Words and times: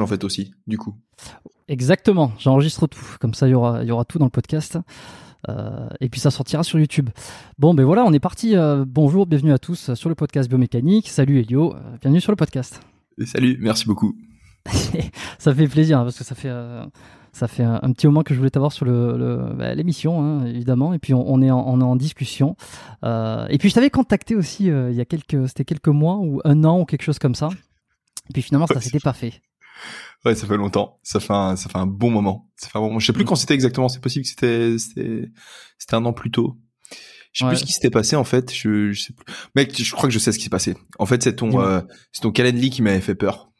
en 0.00 0.06
fait 0.06 0.24
aussi, 0.24 0.54
du 0.66 0.78
coup. 0.78 0.94
Exactement, 1.68 2.32
j'enregistre 2.38 2.86
tout, 2.86 3.04
comme 3.20 3.34
ça 3.34 3.46
il 3.46 3.50
y 3.50 3.54
aura, 3.54 3.84
y 3.84 3.90
aura 3.90 4.04
tout 4.04 4.18
dans 4.18 4.24
le 4.24 4.30
podcast. 4.30 4.78
Euh, 5.48 5.88
et 6.00 6.08
puis 6.08 6.20
ça 6.20 6.30
sortira 6.30 6.62
sur 6.64 6.78
YouTube. 6.78 7.10
Bon, 7.58 7.74
ben 7.74 7.84
voilà, 7.84 8.04
on 8.04 8.12
est 8.12 8.20
parti. 8.20 8.56
Euh, 8.56 8.84
bonjour, 8.86 9.26
bienvenue 9.26 9.52
à 9.52 9.58
tous 9.58 9.94
sur 9.94 10.08
le 10.08 10.14
podcast 10.14 10.48
Biomécanique. 10.48 11.08
Salut 11.08 11.38
Elio, 11.38 11.74
euh, 11.74 11.96
bienvenue 12.00 12.20
sur 12.20 12.32
le 12.32 12.36
podcast. 12.36 12.80
Et 13.18 13.26
salut, 13.26 13.56
merci 13.60 13.86
beaucoup. 13.86 14.16
ça 15.38 15.54
fait 15.54 15.68
plaisir 15.68 16.00
hein, 16.00 16.04
parce 16.04 16.18
que 16.18 16.24
ça 16.24 16.34
fait, 16.34 16.52
ça 17.32 17.48
fait 17.48 17.62
un, 17.62 17.78
un 17.82 17.92
petit 17.92 18.06
moment 18.06 18.22
que 18.22 18.34
je 18.34 18.38
voulais 18.38 18.50
t'avoir 18.50 18.72
sur 18.72 18.84
l'émission, 18.84 19.16
le, 19.16 19.54
bah, 19.54 19.74
l'émission, 19.74 20.22
hein, 20.22 20.46
évidemment. 20.46 20.92
Et 20.92 20.98
puis 20.98 21.14
on, 21.14 21.30
on 21.30 21.40
est 21.40 21.50
en, 21.50 21.64
on 21.66 21.80
est 21.80 21.84
en 21.84 21.96
discussion. 21.96 22.56
Et 23.04 23.58
puis 23.58 23.68
je 23.68 23.74
t'avais 23.74 23.90
contacté 23.90 24.34
aussi 24.34 24.66
il 24.66 24.94
y 24.94 25.00
a 25.00 25.04
quelques, 25.04 25.48
c'était 25.48 25.64
quelques 25.64 25.88
mois 25.88 26.16
ou 26.16 26.40
un 26.44 26.64
an 26.64 26.80
ou 26.80 26.84
quelque 26.84 27.02
chose 27.02 27.18
comme 27.18 27.34
ça. 27.34 27.50
Et 28.28 28.32
puis 28.32 28.42
finalement, 28.42 28.66
ça 28.66 28.80
s'était 28.80 29.00
pas 29.00 29.12
fait. 29.12 29.40
Ouais, 30.24 30.34
ça 30.34 30.46
fait 30.46 30.56
longtemps. 30.56 30.98
Ça 31.02 31.20
fait 31.20 31.32
un, 31.32 31.56
ça 31.56 31.68
fait 31.68 31.78
un 31.78 31.86
bon 31.86 32.10
moment. 32.10 32.50
Ça 32.56 32.68
fait 32.68 32.78
un 32.78 32.80
bon 32.80 32.86
moment. 32.88 32.98
Je 32.98 33.06
sais 33.06 33.12
plus 33.12 33.24
quand 33.24 33.36
c'était 33.36 33.54
exactement. 33.54 33.88
C'est 33.88 34.00
possible 34.00 34.24
que 34.24 34.28
c'était, 34.28 34.76
c'était, 34.78 35.30
c'était 35.78 35.94
un 35.94 36.04
an 36.04 36.12
plus 36.12 36.30
tôt. 36.30 36.56
Je 37.32 37.40
sais 37.40 37.44
Ouais. 37.44 37.50
plus 37.50 37.58
ce 37.60 37.64
qui 37.66 37.72
s'était 37.72 37.90
passé 37.90 38.16
en 38.16 38.24
fait. 38.24 38.52
Je, 38.52 38.90
je 38.92 39.00
sais 39.00 39.12
plus. 39.12 39.24
Mec, 39.54 39.80
je 39.80 39.90
crois 39.92 40.08
que 40.08 40.12
je 40.12 40.18
sais 40.18 40.32
ce 40.32 40.38
qui 40.38 40.44
s'est 40.44 40.50
passé. 40.50 40.74
En 40.98 41.06
fait, 41.06 41.22
c'est 41.22 41.36
ton, 41.36 41.60
euh, 41.60 41.80
c'est 42.12 42.22
ton 42.22 42.32
Calendly 42.32 42.70
qui 42.70 42.82
m'avait 42.82 43.00
fait 43.00 43.14
peur. 43.14 43.50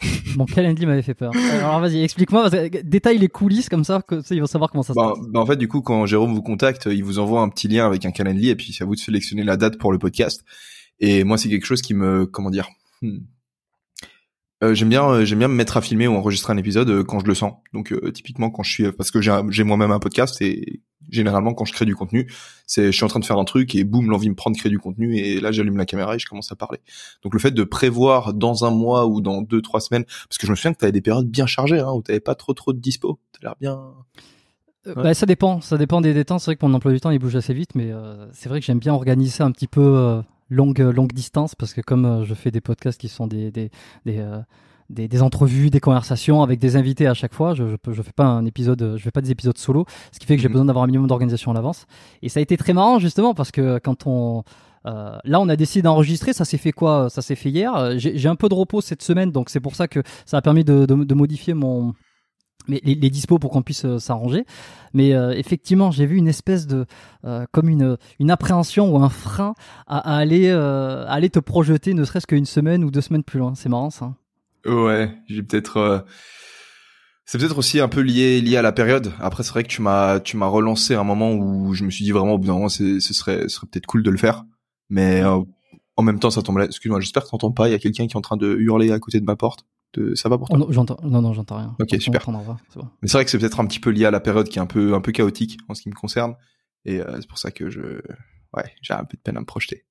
Mon 0.36 0.44
Calendly 0.46 0.86
m'avait 0.86 1.02
fait 1.02 1.14
peur. 1.14 1.32
Alors 1.52 1.80
vas-y, 1.80 2.02
explique-moi, 2.02 2.50
détaille 2.84 3.18
les 3.18 3.28
coulisses 3.28 3.68
comme 3.68 3.84
ça, 3.84 4.00
que 4.06 4.16
tu 4.16 4.22
sais, 4.26 4.36
ils 4.36 4.40
vont 4.40 4.46
savoir 4.46 4.70
comment 4.70 4.82
ça 4.84 4.92
se 4.94 4.98
Bah, 4.98 5.12
passe. 5.14 5.24
bah, 5.28 5.40
en 5.40 5.46
fait, 5.46 5.56
du 5.56 5.66
coup, 5.68 5.82
quand 5.82 6.06
Jérôme 6.06 6.32
vous 6.34 6.42
contacte, 6.42 6.86
il 6.90 7.02
vous 7.04 7.18
envoie 7.18 7.40
un 7.42 7.48
petit 7.48 7.68
lien 7.68 7.84
avec 7.86 8.04
un 8.06 8.10
Calendly 8.12 8.48
et 8.48 8.56
puis 8.56 8.72
c'est 8.72 8.82
à 8.84 8.86
vous 8.86 8.94
de 8.94 9.00
sélectionner 9.00 9.42
la 9.44 9.56
date 9.56 9.76
pour 9.78 9.92
le 9.92 9.98
podcast. 9.98 10.44
Et 11.00 11.22
moi, 11.24 11.36
c'est 11.38 11.48
quelque 11.48 11.66
chose 11.66 11.82
qui 11.82 11.94
me, 11.94 12.26
comment 12.26 12.50
dire, 12.50 12.68
hmm. 13.02 13.18
Euh, 14.64 14.74
j'aime 14.74 14.88
bien, 14.88 15.08
euh, 15.08 15.24
j'aime 15.24 15.38
bien 15.38 15.48
me 15.48 15.54
mettre 15.54 15.76
à 15.76 15.80
filmer 15.80 16.08
ou 16.08 16.14
enregistrer 16.14 16.52
un 16.52 16.56
épisode 16.56 16.90
euh, 16.90 17.04
quand 17.04 17.20
je 17.20 17.26
le 17.26 17.34
sens. 17.34 17.54
Donc 17.72 17.92
euh, 17.92 18.10
typiquement 18.10 18.50
quand 18.50 18.64
je 18.64 18.70
suis, 18.70 18.92
parce 18.92 19.10
que 19.10 19.20
j'ai, 19.20 19.64
moi-même 19.64 19.92
un 19.92 20.00
podcast 20.00 20.42
et 20.42 20.82
généralement 21.10 21.54
quand 21.54 21.64
je 21.64 21.72
crée 21.72 21.84
du 21.84 21.94
contenu, 21.94 22.30
c'est 22.66 22.86
je 22.86 22.90
suis 22.90 23.04
en 23.04 23.08
train 23.08 23.20
de 23.20 23.24
faire 23.24 23.38
un 23.38 23.44
truc 23.44 23.74
et 23.76 23.84
boum 23.84 24.10
l'envie 24.10 24.28
me 24.28 24.34
prend 24.34 24.50
de 24.50 24.56
créer 24.56 24.70
du 24.70 24.80
contenu 24.80 25.16
et 25.16 25.40
là 25.40 25.52
j'allume 25.52 25.76
la 25.76 25.86
caméra 25.86 26.16
et 26.16 26.18
je 26.18 26.26
commence 26.26 26.50
à 26.50 26.56
parler. 26.56 26.78
Donc 27.22 27.34
le 27.34 27.38
fait 27.38 27.52
de 27.52 27.62
prévoir 27.62 28.34
dans 28.34 28.64
un 28.64 28.70
mois 28.70 29.06
ou 29.06 29.20
dans 29.20 29.42
deux 29.42 29.62
trois 29.62 29.80
semaines, 29.80 30.04
parce 30.04 30.38
que 30.38 30.46
je 30.46 30.50
me 30.50 30.56
souviens 30.56 30.72
que 30.72 30.78
t'avais 30.78 30.92
des 30.92 31.02
périodes 31.02 31.28
bien 31.28 31.46
chargées 31.46 31.78
hein, 31.78 31.92
où 31.92 32.02
t'avais 32.02 32.20
pas 32.20 32.34
trop 32.34 32.52
trop 32.52 32.72
de 32.72 32.80
dispo. 32.80 33.20
T'as 33.32 33.48
l'air 33.48 33.54
bien. 33.60 33.80
Ouais. 34.86 34.94
bah, 34.94 35.14
ça 35.14 35.26
dépend, 35.26 35.60
ça 35.60 35.76
dépend 35.76 36.00
des, 36.00 36.14
des 36.14 36.24
temps. 36.24 36.38
C'est 36.38 36.46
vrai 36.46 36.56
que 36.56 36.66
mon 36.66 36.74
emploi 36.74 36.92
du 36.92 37.00
temps 37.00 37.10
il 37.10 37.18
bouge 37.18 37.36
assez 37.36 37.54
vite, 37.54 37.74
mais 37.76 37.92
euh, 37.92 38.26
c'est 38.32 38.48
vrai 38.48 38.58
que 38.58 38.66
j'aime 38.66 38.80
bien 38.80 38.94
organiser 38.94 39.44
un 39.44 39.52
petit 39.52 39.66
peu 39.68 39.80
euh, 39.82 40.22
longue 40.48 40.78
longue 40.80 41.12
distance 41.12 41.54
parce 41.54 41.74
que 41.74 41.80
comme 41.80 42.04
euh, 42.06 42.24
je 42.24 42.34
fais 42.34 42.50
des 42.50 42.60
podcasts 42.60 43.00
qui 43.00 43.08
sont 43.08 43.26
des 43.26 43.50
des 43.50 43.70
des, 44.06 44.18
euh, 44.18 44.38
des, 44.90 45.06
des 45.06 45.20
entrevues, 45.22 45.68
des 45.70 45.80
conversations 45.80 46.42
avec 46.42 46.58
des 46.58 46.76
invités 46.76 47.06
à 47.06 47.12
chaque 47.14 47.34
fois. 47.34 47.54
Je, 47.54 47.68
je, 47.68 47.76
peux- 47.76 47.92
je 47.92 48.00
fais 48.02 48.12
pas 48.12 48.24
un 48.24 48.46
épisode, 48.46 48.80
euh, 48.80 48.96
je 48.96 49.02
fais 49.02 49.10
pas 49.10 49.20
des 49.20 49.30
épisodes 49.30 49.58
solo, 49.58 49.84
ce 50.12 50.18
qui 50.18 50.24
fait 50.26 50.36
que 50.36 50.42
j'ai 50.42 50.48
Mhm. 50.48 50.52
besoin 50.54 50.64
d'avoir 50.66 50.84
un 50.84 50.86
minimum 50.86 51.06
d'organisation 51.08 51.50
à 51.50 51.54
l'avance. 51.54 51.86
Et 52.22 52.28
ça 52.30 52.40
a 52.40 52.42
été 52.42 52.56
très 52.56 52.72
marrant 52.72 52.98
justement 52.98 53.34
parce 53.34 53.50
que 53.50 53.78
quand 53.78 54.06
on 54.06 54.44
euh, 54.86 55.18
là, 55.24 55.40
on 55.40 55.48
a 55.50 55.56
décidé 55.56 55.82
d'enregistrer. 55.82 56.32
Ça 56.32 56.44
s'est 56.46 56.56
fait 56.56 56.72
quoi 56.72 57.10
Ça 57.10 57.20
s'est 57.20 57.34
fait 57.34 57.50
hier. 57.50 57.74
Euh, 57.76 57.94
J'ai 57.98 58.16
j'ai 58.16 58.28
un 58.28 58.36
peu 58.36 58.48
de 58.48 58.54
repos 58.54 58.80
cette 58.80 59.02
semaine, 59.02 59.32
donc 59.32 59.50
c'est 59.50 59.60
pour 59.60 59.74
ça 59.74 59.88
que 59.88 60.00
ça 60.24 60.38
a 60.38 60.40
permis 60.42 60.64
de, 60.64 60.86
de, 60.86 60.94
de 61.04 61.14
modifier 61.14 61.52
mon 61.52 61.92
mais 62.68 62.80
les, 62.84 62.94
les 62.94 63.10
dispos 63.10 63.38
pour 63.38 63.50
qu'on 63.50 63.62
puisse 63.62 63.84
euh, 63.84 63.98
s'arranger. 63.98 64.44
Mais 64.94 65.14
euh, 65.14 65.32
effectivement, 65.32 65.90
j'ai 65.90 66.06
vu 66.06 66.16
une 66.16 66.28
espèce 66.28 66.66
de 66.66 66.86
euh, 67.24 67.46
comme 67.52 67.68
une 67.68 67.96
une 68.18 68.30
appréhension 68.30 68.94
ou 68.94 69.02
un 69.02 69.08
frein 69.08 69.54
à, 69.86 70.16
aller 70.16 70.50
aller 70.50 71.30
te 71.30 71.38
projeter, 71.38 71.94
ne 71.94 72.04
serait-ce 72.04 72.26
qu'une 72.26 72.46
semaine 72.46 72.84
ou 72.84 72.90
deux 72.90 73.00
semaines 73.00 73.24
plus 73.24 73.38
loin. 73.38 73.54
C'est 73.54 73.68
marrant 73.68 73.90
ça. 73.90 74.14
Ouais, 74.66 75.10
j'ai 75.26 75.42
peut-être. 75.42 76.04
C'est 77.24 77.38
peut-être 77.38 77.58
aussi 77.58 77.80
un 77.80 77.88
peu 77.88 78.00
lié 78.00 78.40
lié 78.40 78.56
à 78.56 78.62
la 78.62 78.72
période. 78.72 79.12
Après, 79.20 79.42
c'est 79.42 79.50
vrai 79.50 79.62
que 79.62 79.68
tu 79.68 79.82
m'as 79.82 80.20
tu 80.20 80.36
m'as 80.36 80.46
relancé 80.46 80.94
à 80.94 81.00
un 81.00 81.04
moment 81.04 81.32
où 81.34 81.74
je 81.74 81.84
me 81.84 81.90
suis 81.90 82.04
dit 82.04 82.12
vraiment 82.12 82.34
au 82.34 82.38
bout 82.38 82.46
d'un 82.46 82.54
moment, 82.54 82.68
ce 82.68 82.98
serait 83.00 83.48
serait 83.48 83.66
peut-être 83.66 83.86
cool 83.86 84.02
de 84.02 84.10
le 84.10 84.16
faire. 84.16 84.44
Mais 84.88 85.22
en 85.22 86.02
même 86.02 86.18
temps, 86.18 86.30
ça 86.30 86.42
tombe. 86.42 86.60
Excuse-moi, 86.60 87.00
j'espère 87.00 87.24
que 87.24 87.28
t'entends 87.28 87.52
pas. 87.52 87.68
Il 87.68 87.72
y 87.72 87.74
a 87.74 87.78
quelqu'un 87.78 88.06
qui 88.06 88.12
est 88.12 88.16
en 88.16 88.22
train 88.22 88.36
de 88.36 88.56
hurler 88.56 88.92
à 88.92 88.98
côté 88.98 89.20
de 89.20 89.26
ma 89.26 89.36
porte. 89.36 89.66
De... 89.94 90.14
Ça 90.14 90.28
va 90.28 90.36
pour 90.38 90.48
Oh, 90.50 90.56
toi 90.56 90.66
non, 90.66 90.72
j'entends. 90.72 90.96
Non, 91.02 91.22
non, 91.22 91.32
j'entends 91.32 91.56
rien. 91.56 91.76
Ok, 91.80 92.00
super. 92.00 92.22
c'est 92.24 92.30
bon. 92.78 92.88
Mais 93.02 93.08
c'est 93.08 93.16
vrai 93.16 93.24
que 93.24 93.30
c'est 93.30 93.38
peut-être 93.38 93.58
un 93.60 93.66
petit 93.66 93.80
peu 93.80 93.90
lié 93.90 94.04
à 94.04 94.10
la 94.10 94.20
période 94.20 94.48
qui 94.48 94.58
est 94.58 94.62
un 94.62 94.66
peu 94.66 94.94
un 94.94 95.00
peu 95.00 95.12
chaotique 95.12 95.58
en 95.68 95.74
ce 95.74 95.82
qui 95.82 95.88
me 95.88 95.94
concerne. 95.94 96.34
Et 96.84 97.00
euh, 97.00 97.16
c'est 97.20 97.28
pour 97.28 97.38
ça 97.38 97.50
que 97.50 97.70
je 97.70 97.80
ouais 98.56 98.64
j'ai 98.82 98.94
un 98.94 99.04
peu 99.04 99.16
de 99.16 99.22
peine 99.22 99.36
à 99.36 99.40
me 99.40 99.46
projeter. 99.46 99.84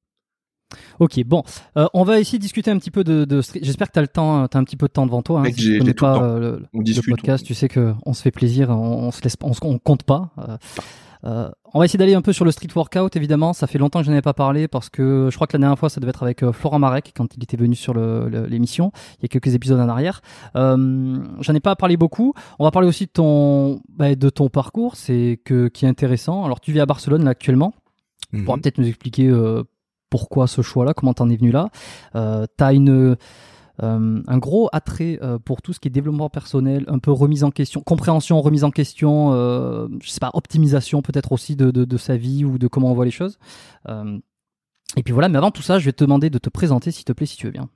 Ok, 0.99 1.23
bon, 1.23 1.43
Euh, 1.77 1.87
on 1.93 2.03
va 2.03 2.19
essayer 2.19 2.37
de 2.39 2.43
discuter 2.43 2.69
un 2.71 2.77
petit 2.77 2.91
peu 2.91 3.03
de. 3.05 3.25
J'espère 3.61 3.87
que 3.87 3.93
t'as 3.93 4.01
le 4.01 4.07
temps, 4.09 4.47
t'as 4.49 4.59
un 4.59 4.63
petit 4.65 4.75
peu 4.75 4.87
de 4.87 4.91
temps 4.91 5.05
devant 5.05 5.21
toi. 5.21 5.39
Hein, 5.39 5.43
Mec, 5.43 5.55
si 5.55 5.61
tu 5.61 5.77
connais 5.77 5.91
le 5.91 5.95
pas 5.95 6.21
euh, 6.21 6.39
le, 6.59 6.65
On 6.73 6.79
le 6.81 7.09
podcast, 7.09 7.43
on- 7.43 7.47
tu 7.47 7.53
sais 7.53 7.69
que 7.69 7.93
on 8.05 8.13
se 8.13 8.21
fait 8.21 8.31
plaisir, 8.31 8.69
on, 8.69 9.07
on 9.07 9.11
se 9.11 9.21
laisse, 9.23 9.37
on, 9.41 9.53
on 9.61 9.79
compte 9.79 10.03
pas. 10.03 10.31
Euh, 10.39 10.57
euh, 11.27 11.49
on 11.73 11.79
va 11.79 11.85
essayer 11.85 11.97
d'aller 11.99 12.13
un 12.15 12.21
peu 12.21 12.31
sur 12.31 12.45
le 12.45 12.51
street 12.51 12.69
workout, 12.75 13.15
évidemment. 13.17 13.51
Ça 13.53 13.67
fait 13.67 13.77
longtemps 13.77 13.99
que 13.99 14.05
je 14.05 14.11
n'en 14.11 14.17
ai 14.17 14.21
pas 14.21 14.33
parlé 14.33 14.67
parce 14.67 14.89
que 14.89 15.27
je 15.29 15.35
crois 15.35 15.45
que 15.45 15.57
la 15.57 15.59
dernière 15.61 15.77
fois, 15.77 15.89
ça 15.89 15.99
devait 15.99 16.11
être 16.11 16.23
avec 16.23 16.41
euh, 16.43 16.53
Florent 16.53 16.79
Marek 16.79 17.11
quand 17.15 17.35
il 17.35 17.43
était 17.43 17.57
venu 17.57 17.75
sur 17.75 17.93
l'émission. 17.93 18.91
Il 19.19 19.23
y 19.23 19.25
a 19.25 19.27
quelques 19.27 19.53
épisodes 19.53 19.79
en 19.79 19.89
arrière. 19.89 20.21
Euh, 20.55 21.17
J'en 21.41 21.53
ai 21.53 21.59
pas 21.59 21.75
parlé 21.75 21.97
beaucoup. 21.97 22.33
On 22.59 22.63
va 22.63 22.71
parler 22.71 22.87
aussi 22.87 23.05
de 23.05 23.11
ton, 23.11 23.81
bah, 23.89 24.15
de 24.15 24.29
ton 24.29 24.47
parcours, 24.49 24.95
c'est 24.95 25.39
que 25.43 25.67
qui 25.67 25.85
est 25.85 25.89
intéressant. 25.89 26.45
Alors, 26.45 26.61
tu 26.61 26.71
vis 26.71 26.79
à 26.79 26.85
Barcelone 26.85 27.23
là 27.25 27.31
actuellement. 27.31 27.73
Tu 28.33 28.43
pourras 28.43 28.55
Mhm. 28.57 28.61
peut-être 28.61 28.77
nous 28.77 28.87
expliquer 28.87 29.31
pourquoi 30.09 30.47
ce 30.47 30.61
choix-là, 30.61 30.93
comment 30.93 31.13
t'en 31.13 31.29
es 31.29 31.35
venu 31.35 31.51
là. 31.51 31.69
T'as 32.13 32.73
une 32.73 33.15
un 33.79 34.37
gros 34.37 34.69
attrait 34.73 35.19
euh, 35.21 35.37
pour 35.37 35.61
tout 35.61 35.73
ce 35.73 35.79
qui 35.79 35.87
est 35.87 35.91
développement 35.91 36.29
personnel, 36.29 36.85
un 36.87 36.99
peu 36.99 37.11
remise 37.11 37.43
en 37.43 37.51
question, 37.51 37.81
compréhension, 37.81 38.41
remise 38.41 38.63
en 38.63 38.71
question, 38.71 39.33
euh, 39.33 39.87
je 40.01 40.09
sais 40.09 40.19
pas, 40.19 40.31
optimisation 40.33 41.01
peut-être 41.01 41.31
aussi 41.31 41.55
de, 41.55 41.71
de, 41.71 41.97
sa 41.97 42.17
vie 42.17 42.43
ou 42.43 42.57
de 42.57 42.67
comment 42.67 42.91
on 42.91 42.95
voit 42.95 43.05
les 43.05 43.11
choses. 43.11 43.37
Euh, 43.87 44.17
et 44.95 45.03
puis 45.03 45.13
voilà, 45.13 45.29
mais 45.29 45.37
avant 45.37 45.51
tout 45.51 45.61
ça, 45.61 45.79
je 45.79 45.85
vais 45.85 45.93
te 45.93 46.03
demander 46.03 46.29
de 46.29 46.37
te 46.37 46.49
présenter, 46.49 46.91
s'il 46.91 47.05
te 47.05 47.11
plaît, 47.11 47.27
si 47.27 47.37
tu 47.37 47.45
veux 47.45 47.51
bien. 47.51 47.69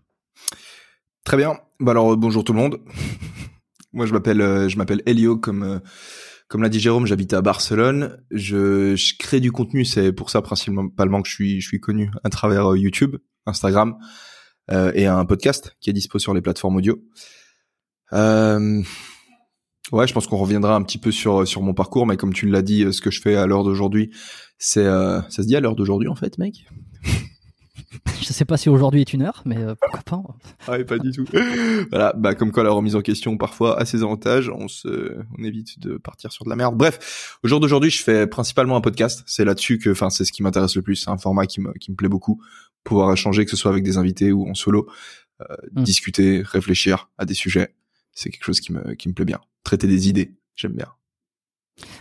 Très 1.24 1.38
bien. 1.38 1.60
Bah 1.80 1.92
alors 1.92 2.14
euh, 2.14 2.16
bonjour 2.16 2.44
tout 2.44 2.54
le 2.54 2.60
monde. 2.60 2.80
Moi 3.94 4.06
je 4.06 4.14
m'appelle 4.14 4.42
euh, 4.42 4.70
je 4.70 4.78
m'appelle 4.78 5.04
Elio 5.06 5.38
comme 5.38 5.64
euh, 5.64 5.80
comme 6.48 6.64
l'a 6.64 6.70
dit 6.70 6.80
Jérôme, 6.80 7.06
j'habite 7.06 7.34
à 7.34 7.42
Barcelone. 7.42 8.18
Je, 8.32 9.18
crée 9.18 9.40
du 9.40 9.52
contenu, 9.52 9.86
c'est 9.86 10.12
pour 10.12 10.30
ça 10.30 10.42
principalement 10.42 11.22
que 11.22 11.30
je 11.30 11.34
suis 11.34 11.62
je 11.62 11.68
suis 11.68 11.80
connu 11.80 12.10
à 12.24 12.30
travers 12.30 12.72
euh, 12.72 12.78
YouTube, 12.78 13.18
Instagram 13.46 13.98
euh, 14.00 14.06
et 14.70 15.06
un 15.06 15.26
podcast 15.26 15.76
qui 15.82 15.90
est 15.90 15.94
dispo 15.94 16.18
sur 16.20 16.34
les 16.34 16.42
plateformes 16.42 16.78
audio. 16.78 17.02
Euh, 18.14 18.82
ouais, 19.92 20.08
je 20.08 20.14
pense 20.14 20.28
qu'on 20.28 20.38
reviendra 20.38 20.76
un 20.76 20.84
petit 20.84 20.98
peu 20.98 21.12
sur 21.12 21.48
sur 21.48 21.62
mon 21.62 21.74
parcours, 21.74 22.06
mais 22.06 22.18
comme 22.18 22.34
tu 22.34 22.48
l'as 22.48 22.62
dit, 22.62 22.84
euh, 22.84 22.92
ce 22.92 23.02
que 23.02 23.12
je 23.12 23.22
fais 23.22 23.36
à 23.36 23.46
l'heure 23.46 23.64
d'aujourd'hui, 23.64 24.12
c'est 24.58 24.86
euh, 24.86 25.22
ça 25.24 25.44
se 25.44 25.48
dit 25.48 25.56
à 25.56 25.60
l'heure 25.60 25.76
d'aujourd'hui 25.76 26.08
en 26.08 26.16
fait, 26.16 26.38
mec? 26.38 26.66
Je 28.22 28.32
sais 28.32 28.46
pas 28.46 28.56
si 28.56 28.70
aujourd'hui 28.70 29.02
est 29.02 29.14
une 29.14 29.24
heure, 29.24 29.42
mais 29.46 29.58
euh, 29.58 29.76
pourquoi 29.76 30.02
pas. 30.02 30.36
Ah 30.68 30.72
ouais, 30.72 30.86
pas 30.86 30.98
du 30.98 31.12
tout. 31.12 31.26
voilà, 31.90 32.14
bah 32.16 32.36
comme 32.36 32.52
quoi 32.52 32.64
la 32.64 32.70
remise 32.70 32.96
en 32.96 33.02
question 33.02 33.36
parfois 33.36 33.80
a 33.80 33.86
ses 33.86 34.04
avantages, 34.04 34.50
on 34.50 34.68
se 34.68 35.18
on 35.38 35.44
évite 35.44 35.80
de 35.80 35.98
partir 35.98 36.32
sur 36.32 36.46
de 36.46 36.50
la 36.50 36.56
merde. 36.56 36.78
Bref, 36.78 37.40
au 37.44 37.48
jour 37.48 37.60
d'aujourd'hui, 37.60 37.90
je 37.90 38.02
fais 38.02 38.28
principalement 38.28 38.78
un 38.78 38.82
podcast, 38.82 39.24
c'est 39.26 39.44
là-dessus 39.44 39.78
que 39.80 39.90
enfin 39.90 40.10
c'est 40.10 40.24
ce 40.24 40.32
qui 40.32 40.44
m'intéresse 40.44 40.76
le 40.76 40.84
plus, 40.84 40.96
c'est 40.96 41.10
un 41.10 41.18
format 41.18 41.48
qui 41.48 41.60
me 41.60 41.74
qui 41.74 41.92
me 41.92 41.98
plaît 41.98 42.10
beaucoup, 42.10 42.42
pouvoir 42.84 43.12
échanger 43.14 43.46
que 43.46 43.52
ce 43.52 43.58
soit 43.58 43.72
avec 43.72 43.84
des 43.84 43.98
invités 43.98 44.32
ou 44.32 44.50
en 44.50 44.54
solo. 44.54 44.88
Mm. 45.74 45.82
discuter, 45.84 46.44
réfléchir 46.46 47.10
à 47.18 47.26
des 47.26 47.34
sujets. 47.34 47.74
C'est 48.14 48.30
quelque 48.30 48.44
chose 48.44 48.60
qui 48.60 48.72
me 48.74 48.94
qui 48.94 49.10
me 49.10 49.14
plaît 49.16 49.26
bien. 49.26 49.40
Traiter 49.64 49.88
des 49.88 50.08
idées, 50.08 50.36
j'aime 50.56 50.74
bien. 50.74 50.86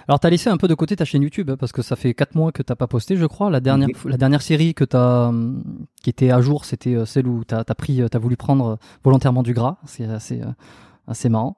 Alors, 0.09 0.21
t'as 0.21 0.29
laissé 0.29 0.51
un 0.51 0.59
peu 0.59 0.69
de 0.69 0.75
côté 0.75 0.95
ta 0.95 1.07
chaîne 1.07 1.23
YouTube 1.23 1.49
hein, 1.49 1.57
parce 1.57 1.73
que 1.73 1.81
ça 1.81 1.97
fait 1.97 2.13
4 2.13 2.35
mois 2.35 2.53
que 2.53 2.63
t'as 2.63 2.75
pas 2.75 2.87
posté, 2.87 3.17
je 3.17 3.25
crois. 3.25 3.49
La 3.49 3.61
dernière, 3.61 3.89
Mhm. 3.89 4.11
la 4.11 4.17
dernière 4.19 4.43
série 4.43 4.75
que 4.75 4.85
t'as, 4.85 5.29
hum, 5.29 5.65
qui 6.03 6.11
était 6.11 6.31
à 6.31 6.43
jour, 6.43 6.67
c'était 6.67 6.95
euh, 6.95 7.07
celle 7.07 7.27
où 7.29 7.45
t'as 7.45 7.65
as 7.67 7.75
pris, 7.75 8.03
euh, 8.03 8.09
t'as 8.09 8.19
voulu 8.19 8.37
prendre 8.37 8.67
euh, 8.73 8.77
volontairement 9.05 9.43
du 9.43 9.55
gras. 9.55 9.79
C'est 9.87 10.05
assez, 10.05 10.43
euh, 10.43 10.51
assez 11.07 11.31
marrant. 11.31 11.57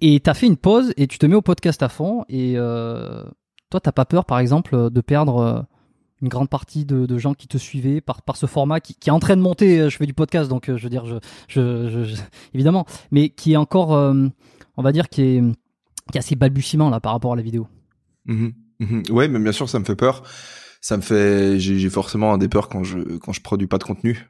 Et 0.00 0.18
t'as 0.18 0.34
fait 0.34 0.46
une 0.46 0.56
pause 0.56 0.92
et 0.96 1.06
tu 1.06 1.18
te 1.18 1.26
mets 1.26 1.36
au 1.36 1.42
podcast 1.42 1.80
à 1.84 1.88
fond. 1.88 2.24
Et 2.28 2.54
euh, 2.56 3.22
toi, 3.70 3.78
t'as 3.78 3.92
pas 3.92 4.04
peur, 4.04 4.24
par 4.24 4.40
exemple, 4.40 4.90
de 4.90 5.00
perdre 5.00 5.36
euh, 5.38 5.62
une 6.22 6.28
grande 6.28 6.48
partie 6.48 6.84
de, 6.84 7.18
gens 7.18 7.34
qui 7.34 7.48
te 7.48 7.58
suivaient 7.58 8.00
par, 8.00 8.22
par 8.22 8.36
ce 8.36 8.46
format 8.46 8.80
qui, 8.80 8.94
qui 8.94 9.08
est 9.08 9.12
en 9.12 9.20
train 9.20 9.36
de 9.36 9.42
monter. 9.42 9.80
euh, 9.80 9.88
Je 9.88 9.96
fais 9.96 10.06
du 10.06 10.14
podcast, 10.14 10.48
donc 10.48 10.68
euh, 10.68 10.76
je 10.76 10.82
veux 10.82 10.90
dire, 10.90 11.04
je, 11.06 11.18
je, 11.48 12.20
évidemment, 12.54 12.86
mais 13.10 13.28
qui 13.28 13.52
est 13.52 13.56
encore, 13.56 13.94
euh, 13.94 14.26
on 14.76 14.82
va 14.82 14.92
dire, 14.92 15.08
qui 15.08 15.22
est, 15.22 15.42
qui 16.10 16.16
est 16.16 16.18
assez 16.18 16.36
balbutiement 16.36 16.90
là 16.90 17.00
par 17.00 17.12
rapport 17.12 17.32
à 17.32 17.36
la 17.36 17.42
vidéo. 17.42 17.68
Mhm, 18.26 18.52
mhm. 18.80 19.02
Ouais, 19.10 19.28
mais 19.28 19.38
bien 19.38 19.52
sûr, 19.52 19.68
ça 19.68 19.78
me 19.78 19.84
fait 19.84 19.96
peur. 19.96 20.22
Ça 20.80 20.96
me 20.96 21.02
fait, 21.02 21.58
j'ai 21.58 21.90
forcément 21.90 22.38
des 22.38 22.48
peurs 22.48 22.68
quand 22.68 22.84
je 22.84 22.98
quand 23.18 23.32
je 23.32 23.40
produis 23.42 23.66
pas 23.66 23.78
de 23.78 23.84
contenu. 23.84 24.28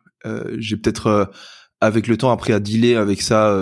J'ai 0.56 0.78
peut-être 0.78 1.30
avec 1.82 2.06
le 2.06 2.16
temps 2.16 2.32
appris 2.32 2.54
à 2.54 2.58
dealer 2.58 2.96
avec 2.96 3.20
ça 3.20 3.54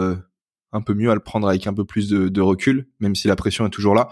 un 0.70 0.80
peu 0.80 0.94
mieux, 0.94 1.10
à 1.10 1.14
le 1.14 1.20
prendre 1.20 1.48
avec 1.48 1.66
un 1.66 1.74
peu 1.74 1.84
plus 1.84 2.08
de 2.08 2.40
recul, 2.40 2.86
même 3.00 3.16
si 3.16 3.26
la 3.26 3.34
pression 3.34 3.66
est 3.66 3.70
toujours 3.70 3.96
là. 3.96 4.08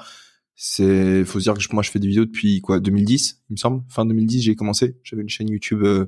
C'est, 0.56 1.24
faut 1.24 1.40
se 1.40 1.44
dire 1.44 1.54
que 1.54 1.60
je- 1.60 1.68
moi 1.72 1.82
je 1.82 1.90
fais 1.90 1.98
des 1.98 2.06
vidéos 2.08 2.24
depuis 2.24 2.60
quoi, 2.60 2.78
2010, 2.80 3.42
il 3.50 3.54
me 3.54 3.56
semble. 3.56 3.82
Fin 3.88 4.04
2010, 4.06 4.40
j'ai 4.42 4.54
commencé. 4.54 4.96
J'avais 5.02 5.22
une 5.22 5.28
chaîne 5.28 5.48
YouTube 5.48 5.82
euh, 5.82 6.06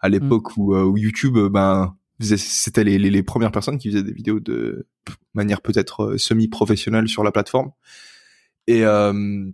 à 0.00 0.08
l'époque 0.08 0.56
où, 0.56 0.74
euh, 0.74 0.84
où 0.84 0.96
YouTube, 0.96 1.36
euh, 1.36 1.48
ben, 1.48 1.96
c'était 2.20 2.84
les, 2.84 2.98
les, 2.98 3.10
les 3.10 3.22
premières 3.22 3.50
personnes 3.52 3.78
qui 3.78 3.90
faisaient 3.90 4.02
des 4.04 4.12
vidéos 4.12 4.40
de 4.40 4.86
manière 5.34 5.60
peut-être 5.62 6.04
euh, 6.12 6.18
semi-professionnelle 6.18 7.08
sur 7.08 7.24
la 7.24 7.32
plateforme. 7.32 7.70
Et 8.68 8.84
euh, 8.84 9.50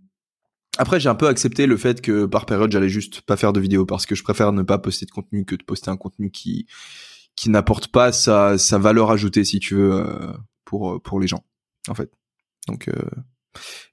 après, 0.76 0.99
j'ai 1.00 1.08
un 1.08 1.14
peu 1.14 1.29
accepté 1.29 1.67
le 1.67 1.76
fait 1.76 2.00
que 2.02 2.26
par 2.26 2.46
période, 2.46 2.70
j'allais 2.73 2.88
juste 2.88 3.20
pas 3.23 3.37
faire 3.37 3.52
de 3.52 3.61
vidéos 3.61 3.87
parce 3.87 4.06
que 4.06 4.14
je 4.14 4.23
préfère 4.25 4.52
ne 4.52 4.62
pas 4.62 4.79
poster 4.79 5.06
de 5.06 5.11
contenu 5.11 5.44
que 5.44 5.55
de 5.55 5.62
poster 5.62 5.91
un 5.91 5.96
contenu 5.96 6.31
qui 6.31 6.67
qui 7.37 7.50
n'apporte 7.50 7.88
pas 7.88 8.12
sa, 8.12 8.58
sa 8.58 8.79
valeur 8.79 9.11
ajoutée, 9.11 9.44
si 9.44 9.58
tu 9.58 9.75
veux, 9.75 9.93
euh, 9.93 10.32
pour 10.64 11.00
pour 11.02 11.19
les 11.20 11.26
gens, 11.26 11.44
en 11.88 11.94
fait. 11.94 12.11
Donc, 12.69 12.88
euh, 12.88 12.94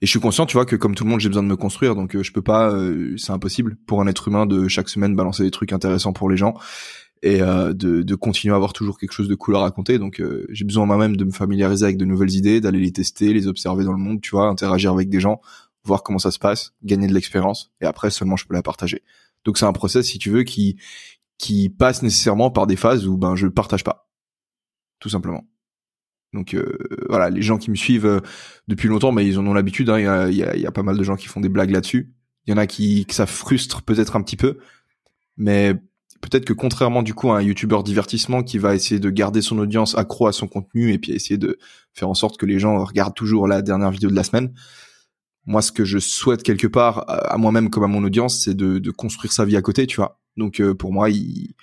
et 0.02 0.06
je 0.06 0.10
suis 0.10 0.20
conscient, 0.20 0.46
tu 0.46 0.58
vois, 0.58 0.66
que 0.66 0.76
comme 0.76 0.96
tout 0.96 1.04
le 1.04 1.10
monde, 1.10 1.20
j'ai 1.20 1.30
besoin 1.30 1.44
de 1.44 1.48
me 1.48 1.56
construire, 1.56 1.96
donc 1.96 2.16
euh, 2.16 2.24
je 2.24 2.32
peux 2.32 2.42
pas, 2.42 2.72
euh, 2.72 3.16
c'est 3.18 3.32
impossible 3.32 3.78
pour 3.88 4.02
un 4.02 4.08
être 4.08 4.28
humain 4.28 4.46
de 4.46 4.68
chaque 4.68 4.90
semaine 4.90 5.16
balancer 5.16 5.44
des 5.44 5.52
trucs 5.52 5.74
intéressants 5.74 6.14
pour 6.14 6.30
les 6.30 6.38
gens 6.38 6.56
et 7.24 7.42
euh, 7.42 7.74
de, 7.74 8.02
de 8.02 8.16
continuer 8.16 8.54
à 8.54 8.56
avoir 8.56 8.74
toujours 8.74 8.98
quelque 8.98 9.12
chose 9.12 9.28
de 9.28 9.36
cool 9.36 9.56
à 9.56 9.60
raconter. 9.60 10.00
Donc, 10.00 10.20
euh, 10.20 10.46
j'ai 10.50 10.66
besoin 10.66 10.86
moi-même 10.86 11.16
de 11.16 11.24
me 11.24 11.32
familiariser 11.32 11.86
avec 11.86 11.98
de 11.98 12.06
nouvelles 12.06 12.34
idées, 12.34 12.62
d'aller 12.62 12.80
les 12.80 12.92
tester, 12.92 13.34
les 13.34 13.48
observer 13.48 13.84
dans 13.84 13.92
le 13.92 14.00
monde, 14.00 14.22
tu 14.22 14.32
vois, 14.32 14.48
interagir 14.48 14.92
avec 14.92 15.10
des 15.10 15.20
gens, 15.20 15.40
voir 15.84 16.04
comment 16.04 16.20
ça 16.20 16.32
se 16.32 16.40
passe, 16.40 16.74
gagner 16.84 17.08
de 17.08 17.14
l'expérience, 17.14 17.72
et 17.82 17.86
après 17.86 18.12
seulement 18.12 18.36
je 18.38 18.46
peux 18.48 18.54
la 18.54 18.64
partager. 18.64 19.04
Donc 19.46 19.58
c'est 19.58 19.66
un 19.66 19.74
process, 19.74 20.08
si 20.08 20.20
tu 20.20 20.30
veux, 20.30 20.44
qui 20.44 20.78
qui 21.38 21.70
passe 21.70 22.04
nécessairement 22.04 22.52
par 22.52 22.68
des 22.68 22.76
phases 22.76 23.08
où 23.08 23.18
ben 23.18 23.36
je 23.36 23.48
partage 23.48 23.84
pas, 23.84 24.08
tout 25.00 25.10
simplement. 25.10 25.44
Donc 26.34 26.54
euh, 26.54 26.78
voilà, 27.10 27.30
les 27.30 27.42
gens 27.42 27.58
qui 27.58 27.70
me 27.70 27.76
suivent 27.76 28.06
euh, 28.06 28.20
depuis 28.68 28.88
longtemps, 28.88 29.16
ils 29.18 29.38
en 29.38 29.46
ont 29.46 29.54
l'habitude. 29.54 29.90
hein. 29.90 30.00
Il 30.30 30.36
y, 30.36 30.44
a, 30.44 30.56
y, 30.56 30.66
a, 30.66 30.72
pas 30.72 30.84
mal 30.84 30.98
de 30.98 31.04
gens 31.04 31.16
qui 31.16 31.28
font 31.28 31.42
des 31.42 31.50
blagues 31.50 31.72
là-dessus. 31.72 32.14
Il 32.48 32.52
y 32.52 32.54
en 32.54 32.58
a 32.58 32.68
qui 32.68 33.06
que 33.06 33.14
ça 33.14 33.26
frustre 33.26 33.82
peut-être 33.82 34.16
un 34.16 34.22
petit 34.22 34.38
peu, 34.38 34.58
mais 35.38 35.76
peut-être 36.22 36.46
que 36.46 36.54
contrairement 36.54 37.04
du 37.04 37.14
coup 37.14 37.32
à 37.32 37.38
un 37.38 37.42
youtubeur 37.42 37.84
divertissement 37.84 38.44
qui 38.44 38.58
va 38.60 38.76
essayer 38.76 39.00
de 39.00 39.10
garder 39.10 39.42
son 39.42 39.58
audience 39.60 39.98
accro 39.98 40.28
à 40.28 40.32
son 40.32 40.48
contenu 40.48 40.94
et 40.94 41.00
puis 41.00 41.12
essayer 41.12 41.38
de 41.38 41.58
faire 41.94 42.10
en 42.10 42.14
sorte 42.14 42.38
que 42.38 42.46
les 42.46 42.60
gens 42.60 42.84
regardent 42.84 43.16
toujours 43.16 43.48
la 43.48 43.62
dernière 43.62 43.92
vidéo 43.92 44.10
de 44.10 44.16
la 44.16 44.24
semaine. 44.24 44.54
Moi, 45.46 45.62
ce 45.62 45.72
que 45.72 45.84
je 45.84 45.98
souhaite 46.00 46.44
quelque 46.44 46.68
part 46.68 47.06
à 47.08 47.38
moi-même 47.38 47.70
comme 47.70 47.84
à 47.84 47.88
mon 47.88 48.04
audience, 48.04 48.44
c'est 48.44 48.54
de, 48.54 48.78
de 48.80 48.92
construire 48.92 49.34
sa 49.34 49.44
vie 49.44 49.58
à 49.58 49.62
côté, 49.62 49.88
tu 49.88 49.98
vois. 49.98 50.22
Donc 50.38 50.62
euh, 50.62 50.74
pour 50.74 50.94
moi, 50.94 51.10
il... 51.10 51.56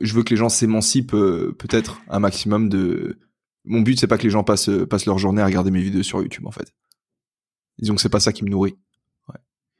je 0.00 0.14
veux 0.14 0.22
que 0.22 0.30
les 0.30 0.36
gens 0.36 0.48
s'émancipent 0.48 1.14
euh, 1.14 1.54
peut-être 1.58 2.00
un 2.08 2.18
maximum 2.18 2.68
de. 2.68 3.18
Mon 3.64 3.80
but, 3.80 3.98
c'est 3.98 4.06
pas 4.08 4.18
que 4.18 4.24
les 4.24 4.30
gens 4.30 4.42
passent 4.44 4.70
passent 4.90 5.06
leur 5.06 5.18
journée 5.18 5.42
à 5.42 5.46
regarder 5.46 5.70
mes 5.70 5.80
vidéos 5.82 6.02
sur 6.02 6.20
YouTube, 6.22 6.46
en 6.46 6.50
fait. 6.50 6.72
Disons 7.78 7.94
que 7.94 8.00
c'est 8.00 8.08
pas 8.08 8.20
ça 8.20 8.32
qui 8.32 8.44
me 8.44 8.50
nourrit. 8.50 8.76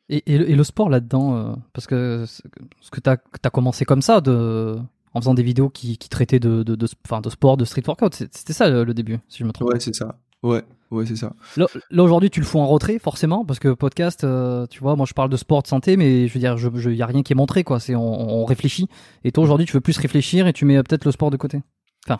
Et, 0.09 0.23
et 0.35 0.38
le- 0.38 0.50
et 0.50 0.56
le 0.56 0.64
sport 0.64 0.91
là-dedans, 0.91 1.37
euh, 1.37 1.55
parce 1.73 1.87
que 1.87 2.25
ce 2.26 2.43
que 2.91 3.00
tu 3.00 3.09
as, 3.09 3.50
commencé 3.50 3.85
comme 3.85 4.03
ça, 4.03 4.20
de, 4.20 4.76
en 5.14 5.20
faisant 5.20 5.32
des 5.32 5.43
vidéos 5.43 5.70
qui, 5.70 5.97
qui 5.97 6.09
traitaient 6.09 6.41
de, 6.41 6.62
de, 6.62 6.75
de, 6.75 6.87
de 6.87 7.31
sport, 7.31 7.56
de 7.56 7.65
street 7.65 7.85
workout, 7.87 8.15
c'était 8.15 8.53
ça 8.53 8.69
le, 8.69 8.85
le 8.85 8.94
début, 8.94 9.19
si 9.29 9.38
je 9.38 9.44
me 9.44 9.53
trompe. 9.53 9.73
Ouais, 9.73 9.81
c'est 9.81 9.94
ça. 9.94 10.19
Ouais, 10.43 10.62
ouais, 10.93 11.06
c'est 11.06 11.17
ça. 11.17 11.35
Là, 11.56 11.67
là, 11.91 12.03
aujourd'hui, 12.03 12.31
tu 12.31 12.41
le 12.41 12.47
fous 12.47 12.59
en 12.59 12.67
retrait, 12.67 12.99
forcément, 12.99 13.44
parce 13.44 13.59
que 13.59 13.69
podcast, 13.75 14.25
euh, 14.25 14.67
tu 14.69 14.81
vois, 14.81 14.94
moi 14.97 15.06
je 15.09 15.15
parle 15.15 15.31
de 15.31 15.37
sport, 15.37 15.62
de 15.62 15.69
santé, 15.69 15.97
mais 15.97 16.29
je 16.29 16.35
veux 16.35 16.41
dire, 16.41 16.55
il 16.56 16.81
je, 16.81 16.91
y 16.91 17.03
a 17.03 17.06
rien 17.06 17.23
qui 17.23 17.33
est 17.33 17.37
montré, 17.37 17.65
quoi. 17.65 17.81
C'est 17.81 17.94
on, 17.94 18.43
on 18.43 18.44
réfléchit. 18.44 18.89
Et 19.25 19.33
toi, 19.33 19.44
aujourd'hui, 19.44 19.67
tu 19.67 19.73
veux 19.73 19.81
plus 19.81 19.99
réfléchir 19.99 20.47
et 20.47 20.53
tu 20.53 20.65
mets 20.65 20.77
euh, 20.77 20.83
peut-être 20.83 21.05
le 21.05 21.12
sport 21.12 21.31
de 21.31 21.37
côté. 21.37 21.61
Enfin, 22.06 22.19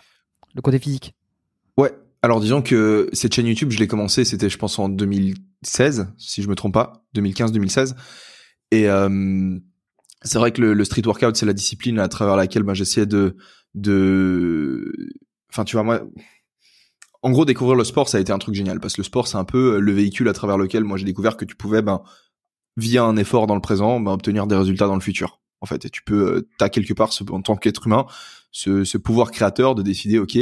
le 0.55 0.61
côté 0.61 0.79
physique. 0.79 1.15
Ouais. 1.77 1.91
Alors 2.21 2.39
disons 2.39 2.61
que 2.61 3.09
cette 3.11 3.33
chaîne 3.33 3.47
YouTube, 3.47 3.69
je 3.69 3.79
l'ai 3.79 3.87
commencé, 3.87 4.23
c'était 4.23 4.49
je 4.49 4.57
pense 4.57 4.79
en 4.79 4.87
2016, 4.87 6.07
si 6.17 6.41
je 6.41 6.47
me 6.47 6.55
trompe 6.55 6.73
pas, 6.73 7.03
2015-2016. 7.17 7.95
Et 8.71 8.89
euh, 8.89 9.59
c'est 10.21 10.39
vrai 10.39 10.51
que 10.53 10.61
le, 10.61 10.73
le 10.73 10.85
street 10.85 11.05
workout, 11.05 11.35
c'est 11.35 11.45
la 11.45 11.51
discipline 11.51 11.99
à 11.99 12.07
travers 12.07 12.37
laquelle 12.37 12.63
ben, 12.63 12.73
j'essayais 12.73 13.05
de, 13.05 13.35
de, 13.75 14.93
enfin 15.51 15.65
tu 15.65 15.75
vois 15.75 15.83
moi, 15.83 16.01
en 17.23 17.31
gros 17.31 17.45
découvrir 17.45 17.75
le 17.75 17.83
sport, 17.83 18.09
ça 18.09 18.17
a 18.17 18.21
été 18.21 18.31
un 18.31 18.37
truc 18.37 18.53
génial 18.53 18.79
parce 18.79 18.93
que 18.93 19.01
le 19.01 19.05
sport, 19.05 19.27
c'est 19.27 19.37
un 19.37 19.45
peu 19.45 19.79
le 19.79 19.91
véhicule 19.91 20.27
à 20.27 20.33
travers 20.33 20.57
lequel 20.57 20.83
moi 20.83 20.97
j'ai 20.97 21.05
découvert 21.05 21.37
que 21.37 21.45
tu 21.45 21.55
pouvais 21.55 21.81
ben 21.81 22.03
via 22.77 23.03
un 23.03 23.17
effort 23.17 23.47
dans 23.47 23.55
le 23.55 23.61
présent, 23.61 23.99
ben, 23.99 24.11
obtenir 24.11 24.47
des 24.47 24.55
résultats 24.55 24.87
dans 24.87 24.95
le 24.95 25.01
futur. 25.01 25.39
En 25.61 25.65
fait, 25.65 25.85
et 25.85 25.89
tu 25.89 26.03
peux, 26.03 26.35
euh, 26.35 26.49
t'as 26.57 26.69
quelque 26.69 26.93
part 26.93 27.11
en 27.31 27.41
tant 27.41 27.55
qu'être 27.55 27.87
humain, 27.87 28.05
ce, 28.51 28.83
ce 28.83 28.97
pouvoir 28.97 29.31
créateur 29.31 29.75
de 29.75 29.81
décider, 29.81 30.19
ok, 30.19 30.37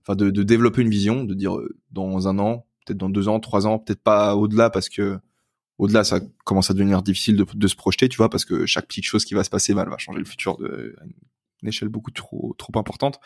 enfin 0.00 0.16
de, 0.16 0.30
de 0.30 0.42
développer 0.42 0.80
une 0.80 0.88
vision, 0.88 1.24
de 1.24 1.34
dire 1.34 1.56
euh, 1.56 1.76
dans 1.90 2.28
un 2.28 2.38
an, 2.38 2.66
peut-être 2.86 2.98
dans 2.98 3.10
deux 3.10 3.28
ans, 3.28 3.38
trois 3.38 3.66
ans, 3.66 3.78
peut-être 3.78 4.02
pas 4.02 4.34
au-delà 4.34 4.70
parce 4.70 4.88
que 4.88 5.18
au-delà 5.78 6.04
ça 6.04 6.20
commence 6.44 6.70
à 6.70 6.74
devenir 6.74 7.02
difficile 7.02 7.36
de, 7.36 7.44
de 7.52 7.68
se 7.68 7.76
projeter, 7.76 8.08
tu 8.08 8.16
vois, 8.16 8.30
parce 8.30 8.44
que 8.46 8.64
chaque 8.64 8.86
petite 8.86 9.04
chose 9.04 9.24
qui 9.26 9.34
va 9.34 9.44
se 9.44 9.50
passer, 9.50 9.74
bah, 9.74 9.82
elle 9.84 9.90
va 9.90 9.98
changer 9.98 10.20
le 10.20 10.24
futur 10.24 10.56
de 10.56 10.96
à 11.00 11.04
une 11.62 11.68
échelle 11.68 11.88
beaucoup 11.88 12.10
trop 12.10 12.54
trop 12.56 12.72
importante. 12.78 13.20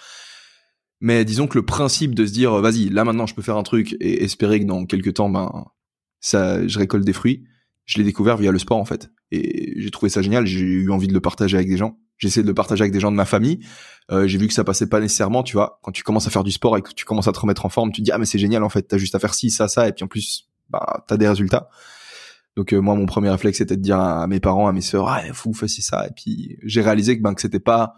Mais 1.01 1.25
disons 1.25 1.47
que 1.47 1.59
le 1.59 1.65
principe 1.65 2.15
de 2.15 2.25
se 2.25 2.33
dire 2.33 2.55
euh, 2.55 2.61
vas-y, 2.61 2.89
là 2.89 3.05
maintenant 3.05 3.27
je 3.27 3.35
peux 3.35 3.43
faire 3.43 3.57
un 3.57 3.63
truc 3.63 3.97
et 4.01 4.25
espérer 4.25 4.61
que 4.61 4.65
dans 4.65 4.87
quelques 4.87 5.15
temps 5.15 5.29
ben 5.29 5.67
ça 6.21 6.67
je 6.67 6.79
récolte 6.79 7.05
des 7.05 7.13
fruits, 7.13 7.45
je 7.85 7.99
l'ai 7.99 8.05
découvert 8.05 8.37
via 8.37 8.51
le 8.51 8.59
sport 8.59 8.79
en 8.79 8.85
fait 8.85 9.11
et 9.31 9.75
j'ai 9.81 9.91
trouvé 9.91 10.11
ça 10.11 10.23
génial, 10.23 10.47
j'ai 10.47 10.61
eu 10.61 10.91
envie 10.91 11.09
de 11.09 11.13
le 11.13 11.21
partager 11.21 11.57
avec 11.57 11.69
des 11.69 11.77
gens. 11.77 11.99
J'ai 12.19 12.29
essayé 12.29 12.43
de 12.43 12.49
le 12.49 12.55
partager 12.55 12.83
avec 12.83 12.93
des 12.93 13.01
gens 13.01 13.11
de 13.11 13.17
ma 13.17 13.25
famille. 13.25 13.61
Euh, 14.11 14.27
j'ai 14.27 14.39
vu 14.39 14.47
que 14.47 14.55
ça 14.55 14.65
passait 14.65 14.89
pas 14.89 15.01
nécessairement, 15.01 15.43
tu 15.43 15.55
vois. 15.55 15.81
Quand 15.83 15.93
tu 15.93 16.03
commences 16.03 16.27
à 16.27 16.31
faire 16.31 16.45
du 16.45 16.53
sport 16.53 16.77
et 16.79 16.83
que 16.83 16.93
tu 16.93 17.05
commences 17.05 17.29
à 17.29 17.33
te 17.33 17.39
remettre 17.39 17.67
en 17.67 17.69
forme, 17.69 17.93
tu 17.93 18.01
te 18.01 18.05
dis 18.05 18.13
ah 18.13 18.19
mais 18.19 18.27
c'est 18.27 18.39
génial 18.39 18.63
en 18.63 18.69
fait, 18.69 18.83
t'as 18.83 18.99
juste 18.99 19.15
à 19.15 19.19
faire 19.19 19.35
ci, 19.35 19.51
ça, 19.51 19.69
ça, 19.69 19.89
et 19.89 19.93
puis 19.93 20.05
en 20.05 20.09
plus 20.09 20.49
bah 20.71 21.05
t'as 21.07 21.17
des 21.17 21.29
résultats. 21.29 21.69
Donc 22.57 22.73
euh, 22.73 22.79
moi 22.79 22.95
mon 22.95 23.05
premier 23.05 23.29
réflexe 23.31 23.59
c'était 23.59 23.77
de 23.77 23.83
dire 23.83 23.99
à 24.01 24.27
mes 24.27 24.41
parents, 24.41 24.69
à 24.69 24.73
mes 24.73 24.81
sœurs 24.81 25.09
ah 25.09 25.23
faut 25.35 25.51
que 25.51 25.55
vous 25.55 25.61
fassiez 25.61 25.83
ça. 25.83 26.07
Et 26.07 26.11
puis 26.15 26.57
j'ai 26.63 26.81
réalisé 26.81 27.19
que 27.19 27.23
ben 27.23 27.35
que 27.35 27.43
c'était 27.43 27.61
pas, 27.61 27.97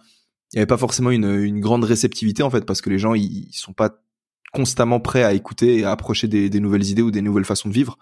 il 0.52 0.56
y 0.56 0.58
avait 0.58 0.66
pas 0.66 0.78
forcément 0.78 1.10
une, 1.10 1.42
une 1.42 1.60
grande 1.60 1.84
réceptivité 1.84 2.42
en 2.42 2.50
fait 2.50 2.64
parce 2.64 2.80
que 2.80 2.90
les 2.90 2.98
gens 2.98 3.14
ils, 3.14 3.48
sont 3.52 3.72
pas 3.72 4.02
constamment 4.52 5.00
prêts 5.00 5.24
à 5.24 5.34
écouter 5.34 5.78
et 5.78 5.84
à 5.84 5.90
approcher 5.90 6.26
des, 6.26 6.48
des 6.48 6.60
nouvelles 6.60 6.88
idées 6.88 7.02
ou 7.02 7.10
des 7.10 7.22
nouvelles 7.22 7.44
façons 7.44 7.68
de 7.68 7.74
vivre. 7.74 7.98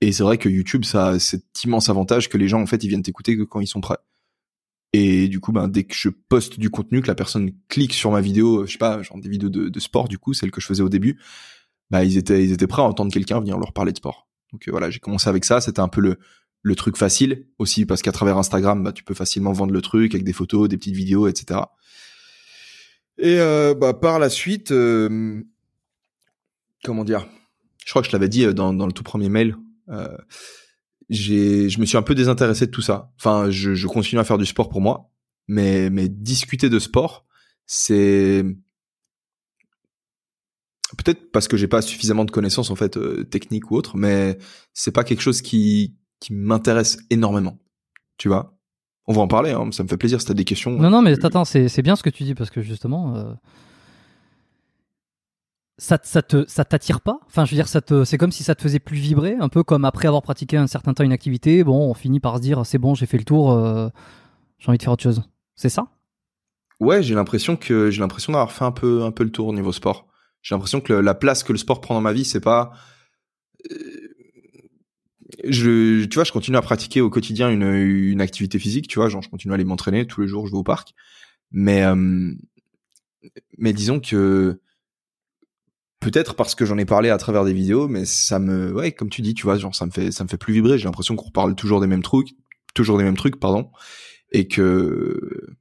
Et 0.00 0.12
c'est 0.12 0.22
vrai 0.22 0.38
que 0.38 0.48
YouTube, 0.48 0.84
ça 0.84 1.08
a 1.08 1.18
cet 1.18 1.64
immense 1.64 1.88
avantage 1.88 2.28
que 2.28 2.36
les 2.38 2.48
gens, 2.48 2.60
en 2.60 2.66
fait, 2.66 2.82
ils 2.84 2.88
viennent 2.88 3.02
t'écouter 3.02 3.36
que 3.36 3.42
quand 3.42 3.60
ils 3.60 3.66
sont 3.66 3.80
prêts. 3.80 3.96
Et 4.92 5.28
du 5.28 5.40
coup, 5.40 5.52
ben, 5.52 5.68
dès 5.68 5.84
que 5.84 5.94
je 5.94 6.08
poste 6.08 6.58
du 6.58 6.70
contenu, 6.70 7.02
que 7.02 7.06
la 7.08 7.14
personne 7.14 7.52
clique 7.68 7.92
sur 7.92 8.10
ma 8.10 8.20
vidéo, 8.20 8.66
je 8.66 8.72
sais 8.72 8.78
pas, 8.78 9.02
genre 9.02 9.18
des 9.20 9.28
vidéos 9.28 9.50
de, 9.50 9.68
de 9.68 9.80
sport, 9.80 10.08
du 10.08 10.18
coup, 10.18 10.34
celle 10.34 10.50
que 10.50 10.60
je 10.60 10.66
faisais 10.66 10.82
au 10.82 10.88
début, 10.88 11.18
bah, 11.90 12.04
ils 12.04 12.16
étaient, 12.16 12.44
ils 12.44 12.52
étaient 12.52 12.66
prêts 12.66 12.82
à 12.82 12.84
entendre 12.86 13.12
quelqu'un 13.12 13.40
venir 13.40 13.58
leur 13.58 13.72
parler 13.72 13.92
de 13.92 13.98
sport. 13.98 14.28
Donc 14.52 14.68
euh, 14.68 14.70
voilà, 14.70 14.90
j'ai 14.90 15.00
commencé 15.00 15.28
avec 15.28 15.44
ça. 15.44 15.60
C'était 15.60 15.80
un 15.80 15.88
peu 15.88 16.00
le, 16.00 16.18
le 16.62 16.74
truc 16.74 16.96
facile 16.96 17.46
aussi 17.58 17.86
parce 17.86 18.02
qu'à 18.02 18.12
travers 18.12 18.38
Instagram, 18.38 18.82
bah, 18.82 18.92
tu 18.92 19.04
peux 19.04 19.14
facilement 19.14 19.52
vendre 19.52 19.72
le 19.72 19.80
truc 19.80 20.14
avec 20.14 20.24
des 20.24 20.32
photos, 20.32 20.68
des 20.68 20.76
petites 20.76 20.96
vidéos, 20.96 21.28
etc. 21.28 21.60
Et 23.18 23.38
euh, 23.38 23.74
bah, 23.74 23.94
par 23.94 24.18
la 24.18 24.28
suite, 24.28 24.72
euh, 24.72 25.42
comment 26.84 27.04
dire 27.04 27.26
Je 27.84 27.90
crois 27.90 28.02
que 28.02 28.08
je 28.08 28.12
l'avais 28.12 28.28
dit 28.28 28.44
euh, 28.44 28.52
dans, 28.52 28.74
dans 28.74 28.86
le 28.86 28.92
tout 28.92 29.04
premier 29.04 29.28
mail. 29.28 29.56
Je 31.08 31.78
me 31.78 31.86
suis 31.86 31.96
un 31.96 32.02
peu 32.02 32.14
désintéressé 32.14 32.66
de 32.66 32.72
tout 32.72 32.82
ça. 32.82 33.12
Enfin, 33.18 33.50
je, 33.50 33.74
je 33.74 33.86
continue 33.86 34.20
à 34.20 34.24
faire 34.24 34.38
du 34.38 34.46
sport 34.46 34.68
pour 34.68 34.80
moi, 34.80 35.12
mais 35.46 35.88
mais 35.88 36.08
discuter 36.08 36.68
de 36.68 36.80
sport, 36.80 37.26
c'est 37.64 38.44
peut-être 40.98 41.30
parce 41.30 41.46
que 41.46 41.56
j'ai 41.56 41.68
pas 41.68 41.80
suffisamment 41.80 42.24
de 42.24 42.32
connaissances 42.32 42.70
en 42.70 42.76
fait 42.76 42.98
techniques 43.30 43.70
ou 43.70 43.76
autres, 43.76 43.96
mais 43.96 44.36
c'est 44.74 44.90
pas 44.90 45.04
quelque 45.04 45.22
chose 45.22 45.42
qui 45.42 45.94
qui 46.20 46.32
m'intéresse 46.32 46.98
énormément. 47.10 47.58
Tu 48.18 48.28
vois? 48.28 48.54
On 49.06 49.12
va 49.12 49.20
en 49.22 49.28
parler. 49.28 49.52
Hein. 49.52 49.70
Ça 49.72 49.82
me 49.82 49.88
fait 49.88 49.96
plaisir 49.96 50.20
si 50.20 50.26
t'as 50.26 50.34
des 50.34 50.44
questions. 50.44 50.70
Non, 50.72 50.90
non, 50.90 51.02
mais 51.02 51.12
attends, 51.24 51.44
c'est 51.44 51.82
bien 51.82 51.96
ce 51.96 52.02
que 52.02 52.10
tu 52.10 52.24
dis 52.24 52.34
parce 52.34 52.50
que 52.50 52.62
justement, 52.62 53.14
euh, 53.16 53.32
ça, 55.78 55.98
ça 56.02 56.22
te 56.22 56.44
ça 56.48 56.64
t'attire 56.64 57.00
pas? 57.00 57.20
Enfin, 57.26 57.44
je 57.44 57.50
veux 57.50 57.56
dire, 57.56 57.68
ça 57.68 57.80
te, 57.82 58.04
c'est 58.04 58.16
comme 58.18 58.32
si 58.32 58.42
ça 58.42 58.54
te 58.54 58.62
faisait 58.62 58.78
plus 58.78 58.96
vibrer, 58.96 59.36
un 59.38 59.48
peu 59.48 59.62
comme 59.62 59.84
après 59.84 60.08
avoir 60.08 60.22
pratiqué 60.22 60.56
un 60.56 60.66
certain 60.66 60.94
temps 60.94 61.04
une 61.04 61.12
activité. 61.12 61.62
Bon, 61.64 61.90
on 61.90 61.94
finit 61.94 62.18
par 62.20 62.36
se 62.36 62.40
dire, 62.42 62.64
c'est 62.64 62.78
bon, 62.78 62.94
j'ai 62.94 63.06
fait 63.06 63.18
le 63.18 63.24
tour, 63.24 63.52
euh, 63.52 63.88
j'ai 64.58 64.68
envie 64.68 64.78
de 64.78 64.82
faire 64.82 64.92
autre 64.94 65.02
chose. 65.02 65.22
C'est 65.54 65.68
ça? 65.68 65.88
Ouais, 66.80 67.02
j'ai 67.02 67.14
l'impression 67.14 67.56
que 67.56 67.90
j'ai 67.90 68.00
l'impression 68.00 68.32
d'avoir 68.32 68.52
fait 68.52 68.64
un 68.64 68.72
peu 68.72 69.02
un 69.02 69.10
peu 69.10 69.24
le 69.24 69.30
tour 69.30 69.48
au 69.48 69.54
niveau 69.54 69.72
sport. 69.72 70.06
J'ai 70.42 70.54
l'impression 70.54 70.80
que 70.80 70.92
le- 70.94 71.00
la 71.00 71.14
place 71.14 71.42
que 71.42 71.52
le 71.52 71.58
sport 71.58 71.80
prend 71.80 71.94
dans 71.94 72.00
ma 72.00 72.12
vie, 72.12 72.24
c'est 72.24 72.40
pas 72.40 72.72
euh, 73.70 74.05
je 75.48 76.04
tu 76.04 76.14
vois, 76.14 76.24
je 76.24 76.32
continue 76.32 76.56
à 76.56 76.62
pratiquer 76.62 77.00
au 77.00 77.10
quotidien 77.10 77.50
une 77.50 77.72
une 77.72 78.20
activité 78.20 78.58
physique, 78.58 78.88
tu 78.88 78.98
vois, 78.98 79.08
genre 79.08 79.22
je 79.22 79.28
continue 79.28 79.52
à 79.52 79.54
aller 79.54 79.64
m'entraîner 79.64 80.06
tous 80.06 80.20
les 80.20 80.28
jours, 80.28 80.46
je 80.46 80.52
vais 80.52 80.58
au 80.58 80.62
parc. 80.62 80.94
Mais 81.52 81.82
euh, 81.82 82.32
mais 83.58 83.72
disons 83.72 84.00
que 84.00 84.60
peut-être 86.00 86.34
parce 86.34 86.54
que 86.54 86.64
j'en 86.64 86.78
ai 86.78 86.84
parlé 86.84 87.10
à 87.10 87.18
travers 87.18 87.44
des 87.44 87.52
vidéos, 87.52 87.88
mais 87.88 88.04
ça 88.04 88.38
me 88.38 88.72
ouais, 88.72 88.92
comme 88.92 89.10
tu 89.10 89.22
dis, 89.22 89.34
tu 89.34 89.44
vois, 89.44 89.58
genre 89.58 89.74
ça 89.74 89.86
me 89.86 89.90
fait 89.90 90.12
ça 90.12 90.24
me 90.24 90.28
fait 90.28 90.36
plus 90.38 90.54
vibrer, 90.54 90.78
j'ai 90.78 90.84
l'impression 90.84 91.16
qu'on 91.16 91.26
reparle 91.26 91.54
toujours 91.54 91.80
des 91.80 91.86
mêmes 91.86 92.02
trucs, 92.02 92.34
toujours 92.74 92.98
des 92.98 93.04
mêmes 93.04 93.16
trucs, 93.16 93.40
pardon, 93.40 93.70
et 94.32 94.48
que 94.48 95.56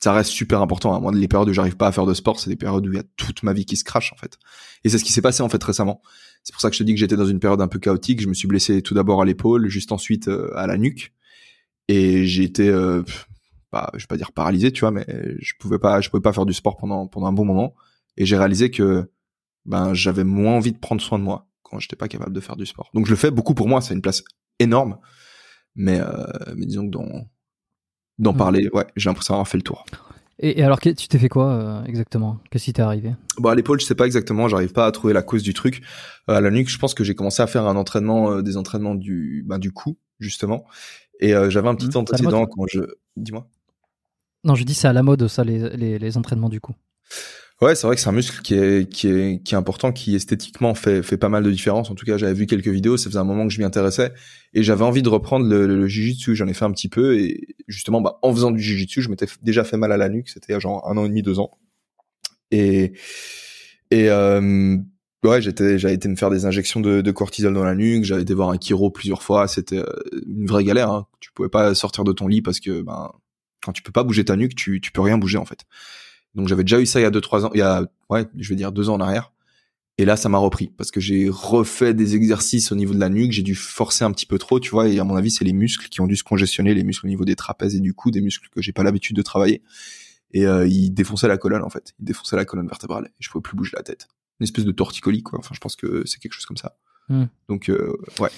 ça 0.00 0.12
reste 0.12 0.30
super 0.30 0.62
important. 0.62 0.98
Moi, 1.00 1.12
les 1.12 1.28
périodes 1.28 1.48
où 1.48 1.52
j'arrive 1.52 1.76
pas 1.76 1.86
à 1.86 1.92
faire 1.92 2.06
de 2.06 2.14
sport, 2.14 2.40
c'est 2.40 2.48
des 2.48 2.56
périodes 2.56 2.86
où 2.86 2.92
il 2.92 2.96
y 2.96 3.00
a 3.00 3.04
toute 3.16 3.42
ma 3.42 3.52
vie 3.52 3.66
qui 3.66 3.76
se 3.76 3.84
crache 3.84 4.12
en 4.12 4.16
fait. 4.16 4.38
Et 4.84 4.88
c'est 4.88 4.98
ce 4.98 5.04
qui 5.04 5.12
s'est 5.12 5.22
passé 5.22 5.42
en 5.42 5.48
fait 5.48 5.62
récemment. 5.62 6.02
C'est 6.42 6.52
pour 6.52 6.60
ça 6.60 6.68
que 6.70 6.74
je 6.74 6.80
te 6.80 6.84
dis 6.84 6.94
que 6.94 6.98
j'étais 7.00 7.16
dans 7.16 7.26
une 7.26 7.38
période 7.40 7.60
un 7.60 7.68
peu 7.68 7.78
chaotique. 7.78 8.20
Je 8.20 8.28
me 8.28 8.34
suis 8.34 8.48
blessé 8.48 8.82
tout 8.82 8.94
d'abord 8.94 9.20
à 9.22 9.24
l'épaule, 9.24 9.68
juste 9.68 9.92
ensuite 9.92 10.28
euh, 10.28 10.50
à 10.56 10.66
la 10.66 10.78
nuque, 10.78 11.12
et 11.88 12.24
j'ai 12.26 12.44
été, 12.44 12.68
euh, 12.68 13.02
pas, 13.70 13.90
je 13.94 14.00
vais 14.04 14.06
pas 14.06 14.16
dire 14.16 14.32
paralysé, 14.32 14.72
tu 14.72 14.80
vois, 14.80 14.90
mais 14.90 15.06
je 15.40 15.52
pouvais 15.58 15.78
pas, 15.78 16.00
je 16.00 16.08
pouvais 16.10 16.22
pas 16.22 16.32
faire 16.32 16.46
du 16.46 16.52
sport 16.54 16.76
pendant 16.76 17.06
pendant 17.06 17.26
un 17.26 17.32
bon 17.32 17.44
moment. 17.44 17.74
Et 18.16 18.26
j'ai 18.26 18.36
réalisé 18.36 18.70
que 18.70 19.10
ben 19.66 19.94
j'avais 19.94 20.24
moins 20.24 20.54
envie 20.56 20.72
de 20.72 20.78
prendre 20.78 21.00
soin 21.02 21.18
de 21.18 21.24
moi 21.24 21.46
quand 21.62 21.78
j'étais 21.78 21.96
pas 21.96 22.08
capable 22.08 22.32
de 22.32 22.40
faire 22.40 22.56
du 22.56 22.66
sport. 22.66 22.90
Donc 22.94 23.06
je 23.06 23.10
le 23.10 23.16
fais 23.16 23.30
beaucoup 23.30 23.54
pour 23.54 23.68
moi. 23.68 23.80
C'est 23.80 23.94
une 23.94 24.02
place 24.02 24.24
énorme, 24.58 24.98
mais 25.76 26.00
euh, 26.00 26.24
mais 26.56 26.66
disons 26.66 26.86
que 26.86 26.90
dans 26.90 27.28
d'en 28.18 28.32
Mhm. 28.32 28.38
parler, 28.38 28.68
ouais, 28.72 28.86
j'ai 28.96 29.08
l'impression 29.10 29.34
d'avoir 29.34 29.48
fait 29.48 29.58
le 29.58 29.62
tour. 29.62 29.84
Et, 30.40 30.60
et 30.60 30.62
alors, 30.64 30.80
tu 30.80 30.94
t'es 30.94 31.18
fait 31.18 31.28
quoi 31.28 31.52
euh, 31.52 31.84
exactement? 31.84 32.38
Qu'est-ce 32.50 32.64
qui 32.64 32.72
t'est 32.72 32.82
arrivé? 32.82 33.14
Bon, 33.38 33.50
à 33.50 33.54
l'épaule, 33.54 33.80
je 33.80 33.84
sais 33.84 33.94
pas 33.94 34.06
exactement, 34.06 34.48
j'arrive 34.48 34.72
pas 34.72 34.86
à 34.86 34.92
trouver 34.92 35.12
la 35.12 35.22
cause 35.22 35.42
du 35.42 35.54
truc. 35.54 35.82
Euh, 36.28 36.34
à 36.34 36.40
la 36.40 36.50
nuque, 36.50 36.68
je 36.68 36.78
pense 36.78 36.94
que 36.94 37.04
j'ai 37.04 37.14
commencé 37.14 37.42
à 37.42 37.46
faire 37.46 37.66
un 37.66 37.76
entraînement, 37.76 38.32
euh, 38.32 38.42
des 38.42 38.56
entraînements 38.56 38.94
du, 38.94 39.44
ben, 39.46 39.58
du 39.58 39.72
cou, 39.72 39.98
justement. 40.18 40.64
Et 41.20 41.34
j'avais 41.50 41.68
un 41.68 41.74
petit 41.74 41.90
la 41.92 42.00
antécédent 42.00 42.46
quand 42.46 42.64
je, 42.66 42.80
dis-moi. 43.16 43.46
Non, 44.42 44.54
je 44.54 44.64
dis 44.64 44.72
c'est 44.72 44.88
à 44.88 44.94
la 44.94 45.02
mode 45.02 45.28
ça, 45.28 45.44
les, 45.44 45.76
les, 45.76 45.98
les 45.98 46.16
entraînements 46.16 46.48
du 46.48 46.62
coup. 46.62 46.74
Ouais, 47.62 47.74
c'est 47.74 47.86
vrai 47.86 47.94
que 47.94 48.00
c'est 48.00 48.08
un 48.08 48.12
muscle 48.12 48.40
qui 48.40 48.54
est, 48.54 48.90
qui 48.90 49.08
est, 49.08 49.42
qui 49.42 49.54
est 49.54 49.56
important, 49.56 49.92
qui 49.92 50.14
esthétiquement 50.14 50.74
fait, 50.74 51.02
fait 51.02 51.18
pas 51.18 51.28
mal 51.28 51.42
de 51.42 51.50
différence. 51.50 51.90
En 51.90 51.94
tout 51.94 52.06
cas, 52.06 52.16
j'avais 52.16 52.32
vu 52.32 52.46
quelques 52.46 52.68
vidéos, 52.68 52.96
ça 52.96 53.10
faisait 53.10 53.18
un 53.18 53.24
moment 53.24 53.46
que 53.46 53.52
je 53.52 53.58
m'y 53.58 53.66
intéressais 53.66 54.12
et 54.54 54.62
j'avais 54.62 54.82
envie 54.82 55.02
de 55.02 55.10
reprendre 55.10 55.46
le, 55.46 55.66
le, 55.66 55.76
le 55.76 55.86
jiu-jitsu. 55.86 56.34
J'en 56.34 56.48
ai 56.48 56.54
fait 56.54 56.64
un 56.64 56.72
petit 56.72 56.88
peu 56.88 57.18
et 57.18 57.48
justement, 57.68 58.00
bah, 58.00 58.18
en 58.22 58.32
faisant 58.32 58.50
du 58.50 58.62
jiu-jitsu, 58.62 59.02
je 59.02 59.10
m'étais 59.10 59.26
déjà 59.42 59.62
fait 59.62 59.76
mal 59.76 59.92
à 59.92 59.98
la 59.98 60.08
nuque. 60.08 60.30
C'était 60.30 60.58
genre 60.58 60.88
un 60.88 60.96
an 60.96 61.04
et 61.04 61.08
demi, 61.08 61.22
deux 61.22 61.38
ans. 61.38 61.50
Et, 62.50 62.92
et, 63.90 64.08
euh, 64.08 64.78
ouais, 65.22 65.42
j'étais, 65.42 65.78
j'avais 65.78 65.94
été 65.94 66.08
me 66.08 66.16
faire 66.16 66.30
des 66.30 66.46
injections 66.46 66.80
de, 66.80 67.02
de 67.02 67.10
cortisol 67.10 67.52
dans 67.52 67.64
la 67.64 67.74
nuque. 67.74 68.04
J'avais 68.04 68.22
été 68.22 68.32
voir 68.32 68.48
un 68.48 68.58
chiro 68.58 68.90
plusieurs 68.90 69.22
fois. 69.22 69.48
C'était 69.48 69.80
euh, 69.80 69.84
une 70.26 70.46
vraie 70.46 70.64
galère. 70.64 70.90
Hein. 70.90 71.06
Tu 71.20 71.30
pouvais 71.32 71.50
pas 71.50 71.74
sortir 71.74 72.04
de 72.04 72.12
ton 72.12 72.26
lit 72.26 72.40
parce 72.40 72.58
que, 72.58 72.80
ben, 72.80 73.12
quand 73.62 73.72
tu 73.72 73.82
peux 73.82 73.92
pas 73.92 74.02
bouger 74.02 74.24
ta 74.24 74.36
nuque, 74.36 74.54
tu, 74.54 74.80
tu 74.80 74.92
peux 74.92 75.02
rien 75.02 75.18
bouger 75.18 75.36
en 75.36 75.44
fait. 75.44 75.66
Donc 76.34 76.48
j'avais 76.48 76.62
déjà 76.64 76.80
eu 76.80 76.86
ça 76.86 77.00
il 77.00 77.02
y 77.02 77.06
a 77.06 77.10
deux 77.10 77.20
trois 77.20 77.44
ans, 77.46 77.50
il 77.54 77.58
y 77.58 77.62
a 77.62 77.86
ouais, 78.08 78.26
je 78.36 78.48
vais 78.50 78.56
dire 78.56 78.72
deux 78.72 78.88
ans 78.88 78.94
en 78.94 79.00
arrière. 79.00 79.32
Et 79.98 80.06
là, 80.06 80.16
ça 80.16 80.30
m'a 80.30 80.38
repris 80.38 80.72
parce 80.78 80.90
que 80.90 80.98
j'ai 80.98 81.28
refait 81.28 81.92
des 81.92 82.16
exercices 82.16 82.72
au 82.72 82.74
niveau 82.74 82.94
de 82.94 82.98
la 83.00 83.10
nuque. 83.10 83.32
J'ai 83.32 83.42
dû 83.42 83.54
forcer 83.54 84.02
un 84.02 84.10
petit 84.12 84.24
peu 84.24 84.38
trop, 84.38 84.58
tu 84.58 84.70
vois. 84.70 84.88
Et 84.88 84.98
à 84.98 85.04
mon 85.04 85.14
avis, 85.14 85.30
c'est 85.30 85.44
les 85.44 85.52
muscles 85.52 85.88
qui 85.90 86.00
ont 86.00 86.06
dû 86.06 86.16
se 86.16 86.24
congestionner, 86.24 86.72
les 86.72 86.84
muscles 86.84 87.04
au 87.04 87.08
niveau 87.10 87.26
des 87.26 87.36
trapèzes 87.36 87.74
et 87.76 87.80
du 87.80 87.92
cou, 87.92 88.10
des 88.10 88.22
muscles 88.22 88.48
que 88.50 88.62
j'ai 88.62 88.72
pas 88.72 88.82
l'habitude 88.82 89.14
de 89.14 89.20
travailler. 89.20 89.62
Et 90.32 90.46
euh, 90.46 90.66
ils 90.66 90.90
défonçaient 90.90 91.28
la 91.28 91.36
colonne 91.36 91.62
en 91.62 91.68
fait. 91.68 91.92
Ils 91.98 92.06
défonçaient 92.06 92.36
la 92.36 92.46
colonne 92.46 92.66
vertébrale. 92.66 93.06
Et 93.08 93.16
je 93.18 93.28
pouvais 93.28 93.42
plus 93.42 93.56
bouger 93.56 93.72
la 93.76 93.82
tête. 93.82 94.08
Une 94.38 94.44
espèce 94.44 94.64
de 94.64 94.72
torticolis 94.72 95.22
quoi. 95.22 95.38
Enfin, 95.38 95.50
je 95.54 95.60
pense 95.60 95.76
que 95.76 96.02
c'est 96.06 96.18
quelque 96.18 96.32
chose 96.32 96.46
comme 96.46 96.56
ça. 96.56 96.76
Hmm. 97.10 97.24
Donc 97.50 97.68
euh, 97.68 97.92
ouais. 98.20 98.30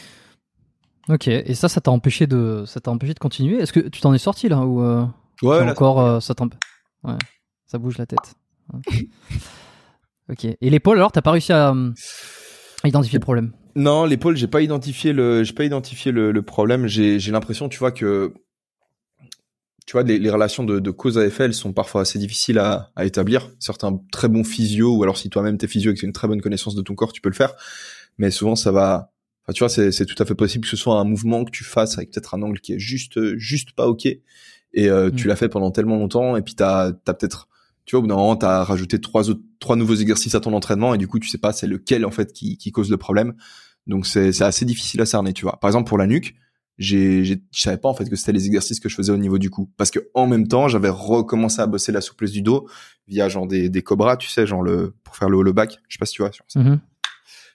Ok. 1.08 1.28
Et 1.28 1.54
ça, 1.54 1.68
ça 1.68 1.80
t'a 1.80 1.92
empêché 1.92 2.26
de, 2.26 2.64
ça 2.66 2.80
t'a 2.80 2.90
empêché 2.90 3.14
de 3.14 3.20
continuer? 3.20 3.58
Est-ce 3.58 3.72
que 3.72 3.80
tu 3.80 4.00
t'en 4.00 4.12
es 4.14 4.18
sorti 4.18 4.48
là 4.48 4.60
ou 4.66 4.80
euh, 4.82 5.04
Ouais. 5.42 5.64
là, 5.64 5.70
encore 5.70 6.00
euh, 6.00 6.18
ça 6.18 6.34
t'emp- 6.34 6.54
Ouais. 7.04 7.14
Ça 7.72 7.78
bouge 7.78 7.96
la 7.96 8.04
tête. 8.04 8.34
Ok. 10.28 10.44
Et 10.44 10.68
l'épaule 10.68 10.98
alors, 10.98 11.10
t'as 11.10 11.22
pas 11.22 11.30
réussi 11.30 11.54
à, 11.54 11.70
euh, 11.70 11.90
identifier 12.84 13.18
le 13.18 13.22
problème? 13.22 13.52
Non, 13.76 14.04
l'épaule, 14.04 14.36
j'ai 14.36 14.46
pas 14.46 14.60
identifié 14.60 15.14
le, 15.14 15.42
j'ai 15.42 15.54
pas 15.54 15.64
identifié 15.64 16.12
le, 16.12 16.32
le 16.32 16.42
problème. 16.42 16.86
J'ai, 16.86 17.18
l'impression, 17.30 17.70
tu 17.70 17.78
vois 17.78 17.90
que, 17.90 18.34
tu 19.86 19.92
vois, 19.92 20.02
les, 20.02 20.18
les 20.18 20.28
relations 20.28 20.64
de, 20.64 20.80
de 20.80 20.90
cause 20.90 21.16
à 21.16 21.24
effet, 21.24 21.44
elles 21.44 21.54
sont 21.54 21.72
parfois 21.72 22.02
assez 22.02 22.18
difficiles 22.18 22.58
à, 22.58 22.90
à 22.94 23.06
établir. 23.06 23.50
Certains 23.58 23.98
très 24.12 24.28
bons 24.28 24.44
physio, 24.44 24.94
ou 24.94 25.02
alors 25.02 25.16
si 25.16 25.30
toi-même 25.30 25.56
t'es 25.56 25.66
physio 25.66 25.92
et 25.92 25.94
que 25.94 26.00
tu 26.00 26.04
as 26.04 26.08
une 26.08 26.12
très 26.12 26.28
bonne 26.28 26.42
connaissance 26.42 26.74
de 26.74 26.82
ton 26.82 26.94
corps, 26.94 27.14
tu 27.14 27.22
peux 27.22 27.30
le 27.30 27.34
faire. 27.34 27.54
Mais 28.18 28.30
souvent, 28.30 28.54
ça 28.54 28.70
va. 28.70 29.12
Enfin, 29.44 29.54
tu 29.54 29.60
vois, 29.60 29.70
c'est, 29.70 30.04
tout 30.04 30.22
à 30.22 30.26
fait 30.26 30.34
possible 30.34 30.64
que 30.64 30.70
ce 30.70 30.76
soit 30.76 31.00
un 31.00 31.04
mouvement 31.04 31.46
que 31.46 31.50
tu 31.50 31.64
fasses 31.64 31.96
avec 31.96 32.10
peut-être 32.10 32.34
un 32.34 32.42
angle 32.42 32.60
qui 32.60 32.74
est 32.74 32.78
juste, 32.78 33.34
juste 33.38 33.72
pas 33.72 33.88
ok. 33.88 34.04
Et 34.74 34.90
euh, 34.90 35.10
tu 35.10 35.24
Mm. 35.24 35.28
l'as 35.28 35.36
fait 35.36 35.48
pendant 35.48 35.70
tellement 35.70 35.96
longtemps, 35.96 36.36
et 36.36 36.42
puis 36.42 36.54
t'as, 36.54 36.92
t'as 36.92 37.14
peut-être, 37.14 37.48
tu 37.84 37.96
vois, 37.96 37.98
au 37.98 38.02
bout 38.02 38.08
d'un 38.08 38.16
moment, 38.16 38.36
t'as 38.36 38.62
rajouté 38.64 39.00
trois 39.00 39.28
autres, 39.30 39.40
trois 39.60 39.76
nouveaux 39.76 39.94
exercices 39.96 40.34
à 40.34 40.40
ton 40.40 40.52
entraînement, 40.54 40.94
et 40.94 40.98
du 40.98 41.08
coup, 41.08 41.18
tu 41.18 41.28
sais 41.28 41.38
pas 41.38 41.52
c'est 41.52 41.66
lequel 41.66 42.04
en 42.06 42.10
fait 42.10 42.32
qui, 42.32 42.56
qui 42.58 42.70
cause 42.72 42.90
le 42.90 42.96
problème. 42.96 43.34
Donc 43.86 44.06
c'est 44.06 44.32
c'est 44.32 44.44
assez 44.44 44.64
difficile 44.64 45.00
à 45.00 45.06
cerner, 45.06 45.32
tu 45.32 45.42
vois. 45.44 45.58
Par 45.60 45.68
exemple 45.68 45.88
pour 45.88 45.98
la 45.98 46.06
nuque, 46.06 46.34
j'ai 46.78 47.24
j'ai- 47.24 47.42
je 47.52 47.60
savais 47.60 47.76
pas 47.76 47.88
en 47.88 47.94
fait 47.94 48.08
que 48.08 48.16
c'était 48.16 48.32
les 48.32 48.46
exercices 48.46 48.78
que 48.80 48.88
je 48.88 48.94
faisais 48.94 49.12
au 49.12 49.16
niveau 49.16 49.38
du 49.38 49.50
cou 49.50 49.70
parce 49.76 49.90
que 49.90 49.98
en 50.14 50.26
même 50.26 50.46
temps, 50.48 50.68
j'avais 50.68 50.88
recommencé 50.88 51.60
à 51.60 51.66
bosser 51.66 51.92
la 51.92 52.00
souplesse 52.00 52.30
du 52.32 52.42
dos 52.42 52.68
via 53.08 53.28
genre 53.28 53.46
des 53.46 53.68
des 53.68 53.82
cobras, 53.82 54.16
tu 54.16 54.28
sais, 54.28 54.46
genre 54.46 54.62
le 54.62 54.94
pour 55.04 55.16
faire 55.16 55.28
le 55.28 55.36
hollow 55.36 55.52
back, 55.52 55.78
je 55.88 55.94
sais 55.96 55.98
pas 55.98 56.06
si 56.06 56.14
tu 56.14 56.22
vois, 56.22 56.30
sur 56.32 56.44
Mhm. 56.56 56.80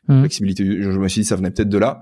Mhm. 0.10 0.19
flexibilité, 0.22 0.63
je 0.65 0.89
me 0.91 1.07
suis 1.07 1.22
dit 1.22 1.27
ça 1.27 1.36
venait 1.36 1.51
peut-être 1.51 1.69
de 1.69 1.77
là. 1.77 2.01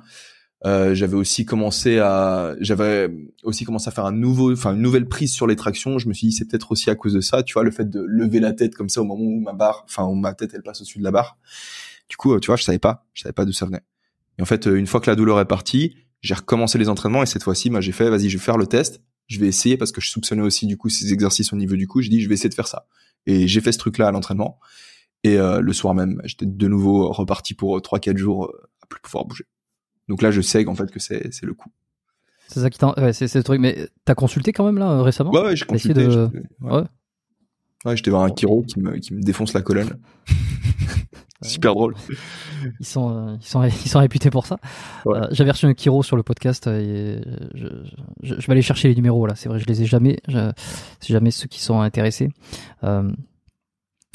Euh, 0.66 0.96
j'avais 0.96 1.16
aussi 1.16 1.46
commencé 1.46 2.00
à 2.00 2.56
j'avais 2.60 3.10
aussi 3.44 3.66
commencé 3.66 3.88
à 3.88 3.92
faire 3.92 4.06
un 4.06 4.12
nouveau 4.12 4.52
enfin 4.52 4.74
une 4.74 4.82
nouvelle 4.82 5.08
prise 5.08 5.32
sur 5.32 5.46
les 5.46 5.56
tractions, 5.56 6.00
je 6.00 6.08
me 6.08 6.14
suis 6.14 6.28
dit 6.28 6.34
c'est 6.34 6.46
peut-être 6.46 6.72
aussi 6.72 6.90
à 6.90 6.96
cause 6.96 7.14
de 7.14 7.22
ça, 7.22 7.44
tu 7.44 7.54
vois, 7.54 7.64
le 7.64 7.72
fait 7.72 7.88
de 7.88 8.02
lever 8.02 8.40
la 8.40 8.52
tête 8.52 8.76
comme 8.76 8.90
ça 8.90 9.02
au 9.02 9.06
moment 9.06 9.24
où 9.24 9.40
ma 9.40 9.54
barre 9.54 9.84
enfin 9.86 10.06
où 10.06 10.16
ma 10.16 10.34
tête 10.34 10.52
elle 10.56 10.64
passe 10.64 10.82
au-dessus 10.82 11.00
de 11.00 11.04
la 11.04 11.12
barre. 11.12 11.38
Du 12.10 12.18
coup, 12.18 12.34
euh, 12.34 12.40
tu 12.40 12.48
vois, 12.48 12.56
je 12.56 12.64
savais 12.64 12.80
pas, 12.80 13.06
je 13.14 13.24
savais 13.24 13.34
pas 13.34 13.46
d'où 13.46 13.54
ça 13.54 13.66
venait. 13.66 13.82
Et 14.38 14.42
en 14.42 14.46
fait, 14.46 14.68
euh, 14.68 14.76
une 14.76 14.88
fois 14.88 15.00
que 15.02 15.10
la 15.10 15.16
douleur 15.16 15.40
est 15.40 15.46
partie, 15.46 15.96
j'ai 16.22 16.34
recommencé 16.34 16.78
les 16.78 16.90
entraînements 16.90 17.24
et 17.24 17.26
cette 17.26 17.44
fois-ci, 17.44 17.70
bah, 17.70 17.82
j'ai 17.82 17.92
fait, 17.92 18.10
vas-y, 18.10 18.30
je 18.30 18.38
vais 18.38 18.44
faire 18.44 18.58
le 18.58 18.68
test. 18.68 19.02
Je 19.28 19.40
vais 19.40 19.48
essayer 19.48 19.78
parce 19.78 19.92
que 19.92 20.02
je 20.02 20.10
soupçonnais 20.10 20.44
aussi 20.44 20.68
du 20.68 20.78
coup 20.78 20.90
ces 20.90 21.12
exercices 21.14 21.52
au 21.52 21.56
niveau 21.56 21.76
du 21.76 21.88
cou. 21.88 22.02
J'ai 22.02 22.10
dit, 22.10 22.22
je 22.22 22.28
vais 22.28 22.36
essayer 22.36 22.50
de 22.50 22.54
faire 22.54 22.68
ça. 22.68 22.88
Et 23.26 23.48
j'ai 23.48 23.62
fait 23.62 23.72
ce 23.72 23.80
truc-là 23.80 24.08
à 24.08 24.12
l'entraînement. 24.12 24.60
Et 25.24 25.38
euh, 25.40 25.60
le 25.62 25.74
soir 25.74 25.96
même, 25.96 26.22
j'étais 26.26 26.46
de 26.46 26.68
nouveau 26.68 27.12
reparti 27.12 27.56
pour 27.56 27.78
3-4 27.80 28.18
jours 28.18 28.46
euh, 28.46 28.70
à 28.84 28.86
plus 28.86 29.02
pouvoir 29.02 29.26
bouger. 29.26 29.46
Donc 30.08 30.22
là, 30.22 30.32
je 30.32 30.42
sais 30.42 30.64
qu'en 30.66 30.76
fait 30.76 30.92
que 30.92 31.00
c'est 31.00 31.42
le 31.44 31.54
coup. 31.54 31.70
C'est 32.48 32.60
ça 32.60 32.70
qui 32.70 32.78
t'en, 32.78 32.94
ouais, 32.98 33.12
c'est 33.14 33.34
le 33.34 33.44
truc. 33.44 33.60
Mais 33.60 33.88
t'as 34.06 34.14
consulté 34.16 34.54
quand 34.54 34.66
même 34.66 34.78
là 34.78 34.92
euh, 34.92 35.02
récemment? 35.02 35.32
Ouais, 35.32 35.42
ouais, 35.42 35.56
j'ai 35.56 35.66
consulté. 35.66 36.06
de- 36.06 36.32
ouais. 36.62 36.72
Ouais. 36.72 36.84
Ouais, 37.86 37.98
j'étais 37.98 38.12
voir 38.12 38.24
un 38.24 38.34
chiro 38.36 38.64
qui 38.64 38.80
me, 38.80 38.98
qui 38.98 39.14
me 39.14 39.22
défonce 39.22 39.54
la 39.54 39.62
colonne. 39.62 39.98
Super 41.42 41.74
drôle. 41.76 41.96
Ils 42.80 42.86
sont, 42.86 43.10
euh, 43.16 43.36
ils 43.40 43.46
sont, 43.46 43.62
ils 43.64 43.72
sont 43.90 44.00
réputés 44.00 44.30
pour 44.32 44.46
ça. 44.46 44.58
Euh, 45.06 45.28
J'avais 45.32 45.52
reçu 45.52 45.66
un 45.66 45.74
Kiro 45.74 46.02
sur 46.02 46.16
le 46.16 46.24
podcast 46.24 46.66
et 46.68 47.20
je, 47.54 47.68
je, 48.24 48.36
je 48.40 48.48
vais 48.48 48.52
aller 48.54 48.62
chercher 48.62 48.88
les 48.88 48.96
numéros 48.96 49.28
là. 49.28 49.36
C'est 49.36 49.50
vrai, 49.50 49.60
je 49.60 49.66
les 49.66 49.82
ai 49.82 49.86
jamais. 49.86 50.18
Je, 50.28 50.52
jamais 51.02 51.32
ceux 51.32 51.48
qui 51.48 51.62
sont 51.62 51.82
intéressés. 51.82 52.30
Euh, 52.84 53.12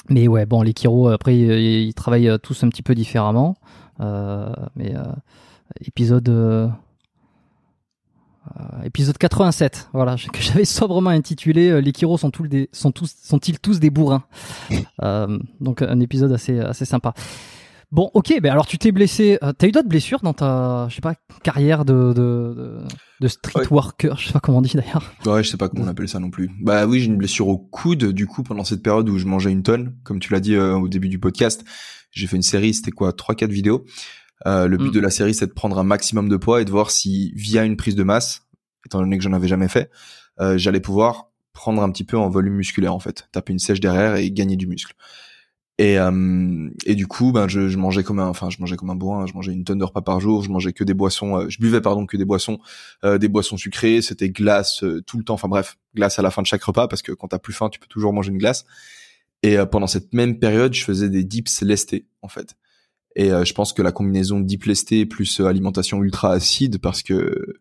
mais 0.08 0.26
ouais, 0.28 0.46
bon, 0.46 0.62
les 0.62 0.72
Kiro 0.72 1.08
après 1.08 1.36
ils, 1.38 1.86
ils 1.88 1.94
travaillent 1.94 2.32
tous 2.42 2.64
un 2.64 2.68
petit 2.70 2.82
peu 2.82 2.94
différemment. 2.94 3.56
Mais 3.98 4.94
épisode. 5.84 6.28
euh, 6.28 6.68
euh, 8.58 8.82
épisode 8.84 9.18
87, 9.18 9.90
voilà, 9.92 10.16
que 10.32 10.40
j'avais 10.40 10.64
sobrement 10.64 11.10
intitulé 11.10 11.68
euh, 11.70 11.80
Les 11.80 11.92
Kiro 11.92 12.16
sont, 12.18 12.30
tous 12.30 12.48
des, 12.48 12.68
sont, 12.72 12.90
tous, 12.90 13.14
sont-ils 13.22 13.58
tous 13.60 13.80
des 13.80 13.90
bourrins 13.90 14.24
Euh, 15.02 15.38
Donc 15.60 15.82
un 15.82 16.00
épisode 16.00 16.32
assez, 16.32 16.58
assez 16.60 16.84
sympa. 16.84 17.14
Bon, 17.92 18.08
ok, 18.14 18.32
ben 18.40 18.52
alors 18.52 18.66
tu 18.66 18.78
t'es 18.78 18.92
blessé. 18.92 19.36
T'as 19.58 19.66
eu 19.66 19.72
d'autres 19.72 19.88
blessures 19.88 20.20
dans 20.22 20.32
ta, 20.34 20.86
je 20.88 20.94
sais 20.94 21.00
pas, 21.00 21.14
carrière 21.42 21.84
de, 21.84 22.12
de, 22.12 22.78
de, 23.20 23.28
street 23.28 23.62
Ouais. 23.62 23.66
worker, 23.68 24.16
je 24.16 24.28
sais 24.28 24.32
pas 24.32 24.38
comment 24.38 24.58
on 24.58 24.62
dit 24.62 24.74
d'ailleurs. 24.76 25.12
Ouais, 25.26 25.42
je 25.42 25.48
sais 25.50 25.56
pas 25.56 25.68
comment 25.68 25.84
on 25.84 25.88
appelle 25.88 26.08
ça 26.08 26.20
non 26.20 26.30
plus. 26.30 26.50
Bah 26.62 26.86
oui, 26.86 27.00
j'ai 27.00 27.06
une 27.06 27.16
blessure 27.16 27.48
au 27.48 27.58
coude, 27.58 28.04
du 28.12 28.28
coup, 28.28 28.44
pendant 28.44 28.62
cette 28.62 28.82
période 28.84 29.08
où 29.08 29.18
je 29.18 29.26
mangeais 29.26 29.50
une 29.50 29.64
tonne, 29.64 29.96
comme 30.04 30.20
tu 30.20 30.32
l'as 30.32 30.38
dit 30.40 30.54
euh, 30.54 30.76
au 30.76 30.88
début 30.88 31.08
du 31.08 31.18
podcast. 31.18 31.64
J'ai 32.12 32.28
fait 32.28 32.36
une 32.36 32.42
série, 32.42 32.74
c'était 32.74 32.92
quoi, 32.92 33.12
trois, 33.12 33.34
quatre 33.34 33.50
vidéos. 33.52 33.84
Euh, 34.46 34.66
le 34.66 34.76
but 34.76 34.88
Mm. 34.88 34.92
de 34.92 35.00
la 35.00 35.10
série, 35.10 35.34
c'est 35.34 35.46
de 35.46 35.52
prendre 35.52 35.78
un 35.78 35.84
maximum 35.84 36.28
de 36.28 36.36
poids 36.36 36.60
et 36.60 36.64
de 36.64 36.70
voir 36.70 36.90
si, 36.90 37.32
via 37.34 37.64
une 37.64 37.76
prise 37.76 37.94
de 37.94 38.02
masse, 38.02 38.42
étant 38.86 39.00
donné 39.00 39.18
que 39.18 39.24
j'en 39.24 39.32
avais 39.32 39.48
jamais 39.48 39.68
fait, 39.68 39.90
euh, 40.40 40.56
j'allais 40.56 40.80
pouvoir 40.80 41.30
prendre 41.52 41.82
un 41.82 41.90
petit 41.90 42.04
peu 42.04 42.16
en 42.16 42.28
volume 42.30 42.54
musculaire 42.54 42.94
en 42.94 43.00
fait, 43.00 43.28
taper 43.32 43.52
une 43.52 43.58
sèche 43.58 43.80
derrière 43.80 44.16
et 44.16 44.30
gagner 44.30 44.56
du 44.56 44.66
muscle. 44.66 44.94
Et, 45.80 45.98
euh, 45.98 46.68
et 46.84 46.94
du 46.94 47.06
coup, 47.06 47.32
ben 47.32 47.48
je, 47.48 47.68
je, 47.68 47.78
mangeais 47.78 48.02
comme 48.02 48.18
un, 48.18 48.28
enfin 48.28 48.50
je 48.50 48.58
mangeais 48.60 48.76
comme 48.76 48.90
un 48.90 48.94
bourrin. 48.94 49.24
Je 49.26 49.32
mangeais 49.32 49.52
une 49.52 49.64
tonne 49.64 49.78
de 49.78 49.84
repas 49.84 50.02
par 50.02 50.20
jour. 50.20 50.42
Je 50.42 50.50
mangeais 50.50 50.74
que 50.74 50.84
des 50.84 50.92
boissons. 50.92 51.38
Euh, 51.38 51.48
je 51.48 51.58
buvais 51.58 51.80
pardon 51.80 52.04
que 52.04 52.18
des 52.18 52.26
boissons, 52.26 52.58
euh, 53.02 53.16
des 53.16 53.28
boissons 53.28 53.56
sucrées. 53.56 54.02
C'était 54.02 54.28
glace 54.28 54.84
euh, 54.84 55.00
tout 55.06 55.16
le 55.16 55.24
temps. 55.24 55.32
Enfin 55.32 55.48
bref, 55.48 55.78
glace 55.94 56.18
à 56.18 56.22
la 56.22 56.30
fin 56.30 56.42
de 56.42 56.46
chaque 56.46 56.62
repas 56.62 56.86
parce 56.86 57.00
que 57.00 57.12
quand 57.12 57.28
t'as 57.28 57.38
plus 57.38 57.54
faim, 57.54 57.70
tu 57.70 57.80
peux 57.80 57.86
toujours 57.86 58.12
manger 58.12 58.30
une 58.30 58.36
glace. 58.36 58.66
Et 59.42 59.56
pendant 59.72 59.86
cette 59.86 60.12
même 60.12 60.38
période, 60.38 60.74
je 60.74 60.84
faisais 60.84 61.08
des 61.08 61.24
dips 61.24 61.62
lestés 61.62 62.06
en 62.20 62.28
fait. 62.28 62.56
Et 63.16 63.30
je 63.30 63.52
pense 63.54 63.72
que 63.72 63.82
la 63.82 63.92
combinaison 63.92 64.40
lesté 64.66 65.04
plus 65.04 65.40
alimentation 65.40 66.02
ultra 66.02 66.32
acide 66.32 66.78
parce 66.78 67.02
que 67.02 67.60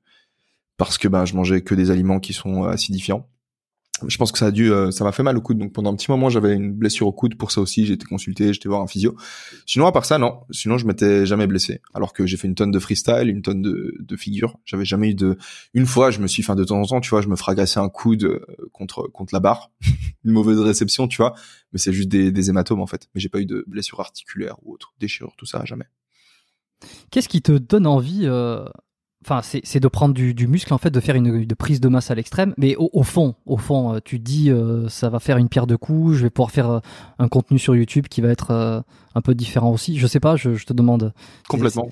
parce 0.77 0.97
que 0.97 1.07
ben 1.07 1.25
je 1.25 1.35
mangeais 1.35 1.61
que 1.61 1.75
des 1.75 1.91
aliments 1.91 2.19
qui 2.19 2.33
sont 2.33 2.63
acidifiants 2.63 3.27
je 4.07 4.17
pense 4.17 4.31
que 4.31 4.37
ça 4.37 4.47
a 4.47 4.51
dû, 4.51 4.71
euh, 4.71 4.91
ça 4.91 5.03
m'a 5.03 5.11
fait 5.11 5.23
mal 5.23 5.37
au 5.37 5.41
coude. 5.41 5.57
Donc 5.57 5.73
pendant 5.73 5.91
un 5.91 5.95
petit 5.95 6.09
moment, 6.09 6.29
j'avais 6.29 6.55
une 6.55 6.71
blessure 6.71 7.07
au 7.07 7.11
coude. 7.11 7.35
Pour 7.35 7.51
ça 7.51 7.61
aussi, 7.61 7.85
j'ai 7.85 7.93
été 7.93 8.05
consulté, 8.05 8.53
j'étais 8.53 8.69
voir 8.69 8.81
un 8.81 8.87
physio. 8.87 9.15
Sinon, 9.65 9.87
à 9.87 9.91
part 9.91 10.05
ça, 10.05 10.17
non. 10.17 10.41
Sinon, 10.51 10.77
je 10.77 10.85
m'étais 10.85 11.25
jamais 11.25 11.47
blessé. 11.47 11.81
Alors 11.93 12.13
que 12.13 12.25
j'ai 12.25 12.37
fait 12.37 12.47
une 12.47 12.55
tonne 12.55 12.71
de 12.71 12.79
freestyle, 12.79 13.27
une 13.27 13.41
tonne 13.41 13.61
de, 13.61 13.95
de 13.99 14.15
figures. 14.15 14.57
J'avais 14.65 14.85
jamais 14.85 15.11
eu 15.11 15.15
de. 15.15 15.37
Une 15.73 15.85
fois, 15.85 16.11
je 16.11 16.19
me 16.19 16.27
suis, 16.27 16.43
enfin, 16.43 16.55
de 16.55 16.63
temps 16.63 16.81
en 16.81 16.85
temps, 16.85 17.01
tu 17.01 17.09
vois, 17.09 17.21
je 17.21 17.27
me 17.27 17.35
fragassais 17.35 17.79
un 17.79 17.89
coude 17.89 18.23
euh, 18.23 18.45
contre 18.71 19.09
contre 19.11 19.33
la 19.33 19.39
barre, 19.39 19.71
une 20.25 20.31
mauvaise 20.31 20.59
réception, 20.59 21.07
tu 21.07 21.17
vois. 21.17 21.33
Mais 21.73 21.79
c'est 21.79 21.93
juste 21.93 22.09
des, 22.09 22.31
des 22.31 22.49
hématomes 22.49 22.81
en 22.81 22.87
fait. 22.87 23.07
Mais 23.13 23.21
j'ai 23.21 23.29
pas 23.29 23.39
eu 23.39 23.45
de 23.45 23.63
blessure 23.67 23.99
articulaire 23.99 24.55
ou 24.63 24.73
autre, 24.73 24.93
déchirure, 24.99 25.35
tout 25.37 25.45
ça, 25.45 25.63
jamais. 25.65 25.85
Qu'est-ce 27.11 27.29
qui 27.29 27.41
te 27.41 27.51
donne 27.51 27.87
envie 27.87 28.21
euh, 28.23 28.65
Enfin, 29.25 29.41
c'est 29.43 29.79
de 29.81 29.87
prendre 29.89 30.13
du, 30.13 30.33
du, 30.33 30.47
muscle 30.47 30.73
en 30.73 30.77
fait, 30.77 30.91
de 30.91 30.99
faire 31.01 31.15
une 31.15 31.45
de 31.45 31.55
prise 31.55 31.81
de 31.81 31.89
masse 31.89 32.09
à 32.09 32.15
l'extrême. 32.15 32.53
Mais 32.57 32.77
au, 32.77 32.89
au, 32.93 33.03
fond, 33.03 33.35
au 33.45 33.57
fond, 33.57 33.95
euh, 33.95 33.99
tu 34.03 34.17
dis 34.17 34.49
euh, 34.49 34.87
ça 34.87 35.09
va 35.09 35.19
faire 35.19 35.35
une 35.35 35.49
pierre 35.49 35.67
de 35.67 35.75
coups. 35.75 36.15
Je 36.15 36.23
vais 36.23 36.29
pouvoir 36.29 36.51
faire 36.51 36.69
euh, 36.69 36.79
un 37.19 37.27
contenu 37.27 37.59
sur 37.59 37.75
YouTube 37.75 38.07
qui 38.09 38.21
va 38.21 38.29
être 38.29 38.83
un 39.15 39.21
peu 39.21 39.35
différent 39.35 39.71
aussi. 39.71 39.97
Je 39.97 40.07
sais 40.07 40.21
pas. 40.21 40.37
Je, 40.37 40.53
je 40.53 40.65
te 40.65 40.71
demande. 40.71 41.13
Complètement. 41.49 41.89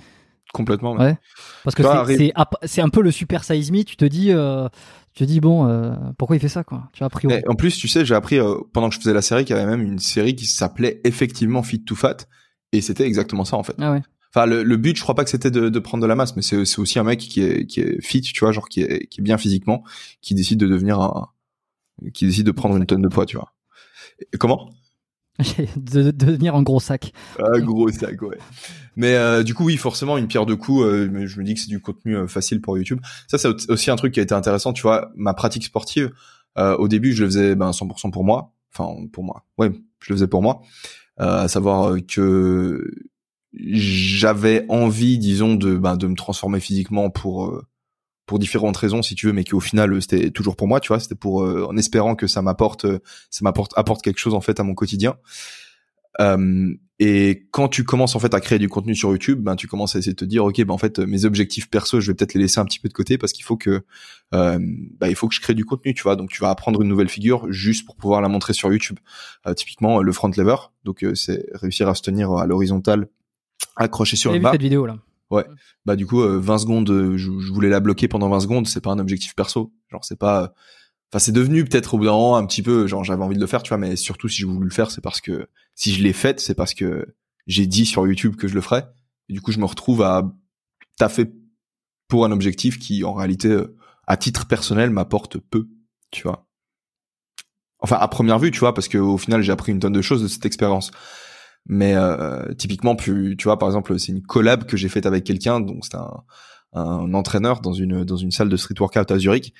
Complètement. 0.54 0.94
Ouais. 0.94 1.18
Parce 1.66 1.76
que 1.76 1.84
c'est 2.08 2.34
c'est 2.64 2.82
un 2.82 2.90
peu 2.90 3.02
le 3.02 3.12
super 3.12 3.44
size 3.44 3.72
me. 3.72 3.84
Tu 3.84 3.98
te 3.98 4.06
dis. 4.06 4.32
tu 5.14 5.26
te 5.26 5.30
dis 5.30 5.42
bon, 5.42 5.94
pourquoi 6.18 6.38
il 6.38 6.40
fait 6.40 6.48
ça 6.48 6.64
quoi? 6.64 6.90
Tu 6.94 7.04
as 7.04 7.08
appris. 7.08 7.28
En 7.46 7.56
plus, 7.56 7.76
tu 7.76 7.90
sais, 7.90 8.06
j'ai 8.06 8.16
appris 8.16 8.40
pendant 8.72 8.88
que 8.88 8.96
je 8.96 9.02
faisais 9.02 9.14
la 9.14 9.22
série 9.22 9.44
qu'il 9.44 9.54
y 9.54 9.60
avait 9.60 9.70
même 9.70 9.82
une 9.82 10.00
série 10.00 10.34
qui 10.34 10.46
s'appelait 10.46 11.02
effectivement 11.04 11.62
Fit 11.62 11.84
to 11.84 11.94
Fat, 11.94 12.18
et 12.72 12.80
c'était 12.80 13.06
exactement 13.06 13.44
ça 13.44 13.58
en 13.58 13.64
fait. 13.64 13.76
Ah 13.80 13.92
ouais. 13.92 14.02
Enfin, 14.30 14.46
le, 14.46 14.64
le, 14.64 14.78
but, 14.78 14.98
je 14.98 15.02
crois 15.02 15.16
pas 15.16 15.24
que 15.24 15.30
c'était 15.30 15.52
de, 15.52 15.70
de, 15.70 15.80
prendre 15.80 16.02
de 16.02 16.08
la 16.08 16.16
masse, 16.16 16.36
mais 16.36 16.42
c'est 16.42 16.58
aussi 16.58 17.00
un 17.00 17.04
mec 17.04 17.20
qui 17.20 17.42
est, 17.42 17.66
qui 17.66 17.80
est 17.80 18.02
fit, 18.02 18.22
tu 18.22 18.40
vois, 18.40 18.52
genre 18.52 18.70
qui 18.70 18.82
est, 18.82 19.08
qui 19.08 19.22
est 19.22 19.24
bien 19.24 19.38
physiquement, 19.38 19.84
qui 20.22 20.36
décide 20.36 20.60
de 20.60 20.68
devenir 20.68 21.00
un, 21.00 21.30
qui 22.14 22.26
décide 22.26 22.46
de 22.46 22.52
prendre 22.52 22.76
une 22.76 22.86
tonne 22.86 23.02
de 23.02 23.08
poids, 23.08 23.26
tu 23.26 23.38
vois. 23.38 23.54
comment? 24.40 24.70
De, 25.76 26.02
de, 26.02 26.12
devenir 26.12 26.56
un 26.56 26.64
gros 26.64 26.80
sac. 26.80 27.14
Un 27.38 27.60
gros 27.60 27.92
sac, 27.92 28.20
ouais. 28.24 28.40
Mais 28.96 29.14
euh, 29.14 29.44
du 29.44 29.54
coup, 29.54 29.66
oui, 29.66 29.78
forcément, 29.78 30.18
une 30.18 30.28
pierre 30.28 30.48
de 30.48 30.56
coups. 30.56 30.84
Euh, 30.84 31.08
mais 31.12 31.28
je 31.28 31.40
me 31.40 31.46
dis 31.46 31.54
que 31.54 31.60
c'est 31.60 31.68
du 31.68 31.80
contenu 31.80 32.18
euh, 32.18 32.28
facile 32.28 32.60
pour 32.60 32.76
YouTube. 32.76 33.00
Ça, 33.28 33.38
c'est 33.38 33.70
aussi 33.70 33.92
un 33.92 33.96
truc 33.98 34.16
qui 34.16 34.20
a 34.20 34.24
été 34.24 34.34
intéressant, 34.34 34.74
tu 34.74 34.82
vois. 34.82 35.12
Ma 35.16 35.36
pratique 35.36 35.64
sportive, 35.64 36.12
au 36.56 36.88
début, 36.88 37.14
je 37.14 37.24
le 37.24 37.30
faisais 37.30 37.56
ben 37.56 37.70
100% 37.70 38.10
pour 38.10 38.24
moi. 38.24 38.56
Enfin, 38.74 39.08
pour 39.14 39.24
moi. 39.24 39.46
Ouais, 39.60 39.72
je 40.00 40.12
le 40.12 40.16
faisais 40.16 40.28
pour 40.28 40.42
moi. 40.42 40.62
à 41.18 41.48
savoir 41.48 41.98
que 42.08 42.84
j'avais 43.60 44.66
envie, 44.70 45.18
disons, 45.18 45.56
de, 45.56 45.76
ben, 45.76 45.98
de 45.98 46.08
me 46.08 46.16
transformer 46.16 46.60
physiquement 46.60 47.10
pour 47.10 47.48
euh, 47.48 47.66
pour 48.28 48.40
différentes 48.40 48.78
raisons, 48.78 49.02
si 49.02 49.16
tu 49.16 49.28
veux, 49.28 49.34
mais 49.34 49.46
qu'au 49.46 49.62
final 49.62 50.02
c'était 50.02 50.30
toujours 50.32 50.56
pour 50.58 50.68
moi, 50.68 50.80
tu 50.80 50.90
vois, 50.90 51.00
c'était 51.00 51.16
pour 51.16 51.44
euh, 51.44 51.66
en 51.68 51.78
espérant 51.78 52.16
que 52.16 52.28
ça 52.28 52.42
m'apporte, 52.42 52.86
ça 53.30 53.40
m'apporte 53.42 53.72
apporte 53.76 54.04
quelque 54.04 54.20
chose 54.20 54.34
en 54.34 54.41
fait 54.41 54.60
à 54.60 54.63
mon 54.63 54.76
quotidien. 54.76 55.15
Euh, 56.20 56.74
et 57.00 57.48
quand 57.52 57.67
tu 57.70 57.84
commences 57.84 58.15
en 58.15 58.20
fait 58.20 58.34
à 58.34 58.41
créer 58.41 58.58
du 58.58 58.67
contenu 58.70 58.96
sur 58.96 59.12
YouTube, 59.12 59.41
ben 59.43 59.56
tu 59.56 59.67
commences 59.67 59.96
à 59.96 60.00
essayer 60.00 60.13
de 60.13 60.17
te 60.17 60.26
dire 60.26 60.43
ok 60.43 60.63
ben 60.65 60.74
en 60.74 60.80
fait 60.80 60.98
mes 60.98 61.26
objectifs 61.26 61.70
perso 61.70 62.00
je 62.00 62.12
vais 62.12 62.15
peut-être 62.15 62.34
les 62.34 62.41
laisser 62.41 62.60
un 62.60 62.65
petit 62.65 62.80
peu 62.80 62.89
de 62.89 62.93
côté 62.93 63.20
parce 63.20 63.34
qu'il 63.34 63.46
faut 63.46 63.56
que 63.56 63.84
euh, 64.34 64.60
ben, 64.60 65.08
il 65.08 65.15
faut 65.15 65.28
que 65.28 65.36
je 65.36 65.41
crée 65.41 65.54
du 65.54 65.63
contenu 65.63 65.93
tu 65.93 66.02
vois 66.02 66.15
donc 66.15 66.32
tu 66.32 66.41
vas 66.41 66.50
apprendre 66.50 66.82
une 66.82 66.88
nouvelle 66.88 67.10
figure 67.10 67.46
juste 67.52 67.86
pour 67.86 67.96
pouvoir 67.96 68.20
la 68.22 68.30
montrer 68.30 68.54
sur 68.54 68.72
YouTube. 68.72 68.98
typiquement 69.56 70.02
le 70.02 70.12
front 70.12 70.32
lever 70.36 70.56
donc 70.86 71.06
c'est 71.13 71.46
réussir 71.54 71.88
à 71.88 71.93
se 71.93 72.02
tenir 72.02 72.32
à 72.32 72.48
l'horizontale 72.48 73.10
accroché 73.78 74.16
sur 74.18 74.34
une 74.34 74.42
barre. 74.42 74.54
cette 74.54 74.62
vidéo 74.62 74.86
là. 74.86 74.98
Ouais. 75.30 75.46
Bah 75.86 75.96
du 75.96 76.06
coup, 76.06 76.22
20 76.22 76.26
euh, 76.26 76.58
secondes, 76.58 76.90
euh, 76.90 77.18
je, 77.18 77.30
voulais 77.30 77.70
la 77.70 77.80
bloquer 77.80 78.08
pendant 78.08 78.30
20 78.30 78.40
secondes. 78.42 78.68
C'est 78.68 78.82
pas 78.82 78.92
un 78.92 79.00
objectif 79.00 79.36
perso. 79.36 79.74
Genre 79.90 80.04
c'est 80.04 80.18
pas. 80.18 80.54
Enfin 81.12 81.20
c'est 81.20 81.32
devenu 81.32 81.63
peut-être 81.63 81.94
au 81.94 81.98
bout 81.98 82.06
d'un 82.06 82.12
moment 82.12 82.38
un 82.38 82.46
petit 82.46 82.62
peu. 82.62 82.88
Genre 82.88 83.04
j'avais 83.04 83.24
envie 83.24 83.36
de 83.36 83.42
le 83.42 83.48
faire, 83.48 83.63
tu 83.63 83.70
vois. 83.70 83.78
Mais 83.78 83.96
surtout 83.96 84.28
si 84.28 84.42
je 84.42 84.46
voulais 84.46 84.66
le 84.66 84.72
faire, 84.72 84.92
c'est 84.92 85.02
parce 85.02 85.22
que 85.22 85.48
si 85.76 85.94
je 85.94 86.02
l'ai 86.02 86.13
fait, 86.13 86.40
c'est 86.40 86.56
parce 86.56 86.74
que 86.74 87.06
j'ai 87.46 87.66
dit 87.66 87.86
sur 87.86 88.06
YouTube 88.06 88.36
que 88.36 88.48
je 88.48 88.56
le 88.56 88.62
ferais. 88.62 88.88
Et 89.30 89.34
du 89.34 89.42
coup, 89.42 89.52
je 89.52 89.60
me 89.60 89.66
retrouve 89.66 90.02
à 90.02 90.24
taffer 90.98 91.32
pour 92.08 92.26
un 92.26 92.32
objectif 92.32 92.80
qui, 92.80 93.04
en 93.04 93.13
réalité, 93.13 93.50
euh, 93.50 93.76
à 94.06 94.18
titre 94.18 94.48
personnel, 94.48 94.90
m'apporte 94.90 95.38
peu, 95.38 95.68
tu 96.12 96.24
vois. 96.24 96.48
Enfin, 97.80 97.98
à 97.98 98.08
première 98.08 98.40
vue, 98.40 98.52
tu 98.52 98.60
vois, 98.60 98.74
parce 98.74 98.88
que 98.88 98.98
au 98.98 99.18
final, 99.18 99.42
j'ai 99.42 99.52
appris 99.52 99.72
une 99.72 99.80
tonne 99.80 99.94
de 99.94 100.02
choses 100.02 100.24
de 100.24 100.28
cette 100.28 100.46
expérience. 100.46 100.92
Mais 101.67 101.95
euh, 101.95 102.53
typiquement, 102.53 102.95
tu, 102.95 103.36
vois, 103.43 103.60
par 103.60 103.67
exemple, 103.69 103.99
c'est 103.99 104.13
une 104.13 104.21
collab 104.21 104.65
que 104.65 104.77
j'ai 104.77 104.89
faite 104.89 105.06
avec 105.06 105.23
quelqu'un, 105.23 105.60
donc 105.60 105.86
c'est 105.86 105.95
un, 105.95 107.13
entraîneur 107.13 107.60
dans 107.60 107.73
une 107.73 108.03
dans 108.03 108.17
une 108.17 108.30
salle 108.30 108.49
de 108.49 108.58
street 108.58 108.75
workout 108.80 109.12
à 109.12 109.17
Zurich. 109.17 109.53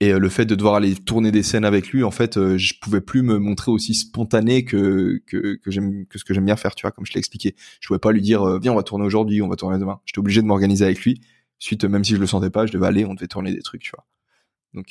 Et 0.00 0.12
euh, 0.12 0.18
le 0.18 0.28
fait 0.28 0.44
de 0.44 0.56
devoir 0.56 0.74
aller 0.74 0.94
tourner 0.96 1.30
des 1.30 1.42
scènes 1.42 1.64
avec 1.64 1.88
lui, 1.88 2.02
en 2.02 2.10
fait, 2.10 2.36
euh, 2.36 2.58
je 2.58 2.74
pouvais 2.80 3.00
plus 3.00 3.22
me 3.22 3.38
montrer 3.38 3.70
aussi 3.70 3.94
spontané 3.94 4.64
que 4.64 5.22
que, 5.26 5.56
que 5.56 5.70
ce 6.18 6.24
que 6.24 6.34
j'aime 6.34 6.44
bien 6.44 6.56
faire, 6.56 6.74
tu 6.74 6.82
vois, 6.82 6.90
comme 6.90 7.06
je 7.06 7.12
l'ai 7.12 7.18
expliqué. 7.18 7.54
Je 7.80 7.86
pouvais 7.86 8.00
pas 8.00 8.12
lui 8.12 8.20
dire 8.20 8.58
viens, 8.58 8.72
on 8.72 8.76
va 8.76 8.82
tourner 8.82 9.04
aujourd'hui, 9.04 9.40
on 9.40 9.48
va 9.48 9.56
tourner 9.56 9.78
demain. 9.78 10.00
J'étais 10.04 10.18
obligé 10.18 10.42
de 10.42 10.46
m'organiser 10.46 10.84
avec 10.84 11.00
lui. 11.00 11.20
Suite, 11.58 11.84
même 11.84 12.04
si 12.04 12.14
je 12.14 12.20
le 12.20 12.26
sentais 12.26 12.50
pas, 12.50 12.66
je 12.66 12.72
devais 12.72 12.86
aller, 12.86 13.04
on 13.06 13.14
devait 13.14 13.28
tourner 13.28 13.54
des 13.54 13.62
trucs, 13.62 13.82
tu 13.82 13.92
vois. 13.94 14.04
Donc 14.74 14.86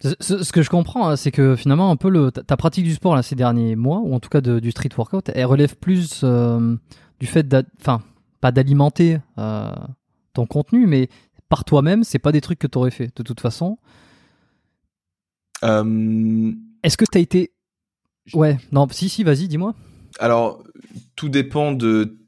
ce, 0.00 0.52
que 0.52 0.62
je 0.62 0.70
comprends, 0.70 1.08
hein, 1.08 1.16
c'est 1.16 1.30
que 1.30 1.56
finalement, 1.56 1.90
un 1.90 1.96
peu 1.96 2.08
le, 2.08 2.30
ta, 2.30 2.56
pratique 2.56 2.84
du 2.84 2.94
sport 2.94 3.14
là, 3.14 3.22
ces 3.22 3.34
derniers 3.34 3.76
mois, 3.76 4.00
ou 4.00 4.14
en 4.14 4.20
tout 4.20 4.28
cas 4.28 4.40
de, 4.40 4.58
du 4.58 4.70
street 4.70 4.90
workout, 4.96 5.30
elle 5.34 5.46
relève 5.46 5.76
plus 5.76 6.20
euh, 6.24 6.76
du 7.20 7.26
fait, 7.26 7.46
enfin, 7.80 8.02
pas 8.40 8.52
d'alimenter 8.52 9.18
euh, 9.38 9.70
ton 10.34 10.46
contenu, 10.46 10.86
mais 10.86 11.08
par 11.48 11.64
toi-même, 11.64 12.04
c'est 12.04 12.18
pas 12.18 12.32
des 12.32 12.40
trucs 12.40 12.58
que 12.58 12.66
tu 12.66 12.76
aurais 12.76 12.90
fait 12.90 13.16
de 13.16 13.22
toute 13.22 13.40
façon. 13.40 13.78
Euh... 15.62 16.52
Est-ce 16.82 16.96
que 16.96 17.04
tu 17.10 17.16
as 17.16 17.20
été. 17.20 17.52
Ouais, 18.34 18.58
non, 18.72 18.86
si, 18.90 19.08
si, 19.08 19.22
vas-y, 19.24 19.48
dis-moi. 19.48 19.74
Alors, 20.18 20.62
tout 21.16 21.28
dépend 21.28 21.72
de 21.72 22.18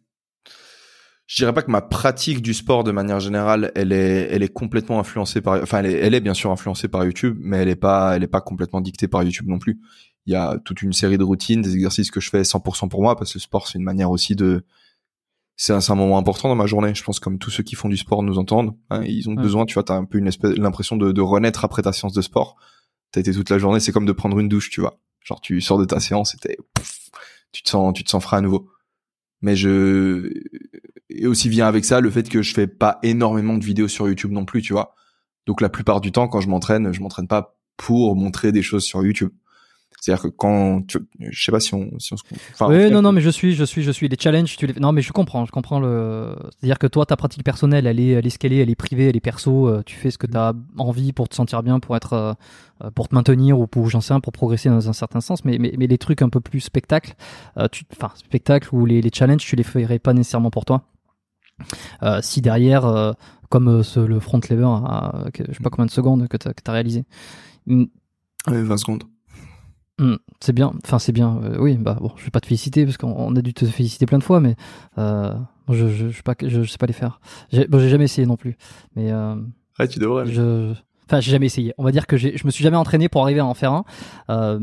je 1.27 1.37
dirais 1.37 1.53
pas 1.53 1.63
que 1.63 1.71
ma 1.71 1.83
pratique 1.83 2.41
du 2.41 2.55
sport 2.55 2.85
de 2.85 2.93
manière 2.93 3.19
générale, 3.19 3.73
elle 3.75 3.93
est, 3.93 4.29
elle 4.31 4.43
est 4.43 4.53
complètement 4.53 5.01
influencée 5.01 5.41
par, 5.41 5.61
enfin, 5.61 5.81
elle 5.81 5.87
est, 5.87 5.99
elle 5.99 6.15
est 6.15 6.21
bien 6.21 6.35
sûr 6.35 6.51
influencée 6.53 6.87
par 6.87 7.05
YouTube, 7.05 7.37
mais 7.41 7.59
elle 7.59 7.69
est 7.69 7.77
pas, 7.77 8.15
elle 8.15 8.23
est 8.23 8.29
pas 8.29 8.41
complètement 8.41 8.81
dictée 8.81 9.09
par 9.09 9.25
YouTube 9.25 9.49
non 9.49 9.59
plus. 9.59 9.81
Il 10.27 10.33
y 10.33 10.37
a 10.37 10.59
toute 10.65 10.83
une 10.83 10.93
série 10.93 11.19
de 11.19 11.25
routines, 11.25 11.63
des 11.63 11.75
exercices 11.75 12.11
que 12.11 12.21
je 12.21 12.31
fais 12.31 12.43
100% 12.43 12.89
pour 12.89 13.03
moi, 13.03 13.17
parce 13.17 13.33
que 13.33 13.39
le 13.39 13.43
sport 13.43 13.67
c'est 13.67 13.79
une 13.79 13.85
manière 13.85 14.11
aussi 14.11 14.37
de, 14.37 14.65
c'est 15.57 15.73
un, 15.73 15.81
un, 15.89 15.95
moment 15.97 16.19
important 16.19 16.49
dans 16.49 16.55
ma 16.55 16.67
journée. 16.67 16.95
Je 16.95 17.03
pense 17.03 17.19
comme 17.19 17.39
tous 17.39 17.51
ceux 17.51 17.65
qui 17.65 17.75
font 17.75 17.89
du 17.89 17.97
sport 17.97 18.23
nous 18.23 18.39
entendent, 18.39 18.77
hein, 18.91 19.03
ils 19.05 19.29
ont 19.29 19.35
besoin, 19.35 19.67
tu 19.67 19.75
vois, 19.75 19.83
t'as 19.83 19.97
un 19.97 20.05
peu 20.05 20.19
une 20.19 20.29
espèce, 20.29 20.57
l'impression 20.57 20.97
de, 20.97 21.11
de 21.11 21.21
renaître 21.21 21.65
après 21.65 21.83
ta 21.83 21.93
séance 21.93 22.13
de 22.13 22.23
sport. 22.23 22.57
T'as 23.11 23.21
été 23.21 23.33
toute 23.33 23.51
la 23.51 23.59
journée, 23.59 23.81
c'est 23.81 23.93
comme 23.93 24.07
de 24.07 24.13
prendre 24.13 24.39
une 24.39 24.49
douche, 24.49 24.71
tu 24.71 24.81
vois. 24.81 25.01
Genre 25.23 25.41
tu 25.41 25.61
sors 25.61 25.79
de 25.79 25.85
ta 25.85 25.99
séance 25.99 26.37
et 26.37 26.57
tu 27.51 27.63
te 27.65 27.69
sens, 27.69 27.95
tu 27.95 28.05
te 28.05 28.11
sens 28.11 28.23
frais 28.23 28.37
à 28.37 28.41
nouveau 28.41 28.69
mais 29.43 29.57
je 29.57 30.33
et 31.11 31.27
aussi 31.27 31.49
vient 31.49 31.67
avec 31.67 31.85
ça 31.85 32.01
le 32.01 32.11
fait 32.11 32.29
que 32.29 32.43
je 32.43 32.55
fais 32.55 32.67
pas 32.67 32.99
énormément 33.03 33.57
de 33.57 33.65
vidéos 33.65 33.89
sur 33.89 34.09
YouTube 34.09 34.33
non 34.33 34.45
plus, 34.45 34.63
tu 34.63 34.73
vois. 34.73 34.95
Donc 35.47 35.61
la 35.61 35.69
plupart 35.69 36.01
du 36.01 36.13
temps, 36.13 36.29
quand 36.29 36.41
je 36.41 36.49
m'entraîne, 36.49 36.93
je 36.93 37.01
m'entraîne 37.01 37.29
pas 37.29 37.57
pour 37.77 38.17
montrer 38.17 38.53
des 38.53 38.63
choses 38.63 38.85
sur 38.85 39.05
YouTube. 39.05 39.31
C'est-à-dire 40.01 40.23
que 40.25 40.29
quand, 40.29 40.83
tu, 40.87 40.99
je 41.19 41.45
sais 41.45 41.51
pas 41.51 41.59
si 41.59 41.75
on, 41.75 41.91
si 41.99 42.13
on 42.13 42.17
se, 42.17 42.23
enfin, 42.53 42.69
oui, 42.69 42.91
non, 42.91 43.03
non, 43.03 43.13
mais 43.13 43.21
je 43.21 43.31
suis, 43.31 43.55
je 43.55 43.65
suis, 43.65 43.83
je 43.83 43.91
suis 43.91 44.09
les 44.09 44.17
challenges, 44.19 44.57
tu 44.57 44.67
les, 44.67 44.75
non, 44.75 44.93
mais 44.93 45.03
je 45.03 45.13
comprends, 45.13 45.45
je 45.47 45.51
comprends 45.51 45.81
le, 45.81 46.37
c'est-à-dire 46.51 46.79
que 46.79 46.87
toi, 46.87 47.07
ta 47.07 47.17
pratique 47.17 47.43
personnelle, 47.43 47.87
elle 47.87 47.99
est, 47.99 48.11
elle 48.11 48.27
est 48.27 48.31
scalée, 48.31 48.59
elle 48.59 48.71
est 48.71 48.77
privée, 48.77 49.09
elle 49.09 49.17
est 49.17 49.21
perso, 49.21 49.69
euh, 49.69 49.83
tu 49.85 49.97
fais 49.97 50.11
ce 50.11 50.19
que 50.19 50.27
tu 50.27 50.37
as 50.37 50.53
envie 50.77 51.13
pour 51.13 51.29
te 51.29 51.35
sentir 51.35 51.63
bien, 51.63 51.81
pour 51.81 51.97
être, 51.97 52.13
euh, 52.13 52.35
euh, 52.85 52.91
pour 52.91 53.09
te 53.09 53.15
maintenir 53.15 53.59
ou 53.59 53.67
pour, 53.67 53.89
j'en 53.89 54.01
sais 54.01 54.13
rien, 54.13 54.21
pour 54.21 54.33
progresser 54.33 54.69
dans 54.69 54.89
un 54.89 54.93
certain 54.93 55.21
sens, 55.21 55.45
mais, 55.45 55.59
mais, 55.59 55.75
mais 55.77 55.87
les 55.87 55.99
trucs 55.99 56.23
un 56.23 56.29
peu 56.29 56.41
plus 56.41 56.61
spectacle, 56.61 57.15
tu, 57.73 57.85
enfin, 57.93 58.13
spectacle 58.17 58.69
ou 58.75 58.87
les, 58.87 59.01
les 59.01 59.11
challenges, 59.13 59.45
tu 59.45 59.57
les 59.57 59.65
ferais 59.65 59.99
pas 59.99 60.13
nécessairement 60.13 60.51
pour 60.51 60.65
toi. 60.67 60.85
Si 62.23 62.41
derrière, 62.41 63.15
comme 63.49 63.83
ce, 63.83 64.01
le 64.01 64.21
front 64.21 64.41
lever, 64.51 64.65
à, 64.65 65.25
je 65.35 65.53
sais 65.53 65.63
pas 65.63 65.71
combien 65.71 65.87
de 65.87 65.91
secondes 65.91 66.29
que 66.29 66.37
tu 66.37 66.49
as, 66.49 66.73
réalisé. 66.73 67.05
20 68.47 68.77
secondes. 68.77 69.05
Hmm, 69.99 70.17
c'est 70.41 70.53
bien, 70.53 70.73
enfin 70.85 70.99
c'est 70.99 71.13
bien. 71.13 71.41
Euh, 71.43 71.57
oui, 71.59 71.79
bah 71.79 71.97
bon, 71.99 72.13
je 72.17 72.25
vais 72.25 72.31
pas 72.31 72.41
te 72.41 72.47
féliciter 72.47 72.85
parce 72.85 72.99
qu'on 72.99 73.35
a 73.35 73.41
dû 73.41 73.55
te 73.55 73.65
féliciter 73.65 74.05
plein 74.05 74.19
de 74.19 74.25
fois, 74.25 74.41
mais 74.41 74.55
euh, 74.99 75.35
je, 75.71 75.89
je, 75.89 76.09
je, 76.11 76.17
sais 76.17 76.23
pas, 76.23 76.35
je, 76.43 76.65
sais 76.65 76.77
pas 76.77 76.87
les 76.87 76.93
faire. 76.93 77.19
J'ai, 77.51 77.67
bon, 77.67 77.79
j'ai 77.79 77.89
jamais 77.89 78.05
essayé 78.05 78.27
non 78.27 78.37
plus, 78.37 78.59
mais 78.95 79.11
euh, 79.11 79.37
ouais, 79.79 79.89
tu 79.89 79.99
devrais. 79.99 80.27
Je, 80.27 80.75
Enfin, 81.09 81.21
j'ai 81.21 81.31
jamais 81.31 81.47
essayé. 81.47 81.73
On 81.79 81.85
va 81.85 81.93
dire 81.93 82.07
que 82.07 82.17
je 82.17 82.45
me 82.45 82.51
suis 82.51 82.65
jamais 82.65 82.77
entraîné 82.77 83.09
pour 83.09 83.23
arriver 83.23 83.41
à 83.41 83.47
en 83.47 83.55
faire 83.55 83.73
un, 83.73 83.85
euh, 84.29 84.59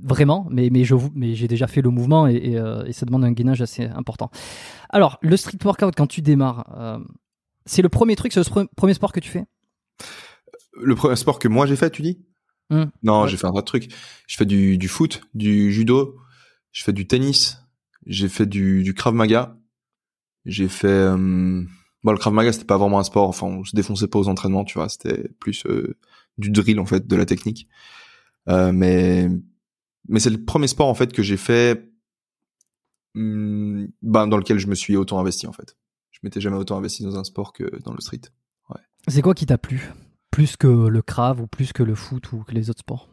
vraiment. 0.00 0.46
Mais 0.50 0.70
mais 0.70 0.84
je 0.84 0.94
mais 1.14 1.34
j'ai 1.34 1.48
déjà 1.48 1.66
fait 1.66 1.82
le 1.82 1.90
mouvement 1.90 2.28
et, 2.28 2.36
et, 2.36 2.58
euh, 2.58 2.84
et, 2.86 2.92
ça 2.92 3.04
demande 3.04 3.24
un 3.24 3.32
gainage 3.32 3.60
assez 3.62 3.84
important. 3.84 4.30
Alors, 4.90 5.18
le 5.22 5.36
street 5.36 5.58
workout 5.64 5.94
quand 5.96 6.06
tu 6.06 6.22
démarres, 6.22 6.66
euh, 6.78 6.98
c'est 7.66 7.82
le 7.82 7.88
premier 7.88 8.14
truc, 8.14 8.32
c'est 8.32 8.40
le 8.40 8.66
premier 8.76 8.94
sport 8.94 9.12
que 9.12 9.20
tu 9.20 9.28
fais? 9.28 9.44
Le 10.80 10.94
premier 10.94 11.16
sport 11.16 11.40
que 11.40 11.48
moi 11.48 11.66
j'ai 11.66 11.76
fait, 11.76 11.90
tu 11.90 12.02
dis? 12.02 12.24
Mmh. 12.70 12.84
Non, 13.02 13.26
j'ai 13.26 13.36
fait 13.36 13.46
un 13.46 13.52
tas 13.52 13.60
de 13.60 13.64
trucs. 13.66 13.92
Je 14.26 14.36
fais 14.36 14.46
du, 14.46 14.78
du 14.78 14.88
foot, 14.88 15.22
du 15.34 15.72
judo, 15.72 16.16
je 16.70 16.84
fais 16.84 16.92
du 16.92 17.06
tennis, 17.06 17.58
j'ai 18.06 18.28
fait 18.28 18.46
du, 18.46 18.84
du 18.84 18.94
krav 18.94 19.14
maga, 19.14 19.56
j'ai 20.44 20.68
fait 20.68 20.86
euh, 20.86 21.64
Bon, 22.04 22.12
le 22.12 22.18
Krav 22.18 22.32
Maga, 22.32 22.52
c'était 22.52 22.64
pas 22.64 22.78
vraiment 22.78 22.98
un 22.98 23.04
sport. 23.04 23.28
Enfin, 23.28 23.46
on 23.46 23.64
se 23.64 23.74
défonçait 23.74 24.06
pas 24.06 24.18
aux 24.18 24.28
entraînements, 24.28 24.64
tu 24.64 24.74
vois. 24.78 24.88
C'était 24.88 25.28
plus 25.40 25.66
euh, 25.66 25.96
du 26.38 26.50
drill, 26.50 26.78
en 26.80 26.86
fait, 26.86 27.06
de 27.06 27.16
la 27.16 27.26
technique. 27.26 27.68
Euh, 28.48 28.72
mais 28.72 29.28
mais 30.08 30.20
c'est 30.20 30.30
le 30.30 30.42
premier 30.44 30.68
sport, 30.68 30.88
en 30.88 30.94
fait, 30.94 31.12
que 31.12 31.22
j'ai 31.22 31.36
fait 31.36 31.90
hmm, 33.14 33.86
ben, 34.02 34.26
dans 34.26 34.36
lequel 34.36 34.58
je 34.58 34.68
me 34.68 34.74
suis 34.74 34.96
autant 34.96 35.18
investi, 35.18 35.46
en 35.46 35.52
fait. 35.52 35.76
Je 36.10 36.20
m'étais 36.22 36.40
jamais 36.40 36.56
autant 36.56 36.78
investi 36.78 37.02
dans 37.02 37.16
un 37.16 37.24
sport 37.24 37.52
que 37.52 37.80
dans 37.82 37.92
le 37.92 38.00
street. 38.00 38.22
Ouais. 38.70 38.80
C'est 39.08 39.22
quoi 39.22 39.34
qui 39.34 39.46
t'a 39.46 39.58
plu? 39.58 39.92
Plus 40.30 40.56
que 40.56 40.66
le 40.66 41.02
Krav 41.02 41.40
ou 41.40 41.46
plus 41.46 41.72
que 41.72 41.82
le 41.82 41.94
foot 41.94 42.32
ou 42.32 42.44
que 42.44 42.52
les 42.52 42.70
autres 42.70 42.80
sports? 42.80 43.08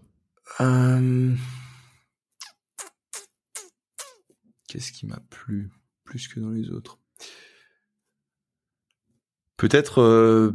Euh... 0.61 1.35
Qu'est-ce 4.67 4.91
qui 4.91 5.05
m'a 5.05 5.19
plu 5.29 5.71
plus 6.03 6.27
que 6.27 6.39
dans 6.39 6.49
les 6.49 6.69
autres? 6.69 6.99
Peut-être 9.57 10.01
euh... 10.01 10.51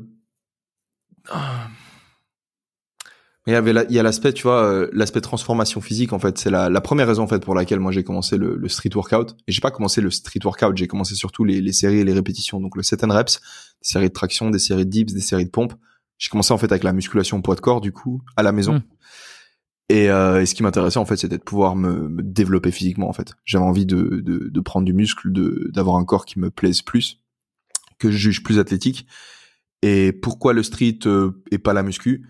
Ah. 1.28 1.68
il 3.46 3.52
y 3.52 3.56
avait 3.56 3.72
il 3.88 3.94
y 3.94 3.98
a 3.98 4.02
l'aspect 4.02 4.32
tu 4.32 4.44
vois 4.44 4.64
euh, 4.64 4.90
l'aspect 4.92 5.20
transformation 5.20 5.80
physique 5.80 6.12
en 6.12 6.18
fait. 6.18 6.38
C'est 6.38 6.50
la, 6.50 6.68
la, 6.70 6.80
première 6.80 7.06
raison 7.06 7.24
en 7.24 7.26
fait 7.26 7.44
pour 7.44 7.54
laquelle 7.54 7.80
moi 7.80 7.92
j'ai 7.92 8.02
commencé 8.02 8.36
le, 8.36 8.56
le, 8.56 8.68
street 8.68 8.90
workout. 8.94 9.36
Et 9.46 9.52
j'ai 9.52 9.60
pas 9.60 9.70
commencé 9.70 10.00
le 10.00 10.10
street 10.10 10.40
workout 10.44 10.76
j'ai 10.76 10.86
commencé 10.86 11.14
surtout 11.14 11.44
les, 11.44 11.60
les, 11.60 11.72
séries 11.72 11.98
et 11.98 12.04
les 12.04 12.12
répétitions. 12.12 12.60
Donc 12.60 12.76
le 12.76 12.82
set 12.82 13.04
and 13.04 13.12
reps 13.12 13.38
des 13.38 13.88
séries 13.88 14.08
de 14.08 14.14
traction 14.14 14.50
des 14.50 14.58
séries 14.58 14.86
de 14.86 14.90
dips 14.90 15.12
des 15.12 15.20
séries 15.20 15.44
de 15.44 15.50
pompes. 15.50 15.74
J'ai 16.18 16.28
commencé 16.28 16.52
en 16.52 16.58
fait 16.58 16.70
avec 16.70 16.84
la 16.84 16.92
musculation 16.92 17.40
poids 17.42 17.54
de 17.54 17.60
corps 17.60 17.80
du 17.80 17.92
coup 17.92 18.22
à 18.36 18.42
la 18.42 18.52
maison. 18.52 18.74
Mmh. 18.74 18.82
et, 19.90 20.10
euh, 20.10 20.42
et, 20.42 20.46
ce 20.46 20.54
qui 20.54 20.62
m'intéressait 20.62 20.98
en 20.98 21.06
fait 21.06 21.16
c'était 21.16 21.38
de 21.38 21.42
pouvoir 21.42 21.76
me, 21.76 22.08
me, 22.08 22.22
développer 22.22 22.70
physiquement 22.70 23.08
en 23.08 23.12
fait. 23.12 23.34
J'avais 23.44 23.64
envie 23.64 23.86
de, 23.86 24.22
de, 24.24 24.48
de 24.48 24.60
prendre 24.60 24.86
du 24.86 24.92
muscle 24.92 25.32
de 25.32 25.70
d'avoir 25.72 25.96
un 25.96 26.04
corps 26.04 26.24
qui 26.24 26.38
me 26.38 26.50
plaise 26.50 26.82
plus 26.82 27.20
que 28.00 28.10
je 28.10 28.16
juge 28.16 28.42
plus 28.42 28.58
athlétique. 28.58 29.06
Et 29.82 30.12
pourquoi 30.12 30.52
le 30.52 30.64
street 30.64 30.98
euh, 31.06 31.42
et 31.52 31.58
pas 31.58 31.72
la 31.72 31.84
muscu? 31.84 32.26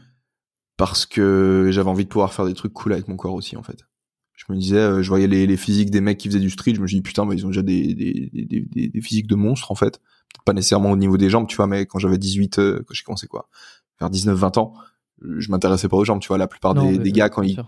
Parce 0.77 1.07
que 1.07 1.69
j'avais 1.71 1.89
envie 1.89 2.05
de 2.05 2.11
pouvoir 2.11 2.35
faire 2.35 2.45
des 2.45 2.55
trucs 2.55 2.73
cool 2.73 2.93
avec 2.93 3.09
mon 3.09 3.17
corps 3.17 3.35
aussi, 3.35 3.57
en 3.57 3.63
fait. 3.63 3.87
Je 4.35 4.45
me 4.49 4.59
disais, 4.59 4.79
euh, 4.79 5.03
je 5.03 5.09
voyais 5.09 5.27
les, 5.27 5.47
les, 5.47 5.57
physiques 5.57 5.91
des 5.91 6.01
mecs 6.01 6.19
qui 6.19 6.29
faisaient 6.29 6.41
du 6.41 6.51
street, 6.51 6.75
je 6.75 6.81
me 6.81 6.87
dis 6.87 7.03
putain, 7.03 7.27
bah, 7.27 7.35
ils 7.35 7.45
ont 7.45 7.51
déjà 7.51 7.63
des, 7.63 7.95
des, 7.95 8.31
des, 8.33 8.89
des, 8.89 9.01
physiques 9.03 9.27
de 9.27 9.35
monstres, 9.35 9.71
en 9.71 9.75
fait. 9.75 10.01
Pas 10.45 10.53
nécessairement 10.53 10.91
au 10.91 10.97
niveau 10.97 11.19
des 11.19 11.29
jambes, 11.29 11.47
tu 11.47 11.57
vois, 11.57 11.67
mais 11.67 11.87
quand 11.87 11.99
j'avais 11.99 12.19
18, 12.19 12.59
euh, 12.59 12.83
quand 12.87 12.95
j'ai 12.95 13.03
commencé 13.03 13.27
quoi, 13.27 13.49
vers 14.01 14.11
19-20 14.11 14.59
ans, 14.59 14.75
je 15.23 15.51
m'intéressais 15.51 15.89
pas 15.89 15.99
aux 15.99 16.05
jambes, 16.05 16.21
tu 16.21 16.29
vois. 16.29 16.39
La 16.39 16.47
plupart 16.47 16.75
des, 16.75 16.99
des 16.99 17.13
gars, 17.13 17.29
quand 17.29 17.43
ils, 17.43 17.63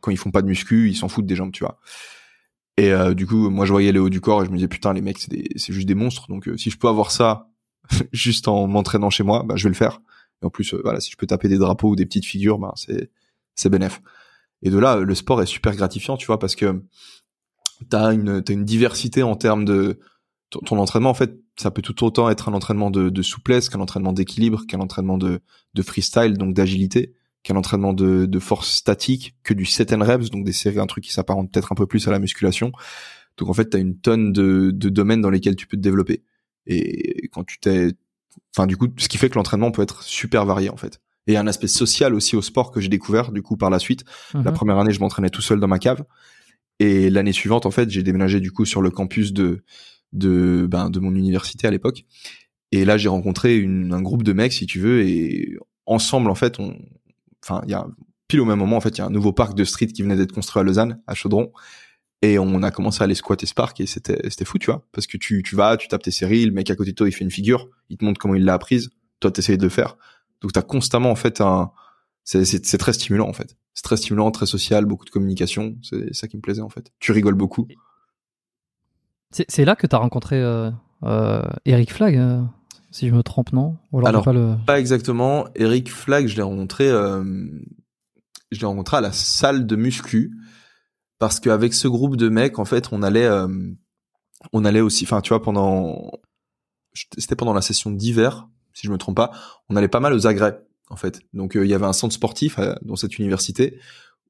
quand 0.00 0.10
ils 0.10 0.16
font 0.16 0.32
pas 0.32 0.42
de 0.42 0.48
muscu, 0.48 0.90
ils 0.90 0.96
s'en 0.96 1.08
foutent 1.08 1.26
des 1.26 1.36
jambes, 1.36 1.52
tu 1.52 1.62
vois. 1.62 1.78
Et 2.76 2.92
euh, 2.92 3.14
du 3.14 3.26
coup, 3.26 3.48
moi, 3.48 3.64
je 3.64 3.72
voyais 3.72 3.92
les 3.92 3.98
hauts 3.98 4.10
du 4.10 4.20
corps 4.20 4.42
et 4.42 4.46
je 4.46 4.50
me 4.50 4.56
disais 4.56 4.68
putain, 4.68 4.92
les 4.92 5.00
mecs, 5.00 5.18
c'est 5.18 5.72
juste 5.72 5.86
des 5.86 5.94
monstres. 5.94 6.28
Donc, 6.28 6.48
euh, 6.48 6.56
si 6.56 6.70
je 6.70 6.78
peux 6.78 6.88
avoir 6.88 7.10
ça 7.10 7.48
juste 8.12 8.48
en 8.48 8.66
m'entraînant 8.66 9.10
chez 9.10 9.22
moi, 9.22 9.44
bah, 9.44 9.56
je 9.56 9.64
vais 9.64 9.70
le 9.70 9.74
faire. 9.74 10.00
Et 10.42 10.46
en 10.46 10.50
plus, 10.50 10.74
euh, 10.74 10.80
voilà, 10.82 11.00
si 11.00 11.10
je 11.10 11.16
peux 11.16 11.26
taper 11.26 11.48
des 11.48 11.58
drapeaux 11.58 11.90
ou 11.90 11.96
des 11.96 12.04
petites 12.04 12.26
figures, 12.26 12.58
bah, 12.58 12.72
c'est 12.76 13.10
c'est 13.54 13.70
bénéf. 13.70 14.02
Et 14.62 14.70
de 14.70 14.78
là, 14.78 14.96
le 14.96 15.14
sport 15.14 15.40
est 15.40 15.46
super 15.46 15.74
gratifiant, 15.74 16.16
tu 16.18 16.26
vois, 16.26 16.38
parce 16.38 16.56
que 16.56 16.82
t'as 17.88 18.12
une 18.12 18.42
t'as 18.42 18.52
une 18.52 18.64
diversité 18.64 19.22
en 19.22 19.36
termes 19.36 19.64
de 19.64 19.98
ton, 20.50 20.78
entraînement. 20.78 21.10
En 21.10 21.14
fait, 21.14 21.38
ça 21.56 21.70
peut 21.70 21.82
tout 21.82 22.04
autant 22.04 22.28
être 22.28 22.48
un 22.50 22.54
entraînement 22.54 22.90
de, 22.90 23.08
de 23.08 23.22
souplesse 23.22 23.70
qu'un 23.70 23.80
entraînement 23.80 24.12
d'équilibre, 24.12 24.66
qu'un 24.66 24.80
entraînement 24.80 25.16
de 25.16 25.40
de 25.74 25.82
freestyle, 25.82 26.36
donc 26.36 26.54
d'agilité 26.54 27.14
qu'un 27.46 27.56
entraînement 27.56 27.92
de, 27.92 28.26
de, 28.26 28.38
force 28.40 28.68
statique, 28.72 29.36
que 29.44 29.54
du 29.54 29.64
set 29.64 29.92
and 29.92 30.02
reps, 30.02 30.30
donc 30.30 30.44
des 30.44 30.52
séries, 30.52 30.80
un 30.80 30.86
truc 30.86 31.04
qui 31.04 31.12
s'apparente 31.12 31.52
peut-être 31.52 31.70
un 31.70 31.76
peu 31.76 31.86
plus 31.86 32.08
à 32.08 32.10
la 32.10 32.18
musculation. 32.18 32.72
Donc 33.36 33.48
en 33.48 33.52
fait, 33.52 33.70
tu 33.70 33.76
as 33.76 33.80
une 33.80 33.96
tonne 33.96 34.32
de, 34.32 34.72
de 34.74 34.88
domaines 34.88 35.20
dans 35.20 35.30
lesquels 35.30 35.54
tu 35.54 35.68
peux 35.68 35.76
te 35.76 35.82
développer. 35.82 36.24
Et 36.66 37.28
quand 37.28 37.44
tu 37.44 37.60
t'es... 37.60 37.92
Enfin 38.54 38.66
du 38.66 38.76
coup, 38.76 38.88
ce 38.98 39.08
qui 39.08 39.16
fait 39.16 39.30
que 39.30 39.36
l'entraînement 39.36 39.70
peut 39.70 39.82
être 39.82 40.02
super 40.02 40.44
varié 40.44 40.70
en 40.70 40.76
fait. 40.76 41.00
Et 41.26 41.32
il 41.32 41.34
y 41.34 41.36
a 41.36 41.40
un 41.40 41.46
aspect 41.46 41.68
social 41.68 42.14
aussi 42.14 42.34
au 42.34 42.42
sport 42.42 42.72
que 42.72 42.80
j'ai 42.80 42.88
découvert 42.88 43.30
du 43.30 43.42
coup 43.42 43.56
par 43.56 43.70
la 43.70 43.78
suite. 43.78 44.04
La 44.34 44.40
mhm. 44.40 44.52
première 44.52 44.78
année, 44.78 44.92
je 44.92 44.98
m'entraînais 44.98 45.30
tout 45.30 45.42
seul 45.42 45.60
dans 45.60 45.68
ma 45.68 45.78
cave. 45.78 46.04
Et 46.80 47.10
l'année 47.10 47.32
suivante, 47.32 47.64
en 47.64 47.70
fait, 47.70 47.88
j'ai 47.90 48.02
déménagé 48.02 48.40
du 48.40 48.50
coup 48.50 48.64
sur 48.64 48.82
le 48.82 48.90
campus 48.90 49.32
de 49.32 49.62
de 50.12 50.66
ben, 50.68 50.90
de 50.90 50.98
mon 50.98 51.14
université 51.14 51.68
à 51.68 51.70
l'époque. 51.70 52.04
Et 52.72 52.84
là, 52.84 52.96
j'ai 52.98 53.08
rencontré 53.08 53.56
une, 53.56 53.92
un 53.92 54.02
groupe 54.02 54.24
de 54.24 54.32
mecs, 54.32 54.52
si 54.52 54.66
tu 54.66 54.80
veux, 54.80 55.06
et 55.06 55.56
ensemble, 55.86 56.30
en 56.30 56.34
fait, 56.34 56.58
on, 56.58 56.76
enfin, 57.48 57.62
il 57.64 57.70
y 57.70 57.74
a 57.74 57.86
pile 58.28 58.40
au 58.40 58.44
même 58.44 58.58
moment, 58.58 58.76
en 58.76 58.80
fait, 58.80 58.90
il 58.90 58.98
y 58.98 59.00
a 59.02 59.06
un 59.06 59.10
nouveau 59.10 59.32
parc 59.32 59.54
de 59.54 59.64
street 59.64 59.88
qui 59.88 60.02
venait 60.02 60.16
d'être 60.16 60.32
construit 60.32 60.60
à 60.60 60.64
Lausanne, 60.64 61.00
à 61.06 61.14
Chaudron. 61.14 61.52
Et 62.22 62.38
on 62.38 62.62
a 62.62 62.70
commencé 62.70 63.02
à 63.02 63.04
aller 63.04 63.14
squatter 63.14 63.46
ce 63.46 63.54
parc 63.54 63.80
et 63.80 63.86
c'était, 63.86 64.18
c'était 64.30 64.44
fou, 64.44 64.58
tu 64.58 64.66
vois. 64.66 64.86
Parce 64.92 65.06
que 65.06 65.16
tu, 65.16 65.42
tu 65.42 65.54
vas, 65.54 65.76
tu 65.76 65.86
tapes 65.86 66.02
tes 66.02 66.10
séries, 66.10 66.44
le 66.46 66.52
mec 66.52 66.70
à 66.70 66.74
côté 66.74 66.90
de 66.90 66.96
toi, 66.96 67.08
il 67.08 67.12
fait 67.12 67.24
une 67.24 67.30
figure, 67.30 67.68
il 67.90 67.98
te 67.98 68.04
montre 68.04 68.18
comment 68.18 68.34
il 68.34 68.44
l'a 68.44 68.54
apprise, 68.54 68.90
toi, 69.20 69.30
t'essayes 69.30 69.58
de 69.58 69.62
le 69.62 69.68
faire. 69.68 69.96
Donc, 70.40 70.52
t'as 70.52 70.62
constamment, 70.62 71.10
en 71.10 71.14
fait, 71.14 71.40
un, 71.40 71.70
c'est, 72.24 72.78
très 72.78 72.92
stimulant, 72.92 73.28
en 73.28 73.32
fait. 73.32 73.56
C'est 73.74 73.82
très 73.82 73.96
stimulant, 73.96 74.30
très 74.30 74.46
social, 74.46 74.86
beaucoup 74.86 75.04
de 75.04 75.10
communication. 75.10 75.76
C'est 75.82 76.14
ça 76.14 76.26
qui 76.26 76.36
me 76.36 76.42
plaisait, 76.42 76.62
en 76.62 76.68
fait. 76.68 76.92
Tu 76.98 77.12
rigoles 77.12 77.34
beaucoup. 77.34 77.68
C'est, 79.30 79.44
c'est 79.48 79.64
là 79.64 79.76
que 79.76 79.86
t'as 79.86 79.98
rencontré, 79.98 80.40
euh, 80.40 80.70
euh, 81.04 81.42
Eric 81.66 81.92
Flag, 81.92 82.16
euh 82.16 82.42
si 82.96 83.08
je 83.08 83.14
me 83.14 83.22
trompe, 83.22 83.52
non? 83.52 83.76
Alors, 84.04 84.24
pas, 84.24 84.32
le... 84.32 84.56
pas, 84.66 84.80
exactement. 84.80 85.46
Eric 85.54 85.92
Flag, 85.92 86.26
je 86.26 86.36
l'ai 86.36 86.42
rencontré, 86.42 86.88
euh, 86.88 87.22
je 88.50 88.58
l'ai 88.58 88.66
rencontré 88.66 88.96
à 88.96 89.00
la 89.02 89.12
salle 89.12 89.66
de 89.66 89.76
muscu 89.76 90.32
parce 91.18 91.38
qu'avec 91.38 91.74
ce 91.74 91.88
groupe 91.88 92.16
de 92.16 92.28
mecs, 92.30 92.58
en 92.58 92.64
fait, 92.64 92.88
on 92.92 93.02
allait, 93.02 93.26
euh, 93.26 93.48
on 94.52 94.64
allait 94.64 94.80
aussi, 94.80 95.04
enfin, 95.04 95.20
tu 95.20 95.28
vois, 95.28 95.42
pendant, 95.42 96.10
c'était 97.18 97.36
pendant 97.36 97.52
la 97.52 97.60
session 97.60 97.90
d'hiver, 97.90 98.48
si 98.72 98.86
je 98.86 98.92
me 98.92 98.98
trompe 98.98 99.16
pas, 99.16 99.30
on 99.68 99.76
allait 99.76 99.88
pas 99.88 100.00
mal 100.00 100.14
aux 100.14 100.26
agrès, 100.26 100.58
en 100.88 100.96
fait. 100.96 101.20
Donc, 101.34 101.54
euh, 101.54 101.66
il 101.66 101.70
y 101.70 101.74
avait 101.74 101.86
un 101.86 101.92
centre 101.92 102.14
sportif 102.14 102.58
dans 102.82 102.96
cette 102.96 103.18
université 103.18 103.78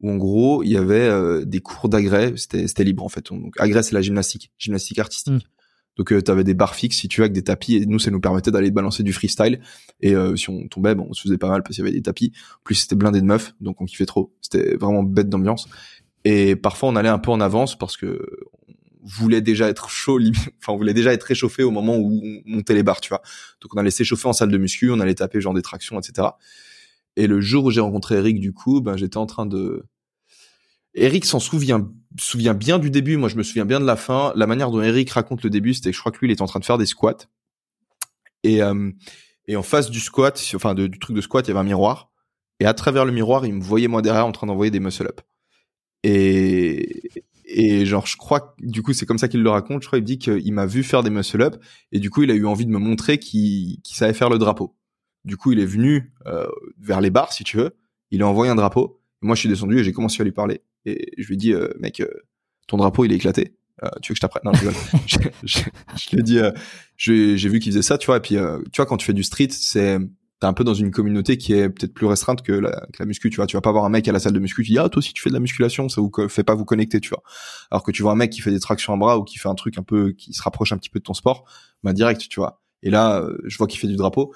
où, 0.01 0.11
en 0.11 0.17
gros, 0.17 0.65
il 0.65 0.71
y 0.71 0.77
avait 0.77 1.47
des 1.47 1.61
cours 1.61 1.89
d'agrès, 1.89 2.37
c'était, 2.37 2.67
c'était 2.67 2.85
libre, 2.85 3.05
en 3.05 3.09
fait. 3.09 3.27
Donc, 3.31 3.55
agrès, 3.59 3.85
c'est 3.85 3.95
la 3.95 4.03
gymnastique, 4.03 4.53
gymnastique 4.59 4.99
artistique. 4.99 5.47
Hmm. 5.47 5.56
Donc 5.97 6.13
euh, 6.13 6.23
tu 6.23 6.31
avais 6.31 6.45
des 6.45 6.55
barres 6.55 6.75
fixes 6.75 6.99
si 6.99 7.09
tu 7.09 7.21
veux 7.21 7.25
avec 7.25 7.33
des 7.33 7.43
tapis 7.43 7.77
et 7.77 7.87
nous 7.87 7.99
ça 7.99 8.11
nous 8.11 8.21
permettait 8.21 8.51
d'aller 8.51 8.71
balancer 8.71 9.03
du 9.03 9.13
freestyle 9.13 9.61
et 10.01 10.15
euh, 10.15 10.37
si 10.37 10.51
on 10.51 10.69
tombait 10.69 10.95
bon 10.95 11.07
on 11.11 11.13
se 11.15 11.23
faisait 11.23 11.39
pas 11.39 11.49
mal 11.49 11.63
parce 11.63 11.77
qu'il 11.77 11.85
y 11.85 11.89
avait 11.89 11.97
des 11.97 12.03
tapis. 12.03 12.33
plus 12.65 12.75
c'était 12.75 12.97
blindé 12.97 13.21
de 13.21 13.27
meufs 13.27 13.55
donc 13.61 13.81
on 13.81 13.87
kiffait 13.87 14.07
trop. 14.07 14.33
C'était 14.41 14.77
vraiment 14.77 15.03
bête 15.03 15.29
d'ambiance 15.29 15.69
et 16.25 16.55
parfois 16.57 16.91
on 16.91 16.97
allait 16.97 17.09
un 17.09 17.19
peu 17.19 17.31
en 17.31 17.41
avance 17.41 17.79
parce 17.79 17.97
que 17.97 18.27
on 18.69 19.07
voulait 19.07 19.41
déjà 19.41 19.69
être 19.69 19.89
chaud 19.89 20.21
enfin 20.61 20.73
on 20.73 20.77
voulait 20.77 20.95
déjà 20.95 21.13
être 21.13 21.25
réchauffé 21.25 21.63
au 21.63 21.71
moment 21.71 21.97
où 21.97 22.21
on 22.23 22.43
montait 22.45 22.75
les 22.75 22.83
barres 22.83 23.01
tu 23.01 23.09
vois. 23.09 23.23
Donc 23.61 23.75
on 23.75 23.79
allait 23.79 23.91
s'échauffer 23.91 24.29
en 24.29 24.33
salle 24.33 24.51
de 24.51 24.59
muscu, 24.59 24.91
on 24.91 25.01
allait 25.01 25.15
taper 25.15 25.41
genre 25.41 25.55
des 25.55 25.63
tractions 25.63 25.99
etc. 25.99 26.29
Et 27.17 27.27
le 27.27 27.41
jour 27.41 27.65
où 27.65 27.71
j'ai 27.71 27.81
rencontré 27.81 28.17
Eric 28.17 28.39
du 28.39 28.53
coup 28.53 28.83
ben 28.83 28.97
j'étais 28.97 29.17
en 29.17 29.27
train 29.27 29.47
de 29.47 29.87
Eric 30.97 31.27
s'en 31.27 31.41
souvient, 31.41 31.89
souvient 32.19 32.55
bien 32.55 32.79
du 32.79 32.91
début. 32.91 33.19
Moi, 33.19 33.29
je 33.29 33.37
me 33.37 33.43
souviens 33.43 33.67
bien 33.67 33.81
de 33.81 33.85
la 33.85 33.97
fin. 33.97 34.33
La 34.35 34.47
manière 34.47 34.71
dont 34.71 34.81
Eric 34.81 35.11
raconte 35.11 35.43
le 35.43 35.51
début, 35.51 35.75
c'était 35.75 35.91
que 35.91 35.95
je 35.95 36.01
crois 36.01 36.11
que 36.11 36.19
lui, 36.19 36.29
il 36.29 36.33
était 36.33 36.43
en 36.43 36.47
train 36.47 36.59
de 36.59 36.65
faire 36.65 36.79
des 36.79 36.87
squats. 36.87 37.29
Et, 38.43 38.63
euh, 38.63 38.91
et 39.47 39.57
en 39.57 39.63
face 39.63 39.91
du 39.91 40.01
squat, 40.01 40.43
enfin 40.55 40.75
du 40.75 40.99
truc 40.99 41.15
de 41.15 41.21
squat, 41.21 41.47
il 41.47 41.51
y 41.51 41.51
avait 41.53 41.61
un 41.61 41.65
miroir. 41.65 42.11
Et 42.61 42.65
à 42.65 42.73
travers 42.73 43.05
le 43.05 43.13
miroir, 43.13 43.45
il 43.45 43.55
me 43.55 43.63
voyait 43.63 43.89
moi 43.89 44.01
derrière 44.01 44.27
en 44.27 44.33
train 44.33 44.47
d'envoyer 44.47 44.71
des 44.71 44.81
muscle-up. 44.81 45.21
Et, 46.03 47.11
et 47.45 47.85
genre, 47.85 48.07
je 48.07 48.17
crois 48.17 48.55
du 48.59 48.83
coup, 48.83 48.95
c'est 48.95 49.05
comme 49.05 49.19
ça 49.19 49.29
qu'il 49.29 49.43
le 49.43 49.51
raconte. 49.51 49.83
Je 49.83 49.89
crois 49.89 49.99
qu'il 49.99 50.07
dit 50.07 50.19
qu'il 50.19 50.53
m'a 50.55 50.65
vu 50.65 50.83
faire 50.83 51.03
des 51.03 51.11
muscle-up. 51.11 51.57
Et 51.93 52.01
du 52.01 52.09
coup, 52.09 52.23
il 52.23 52.31
a 52.31 52.35
eu 52.35 52.47
envie 52.47 52.65
de 52.65 52.71
me 52.71 52.79
montrer 52.79 53.19
qu'il 53.19 53.81
savait 53.85 54.15
faire 54.15 54.31
le 54.31 54.39
drapeau. 54.39 54.75
Du 55.27 55.37
coup, 55.37 55.53
il 55.53 55.61
est 55.61 55.67
venu 55.67 56.15
euh, 56.27 56.47
vers 56.79 57.03
les 57.03 57.11
barres, 57.11 57.33
si 57.33 57.45
tu 57.45 57.59
veux. 57.59 57.77
Il 58.11 58.23
a 58.23 58.29
envoyé 58.29 58.51
un 58.51 58.55
drapeau. 58.55 59.03
Moi, 59.21 59.35
je 59.35 59.41
suis 59.41 59.49
descendu 59.49 59.79
et 59.79 59.85
j'ai 59.85 59.93
commencé 59.93 60.23
à 60.23 60.25
lui 60.25 60.33
parler 60.33 60.63
et 60.87 61.13
je 61.19 61.27
lui 61.27 61.35
ai 61.35 61.37
dit 61.37 61.53
euh, 61.53 61.69
mec 61.79 62.01
euh, 62.01 62.09
ton 62.67 62.79
drapeau 62.79 63.05
il 63.05 63.13
est 63.13 63.17
éclaté 63.17 63.57
euh, 63.85 63.91
tu 64.01 64.11
veux 64.11 64.15
que 64.15 64.17
je 64.17 64.21
t'apprenne? 64.21 64.43
Non 64.45 64.53
je, 64.55 64.71
je, 65.45 65.59
je, 65.97 66.11
lui 66.13 66.21
ai 66.21 66.23
dit 66.23 66.39
j'ai 66.97 67.49
vu 67.49 67.59
qu'il 67.59 67.73
faisait 67.73 67.83
ça 67.83 67.99
tu 67.99 68.07
vois 68.07 68.17
et 68.17 68.21
puis 68.21 68.37
tu 68.37 68.77
vois 68.77 68.87
quand 68.87 68.97
tu 68.97 69.05
fais 69.05 69.13
du 69.13 69.23
street 69.23 69.49
c'est 69.51 69.99
t'es 70.41 70.47
un 70.47 70.53
peu 70.53 70.65
dans 70.65 70.75
une 70.75 70.91
communauté 70.91 71.39
qui 71.39 71.55
est 71.55 71.69
peut-être 71.69 71.95
plus 71.95 72.07
restreinte 72.07 72.43
que 72.43 72.53
la, 72.53 72.71
que 72.93 72.99
la, 72.99 73.07
muscu, 73.07 73.31
tu 73.31 73.37
vois. 73.37 73.47
Tu 73.47 73.57
vas 73.57 73.63
pas 73.63 73.73
voir 73.73 73.87
un 73.87 73.89
mec 73.89 74.07
à 74.07 74.13
la 74.13 74.19
salle 74.19 74.35
de 74.35 74.39
muscu 74.39 74.63
qui 74.63 74.73
dit 74.73 74.79
ah 74.79 74.91
toi 74.91 74.99
aussi 74.99 75.15
tu 75.15 75.23
fais 75.23 75.31
de 75.31 75.35
la 75.35 75.41
musculation, 75.41 75.89
ça 75.89 76.03
vous 76.03 76.11
fait 76.29 76.45
pas 76.45 76.55
vous 76.55 76.67
connecter, 76.67 77.01
tu 77.01 77.09
vois. 77.09 77.23
Alors 77.71 77.83
que 77.83 77.91
tu 77.91 78.03
vois 78.03 78.13
un 78.13 78.17
mec 78.17 78.31
qui 78.31 78.43
fait 78.43 78.51
des 78.51 78.61
tractions 78.61 78.93
à 78.93 78.97
bras 78.99 79.19
ou 79.19 79.25
qui 79.25 79.39
fait 79.39 79.49
un 79.49 79.55
truc 79.55 79.79
un 79.79 79.83
peu 79.83 80.13
qui 80.13 80.35
se 80.35 80.43
rapproche 80.43 80.73
un 80.73 80.79
petit 80.79 80.91
peu 80.91 80.99
de 80.99 81.05
ton 81.05 81.15
sport, 81.15 81.45
bah 81.83 81.95
direct, 81.95 82.29
tu 82.29 82.39
vois. 82.39 82.61
Et 82.83 82.91
là, 82.91 83.27
je 83.47 83.57
vois 83.57 83.67
qu'il 83.67 83.81
fait 83.81 83.87
du 83.87 83.97
drapeau. 83.97 84.35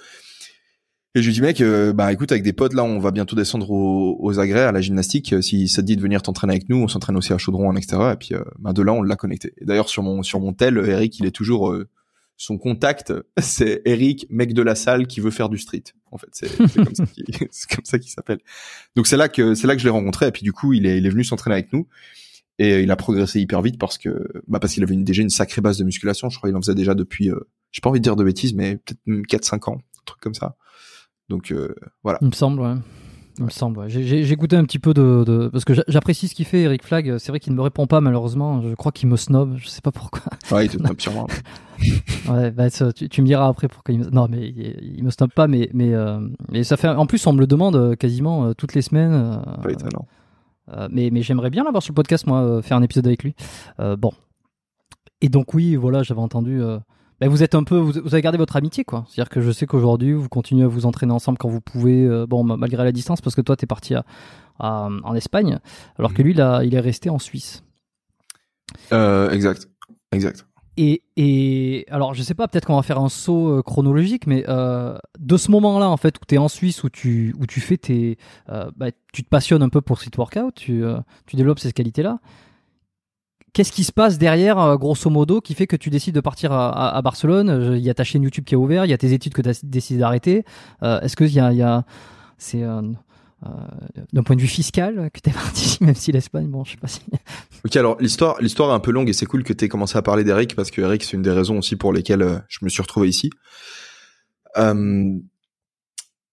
Et 1.16 1.22
je 1.22 1.26
lui 1.26 1.32
dis 1.32 1.40
mec, 1.40 1.60
euh, 1.60 1.92
bah 1.92 2.12
écoute 2.12 2.30
avec 2.30 2.44
des 2.44 2.52
potes 2.52 2.72
là, 2.72 2.84
on 2.84 3.00
va 3.00 3.10
bientôt 3.10 3.34
descendre 3.34 3.68
aux, 3.70 4.16
aux 4.20 4.38
agrès 4.38 4.62
à 4.62 4.70
la 4.72 4.80
gymnastique. 4.80 5.32
Euh, 5.32 5.42
Si 5.42 5.66
ça 5.66 5.82
te 5.82 5.86
dit 5.86 5.96
de 5.96 6.02
venir 6.02 6.22
t'entraîner 6.22 6.52
avec 6.52 6.68
nous, 6.68 6.76
on 6.76 6.86
s'entraîne 6.86 7.16
aussi 7.16 7.32
à 7.32 7.38
Chaudron 7.38 7.68
en 7.68 7.74
extérieur. 7.74 8.12
Et 8.12 8.16
puis 8.16 8.34
euh, 8.34 8.42
bah, 8.60 8.72
de 8.72 8.82
là 8.82 8.92
on 8.92 9.02
l'a 9.02 9.16
connecté. 9.16 9.52
D'ailleurs 9.60 9.88
sur 9.88 10.04
mon 10.04 10.22
sur 10.22 10.38
mon 10.38 10.52
tel, 10.52 10.78
Eric 10.78 11.18
il 11.18 11.26
est 11.26 11.32
toujours 11.32 11.70
euh, 11.72 11.88
son 12.36 12.58
contact, 12.58 13.12
c'est 13.40 13.82
Eric, 13.86 14.26
mec 14.30 14.54
de 14.54 14.62
la 14.62 14.76
salle 14.76 15.08
qui 15.08 15.18
veut 15.18 15.32
faire 15.32 15.48
du 15.48 15.58
street. 15.58 15.82
En 16.12 16.18
fait, 16.18 16.28
c'est 16.32 16.48
comme 16.56 17.84
ça 17.84 17.98
qu'il 17.98 18.10
s'appelle. 18.10 18.38
Donc 18.94 19.08
c'est 19.08 19.16
là 19.16 19.28
que 19.28 19.54
c'est 19.54 19.66
là 19.66 19.74
que 19.74 19.80
je 19.80 19.86
l'ai 19.86 19.90
rencontré. 19.90 20.28
Et 20.28 20.32
puis 20.32 20.42
du 20.42 20.52
coup 20.52 20.74
il 20.74 20.86
est 20.86 20.98
il 20.98 21.06
est 21.06 21.10
venu 21.10 21.24
s'entraîner 21.24 21.54
avec 21.54 21.72
nous. 21.72 21.88
Et 22.60 22.82
il 22.82 22.90
a 22.90 22.96
progressé 22.96 23.40
hyper 23.40 23.62
vite 23.62 23.78
parce 23.78 23.98
que 23.98 24.28
bah 24.46 24.60
parce 24.60 24.74
qu'il 24.74 24.82
avait 24.84 24.94
déjà 24.94 25.22
une 25.22 25.30
sacrée 25.30 25.60
base 25.62 25.78
de 25.78 25.84
musculation. 25.84 26.28
Je 26.28 26.36
crois 26.36 26.50
qu'il 26.50 26.56
en 26.56 26.60
faisait 26.60 26.74
déjà 26.74 26.94
depuis, 26.94 27.30
euh, 27.30 27.48
j'ai 27.72 27.80
pas 27.80 27.88
envie 27.88 28.00
de 28.00 28.04
dire 28.04 28.16
de 28.16 28.22
bêtises, 28.22 28.52
mais 28.52 28.76
peut-être 28.76 29.42
4-5 29.42 29.70
ans, 29.70 29.78
truc 30.04 30.20
comme 30.20 30.34
ça. 30.34 30.56
Donc 31.30 31.50
euh, 31.52 31.74
voilà. 32.04 32.18
Il 32.20 32.26
me 32.26 32.32
semble, 32.32 32.60
ouais. 32.60 32.74
Il 33.38 33.44
me 33.44 33.50
semble. 33.50 33.78
ouais. 33.78 33.88
J'ai- 33.88 34.30
écouté 34.30 34.56
un 34.56 34.64
petit 34.64 34.78
peu 34.80 34.92
de, 34.92 35.24
de- 35.26 35.48
parce 35.48 35.64
que 35.64 35.72
j'a- 35.72 35.84
j'apprécie 35.88 36.28
ce 36.28 36.34
qu'il 36.34 36.44
fait, 36.44 36.62
Eric 36.62 36.84
Flag. 36.84 37.16
C'est 37.18 37.30
vrai 37.32 37.40
qu'il 37.40 37.52
ne 37.52 37.56
me 37.56 37.62
répond 37.62 37.86
pas 37.86 38.00
malheureusement. 38.02 38.60
Je 38.60 38.74
crois 38.74 38.92
qu'il 38.92 39.08
me 39.08 39.16
snob. 39.16 39.54
Je 39.56 39.68
sais 39.68 39.80
pas 39.80 39.92
pourquoi. 39.92 40.22
Ouais, 40.50 40.66
il 40.66 40.70
te 40.70 40.76
sur 41.00 41.12
moi. 41.14 41.26
Ouais, 42.28 42.50
bah, 42.50 42.68
tu, 42.68 43.08
tu 43.08 43.22
me 43.22 43.26
diras 43.26 43.46
après 43.48 43.68
pourquoi 43.68 43.94
il 43.94 44.00
me... 44.00 44.10
Non, 44.10 44.26
mais 44.28 44.48
il, 44.48 44.96
il 44.98 45.04
me 45.04 45.10
snob 45.10 45.30
pas, 45.32 45.46
mais 45.46 45.70
mais 45.72 45.94
euh, 45.94 46.20
mais 46.50 46.64
ça 46.64 46.76
fait. 46.76 46.88
En 46.88 47.06
plus, 47.06 47.24
on 47.26 47.32
me 47.32 47.38
le 47.40 47.46
demande 47.46 47.76
euh, 47.76 47.94
quasiment 47.94 48.46
euh, 48.46 48.52
toutes 48.52 48.74
les 48.74 48.82
semaines. 48.82 49.12
euh, 49.12 49.36
Pas 49.62 49.70
étonnant. 49.70 50.06
mais 50.90 51.08
mais 51.10 51.22
j'aimerais 51.22 51.50
bien 51.50 51.64
l'avoir 51.64 51.82
sur 51.82 51.92
le 51.92 51.96
podcast, 51.96 52.26
moi, 52.26 52.60
faire 52.62 52.76
un 52.76 52.82
épisode 52.82 53.06
avec 53.06 53.22
lui. 53.22 53.34
Bon. 53.78 54.10
Et 55.22 55.28
donc 55.28 55.54
oui, 55.54 55.76
voilà, 55.76 56.02
j'avais 56.02 56.20
entendu. 56.20 56.60
Bah, 57.20 57.28
vous 57.28 57.42
êtes 57.42 57.54
un 57.54 57.64
peu, 57.64 57.76
vous, 57.76 57.92
vous 57.92 58.14
avez 58.14 58.22
gardé 58.22 58.38
votre 58.38 58.56
amitié, 58.56 58.84
quoi. 58.84 59.04
C'est-à-dire 59.08 59.28
que 59.30 59.40
je 59.40 59.50
sais 59.50 59.66
qu'aujourd'hui, 59.66 60.12
vous 60.12 60.28
continuez 60.28 60.64
à 60.64 60.68
vous 60.68 60.86
entraîner 60.86 61.12
ensemble 61.12 61.38
quand 61.38 61.48
vous 61.48 61.60
pouvez. 61.60 62.04
euh, 62.04 62.26
bon, 62.26 62.44
ma- 62.44 62.56
malgré 62.56 62.82
la 62.84 62.92
distance, 62.92 63.20
parce 63.20 63.36
que 63.36 63.40
toi, 63.42 63.56
t'es 63.56 63.66
parti 63.66 63.94
à, 63.94 64.04
à- 64.58 64.88
en 65.04 65.14
Espagne, 65.14 65.58
alors 65.98 66.14
que 66.14 66.22
lui, 66.22 66.34
là, 66.34 66.62
il 66.64 66.74
est 66.74 66.80
resté 66.80 67.10
en 67.10 67.18
Suisse. 67.18 67.62
Euh, 68.92 69.30
exact, 69.30 69.68
exact. 70.12 70.46
Et, 70.76 71.02
et 71.16 71.84
alors, 71.90 72.14
je 72.14 72.22
sais 72.22 72.32
pas, 72.34 72.48
peut-être 72.48 72.64
qu'on 72.66 72.76
va 72.76 72.82
faire 72.82 73.00
un 73.00 73.08
saut 73.10 73.58
euh, 73.58 73.62
chronologique, 73.62 74.26
mais 74.26 74.44
euh, 74.48 74.96
de 75.18 75.36
ce 75.36 75.50
moment-là, 75.50 75.90
en 75.90 75.96
fait, 75.98 76.16
où 76.16 76.24
tu 76.26 76.36
es 76.36 76.38
en 76.38 76.48
Suisse, 76.48 76.84
où 76.84 76.88
tu, 76.88 77.34
où 77.38 77.46
tu 77.46 77.60
fais 77.60 77.76
tes. 77.76 78.16
euh, 78.48 78.70
bah, 78.76 78.86
tu 79.12 79.22
te 79.22 79.28
passionnes 79.28 79.62
un 79.62 79.68
peu 79.68 79.80
pour 79.82 79.98
street 79.98 80.16
workout, 80.16 80.54
tu, 80.54 80.82
euh, 80.84 80.98
tu 81.26 81.36
développes 81.36 81.58
ces 81.58 81.72
qualités-là. 81.72 82.18
Qu'est-ce 83.60 83.72
qui 83.72 83.84
se 83.84 83.92
passe 83.92 84.16
derrière, 84.16 84.58
euh, 84.58 84.76
grosso 84.78 85.10
modo, 85.10 85.42
qui 85.42 85.52
fait 85.52 85.66
que 85.66 85.76
tu 85.76 85.90
décides 85.90 86.14
de 86.14 86.22
partir 86.22 86.50
à, 86.50 86.98
Barcelone? 87.02 87.50
Euh, 87.50 87.76
Il 87.76 87.84
y 87.84 87.90
a 87.90 87.94
ta 87.94 88.04
chaîne 88.04 88.22
YouTube 88.22 88.44
qui 88.46 88.54
est 88.54 88.56
ouverte, 88.56 88.86
il 88.86 88.90
y 88.90 88.94
a 88.94 88.96
tes 88.96 89.12
études 89.12 89.34
que 89.34 89.42
tu 89.42 89.50
as 89.50 89.60
décidé 89.62 90.00
d'arrêter. 90.00 90.46
Euh, 90.82 90.98
Est-ce 91.02 91.14
qu'il 91.14 91.28
y 91.28 91.38
a. 91.38 91.84
c'est. 92.38 92.62
d'un 92.62 94.22
point 94.22 94.34
de 94.34 94.40
vue 94.40 94.46
fiscal 94.46 95.10
que 95.12 95.20
t'es 95.20 95.30
parti, 95.30 95.76
même 95.82 95.94
si 95.94 96.10
l'Espagne, 96.10 96.46
bon, 96.46 96.64
je 96.64 96.70
sais 96.70 96.76
pas 96.78 96.88
si. 96.88 97.02
Ok, 97.66 97.76
alors 97.76 97.98
l'histoire, 98.00 98.40
l'histoire 98.40 98.70
est 98.70 98.74
un 98.74 98.80
peu 98.80 98.92
longue 98.92 99.10
et 99.10 99.12
c'est 99.12 99.26
cool 99.26 99.44
que 99.44 99.52
tu 99.52 99.66
aies 99.66 99.68
commencé 99.68 99.98
à 99.98 100.00
parler 100.00 100.24
d'Eric 100.24 100.56
parce 100.56 100.70
que 100.70 100.80
Eric, 100.80 101.04
c'est 101.04 101.18
une 101.18 101.22
des 101.22 101.30
raisons 101.30 101.58
aussi 101.58 101.76
pour 101.76 101.92
lesquelles 101.92 102.42
je 102.48 102.60
me 102.62 102.70
suis 102.70 102.80
retrouvé 102.80 103.10
ici. 103.10 103.28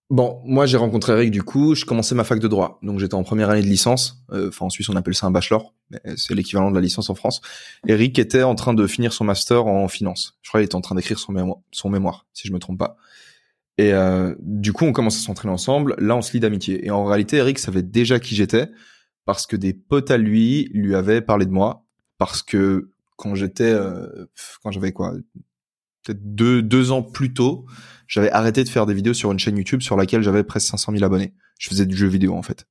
Bon, 0.09 0.41
moi 0.45 0.65
j'ai 0.65 0.77
rencontré 0.77 1.13
Eric 1.13 1.31
du 1.31 1.43
coup, 1.43 1.75
je 1.75 1.85
commençais 1.85 2.15
ma 2.15 2.23
fac 2.23 2.39
de 2.39 2.47
droit, 2.47 2.79
donc 2.81 2.99
j'étais 2.99 3.15
en 3.15 3.23
première 3.23 3.49
année 3.49 3.61
de 3.61 3.67
licence. 3.67 4.23
Euh, 4.31 4.49
Enfin 4.49 4.65
en 4.65 4.69
Suisse 4.69 4.89
on 4.89 4.95
appelle 4.95 5.15
ça 5.15 5.27
un 5.27 5.31
bachelor, 5.31 5.73
c'est 6.15 6.35
l'équivalent 6.35 6.69
de 6.69 6.75
la 6.75 6.81
licence 6.81 7.09
en 7.09 7.15
France. 7.15 7.41
Eric 7.87 8.17
était 8.19 8.43
en 8.43 8.55
train 8.55 8.73
de 8.73 8.87
finir 8.87 9.13
son 9.13 9.23
master 9.23 9.65
en 9.67 9.87
finance. 9.87 10.37
Je 10.41 10.49
crois 10.49 10.61
qu'il 10.61 10.65
était 10.65 10.75
en 10.75 10.81
train 10.81 10.95
d'écrire 10.95 11.19
son 11.19 11.31
mémoire, 11.31 11.59
son 11.71 11.89
mémoire, 11.89 12.25
si 12.33 12.47
je 12.47 12.53
me 12.53 12.59
trompe 12.59 12.79
pas. 12.79 12.97
Et 13.77 13.93
euh, 13.93 14.35
du 14.39 14.73
coup, 14.73 14.85
on 14.85 14.91
commence 14.91 15.17
à 15.17 15.19
s'entraîner 15.19 15.53
ensemble. 15.53 15.95
Là, 15.99 16.15
on 16.15 16.21
se 16.21 16.33
lie 16.33 16.39
d'amitié. 16.39 16.85
Et 16.85 16.91
en 16.91 17.05
réalité, 17.05 17.37
Eric 17.37 17.59
savait 17.59 17.83
déjà 17.83 18.19
qui 18.19 18.35
j'étais 18.35 18.69
parce 19.25 19.45
que 19.45 19.55
des 19.55 19.73
potes 19.73 20.09
à 20.09 20.17
lui 20.17 20.69
lui 20.73 20.95
avaient 20.95 21.21
parlé 21.21 21.45
de 21.45 21.51
moi. 21.51 21.85
Parce 22.17 22.41
que 22.41 22.89
quand 23.17 23.35
j'étais, 23.35 23.69
euh, 23.69 24.25
quand 24.63 24.71
j'avais 24.71 24.91
quoi, 24.91 25.13
peut-être 26.03 26.35
deux 26.35 26.61
deux 26.61 26.91
ans 26.91 27.03
plus 27.03 27.33
tôt, 27.33 27.65
j'avais 28.07 28.31
arrêté 28.31 28.63
de 28.63 28.69
faire 28.69 28.85
des 28.85 28.93
vidéos 28.93 29.13
sur 29.13 29.31
une 29.31 29.39
chaîne 29.39 29.57
YouTube 29.57 29.81
sur 29.81 29.97
laquelle 29.97 30.21
j'avais 30.21 30.43
presque 30.43 30.67
500 30.67 30.93
000 30.93 31.03
abonnés. 31.03 31.33
Je 31.59 31.69
faisais 31.69 31.85
du 31.85 31.95
jeu 31.95 32.07
vidéo 32.07 32.35
en 32.35 32.43
fait. 32.43 32.67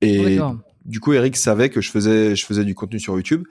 Et 0.00 0.36
D'accord. 0.36 0.58
du 0.84 1.00
coup, 1.00 1.12
Eric 1.12 1.36
savait 1.36 1.70
que 1.70 1.80
je 1.80 1.90
faisais, 1.90 2.36
je 2.36 2.44
faisais 2.44 2.64
du 2.64 2.74
contenu 2.74 2.98
sur 2.98 3.14
YouTube. 3.14 3.44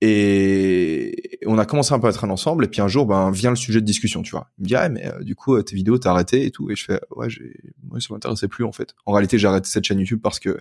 Et 0.00 1.40
on 1.46 1.58
a 1.58 1.66
commencé 1.66 1.92
un 1.92 1.98
peu 1.98 2.06
à 2.06 2.12
traîner 2.12 2.32
ensemble. 2.32 2.64
Et 2.64 2.68
puis 2.68 2.80
un 2.80 2.88
jour, 2.88 3.06
ben, 3.06 3.30
vient 3.30 3.50
le 3.50 3.56
sujet 3.56 3.80
de 3.80 3.86
discussion, 3.86 4.22
tu 4.22 4.30
vois. 4.30 4.50
Il 4.58 4.62
me 4.62 4.68
dit, 4.68 4.76
ah, 4.76 4.88
mais 4.88 5.06
euh, 5.06 5.24
du 5.24 5.34
coup, 5.34 5.56
euh, 5.56 5.62
tes 5.62 5.74
vidéos, 5.74 5.98
t'as 5.98 6.10
arrêté 6.10 6.46
et 6.46 6.50
tout. 6.50 6.70
Et 6.70 6.76
je 6.76 6.84
fais, 6.84 7.00
ouais, 7.16 7.28
j'ai, 7.28 7.52
ouais, 7.90 8.00
ça 8.00 8.14
m'intéressait 8.14 8.48
plus, 8.48 8.64
en 8.64 8.72
fait. 8.72 8.94
En 9.06 9.12
réalité, 9.12 9.38
j'ai 9.38 9.48
arrêté 9.48 9.68
cette 9.68 9.84
chaîne 9.84 9.98
YouTube 9.98 10.20
parce 10.22 10.38
que, 10.38 10.60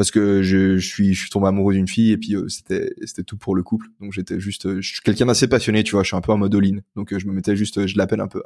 parce 0.00 0.10
que 0.10 0.40
je, 0.40 0.78
suis, 0.78 1.12
je 1.12 1.20
suis 1.20 1.28
tombé 1.28 1.48
amoureux 1.48 1.74
d'une 1.74 1.86
fille 1.86 2.12
et 2.12 2.16
puis 2.16 2.34
euh, 2.34 2.48
c'était, 2.48 2.94
c'était 3.04 3.22
tout 3.22 3.36
pour 3.36 3.54
le 3.54 3.62
couple. 3.62 3.88
Donc 4.00 4.14
j'étais 4.14 4.40
juste, 4.40 4.64
euh, 4.64 4.80
je 4.80 4.94
suis 4.94 5.02
quelqu'un 5.02 5.26
d'assez 5.26 5.46
passionné, 5.46 5.84
tu 5.84 5.90
vois. 5.90 6.04
Je 6.04 6.06
suis 6.06 6.16
un 6.16 6.22
peu 6.22 6.32
en 6.32 6.38
mode 6.38 6.54
all-in. 6.54 6.78
Donc 6.96 7.12
euh, 7.12 7.18
je 7.18 7.26
me 7.26 7.34
mettais 7.34 7.54
juste, 7.54 7.86
je 7.86 7.98
l'appelle 7.98 8.22
un 8.22 8.26
peu 8.26 8.42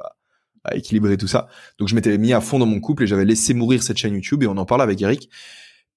à, 0.65 0.75
équilibrer 0.75 1.15
tout 1.15 1.29
ça. 1.29 1.47
Donc 1.79 1.87
je 1.87 1.95
m'étais 1.95 2.17
mis 2.17 2.33
à 2.33 2.41
fond 2.41 2.59
dans 2.59 2.65
mon 2.65 2.81
couple 2.81 3.03
et 3.03 3.07
j'avais 3.07 3.23
laissé 3.23 3.53
mourir 3.53 3.83
cette 3.83 3.95
chaîne 3.95 4.15
YouTube 4.15 4.43
et 4.43 4.47
on 4.47 4.57
en 4.57 4.65
parlait 4.65 4.83
avec 4.83 5.01
Eric. 5.01 5.29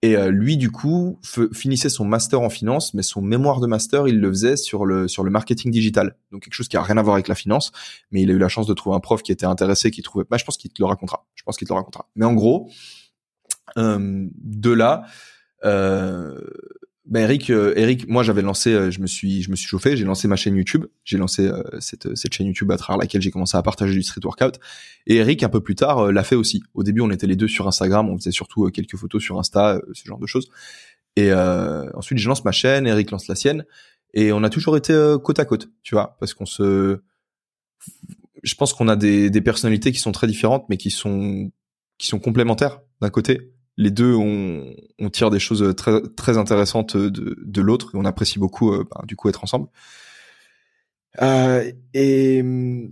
Et 0.03 0.15
lui, 0.31 0.57
du 0.59 0.71
coup, 0.71 1.19
finissait 1.53 1.89
son 1.89 2.05
master 2.05 2.41
en 2.41 2.51
finance, 2.51 2.95
mais 2.95 3.03
son 3.03 3.21
mémoire 3.21 3.59
de 3.59 3.67
master, 3.67 4.07
il 4.07 4.21
le 4.21 4.29
faisait 4.29 4.57
sur 4.57 4.87
le 4.87 5.09
sur 5.09 5.25
le 5.25 5.31
marketing 5.33 5.73
digital. 5.73 6.15
Donc 6.31 6.45
quelque 6.45 6.55
chose 6.55 6.69
qui 6.69 6.77
a 6.77 6.83
rien 6.83 6.99
à 6.99 7.03
voir 7.03 7.15
avec 7.15 7.27
la 7.27 7.35
finance, 7.35 7.73
mais 8.13 8.23
il 8.23 8.31
a 8.31 8.35
eu 8.35 8.39
la 8.39 8.49
chance 8.49 8.69
de 8.69 8.75
trouver 8.75 8.95
un 8.95 9.01
prof 9.01 9.25
qui 9.25 9.33
était 9.33 9.45
intéressé, 9.45 9.91
qui 9.91 10.03
trouvait. 10.03 10.25
Bah, 10.31 10.37
je 10.37 10.45
pense 10.45 10.57
qu'il 10.57 10.71
te 10.71 10.81
le 10.81 10.87
racontera. 10.87 11.27
Je 11.35 11.43
pense 11.43 11.57
qu'il 11.57 11.67
te 11.67 11.73
le 11.73 11.79
racontera. 11.79 12.09
Mais 12.15 12.27
en 12.27 12.35
gros, 12.35 12.71
de 13.77 14.71
là, 14.71 15.05
euh, 15.65 16.39
ben 17.09 17.23
Eric, 17.23 17.49
euh, 17.49 17.73
Eric, 17.75 18.07
moi 18.07 18.23
j'avais 18.23 18.43
lancé, 18.43 18.71
euh, 18.71 18.91
je 18.91 19.01
me 19.01 19.07
suis, 19.07 19.41
je 19.41 19.51
me 19.51 19.57
suis 19.57 19.67
chauffé, 19.67 19.97
j'ai 19.97 20.05
lancé 20.05 20.29
ma 20.29 20.37
chaîne 20.37 20.55
YouTube, 20.55 20.85
j'ai 21.05 21.17
lancé 21.17 21.47
euh, 21.47 21.63
cette 21.81 22.15
cette 22.15 22.35
chaîne 22.35 22.47
YouTube 22.47 22.71
à 22.71 22.77
travers 22.77 22.99
laquelle 22.99 23.23
j'ai 23.23 23.31
commencé 23.31 23.57
à 23.57 23.63
partager 23.63 23.95
du 23.95 24.03
street 24.03 24.21
workout. 24.25 24.61
Et 25.07 25.17
Eric 25.17 25.43
un 25.43 25.49
peu 25.49 25.63
plus 25.63 25.75
tard 25.75 25.99
euh, 26.01 26.13
l'a 26.13 26.23
fait 26.23 26.37
aussi. 26.37 26.63
Au 26.75 26.83
début, 26.83 27.01
on 27.01 27.11
était 27.11 27.27
les 27.27 27.37
deux 27.37 27.49
sur 27.49 27.67
Instagram, 27.67 28.11
on 28.11 28.19
faisait 28.19 28.31
surtout 28.31 28.67
euh, 28.67 28.71
quelques 28.71 28.97
photos 28.97 29.23
sur 29.23 29.39
Insta, 29.39 29.77
euh, 29.77 29.81
ce 29.95 30.05
genre 30.05 30.19
de 30.19 30.27
choses. 30.27 30.51
Et 31.17 31.33
euh, 31.33 31.89
ensuite, 31.95 32.19
je 32.19 32.29
lance 32.29 32.45
ma 32.45 32.53
chaîne, 32.53 32.87
Eric 32.87 33.11
lance 33.11 33.27
la 33.27 33.35
sienne, 33.35 33.65
et 34.13 34.31
on 34.33 34.45
a 34.45 34.51
toujours 34.51 34.77
été 34.77 34.93
euh, 34.93 35.17
côte 35.17 35.39
à 35.39 35.47
côte, 35.47 35.71
tu 35.83 35.95
vois, 35.95 36.17
parce 36.21 36.35
qu'on 36.35 36.47
se, 36.47 37.01
je 38.43 38.55
pense 38.55 38.75
qu'on 38.75 38.87
a 38.89 38.97
des 38.97 39.31
des 39.31 39.41
personnalités 39.41 39.93
qui 39.93 39.99
sont 39.99 40.13
très 40.13 40.27
différentes, 40.27 40.67
mais 40.69 40.77
qui 40.77 40.91
sont 40.91 41.51
qui 41.97 42.07
sont 42.07 42.19
complémentaires 42.19 42.81
d'un 43.01 43.11
côté 43.11 43.55
les 43.79 43.93
deux 43.93 44.13
on, 44.13 44.75
on 44.99 45.09
tire 45.09 45.31
des 45.31 45.39
choses 45.39 45.75
très 45.77 46.03
très 46.17 46.37
intéressantes 46.37 46.97
de, 46.97 47.39
de 47.41 47.61
l'autre 47.63 47.93
et 47.95 47.97
on 47.97 48.05
apprécie 48.05 48.39
beaucoup 48.39 48.73
euh, 48.73 48.85
bah, 48.91 49.03
du 49.07 49.17
coup 49.17 49.31
être 49.31 49.43
ensemble. 49.45 49.69
Euh, 51.23 51.73
et 51.95 52.43
hum, 52.43 52.91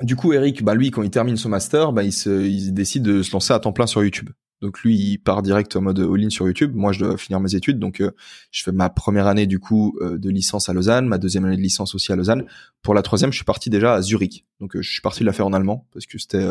du 0.00 0.16
coup 0.16 0.32
Eric 0.32 0.62
bah 0.62 0.74
lui 0.74 0.90
quand 0.90 1.02
il 1.02 1.10
termine 1.10 1.36
son 1.36 1.48
master 1.48 1.92
bah 1.92 2.04
il 2.04 2.12
se 2.12 2.46
il 2.46 2.72
décide 2.72 3.02
de 3.02 3.22
se 3.22 3.32
lancer 3.32 3.52
à 3.52 3.58
temps 3.58 3.72
plein 3.72 3.86
sur 3.86 4.02
YouTube. 4.02 4.30
Donc 4.62 4.80
lui 4.82 4.96
il 4.96 5.18
part 5.18 5.42
direct 5.42 5.74
en 5.74 5.80
mode 5.80 5.98
all-in 5.98 6.30
sur 6.30 6.46
YouTube. 6.46 6.72
Moi 6.72 6.92
je 6.92 7.00
dois 7.00 7.18
finir 7.18 7.40
mes 7.40 7.56
études. 7.56 7.80
Donc 7.80 8.00
euh, 8.00 8.12
je 8.52 8.62
fais 8.62 8.70
ma 8.70 8.88
première 8.90 9.26
année 9.26 9.46
du 9.46 9.58
coup 9.58 9.98
de 10.00 10.30
licence 10.30 10.68
à 10.68 10.72
Lausanne 10.72 11.08
ma 11.08 11.18
deuxième 11.18 11.44
année 11.46 11.56
de 11.56 11.62
licence 11.62 11.96
aussi 11.96 12.12
à 12.12 12.16
Lausanne. 12.16 12.44
Pour 12.80 12.94
la 12.94 13.02
troisième 13.02 13.32
je 13.32 13.36
suis 13.36 13.44
parti 13.44 13.70
déjà 13.70 13.94
à 13.94 14.02
Zurich. 14.02 14.46
Donc 14.60 14.80
je 14.80 14.88
suis 14.88 15.02
parti 15.02 15.20
de 15.20 15.26
la 15.26 15.32
faire 15.32 15.48
en 15.48 15.52
allemand 15.52 15.88
parce 15.92 16.06
que 16.06 16.16
c'était 16.16 16.46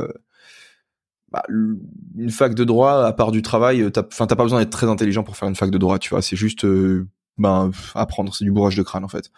bah, 1.32 1.44
une 1.50 2.30
fac 2.30 2.54
de 2.54 2.64
droit, 2.64 3.06
à 3.06 3.14
part 3.14 3.32
du 3.32 3.42
travail, 3.42 3.82
euh, 3.82 3.90
t'as, 3.90 4.04
enfin, 4.06 4.28
t'as 4.28 4.36
pas 4.36 4.44
besoin 4.44 4.60
d'être 4.60 4.72
très 4.72 4.88
intelligent 4.88 5.24
pour 5.24 5.38
faire 5.38 5.48
une 5.48 5.56
fac 5.56 5.72
de 5.72 5.78
droit, 5.78 5.98
tu 5.98 6.10
vois. 6.10 6.22
C'est 6.22 6.36
juste, 6.36 6.66
euh, 6.66 7.08
ben, 7.38 7.72
apprendre, 7.96 8.36
c'est 8.36 8.44
du 8.44 8.52
bourrage 8.52 8.76
de 8.76 8.84
crâne, 8.84 9.06
en 9.06 9.08
fait. 9.08 9.32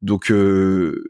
Donc, 0.00 0.30
euh, 0.30 1.04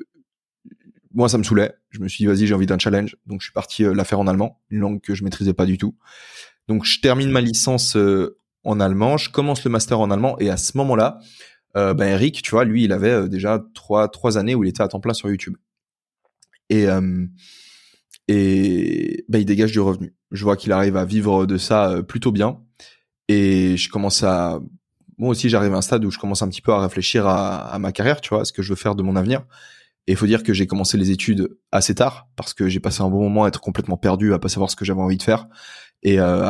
moi, 1.12 1.29
ça 1.29 1.38
me 1.38 1.44
saoulait. 1.44 1.75
Je 1.90 2.01
me 2.01 2.09
suis 2.09 2.25
dit, 2.25 2.27
vas-y, 2.27 2.47
j'ai 2.47 2.55
envie 2.55 2.66
d'un 2.66 2.79
challenge. 2.79 3.16
Donc, 3.27 3.40
je 3.40 3.47
suis 3.47 3.53
parti 3.53 3.85
euh, 3.85 3.94
la 3.94 4.05
faire 4.05 4.18
en 4.18 4.27
allemand, 4.27 4.61
une 4.70 4.81
langue 4.81 5.01
que 5.01 5.14
je 5.14 5.23
maîtrisais 5.23 5.55
pas 5.55 5.66
du 5.66 5.79
tout. 5.79 5.94
Donc, 6.66 6.85
je 6.85 7.01
termine 7.01 7.31
ma 7.31 7.40
licence 7.40 7.97
euh, 7.97 8.38
en 8.64 8.81
allemand, 8.81 9.16
je 9.16 9.31
commence 9.31 9.62
le 9.64 9.70
master 9.70 10.01
en 10.01 10.11
allemand, 10.11 10.38
et 10.40 10.51
à 10.51 10.57
ce 10.57 10.77
moment-là, 10.79 11.20
ben, 11.75 12.03
Eric, 12.03 12.40
tu 12.40 12.53
vois, 12.53 12.64
lui, 12.64 12.85
il 12.85 12.92
avait 12.92 13.29
déjà 13.29 13.62
trois, 13.75 14.09
trois 14.09 14.38
années 14.38 14.55
où 14.55 14.62
il 14.64 14.68
était 14.68 14.83
à 14.83 14.88
temps 14.88 15.01
plein 15.01 15.12
sur 15.12 15.29
YouTube. 15.29 15.57
Et, 16.70 16.87
et 18.29 19.25
bah, 19.29 19.38
il 19.38 19.44
dégage 19.44 19.73
du 19.73 19.81
revenu. 19.81 20.14
Je 20.35 20.44
vois 20.44 20.57
qu'il 20.57 20.73
arrive 20.73 20.97
à 20.97 21.05
vivre 21.05 21.47
de 21.47 21.57
ça 21.57 21.90
euh, 21.90 22.03
plutôt 22.03 22.33
bien. 22.33 22.61
Et 23.29 23.79
je 23.79 23.88
commence 23.88 24.23
à 24.23 24.61
moi 25.16 25.31
aussi 25.31 25.49
j'arrive 25.49 25.73
à 25.73 25.77
un 25.77 25.83
stade 25.83 26.05
où 26.05 26.11
je 26.11 26.18
commence 26.18 26.42
un 26.42 26.49
petit 26.49 26.61
peu 26.61 26.73
à 26.73 26.81
réfléchir 26.81 27.27
à, 27.27 27.79
ma 27.79 27.92
carrière, 27.92 28.20
tu 28.20 28.31
vois, 28.31 28.42
à 28.42 28.44
ce 28.44 28.53
que 28.53 28.62
je 28.62 28.70
veux 28.70 28.77
faire 28.77 28.97
de 28.97 29.03
mon 29.03 29.16
avenir. 29.16 29.44
Et 30.07 30.12
il 30.12 30.16
faut 30.16 30.27
dire 30.27 30.42
que 30.42 30.53
j'ai 30.53 30.66
commencé 30.66 30.99
les 30.99 31.12
études 31.12 31.49
assez 31.73 31.94
tard 31.94 32.29
parce 32.37 32.53
que 32.53 32.68
j'ai 32.68 32.81
passé 32.81 33.03
un 33.03 33.09
bon 33.09 33.23
moment 33.23 33.44
à 33.44 33.49
être 33.49 33.61
complètement 33.61 33.97
perdu, 33.97 34.35
à 34.35 34.38
pas 34.38 34.49
savoir 34.49 34.70
ce 34.70 34.77
que 34.77 34.85
j'avais 34.85 35.01
envie 35.01 35.16
de 35.16 35.23
faire. 35.23 35.47
Et 36.03 36.18
euh, 36.18 36.42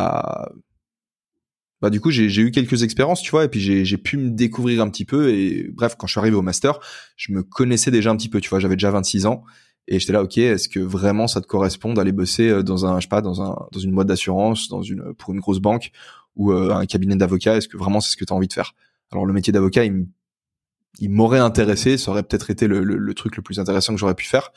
bah 1.80 1.90
du 1.90 2.00
coup 2.00 2.10
j'ai 2.10 2.40
eu 2.40 2.50
quelques 2.50 2.82
expériences, 2.82 3.20
tu 3.20 3.30
vois, 3.30 3.44
et 3.44 3.48
puis 3.48 3.60
j'ai 3.60 3.98
pu 3.98 4.16
me 4.16 4.30
découvrir 4.30 4.80
un 4.80 4.88
petit 4.88 5.04
peu. 5.04 5.28
Et 5.28 5.68
bref, 5.72 5.94
quand 5.96 6.06
je 6.06 6.12
suis 6.12 6.18
arrivé 6.18 6.34
au 6.34 6.42
master, 6.42 6.80
je 7.16 7.32
me 7.32 7.42
connaissais 7.42 7.90
déjà 7.90 8.10
un 8.10 8.16
petit 8.16 8.30
peu, 8.30 8.40
tu 8.40 8.48
vois, 8.48 8.58
j'avais 8.58 8.76
déjà 8.76 8.90
26 8.90 9.26
ans 9.26 9.44
Et 9.86 9.98
j'étais 9.98 10.12
là, 10.12 10.22
ok, 10.22 10.38
est-ce 10.38 10.68
que 10.68 10.80
vraiment 10.80 11.26
ça 11.26 11.40
te 11.40 11.46
correspond 11.46 11.92
d'aller 11.92 12.12
bosser 12.12 12.48
euh, 12.48 12.62
dans 12.62 12.86
un, 12.86 13.00
je 13.00 13.02
sais 13.02 13.08
pas, 13.08 13.20
dans 13.20 13.42
un, 13.42 13.56
dans 13.70 13.80
une 13.80 13.94
boîte 13.94 14.06
d'assurance, 14.06 14.68
dans 14.68 14.82
une, 14.82 15.12
pour 15.14 15.34
une 15.34 15.40
grosse 15.40 15.60
banque 15.60 15.90
ou 16.36 16.52
euh, 16.52 16.74
un 16.74 16.86
cabinet 16.86 17.16
d'avocat? 17.16 17.56
Est-ce 17.56 17.68
que 17.68 17.76
vraiment 17.76 18.00
c'est 18.00 18.10
ce 18.10 18.16
que 18.16 18.24
tu 18.24 18.32
as 18.32 18.36
envie 18.36 18.48
de 18.48 18.52
faire? 18.52 18.74
Alors 19.12 19.26
le 19.26 19.32
métier 19.32 19.52
d'avocat, 19.52 19.84
il, 19.84 21.10
m'aurait 21.10 21.38
intéressé, 21.38 21.98
ça 21.98 22.10
aurait 22.10 22.22
peut-être 22.22 22.50
été 22.50 22.66
le, 22.66 22.82
le, 22.82 23.14
truc 23.14 23.36
le 23.36 23.42
plus 23.42 23.58
intéressant 23.60 23.92
que 23.92 24.00
j'aurais 24.00 24.14
pu 24.14 24.24
faire, 24.24 24.52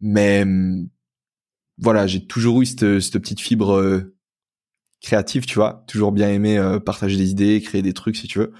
mais 0.00 0.44
voilà, 1.78 2.06
j'ai 2.06 2.26
toujours 2.26 2.62
eu 2.62 2.66
cette, 2.66 3.00
cette 3.00 3.18
petite 3.18 3.40
fibre 3.40 3.72
euh, 3.72 4.14
créative, 5.00 5.44
tu 5.44 5.56
vois, 5.56 5.84
toujours 5.88 6.12
bien 6.12 6.30
aimé 6.30 6.78
partager 6.84 7.16
des 7.16 7.30
idées, 7.30 7.60
créer 7.60 7.82
des 7.82 7.92
trucs 7.92 8.16
si 8.16 8.28
tu 8.28 8.38
veux. 8.38 8.52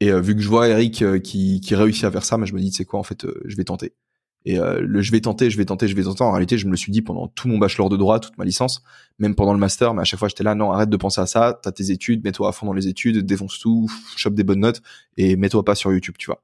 Et 0.00 0.12
vu 0.20 0.34
que 0.34 0.40
je 0.40 0.48
vois 0.48 0.68
Eric 0.68 1.04
qui, 1.22 1.60
qui 1.60 1.74
réussit 1.74 2.04
à 2.04 2.10
faire 2.10 2.24
ça, 2.24 2.36
moi 2.36 2.46
je 2.46 2.54
me 2.54 2.60
dis, 2.60 2.72
c'est 2.72 2.84
quoi 2.84 2.98
en 2.98 3.04
fait, 3.04 3.26
je 3.44 3.56
vais 3.56 3.64
tenter. 3.64 3.94
Et 4.44 4.58
euh, 4.58 4.80
le 4.80 5.02
je 5.02 5.12
vais 5.12 5.20
tenter, 5.20 5.50
je 5.50 5.56
vais 5.58 5.64
tenter, 5.64 5.88
je 5.88 5.94
vais 5.94 6.04
tenter. 6.04 6.22
En 6.22 6.30
réalité, 6.30 6.58
je 6.58 6.66
me 6.66 6.70
le 6.70 6.76
suis 6.76 6.92
dit 6.92 7.02
pendant 7.02 7.26
tout 7.28 7.48
mon 7.48 7.58
bachelor 7.58 7.88
de 7.88 7.96
droit, 7.96 8.20
toute 8.20 8.38
ma 8.38 8.44
licence, 8.44 8.82
même 9.18 9.34
pendant 9.34 9.52
le 9.52 9.58
master. 9.58 9.94
Mais 9.94 10.02
à 10.02 10.04
chaque 10.04 10.18
fois, 10.18 10.28
j'étais 10.28 10.44
là, 10.44 10.54
non, 10.54 10.72
arrête 10.72 10.88
de 10.88 10.96
penser 10.96 11.20
à 11.20 11.26
ça. 11.26 11.58
T'as 11.60 11.72
tes 11.72 11.90
études, 11.90 12.24
mets-toi 12.24 12.48
à 12.48 12.52
fond 12.52 12.66
dans 12.66 12.72
les 12.72 12.88
études, 12.88 13.26
défonce 13.26 13.58
tout, 13.58 13.90
chope 14.16 14.34
des 14.34 14.44
bonnes 14.44 14.60
notes 14.60 14.82
et 15.16 15.36
mets-toi 15.36 15.64
pas 15.64 15.74
sur 15.74 15.92
YouTube, 15.92 16.14
tu 16.18 16.26
vois. 16.26 16.42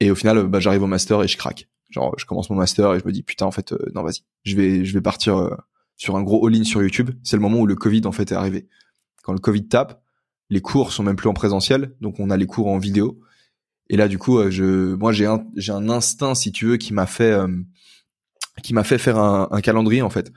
Et 0.00 0.10
au 0.10 0.14
final, 0.14 0.46
bah, 0.48 0.60
j'arrive 0.60 0.82
au 0.82 0.86
master 0.86 1.22
et 1.22 1.28
je 1.28 1.36
craque. 1.36 1.68
Genre, 1.90 2.14
je 2.18 2.26
commence 2.26 2.50
mon 2.50 2.56
master 2.56 2.94
et 2.94 2.98
je 2.98 3.06
me 3.06 3.12
dis 3.12 3.22
putain, 3.22 3.46
en 3.46 3.52
fait, 3.52 3.72
euh, 3.72 3.90
non, 3.94 4.02
vas-y, 4.02 4.20
je 4.42 4.56
vais, 4.56 4.84
je 4.84 4.92
vais 4.92 5.00
partir 5.00 5.36
euh, 5.36 5.54
sur 5.96 6.16
un 6.16 6.22
gros 6.22 6.46
all-in 6.46 6.64
sur 6.64 6.82
YouTube. 6.82 7.10
C'est 7.22 7.36
le 7.36 7.42
moment 7.42 7.60
où 7.60 7.66
le 7.66 7.76
Covid 7.76 8.02
en 8.06 8.12
fait 8.12 8.32
est 8.32 8.34
arrivé. 8.34 8.66
Quand 9.22 9.32
le 9.32 9.38
Covid 9.38 9.68
tape, 9.68 10.02
les 10.50 10.60
cours 10.60 10.92
sont 10.92 11.02
même 11.02 11.16
plus 11.16 11.28
en 11.28 11.34
présentiel, 11.34 11.94
donc 12.00 12.20
on 12.20 12.30
a 12.30 12.36
les 12.36 12.46
cours 12.46 12.66
en 12.66 12.78
vidéo. 12.78 13.20
Et 13.90 13.96
là, 13.96 14.08
du 14.08 14.18
coup, 14.18 14.38
euh, 14.38 14.50
je, 14.50 14.94
moi, 14.94 15.12
j'ai 15.12 15.26
un, 15.26 15.44
j'ai 15.56 15.72
un 15.72 15.88
instinct, 15.88 16.34
si 16.34 16.52
tu 16.52 16.66
veux, 16.66 16.76
qui 16.76 16.92
m'a 16.92 17.06
fait, 17.06 17.32
euh, 17.32 17.48
qui 18.62 18.74
m'a 18.74 18.84
fait 18.84 18.98
faire 18.98 19.18
un, 19.18 19.48
un, 19.50 19.60
calendrier 19.60 20.02
en 20.02 20.10
fait. 20.10 20.32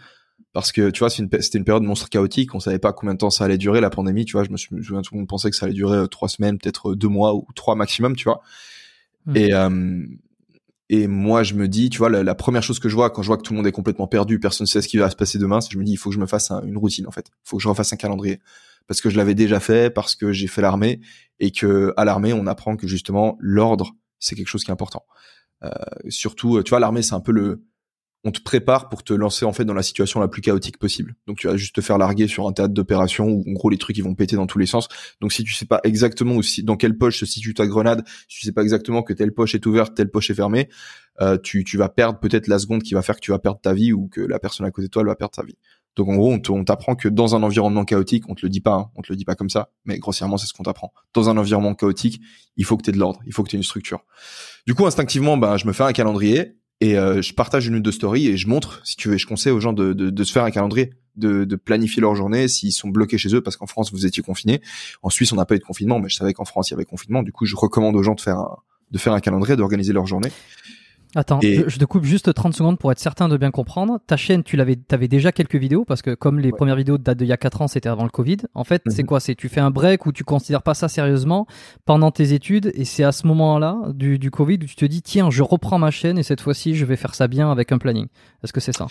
Parce 0.54 0.72
que 0.72 0.90
tu 0.90 1.00
vois, 1.00 1.10
c'était 1.10 1.58
une, 1.58 1.64
période 1.64 1.84
monstre 1.84 2.10
chaotique. 2.10 2.56
On 2.56 2.60
savait 2.60 2.80
pas 2.80 2.94
combien 2.94 3.14
de 3.14 3.20
temps 3.20 3.30
ça 3.30 3.46
allait 3.46 3.58
durer 3.58 3.80
la 3.80 3.90
pandémie. 3.90 4.26
Tu 4.26 4.34
vois, 4.34 4.44
je 4.44 4.50
me, 4.50 4.58
souviens 4.58 5.02
tout 5.02 5.14
le 5.14 5.20
monde 5.20 5.28
pensait 5.28 5.50
que 5.50 5.56
ça 5.56 5.66
allait 5.66 5.76
durer 5.76 5.98
euh, 5.98 6.08
trois 6.08 6.28
semaines, 6.28 6.58
peut-être 6.58 6.96
deux 6.96 7.08
mois 7.10 7.36
ou 7.36 7.46
trois 7.56 7.76
maximum. 7.76 8.16
Tu 8.16 8.26
vois. 8.26 8.42
Mmh. 9.26 9.38
Et 9.38 9.54
et 10.90 11.08
moi, 11.08 11.44
je 11.44 11.54
me 11.54 11.68
dis, 11.68 11.90
tu 11.90 11.98
vois, 11.98 12.10
la, 12.10 12.36
première 12.36 12.64
chose 12.64 12.80
que 12.80 12.88
je 12.88 12.96
vois 12.96 13.10
quand 13.10 13.22
je 13.22 13.28
vois 13.28 13.36
que 13.36 13.42
tout 13.42 13.52
le 13.52 13.58
monde 13.58 13.68
est 13.68 13.74
complètement 13.74 14.08
perdu, 14.08 14.40
personne 14.40 14.64
ne 14.64 14.70
sait 14.70 14.82
ce 14.82 14.88
qui 14.88 14.98
va 14.98 15.10
se 15.10 15.18
passer 15.18 15.38
demain, 15.38 15.60
c'est 15.60 15.70
je 15.72 15.78
me 15.78 15.84
dis, 15.84 15.92
il 15.92 15.98
faut 15.98 16.10
que 16.10 16.16
je 16.16 16.20
me 16.20 16.28
fasse 16.28 16.50
une 16.64 16.78
routine 16.78 17.06
en 17.08 17.12
fait. 17.12 17.28
Il 17.28 17.50
faut 17.50 17.58
que 17.58 17.64
je 17.64 17.68
refasse 17.68 17.92
un 17.92 17.98
calendrier 17.98 18.40
parce 18.88 19.02
que 19.02 19.10
je 19.10 19.18
l'avais 19.18 19.36
déjà 19.36 19.60
fait, 19.60 19.94
parce 19.94 20.16
que 20.16 20.32
j'ai 20.32 20.48
fait 20.48 20.62
l'armée 20.62 21.02
et 21.40 21.52
que 21.52 21.94
à 21.98 22.06
l'armée 22.06 22.34
on 22.34 22.48
apprend 22.48 22.76
que 22.76 22.88
justement 22.88 23.38
l'ordre 23.40 23.96
c'est 24.20 24.36
quelque 24.36 24.48
chose 24.48 24.64
qui 24.64 24.72
est 24.72 24.74
important. 24.74 25.06
Euh, 25.64 25.70
surtout, 26.10 26.62
tu 26.64 26.70
vois, 26.70 26.80
l'armée 26.80 27.02
c'est 27.02 27.16
un 27.16 27.20
peu 27.20 27.32
le, 27.32 27.64
on 28.24 28.32
te 28.32 28.42
prépare 28.42 28.90
pour 28.90 29.04
te 29.04 29.14
lancer 29.14 29.46
en 29.46 29.54
fait 29.54 29.64
dans 29.64 29.74
la 29.74 29.84
situation 29.84 30.20
la 30.20 30.28
plus 30.28 30.42
chaotique 30.42 30.78
possible. 30.78 31.16
Donc 31.28 31.38
tu 31.38 31.48
vas 31.48 31.56
juste 31.56 31.76
te 31.76 31.82
faire 31.82 31.98
larguer 31.98 32.28
sur 32.28 32.48
un 32.48 32.52
théâtre 32.52 32.74
d'opération 32.74 33.28
où 33.28 33.44
en 33.48 33.54
gros 33.54 33.70
les 33.70 33.78
trucs 33.78 33.98
ils 33.98 34.04
vont 34.04 34.16
péter 34.16 34.36
dans 34.36 34.48
tous 34.48 34.60
les 34.60 34.66
sens. 34.66 34.88
Donc 35.22 35.32
si 35.32 35.44
tu 35.44 35.54
sais 35.54 35.66
pas 35.66 35.80
exactement 35.84 36.36
aussi 36.36 36.64
dans 36.64 36.76
quelle 36.76 36.98
poche 36.98 37.20
se 37.20 37.26
situe 37.26 37.54
ta 37.54 37.68
grenade, 37.68 38.04
si 38.28 38.40
tu 38.40 38.46
sais 38.46 38.52
pas 38.52 38.64
exactement 38.64 39.04
que 39.04 39.14
telle 39.14 39.34
poche 39.34 39.56
est 39.56 39.66
ouverte, 39.66 39.96
telle 39.96 40.10
poche 40.10 40.30
est 40.30 40.36
fermée, 40.36 40.68
euh, 41.22 41.38
tu, 41.38 41.64
tu 41.64 41.78
vas 41.78 41.90
perdre 41.90 42.20
peut-être 42.20 42.48
la 42.48 42.60
seconde 42.60 42.84
qui 42.84 42.94
va 42.94 43.02
faire 43.02 43.16
que 43.16 43.22
tu 43.22 43.32
vas 43.32 43.40
perdre 43.40 43.60
ta 43.62 43.74
vie 43.74 43.94
ou 43.94 44.08
que 44.08 44.22
la 44.22 44.40
personne 44.40 44.66
à 44.66 44.72
côté 44.72 44.88
de 44.88 44.92
toi 44.92 45.04
elle 45.04 45.08
va 45.08 45.16
perdre 45.16 45.36
sa 45.36 45.44
vie. 45.44 45.58
Donc 45.98 46.10
en 46.10 46.16
gros, 46.16 46.32
on 46.32 46.64
t'apprend 46.64 46.96
que 46.96 47.10
dans 47.10 47.36
un 47.36 47.42
environnement 47.42 47.84
chaotique, 47.84 48.24
on 48.30 48.36
te 48.36 48.46
le 48.46 48.50
dit 48.50 48.62
pas, 48.62 48.76
hein, 48.76 48.92
on 48.96 49.02
te 49.02 49.12
le 49.12 49.18
dit 49.18 49.26
pas 49.26 49.34
comme 49.34 49.50
ça, 49.50 49.72
mais 49.84 49.98
grossièrement, 49.98 50.38
c'est 50.38 50.46
ce 50.46 50.54
qu'on 50.54 50.64
t'apprend. 50.64 50.94
Dans 51.16 51.30
un 51.30 51.38
environnement 51.38 51.74
chaotique, 51.74 52.22
il 52.56 52.66
faut 52.66 52.78
que 52.78 52.84
tu 52.84 52.92
aies 52.92 52.94
de 52.94 53.00
l'ordre, 53.00 53.20
il 53.26 53.34
faut 53.34 53.44
que 53.44 53.50
tu 53.50 53.56
aies 53.56 53.60
une 53.60 53.64
structure. 53.64 54.06
Du 54.68 54.76
coup, 54.76 54.86
instinctivement, 54.86 55.38
bah, 55.38 55.58
je 55.58 55.66
me 55.66 55.74
fais 55.74 55.84
un 55.84 55.94
calendrier 55.94 56.56
et 56.82 57.00
euh, 57.00 57.24
je 57.24 57.34
partage 57.34 57.66
une 57.66 57.76
ou 57.76 57.80
deux 57.80 57.92
stories 57.92 58.28
et 58.28 58.38
je 58.38 58.48
montre, 58.48 58.80
si 58.86 58.96
tu 58.96 59.10
veux, 59.10 59.18
je 59.18 59.26
conseille 59.26 59.52
aux 59.52 59.60
gens 59.60 59.74
de, 59.74 59.94
de, 59.94 60.12
de 60.12 60.24
se 60.24 60.32
faire 60.32 60.44
un 60.44 60.52
calendrier, 60.52 60.92
de, 61.16 61.46
de 61.46 61.56
planifier 61.56 62.00
leur 62.00 62.14
journée 62.14 62.48
s'ils 62.48 62.74
sont 62.74 62.90
bloqués 62.90 63.18
chez 63.18 63.34
eux 63.34 63.42
parce 63.42 63.58
qu'en 63.58 63.66
France, 63.66 63.92
vous 63.92 64.06
étiez 64.06 64.22
confinés. 64.22 64.62
En 65.02 65.10
Suisse, 65.10 65.32
on 65.32 65.36
n'a 65.36 65.46
pas 65.46 65.56
eu 65.56 65.60
de 65.60 65.64
confinement, 65.64 66.00
mais 66.00 66.10
je 66.10 66.16
savais 66.16 66.34
qu'en 66.34 66.46
France, 66.46 66.70
il 66.70 66.74
y 66.74 66.76
avait 66.76 66.86
confinement. 66.86 67.24
Du 67.24 67.32
coup, 67.32 67.46
je 67.46 67.56
recommande 67.56 67.96
aux 67.96 68.04
gens 68.04 68.14
de 68.14 68.22
faire 68.22 68.38
un, 68.38 68.58
de 68.92 68.98
faire 69.00 69.14
un 69.14 69.20
calendrier, 69.20 69.56
d'organiser 69.56 69.94
leur 69.94 70.06
journée. 70.06 70.30
Attends, 71.18 71.40
je, 71.42 71.80
te 71.80 71.86
coupe 71.86 72.04
juste 72.04 72.32
30 72.32 72.54
secondes 72.54 72.78
pour 72.78 72.92
être 72.92 73.00
certain 73.00 73.28
de 73.28 73.38
bien 73.38 73.50
comprendre. 73.50 74.00
Ta 74.06 74.18
chaîne, 74.18 74.44
tu 74.44 74.56
l'avais, 74.56 74.78
avais 74.92 75.08
déjà 75.08 75.32
quelques 75.32 75.56
vidéos 75.56 75.84
parce 75.84 76.04
que 76.04 76.14
comme 76.14 76.40
les 76.40 76.52
premières 76.52 76.76
vidéos 76.76 77.00
datent 77.00 77.18
d'il 77.18 77.26
y 77.26 77.32
a 77.32 77.38
4 77.38 77.64
ans, 77.64 77.68
c'était 77.68 77.90
avant 77.90 78.04
le 78.04 78.12
Covid. 78.12 78.38
En 78.54 78.64
fait, 78.64 78.84
c'est 78.86 79.02
mhm. 79.02 79.08
quoi? 79.08 79.20
C'est 79.20 79.34
tu 79.34 79.50
fais 79.50 79.60
un 79.60 79.72
break 79.72 80.06
où 80.06 80.12
tu 80.12 80.24
considères 80.24 80.62
pas 80.62 80.76
ça 80.76 80.88
sérieusement 80.88 81.48
pendant 81.86 82.12
tes 82.12 82.34
études 82.34 82.72
et 82.76 82.86
c'est 82.86 83.04
à 83.04 83.12
ce 83.12 83.26
moment-là 83.26 83.80
du, 83.96 84.20
du 84.20 84.30
Covid 84.30 84.60
où 84.62 84.68
tu 84.68 84.76
te 84.76 84.86
dis 84.86 85.02
tiens, 85.02 85.32
je 85.32 85.42
reprends 85.42 85.80
ma 85.80 85.90
chaîne 85.90 86.20
et 86.20 86.24
cette 86.24 86.40
fois-ci, 86.40 86.76
je 86.76 86.86
vais 86.86 86.98
faire 86.98 87.16
ça 87.16 87.28
bien 87.28 87.52
avec 87.52 87.72
un 87.72 87.80
planning. 87.80 88.06
Est-ce 88.44 88.54
que 88.54 88.60
c'est 88.60 88.78
ça? 88.78 88.86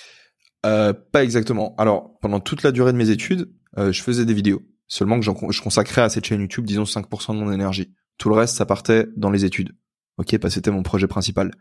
Euh, 0.66 0.92
Pas 1.12 1.22
exactement. 1.22 1.76
Alors, 1.78 2.18
pendant 2.20 2.40
toute 2.40 2.64
la 2.64 2.72
durée 2.72 2.90
de 2.90 2.98
mes 2.98 3.10
études, 3.10 3.52
euh, 3.78 3.92
je 3.92 4.02
faisais 4.02 4.24
des 4.24 4.34
vidéos. 4.34 4.62
Seulement 4.88 5.20
que 5.20 5.24
je 5.24 5.62
consacrais 5.62 6.02
à 6.02 6.08
cette 6.08 6.26
chaîne 6.26 6.40
YouTube, 6.40 6.66
disons 6.66 6.82
5% 6.82 7.34
de 7.34 7.38
mon 7.38 7.52
énergie. 7.52 7.94
Tout 8.18 8.30
le 8.30 8.34
reste, 8.34 8.56
ça 8.56 8.66
partait 8.66 9.06
dans 9.16 9.30
les 9.30 9.44
études. 9.44 9.76
Ok, 10.18 10.36
parce 10.38 10.54
que 10.54 10.54
c'était 10.56 10.72
mon 10.72 10.82
projet 10.82 11.06
principal. 11.06 11.52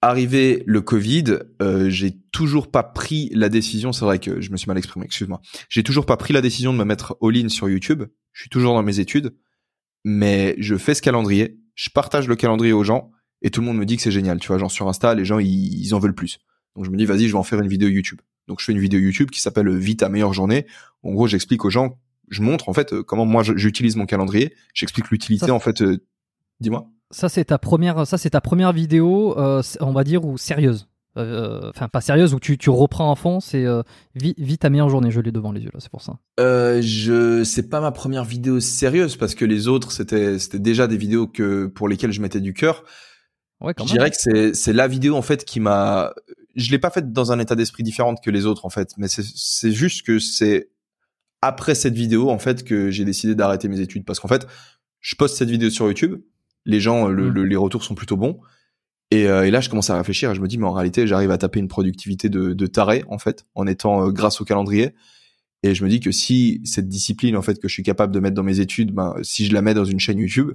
Arrivé 0.00 0.62
le 0.66 0.80
Covid, 0.80 1.38
euh, 1.60 1.90
j'ai 1.90 2.12
toujours 2.30 2.70
pas 2.70 2.84
pris 2.84 3.30
la 3.32 3.48
décision. 3.48 3.92
C'est 3.92 4.04
vrai 4.04 4.20
que 4.20 4.40
je 4.40 4.50
me 4.50 4.56
suis 4.56 4.68
mal 4.68 4.78
exprimé. 4.78 5.06
Excuse-moi. 5.06 5.40
J'ai 5.68 5.82
toujours 5.82 6.06
pas 6.06 6.16
pris 6.16 6.32
la 6.32 6.40
décision 6.40 6.72
de 6.72 6.78
me 6.78 6.84
mettre 6.84 7.16
all-in 7.20 7.48
sur 7.48 7.68
YouTube. 7.68 8.04
Je 8.32 8.42
suis 8.42 8.50
toujours 8.50 8.74
dans 8.74 8.82
mes 8.84 9.00
études, 9.00 9.34
mais 10.04 10.54
je 10.58 10.76
fais 10.76 10.94
ce 10.94 11.02
calendrier. 11.02 11.58
Je 11.74 11.90
partage 11.90 12.28
le 12.28 12.36
calendrier 12.36 12.72
aux 12.72 12.84
gens 12.84 13.10
et 13.42 13.50
tout 13.50 13.60
le 13.60 13.66
monde 13.66 13.78
me 13.78 13.86
dit 13.86 13.96
que 13.96 14.02
c'est 14.02 14.12
génial. 14.12 14.38
Tu 14.38 14.46
vois, 14.46 14.58
genre 14.58 14.70
sur 14.70 14.88
Insta, 14.88 15.16
les 15.16 15.24
gens 15.24 15.40
ils, 15.40 15.94
en 15.94 15.98
veulent 15.98 16.14
plus. 16.14 16.38
Donc 16.76 16.84
je 16.84 16.90
me 16.90 16.96
dis 16.96 17.04
vas-y, 17.04 17.26
je 17.26 17.32
vais 17.32 17.38
en 17.38 17.42
faire 17.42 17.60
une 17.60 17.68
vidéo 17.68 17.88
YouTube. 17.88 18.20
Donc 18.46 18.60
je 18.60 18.66
fais 18.66 18.72
une 18.72 18.78
vidéo 18.78 19.00
YouTube 19.00 19.30
qui 19.30 19.40
s'appelle 19.40 19.68
Vite 19.76 20.00
ta 20.00 20.08
meilleure 20.08 20.32
journée. 20.32 20.66
En 21.02 21.12
gros, 21.12 21.26
j'explique 21.26 21.64
aux 21.64 21.70
gens, 21.70 21.98
je 22.28 22.42
montre 22.42 22.68
en 22.68 22.72
fait 22.72 22.92
euh, 22.92 23.02
comment 23.02 23.26
moi 23.26 23.42
j'utilise 23.42 23.96
mon 23.96 24.06
calendrier. 24.06 24.54
J'explique 24.74 25.10
l'utilité 25.10 25.50
en 25.50 25.60
fait. 25.60 25.82
Euh, 25.82 26.04
dis-moi 26.60 26.88
ça 27.10 27.28
c'est 27.28 27.46
ta 27.46 27.58
première, 27.58 28.06
ça 28.06 28.18
c'est 28.18 28.30
ta 28.30 28.40
première 28.40 28.72
vidéo, 28.72 29.38
euh, 29.38 29.62
on 29.80 29.92
va 29.92 30.04
dire 30.04 30.24
ou 30.24 30.38
sérieuse. 30.38 30.88
Euh, 31.18 31.70
enfin, 31.70 31.88
pas 31.88 32.00
sérieuse 32.00 32.32
où 32.32 32.38
tu, 32.38 32.58
tu 32.58 32.70
reprends 32.70 33.10
en 33.10 33.16
fond. 33.16 33.40
C'est 33.40 33.64
euh, 33.64 33.82
vite 34.14 34.60
ta 34.60 34.70
meilleure 34.70 34.88
journée. 34.88 35.10
Je 35.10 35.20
l'ai 35.20 35.32
devant 35.32 35.52
les 35.52 35.62
yeux 35.62 35.70
là, 35.72 35.80
c'est 35.80 35.90
pour 35.90 36.02
ça. 36.02 36.18
Euh, 36.38 36.80
je, 36.82 37.42
c'est 37.44 37.68
pas 37.68 37.80
ma 37.80 37.90
première 37.90 38.24
vidéo 38.24 38.60
sérieuse 38.60 39.16
parce 39.16 39.34
que 39.34 39.44
les 39.44 39.68
autres 39.68 39.90
c'était 39.90 40.38
c'était 40.38 40.58
déjà 40.60 40.86
des 40.86 40.96
vidéos 40.96 41.26
que 41.26 41.66
pour 41.66 41.88
lesquelles 41.88 42.12
je 42.12 42.20
mettais 42.20 42.40
du 42.40 42.54
cœur. 42.54 42.84
Ouais, 43.60 43.74
quand 43.74 43.86
je 43.86 43.92
dirais 43.92 44.10
que 44.10 44.16
c'est 44.16 44.54
c'est 44.54 44.72
la 44.72 44.86
vidéo 44.86 45.16
en 45.16 45.22
fait 45.22 45.44
qui 45.44 45.60
m'a. 45.60 46.12
Je 46.54 46.70
l'ai 46.70 46.78
pas 46.78 46.90
faite 46.90 47.12
dans 47.12 47.32
un 47.32 47.38
état 47.38 47.56
d'esprit 47.56 47.82
différent 47.82 48.14
que 48.14 48.30
les 48.30 48.46
autres 48.46 48.64
en 48.64 48.70
fait, 48.70 48.90
mais 48.96 49.08
c'est 49.08 49.24
c'est 49.24 49.72
juste 49.72 50.06
que 50.06 50.18
c'est 50.18 50.70
après 51.40 51.74
cette 51.74 51.94
vidéo 51.94 52.30
en 52.30 52.38
fait 52.38 52.64
que 52.64 52.90
j'ai 52.90 53.04
décidé 53.04 53.34
d'arrêter 53.34 53.68
mes 53.68 53.80
études 53.80 54.04
parce 54.04 54.20
qu'en 54.20 54.28
fait 54.28 54.46
je 55.00 55.14
poste 55.16 55.36
cette 55.36 55.50
vidéo 55.50 55.70
sur 55.70 55.86
YouTube 55.86 56.20
les 56.68 56.80
gens, 56.80 57.08
mm. 57.08 57.42
les 57.42 57.56
retours 57.56 57.82
sont 57.82 57.96
plutôt 57.96 58.16
bons. 58.16 58.38
Euh, 59.14 59.42
et, 59.42 59.50
là, 59.50 59.60
je 59.60 59.68
commence 59.68 59.90
à 59.90 59.96
réfléchir 59.96 60.30
et 60.30 60.34
je 60.34 60.40
me 60.40 60.46
dis, 60.46 60.58
mais 60.58 60.66
en 60.66 60.72
réalité, 60.72 61.06
j'arrive 61.06 61.30
à 61.30 61.38
taper 61.38 61.60
une 61.60 61.68
productivité 61.68 62.28
de, 62.28 62.52
de 62.52 62.66
taré, 62.66 63.04
en 63.08 63.18
fait, 63.18 63.46
en 63.54 63.66
étant 63.66 64.06
euh, 64.06 64.10
grâce 64.10 64.40
au 64.40 64.44
calendrier. 64.44 64.90
Et 65.62 65.74
je 65.74 65.82
me 65.82 65.88
dis 65.88 65.98
que 65.98 66.12
si 66.12 66.60
cette 66.64 66.88
discipline, 66.88 67.36
en 67.36 67.42
fait, 67.42 67.58
que 67.58 67.68
je 67.68 67.72
suis 67.72 67.82
capable 67.82 68.14
de 68.14 68.20
mettre 68.20 68.34
dans 68.34 68.42
mes 68.42 68.60
études, 68.60 68.92
ben, 68.92 69.16
si 69.22 69.46
je 69.46 69.54
la 69.54 69.62
mets 69.62 69.74
dans 69.74 69.86
une 69.86 69.98
chaîne 69.98 70.18
YouTube, 70.18 70.52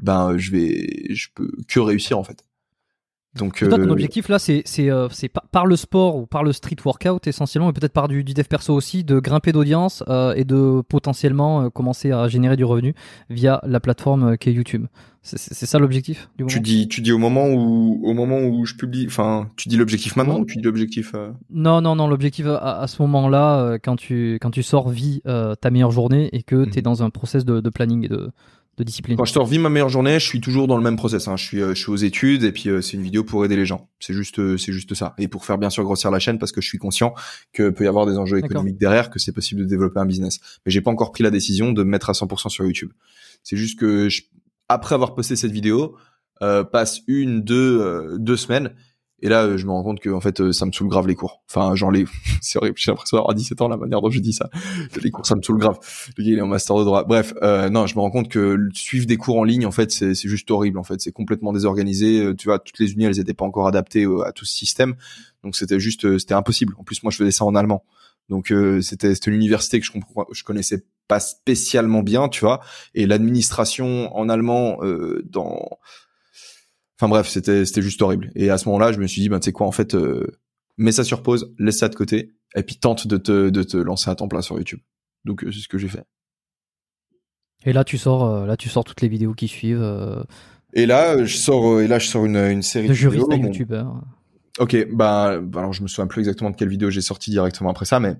ben, 0.00 0.36
je 0.36 0.50
vais, 0.50 1.14
je 1.14 1.28
peux 1.34 1.50
que 1.68 1.80
réussir, 1.80 2.18
en 2.18 2.24
fait. 2.24 2.44
Donc, 3.36 3.58
ton 3.58 3.70
euh, 3.70 3.90
objectif 3.90 4.28
là, 4.30 4.38
c'est 4.38 4.62
c'est 4.64 5.28
par 5.52 5.66
le 5.66 5.76
sport 5.76 6.16
ou 6.16 6.26
par 6.26 6.42
le 6.42 6.52
street 6.54 6.76
workout 6.84 7.26
essentiellement, 7.26 7.68
et 7.68 7.72
peut-être 7.74 7.92
par 7.92 8.08
du, 8.08 8.24
du 8.24 8.32
dev 8.32 8.44
perso 8.44 8.74
aussi, 8.74 9.04
de 9.04 9.20
grimper 9.20 9.52
d'audience 9.52 10.02
euh, 10.08 10.32
et 10.34 10.44
de 10.44 10.80
potentiellement 10.88 11.68
commencer 11.68 12.12
à 12.12 12.28
générer 12.28 12.56
du 12.56 12.64
revenu 12.64 12.94
via 13.28 13.60
la 13.64 13.78
plateforme 13.78 14.38
qui 14.38 14.48
est 14.48 14.52
YouTube. 14.54 14.86
C'est 15.26 15.66
ça 15.66 15.78
l'objectif 15.78 16.28
du 16.36 16.44
moment. 16.44 16.52
Tu 16.52 16.60
dis 16.60 16.88
tu 16.88 17.00
dis 17.00 17.12
au 17.12 17.18
moment 17.18 17.48
où 17.48 18.00
au 18.04 18.14
moment 18.14 18.38
où 18.40 18.64
je 18.64 18.74
publie, 18.74 19.06
enfin 19.06 19.50
tu 19.56 19.68
dis 19.68 19.76
l'objectif 19.76 20.16
maintenant 20.16 20.40
ou 20.40 20.44
tu 20.44 20.56
dis 20.56 20.62
l'objectif 20.62 21.14
Non 21.50 21.80
non 21.80 21.96
non 21.96 22.06
l'objectif 22.06 22.46
à, 22.46 22.80
à, 22.80 22.86
ce 22.86 23.02
moment-là 23.02 23.78
quand 23.82 23.96
tu 23.96 24.38
quand 24.40 24.50
tu 24.50 24.62
sors 24.62 24.88
vie 24.88 25.22
ta 25.24 25.70
meilleure 25.70 25.90
journée 25.90 26.28
et 26.32 26.42
que 26.42 26.64
tu 26.64 26.78
es 26.78 26.80
mhm. 26.80 26.82
dans 26.82 27.02
un 27.02 27.10
process 27.10 27.44
de, 27.44 27.60
de 27.60 27.70
planning 27.70 28.04
et 28.04 28.08
de 28.08 28.30
de 28.76 28.84
discipline. 28.84 29.16
Quand 29.16 29.24
je 29.24 29.32
te 29.32 29.38
revis 29.38 29.58
ma 29.58 29.70
meilleure 29.70 29.88
journée, 29.88 30.18
je 30.18 30.24
suis 30.24 30.40
toujours 30.40 30.66
dans 30.66 30.76
le 30.76 30.82
même 30.82 30.96
process. 30.96 31.28
Hein. 31.28 31.36
Je 31.36 31.44
suis, 31.44 31.62
euh, 31.62 31.74
je 31.74 31.80
suis 31.80 31.90
aux 31.90 31.96
études 31.96 32.44
et 32.44 32.52
puis 32.52 32.68
euh, 32.68 32.82
c'est 32.82 32.96
une 32.96 33.02
vidéo 33.02 33.24
pour 33.24 33.44
aider 33.44 33.56
les 33.56 33.64
gens. 33.64 33.88
C'est 34.00 34.12
juste, 34.12 34.38
euh, 34.38 34.58
c'est 34.58 34.72
juste 34.72 34.94
ça. 34.94 35.14
Et 35.18 35.28
pour 35.28 35.44
faire 35.44 35.58
bien 35.58 35.70
sûr 35.70 35.82
grossir 35.82 36.10
la 36.10 36.18
chaîne 36.18 36.38
parce 36.38 36.52
que 36.52 36.60
je 36.60 36.68
suis 36.68 36.78
conscient 36.78 37.14
que 37.52 37.70
peut 37.70 37.84
y 37.84 37.86
avoir 37.86 38.06
des 38.06 38.18
enjeux 38.18 38.38
économiques 38.38 38.78
derrière, 38.78 39.10
que 39.10 39.18
c'est 39.18 39.32
possible 39.32 39.62
de 39.62 39.66
développer 39.66 39.98
un 39.98 40.06
business. 40.06 40.40
Mais 40.64 40.72
j'ai 40.72 40.82
pas 40.82 40.90
encore 40.90 41.12
pris 41.12 41.24
la 41.24 41.30
décision 41.30 41.72
de 41.72 41.82
me 41.82 41.90
mettre 41.90 42.10
à 42.10 42.12
100% 42.12 42.50
sur 42.50 42.64
YouTube. 42.64 42.92
C'est 43.42 43.56
juste 43.56 43.78
que 43.78 44.08
je, 44.08 44.22
après 44.68 44.94
avoir 44.94 45.14
posté 45.14 45.36
cette 45.36 45.52
vidéo, 45.52 45.96
passe 46.40 47.00
une, 47.06 47.42
deux, 47.42 48.16
deux 48.18 48.36
semaines 48.36 48.72
Et 49.22 49.30
là, 49.30 49.44
euh, 49.44 49.56
je 49.56 49.64
me 49.64 49.70
rends 49.70 49.82
compte 49.82 50.00
que 50.00 50.10
en 50.10 50.20
fait, 50.20 50.40
euh, 50.42 50.52
ça 50.52 50.66
me 50.66 50.72
saoule 50.72 50.88
grave 50.88 51.06
les 51.06 51.14
cours. 51.14 51.42
Enfin, 51.48 51.74
genre 51.74 51.90
les, 51.90 52.04
c'est 52.42 52.58
horrible. 52.58 52.76
J'ai 52.76 52.90
l'impression 52.90 53.16
d'avoir 53.16 53.34
17 53.34 53.62
ans 53.62 53.68
la 53.68 53.78
manière 53.78 54.02
dont 54.02 54.10
je 54.10 54.20
dis 54.20 54.34
ça. 54.34 54.50
Les 55.02 55.10
cours, 55.10 55.24
ça 55.24 55.36
me 55.36 55.42
saoule 55.42 55.58
grave. 55.58 55.78
Le 56.18 56.22
gars, 56.24 56.30
il 56.32 56.38
est 56.38 56.42
en 56.42 56.46
master 56.46 56.76
de 56.76 56.84
droit. 56.84 57.04
Bref, 57.04 57.32
euh, 57.42 57.70
non, 57.70 57.86
je 57.86 57.94
me 57.94 58.00
rends 58.00 58.10
compte 58.10 58.28
que 58.28 58.58
suivre 58.74 59.06
des 59.06 59.16
cours 59.16 59.38
en 59.38 59.44
ligne, 59.44 59.64
en 59.64 59.70
fait, 59.70 59.90
c'est 59.90 60.14
juste 60.14 60.50
horrible. 60.50 60.78
En 60.78 60.84
fait, 60.84 61.00
c'est 61.00 61.12
complètement 61.12 61.54
désorganisé. 61.54 62.20
Euh, 62.20 62.34
Tu 62.34 62.48
vois, 62.48 62.58
toutes 62.58 62.78
les 62.78 62.92
unies, 62.92 63.04
elles 63.06 63.18
étaient 63.18 63.34
pas 63.34 63.46
encore 63.46 63.66
adaptées 63.68 64.04
euh, 64.04 64.20
à 64.26 64.32
tout 64.32 64.44
ce 64.44 64.54
système. 64.54 64.94
Donc 65.42 65.56
c'était 65.56 65.80
juste, 65.80 66.04
euh, 66.04 66.18
c'était 66.18 66.34
impossible. 66.34 66.74
En 66.78 66.84
plus, 66.84 67.02
moi, 67.02 67.10
je 67.10 67.16
faisais 67.16 67.30
ça 67.30 67.46
en 67.46 67.54
allemand. 67.54 67.84
Donc 68.28 68.50
euh, 68.50 68.80
c'était 68.80 69.12
une 69.12 69.34
université 69.34 69.80
que 69.80 69.86
je 69.86 69.92
je 70.32 70.44
connaissais 70.44 70.84
pas 71.08 71.20
spécialement 71.20 72.02
bien, 72.02 72.28
tu 72.28 72.40
vois. 72.40 72.60
Et 72.94 73.06
l'administration 73.06 74.14
en 74.16 74.28
allemand 74.28 74.78
euh, 74.82 75.22
dans 75.28 75.78
Enfin 76.98 77.08
bref, 77.10 77.28
c'était 77.28 77.66
c'était 77.66 77.82
juste 77.82 78.00
horrible. 78.00 78.30
Et 78.34 78.48
à 78.48 78.56
ce 78.56 78.68
moment-là, 78.68 78.90
je 78.92 78.98
me 78.98 79.06
suis 79.06 79.20
dit, 79.20 79.28
ben 79.28 79.38
tu 79.38 79.46
sais 79.46 79.52
quoi, 79.52 79.66
en 79.66 79.72
fait, 79.72 79.94
euh, 79.94 80.26
mets 80.78 80.92
ça 80.92 81.04
sur 81.04 81.22
pause, 81.22 81.54
laisse 81.58 81.78
ça 81.78 81.88
de 81.88 81.94
côté, 81.94 82.34
et 82.54 82.62
puis 82.62 82.76
tente 82.76 83.06
de 83.06 83.18
te 83.18 83.50
de 83.50 83.62
te 83.62 83.76
lancer 83.76 84.10
à 84.10 84.14
temps 84.14 84.28
plein 84.28 84.40
sur 84.40 84.56
YouTube. 84.56 84.80
Donc 85.24 85.44
euh, 85.44 85.52
c'est 85.52 85.60
ce 85.60 85.68
que 85.68 85.78
j'ai 85.78 85.88
fait. 85.88 86.04
Et 87.64 87.72
là, 87.72 87.84
tu 87.84 87.98
sors, 87.98 88.24
euh, 88.24 88.46
là, 88.46 88.56
tu 88.56 88.68
sors 88.68 88.84
toutes 88.84 89.00
les 89.02 89.08
vidéos 89.08 89.34
qui 89.34 89.48
suivent 89.48 89.82
euh, 89.82 90.22
Et 90.72 90.86
là, 90.86 91.22
je 91.24 91.36
sors 91.36 91.80
et 91.80 91.88
là 91.88 91.98
je 91.98 92.06
sors 92.06 92.24
une 92.24 92.36
une 92.36 92.62
série 92.62 92.86
de 92.86 92.92
de, 92.92 92.94
juristes 92.94 93.28
vidéos. 93.28 93.42
Bon, 93.42 93.48
youtubeurs. 93.48 94.02
Ok, 94.58 94.86
bah, 94.90 95.38
bah, 95.38 95.60
alors 95.60 95.74
je 95.74 95.82
me 95.82 95.88
souviens 95.88 96.06
plus 96.06 96.20
exactement 96.20 96.50
de 96.50 96.56
quelle 96.56 96.68
vidéo 96.68 96.88
j'ai 96.88 97.02
sorti 97.02 97.30
directement 97.30 97.70
après 97.70 97.84
ça, 97.84 98.00
mais 98.00 98.16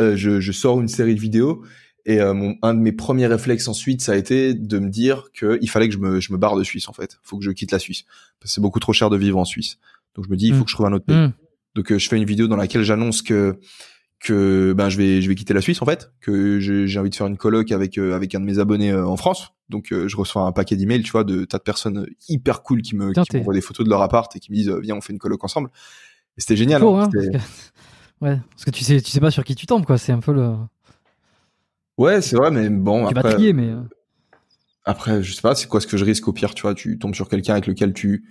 euh, 0.00 0.16
je, 0.16 0.40
je 0.40 0.52
sors 0.52 0.80
une 0.80 0.88
série 0.88 1.14
de 1.14 1.20
vidéos 1.20 1.62
et 2.06 2.20
euh, 2.20 2.34
mon, 2.34 2.56
un 2.62 2.74
de 2.74 2.80
mes 2.80 2.92
premiers 2.92 3.26
réflexes 3.26 3.68
ensuite, 3.68 4.02
ça 4.02 4.12
a 4.12 4.16
été 4.16 4.54
de 4.54 4.78
me 4.78 4.90
dire 4.90 5.28
que 5.32 5.58
il 5.62 5.70
fallait 5.70 5.88
que 5.88 5.94
je 5.94 5.98
me, 5.98 6.20
je 6.20 6.32
me 6.32 6.38
barre 6.38 6.56
de 6.56 6.64
Suisse 6.64 6.88
en 6.88 6.92
fait. 6.92 7.18
Faut 7.22 7.38
que 7.38 7.44
je 7.44 7.50
quitte 7.50 7.72
la 7.72 7.78
Suisse 7.78 8.04
parce 8.40 8.50
que 8.50 8.54
c'est 8.54 8.60
beaucoup 8.60 8.80
trop 8.80 8.92
cher 8.92 9.10
de 9.10 9.16
vivre 9.16 9.38
en 9.38 9.44
Suisse. 9.44 9.78
Donc 10.14 10.26
je 10.26 10.30
me 10.30 10.36
dis, 10.36 10.48
il 10.48 10.54
faut 10.54 10.60
Mm. 10.60 10.64
que 10.64 10.70
je 10.70 10.74
trouve 10.74 10.86
un 10.86 10.92
autre 10.92 11.06
pays. 11.06 11.16
Hmm. 11.16 11.32
Donc 11.74 11.90
euh, 11.90 11.98
je 11.98 12.08
fais 12.08 12.16
une 12.16 12.24
vidéo 12.24 12.46
dans 12.46 12.56
laquelle 12.56 12.82
j'annonce 12.82 13.22
que 13.22 13.58
que 14.20 14.72
ben 14.72 14.88
je 14.88 14.96
vais 14.96 15.20
je 15.20 15.28
vais 15.28 15.34
quitter 15.34 15.54
la 15.54 15.60
Suisse 15.60 15.82
en 15.82 15.86
fait, 15.86 16.12
que 16.20 16.58
j'ai 16.58 16.98
envie 16.98 17.10
de 17.10 17.14
faire 17.14 17.26
une 17.26 17.36
coloc 17.36 17.72
avec 17.72 17.98
euh, 17.98 18.14
avec 18.14 18.34
un 18.34 18.40
de 18.40 18.44
mes 18.44 18.58
abonnés 18.58 18.90
euh, 18.90 19.06
en 19.06 19.16
France. 19.16 19.50
Donc 19.68 19.92
euh, 19.92 20.08
je 20.08 20.16
reçois 20.16 20.42
un 20.42 20.52
paquet 20.52 20.76
d'emails, 20.76 21.02
tu 21.02 21.10
vois, 21.12 21.24
de 21.24 21.44
tas 21.44 21.58
de 21.58 21.62
personnes 21.62 22.06
hyper 22.28 22.62
cool 22.62 22.82
qui 22.82 22.96
me 22.96 23.08
Putain, 23.08 23.22
qui 23.24 23.36
m'envoient 23.36 23.54
des 23.54 23.60
photos 23.60 23.84
de 23.84 23.90
leur 23.90 24.02
appart 24.02 24.34
et 24.36 24.40
qui 24.40 24.50
me 24.50 24.56
disent 24.56 24.70
viens 24.82 24.96
on 24.96 25.00
fait 25.00 25.12
une 25.12 25.18
coloc 25.18 25.42
ensemble. 25.44 25.70
Et 26.36 26.40
c'était 26.40 26.56
génial. 26.56 26.82
Hein. 26.82 27.02
hein, 27.02 27.10
parce 27.12 27.26
que... 27.26 27.38
Ouais, 28.20 28.38
parce 28.50 28.64
que 28.64 28.70
tu 28.70 28.84
sais, 28.84 29.00
tu 29.02 29.10
sais 29.10 29.20
pas 29.20 29.30
sur 29.30 29.44
qui 29.44 29.54
tu 29.54 29.66
tombes, 29.66 29.84
quoi. 29.84 29.98
C'est 29.98 30.12
un 30.12 30.20
peu 30.20 30.32
le. 30.32 30.54
Ouais, 31.96 32.20
c'est 32.20 32.36
vrai, 32.36 32.50
mais 32.50 32.68
bon 32.68 33.06
tu 33.06 33.14
vas 33.14 33.20
après 33.20 33.34
trier, 33.34 33.52
mais. 33.52 33.68
euh, 33.70 33.82
après 34.84 35.22
je 35.22 35.32
sais 35.32 35.42
pas, 35.42 35.54
c'est 35.54 35.68
quoi 35.68 35.80
ce 35.80 35.86
que 35.86 35.96
je 35.96 36.04
risque 36.04 36.26
au 36.28 36.32
pire, 36.32 36.54
tu 36.54 36.62
vois, 36.62 36.74
tu 36.74 36.98
tombes 36.98 37.14
sur 37.14 37.28
quelqu'un 37.28 37.52
avec 37.52 37.66
lequel 37.66 37.92
tu 37.92 38.24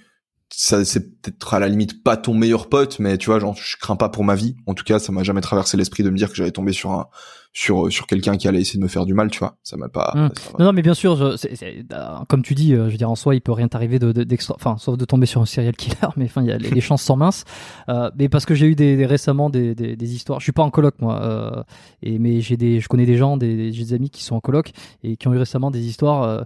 ça 0.56 0.86
c'est 0.86 1.20
peut-être 1.22 1.54
à 1.54 1.60
la 1.60 1.68
limite 1.68 2.04
pas 2.04 2.16
ton 2.16 2.34
meilleur 2.36 2.70
pote 2.70 3.00
mais 3.00 3.18
tu 3.18 3.28
vois 3.32 3.40
genre 3.40 3.56
je 3.56 3.76
crains 3.78 3.96
pas 3.96 4.10
pour 4.10 4.24
ma 4.24 4.36
vie 4.36 4.56
en 4.68 4.74
tout 4.76 4.84
cas 4.84 5.00
ça 5.00 5.12
m'a 5.12 5.24
jamais 5.24 5.42
traversé 5.42 5.78
l'esprit 5.78 6.04
de 6.04 6.10
me 6.12 6.16
dire 6.18 6.30
que 6.30 6.36
j'allais 6.36 6.52
tomber 6.52 6.74
sur 6.74 6.92
un 6.92 7.08
sur 7.56 7.92
sur 7.92 8.08
quelqu'un 8.08 8.36
qui 8.38 8.48
allait 8.48 8.62
essayer 8.62 8.78
de 8.80 8.84
me 8.84 8.88
faire 8.90 9.06
du 9.06 9.14
mal 9.16 9.30
tu 9.32 9.40
vois 9.40 9.58
ça 9.64 9.78
m'a 9.78 9.90
pas 9.90 10.12
Hmm. 10.16 10.30
ça 10.36 10.52
Non, 10.60 10.66
non, 10.66 10.74
mais 10.74 10.82
bien 10.84 10.94
sûr, 10.96 11.16
je- 11.16 11.38
c'est- 11.38 11.56
c'est- 11.56 11.86
euh, 11.94 12.06
comme 12.28 12.42
tu 12.44 12.54
dis, 12.56 12.74
euh, 12.74 12.86
je 12.88 12.92
veux 12.92 12.98
dire, 12.98 13.10
en 13.10 13.16
soi, 13.16 13.34
il 13.36 13.42
peut 13.42 13.52
rien 13.52 13.68
t'arriver 13.68 13.98
de, 14.00 14.12
de- 14.12 14.24
d'extra, 14.24 14.56
enfin, 14.56 14.76
sauf 14.78 14.98
de 14.98 15.06
tomber 15.06 15.26
sur 15.28 15.42
un 15.42 15.46
serial 15.46 15.76
killer, 15.76 15.96
mais 16.18 16.26
enfin, 16.26 16.42
il 16.42 16.48
y 16.50 16.52
a, 16.52 16.58
les, 16.58 16.70
les 16.72 16.82
chances 16.82 17.02
sont 17.04 17.16
minces. 17.16 17.46
Euh, 17.90 18.10
mais 18.18 18.28
parce 18.30 18.46
que 18.46 18.54
j'ai 18.56 18.68
eu 18.68 18.76
des, 18.76 18.96
des- 18.98 19.06
récemment 19.06 19.50
des, 19.52 19.74
des, 19.76 19.96
des 19.96 20.16
histoires. 20.16 20.40
Je 20.40 20.46
suis 20.46 20.52
pas 20.52 20.64
en 20.64 20.70
coloc, 20.72 20.96
moi, 21.00 21.22
euh, 21.24 21.64
et 22.04 22.18
mais 22.20 22.42
j'ai 22.42 22.58
des, 22.58 22.80
je 22.80 22.88
connais 22.88 23.06
des 23.06 23.18
gens, 23.18 23.38
des, 23.38 23.56
des- 23.56 23.72
j'ai 23.74 23.84
des 23.86 23.94
amis 23.94 24.10
qui 24.10 24.24
sont 24.24 24.36
en 24.36 24.40
coloc 24.40 24.72
et 25.04 25.16
qui 25.18 25.28
ont 25.28 25.34
eu 25.34 25.38
récemment 25.38 25.70
des 25.72 25.86
histoires. 25.86 26.46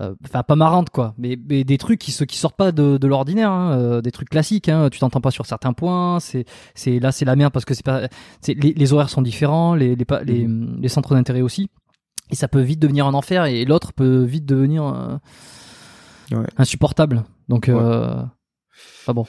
Euh, 0.00 0.14
Enfin, 0.24 0.42
pas 0.42 0.56
marrantes 0.56 0.90
quoi, 0.90 1.14
mais, 1.18 1.38
mais 1.48 1.64
des 1.64 1.78
trucs 1.78 1.98
qui, 2.00 2.12
qui 2.26 2.38
sortent 2.38 2.56
pas 2.56 2.72
de, 2.72 2.98
de 2.98 3.06
l'ordinaire, 3.06 3.50
hein, 3.50 3.78
euh, 3.78 4.00
des 4.00 4.10
trucs 4.10 4.28
classiques. 4.30 4.68
Hein, 4.68 4.88
tu 4.90 4.98
t'entends 4.98 5.20
pas 5.20 5.30
sur 5.30 5.46
certains 5.46 5.72
points. 5.72 6.20
C'est, 6.20 6.44
c'est 6.74 6.98
là, 7.00 7.12
c'est 7.12 7.24
la 7.24 7.36
merde 7.36 7.52
parce 7.52 7.64
que 7.64 7.74
c'est 7.74 7.84
pas, 7.84 8.08
c'est, 8.40 8.54
les, 8.54 8.72
les 8.74 8.92
horaires 8.92 9.10
sont 9.10 9.22
différents, 9.22 9.74
les, 9.74 9.96
les, 9.96 10.04
pa- 10.04 10.22
les, 10.22 10.46
les 10.80 10.88
centres 10.88 11.14
d'intérêt 11.14 11.40
aussi 11.42 11.68
et 12.30 12.34
ça 12.34 12.46
peut 12.48 12.60
vite 12.60 12.78
devenir 12.80 13.06
un 13.06 13.14
enfer 13.14 13.46
et 13.46 13.64
l'autre 13.64 13.92
peut 13.92 14.22
vite 14.24 14.44
devenir 14.46 14.84
euh, 14.86 15.16
Ouais. 16.30 16.46
insupportable 16.58 17.24
donc 17.48 17.70
euh, 17.70 18.22
ah 19.06 19.12
bon 19.14 19.24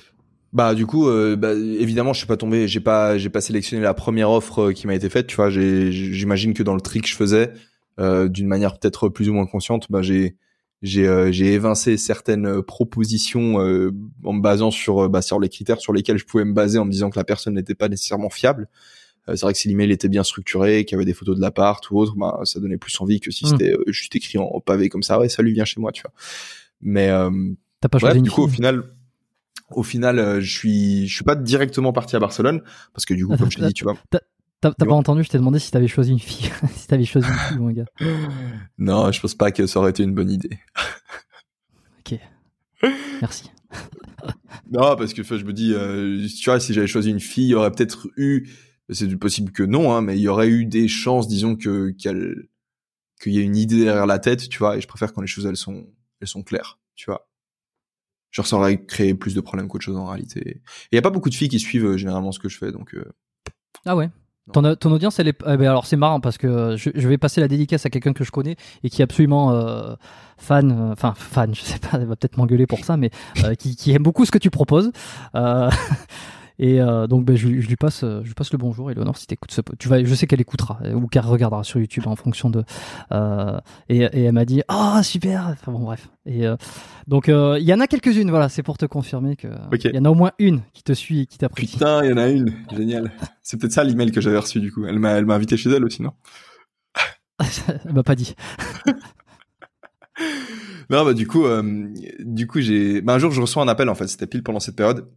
Bah 0.52 0.76
du 0.76 0.86
coup, 0.86 1.08
euh, 1.08 1.38
bah, 1.38 1.54
évidemment, 1.54 2.12
je 2.12 2.18
suis 2.18 2.28
pas 2.28 2.36
tombé, 2.38 2.68
j'ai 2.68 2.82
pas, 2.82 3.18
j'ai 3.18 3.30
pas 3.30 3.40
sélectionné 3.40 3.82
la 3.82 3.94
première 3.94 4.30
offre 4.32 4.64
euh, 4.64 4.74
qui 4.74 4.86
m'a 4.88 4.96
été 4.96 5.10
faite. 5.10 5.28
Tu 5.28 5.36
vois, 5.38 5.50
j'imagine 5.50 6.54
que 6.54 6.64
dans 6.64 6.74
le 6.76 6.82
tri 6.82 7.00
que 7.02 7.08
je 7.08 7.16
faisais, 7.16 7.54
euh, 8.00 8.28
d'une 8.28 8.48
manière 8.48 8.78
peut-être 8.78 9.08
plus 9.10 9.30
ou 9.30 9.34
moins 9.34 9.46
consciente, 9.46 9.86
bah 9.90 10.02
j'ai, 10.02 10.36
j'ai, 10.82 11.08
euh, 11.08 11.32
j'ai 11.32 11.54
évincé 11.54 11.98
certaines 11.98 12.46
euh, 12.46 12.62
propositions 12.62 13.60
euh, 13.62 13.92
en 14.24 14.34
me 14.34 14.42
basant 14.42 14.72
sur, 14.72 15.06
euh, 15.06 15.10
bah, 15.10 15.22
sur 15.22 15.40
les 15.40 15.50
critères 15.50 15.80
sur 15.80 15.92
lesquels 15.94 16.18
je 16.18 16.26
pouvais 16.26 16.46
me 16.46 16.54
baser, 16.54 16.80
en 16.80 16.86
me 16.86 16.92
disant 16.92 17.10
que 17.10 17.18
la 17.20 17.26
personne 17.26 17.56
n'était 17.56 17.76
pas 17.76 17.90
nécessairement 17.90 18.30
fiable. 18.30 18.70
Euh, 19.28 19.36
c'est 19.36 19.42
vrai 19.46 19.54
que 19.54 19.60
si 19.60 19.68
l'email 19.68 19.92
était 19.92 20.08
bien 20.08 20.24
structuré, 20.24 20.86
qu'il 20.86 20.96
y 20.96 20.98
avait 20.98 21.06
des 21.06 21.14
photos 21.14 21.36
de 21.36 21.42
l'appart 21.42 21.90
ou 21.92 21.98
autre, 21.98 22.16
bah 22.16 22.40
ça 22.46 22.60
donnait 22.62 22.78
plus 22.78 23.00
envie 23.02 23.20
que 23.20 23.30
si 23.32 23.46
Mm. 23.46 23.50
c'était 23.50 23.74
euh, 23.74 23.84
juste 23.88 24.16
écrit 24.16 24.38
en, 24.38 24.46
en 24.46 24.62
pavé 24.62 24.88
comme 24.90 25.04
ça. 25.04 25.20
Ouais, 25.20 25.28
salut, 25.30 25.52
viens 25.54 25.66
chez 25.66 25.82
moi, 25.82 25.92
tu 25.92 26.02
vois. 26.02 26.14
Mais 26.82 27.10
euh, 27.10 27.30
t'as 27.82 27.90
pas 27.90 27.98
Bref, 28.00 28.12
choisi 28.14 28.22
du 28.22 28.32
coup, 28.32 28.44
au 28.44 28.48
final, 28.48 28.84
au 29.72 29.84
final, 29.84 30.40
je 30.40 30.58
suis, 30.58 31.08
je 31.08 31.14
suis 31.14 31.26
pas 31.26 31.36
directement 31.36 31.92
parti 31.92 32.16
à 32.16 32.20
Barcelone 32.20 32.62
parce 32.94 33.06
que 33.06 33.14
du 33.14 33.28
coup, 33.28 33.36
comme 33.38 33.52
je 33.52 33.58
t'ai 33.58 33.68
dit, 33.68 33.74
tu 33.74 33.84
vois. 33.84 33.98
t'as 34.62 34.72
pas 34.74 34.94
entendu 34.94 35.24
je 35.24 35.30
t'ai 35.30 35.38
demandé 35.38 35.60
si 35.60 35.72
t'avais 35.72 35.88
choisi 35.88 36.12
une 36.12 36.20
fille 36.20 36.50
si 36.76 36.88
t'avais 36.88 37.06
choisi 37.06 37.28
une 37.28 37.34
fille 37.34 37.58
mon 37.58 37.72
gars 37.72 37.86
Non, 38.78 39.12
je 39.12 39.20
pense 39.22 39.36
pas 39.36 39.52
que 39.52 39.66
ça 39.68 39.80
aurait 39.80 39.92
été 39.92 40.04
une 40.04 40.14
bonne 40.14 40.30
idée. 40.32 40.60
ok 42.00 42.20
merci 43.22 43.52
Non, 44.72 44.96
parce 44.96 45.14
que 45.14 45.24
je 45.24 45.46
me 45.46 45.54
dis, 45.54 45.74
euh, 45.74 46.28
tu 46.28 46.50
vois, 46.50 46.60
si 46.60 46.74
j'avais 46.74 46.88
choisi 46.88 47.10
une 47.10 47.20
fille, 47.20 47.46
il 47.46 47.50
y 47.50 47.56
aurait 47.56 47.72
peut-être 47.72 48.08
eu, 48.18 48.48
c'est 48.90 49.08
possible 49.18 49.52
que 49.52 49.64
non, 49.64 49.94
hein, 49.94 50.02
mais 50.02 50.16
il 50.16 50.22
y 50.22 50.28
aurait 50.28 50.48
eu 50.50 50.66
des 50.66 50.88
chances, 50.88 51.28
disons 51.28 51.56
que 51.56 51.90
qu'elle, 51.92 52.48
qu'il 53.22 53.34
y 53.34 53.40
ait 53.40 53.44
une 53.44 53.56
idée 53.56 53.84
derrière 53.86 54.06
la 54.06 54.20
tête, 54.20 54.48
tu 54.48 54.60
vois. 54.60 54.78
Et 54.78 54.82
je 54.82 54.88
préfère 54.88 55.12
quand 55.14 55.22
les 55.22 55.28
choses 55.28 55.46
elles 55.48 55.58
sont, 55.58 55.88
elles 56.22 56.28
sont 56.28 56.44
claires, 56.44 56.80
tu 56.96 57.10
vois. 57.10 57.28
Genre 58.32 58.46
ça 58.46 58.58
aurait 58.58 58.86
créé 58.86 59.16
plus 59.16 59.34
de 59.34 59.42
problèmes 59.42 59.68
qu'autre 59.68 59.86
chose 59.86 59.98
en 59.98 60.06
réalité. 60.06 60.48
Et 60.48 60.62
il 60.92 60.96
y 60.96 61.00
a 61.00 61.02
pas 61.02 61.10
beaucoup 61.10 61.30
de 61.30 61.36
filles 61.36 61.50
qui 61.50 61.60
suivent 61.60 61.86
euh, 61.86 61.98
généralement 61.98 62.32
ce 62.32 62.40
que 62.40 62.50
je 62.50 62.58
fais, 62.60 62.72
donc. 62.72 62.94
euh, 62.94 63.12
ah 63.86 63.96
ouais 63.96 64.10
ton, 64.52 64.76
ton 64.76 64.92
audience 64.92 65.20
elle 65.20 65.28
est 65.28 65.38
eh 65.46 65.58
ben 65.58 65.68
alors 65.68 65.86
c'est 65.86 65.96
marrant 65.96 66.20
parce 66.20 66.38
que 66.38 66.76
je, 66.78 66.90
je 66.94 67.08
vais 67.08 67.18
passer 67.18 67.42
la 67.42 67.48
dédicace 67.48 67.86
à 67.86 67.90
quelqu'un 67.90 68.14
que 68.14 68.24
je 68.24 68.32
connais 68.32 68.56
et 68.84 68.90
qui 68.90 69.02
est 69.02 69.04
absolument 69.04 69.52
euh, 69.52 69.94
fan 70.38 70.72
euh, 70.72 70.92
enfin 70.94 71.14
fan 71.16 71.54
je 71.54 71.62
sais 71.62 71.80
pas 71.80 71.90
elle 71.94 72.06
va 72.06 72.16
peut-être 72.16 72.38
m'engueuler 72.38 72.68
pour 72.68 72.84
ça 72.84 72.98
mais 72.98 73.12
euh, 73.44 73.56
qui, 73.56 73.76
qui 73.76 73.92
aime 73.92 74.04
beaucoup 74.04 74.26
ce 74.26 74.32
que 74.32 74.38
tu 74.38 74.50
proposes. 74.50 74.92
Euh, 75.36 75.70
et 76.60 76.82
euh, 76.82 77.08
donc 77.08 77.26
ben, 77.26 77.36
je, 77.36 77.48
lui- 77.48 77.62
je 77.62 77.68
lui 77.68 77.76
passe 77.78 78.04
euh, 78.04 78.20
je 78.22 78.28
lui 78.28 78.34
passe 78.36 78.52
le 78.52 78.58
bonjour 78.58 78.92
Eleonore 78.92 79.18
si 79.18 79.26
t'écoutes 79.26 79.52
ce 79.52 79.62
tu 79.80 79.88
vas 79.88 80.04
je 80.04 80.14
sais 80.14 80.28
qu'elle 80.28 80.42
écoutera 80.42 80.80
euh, 80.84 80.94
ou 80.94 81.08
qu'elle 81.08 81.26
regardera 81.26 81.64
sur 81.64 81.80
YouTube 81.80 82.04
en 82.06 82.16
fonction 82.16 82.50
de 82.50 82.64
euh, 83.12 83.60
et, 83.88 84.00
et 84.00 84.24
elle 84.24 84.34
m'a 84.34 84.46
dit 84.46 84.62
ah 84.68 85.02
super 85.04 85.48
enfin 85.48 85.72
bon 85.72 85.80
bref 85.80 86.10
et 86.26 86.46
euh, 86.46 86.56
donc 87.08 87.28
il 87.30 87.64
y 87.64 87.74
en 87.74 87.80
a 87.80 87.88
quelques-unes 87.88 88.30
voilà 88.30 88.50
c'est 88.50 88.62
pour 88.64 88.78
te 88.78 88.86
confirmer 88.86 89.36
que 89.36 89.48
il 89.92 89.96
y 89.96 90.00
en 90.00 90.06
a 90.06 90.10
au 90.10 90.16
moins 90.16 90.32
une 90.38 90.62
qui 90.74 90.84
te 90.84 90.94
suit 90.94 91.22
et 91.22 91.26
qui 91.26 91.38
t'apprécie 91.38 91.74
Putain, 91.78 92.04
il 92.04 92.10
y 92.10 92.14
en 92.14 92.18
a 92.18 92.28
une. 92.30 92.54
Génial. 92.76 93.12
C'est 93.42 93.58
peut-être 93.60 93.72
ça 93.74 93.84
l'email 93.84 94.12
que 94.12 94.22
j'avais 94.22 94.38
reçu 94.38 94.60
du 94.60 94.72
coup. 94.72 94.86
Elle 94.86 95.00
m'a, 95.00 95.12
elle 95.12 95.26
m'a 95.26 95.36
invité 95.36 95.56
chez 95.58 95.70
elle 95.70 95.84
aussi, 95.86 96.02
non? 96.02 96.12
Elle 97.86 97.94
m'a 97.94 98.04
pas 98.04 98.16
dit 98.16 98.36
Non, 100.90 101.06
bah 101.06 101.14
du 101.14 101.28
coup, 101.28 101.44
du 102.20 102.48
coup, 102.48 102.60
j'ai. 102.62 103.02
Bah, 103.02 103.14
un 103.14 103.20
jour, 103.20 103.32
je 103.32 103.40
reçois 103.42 103.64
un 103.64 103.68
appel. 103.68 103.90
En 103.90 103.96
fait, 103.96 104.08
c'était 104.08 104.28
pile 104.28 104.44
pendant 104.44 104.60
cette 104.60 104.76
période. 104.76 105.08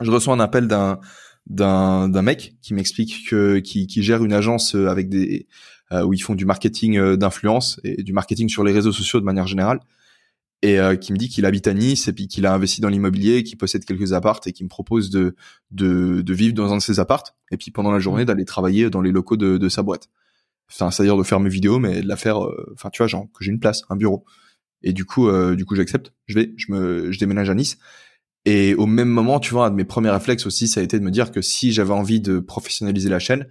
Je 0.00 0.10
reçois 0.10 0.34
un 0.34 0.40
appel 0.40 0.68
d'un 0.68 1.00
d'un 1.46 2.08
d'un 2.08 2.22
mec 2.22 2.56
qui 2.60 2.74
m'explique 2.74 3.28
que 3.28 3.58
qui 3.58 3.86
qui 3.86 4.02
gère 4.02 4.24
une 4.24 4.32
agence 4.32 4.74
euh, 4.74 4.88
avec 4.88 5.08
des 5.08 5.46
euh, 5.92 6.04
où 6.04 6.12
ils 6.12 6.22
font 6.22 6.34
du 6.34 6.44
marketing 6.44 6.98
euh, 6.98 7.16
d'influence 7.16 7.80
et 7.84 8.02
du 8.02 8.12
marketing 8.12 8.48
sur 8.48 8.64
les 8.64 8.72
réseaux 8.72 8.92
sociaux 8.92 9.20
de 9.20 9.24
manière 9.24 9.46
générale 9.46 9.80
et 10.62 10.78
euh, 10.78 10.96
qui 10.96 11.12
me 11.12 11.18
dit 11.18 11.28
qu'il 11.28 11.46
habite 11.46 11.66
à 11.66 11.74
Nice 11.74 12.08
et 12.08 12.12
puis 12.12 12.28
qu'il 12.28 12.44
a 12.44 12.52
investi 12.52 12.80
dans 12.80 12.88
l'immobilier, 12.88 13.44
qu'il 13.44 13.56
possède 13.56 13.84
quelques 13.84 14.12
appartes 14.12 14.46
et 14.46 14.52
qui 14.52 14.64
me 14.64 14.68
propose 14.68 15.08
de, 15.10 15.36
de 15.70 16.20
de 16.20 16.34
vivre 16.34 16.54
dans 16.54 16.72
un 16.72 16.76
de 16.76 16.82
ses 16.82 17.00
appartes 17.00 17.34
et 17.50 17.56
puis 17.56 17.70
pendant 17.70 17.92
la 17.92 17.98
journée 18.00 18.24
d'aller 18.24 18.44
travailler 18.44 18.90
dans 18.90 19.00
les 19.00 19.12
locaux 19.12 19.36
de, 19.36 19.56
de 19.56 19.68
sa 19.68 19.82
boîte. 19.82 20.08
Enfin, 20.70 20.90
c'est-à-dire 20.90 21.16
de 21.16 21.22
faire 21.22 21.40
mes 21.40 21.48
vidéos, 21.48 21.78
mais 21.78 22.02
de 22.02 22.08
la 22.08 22.16
faire, 22.16 22.44
euh, 22.44 22.72
enfin, 22.74 22.90
tu 22.90 22.98
vois, 22.98 23.06
genre 23.06 23.26
que 23.32 23.42
j'ai 23.42 23.50
une 23.50 23.60
place, 23.60 23.82
un 23.88 23.96
bureau. 23.96 24.24
Et 24.82 24.92
du 24.92 25.04
coup, 25.04 25.28
euh, 25.28 25.56
du 25.56 25.64
coup, 25.64 25.74
j'accepte. 25.74 26.12
Je 26.26 26.34
vais, 26.34 26.52
je 26.56 26.72
me, 26.72 27.10
je 27.10 27.18
déménage 27.18 27.50
à 27.50 27.54
Nice. 27.54 27.78
Et 28.44 28.74
au 28.74 28.86
même 28.86 29.08
moment, 29.08 29.40
tu 29.40 29.52
vois, 29.52 29.66
un 29.66 29.70
de 29.70 29.74
mes 29.74 29.84
premiers 29.84 30.10
réflexes 30.10 30.46
aussi, 30.46 30.68
ça 30.68 30.80
a 30.80 30.82
été 30.82 30.98
de 30.98 31.04
me 31.04 31.10
dire 31.10 31.32
que 31.32 31.42
si 31.42 31.72
j'avais 31.72 31.92
envie 31.92 32.20
de 32.20 32.38
professionnaliser 32.38 33.08
la 33.08 33.18
chaîne, 33.18 33.46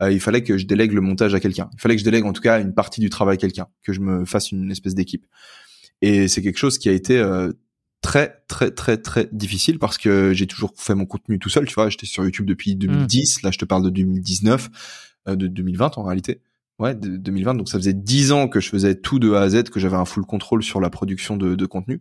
euh, 0.00 0.12
il 0.12 0.20
fallait 0.20 0.42
que 0.42 0.56
je 0.56 0.66
délègue 0.66 0.92
le 0.92 1.00
montage 1.00 1.34
à 1.34 1.40
quelqu'un. 1.40 1.68
Il 1.74 1.80
fallait 1.80 1.96
que 1.96 2.00
je 2.00 2.04
délègue 2.04 2.24
en 2.24 2.32
tout 2.32 2.42
cas 2.42 2.60
une 2.60 2.72
partie 2.72 3.00
du 3.00 3.10
travail 3.10 3.34
à 3.34 3.36
quelqu'un, 3.36 3.66
que 3.82 3.92
je 3.92 4.00
me 4.00 4.24
fasse 4.24 4.52
une 4.52 4.70
espèce 4.70 4.94
d'équipe. 4.94 5.26
Et 6.02 6.28
c'est 6.28 6.42
quelque 6.42 6.58
chose 6.58 6.78
qui 6.78 6.88
a 6.88 6.92
été 6.92 7.18
euh, 7.18 7.52
très 8.00 8.42
très 8.46 8.70
très 8.70 8.96
très 8.96 9.28
difficile 9.32 9.78
parce 9.78 9.98
que 9.98 10.32
j'ai 10.32 10.46
toujours 10.46 10.72
fait 10.76 10.94
mon 10.94 11.06
contenu 11.06 11.38
tout 11.38 11.48
seul. 11.48 11.66
Tu 11.66 11.74
vois, 11.74 11.88
j'étais 11.88 12.06
sur 12.06 12.24
YouTube 12.24 12.46
depuis 12.46 12.76
2010. 12.76 13.42
Là, 13.42 13.50
je 13.50 13.58
te 13.58 13.64
parle 13.64 13.82
de 13.82 13.90
2019, 13.90 14.68
euh, 15.28 15.36
de 15.36 15.48
2020 15.48 15.98
en 15.98 16.04
réalité. 16.04 16.40
Ouais, 16.78 16.94
de 16.94 17.16
2020. 17.16 17.54
Donc 17.54 17.68
ça 17.68 17.78
faisait 17.78 17.94
10 17.94 18.30
ans 18.30 18.46
que 18.46 18.60
je 18.60 18.68
faisais 18.68 18.94
tout 18.94 19.18
de 19.18 19.32
A 19.32 19.42
à 19.42 19.48
Z, 19.48 19.64
que 19.64 19.80
j'avais 19.80 19.96
un 19.96 20.04
full 20.04 20.24
contrôle 20.24 20.62
sur 20.62 20.80
la 20.80 20.90
production 20.90 21.36
de, 21.36 21.56
de 21.56 21.66
contenu. 21.66 22.00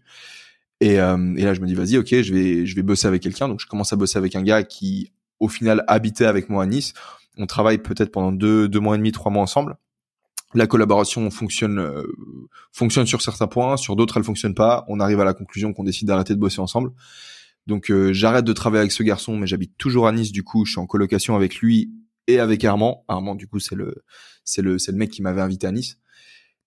Et, 0.79 0.99
euh, 0.99 1.33
et 1.35 1.43
là, 1.43 1.53
je 1.53 1.61
me 1.61 1.67
dis, 1.67 1.75
vas-y, 1.75 1.97
ok, 1.97 2.21
je 2.21 2.33
vais, 2.33 2.65
je 2.65 2.75
vais 2.75 2.83
bosser 2.83 3.07
avec 3.07 3.21
quelqu'un. 3.23 3.47
Donc, 3.47 3.59
je 3.59 3.65
commence 3.67 3.93
à 3.93 3.95
bosser 3.95 4.17
avec 4.17 4.35
un 4.35 4.43
gars 4.43 4.63
qui, 4.63 5.11
au 5.39 5.47
final, 5.47 5.83
habitait 5.87 6.25
avec 6.25 6.49
moi 6.49 6.63
à 6.63 6.65
Nice. 6.65 6.93
On 7.37 7.45
travaille 7.45 7.79
peut-être 7.79 8.11
pendant 8.11 8.31
deux, 8.31 8.67
deux 8.67 8.79
mois 8.79 8.95
et 8.95 8.97
demi, 8.97 9.11
trois 9.11 9.31
mois 9.31 9.43
ensemble. 9.43 9.77
La 10.53 10.65
collaboration 10.65 11.29
fonctionne, 11.29 11.79
euh, 11.79 12.03
fonctionne 12.71 13.05
sur 13.05 13.21
certains 13.21 13.47
points, 13.47 13.75
sur 13.75 13.95
d'autres, 13.95 14.17
elle 14.17 14.23
fonctionne 14.23 14.55
pas. 14.55 14.85
On 14.87 14.99
arrive 14.99 15.19
à 15.19 15.25
la 15.25 15.33
conclusion 15.33 15.73
qu'on 15.73 15.83
décide 15.83 16.07
d'arrêter 16.07 16.33
de 16.35 16.39
bosser 16.39 16.61
ensemble. 16.61 16.91
Donc, 17.65 17.91
euh, 17.91 18.13
j'arrête 18.13 18.45
de 18.45 18.53
travailler 18.53 18.79
avec 18.79 18.91
ce 18.91 19.03
garçon, 19.03 19.35
mais 19.35 19.45
j'habite 19.45 19.77
toujours 19.77 20.07
à 20.07 20.11
Nice. 20.11 20.31
Du 20.31 20.43
coup, 20.43 20.63
je 20.65 20.71
suis 20.71 20.79
en 20.79 20.85
colocation 20.85 21.35
avec 21.35 21.57
lui 21.57 21.91
et 22.27 22.39
avec 22.39 22.63
Armand. 22.63 23.03
Armand, 23.07 23.35
du 23.35 23.47
coup, 23.47 23.59
c'est 23.59 23.75
le, 23.75 24.03
c'est 24.45 24.61
le, 24.61 24.77
c'est 24.79 24.91
le 24.91 24.97
mec 24.97 25.09
qui 25.09 25.21
m'avait 25.21 25.41
invité 25.41 25.67
à 25.67 25.71
Nice. 25.71 25.97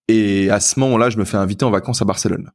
Et 0.08 0.50
à 0.50 0.60
ce 0.60 0.78
moment-là, 0.80 1.08
je 1.08 1.16
me 1.16 1.24
fais 1.24 1.38
inviter 1.38 1.64
en 1.64 1.70
vacances 1.70 2.02
à 2.02 2.04
Barcelone. 2.04 2.50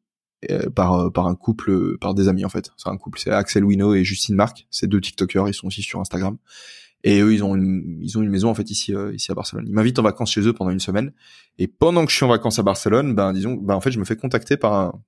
Euh, 0.52 0.70
par 0.70 0.94
euh, 0.94 1.10
par 1.10 1.28
un 1.28 1.36
couple 1.36 1.72
euh, 1.72 1.98
par 2.00 2.14
des 2.14 2.28
amis 2.28 2.46
en 2.46 2.50
fait. 2.50 2.72
C'est 2.78 2.90
un 2.90 2.98
couple 2.98 3.20
c'est 3.20 3.32
Axel 3.32 3.64
Wino 3.64 3.94
et 3.94 4.04
Justine 4.04 4.36
Marc. 4.36 4.68
C'est 4.70 4.88
deux 4.88 5.02
tiktokers 5.02 5.48
ils 5.48 5.54
sont 5.54 5.68
aussi 5.68 5.82
sur 5.82 6.00
Instagram. 6.00 6.38
Et 7.04 7.20
eux 7.22 7.34
ils 7.34 7.44
ont 7.44 7.56
une 7.56 8.00
ils 8.02 8.18
ont 8.18 8.22
une 8.22 8.30
maison 8.30 8.50
en 8.50 8.56
fait 8.56 8.70
ici 8.70 8.94
ici 9.14 9.32
à 9.32 9.36
Barcelone. 9.36 9.66
Ils 9.68 9.74
m'invitent 9.74 10.00
en 10.00 10.04
vacances 10.04 10.32
chez 10.32 10.42
eux 10.42 10.54
pendant 10.54 10.72
une 10.72 10.80
semaine. 10.80 11.14
Et 11.58 11.68
pendant 11.68 12.06
que 12.06 12.12
je 12.12 12.16
suis 12.18 12.26
en 12.26 12.30
vacances 12.30 12.60
à 12.60 12.64
Barcelone 12.64 13.16
ben 13.16 13.34
disons 13.34 13.54
ben 13.54 13.76
en 13.76 13.82
fait 13.82 13.92
je 13.92 14.00
me 14.00 14.06
fais 14.06 14.16
contacter 14.16 14.58
par 14.58 14.74
un, 14.74 15.02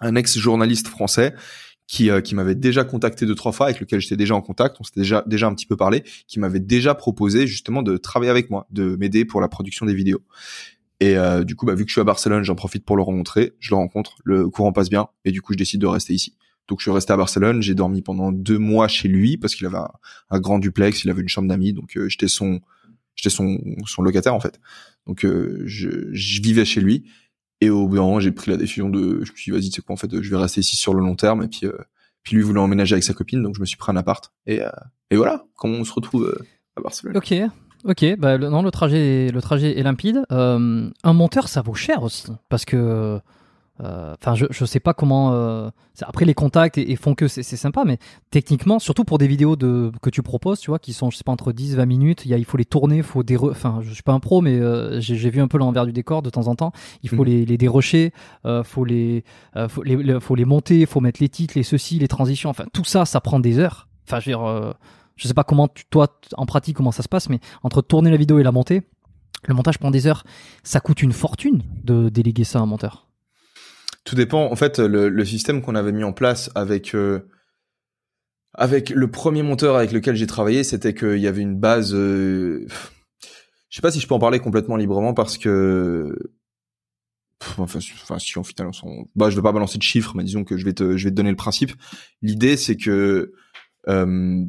un 0.00 0.14
ex 0.14 0.38
journaliste 0.38 0.88
français 0.88 1.34
qui, 1.88 2.10
qui 2.22 2.34
m'avait 2.34 2.54
déjà 2.54 2.84
contacté 2.84 3.26
deux 3.26 3.34
trois 3.34 3.52
fois 3.52 3.66
avec 3.66 3.80
lequel 3.80 4.00
j'étais 4.00 4.16
déjà 4.16 4.34
en 4.34 4.40
contact. 4.40 4.76
On 4.80 4.84
s'était 4.84 5.00
déjà 5.00 5.24
déjà 5.26 5.46
un 5.46 5.54
petit 5.54 5.66
peu 5.66 5.76
parlé 5.76 6.04
qui 6.26 6.38
m'avait 6.38 6.60
déjà 6.60 6.94
proposé 6.94 7.46
justement 7.46 7.82
de 7.82 7.96
travailler 7.96 8.30
avec 8.30 8.50
moi 8.50 8.66
de 8.70 8.96
m'aider 8.96 9.24
pour 9.24 9.40
la 9.40 9.48
production 9.48 9.86
des 9.86 9.94
vidéos 9.94 10.22
et 11.02 11.16
euh, 11.16 11.42
du 11.42 11.56
coup, 11.56 11.66
bah, 11.66 11.74
vu 11.74 11.82
que 11.84 11.88
je 11.90 11.94
suis 11.94 12.00
à 12.00 12.04
Barcelone, 12.04 12.44
j'en 12.44 12.54
profite 12.54 12.84
pour 12.84 12.96
le 12.96 13.02
rencontrer. 13.02 13.54
Je 13.58 13.70
le 13.70 13.74
rencontre, 13.74 14.14
le 14.22 14.48
courant 14.48 14.72
passe 14.72 14.88
bien, 14.88 15.08
et 15.24 15.32
du 15.32 15.42
coup, 15.42 15.52
je 15.52 15.58
décide 15.58 15.80
de 15.80 15.88
rester 15.88 16.14
ici. 16.14 16.36
Donc, 16.68 16.78
je 16.78 16.84
suis 16.84 16.92
resté 16.92 17.12
à 17.12 17.16
Barcelone. 17.16 17.60
J'ai 17.60 17.74
dormi 17.74 18.02
pendant 18.02 18.30
deux 18.30 18.58
mois 18.58 18.86
chez 18.86 19.08
lui 19.08 19.36
parce 19.36 19.56
qu'il 19.56 19.66
avait 19.66 19.80
un, 20.30 20.38
grand 20.38 20.60
duplex, 20.60 21.02
il 21.02 21.10
avait 21.10 21.22
une 21.22 21.28
chambre 21.28 21.48
d'amis, 21.48 21.72
donc 21.72 21.96
euh, 21.96 22.08
j'étais 22.08 22.28
son, 22.28 22.60
locataire 23.98 24.32
en 24.32 24.38
fait. 24.38 24.60
Donc, 25.08 25.24
euh, 25.24 25.64
je, 25.66 25.88
vivais 26.40 26.64
chez 26.64 26.80
lui. 26.80 27.10
Et 27.60 27.68
au 27.68 27.88
bout 27.88 27.96
d'un 27.96 28.02
moment, 28.02 28.20
j'ai 28.20 28.30
pris 28.30 28.52
la 28.52 28.56
décision 28.56 28.88
de, 28.88 29.24
je 29.24 29.32
me 29.32 29.36
suis 29.36 29.50
dit, 29.50 29.58
vas-y, 29.58 29.72
c'est 29.72 29.84
quoi 29.84 29.94
en 29.94 29.96
fait, 29.96 30.22
je 30.22 30.30
vais 30.30 30.36
rester 30.36 30.60
ici 30.60 30.76
sur 30.76 30.94
le 30.94 31.00
long 31.00 31.16
terme. 31.16 31.42
Et 31.42 31.48
puis, 31.48 31.66
puis 32.22 32.36
lui 32.36 32.44
voulait 32.44 32.60
emménager 32.60 32.92
avec 32.92 33.02
sa 33.02 33.12
copine, 33.12 33.42
donc 33.42 33.56
je 33.56 33.60
me 33.60 33.66
suis 33.66 33.76
pris 33.76 33.90
un 33.90 33.96
appart. 33.96 34.32
Et, 34.46 34.60
et 35.10 35.16
voilà, 35.16 35.46
comment 35.56 35.78
on 35.78 35.84
se 35.84 35.92
retrouve 35.92 36.32
à 36.76 36.80
Barcelone. 36.80 37.16
Ok, 37.16 37.34
Ok, 37.84 38.04
bah 38.16 38.36
le, 38.36 38.48
non, 38.48 38.62
le 38.62 38.70
trajet, 38.70 39.28
le 39.32 39.42
trajet 39.42 39.78
est 39.78 39.82
limpide. 39.82 40.22
Euh, 40.30 40.88
un 41.02 41.12
monteur, 41.12 41.48
ça 41.48 41.62
vaut 41.62 41.74
cher 41.74 42.04
aussi, 42.04 42.26
parce 42.48 42.64
que, 42.64 43.20
euh, 43.80 44.14
enfin, 44.20 44.36
je, 44.36 44.46
je 44.50 44.64
sais 44.64 44.78
pas 44.78 44.94
comment. 44.94 45.32
Euh, 45.32 45.68
après, 46.02 46.24
les 46.24 46.34
contacts 46.34 46.78
et, 46.78 46.94
font 46.94 47.16
que 47.16 47.26
c'est 47.26 47.42
sympa, 47.42 47.82
mais 47.84 47.98
techniquement, 48.30 48.78
surtout 48.78 49.02
pour 49.02 49.18
des 49.18 49.26
vidéos 49.26 49.56
de 49.56 49.90
que 50.00 50.10
tu 50.10 50.22
proposes, 50.22 50.60
tu 50.60 50.70
vois, 50.70 50.78
qui 50.78 50.92
sont, 50.92 51.10
je 51.10 51.16
sais 51.16 51.24
pas, 51.24 51.32
entre 51.32 51.50
10 51.50 51.74
20 51.74 51.86
minutes, 51.86 52.24
il 52.24 52.30
y 52.30 52.34
a, 52.34 52.38
il 52.38 52.44
faut 52.44 52.56
les 52.56 52.64
tourner, 52.64 52.98
il 52.98 53.02
faut 53.02 53.24
des, 53.24 53.36
enfin, 53.36 53.80
je 53.82 53.92
suis 53.92 54.04
pas 54.04 54.12
un 54.12 54.20
pro, 54.20 54.42
mais 54.42 54.60
j'ai 55.00 55.30
vu 55.30 55.40
un 55.40 55.48
peu 55.48 55.58
l'envers 55.58 55.84
du 55.84 55.92
décor 55.92 56.22
de 56.22 56.30
temps 56.30 56.46
en 56.46 56.54
temps. 56.54 56.70
Il 57.02 57.08
faut 57.08 57.22
mmh. 57.22 57.26
les, 57.26 57.44
les 57.46 57.58
dérocher, 57.58 58.12
faut 58.62 58.84
les, 58.84 59.24
faut 59.68 59.82
les, 59.82 60.20
faut 60.20 60.36
les 60.36 60.44
monter, 60.44 60.86
faut 60.86 61.00
mettre 61.00 61.20
les 61.20 61.28
titres, 61.28 61.54
les 61.56 61.64
ceci, 61.64 61.98
les 61.98 62.08
transitions. 62.08 62.50
Enfin, 62.50 62.66
tout 62.72 62.84
ça, 62.84 63.04
ça 63.06 63.20
prend 63.20 63.40
des 63.40 63.58
heures. 63.58 63.88
Enfin, 64.06 64.20
je 64.20 64.30
veux 64.30 64.36
dire 64.36 64.74
je 65.16 65.28
sais 65.28 65.34
pas 65.34 65.44
comment 65.44 65.68
toi, 65.90 66.20
en 66.36 66.46
pratique, 66.46 66.76
comment 66.76 66.92
ça 66.92 67.02
se 67.02 67.08
passe, 67.08 67.28
mais 67.28 67.40
entre 67.62 67.82
tourner 67.82 68.10
la 68.10 68.16
vidéo 68.16 68.38
et 68.38 68.42
la 68.42 68.52
monter, 68.52 68.82
le 69.46 69.54
montage 69.54 69.78
prend 69.78 69.90
des 69.90 70.06
heures. 70.06 70.24
Ça 70.62 70.80
coûte 70.80 71.02
une 71.02 71.12
fortune 71.12 71.62
de 71.84 72.08
déléguer 72.08 72.44
ça 72.44 72.58
à 72.58 72.62
un 72.62 72.66
monteur. 72.66 73.08
Tout 74.04 74.14
dépend. 74.14 74.50
En 74.50 74.56
fait, 74.56 74.78
le, 74.78 75.24
système 75.24 75.62
qu'on 75.62 75.74
avait 75.74 75.92
mis 75.92 76.04
en 76.04 76.12
place 76.12 76.50
avec 76.54 76.94
euh, 76.94 77.28
avec 78.54 78.90
le 78.90 79.10
premier 79.10 79.42
monteur 79.42 79.76
avec 79.76 79.92
lequel 79.92 80.16
j'ai 80.16 80.26
travaillé, 80.26 80.64
c'était 80.64 80.94
qu'il 80.94 81.18
y 81.18 81.26
avait 81.26 81.42
une 81.42 81.58
base. 81.58 81.94
Euh, 81.94 82.66
je 83.68 83.76
sais 83.76 83.82
pas 83.82 83.90
si 83.90 84.00
je 84.00 84.06
peux 84.06 84.14
en 84.14 84.18
parler 84.18 84.40
complètement 84.40 84.76
librement 84.76 85.14
parce 85.14 85.38
que 85.38 86.16
enfin, 87.58 87.78
enfin 88.02 88.18
si 88.18 88.38
en 88.38 88.44
final 88.44 88.70
on 88.82 89.06
bah 89.16 89.30
je 89.30 89.36
vais 89.36 89.42
pas 89.42 89.52
balancer 89.52 89.78
de 89.78 89.82
chiffres 89.82 90.12
mais 90.14 90.24
disons 90.24 90.44
que 90.44 90.58
je 90.58 90.64
vais 90.64 90.74
te 90.74 90.96
je 90.96 91.04
vais 91.04 91.10
te 91.10 91.16
donner 91.16 91.30
le 91.30 91.36
principe 91.36 91.72
l'idée 92.20 92.58
c'est 92.58 92.76
que 92.76 93.32
euh, 93.88 94.44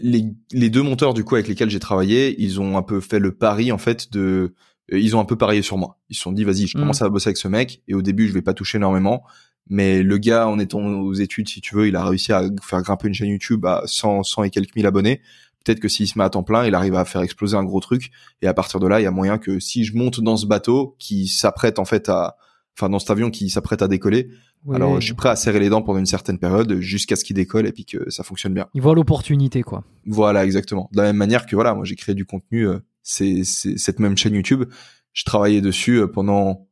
les, 0.00 0.24
les 0.52 0.70
deux 0.70 0.82
monteurs 0.82 1.14
du 1.14 1.24
coup 1.24 1.34
avec 1.34 1.48
lesquels 1.48 1.70
j'ai 1.70 1.80
travaillé, 1.80 2.40
ils 2.40 2.60
ont 2.60 2.76
un 2.76 2.82
peu 2.82 3.00
fait 3.00 3.18
le 3.18 3.34
pari 3.34 3.72
en 3.72 3.78
fait 3.78 4.12
de, 4.12 4.54
euh, 4.92 4.98
ils 4.98 5.16
ont 5.16 5.20
un 5.20 5.24
peu 5.24 5.36
parié 5.36 5.62
sur 5.62 5.78
moi. 5.78 5.98
Ils 6.10 6.16
se 6.16 6.22
sont 6.22 6.32
dit 6.32 6.44
vas-y, 6.44 6.66
je 6.66 6.76
commence 6.76 7.00
mm. 7.00 7.04
à 7.04 7.08
bosser 7.08 7.28
avec 7.28 7.36
ce 7.36 7.48
mec 7.48 7.82
et 7.88 7.94
au 7.94 8.02
début 8.02 8.28
je 8.28 8.32
vais 8.32 8.42
pas 8.42 8.54
toucher 8.54 8.78
énormément, 8.78 9.24
mais 9.68 10.02
le 10.02 10.18
gars 10.18 10.48
en 10.48 10.58
étant 10.58 10.80
aux 10.80 11.14
études 11.14 11.48
si 11.48 11.60
tu 11.60 11.74
veux, 11.74 11.88
il 11.88 11.96
a 11.96 12.04
réussi 12.04 12.32
à 12.32 12.44
faire 12.62 12.82
grimper 12.82 13.08
une 13.08 13.14
chaîne 13.14 13.28
YouTube 13.28 13.64
à 13.66 13.82
100, 13.86 14.22
100 14.22 14.44
et 14.44 14.50
quelques 14.50 14.74
mille 14.76 14.86
abonnés. 14.86 15.20
Peut-être 15.64 15.80
que 15.80 15.88
s'il 15.88 16.06
se 16.06 16.18
met 16.18 16.24
à 16.24 16.28
temps 16.28 16.42
plein, 16.42 16.66
il 16.66 16.74
arrive 16.74 16.94
à 16.94 17.06
faire 17.06 17.22
exploser 17.22 17.56
un 17.56 17.64
gros 17.64 17.80
truc 17.80 18.10
et 18.42 18.46
à 18.46 18.52
partir 18.54 18.80
de 18.80 18.86
là, 18.86 19.00
il 19.00 19.04
y 19.04 19.06
a 19.06 19.10
moyen 19.10 19.38
que 19.38 19.60
si 19.60 19.84
je 19.84 19.96
monte 19.96 20.20
dans 20.20 20.36
ce 20.36 20.46
bateau 20.46 20.94
qui 20.98 21.26
s'apprête 21.26 21.78
en 21.78 21.86
fait 21.86 22.10
à, 22.10 22.36
enfin 22.76 22.90
dans 22.90 22.98
cet 22.98 23.10
avion 23.10 23.30
qui 23.30 23.48
s'apprête 23.48 23.80
à 23.80 23.88
décoller, 23.88 24.28
alors, 24.72 25.00
je 25.00 25.06
suis 25.06 25.14
prêt 25.14 25.28
à 25.28 25.36
serrer 25.36 25.60
les 25.60 25.68
dents 25.68 25.82
pendant 25.82 25.98
une 25.98 26.06
certaine 26.06 26.38
période 26.38 26.80
jusqu'à 26.80 27.16
ce 27.16 27.24
qu'il 27.24 27.36
décolle 27.36 27.66
et 27.66 27.72
puis 27.72 27.84
que 27.84 28.08
ça 28.10 28.22
fonctionne 28.22 28.54
bien. 28.54 28.66
Il 28.74 28.80
voit 28.80 28.94
l'opportunité, 28.94 29.62
quoi. 29.62 29.84
Voilà, 30.06 30.44
exactement. 30.44 30.88
De 30.92 30.98
la 30.98 31.04
même 31.04 31.16
manière 31.16 31.46
que 31.46 31.54
voilà, 31.54 31.74
moi 31.74 31.84
j'ai 31.84 31.96
créé 31.96 32.14
du 32.14 32.24
contenu, 32.24 32.66
euh, 32.66 32.78
c'est 33.02 33.44
cette 33.44 34.00
même 34.00 34.16
chaîne 34.16 34.34
YouTube. 34.34 34.64
Je 35.12 35.24
travaillais 35.24 35.60
dessus 35.60 36.00
euh, 36.00 36.06
pendant, 36.06 36.68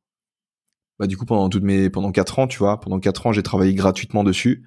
bah 0.99 1.07
du 1.07 1.17
coup 1.17 1.27
pendant 1.27 1.49
toutes 1.49 1.65
mes, 1.65 1.91
pendant 1.91 2.13
quatre 2.13 2.39
ans, 2.39 2.47
tu 2.47 2.59
vois. 2.59 2.81
Pendant 2.81 2.99
quatre 2.99 3.27
ans, 3.27 3.33
j'ai 3.33 3.43
travaillé 3.43 3.75
gratuitement 3.75 4.25
dessus 4.25 4.65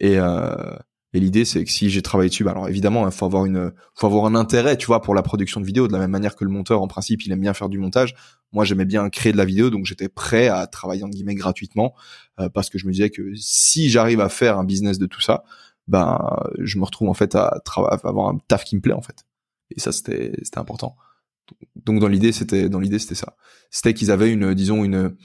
et 0.00 0.18
euh, 0.18 0.76
et 1.14 1.20
l'idée, 1.20 1.46
c'est 1.46 1.64
que 1.64 1.70
si 1.70 1.88
j'ai 1.88 2.02
travaillé 2.02 2.28
dessus, 2.28 2.44
bah 2.44 2.50
alors 2.50 2.68
évidemment, 2.68 3.06
il 3.06 3.12
faut 3.12 3.24
avoir 3.24 3.46
une, 3.46 3.72
faut 3.94 4.06
avoir 4.06 4.26
un 4.26 4.34
intérêt, 4.34 4.76
tu 4.76 4.86
vois, 4.86 5.00
pour 5.00 5.14
la 5.14 5.22
production 5.22 5.60
de 5.60 5.64
vidéo. 5.64 5.88
De 5.88 5.92
la 5.92 6.00
même 6.00 6.10
manière 6.10 6.36
que 6.36 6.44
le 6.44 6.50
monteur, 6.50 6.82
en 6.82 6.88
principe, 6.88 7.24
il 7.24 7.32
aime 7.32 7.40
bien 7.40 7.54
faire 7.54 7.70
du 7.70 7.78
montage. 7.78 8.14
Moi, 8.52 8.66
j'aimais 8.66 8.84
bien 8.84 9.08
créer 9.08 9.32
de 9.32 9.38
la 9.38 9.46
vidéo, 9.46 9.70
donc 9.70 9.86
j'étais 9.86 10.10
prêt 10.10 10.48
à 10.48 10.66
travailler 10.66 11.04
en 11.04 11.08
guillemets 11.08 11.34
gratuitement 11.34 11.94
euh, 12.40 12.50
parce 12.50 12.68
que 12.68 12.78
je 12.78 12.86
me 12.86 12.92
disais 12.92 13.08
que 13.08 13.34
si 13.36 13.88
j'arrive 13.88 14.20
à 14.20 14.28
faire 14.28 14.58
un 14.58 14.64
business 14.64 14.98
de 14.98 15.06
tout 15.06 15.22
ça, 15.22 15.44
ben, 15.86 16.18
je 16.58 16.78
me 16.78 16.84
retrouve 16.84 17.08
en 17.08 17.14
fait 17.14 17.34
à, 17.34 17.62
à 17.76 17.94
avoir 18.04 18.28
un 18.28 18.38
taf 18.46 18.64
qui 18.64 18.76
me 18.76 18.82
plaît 18.82 18.92
en 18.92 19.02
fait. 19.02 19.24
Et 19.74 19.80
ça, 19.80 19.92
c'était, 19.92 20.32
c'était 20.42 20.58
important. 20.58 20.96
Donc 21.76 22.00
dans 22.00 22.08
l'idée, 22.08 22.32
c'était, 22.32 22.68
dans 22.68 22.80
l'idée, 22.80 22.98
c'était 22.98 23.14
ça. 23.14 23.34
C'était 23.70 23.94
qu'ils 23.94 24.10
avaient 24.10 24.30
une, 24.30 24.52
disons 24.52 24.84
une, 24.84 25.16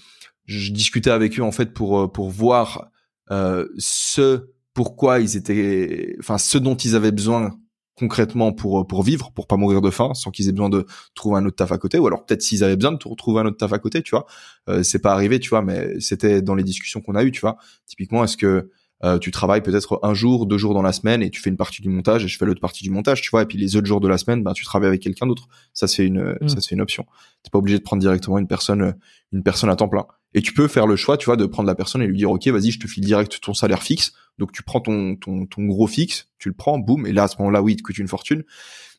je 0.45 0.71
discutais 0.71 1.09
avec 1.09 1.37
eux 1.39 1.43
en 1.43 1.51
fait 1.51 1.73
pour 1.73 2.11
pour 2.11 2.29
voir 2.29 2.89
euh, 3.31 3.67
ce 3.77 4.52
pourquoi 4.73 5.19
ils 5.19 5.37
étaient, 5.37 6.15
enfin, 6.19 6.37
ce 6.37 6.57
dont 6.57 6.75
ils 6.75 6.95
avaient 6.95 7.11
besoin 7.11 7.57
concrètement 7.95 8.51
pour 8.53 8.87
pour 8.87 9.03
vivre, 9.03 9.31
pour 9.33 9.45
pas 9.47 9.55
mourir 9.55 9.81
de 9.81 9.89
faim, 9.91 10.13
sans 10.15 10.31
qu'ils 10.31 10.49
aient 10.49 10.51
besoin 10.51 10.69
de 10.69 10.85
trouver 11.15 11.37
un 11.37 11.45
autre 11.45 11.57
taf 11.57 11.71
à 11.71 11.77
côté, 11.77 11.99
ou 11.99 12.07
alors 12.07 12.25
peut-être 12.25 12.41
s'ils 12.41 12.63
avaient 12.63 12.75
besoin 12.75 12.93
de 12.93 12.97
trouver 12.97 13.41
un 13.41 13.45
autre 13.45 13.57
taf 13.57 13.71
à 13.73 13.79
côté, 13.79 14.01
tu 14.01 14.11
vois. 14.11 14.25
Euh, 14.69 14.83
c'est 14.83 14.99
pas 14.99 15.13
arrivé, 15.13 15.39
tu 15.39 15.49
vois, 15.49 15.61
mais 15.61 15.99
c'était 15.99 16.41
dans 16.41 16.55
les 16.55 16.63
discussions 16.63 17.01
qu'on 17.01 17.15
a 17.15 17.23
eues, 17.23 17.31
tu 17.31 17.41
vois. 17.41 17.57
Typiquement, 17.85 18.23
est-ce 18.23 18.37
que 18.37 18.71
euh, 19.03 19.19
tu 19.19 19.31
travailles 19.31 19.61
peut-être 19.61 19.99
un 20.01 20.13
jour, 20.13 20.45
deux 20.45 20.57
jours 20.57 20.73
dans 20.73 20.81
la 20.81 20.93
semaine 20.93 21.21
et 21.21 21.29
tu 21.29 21.41
fais 21.41 21.49
une 21.49 21.57
partie 21.57 21.81
du 21.81 21.89
montage 21.89 22.23
et 22.23 22.27
je 22.27 22.37
fais 22.37 22.45
l'autre 22.45 22.61
partie 22.61 22.83
du 22.83 22.89
montage, 22.89 23.21
tu 23.21 23.29
vois. 23.29 23.41
Et 23.41 23.45
puis 23.45 23.57
les 23.57 23.75
autres 23.75 23.87
jours 23.87 23.99
de 23.99 24.07
la 24.07 24.17
semaine, 24.17 24.43
ben 24.43 24.53
tu 24.53 24.63
travailles 24.63 24.87
avec 24.87 25.01
quelqu'un 25.01 25.27
d'autre. 25.27 25.47
Ça 25.73 25.87
c'est 25.87 26.05
une, 26.05 26.37
mm. 26.41 26.47
ça 26.47 26.61
c'est 26.61 26.71
une 26.71 26.81
option. 26.81 27.05
T'es 27.43 27.49
pas 27.49 27.57
obligé 27.57 27.77
de 27.77 27.83
prendre 27.83 28.01
directement 28.01 28.37
une 28.37 28.47
personne, 28.47 28.95
une 29.33 29.43
personne 29.43 29.69
à 29.69 29.75
temps 29.75 29.89
plein. 29.89 30.05
Et 30.33 30.41
tu 30.41 30.53
peux 30.53 30.67
faire 30.67 30.87
le 30.87 30.95
choix, 30.95 31.17
tu 31.17 31.25
vois, 31.25 31.35
de 31.35 31.45
prendre 31.45 31.67
la 31.67 31.75
personne 31.75 32.01
et 32.01 32.07
lui 32.07 32.17
dire, 32.17 32.31
ok, 32.31 32.47
vas-y, 32.47 32.71
je 32.71 32.79
te 32.79 32.87
file 32.87 33.03
direct 33.03 33.39
ton 33.41 33.53
salaire 33.53 33.83
fixe. 33.83 34.13
Donc 34.39 34.51
tu 34.51 34.63
prends 34.63 34.79
ton, 34.79 35.15
ton, 35.15 35.45
ton 35.45 35.65
gros 35.65 35.87
fixe, 35.87 36.29
tu 36.39 36.49
le 36.49 36.55
prends, 36.55 36.79
boum, 36.79 37.05
et 37.05 37.11
là 37.11 37.23
à 37.23 37.27
ce 37.27 37.35
moment-là, 37.39 37.61
oui, 37.61 37.73
il 37.73 37.75
te 37.75 37.83
coûte 37.83 37.97
une 37.97 38.07
fortune. 38.07 38.43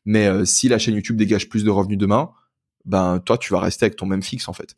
Mais 0.05 0.27
euh, 0.27 0.45
si 0.45 0.69
la 0.69 0.79
chaîne 0.79 0.95
YouTube 0.95 1.17
dégage 1.17 1.49
plus 1.49 1.65
de 1.65 1.71
revenus 1.71 1.99
demain, 1.99 2.31
ben 2.85 3.21
toi, 3.21 3.39
tu 3.39 3.53
vas 3.53 3.61
rester 3.61 3.87
avec 3.87 3.97
ton 3.97 4.05
même 4.05 4.23
fixe 4.23 4.49
en 4.49 4.53
fait 4.53 4.77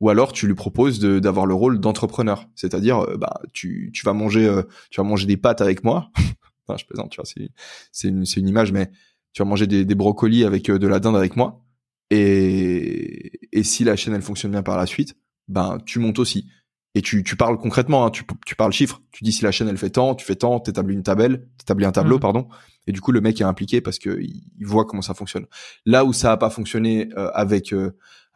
ou 0.00 0.10
alors 0.10 0.32
tu 0.32 0.46
lui 0.46 0.54
proposes 0.54 1.00
d'avoir 1.00 1.46
le 1.46 1.54
rôle 1.54 1.80
d'entrepreneur, 1.80 2.48
c'est-à-dire 2.54 3.00
euh, 3.00 3.16
bah 3.16 3.40
tu, 3.52 3.90
tu 3.94 4.04
vas 4.04 4.12
manger 4.12 4.46
euh, 4.46 4.62
tu 4.90 5.00
vas 5.00 5.06
manger 5.06 5.26
des 5.26 5.36
pâtes 5.36 5.60
avec 5.60 5.84
moi. 5.84 6.10
enfin, 6.66 6.76
je 6.78 6.84
plaisante, 6.84 7.10
tu 7.10 7.16
vois, 7.16 7.24
c'est 7.24 7.50
c'est 7.92 8.08
une 8.08 8.24
c'est 8.24 8.40
une 8.40 8.48
image 8.48 8.72
mais 8.72 8.90
tu 9.32 9.42
vas 9.42 9.48
manger 9.48 9.66
des, 9.66 9.84
des 9.84 9.94
brocolis 9.94 10.44
avec 10.44 10.68
euh, 10.70 10.78
de 10.78 10.86
la 10.86 11.00
dinde 11.00 11.16
avec 11.16 11.36
moi 11.36 11.62
et 12.10 13.32
et 13.52 13.62
si 13.62 13.84
la 13.84 13.96
chaîne 13.96 14.14
elle 14.14 14.22
fonctionne 14.22 14.50
bien 14.50 14.62
par 14.62 14.76
la 14.76 14.86
suite, 14.86 15.16
ben 15.48 15.78
tu 15.84 15.98
montes 15.98 16.18
aussi. 16.18 16.46
Et 16.94 17.02
tu, 17.02 17.22
tu 17.22 17.36
parles 17.36 17.58
concrètement, 17.58 18.06
hein, 18.06 18.10
tu, 18.10 18.24
tu 18.46 18.56
parles 18.56 18.72
chiffres. 18.72 19.02
Tu 19.12 19.22
dis 19.22 19.30
si 19.30 19.44
la 19.44 19.52
chaîne 19.52 19.68
elle 19.68 19.76
fait 19.76 19.90
tant, 19.90 20.14
tu 20.14 20.24
fais 20.24 20.34
tant, 20.34 20.60
t'établis 20.60 20.94
une 20.94 21.02
table, 21.02 21.46
t'établis 21.58 21.84
un 21.84 21.92
tableau, 21.92 22.16
mmh. 22.16 22.20
pardon. 22.20 22.48
Et 22.86 22.92
du 22.92 23.02
coup 23.02 23.12
le 23.12 23.20
mec 23.20 23.38
est 23.38 23.44
impliqué 23.44 23.82
parce 23.82 23.98
que 23.98 24.18
il, 24.18 24.46
voit 24.62 24.86
comment 24.86 25.02
ça 25.02 25.12
fonctionne. 25.12 25.46
Là 25.84 26.06
où 26.06 26.14
ça 26.14 26.32
a 26.32 26.36
pas 26.38 26.48
fonctionné 26.48 27.10
avec 27.34 27.74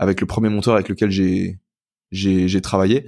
avec 0.01 0.21
le 0.21 0.27
premier 0.27 0.49
monteur 0.49 0.75
avec 0.75 0.89
lequel 0.89 1.11
j'ai 1.11 1.61
j'ai 2.11 2.49
j'ai 2.49 2.61
travaillé 2.61 3.07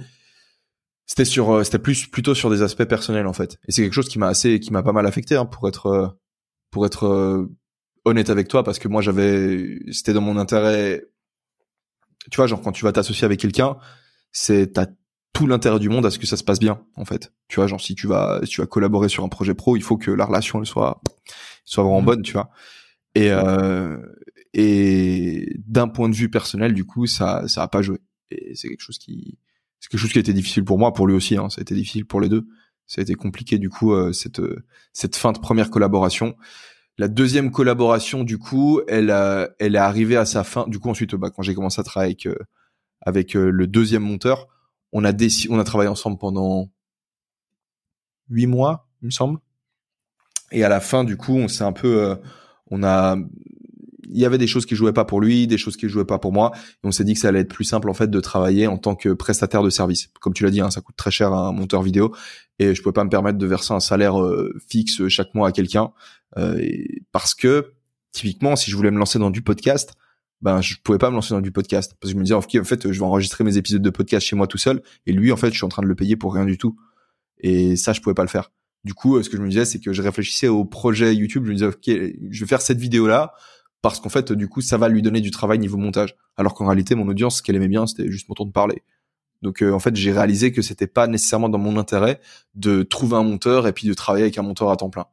c'était 1.05 1.25
sur 1.25 1.51
euh, 1.51 1.63
c'était 1.63 1.79
plus 1.79 2.07
plutôt 2.07 2.35
sur 2.35 2.49
des 2.49 2.61
aspects 2.61 2.85
personnels 2.85 3.27
en 3.27 3.33
fait 3.33 3.57
et 3.67 3.71
c'est 3.73 3.81
quelque 3.81 3.93
chose 3.93 4.07
qui 4.07 4.19
m'a 4.19 4.27
assez 4.27 4.59
qui 4.61 4.71
m'a 4.71 4.83
pas 4.83 4.93
mal 4.93 5.05
affecté 5.05 5.35
hein, 5.35 5.45
pour 5.45 5.67
être 5.67 5.87
euh, 5.87 6.07
pour 6.71 6.85
être 6.85 7.05
euh, 7.07 7.51
honnête 8.05 8.29
avec 8.29 8.47
toi 8.47 8.63
parce 8.63 8.79
que 8.79 8.87
moi 8.87 9.01
j'avais 9.01 9.79
c'était 9.91 10.13
dans 10.13 10.21
mon 10.21 10.37
intérêt 10.37 11.03
tu 12.31 12.37
vois 12.37 12.47
genre 12.47 12.61
quand 12.61 12.71
tu 12.71 12.85
vas 12.85 12.93
t'associer 12.93 13.25
avec 13.25 13.39
quelqu'un 13.39 13.77
c'est 14.31 14.73
t'as 14.73 14.85
tout 15.33 15.47
l'intérêt 15.47 15.79
du 15.79 15.89
monde 15.89 16.05
à 16.05 16.11
ce 16.11 16.19
que 16.19 16.27
ça 16.27 16.37
se 16.37 16.43
passe 16.43 16.59
bien 16.59 16.85
en 16.95 17.05
fait. 17.05 17.33
Tu 17.47 17.55
vois, 17.55 17.65
genre 17.65 17.81
si 17.81 17.95
tu 17.95 18.05
vas 18.05 18.39
si 18.43 18.49
tu 18.51 18.61
vas 18.61 18.67
collaborer 18.67 19.09
sur 19.09 19.23
un 19.23 19.29
projet 19.29 19.55
pro, 19.55 19.75
il 19.75 19.81
faut 19.81 19.97
que 19.97 20.11
la 20.11 20.25
relation 20.25 20.59
elle 20.59 20.67
soit 20.67 21.01
soit 21.65 21.83
vraiment 21.83 22.01
Mhm. 22.01 22.05
bonne, 22.05 22.21
tu 22.21 22.33
vois. 22.33 22.51
Et 23.15 23.31
euh, 23.31 23.97
et 24.53 25.55
d'un 25.65 25.87
point 25.87 26.09
de 26.09 26.15
vue 26.15 26.29
personnel, 26.29 26.73
du 26.73 26.85
coup, 26.85 27.07
ça 27.07 27.47
ça 27.47 27.63
a 27.63 27.67
pas 27.67 27.81
joué. 27.81 27.99
Et 28.31 28.55
c'est 28.55 28.69
quelque 28.69 28.81
chose 28.81 28.97
qui 28.99 29.37
c'est 29.79 29.89
quelque 29.89 29.99
chose 29.99 30.11
qui 30.11 30.19
a 30.19 30.21
été 30.21 30.33
difficile 30.33 30.63
pour 30.63 30.79
moi, 30.79 30.93
pour 30.93 31.07
lui 31.07 31.15
aussi. 31.15 31.37
Hein, 31.37 31.49
ça 31.49 31.59
a 31.59 31.63
été 31.63 31.75
difficile 31.75 32.05
pour 32.05 32.21
les 32.21 32.29
deux. 32.29 32.45
Ça 32.87 33.01
a 33.01 33.03
été 33.03 33.15
compliqué 33.15 33.57
du 33.59 33.69
coup 33.69 33.93
euh, 33.93 34.13
cette 34.13 34.39
euh, 34.39 34.65
cette 34.93 35.15
fin 35.15 35.31
de 35.31 35.39
première 35.39 35.69
collaboration. 35.69 36.35
La 36.97 37.07
deuxième 37.07 37.49
collaboration, 37.51 38.23
du 38.23 38.37
coup, 38.37 38.81
elle 38.87 39.09
elle 39.59 39.75
est 39.75 39.79
arrivée 39.79 40.15
à 40.15 40.25
sa 40.25 40.43
fin. 40.43 40.67
Du 40.67 40.79
coup, 40.79 40.89
ensuite, 40.89 41.15
bah, 41.15 41.31
quand 41.31 41.41
j'ai 41.41 41.55
commencé 41.55 41.81
à 41.81 41.83
travailler 41.83 42.11
avec, 42.11 42.27
euh, 42.27 42.37
avec 43.01 43.35
euh, 43.35 43.49
le 43.49 43.65
deuxième 43.65 44.03
monteur, 44.03 44.47
on 44.91 45.03
a 45.03 45.11
décidé, 45.11 45.51
on 45.53 45.59
a 45.59 45.63
travaillé 45.63 45.89
ensemble 45.89 46.19
pendant 46.19 46.69
huit 48.29 48.45
mois, 48.45 48.87
il 49.01 49.07
me 49.07 49.11
semble. 49.11 49.39
Et 50.51 50.63
à 50.63 50.69
la 50.69 50.79
fin, 50.79 51.03
du 51.03 51.17
coup, 51.17 51.35
on 51.35 51.47
s'est 51.47 51.63
un 51.63 51.73
peu, 51.73 52.03
euh, 52.03 52.15
on 52.67 52.83
a, 52.83 53.17
il 54.13 54.19
y 54.19 54.25
avait 54.25 54.37
des 54.37 54.47
choses 54.47 54.65
qui 54.65 54.75
jouaient 54.75 54.93
pas 54.93 55.05
pour 55.05 55.21
lui, 55.21 55.47
des 55.47 55.57
choses 55.57 55.75
qui 55.75 55.89
jouaient 55.89 56.05
pas 56.05 56.19
pour 56.19 56.31
moi. 56.31 56.51
Et 56.55 56.87
on 56.87 56.91
s'est 56.91 57.03
dit 57.03 57.13
que 57.13 57.19
ça 57.19 57.29
allait 57.29 57.39
être 57.39 57.53
plus 57.53 57.63
simple 57.63 57.89
en 57.89 57.93
fait 57.93 58.09
de 58.09 58.19
travailler 58.19 58.67
en 58.67 58.77
tant 58.77 58.95
que 58.95 59.09
prestataire 59.09 59.63
de 59.63 59.69
service. 59.69 60.09
Comme 60.21 60.33
tu 60.33 60.43
l'as 60.43 60.51
dit, 60.51 60.61
hein, 60.61 60.69
ça 60.69 60.81
coûte 60.81 60.95
très 60.95 61.11
cher 61.11 61.33
à 61.33 61.47
un 61.47 61.51
monteur 61.51 61.81
vidéo 61.81 62.15
et 62.59 62.75
je 62.75 62.81
pouvais 62.81 62.93
pas 62.93 63.03
me 63.03 63.09
permettre 63.09 63.37
de 63.37 63.47
verser 63.47 63.73
un 63.73 63.79
salaire 63.79 64.21
euh, 64.21 64.53
fixe 64.67 65.07
chaque 65.07 65.33
mois 65.33 65.47
à 65.47 65.51
quelqu'un 65.51 65.91
euh, 66.37 66.61
parce 67.11 67.33
que 67.33 67.73
typiquement, 68.11 68.55
si 68.55 68.69
je 68.71 68.75
voulais 68.75 68.91
me 68.91 68.99
lancer 68.99 69.19
dans 69.19 69.31
du 69.31 69.41
podcast, 69.41 69.93
ben 70.41 70.61
je 70.61 70.75
pouvais 70.83 70.97
pas 70.97 71.09
me 71.09 71.15
lancer 71.15 71.33
dans 71.33 71.41
du 71.41 71.51
podcast 71.51 71.95
parce 71.99 72.11
que 72.11 72.15
je 72.15 72.19
me 72.19 72.23
disais 72.23 72.35
en 72.35 72.41
fait 72.41 72.91
je 72.91 72.99
vais 72.99 73.05
enregistrer 73.05 73.43
mes 73.43 73.57
épisodes 73.57 73.81
de 73.81 73.89
podcast 73.89 74.27
chez 74.27 74.35
moi 74.35 74.45
tout 74.45 74.57
seul 74.57 74.83
et 75.05 75.13
lui 75.13 75.31
en 75.31 75.37
fait 75.37 75.51
je 75.51 75.55
suis 75.55 75.65
en 75.65 75.69
train 75.69 75.81
de 75.81 75.87
le 75.87 75.95
payer 75.95 76.17
pour 76.17 76.33
rien 76.33 76.43
du 76.43 76.57
tout 76.57 76.75
et 77.39 77.77
ça 77.77 77.93
je 77.93 78.01
pouvais 78.01 78.13
pas 78.13 78.23
le 78.23 78.29
faire. 78.29 78.51
Du 78.83 78.93
coup, 78.93 79.15
euh, 79.15 79.23
ce 79.23 79.29
que 79.29 79.37
je 79.37 79.41
me 79.41 79.47
disais, 79.47 79.65
c'est 79.65 79.79
que 79.79 79.93
je 79.93 80.01
réfléchissais 80.01 80.47
au 80.47 80.65
projet 80.65 81.15
YouTube. 81.15 81.45
Je 81.45 81.51
me 81.51 81.55
disais, 81.55 81.67
ok, 81.67 82.17
je 82.29 82.39
vais 82.43 82.47
faire 82.47 82.61
cette 82.61 82.79
vidéo-là 82.79 83.33
parce 83.83 83.99
qu'en 83.99 84.09
fait, 84.09 84.31
du 84.31 84.47
coup, 84.47 84.61
ça 84.61 84.77
va 84.77 84.87
lui 84.87 85.01
donner 85.01 85.19
du 85.19 85.29
travail 85.29 85.59
niveau 85.59 85.77
montage. 85.77 86.15
Alors 86.37 86.53
qu'en 86.55 86.65
réalité, 86.65 86.95
mon 86.95 87.07
audience, 87.09 87.37
ce 87.37 87.43
qu'elle 87.43 87.57
aimait 87.57 87.67
bien, 87.67 87.85
c'était 87.85 88.09
juste 88.09 88.29
mon 88.29 88.33
tour 88.33 88.45
de 88.45 88.51
parler. 88.51 88.81
Donc, 89.41 89.61
euh, 89.61 89.73
en 89.73 89.79
fait, 89.79 89.93
j'ai 89.97 90.13
réalisé 90.13 90.53
que 90.53 90.61
c'était 90.61 90.87
pas 90.87 91.05
nécessairement 91.05 91.49
dans 91.49 91.57
mon 91.57 91.77
intérêt 91.77 92.21
de 92.55 92.83
trouver 92.83 93.17
un 93.17 93.23
monteur 93.23 93.67
et 93.67 93.73
puis 93.73 93.85
de 93.85 93.93
travailler 93.93 94.23
avec 94.23 94.37
un 94.37 94.41
monteur 94.41 94.69
à 94.69 94.77
temps 94.77 94.89
plein. 94.89 95.05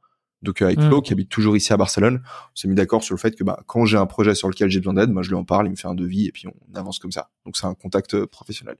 Donc, 0.43 0.63
euh, 0.63 0.67
avec 0.67 0.79
Mm. 0.79 0.87
Flo, 0.87 1.03
qui 1.03 1.13
habite 1.13 1.29
toujours 1.29 1.57
ici 1.57 1.73
à 1.73 1.77
Barcelone, 1.77 2.23
on 2.25 2.57
s'est 2.57 2.69
mis 2.69 2.77
d'accord 2.77 3.03
sur 3.03 3.13
le 3.13 3.19
fait 3.19 3.35
que 3.35 3.43
bah, 3.43 3.61
quand 3.67 3.87
j'ai 3.87 3.97
un 3.99 4.07
projet 4.07 4.37
sur 4.37 4.49
lequel 4.49 4.71
j'ai 4.71 4.79
besoin 4.79 4.95
d'aide, 4.95 5.11
bah, 5.11 5.23
je 5.23 5.31
lui 5.31 5.37
en 5.37 5.45
parle, 5.45 5.67
il 5.67 5.71
me 5.71 5.77
fait 5.77 5.89
un 5.89 5.97
devis 5.97 6.29
et 6.29 6.33
puis 6.33 6.47
on 6.47 6.79
avance 6.79 7.01
comme 7.01 7.11
ça. 7.11 7.31
Donc, 7.45 7.57
c'est 7.57 7.67
un 7.67 7.75
contact 7.75 8.15
euh, 8.15 8.27
professionnel. 8.29 8.77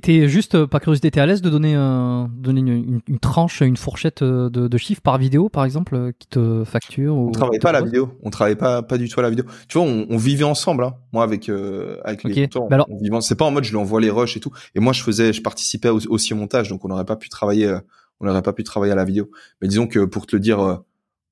T'es- 0.00 0.28
juste, 0.28 0.54
euh, 0.54 0.66
par 0.66 0.80
curiosité, 0.80 1.10
t'es 1.10 1.20
à 1.20 1.26
l'aise 1.26 1.42
de 1.42 1.50
donner, 1.50 1.74
euh, 1.76 2.24
donner 2.36 2.60
une, 2.60 2.68
une- 2.68 3.00
une 3.08 3.18
tranche, 3.18 3.60
une 3.60 3.76
fourchette 3.76 4.22
euh, 4.22 4.48
de, 4.50 4.68
de 4.68 4.78
chiffres 4.78 5.00
par 5.02 5.18
vidéo, 5.18 5.48
par 5.48 5.64
exemple, 5.64 6.12
qui 6.18 6.28
te 6.28 6.64
facture 6.64 7.16
ou 7.16 7.28
On 7.28 7.32
travaille 7.32 7.58
pas 7.58 7.70
à 7.70 7.72
la 7.72 7.82
vidéo. 7.82 8.12
On 8.22 8.30
travaille 8.30 8.56
pas 8.56 8.82
pas 8.82 8.98
du 8.98 9.08
tout 9.08 9.18
à 9.20 9.22
la 9.22 9.30
vidéo. 9.30 9.44
Tu 9.68 9.78
vois, 9.78 9.86
on, 9.86 10.06
on 10.10 10.16
vivait 10.16 10.44
ensemble. 10.44 10.84
Hein. 10.84 10.94
Moi 11.12 11.22
avec 11.24 11.48
euh, 11.48 11.96
avec 12.04 12.24
les 12.24 12.32
Ok. 12.32 12.38
monteurs, 12.38 12.66
Mais 12.70 12.74
alors- 12.74 12.86
on 12.90 12.98
vivait. 12.98 13.20
C'est 13.20 13.34
pas 13.36 13.44
en 13.44 13.50
mode 13.50 13.64
je 13.64 13.70
lui 13.70 13.78
envoie 13.78 14.00
les 14.00 14.10
rushs 14.10 14.36
et 14.36 14.40
tout. 14.40 14.52
Et 14.74 14.80
moi 14.80 14.92
je 14.92 15.02
faisais, 15.02 15.32
je 15.32 15.42
participais 15.42 15.88
au- 15.88 16.06
aussi 16.08 16.32
au 16.34 16.36
montage, 16.36 16.68
donc 16.68 16.84
on 16.84 16.88
n'aurait 16.88 17.04
pas 17.04 17.16
pu 17.16 17.28
travailler, 17.28 17.74
on 18.20 18.26
n'aurait 18.26 18.42
pas 18.42 18.52
pu 18.52 18.64
travailler 18.64 18.92
à 18.92 18.96
la 18.96 19.04
vidéo. 19.04 19.30
Mais 19.62 19.68
disons 19.68 19.86
que 19.86 20.04
pour 20.04 20.26
te 20.26 20.36
le 20.36 20.40
dire, 20.40 20.80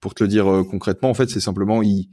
pour 0.00 0.14
te 0.14 0.22
le 0.24 0.28
dire 0.28 0.46
concrètement, 0.70 1.10
en 1.10 1.14
fait, 1.14 1.28
c'est 1.30 1.40
simplement 1.40 1.82
il. 1.82 2.08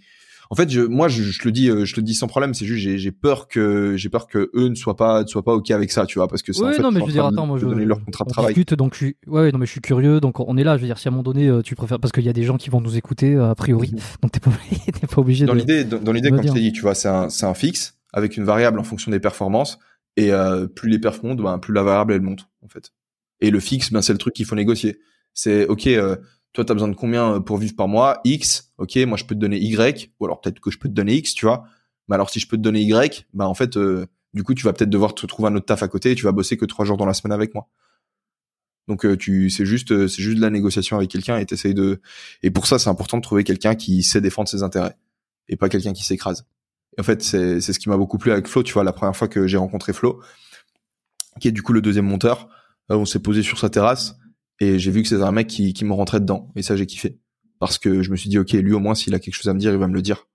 En 0.49 0.55
fait, 0.55 0.69
je, 0.69 0.81
moi, 0.81 1.07
je, 1.07 1.23
je 1.23 1.43
le 1.43 1.51
dis, 1.51 1.69
euh, 1.69 1.85
je 1.85 1.95
le 1.95 2.01
dis 2.01 2.13
sans 2.13 2.27
problème. 2.27 2.53
C'est 2.53 2.65
juste, 2.65 2.97
j'ai, 2.97 3.11
peur 3.11 3.47
que, 3.47 3.95
j'ai 3.97 4.09
peur 4.09 4.27
que 4.27 4.51
eux 4.53 4.67
ne 4.67 4.75
soient 4.75 4.95
pas, 4.95 5.23
ne 5.23 5.27
soient 5.27 5.43
pas 5.43 5.53
ok 5.53 5.71
avec 5.71 5.91
ça, 5.91 6.05
tu 6.05 6.19
vois, 6.19 6.27
parce 6.27 6.41
que 6.41 6.53
c'est 6.53 6.63
en 6.63 6.71
fait, 6.71 6.81
non, 6.81 6.91
mais 6.91 6.99
je 7.01 7.05
veux 7.05 7.11
dire, 7.11 7.25
attends, 7.25 7.45
moi, 7.45 7.57
je. 7.57 7.65
donner 7.65 7.85
leur 7.85 8.03
contrat 8.03 8.25
de 8.25 8.29
travail. 8.29 8.53
discute, 8.53 8.73
donc 8.73 8.93
je 8.93 8.97
suis. 8.97 9.17
Ouais, 9.27 9.41
ouais, 9.41 9.51
non, 9.51 9.59
mais 9.59 9.65
je 9.65 9.71
suis 9.71 9.81
curieux, 9.81 10.19
donc 10.19 10.39
on 10.39 10.57
est 10.57 10.63
là. 10.63 10.77
Je 10.77 10.81
veux 10.81 10.87
dire, 10.87 10.97
si 10.97 11.07
à 11.07 11.09
un 11.09 11.11
moment 11.11 11.23
donné, 11.23 11.47
euh, 11.47 11.61
tu 11.61 11.75
préfères. 11.75 11.99
Parce 11.99 12.11
qu'il 12.11 12.23
y 12.25 12.29
a 12.29 12.33
des 12.33 12.43
gens 12.43 12.57
qui 12.57 12.69
vont 12.69 12.81
nous 12.81 12.97
écouter, 12.97 13.35
euh, 13.35 13.49
a 13.49 13.55
priori. 13.55 13.91
Mhm. 13.91 13.99
Donc 14.21 14.31
t'es 14.31 14.39
pas, 14.39 14.51
pas 15.07 15.21
obligé 15.21 15.45
Dans 15.45 15.53
l'idée, 15.53 15.83
dans, 15.83 15.99
dans 15.99 16.11
l'idée, 16.11 16.29
comme 16.29 16.43
je 16.43 16.51
t'ai 16.51 16.59
dit, 16.59 16.71
tu 16.71 16.81
vois, 16.81 16.95
c'est 16.95 17.09
un, 17.09 17.29
c'est 17.29 17.45
un 17.45 17.53
fixe 17.53 17.95
avec 18.13 18.37
une 18.37 18.45
variable 18.45 18.79
en 18.79 18.83
fonction 18.83 19.11
des 19.11 19.19
performances. 19.19 19.77
Et 20.17 20.31
euh, 20.31 20.67
plus 20.67 20.89
les 20.89 20.99
perfs 20.99 21.21
montent, 21.23 21.41
ben, 21.41 21.59
plus 21.59 21.73
la 21.73 21.83
variable 21.83 22.13
elle 22.13 22.21
monte 22.21 22.47
en 22.63 22.67
fait. 22.67 22.93
Et 23.41 23.51
le 23.51 23.59
fixe, 23.59 23.91
ben 23.91 24.01
c'est 24.01 24.13
le 24.13 24.17
truc 24.17 24.33
qu'il 24.33 24.45
faut 24.45 24.55
négocier. 24.55 24.99
C'est 25.33 25.67
ok, 25.67 25.87
euh, 25.87 26.15
toi 26.53 26.63
t'as 26.63 26.73
besoin 26.73 26.87
de 26.87 26.95
combien 26.95 27.41
pour 27.41 27.57
vivre 27.57 27.75
par 27.75 27.87
mois? 27.87 28.21
X. 28.23 28.64
Ok, 28.77 28.95
moi 29.07 29.17
je 29.17 29.25
peux 29.25 29.35
te 29.35 29.39
donner 29.39 29.57
Y, 29.57 30.11
ou 30.19 30.25
alors 30.25 30.41
peut-être 30.41 30.59
que 30.59 30.71
je 30.71 30.77
peux 30.77 30.89
te 30.89 30.93
donner 30.93 31.15
X, 31.15 31.33
tu 31.33 31.45
vois. 31.45 31.65
Mais 32.07 32.15
alors 32.15 32.29
si 32.29 32.39
je 32.39 32.47
peux 32.47 32.57
te 32.57 32.61
donner 32.61 32.81
Y, 32.81 33.25
ben 33.33 33.45
en 33.45 33.53
fait, 33.53 33.77
euh, 33.77 34.05
du 34.33 34.43
coup 34.43 34.53
tu 34.53 34.63
vas 34.63 34.73
peut-être 34.73 34.89
devoir 34.89 35.15
te 35.15 35.25
trouver 35.25 35.49
un 35.49 35.55
autre 35.55 35.65
taf 35.65 35.83
à 35.83 35.87
côté 35.87 36.11
et 36.11 36.15
tu 36.15 36.23
vas 36.23 36.31
bosser 36.31 36.57
que 36.57 36.65
trois 36.65 36.85
jours 36.85 36.97
dans 36.97 37.05
la 37.05 37.13
semaine 37.13 37.31
avec 37.31 37.53
moi. 37.53 37.69
Donc 38.87 39.05
euh, 39.05 39.17
tu, 39.17 39.49
c'est 39.49 39.65
juste, 39.65 39.91
euh, 39.91 40.07
c'est 40.07 40.21
juste 40.21 40.37
de 40.37 40.41
la 40.41 40.49
négociation 40.49 40.97
avec 40.97 41.09
quelqu'un 41.09 41.37
et 41.37 41.45
t'essayes 41.45 41.73
de. 41.73 42.01
Et 42.43 42.51
pour 42.51 42.67
ça, 42.67 42.77
c'est 42.79 42.89
important 42.89 43.17
de 43.17 43.23
trouver 43.23 43.43
quelqu'un 43.43 43.75
qui 43.75 44.03
sait 44.03 44.21
défendre 44.21 44.49
ses 44.49 44.61
intérêts 44.63 44.95
et 45.47 45.55
pas 45.55 45.69
quelqu'un 45.69 45.93
qui 45.93 46.03
s'écrase. 46.03 46.45
En 46.99 47.03
fait, 47.03 47.23
c'est 47.23 47.61
c'est 47.61 47.73
ce 47.73 47.79
qui 47.79 47.89
m'a 47.89 47.97
beaucoup 47.97 48.17
plu 48.17 48.31
avec 48.31 48.47
Flo. 48.47 48.63
Tu 48.63 48.73
vois, 48.73 48.83
la 48.83 48.93
première 48.93 49.15
fois 49.15 49.27
que 49.27 49.47
j'ai 49.47 49.57
rencontré 49.57 49.93
Flo, 49.93 50.21
qui 51.39 51.47
est 51.47 51.51
du 51.51 51.63
coup 51.63 51.73
le 51.73 51.81
deuxième 51.81 52.05
monteur, 52.05 52.49
on 52.89 53.05
s'est 53.05 53.19
posé 53.19 53.41
sur 53.41 53.57
sa 53.57 53.69
terrasse 53.69 54.15
et 54.59 54.79
j'ai 54.79 54.91
vu 54.91 55.01
que 55.01 55.09
c'était 55.09 55.23
un 55.23 55.31
mec 55.31 55.47
qui, 55.47 55.73
qui 55.73 55.85
me 55.85 55.93
rentrait 55.93 56.19
dedans. 56.19 56.51
Et 56.55 56.61
ça, 56.61 56.75
j'ai 56.75 56.85
kiffé. 56.85 57.19
Parce 57.59 57.77
que 57.77 58.03
je 58.03 58.11
me 58.11 58.15
suis 58.15 58.29
dit, 58.29 58.37
ok, 58.37 58.51
lui 58.51 58.73
au 58.73 58.79
moins, 58.79 58.95
s'il 58.95 59.13
a 59.15 59.19
quelque 59.19 59.33
chose 59.33 59.47
à 59.47 59.53
me 59.53 59.59
dire, 59.59 59.71
il 59.71 59.79
va 59.79 59.87
me 59.87 59.93
le 59.93 60.01
dire. 60.01 60.27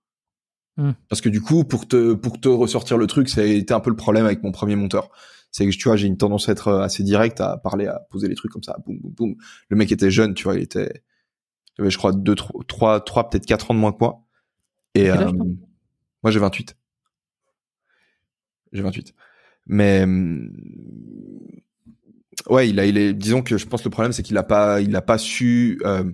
Hmm. 0.77 0.91
Parce 1.09 1.21
que 1.21 1.29
du 1.29 1.41
coup, 1.41 1.63
pour 1.63 1.87
te, 1.87 2.13
pour 2.13 2.39
te 2.39 2.47
ressortir 2.47 2.97
le 2.97 3.07
truc, 3.07 3.29
ça 3.29 3.41
a 3.41 3.43
été 3.43 3.73
un 3.73 3.79
peu 3.79 3.89
le 3.89 3.95
problème 3.95 4.25
avec 4.25 4.41
mon 4.43 4.51
premier 4.51 4.75
monteur. 4.75 5.09
C'est 5.51 5.65
que 5.65 5.75
tu 5.75 5.83
vois, 5.83 5.97
j'ai 5.97 6.07
une 6.07 6.17
tendance 6.17 6.47
à 6.47 6.53
être 6.53 6.71
assez 6.71 7.03
direct, 7.03 7.41
à 7.41 7.57
parler, 7.57 7.87
à 7.87 7.99
poser 8.09 8.29
les 8.29 8.35
trucs 8.35 8.51
comme 8.51 8.63
ça, 8.63 8.77
boum, 8.85 8.97
boum, 8.99 9.11
boum. 9.11 9.35
Le 9.67 9.75
mec 9.75 9.91
était 9.91 10.09
jeune, 10.09 10.33
tu 10.33 10.45
vois, 10.45 10.55
il 10.55 10.61
était, 10.61 11.03
il 11.77 11.81
avait, 11.81 11.91
je 11.91 11.97
crois, 11.97 12.13
deux, 12.13 12.35
trois, 12.35 12.63
trois, 12.65 13.01
trois, 13.01 13.29
peut-être 13.29 13.45
quatre 13.45 13.69
ans 13.69 13.73
de 13.73 13.79
moins 13.79 13.91
que 13.91 13.97
moi. 13.99 14.25
Et, 14.95 15.09
euh, 15.11 15.31
moi, 16.23 16.31
j'ai 16.31 16.39
28. 16.39 16.77
J'ai 18.71 18.81
28. 18.81 19.13
Mais, 19.67 20.03
hum, 20.03 20.51
ouais, 22.49 22.69
il 22.69 22.79
a, 22.79 22.85
il 22.85 22.97
est, 22.97 23.13
disons 23.13 23.41
que 23.41 23.57
je 23.57 23.65
pense 23.65 23.81
que 23.81 23.89
le 23.89 23.91
problème, 23.91 24.13
c'est 24.13 24.23
qu'il 24.23 24.37
a 24.37 24.43
pas, 24.43 24.81
il 24.81 24.95
a 24.95 25.01
pas 25.01 25.17
su, 25.17 25.81
euh, 25.85 26.09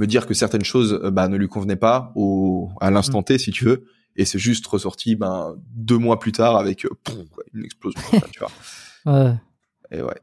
me 0.00 0.06
dire 0.06 0.26
que 0.26 0.34
certaines 0.34 0.64
choses, 0.64 0.98
euh, 1.04 1.10
bah, 1.10 1.28
ne 1.28 1.36
lui 1.36 1.46
convenaient 1.46 1.76
pas 1.76 2.10
au, 2.16 2.70
à 2.80 2.90
l'instant 2.90 3.22
T, 3.22 3.38
si 3.38 3.50
tu 3.52 3.64
veux. 3.66 3.84
Et 4.16 4.24
c'est 4.24 4.38
juste 4.40 4.66
ressorti, 4.66 5.14
ben, 5.14 5.54
deux 5.74 5.98
mois 5.98 6.18
plus 6.18 6.32
tard 6.32 6.56
avec, 6.56 6.84
euh, 6.84 6.90
une 7.54 7.64
explosion, 7.64 8.00
tu 8.32 8.40
vois. 8.40 8.50
Ouais. 9.06 9.32
Et 9.92 10.02
ouais. 10.02 10.18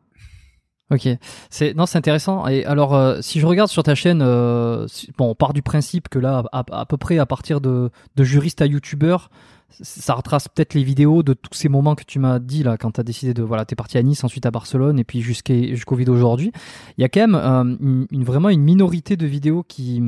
Ok, 0.91 1.09
c'est 1.49 1.73
non, 1.73 1.85
c'est 1.87 1.97
intéressant. 1.97 2.47
Et 2.47 2.63
alors, 2.63 2.93
euh, 2.95 3.17
si 3.21 3.39
je 3.39 3.45
regarde 3.47 3.69
sur 3.71 3.81
ta 3.83 3.95
chaîne, 3.95 4.21
euh, 4.21 4.87
si- 4.87 5.11
bon, 5.17 5.31
on 5.31 5.35
part 5.35 5.51
du 5.53 5.61
principe 5.63 6.09
que 6.09 6.19
là, 6.19 6.43
à, 6.51 6.63
à 6.71 6.85
peu 6.85 6.95
près 6.97 7.17
à 7.17 7.25
partir 7.25 7.59
de, 7.59 7.89
de 8.15 8.23
juriste 8.23 8.61
à 8.61 8.67
youtubeur, 8.67 9.29
ça 9.69 10.13
retrace 10.13 10.47
peut-être 10.47 10.73
les 10.73 10.83
vidéos 10.83 11.23
de 11.23 11.33
tous 11.33 11.53
ces 11.53 11.69
moments 11.69 11.95
que 11.95 12.03
tu 12.03 12.19
m'as 12.19 12.39
dit 12.39 12.63
là, 12.63 12.77
quand 12.77 12.91
tu 12.91 12.99
as 12.99 13.03
décidé 13.03 13.33
de 13.33 13.43
voilà, 13.43 13.65
t'es 13.65 13.75
parti 13.75 13.97
à 13.97 14.03
Nice, 14.03 14.23
ensuite 14.23 14.45
à 14.45 14.51
Barcelone, 14.51 14.97
et 14.99 15.03
puis 15.03 15.21
jusqu'à- 15.21 15.53
jusqu'aux 15.75 15.95
vidéos 15.95 16.13
d'aujourd'hui. 16.15 16.51
Il 16.97 17.01
y 17.01 17.03
a 17.03 17.09
quand 17.09 17.19
même 17.19 17.35
euh, 17.35 17.63
une, 17.79 18.07
une- 18.11 18.23
vraiment 18.23 18.49
une 18.49 18.61
minorité 18.63 19.17
de 19.17 19.25
vidéos 19.25 19.63
qui 19.63 20.01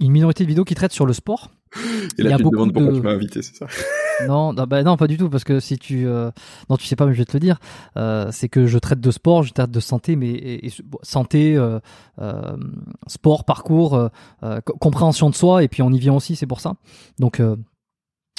une 0.00 0.10
minorité 0.10 0.42
de 0.44 0.48
vidéos 0.48 0.64
qui 0.64 0.74
traitent 0.74 0.92
sur 0.92 1.06
le 1.06 1.12
sport. 1.12 1.50
Et 1.76 1.80
Il 2.18 2.24
y 2.26 2.28
là, 2.28 2.34
a 2.34 2.38
tu 2.38 2.38
te 2.38 2.42
beaucoup 2.44 2.56
demandes 2.56 2.72
pourquoi 2.72 2.92
de- 2.92 2.96
tu 2.96 3.02
m'as 3.02 3.12
invité, 3.12 3.42
c'est 3.42 3.54
ça? 3.56 3.66
Non, 4.28 4.52
non, 4.52 4.64
bah 4.64 4.82
non, 4.84 4.96
pas 4.96 5.06
du 5.08 5.16
tout, 5.16 5.28
parce 5.28 5.42
que 5.42 5.58
si 5.60 5.76
tu, 5.76 6.06
euh, 6.06 6.30
non, 6.70 6.76
tu 6.76 6.86
sais 6.86 6.94
pas, 6.94 7.04
mais 7.06 7.12
je 7.14 7.18
vais 7.18 7.24
te 7.24 7.32
le 7.32 7.40
dire, 7.40 7.58
euh, 7.96 8.28
c'est 8.30 8.48
que 8.48 8.66
je 8.66 8.78
traite 8.78 9.00
de 9.00 9.10
sport, 9.10 9.42
je 9.42 9.52
traite 9.52 9.72
de 9.72 9.80
santé, 9.80 10.14
mais 10.14 10.28
et- 10.30 10.66
et- 10.66 10.72
bon, 10.84 10.98
santé, 11.02 11.56
euh, 11.56 11.78
sport, 13.08 13.44
parcours, 13.44 14.08
co- 14.40 14.76
compréhension 14.78 15.30
de 15.30 15.34
soi, 15.34 15.62
et 15.64 15.68
puis 15.68 15.82
on 15.82 15.90
y 15.90 15.98
vient 15.98 16.14
aussi, 16.14 16.36
c'est 16.36 16.46
pour 16.46 16.60
ça. 16.60 16.74
Donc, 17.18 17.40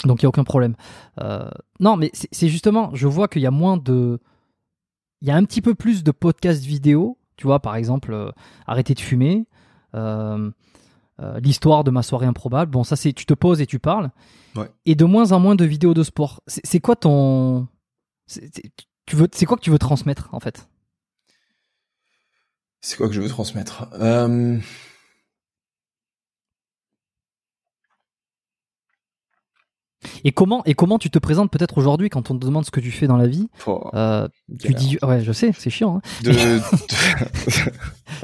donc 0.04 0.22
il 0.22 0.24
y 0.24 0.26
a 0.26 0.30
aucun 0.30 0.43
problème. 0.43 0.76
Euh, 1.22 1.50
non, 1.80 1.96
mais 1.98 2.12
c'est 2.14 2.50
justement, 2.50 2.91
je 2.93 3.08
vois 3.08 3.28
qu'il 3.28 3.41
y 3.41 3.48
a 3.48 3.52
moins 3.52 3.78
de, 3.78 4.20
il 5.22 5.28
y 5.28 5.32
a 5.32 5.36
un 5.36 5.46
petit 5.46 5.62
peu 5.62 5.76
plus 5.76 6.04
de 6.04 6.12
podcasts 6.12 6.64
vidéo, 6.64 7.18
tu 7.38 7.48
vois, 7.48 7.60
par 7.60 7.76
exemple, 7.76 8.14
euh, 8.14 8.32
arrêter 8.68 8.93
de 8.93 9.00
fumer. 9.00 9.46
euh, 9.96 10.52
euh, 11.22 11.39
l'histoire 11.39 11.86
de 11.86 11.91
ma 11.91 12.04
soirée 12.04 12.26
improbable. 12.26 12.72
Bon, 12.72 12.84
ça 12.84 12.96
c'est 12.96 13.14
tu 13.14 13.26
te 13.26 13.34
poses 13.34 13.62
et 13.62 13.66
tu 13.66 13.80
parles. 13.80 14.12
Ouais. 14.56 14.70
Et 14.86 14.96
de 14.96 15.06
moins 15.06 15.32
en 15.32 15.39
moins 15.39 15.56
de 15.56 15.66
vidéos 15.66 15.93
de 15.93 16.04
sport. 16.04 16.41
C'est 16.48 16.80
quoi 16.80 16.96
ton 16.96 17.68
tu 19.06 19.16
veux 19.16 19.28
c'est 19.32 19.46
quoi 19.46 19.56
que 19.56 19.62
tu 19.62 19.70
veux 19.70 19.80
transmettre 19.80 20.30
en 20.34 20.39
fait? 20.39 20.68
C'est 22.82 22.98
quoi 22.98 23.08
que 23.08 23.14
je 23.14 23.22
veux 23.22 23.30
transmettre? 23.30 23.88
Et 30.24 30.32
comment 30.32 30.64
et 30.66 30.74
comment 30.74 30.97
tu 30.97 31.10
te 31.10 31.20
présentes 31.20 31.51
peut-être 31.51 31.78
aujourd'hui 31.78 32.10
quand 32.10 32.32
on 32.32 32.38
te 32.38 32.45
demande 32.45 32.66
ce 32.66 32.72
que 32.72 32.80
tu 32.80 32.91
fais 32.91 33.08
dans 33.08 33.18
la 33.18 33.28
vie 33.28 33.47
oh, 33.68 33.89
euh, 33.93 34.28
Tu 34.60 34.74
dis 34.74 34.97
ouais, 35.01 35.24
je 35.24 35.32
sais, 35.32 35.51
c'est 35.58 35.70
chiant. 35.70 35.97
Hein. 35.97 36.01
de, 36.24 36.32
de- 36.32 36.62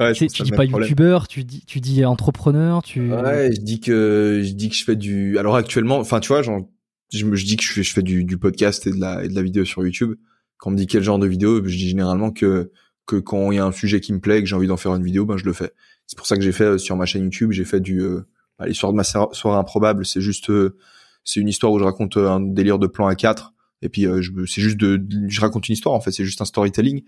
ouais, 0.00 0.12
Tu, 0.14 0.42
dis 0.42 0.50
pas 0.50 0.64
youtubeur, 0.64 1.28
tu 1.28 1.44
dis 1.44 1.64
tu 1.66 1.80
dis 1.80 2.04
entrepreneur, 2.04 2.82
tu 2.82 3.12
Ouais, 3.12 3.50
je 3.54 3.60
dis 3.60 3.80
que 3.80 4.42
je 4.44 4.52
dis 4.52 4.68
que 4.68 4.76
je 4.76 4.84
fais 4.84 4.96
du. 4.96 5.38
Alors 5.38 5.56
actuellement, 5.56 5.98
enfin 5.98 6.20
tu 6.20 6.28
vois, 6.28 6.42
genre, 6.42 6.66
je 7.12 7.24
me 7.24 7.36
je 7.36 7.44
dis 7.44 7.56
que 7.56 7.62
je 7.62 7.72
fais 7.72 7.82
je 7.82 7.92
fais 7.92 8.02
du, 8.02 8.24
du 8.24 8.38
podcast 8.38 8.86
et 8.86 8.90
de 8.90 9.00
la 9.00 9.24
et 9.24 9.28
de 9.28 9.34
la 9.34 9.42
vidéo 9.42 9.64
sur 9.64 9.84
YouTube. 9.84 10.14
Quand 10.58 10.70
on 10.70 10.72
me 10.72 10.78
dit 10.78 10.86
quel 10.86 11.02
genre 11.02 11.18
de 11.18 11.26
vidéo, 11.26 11.56
je 11.64 11.76
dis 11.76 11.88
généralement 11.88 12.30
que 12.30 12.70
que 13.06 13.16
quand 13.16 13.50
il 13.50 13.56
y 13.56 13.58
a 13.58 13.64
un 13.64 13.72
sujet 13.72 14.00
qui 14.00 14.12
me 14.12 14.20
plaît, 14.20 14.40
que 14.40 14.46
j'ai 14.46 14.56
envie 14.56 14.66
d'en 14.66 14.76
faire 14.76 14.94
une 14.94 15.04
vidéo, 15.04 15.26
ben 15.26 15.36
je 15.36 15.44
le 15.44 15.52
fais. 15.52 15.72
C'est 16.06 16.16
pour 16.16 16.26
ça 16.26 16.36
que 16.36 16.42
j'ai 16.42 16.52
fait 16.52 16.64
euh, 16.64 16.78
sur 16.78 16.96
ma 16.96 17.06
chaîne 17.06 17.22
YouTube, 17.22 17.52
j'ai 17.52 17.64
fait 17.64 17.80
du 17.80 18.00
euh, 18.00 18.20
bah, 18.58 18.66
l'histoire 18.66 18.92
de 18.92 18.96
ma 18.96 19.04
soirée 19.04 19.58
improbable. 19.58 20.04
C'est 20.04 20.20
juste, 20.20 20.50
euh, 20.50 20.76
c'est 21.24 21.40
une 21.40 21.48
histoire 21.48 21.72
où 21.72 21.78
je 21.78 21.84
raconte 21.84 22.16
un 22.16 22.40
délire 22.40 22.78
de 22.78 22.86
plan 22.86 23.06
à 23.06 23.14
4 23.14 23.52
et 23.82 23.88
puis 23.88 24.02
je 24.02 24.30
c'est 24.46 24.60
juste 24.60 24.76
de, 24.76 25.04
je 25.28 25.40
raconte 25.40 25.68
une 25.68 25.74
histoire 25.74 25.94
en 25.94 26.00
fait, 26.00 26.12
c'est 26.12 26.24
juste 26.24 26.40
un 26.40 26.44
storytelling. 26.44 27.02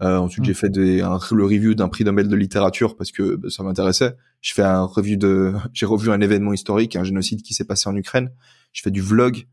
ensuite, 0.00 0.44
j'ai 0.44 0.52
mm. 0.52 0.54
fait 0.54 0.68
des, 0.70 1.00
un, 1.00 1.18
le 1.32 1.44
review 1.44 1.74
d'un 1.74 1.88
prix 1.88 2.04
Nobel 2.04 2.28
de 2.28 2.36
littérature 2.36 2.96
parce 2.96 3.10
que 3.10 3.36
bah, 3.36 3.50
ça 3.50 3.62
m'intéressait. 3.62 4.14
Je 4.40 4.54
fais 4.54 4.62
un 4.62 4.84
review 4.84 5.16
de, 5.16 5.52
j'ai 5.72 5.86
revu 5.86 6.10
un 6.10 6.20
événement 6.20 6.52
historique, 6.52 6.96
un 6.96 7.04
génocide 7.04 7.42
qui 7.42 7.54
s'est 7.54 7.64
passé 7.64 7.88
en 7.88 7.96
Ukraine. 7.96 8.30
Je 8.72 8.82
fais 8.82 8.90
du 8.90 9.00
vlog. 9.00 9.46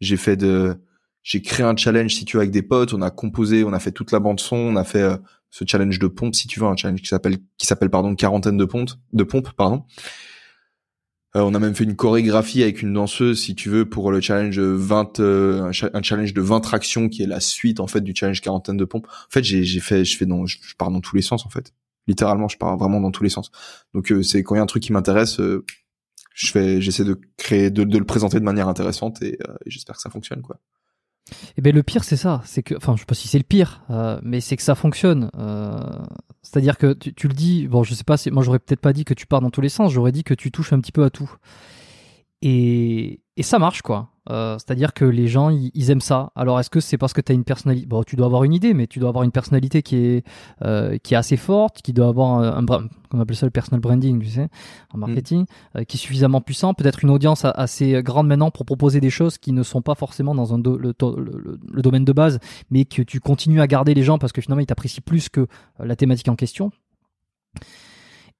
J'ai 0.00 0.16
fait 0.16 0.36
de, 0.36 0.76
j'ai 1.22 1.40
créé 1.40 1.64
un 1.64 1.76
challenge 1.76 2.14
si 2.14 2.24
tu 2.24 2.36
veux 2.36 2.42
avec 2.42 2.50
des 2.50 2.62
potes. 2.62 2.92
On 2.94 3.02
a 3.02 3.10
composé, 3.10 3.62
on 3.62 3.72
a 3.72 3.78
fait 3.78 3.92
toute 3.92 4.10
la 4.10 4.18
bande 4.18 4.40
son, 4.40 4.56
on 4.56 4.76
a 4.76 4.84
fait 4.84 5.08
ce 5.54 5.64
challenge 5.64 6.00
de 6.00 6.08
pompe, 6.08 6.34
si 6.34 6.48
tu 6.48 6.58
veux, 6.58 6.66
un 6.66 6.74
challenge 6.74 7.00
qui 7.00 7.06
s'appelle, 7.06 7.36
qui 7.58 7.66
s'appelle 7.66 7.88
pardon, 7.88 8.16
quarantaine 8.16 8.56
de 8.56 8.64
pompes, 8.64 8.90
de 9.12 9.22
pompes, 9.22 9.52
pardon. 9.52 9.84
Euh, 11.36 11.40
on 11.40 11.54
a 11.54 11.58
même 11.58 11.74
fait 11.74 11.84
une 11.84 11.96
chorégraphie 11.96 12.62
avec 12.62 12.82
une 12.82 12.92
danseuse, 12.92 13.40
si 13.40 13.54
tu 13.54 13.68
veux, 13.68 13.88
pour 13.88 14.12
le 14.12 14.20
challenge 14.20 14.58
20, 14.58 15.18
euh, 15.20 15.72
un, 15.92 16.02
challenge 16.02 16.32
de 16.32 16.40
20 16.40 16.60
tractions 16.60 17.08
qui 17.08 17.22
est 17.22 17.26
la 17.26 17.40
suite 17.40 17.80
en 17.80 17.88
fait 17.88 18.00
du 18.00 18.14
challenge 18.14 18.40
quarantaine 18.40 18.76
de 18.76 18.84
pompes. 18.84 19.08
En 19.08 19.30
fait, 19.30 19.42
j'ai, 19.42 19.64
fait, 19.80 20.04
je 20.04 20.16
fais 20.16 20.26
dans, 20.26 20.46
je, 20.46 20.58
pars 20.78 20.90
dans 20.90 21.00
tous 21.00 21.16
les 21.16 21.22
sens 21.22 21.44
en 21.44 21.50
fait. 21.50 21.72
Littéralement, 22.06 22.48
je 22.48 22.56
pars 22.56 22.76
vraiment 22.76 23.00
dans 23.00 23.10
tous 23.10 23.24
les 23.24 23.30
sens. 23.30 23.50
Donc 23.94 24.12
euh, 24.12 24.22
c'est 24.22 24.42
quand 24.42 24.54
il 24.54 24.58
y 24.58 24.60
a 24.60 24.62
un 24.62 24.66
truc 24.66 24.82
qui 24.82 24.92
m'intéresse, 24.92 25.40
je 25.40 26.50
fais, 26.50 26.80
j'essaie 26.80 27.04
de 27.04 27.18
créer, 27.36 27.70
de, 27.70 27.82
de, 27.82 27.98
le 27.98 28.04
présenter 28.04 28.38
de 28.38 28.44
manière 28.44 28.68
intéressante 28.68 29.22
et, 29.22 29.34
et 29.34 29.70
j'espère 29.70 29.96
que 29.96 30.02
ça 30.02 30.10
fonctionne 30.10 30.42
quoi. 30.42 30.60
Eh 31.56 31.62
ben 31.62 31.74
le 31.74 31.82
pire 31.82 32.04
c'est 32.04 32.16
ça, 32.16 32.42
c'est 32.44 32.62
que, 32.62 32.74
enfin 32.74 32.94
je 32.96 33.00
sais 33.00 33.06
pas 33.06 33.14
si 33.14 33.28
c'est 33.28 33.38
le 33.38 33.44
pire, 33.44 33.82
euh, 33.90 34.18
mais 34.22 34.40
c'est 34.40 34.56
que 34.56 34.62
ça 34.62 34.74
fonctionne. 34.74 35.30
Euh, 35.38 35.78
c'est-à-dire 36.42 36.78
que 36.78 36.92
tu, 36.92 37.14
tu, 37.14 37.28
le 37.28 37.34
dis, 37.34 37.66
bon 37.68 37.82
je 37.82 37.94
sais 37.94 38.04
pas, 38.04 38.16
moi 38.32 38.42
j'aurais 38.42 38.58
peut-être 38.58 38.80
pas 38.80 38.92
dit 38.92 39.04
que 39.04 39.14
tu 39.14 39.26
pars 39.26 39.40
dans 39.40 39.50
tous 39.50 39.60
les 39.60 39.68
sens, 39.68 39.92
j'aurais 39.92 40.12
dit 40.12 40.24
que 40.24 40.34
tu 40.34 40.50
touches 40.50 40.72
un 40.72 40.80
petit 40.80 40.92
peu 40.92 41.04
à 41.04 41.10
tout. 41.10 41.30
Et, 42.42 43.20
et 43.36 43.42
ça 43.42 43.58
marche 43.58 43.82
quoi. 43.82 44.13
Euh, 44.30 44.56
c'est-à-dire 44.58 44.94
que 44.94 45.04
les 45.04 45.28
gens, 45.28 45.50
ils, 45.50 45.90
aiment 45.90 46.00
ça. 46.00 46.32
Alors, 46.34 46.58
est-ce 46.58 46.70
que 46.70 46.80
c'est 46.80 46.96
parce 46.96 47.12
que 47.12 47.20
tu 47.20 47.32
as 47.32 47.34
une 47.34 47.44
personnalité 47.44 47.86
Bon, 47.86 48.02
tu 48.02 48.16
dois 48.16 48.26
avoir 48.26 48.44
une 48.44 48.54
idée, 48.54 48.72
mais 48.72 48.86
tu 48.86 48.98
dois 48.98 49.10
avoir 49.10 49.24
une 49.24 49.32
personnalité 49.32 49.82
qui 49.82 49.96
est 49.96 50.24
euh, 50.64 50.96
qui 50.98 51.14
est 51.14 51.16
assez 51.16 51.36
forte, 51.36 51.82
qui 51.82 51.92
doit 51.92 52.08
avoir 52.08 52.38
un, 52.38 52.64
un 52.66 52.88
on 53.12 53.20
appelle 53.20 53.36
ça 53.36 53.46
le 53.46 53.50
personal 53.50 53.80
branding, 53.80 54.20
tu 54.20 54.30
sais, 54.30 54.48
en 54.92 54.98
marketing, 54.98 55.42
mm. 55.42 55.78
euh, 55.78 55.84
qui 55.84 55.98
est 55.98 56.00
suffisamment 56.00 56.40
puissant. 56.40 56.72
Peut-être 56.72 57.04
une 57.04 57.10
audience 57.10 57.44
assez 57.44 58.02
grande 58.02 58.26
maintenant 58.26 58.50
pour 58.50 58.64
proposer 58.64 59.00
des 59.00 59.10
choses 59.10 59.36
qui 59.36 59.52
ne 59.52 59.62
sont 59.62 59.82
pas 59.82 59.94
forcément 59.94 60.34
dans 60.34 60.54
un 60.54 60.58
le, 60.64 60.94
le, 60.94 61.82
domaine 61.82 62.04
de 62.04 62.12
base, 62.12 62.38
mais 62.70 62.86
que 62.86 63.02
tu 63.02 63.20
continues 63.20 63.60
à 63.60 63.66
garder 63.66 63.92
les 63.92 64.02
gens 64.02 64.18
parce 64.18 64.32
que 64.32 64.40
finalement 64.40 64.62
ils 64.62 64.66
t'apprécient 64.66 65.02
plus 65.04 65.28
que 65.28 65.46
la 65.78 65.96
thématique 65.96 66.28
en 66.28 66.36
question. 66.36 66.70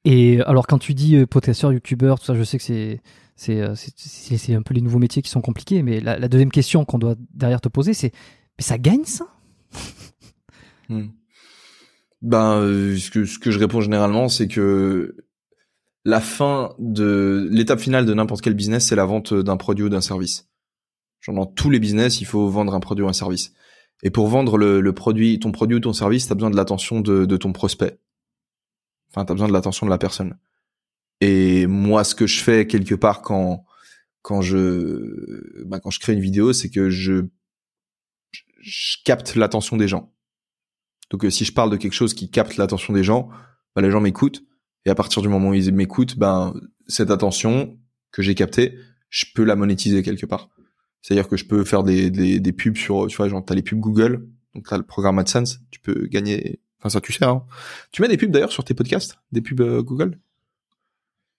Et 0.05 0.41
alors, 0.43 0.67
quand 0.67 0.79
tu 0.79 0.95
dis 0.95 1.25
potentiel 1.27 1.73
youtubeur, 1.73 2.19
tout 2.19 2.27
ça, 2.27 2.35
je 2.35 2.43
sais 2.43 2.59
que 2.59 2.65
c'est 2.65 2.95
euh, 2.95 2.97
c'est 3.37 3.63
c'est 3.77 4.55
un 4.55 4.63
peu 4.63 4.75
les 4.75 4.81
nouveaux 4.81 4.99
métiers 4.99 5.23
qui 5.23 5.31
sont 5.31 5.41
compliqués. 5.41 5.83
Mais 5.83 6.01
la, 6.01 6.29
deuxième 6.29 6.53
question 6.53 6.85
qu'on 6.85 6.99
doit 6.99 7.17
derrière 7.33 7.61
te 7.61 7.69
poser, 7.69 7.95
c'est 7.95 8.13
mais 8.59 8.65
ça 8.65 8.79
gagne 8.79 9.05
ça? 9.05 9.27
Hmm. 10.89 11.09
Ben 12.21 12.59
euh, 12.59 12.97
ce 12.97 13.11
que 13.11 13.51
je 13.51 13.59
réponds 13.59 13.81
généralement, 13.81 14.29
c'est 14.29 14.49
que 14.49 15.17
la 16.05 16.21
fin 16.21 16.75
de 16.79 17.49
l'étape 17.51 17.81
finale 17.81 18.07
de 18.07 18.15
n'importe 18.15 18.43
quel 18.43 18.55
business, 18.55 18.87
c'est 18.87 18.97
la 18.97 19.07
vente 19.07 19.33
d'un 19.33 19.57
produit 19.57 19.87
ou 19.87 19.89
d'un 19.89 20.01
service. 20.01 20.49
Genre 21.21 21.35
dans 21.35 21.47
tous 21.47 21.71
les 21.71 21.81
business, 21.81 22.21
il 22.21 22.27
faut 22.27 22.49
vendre 22.49 22.75
un 22.75 22.81
produit 22.81 23.05
ou 23.05 23.09
un 23.09 23.15
service. 23.15 23.55
Et 24.03 24.11
pour 24.11 24.29
vendre 24.29 24.59
le, 24.59 24.93
produit, 24.93 25.39
ton 25.39 25.53
produit 25.53 25.77
ou 25.77 25.81
ton 25.81 25.95
service, 25.95 26.27
tu 26.27 26.33
as 26.33 26.35
besoin 26.35 26.51
de 26.51 26.57
l'attention 26.57 27.01
de, 27.01 27.25
de 27.25 27.37
ton 27.39 27.53
prospect. 27.53 27.99
Enfin, 29.11 29.25
tu 29.25 29.33
as 29.33 29.35
besoin 29.35 29.49
de 29.49 29.55
l'attention 29.55 29.87
de 29.87 29.91
la 29.91 29.97
personne. 29.97 30.37
Et 31.21 31.67
moi, 31.67 32.05
ce 32.05 32.15
que 32.15 32.27
je 32.27 32.41
fais 32.43 32.67
quelque 32.67 32.95
part 32.95 33.23
quand 33.23 33.65
quand 34.23 34.41
je 34.43 35.65
bah, 35.65 35.81
quand 35.81 35.91
je 35.91 36.01
crée 36.01 36.15
une 36.15 36.21
vidéo, 36.21 36.53
c'est 36.53 36.71
que 36.71 36.91
je 36.91 37.27
je 38.61 38.97
capte 39.05 39.35
l'attention 39.35 39.77
des 39.77 39.89
gens. 39.89 40.15
Donc 41.11 41.25
euh, 41.25 41.31
si 41.31 41.45
je 41.45 41.53
parle 41.53 41.71
de 41.71 41.77
quelque 41.77 41.93
chose 41.93 42.15
qui 42.15 42.31
capte 42.31 42.57
l'attention 42.57 42.95
des 42.95 43.05
gens, 43.05 43.29
bah, 43.77 43.83
les 43.83 43.91
gens 43.91 44.01
m'écoutent 44.01 44.43
et 44.87 44.91
à 44.91 44.95
partir 44.95 45.23
du 45.23 45.29
moment 45.29 45.51
où 45.51 45.55
ils 45.55 45.73
m'écoutent, 45.73 46.19
ben 46.19 46.55
cette 46.87 47.11
attention 47.11 47.79
que 48.11 48.23
j'ai 48.23 48.35
captée, 48.35 48.79
je 49.09 49.27
peux 49.35 49.45
la 49.45 49.57
monétiser 49.57 50.03
quelque 50.03 50.27
part. 50.27 50.51
C'est-à-dire 51.03 51.29
que 51.29 51.37
je 51.37 51.45
peux 51.45 51.65
faire 51.65 51.83
des, 51.83 52.11
des, 52.11 52.41
des 52.41 52.53
pubs 52.53 52.77
sur, 52.77 53.07
tu 53.09 53.17
vois, 53.17 53.29
genre 53.29 53.45
t'as 53.45 53.55
les 53.55 53.63
pubs 53.63 53.79
Google, 53.79 54.27
donc 54.55 54.67
t'as 54.69 54.79
le 54.79 54.85
programme 54.85 55.19
AdSense, 55.19 55.61
tu 55.71 55.81
peux 55.81 56.07
gagner, 56.07 56.61
enfin 56.79 56.89
ça 56.89 57.01
tu 57.01 57.13
sais, 57.13 57.25
hein. 57.25 57.45
Tu 57.93 58.01
mets 58.01 58.09
des 58.09 58.17
pubs 58.17 58.31
d'ailleurs 58.31 58.53
sur 58.53 58.65
tes 58.65 58.75
podcasts, 58.75 59.19
des 59.33 59.43
pubs 59.43 59.61
euh, 59.61 59.83
Google? 59.83 60.19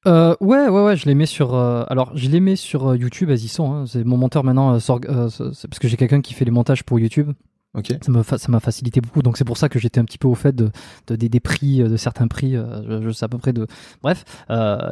Euh, 0.07 0.35
ouais, 0.39 0.67
ouais, 0.67 0.83
ouais, 0.83 0.95
je 0.95 1.05
les 1.05 1.15
mets 1.15 1.25
sur. 1.25 1.55
Euh, 1.55 1.83
alors, 1.87 2.11
je 2.15 2.29
les 2.29 2.39
mets 2.39 2.55
sur 2.55 2.89
euh, 2.89 2.97
YouTube, 2.97 3.29
elles 3.29 3.43
y 3.43 3.47
sont. 3.47 3.73
Hein. 3.73 3.85
C'est 3.87 4.03
mon 4.03 4.17
monteur 4.17 4.43
maintenant, 4.43 4.79
c'est 4.79 5.67
parce 5.67 5.79
que 5.79 5.87
j'ai 5.87 5.97
quelqu'un 5.97 6.21
qui 6.21 6.33
fait 6.33 6.45
les 6.45 6.51
montages 6.51 6.83
pour 6.83 6.99
YouTube. 6.99 7.31
Okay. 7.75 7.97
Ça 8.01 8.11
m'a 8.11 8.23
ça 8.23 8.51
m'a 8.51 8.59
facilité 8.59 9.01
beaucoup, 9.01 9.21
donc 9.21 9.37
c'est 9.37 9.43
pour 9.43 9.57
ça 9.57 9.69
que 9.69 9.79
j'étais 9.79 9.99
un 9.99 10.05
petit 10.05 10.17
peu 10.17 10.27
au 10.27 10.35
fait 10.35 10.55
de, 10.55 10.71
de, 11.07 11.15
des, 11.15 11.39
prix, 11.39 11.79
de 11.79 11.97
certains 11.97 12.27
prix. 12.27 12.53
je, 12.53 13.01
je, 13.01 13.11
sais 13.11 13.25
à 13.25 13.27
peu 13.27 13.37
près 13.37 13.53
de. 13.53 13.67
Bref, 14.01 14.23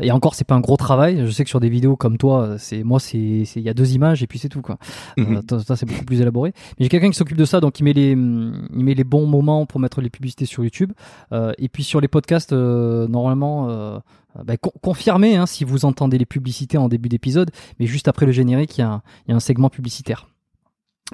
et 0.02 0.12
encore, 0.12 0.36
c'est 0.36 0.46
pas 0.46 0.56
un 0.56 0.60
gros 0.60 0.78
travail. 0.78 1.26
Je 1.26 1.32
sais 1.32 1.44
que 1.44 1.50
sur 1.50 1.60
des 1.60 1.70
vidéos 1.70 1.96
comme 1.96 2.18
toi, 2.18 2.56
c'est 2.58 2.84
moi, 2.84 3.00
c'est 3.00 3.18
il 3.18 3.62
y 3.62 3.70
a 3.70 3.74
deux 3.74 3.94
images 3.94 4.24
et 4.24 4.28
puis 4.28 4.40
c'est 4.40 4.50
tout 4.50 4.62
quoi. 4.62 4.78
Mhm. 5.18 5.42
ça 5.66 5.76
c'est 5.76 5.86
beaucoup 5.86 6.06
plus 6.06 6.22
élaboré. 6.22 6.54
Mais 6.78 6.86
j'ai 6.86 6.90
quelqu'un 6.90 7.10
qui 7.10 7.18
s'occupe 7.18 7.38
de 7.38 7.46
ça, 7.46 7.60
donc 7.60 7.80
il 7.80 7.84
met 7.84 7.94
les 7.94 8.12
il 8.12 8.84
met 8.84 8.94
les 8.94 9.04
bons 9.04 9.26
moments 9.26 9.66
pour 9.66 9.80
mettre 9.80 10.02
les 10.02 10.10
publicités 10.10 10.46
sur 10.46 10.64
YouTube. 10.64 10.92
et 11.32 11.70
puis 11.70 11.84
sur 11.84 12.02
les 12.02 12.08
podcasts, 12.08 12.54
normalement 12.54 13.70
euh, 14.38 14.44
bah, 14.44 14.56
confirmez 14.58 15.36
hein, 15.36 15.46
si 15.46 15.64
vous 15.64 15.86
entendez 15.86 16.18
les 16.18 16.26
publicités 16.26 16.78
en 16.78 16.90
début 16.90 17.10
d'épisode, 17.10 17.52
mais 17.80 17.86
juste 17.86 18.08
après 18.08 18.26
le 18.26 18.32
générique, 18.32 18.78
il 18.78 18.82
y, 18.82 18.84
a 18.84 19.02
un, 19.28 19.40
segment 19.40 19.70
publicitaire. 19.70 20.28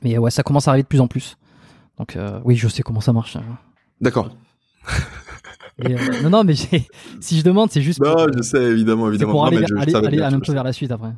Mais 0.04 0.18
ouais, 0.18 0.32
ça 0.32 0.44
commence 0.44 0.68
à 0.68 0.72
arriver 0.72 0.84
de 0.84 0.88
plus 0.88 1.02
en 1.02 1.08
plus. 1.08 1.38
Donc 2.00 2.16
euh, 2.16 2.39
oui, 2.45 2.56
je 2.56 2.68
sais 2.68 2.82
comment 2.82 3.02
ça 3.02 3.14
marche. 3.14 3.36
Hein. 3.36 3.43
D'accord. 4.02 4.30
Euh, 5.86 5.97
non, 6.24 6.30
non, 6.30 6.43
mais 6.43 6.56
si 7.22 7.38
je 7.38 7.43
demande, 7.43 7.72
c'est 7.72 7.82
juste. 7.82 8.02
Non, 8.02 8.28
je 8.36 8.41
sais, 8.41 8.64
évidemment, 8.64 9.08
évidemment. 9.08 9.32
Pour 9.32 9.45
aller, 9.45 9.64
aller, 9.78 10.22
un 10.22 10.39
peu 10.39 10.52
vers 10.52 10.64
la 10.64 10.74
suite 10.74 10.91
après. 10.91 11.14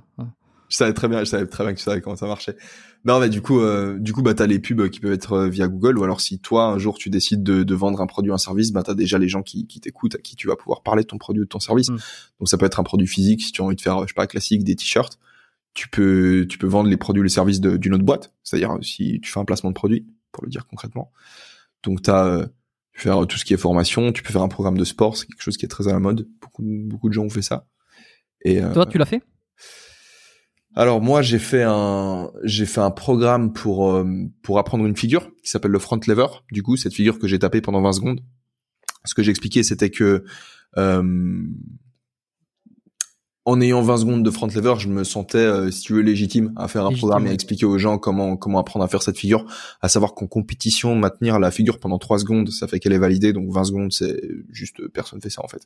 Je 0.70 0.78
savais 0.78 0.94
très 0.94 1.08
bien, 1.08 1.20
je 1.20 1.26
savais 1.26 1.48
très 1.48 1.64
bien 1.64 1.74
que 1.74 1.80
tu 1.80 1.84
savais 1.84 2.00
comment 2.00 2.16
ça 2.16 2.28
marchait. 2.28 2.56
Non, 3.04 3.20
mais 3.20 3.30
du 3.30 3.42
coup, 3.42 3.60
euh, 3.60 3.98
du 4.00 4.14
coup, 4.14 4.22
bah 4.22 4.34
t'as 4.34 4.46
les 4.46 4.60
pubs 4.60 4.90
qui 4.90 5.00
peuvent 5.00 5.12
être 5.12 5.34
euh, 5.34 5.50
via 5.50 5.68
Google, 5.68 5.98
ou 5.98 6.04
alors 6.04 6.22
si 6.22 6.40
toi 6.40 6.66
un 6.66 6.78
jour 6.78 6.98
tu 6.98 7.10
décides 7.10 7.44
de, 7.44 7.64
de 7.64 7.76
vendre 7.76 8.00
un 8.00 8.06
produit 8.06 8.32
ou 8.32 8.34
un 8.34 8.38
service, 8.38 8.72
bah 8.72 8.84
t'as 8.84 8.94
déjà 8.94 9.18
les 9.18 9.28
gens 9.28 9.42
qui, 9.42 9.66
qui 9.66 9.80
t'écoutent, 9.80 10.16
à 10.16 10.18
qui 10.20 10.36
tu 10.36 10.48
vas 10.48 10.56
pouvoir 10.56 10.84
parler 10.84 11.02
de 11.04 11.08
ton 11.08 11.18
produit 11.18 11.42
ou 11.42 11.46
de 11.46 11.50
ton 11.50 11.60
service. 11.60 11.90
Mm. 11.90 11.98
Donc 12.40 12.50
ça 12.50 12.58
peut 12.58 12.66
être 12.66 12.80
un 12.80 12.84
produit 12.84 13.08
physique 13.08 13.42
si 13.42 13.52
tu 13.52 13.62
as 13.62 13.66
envie 13.66 13.76
de 13.76 13.82
faire, 13.82 14.02
je 14.04 14.08
sais 14.08 14.14
pas, 14.14 14.28
classique, 14.28 14.64
des 14.64 14.76
t-shirts. 14.76 15.18
Tu 15.74 15.90
peux, 15.90 16.46
tu 16.48 16.58
peux 16.58 16.68
vendre 16.68 16.90
les 16.90 16.98
produits 16.98 17.22
ou 17.22 17.24
les 17.24 17.30
services 17.30 17.60
d'une 17.60 17.94
autre 17.94 18.04
boîte. 18.04 18.34
C'est-à-dire 18.44 18.78
si 18.82 19.20
tu 19.22 19.32
fais 19.32 19.40
un 19.40 19.46
placement 19.46 19.72
de 19.72 19.76
produit, 19.76 20.06
pour 20.32 20.44
le 20.44 20.50
dire 20.50 20.68
concrètement. 20.68 21.12
Donc 21.84 22.02
t'as 22.02 22.26
euh, 22.26 22.48
faire 22.94 23.26
tout 23.28 23.38
ce 23.38 23.46
qui 23.46 23.54
est 23.54 23.58
formation, 23.58 24.12
tu 24.12 24.24
peux 24.24 24.34
faire 24.34 24.44
un 24.44 24.48
programme 24.48 24.78
de 24.78 24.86
sport, 24.86 25.18
c'est 25.18 25.26
quelque 25.26 25.42
chose 25.42 25.58
qui 25.58 25.66
est 25.66 25.70
très 25.70 25.88
à 25.88 25.92
la 25.92 26.00
mode. 26.00 26.28
Beaucoup, 26.42 26.64
beaucoup 26.64 27.10
de 27.10 27.14
gens 27.14 27.24
ont 27.24 27.30
fait 27.30 27.42
ça. 27.42 27.68
Et 28.44 28.62
toi, 28.74 28.86
tu 28.86 28.98
l'as 28.98 29.06
fait? 29.06 29.22
Alors 30.76 31.02
moi 31.02 31.22
j'ai 31.22 31.40
fait 31.40 31.64
un 31.64 32.32
j'ai 32.44 32.66
fait 32.66 32.80
un 32.80 32.92
programme 32.92 33.52
pour 33.52 33.92
euh, 33.92 34.06
pour 34.42 34.58
apprendre 34.58 34.86
une 34.86 34.96
figure 34.96 35.30
qui 35.44 35.50
s'appelle 35.50 35.72
le 35.72 35.80
front 35.80 36.00
lever. 36.08 36.28
Du 36.52 36.64
coup 36.64 36.78
cette 36.78 36.94
figure 36.94 37.20
que 37.20 37.28
j'ai 37.28 37.40
tapée 37.40 37.62
pendant 37.62 37.82
20 37.82 37.94
secondes. 37.94 38.22
Ce 39.04 39.14
que 39.14 39.22
j'ai 39.22 39.32
expliqué 39.32 39.64
c'était 39.64 39.90
que 39.90 40.24
euh, 40.78 41.44
en 43.46 43.60
ayant 43.60 43.82
20 43.82 43.98
secondes 43.98 44.24
de 44.24 44.30
front 44.30 44.48
lever, 44.48 44.76
je 44.78 44.88
me 44.88 45.04
sentais, 45.04 45.40
euh, 45.40 45.72
si 45.72 45.82
tu 45.82 45.94
veux, 45.94 46.02
légitime 46.02 46.54
à 46.56 46.68
faire 46.68 46.86
un 46.86 46.92
programme 46.92 47.26
et 47.26 47.32
à 47.32 47.34
expliquer 47.34 47.66
aux 47.66 47.80
gens 47.80 47.98
comment 47.98 48.38
comment 48.38 48.60
apprendre 48.60 48.86
à 48.86 48.88
faire 48.88 49.02
cette 49.02 49.18
figure. 49.18 49.46
À 49.82 49.90
savoir 49.90 50.14
qu'en 50.14 50.28
compétition, 50.28 50.96
maintenir 50.96 51.40
la 51.40 51.50
figure 51.50 51.80
pendant 51.80 51.98
3 51.98 52.20
secondes, 52.20 52.50
ça 52.52 52.68
fait 52.68 52.80
qu'elle 52.80 52.94
est 52.94 53.00
validée. 53.00 53.34
Donc 53.34 53.52
20 53.52 53.64
secondes, 53.64 53.94
c'est 53.94 54.22
juste 54.52 54.88
personne 54.90 55.22
fait 55.22 55.32
ça 55.32 55.44
en 55.44 55.48
fait. 55.48 55.64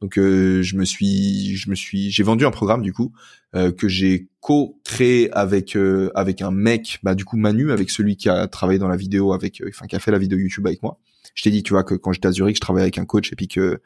Donc 0.00 0.18
euh, 0.18 0.62
je 0.62 0.76
me 0.76 0.84
suis, 0.84 1.54
je 1.56 1.70
me 1.70 1.76
suis, 1.76 2.10
j'ai 2.10 2.24
vendu 2.24 2.44
un 2.44 2.50
programme 2.50 2.82
du 2.82 2.92
coup 2.92 3.12
euh, 3.54 3.70
que 3.70 3.86
j'ai 3.86 4.26
co-créé 4.40 5.30
avec 5.32 5.78
avec 6.16 6.42
un 6.42 6.50
mec, 6.50 6.98
bah 7.04 7.14
du 7.14 7.24
coup 7.24 7.36
Manu, 7.36 7.70
avec 7.70 7.90
celui 7.90 8.16
qui 8.16 8.28
a 8.30 8.48
travaillé 8.48 8.80
dans 8.80 8.88
la 8.88 8.96
vidéo 8.96 9.32
avec, 9.32 9.62
enfin 9.68 9.86
qui 9.86 9.94
a 9.94 10.00
fait 10.00 10.10
la 10.10 10.18
vidéo 10.18 10.38
YouTube 10.38 10.66
avec 10.66 10.82
moi 10.82 10.98
je 11.34 11.42
t'ai 11.42 11.50
dit, 11.50 11.62
tu 11.62 11.72
vois, 11.72 11.84
que 11.84 11.94
quand 11.94 12.12
j'étais 12.12 12.28
à 12.28 12.32
Zurich, 12.32 12.56
je 12.56 12.60
travaillais 12.60 12.84
avec 12.84 12.98
un 12.98 13.04
coach 13.04 13.32
et 13.32 13.36
puis 13.36 13.48
que 13.48 13.80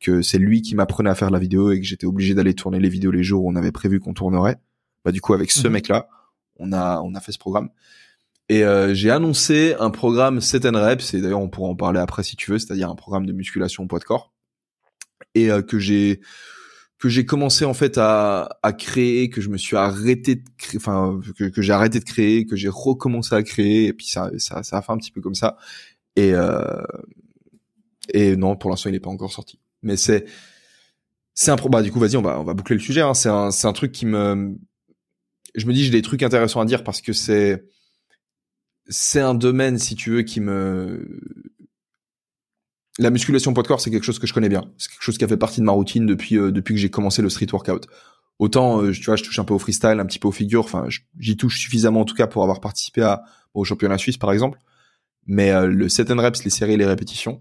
que 0.00 0.22
c'est 0.22 0.38
lui 0.38 0.62
qui 0.62 0.74
m'apprenait 0.74 1.10
à 1.10 1.14
faire 1.14 1.30
la 1.30 1.38
vidéo 1.38 1.70
et 1.70 1.80
que 1.80 1.86
j'étais 1.86 2.06
obligé 2.06 2.34
d'aller 2.34 2.54
tourner 2.54 2.78
les 2.78 2.88
vidéos 2.88 3.10
les 3.10 3.22
jours 3.22 3.44
où 3.44 3.50
on 3.50 3.56
avait 3.56 3.72
prévu 3.72 4.00
qu'on 4.00 4.14
tournerait. 4.14 4.56
Bah 5.04 5.12
du 5.12 5.20
coup, 5.20 5.34
avec 5.34 5.50
ce 5.50 5.66
mhm. 5.66 5.74
mec-là, 5.74 6.08
on 6.58 6.72
a 6.72 7.00
on 7.00 7.14
a 7.14 7.20
fait 7.20 7.32
ce 7.32 7.38
programme. 7.38 7.70
Et 8.48 8.64
euh, 8.64 8.94
j'ai 8.94 9.10
annoncé 9.10 9.76
un 9.78 9.90
programme 9.90 10.40
7 10.40 10.64
reps, 10.74 11.14
et 11.14 11.20
d'ailleurs 11.20 11.40
on 11.40 11.48
pourra 11.48 11.68
en 11.68 11.76
parler 11.76 12.00
après 12.00 12.24
si 12.24 12.34
tu 12.34 12.50
veux, 12.50 12.58
c'est-à-dire 12.58 12.90
un 12.90 12.96
programme 12.96 13.24
de 13.24 13.32
musculation 13.32 13.84
au 13.84 13.86
poids 13.86 14.00
de 14.00 14.04
corps, 14.04 14.32
et 15.34 15.50
euh, 15.50 15.62
que 15.62 15.78
j'ai 15.78 16.20
que 16.98 17.08
j'ai 17.08 17.24
commencé 17.24 17.64
en 17.64 17.74
fait 17.74 17.96
à, 17.96 18.58
à 18.62 18.72
créer, 18.72 19.30
que 19.30 19.40
je 19.40 19.48
me 19.48 19.56
suis 19.56 19.76
arrêté 19.76 20.34
de 20.34 20.44
créer, 20.58 20.76
enfin 20.76 21.18
que, 21.38 21.44
que 21.44 21.62
j'ai 21.62 21.72
arrêté 21.72 21.98
de 22.00 22.04
créer, 22.04 22.44
que 22.44 22.56
j'ai 22.56 22.68
recommencé 22.68 23.34
à 23.34 23.42
créer, 23.42 23.86
et 23.86 23.92
puis 23.94 24.06
ça, 24.06 24.30
ça, 24.38 24.62
ça 24.62 24.78
a 24.78 24.82
fait 24.82 24.92
un 24.92 24.98
petit 24.98 25.12
peu 25.12 25.20
comme 25.20 25.34
ça. 25.34 25.56
Et 26.20 26.34
euh, 26.34 26.82
et 28.12 28.36
non, 28.36 28.56
pour 28.56 28.70
l'instant, 28.70 28.90
il 28.90 28.92
n'est 28.92 29.00
pas 29.00 29.10
encore 29.10 29.32
sorti. 29.32 29.58
Mais 29.82 29.96
c'est 29.96 30.26
c'est 31.34 31.50
un 31.50 31.56
bah 31.56 31.82
du 31.82 31.90
coup, 31.90 31.98
vas-y, 31.98 32.16
on 32.16 32.22
va 32.22 32.54
boucler 32.54 32.76
le 32.76 32.82
sujet. 32.82 33.00
Hein. 33.00 33.14
C'est 33.14 33.30
un 33.30 33.50
c'est 33.50 33.66
un 33.66 33.72
truc 33.72 33.92
qui 33.92 34.04
me 34.04 34.56
je 35.54 35.66
me 35.66 35.72
dis 35.72 35.84
j'ai 35.84 35.90
des 35.90 36.02
trucs 36.02 36.22
intéressants 36.22 36.60
à 36.60 36.66
dire 36.66 36.84
parce 36.84 37.00
que 37.00 37.12
c'est 37.12 37.64
c'est 38.88 39.20
un 39.20 39.34
domaine 39.34 39.78
si 39.78 39.94
tu 39.94 40.10
veux 40.10 40.22
qui 40.22 40.40
me 40.40 41.20
la 42.98 43.10
musculation 43.10 43.54
poids 43.54 43.62
de 43.62 43.68
corps, 43.68 43.80
c'est 43.80 43.90
quelque 43.90 44.04
chose 44.04 44.18
que 44.18 44.26
je 44.26 44.34
connais 44.34 44.50
bien. 44.50 44.70
C'est 44.76 44.90
quelque 44.90 45.02
chose 45.02 45.16
qui 45.16 45.24
a 45.24 45.28
fait 45.28 45.38
partie 45.38 45.60
de 45.60 45.64
ma 45.64 45.72
routine 45.72 46.04
depuis 46.04 46.36
euh, 46.36 46.52
depuis 46.52 46.74
que 46.74 46.80
j'ai 46.80 46.90
commencé 46.90 47.22
le 47.22 47.30
street 47.30 47.46
workout. 47.50 47.86
Autant, 48.38 48.82
euh, 48.82 48.92
tu 48.92 49.04
vois, 49.04 49.16
je 49.16 49.22
touche 49.22 49.38
un 49.38 49.44
peu 49.44 49.54
au 49.54 49.58
freestyle, 49.58 50.00
un 50.00 50.06
petit 50.06 50.18
peu 50.18 50.28
au 50.28 50.32
figure. 50.32 50.64
Enfin, 50.64 50.86
j'y 51.18 51.36
touche 51.36 51.58
suffisamment 51.60 52.00
en 52.00 52.04
tout 52.04 52.14
cas 52.14 52.26
pour 52.26 52.42
avoir 52.42 52.60
participé 52.60 53.14
au 53.54 53.64
championnat 53.64 53.96
suisse, 53.96 54.18
par 54.18 54.32
exemple. 54.32 54.58
Mais 55.26 55.50
euh, 55.50 55.66
le 55.66 55.88
set 55.88 56.10
and 56.10 56.20
reps, 56.20 56.44
les 56.44 56.50
séries, 56.50 56.76
les 56.76 56.86
répétitions, 56.86 57.40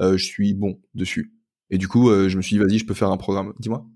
je 0.00 0.16
suis 0.16 0.54
bon 0.54 0.80
dessus. 0.94 1.34
Et 1.68 1.78
du 1.78 1.86
coup, 1.86 2.08
je 2.10 2.36
me 2.36 2.42
suis 2.42 2.56
dit, 2.56 2.62
vas-y, 2.62 2.78
je 2.78 2.86
peux 2.86 2.94
faire 2.94 3.10
un 3.10 3.18
programme. 3.18 3.52
Dis-moi. 3.58 3.86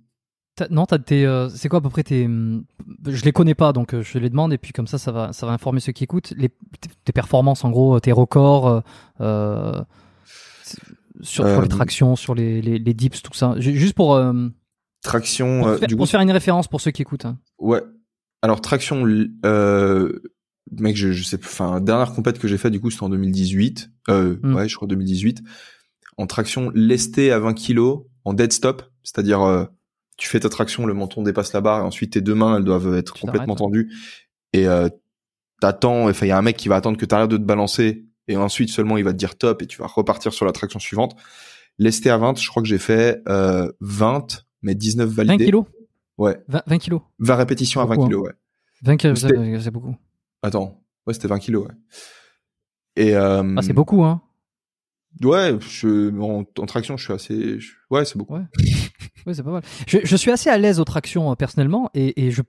Non, 0.71 0.87
t'as 0.87 0.99
tes, 0.99 1.49
c'est 1.55 1.69
quoi 1.69 1.79
à 1.79 1.83
peu 1.83 1.89
près 1.89 2.05
tes, 2.05 2.25
je 2.27 3.25
les 3.25 3.33
connais 3.33 3.55
pas, 3.55 3.73
donc 3.73 3.99
je 3.99 4.19
les 4.19 4.31
demande 4.31 4.53
et 4.53 4.59
puis 4.59 4.73
comme 4.73 4.87
ça, 4.87 4.99
ça 4.99 5.11
va, 5.11 5.33
ça 5.33 5.47
va 5.47 5.53
informer 5.53 5.81
ceux 5.81 5.93
qui 5.93 6.05
écoutent. 6.05 6.33
Les, 6.37 6.51
tes 7.05 7.13
performances, 7.13 7.65
en 7.65 7.71
gros, 7.71 7.99
tes 8.01 8.13
records. 8.13 8.83
Euh, 9.21 9.83
sur, 11.23 11.45
les 11.45 11.51
euh, 11.51 11.67
tractions, 11.67 12.17
sur 12.17 12.35
les, 12.35 12.61
les, 12.61 12.79
les, 12.79 12.95
dips, 12.95 13.23
tout 13.23 13.35
ça. 13.35 13.55
Juste 13.59 13.95
pour. 13.95 14.15
Euh, 14.15 14.49
traction. 15.03 15.63
Pour, 15.63 15.77
faire, 15.77 15.89
du 15.89 15.97
coup, 15.97 16.07
faire 16.07 16.21
une 16.21 16.31
référence 16.31 16.69
pour 16.69 16.81
ceux 16.81 16.91
qui 16.91 17.03
écoutent. 17.03 17.25
Hein. 17.25 17.39
Ouais. 17.59 17.83
Alors, 18.43 18.61
traction. 18.61 19.05
Euh, 20.73 20.83
mec, 20.83 20.97
je, 20.97 21.13
je 21.13 21.23
sais 21.25 21.39
Enfin, 21.43 21.81
dernière 21.81 22.13
compète 22.13 22.39
que 22.39 22.49
j'ai 22.49 22.59
fait, 22.59 22.71
du 22.71 22.81
coup, 22.81 22.91
c'était 22.91 23.05
en 23.05 23.09
2018. 23.09 23.91
Euh, 24.09 24.37
hmm. 24.43 24.55
Ouais, 24.55 24.69
je 24.69 24.77
crois 24.77 24.89
2018. 24.89 25.43
En 26.17 26.27
traction 26.27 26.71
lestée 26.75 27.33
à 27.33 27.39
20 27.39 27.55
kilos, 27.55 28.05
en 28.25 28.35
dead 28.35 28.53
stop. 28.53 28.83
C'est-à-dire, 29.03 29.69
tu 30.17 30.29
fais 30.29 30.41
ta 30.41 30.49
traction, 30.49 30.87
le 30.87 30.95
menton 30.95 31.23
dépasse 31.23 31.53
la 31.53 31.61
barre, 31.61 31.81
et 31.81 31.83
ensuite 31.83 32.13
tes 32.13 32.21
deux 32.21 32.35
mains, 32.35 32.57
elles 32.57 32.65
doivent 32.65 32.95
être 32.95 33.19
complètement 33.19 33.57
tendues. 33.57 33.93
Et 34.53 34.67
t'attends, 35.61 36.09
enfin, 36.09 36.27
il 36.27 36.29
y 36.29 36.33
a 36.33 36.39
un 36.39 36.43
mec 36.43 36.57
qui 36.57 36.69
va 36.69 36.77
attendre 36.77 36.97
que 36.97 37.05
t'arrêtes 37.05 37.31
de 37.31 37.37
te 37.37 37.43
balancer 37.43 38.05
et 38.29 38.37
ensuite 38.37 38.71
seulement 38.71 38.97
il 38.97 39.05
va 39.05 39.13
te 39.13 39.19
dire 39.19 39.37
top 39.37 39.63
et 39.63 39.67
tu 39.67 39.79
vas 39.79 39.87
repartir 39.87 40.33
sur 40.33 40.47
la 40.47 40.53
traction 40.53 40.79
suivante. 40.79 41.17
Lesté 41.79 42.11
à 42.11 42.19
20, 42.19 42.39
je 42.39 42.49
crois 42.49 42.63
que 42.63 42.69
j'ai 42.69 42.79
fait 42.79 43.21
euh, 43.29 43.71
20, 43.81 44.45
mais 44.63 44.75
19 44.75 45.09
validés. 45.09 45.39
20 45.39 45.45
kilos? 45.45 45.65
Ouais. 46.19 46.39
20, 46.49 46.79
kilos? 46.79 47.01
20 47.19 47.35
répétitions 47.35 47.81
à 47.81 47.87
20 47.87 48.07
kilos, 48.07 48.23
ouais. 48.23 48.33
20 48.83 48.97
kilos, 48.97 49.27
c'est 49.61 49.71
beaucoup. 49.71 49.97
Attends, 50.45 50.85
ouais, 51.07 51.15
c'était 51.15 51.29
20 51.29 51.39
kilos, 51.39 51.67
ouais. 51.67 51.75
Et 52.97 53.17
euh... 53.17 53.55
Ah, 53.57 53.63
c'est 53.63 53.73
beaucoup, 53.73 54.05
hein 54.05 54.21
Ouais, 55.23 55.57
je, 55.61 56.15
en, 56.21 56.45
traction, 56.67 56.99
je 56.99 57.05
suis 57.05 57.13
assez. 57.15 57.59
ouais, 57.91 58.05
c'est 58.05 58.19
beaucoup. 58.19 58.35
Ouais. 58.35 58.43
ouais, 59.27 59.33
c'est 59.33 59.43
pas 59.43 59.53
mal. 59.53 59.63
Je, 59.87 59.99
je, 60.03 60.17
suis 60.17 60.31
assez 60.31 60.51
à 60.51 60.59
l'aise 60.59 60.81
aux 60.81 60.85
tractions 60.85 61.31
euh, 61.31 61.35
personnellement, 61.35 61.89
et, 61.95 62.27
et 62.27 62.31
je, 62.31 62.43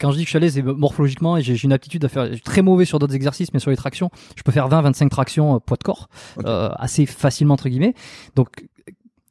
quand 0.00 0.12
je 0.12 0.16
dis 0.16 0.22
que 0.22 0.28
je 0.28 0.30
suis 0.30 0.36
à 0.38 0.40
l'aise, 0.40 0.54
c'est 0.54 0.62
morphologiquement, 0.62 1.36
et 1.36 1.42
j'ai 1.42 1.62
une 1.62 1.74
aptitude 1.74 2.02
à 2.06 2.08
faire. 2.08 2.28
Je 2.28 2.34
suis 2.34 2.42
très 2.42 2.62
mauvais 2.62 2.86
sur 2.86 2.98
d'autres 2.98 3.14
exercices, 3.14 3.52
mais 3.52 3.60
sur 3.60 3.70
les 3.70 3.76
tractions, 3.76 4.10
je 4.36 4.42
peux 4.44 4.52
faire 4.52 4.70
20-25 4.70 5.10
tractions 5.10 5.56
euh, 5.56 5.58
poids 5.58 5.76
de 5.76 5.82
corps, 5.82 6.08
euh, 6.46 6.70
assez 6.76 7.04
facilement 7.04 7.52
entre 7.52 7.68
guillemets. 7.68 7.94
Donc 8.34 8.66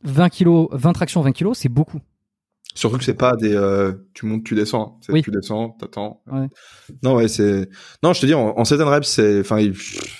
20 0.04 0.30
kilos, 0.30 0.68
20 0.74 0.94
tractions, 0.94 1.22
20 1.22 1.32
kilos, 1.32 1.58
c'est 1.58 1.70
beaucoup. 1.70 2.02
Surtout 2.74 2.98
que 2.98 3.04
c'est 3.04 3.14
pas 3.14 3.36
des 3.36 3.54
euh, 3.54 3.94
tu 4.14 4.26
montes 4.26 4.44
tu 4.44 4.56
descends, 4.56 5.00
c'est 5.02 5.12
oui. 5.12 5.22
tu 5.22 5.32
descends, 5.32 5.72
t'attends. 5.72 6.22
Ouais. 6.32 6.48
Non 7.04 7.16
ouais, 7.16 7.28
c'est 7.28 7.70
non, 8.02 8.14
je 8.14 8.22
te 8.22 8.26
dis 8.26 8.34
en, 8.34 8.58
en 8.58 8.64
certaines 8.64 8.88
reps, 8.88 9.08
c'est 9.08 9.42
enfin 9.42 9.70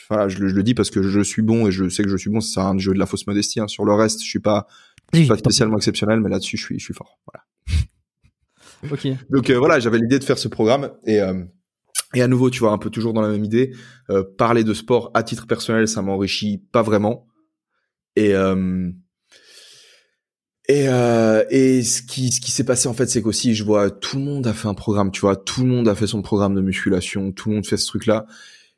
voilà, 0.10 0.28
je, 0.28 0.36
je, 0.36 0.56
le 0.56 0.64
dis 0.64 0.74
parce 0.74 0.90
que 0.90 1.02
je 1.02 1.22
suis 1.22 1.42
bon 1.42 1.68
et 1.68 1.72
je 1.72 1.88
sais 1.88 2.04
que 2.04 2.10
je 2.10 2.18
suis 2.18 2.30
bon, 2.30 2.40
à 2.58 2.62
un 2.62 2.78
jeu 2.78 2.94
de 2.94 3.00
la 3.00 3.06
fausse 3.06 3.26
modestie 3.26 3.60
hein. 3.60 3.68
sur 3.68 3.86
le 3.86 3.94
reste, 3.94 4.22
je 4.22 4.28
suis 4.28 4.40
pas 4.40 4.68
je 5.14 5.20
suis 5.20 5.28
pas 5.28 5.38
spécialement 5.38 5.78
exceptionnel 5.78 6.20
mais 6.20 6.30
là-dessus 6.30 6.58
je 6.58 6.66
suis 6.66 6.80
je 6.80 6.84
suis 6.84 6.94
fort. 6.94 7.20
Voilà. 7.32 7.46
OK. 8.92 9.08
Donc 9.30 9.50
euh, 9.50 9.58
voilà, 9.58 9.80
j'avais 9.80 10.00
l'idée 10.00 10.20
de 10.20 10.24
faire 10.24 10.38
ce 10.38 10.48
programme 10.48 10.92
et 11.06 11.22
euh, 11.22 11.46
et 12.14 12.22
à 12.22 12.28
nouveau, 12.28 12.50
tu 12.50 12.60
vois, 12.60 12.72
un 12.72 12.78
peu 12.78 12.90
toujours 12.90 13.14
dans 13.14 13.22
la 13.22 13.30
même 13.30 13.46
idée, 13.46 13.74
euh, 14.10 14.24
parler 14.38 14.64
de 14.64 14.74
sport 14.74 15.12
à 15.14 15.24
titre 15.24 15.48
personnel, 15.48 15.88
ça 15.88 16.02
m'enrichit 16.02 16.58
pas 16.72 16.82
vraiment. 16.82 17.28
Et 18.18 18.34
et, 20.68 20.88
euh, 20.88 21.44
et 21.50 21.84
ce 21.84 22.02
qui, 22.02 22.32
ce 22.32 22.40
qui 22.40 22.52
s'est 22.52 22.64
passé 22.64 22.88
en 22.88 22.94
fait, 22.94 23.08
c'est 23.08 23.22
qu'aussi 23.22 23.56
je 23.56 23.64
vois 23.64 23.90
tout 23.90 24.18
le 24.18 24.24
monde 24.24 24.46
a 24.48 24.54
fait 24.54 24.68
un 24.68 24.74
programme, 24.74 25.12
tu 25.12 25.22
vois, 25.22 25.36
tout 25.36 25.62
le 25.62 25.68
monde 25.68 25.88
a 25.88 25.96
fait 25.96 26.08
son 26.08 26.22
programme 26.22 26.54
de 26.56 26.62
musculation, 26.62 27.32
tout 27.32 27.50
le 27.50 27.56
monde 27.56 27.66
fait 27.66 27.78
ce 27.78 27.88
truc-là. 27.88 28.26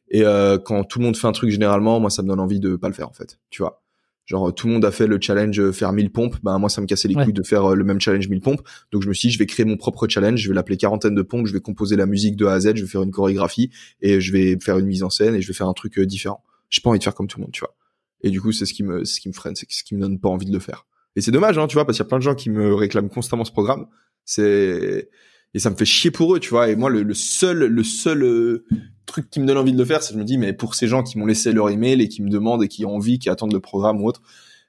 Et 0.09 0.23
euh, 0.23 0.57
quand 0.57 0.83
tout 0.83 0.99
le 0.99 1.05
monde 1.05 1.17
fait 1.17 1.27
un 1.27 1.31
truc 1.31 1.49
généralement, 1.49 1.99
moi 1.99 2.09
ça 2.09 2.21
me 2.21 2.27
donne 2.27 2.39
envie 2.39 2.59
de 2.59 2.75
pas 2.75 2.87
le 2.87 2.93
faire 2.93 3.09
en 3.09 3.13
fait, 3.13 3.39
tu 3.49 3.61
vois. 3.61 3.83
Genre 4.25 4.55
tout 4.55 4.67
le 4.67 4.73
monde 4.73 4.85
a 4.85 4.91
fait 4.91 5.07
le 5.07 5.19
challenge 5.19 5.59
euh, 5.59 5.73
faire 5.73 5.91
1000 5.91 6.09
pompes, 6.11 6.37
ben 6.43 6.57
moi 6.57 6.69
ça 6.69 6.79
me 6.79 6.85
cassait 6.85 7.09
les 7.09 7.15
couilles 7.15 7.33
de 7.33 7.43
faire 7.43 7.71
euh, 7.71 7.75
le 7.75 7.83
même 7.83 7.99
challenge 7.99 8.29
1000 8.29 8.39
pompes. 8.39 8.61
Donc 8.91 9.01
je 9.01 9.09
me 9.09 9.13
suis 9.13 9.27
dit 9.27 9.33
je 9.33 9.39
vais 9.39 9.45
créer 9.45 9.65
mon 9.65 9.75
propre 9.75 10.07
challenge, 10.07 10.39
je 10.39 10.47
vais 10.47 10.55
l'appeler 10.55 10.77
quarantaine 10.77 11.15
de 11.15 11.21
pompes, 11.21 11.47
je 11.47 11.53
vais 11.53 11.59
composer 11.59 11.97
la 11.97 12.05
musique 12.05 12.37
de 12.37 12.45
A 12.45 12.53
à 12.53 12.59
Z, 12.61 12.75
je 12.75 12.83
vais 12.83 12.87
faire 12.87 13.03
une 13.03 13.11
chorégraphie 13.11 13.71
et 14.01 14.21
je 14.21 14.31
vais 14.31 14.57
faire 14.61 14.77
une 14.77 14.85
mise 14.85 15.03
en 15.03 15.09
scène 15.09 15.35
et 15.35 15.41
je 15.41 15.47
vais 15.47 15.53
faire 15.53 15.67
un 15.67 15.73
truc 15.73 15.99
différent. 15.99 16.41
J'ai 16.69 16.81
pas 16.81 16.89
envie 16.89 16.99
de 16.99 17.03
faire 17.03 17.15
comme 17.15 17.27
tout 17.27 17.39
le 17.39 17.43
monde, 17.43 17.51
tu 17.51 17.59
vois. 17.59 17.75
Et 18.21 18.29
du 18.29 18.39
coup 18.39 18.53
c'est 18.53 18.65
ce 18.65 18.73
qui 18.73 18.83
me 18.83 19.03
ce 19.03 19.19
qui 19.19 19.27
me 19.27 19.33
freine, 19.33 19.55
c'est 19.55 19.69
ce 19.69 19.83
qui 19.83 19.93
me 19.93 19.99
donne 19.99 20.19
pas 20.19 20.29
envie 20.29 20.45
de 20.45 20.53
le 20.53 20.59
faire. 20.59 20.85
Et 21.15 21.21
c'est 21.21 21.31
dommage, 21.31 21.57
hein, 21.57 21.67
tu 21.67 21.75
vois, 21.75 21.85
parce 21.85 21.97
qu'il 21.97 22.03
y 22.03 22.07
a 22.07 22.09
plein 22.09 22.17
de 22.17 22.23
gens 22.23 22.35
qui 22.35 22.49
me 22.49 22.73
réclament 22.73 23.09
constamment 23.09 23.45
ce 23.45 23.51
programme. 23.51 23.87
C'est 24.25 25.09
et 25.53 25.59
ça 25.59 25.69
me 25.69 25.75
fait 25.75 25.85
chier 25.85 26.11
pour 26.11 26.35
eux, 26.35 26.39
tu 26.39 26.49
vois. 26.49 26.69
Et 26.69 26.75
moi, 26.75 26.89
le, 26.89 27.13
seul, 27.13 27.65
le 27.65 27.83
seul 27.83 28.23
euh, 28.23 28.65
truc 29.05 29.29
qui 29.29 29.39
me 29.39 29.45
donne 29.45 29.57
envie 29.57 29.73
de 29.73 29.77
le 29.77 29.85
faire, 29.85 30.01
c'est 30.01 30.09
que 30.09 30.15
je 30.15 30.19
me 30.19 30.25
dis, 30.25 30.37
mais 30.37 30.53
pour 30.53 30.73
ces 30.73 30.87
gens 30.87 31.03
qui 31.03 31.17
m'ont 31.17 31.27
laissé 31.27 31.51
leur 31.51 31.69
email 31.69 32.01
et 32.01 32.07
qui 32.07 32.23
me 32.23 32.29
demandent 32.29 32.63
et 32.63 32.67
qui 32.67 32.85
ont 32.85 32.95
envie, 32.95 33.19
qui 33.19 33.29
attendent 33.29 33.53
le 33.53 33.59
programme 33.59 34.01
ou 34.01 34.07
autre, 34.07 34.21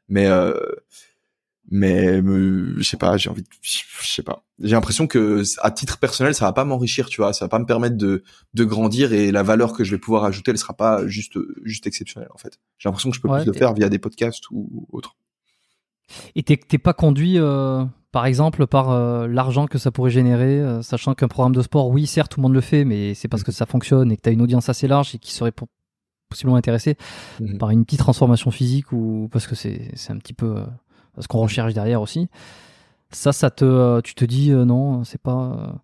mais 0.09 0.27
euh, 0.27 0.53
mais 1.71 2.21
je 2.77 2.83
sais 2.83 2.99
pas, 2.99 3.17
j'ai 3.17 3.31
envie, 3.31 3.41
de, 3.41 3.49
je 3.63 4.07
sais 4.07 4.23
pas. 4.23 4.45
J'ai 4.59 4.73
l'impression 4.73 5.07
que 5.07 5.43
à 5.63 5.71
titre 5.71 5.99
personnel, 5.99 6.35
ça 6.35 6.45
va 6.45 6.53
pas 6.53 6.67
m'enrichir, 6.67 7.09
tu 7.09 7.23
vois. 7.23 7.33
Ça 7.33 7.47
va 7.47 7.49
pas 7.49 7.59
me 7.59 7.65
permettre 7.65 7.97
de 7.97 8.23
de 8.53 8.65
grandir 8.65 9.15
et 9.15 9.33
la 9.33 9.43
valeur 9.43 9.73
que 9.73 9.83
je 9.83 9.93
vais 9.93 9.99
pouvoir 9.99 10.25
ajouter, 10.25 10.51
elle 10.51 10.59
sera 10.59 10.75
pas 10.75 11.07
juste 11.07 11.39
juste 11.65 11.87
exceptionnelle 11.87 12.29
en 12.35 12.39
fait. 12.39 12.59
J'ai 12.77 12.91
l'impression 12.91 13.09
que 13.11 13.17
je 13.17 13.23
peux 13.23 13.31
plus 13.31 13.47
le 13.47 13.55
faire 13.55 13.73
via 13.73 13.89
des 13.89 13.99
podcasts 13.99 14.45
ou 14.51 14.87
autre. 14.93 15.17
Et 16.35 16.43
t'es 16.43 16.79
pas 16.79 16.93
conduit, 16.93 17.39
euh, 17.39 17.85
par 18.13 18.27
exemple, 18.27 18.67
par 18.67 18.91
euh, 18.91 19.27
l'argent 19.27 19.67
que 19.67 19.79
ça 19.79 19.91
pourrait 19.91 20.11
générer, 20.11 20.61
euh, 20.61 20.83
sachant 20.83 21.15
qu'un 21.15 21.29
programme 21.29 21.55
de 21.55 21.63
sport, 21.63 21.89
oui, 21.89 22.07
certes, 22.07 22.33
tout 22.33 22.41
le 22.41 22.43
monde 22.43 22.55
le 22.55 22.61
fait, 22.61 22.85
mais 22.85 23.15
c'est 23.15 23.29
parce 23.29 23.43
que 23.43 23.53
ça 23.53 23.67
fonctionne 23.67 24.13
et 24.13 24.17
que 24.17 24.23
t'as 24.23 24.33
une 24.33 24.43
audience 24.43 24.69
assez 24.69 24.87
large 24.87 25.15
et 25.15 25.19
qui 25.19 25.33
serait 25.33 25.53
possiblement 26.29 26.57
intéressée 26.57 26.97
mhm. 27.41 27.59
par 27.59 27.71
une 27.71 27.85
petite 27.85 28.01
transformation 28.01 28.51
physique 28.51 28.93
ou 28.93 29.29
parce 29.33 29.47
que 29.47 29.55
c'est 29.55 29.93
un 30.11 30.19
petit 30.19 30.35
peu 30.35 30.63
ce 31.19 31.29
qu'on 31.29 31.39
recherche 31.39 31.75
derrière 31.75 32.03
aussi. 32.03 32.29
Ça, 33.11 33.33
ça 33.33 33.51
te, 33.51 34.01
tu 34.01 34.15
te 34.15 34.25
dis 34.25 34.51
non, 34.51 35.05
c'est 35.05 35.21
pas. 35.21 35.81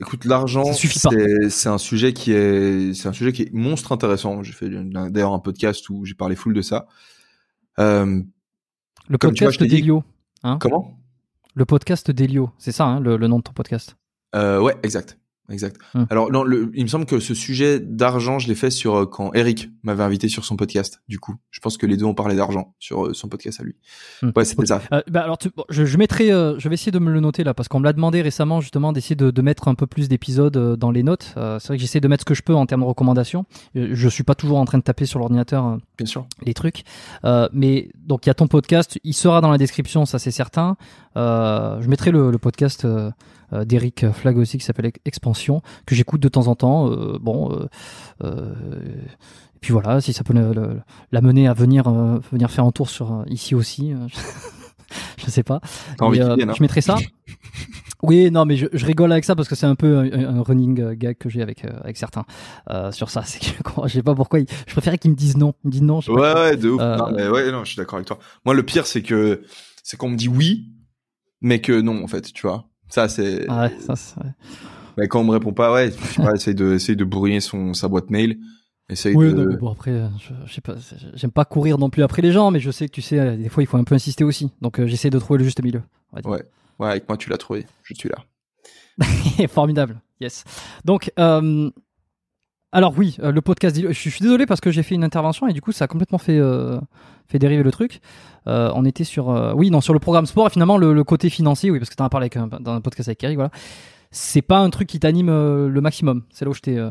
Écoute, 0.00 0.24
l'argent, 0.24 0.64
c'est 0.72 1.68
un 1.68 1.76
sujet 1.76 2.14
qui 2.14 2.32
est, 2.32 2.94
c'est 2.94 3.08
un 3.08 3.12
sujet 3.12 3.32
qui 3.32 3.42
est 3.42 3.52
monstre 3.52 3.92
intéressant. 3.92 4.42
J'ai 4.42 4.52
fait 4.52 4.70
d'ailleurs 4.70 5.34
un 5.34 5.38
podcast 5.38 5.88
où 5.90 6.06
j'ai 6.06 6.14
parlé 6.14 6.36
full 6.36 6.54
de 6.54 6.62
ça. 6.62 6.86
Euh, 7.78 8.22
le 9.08 9.18
podcast 9.18 9.62
d'Elio. 9.62 10.02
Hein? 10.42 10.58
Comment? 10.60 10.96
Le 11.54 11.64
podcast 11.64 12.10
d'Elio, 12.10 12.50
c'est 12.58 12.72
ça 12.72 12.86
hein, 12.86 13.00
le, 13.00 13.16
le, 13.16 13.28
nom 13.28 13.38
de 13.38 13.42
ton 13.42 13.52
podcast? 13.52 13.96
Euh, 14.34 14.60
Ouais, 14.60 14.76
exact 14.82 15.19
exact. 15.50 15.80
Hum. 15.94 16.06
Alors, 16.10 16.30
non, 16.30 16.42
le, 16.42 16.70
il 16.74 16.82
me 16.82 16.88
semble 16.88 17.06
que 17.06 17.20
ce 17.20 17.34
sujet 17.34 17.80
d'argent, 17.80 18.38
je 18.38 18.48
l'ai 18.48 18.54
fait 18.54 18.70
sur 18.70 18.94
euh, 18.94 19.06
quand 19.06 19.32
Eric 19.34 19.70
m'avait 19.82 20.02
invité 20.02 20.28
sur 20.28 20.44
son 20.44 20.56
podcast. 20.56 21.02
Du 21.08 21.18
coup, 21.18 21.34
je 21.50 21.60
pense 21.60 21.76
que 21.76 21.86
les 21.86 21.96
deux 21.96 22.04
ont 22.04 22.14
parlé 22.14 22.36
d'argent 22.36 22.74
sur 22.78 23.06
euh, 23.06 23.14
son 23.14 23.28
podcast 23.28 23.60
à 23.60 23.64
lui. 23.64 23.76
Hum. 24.22 24.32
Ouais, 24.34 24.44
c'était 24.44 24.66
ça. 24.66 24.80
Euh, 24.92 25.02
bah 25.10 25.22
alors, 25.22 25.38
je, 25.68 25.84
je, 25.84 25.96
mettrai, 25.98 26.28
je 26.28 26.68
vais 26.68 26.74
essayer 26.74 26.92
de 26.92 26.98
me 26.98 27.10
le 27.10 27.20
noter 27.20 27.44
là 27.44 27.54
parce 27.54 27.68
qu'on 27.68 27.80
me 27.80 27.84
l'a 27.84 27.92
demandé 27.92 28.22
récemment 28.22 28.60
justement 28.60 28.92
d'essayer 28.92 29.16
de, 29.16 29.30
de, 29.30 29.42
mettre 29.42 29.68
un 29.68 29.74
peu 29.74 29.86
plus 29.86 30.08
d'épisodes 30.08 30.76
dans 30.76 30.90
les 30.90 31.02
notes. 31.02 31.34
c'est 31.34 31.66
vrai 31.68 31.76
que 31.76 31.80
j'essaie 31.80 32.00
de 32.00 32.08
mettre 32.08 32.22
ce 32.22 32.26
que 32.26 32.34
je 32.34 32.42
peux 32.42 32.54
en 32.54 32.66
termes 32.66 32.82
de 32.82 32.86
recommandations. 32.86 33.44
Je 33.74 34.08
suis 34.08 34.24
pas 34.24 34.34
toujours 34.34 34.58
en 34.58 34.64
train 34.64 34.78
de 34.78 34.82
taper 34.82 35.06
sur 35.06 35.18
l'ordinateur. 35.18 35.78
Bien 35.96 36.06
sûr. 36.06 36.26
Les 36.44 36.54
trucs. 36.54 36.84
mais 37.52 37.90
donc 37.96 38.26
il 38.26 38.28
y 38.28 38.30
a 38.30 38.34
ton 38.34 38.46
podcast, 38.46 38.98
il 39.04 39.14
sera 39.14 39.40
dans 39.40 39.50
la 39.50 39.58
description, 39.58 40.06
ça 40.06 40.18
c'est 40.18 40.30
certain. 40.30 40.76
je 41.16 41.88
mettrai 41.88 42.10
le, 42.10 42.30
le 42.30 42.38
podcast 42.38 42.86
euh, 43.52 43.64
d'Eric 43.64 44.10
Flag 44.12 44.36
aussi 44.38 44.58
qui 44.58 44.64
s'appelle 44.64 44.92
Expansion, 45.04 45.62
que 45.86 45.94
j'écoute 45.94 46.20
de 46.20 46.28
temps 46.28 46.48
en 46.48 46.54
temps. 46.54 46.90
Euh, 46.90 47.18
bon, 47.20 47.68
euh, 48.22 48.44
et 49.54 49.58
puis 49.60 49.72
voilà, 49.72 50.00
si 50.00 50.12
ça 50.12 50.24
peut 50.24 50.34
l'amener 51.12 51.48
à 51.48 51.54
venir 51.54 51.90
venir 52.32 52.50
faire 52.50 52.64
un 52.64 52.72
tour 52.72 52.88
sur 52.88 53.24
ici 53.28 53.54
aussi, 53.54 53.92
je 55.18 55.30
sais 55.30 55.42
pas. 55.42 55.60
je 56.00 56.62
mettrai 56.62 56.80
ça. 56.80 56.96
Oui, 58.02 58.30
non, 58.30 58.46
mais 58.46 58.56
je, 58.56 58.64
je, 58.72 58.86
rigole 58.86 59.12
avec 59.12 59.24
ça 59.24 59.36
parce 59.36 59.46
que 59.46 59.54
c'est 59.54 59.66
un 59.66 59.74
peu 59.74 59.98
un, 59.98 60.42
running 60.42 60.94
gag 60.94 61.18
que 61.18 61.28
j'ai 61.28 61.42
avec 61.42 61.66
avec 61.66 61.98
certains 61.98 62.24
euh, 62.70 62.90
sur 62.92 63.10
ça. 63.10 63.22
C'est 63.26 63.40
que 63.40 63.70
je 63.84 63.92
sais 63.92 64.02
pas 64.02 64.14
pourquoi. 64.14 64.40
je 64.40 64.72
préférais 64.72 64.96
qu'ils 64.96 65.10
me 65.10 65.16
disent 65.16 65.36
non. 65.36 65.52
Ils 65.64 65.66
me 65.66 65.72
disent 65.72 65.82
non. 65.82 66.00
Je 66.00 66.10
ouais, 66.10 66.32
ouais, 66.32 66.56
de 66.56 66.70
ouf. 66.70 66.80
non, 66.80 67.10
mais 67.14 67.28
ouais, 67.28 67.52
non, 67.52 67.62
je 67.64 67.72
suis 67.72 67.76
d'accord 67.76 67.96
avec 67.96 68.06
toi. 68.06 68.18
Moi, 68.46 68.54
le 68.54 68.62
pire, 68.62 68.86
c'est 68.86 69.02
que 69.02 69.42
c'est 69.82 69.98
qu'on 69.98 70.08
me 70.08 70.16
dit 70.16 70.28
oui 70.28 70.70
mais 71.40 71.60
que 71.60 71.80
non 71.80 72.02
en 72.02 72.06
fait, 72.06 72.32
tu 72.32 72.46
vois. 72.46 72.69
Ça 72.90 73.08
c'est. 73.08 73.50
Ouais, 73.50 73.72
ça 73.80 73.96
c'est. 73.96 74.20
Mais 74.98 75.08
quand 75.08 75.20
on 75.20 75.24
me 75.24 75.30
répond 75.30 75.52
pas, 75.52 75.72
ouais, 75.72 75.90
je 75.90 76.06
sais 76.14 76.22
pas, 76.22 76.32
essaye 76.34 76.54
de 76.54 76.74
essaye 76.74 76.96
de 76.96 77.04
bourriner 77.04 77.40
son 77.40 77.72
sa 77.74 77.88
boîte 77.88 78.10
mail. 78.10 78.38
Essaye 78.88 79.14
Oui, 79.14 79.32
de. 79.32 79.44
non, 79.44 79.56
bon 79.56 79.70
après, 79.70 79.92
je, 80.18 80.32
je 80.46 80.52
sais 80.52 80.60
pas, 80.60 80.74
j'aime 81.14 81.30
pas 81.30 81.44
courir 81.44 81.78
non 81.78 81.90
plus 81.90 82.02
après 82.02 82.22
les 82.22 82.32
gens, 82.32 82.50
mais 82.50 82.58
je 82.58 82.70
sais 82.72 82.88
que 82.88 82.92
tu 82.92 83.02
sais, 83.02 83.36
des 83.36 83.48
fois 83.48 83.62
il 83.62 83.66
faut 83.66 83.76
un 83.76 83.84
peu 83.84 83.94
insister 83.94 84.24
aussi. 84.24 84.50
Donc 84.60 84.80
euh, 84.80 84.86
j'essaie 84.86 85.10
de 85.10 85.18
trouver 85.20 85.38
le 85.38 85.44
juste 85.44 85.62
milieu. 85.62 85.82
Ouais. 86.12 86.42
Ouais, 86.80 86.88
avec 86.88 87.08
moi 87.08 87.16
tu 87.16 87.30
l'as 87.30 87.38
trouvé. 87.38 87.66
Je 87.84 87.94
suis 87.94 88.08
là. 88.08 88.16
Formidable, 89.48 90.00
yes. 90.20 90.44
Donc, 90.84 91.12
euh, 91.18 91.70
alors 92.72 92.96
oui, 92.96 93.16
euh, 93.20 93.32
le 93.32 93.40
podcast. 93.40 93.76
Je 93.76 93.92
suis 93.92 94.20
désolé 94.20 94.46
parce 94.46 94.60
que 94.60 94.70
j'ai 94.70 94.82
fait 94.82 94.94
une 94.94 95.04
intervention 95.04 95.48
et 95.48 95.52
du 95.52 95.60
coup 95.60 95.72
ça 95.72 95.86
a 95.86 95.88
complètement 95.88 96.18
fait 96.18 96.38
euh, 96.38 96.78
fait 97.26 97.38
dériver 97.38 97.62
le 97.62 97.72
truc. 97.72 98.00
Euh, 98.46 98.70
on 98.74 98.84
était 98.84 99.04
sur, 99.04 99.28
oui, 99.56 99.70
non, 99.70 99.80
sur 99.80 99.92
le 99.92 99.98
programme 99.98 100.26
sport 100.26 100.46
et 100.46 100.50
finalement 100.50 100.78
le, 100.78 100.94
le 100.94 101.04
côté 101.04 101.30
financier, 101.30 101.70
oui, 101.70 101.78
parce 101.78 101.90
que 101.90 101.96
tu 101.96 102.02
en 102.02 102.06
as 102.06 102.10
parlé 102.10 102.24
avec 102.24 102.36
un, 102.36 102.46
dans 102.60 102.72
un 102.72 102.80
podcast 102.80 103.08
avec 103.08 103.22
Eric, 103.24 103.36
voilà. 103.36 103.50
C'est 104.12 104.42
pas 104.42 104.58
un 104.58 104.70
truc 104.70 104.88
qui 104.88 104.98
t'anime 104.98 105.30
le 105.30 105.80
maximum. 105.80 106.24
C'est 106.30 106.44
là 106.44 106.50
où 106.50 106.54
je 106.54 106.60
t'ai. 106.60 106.90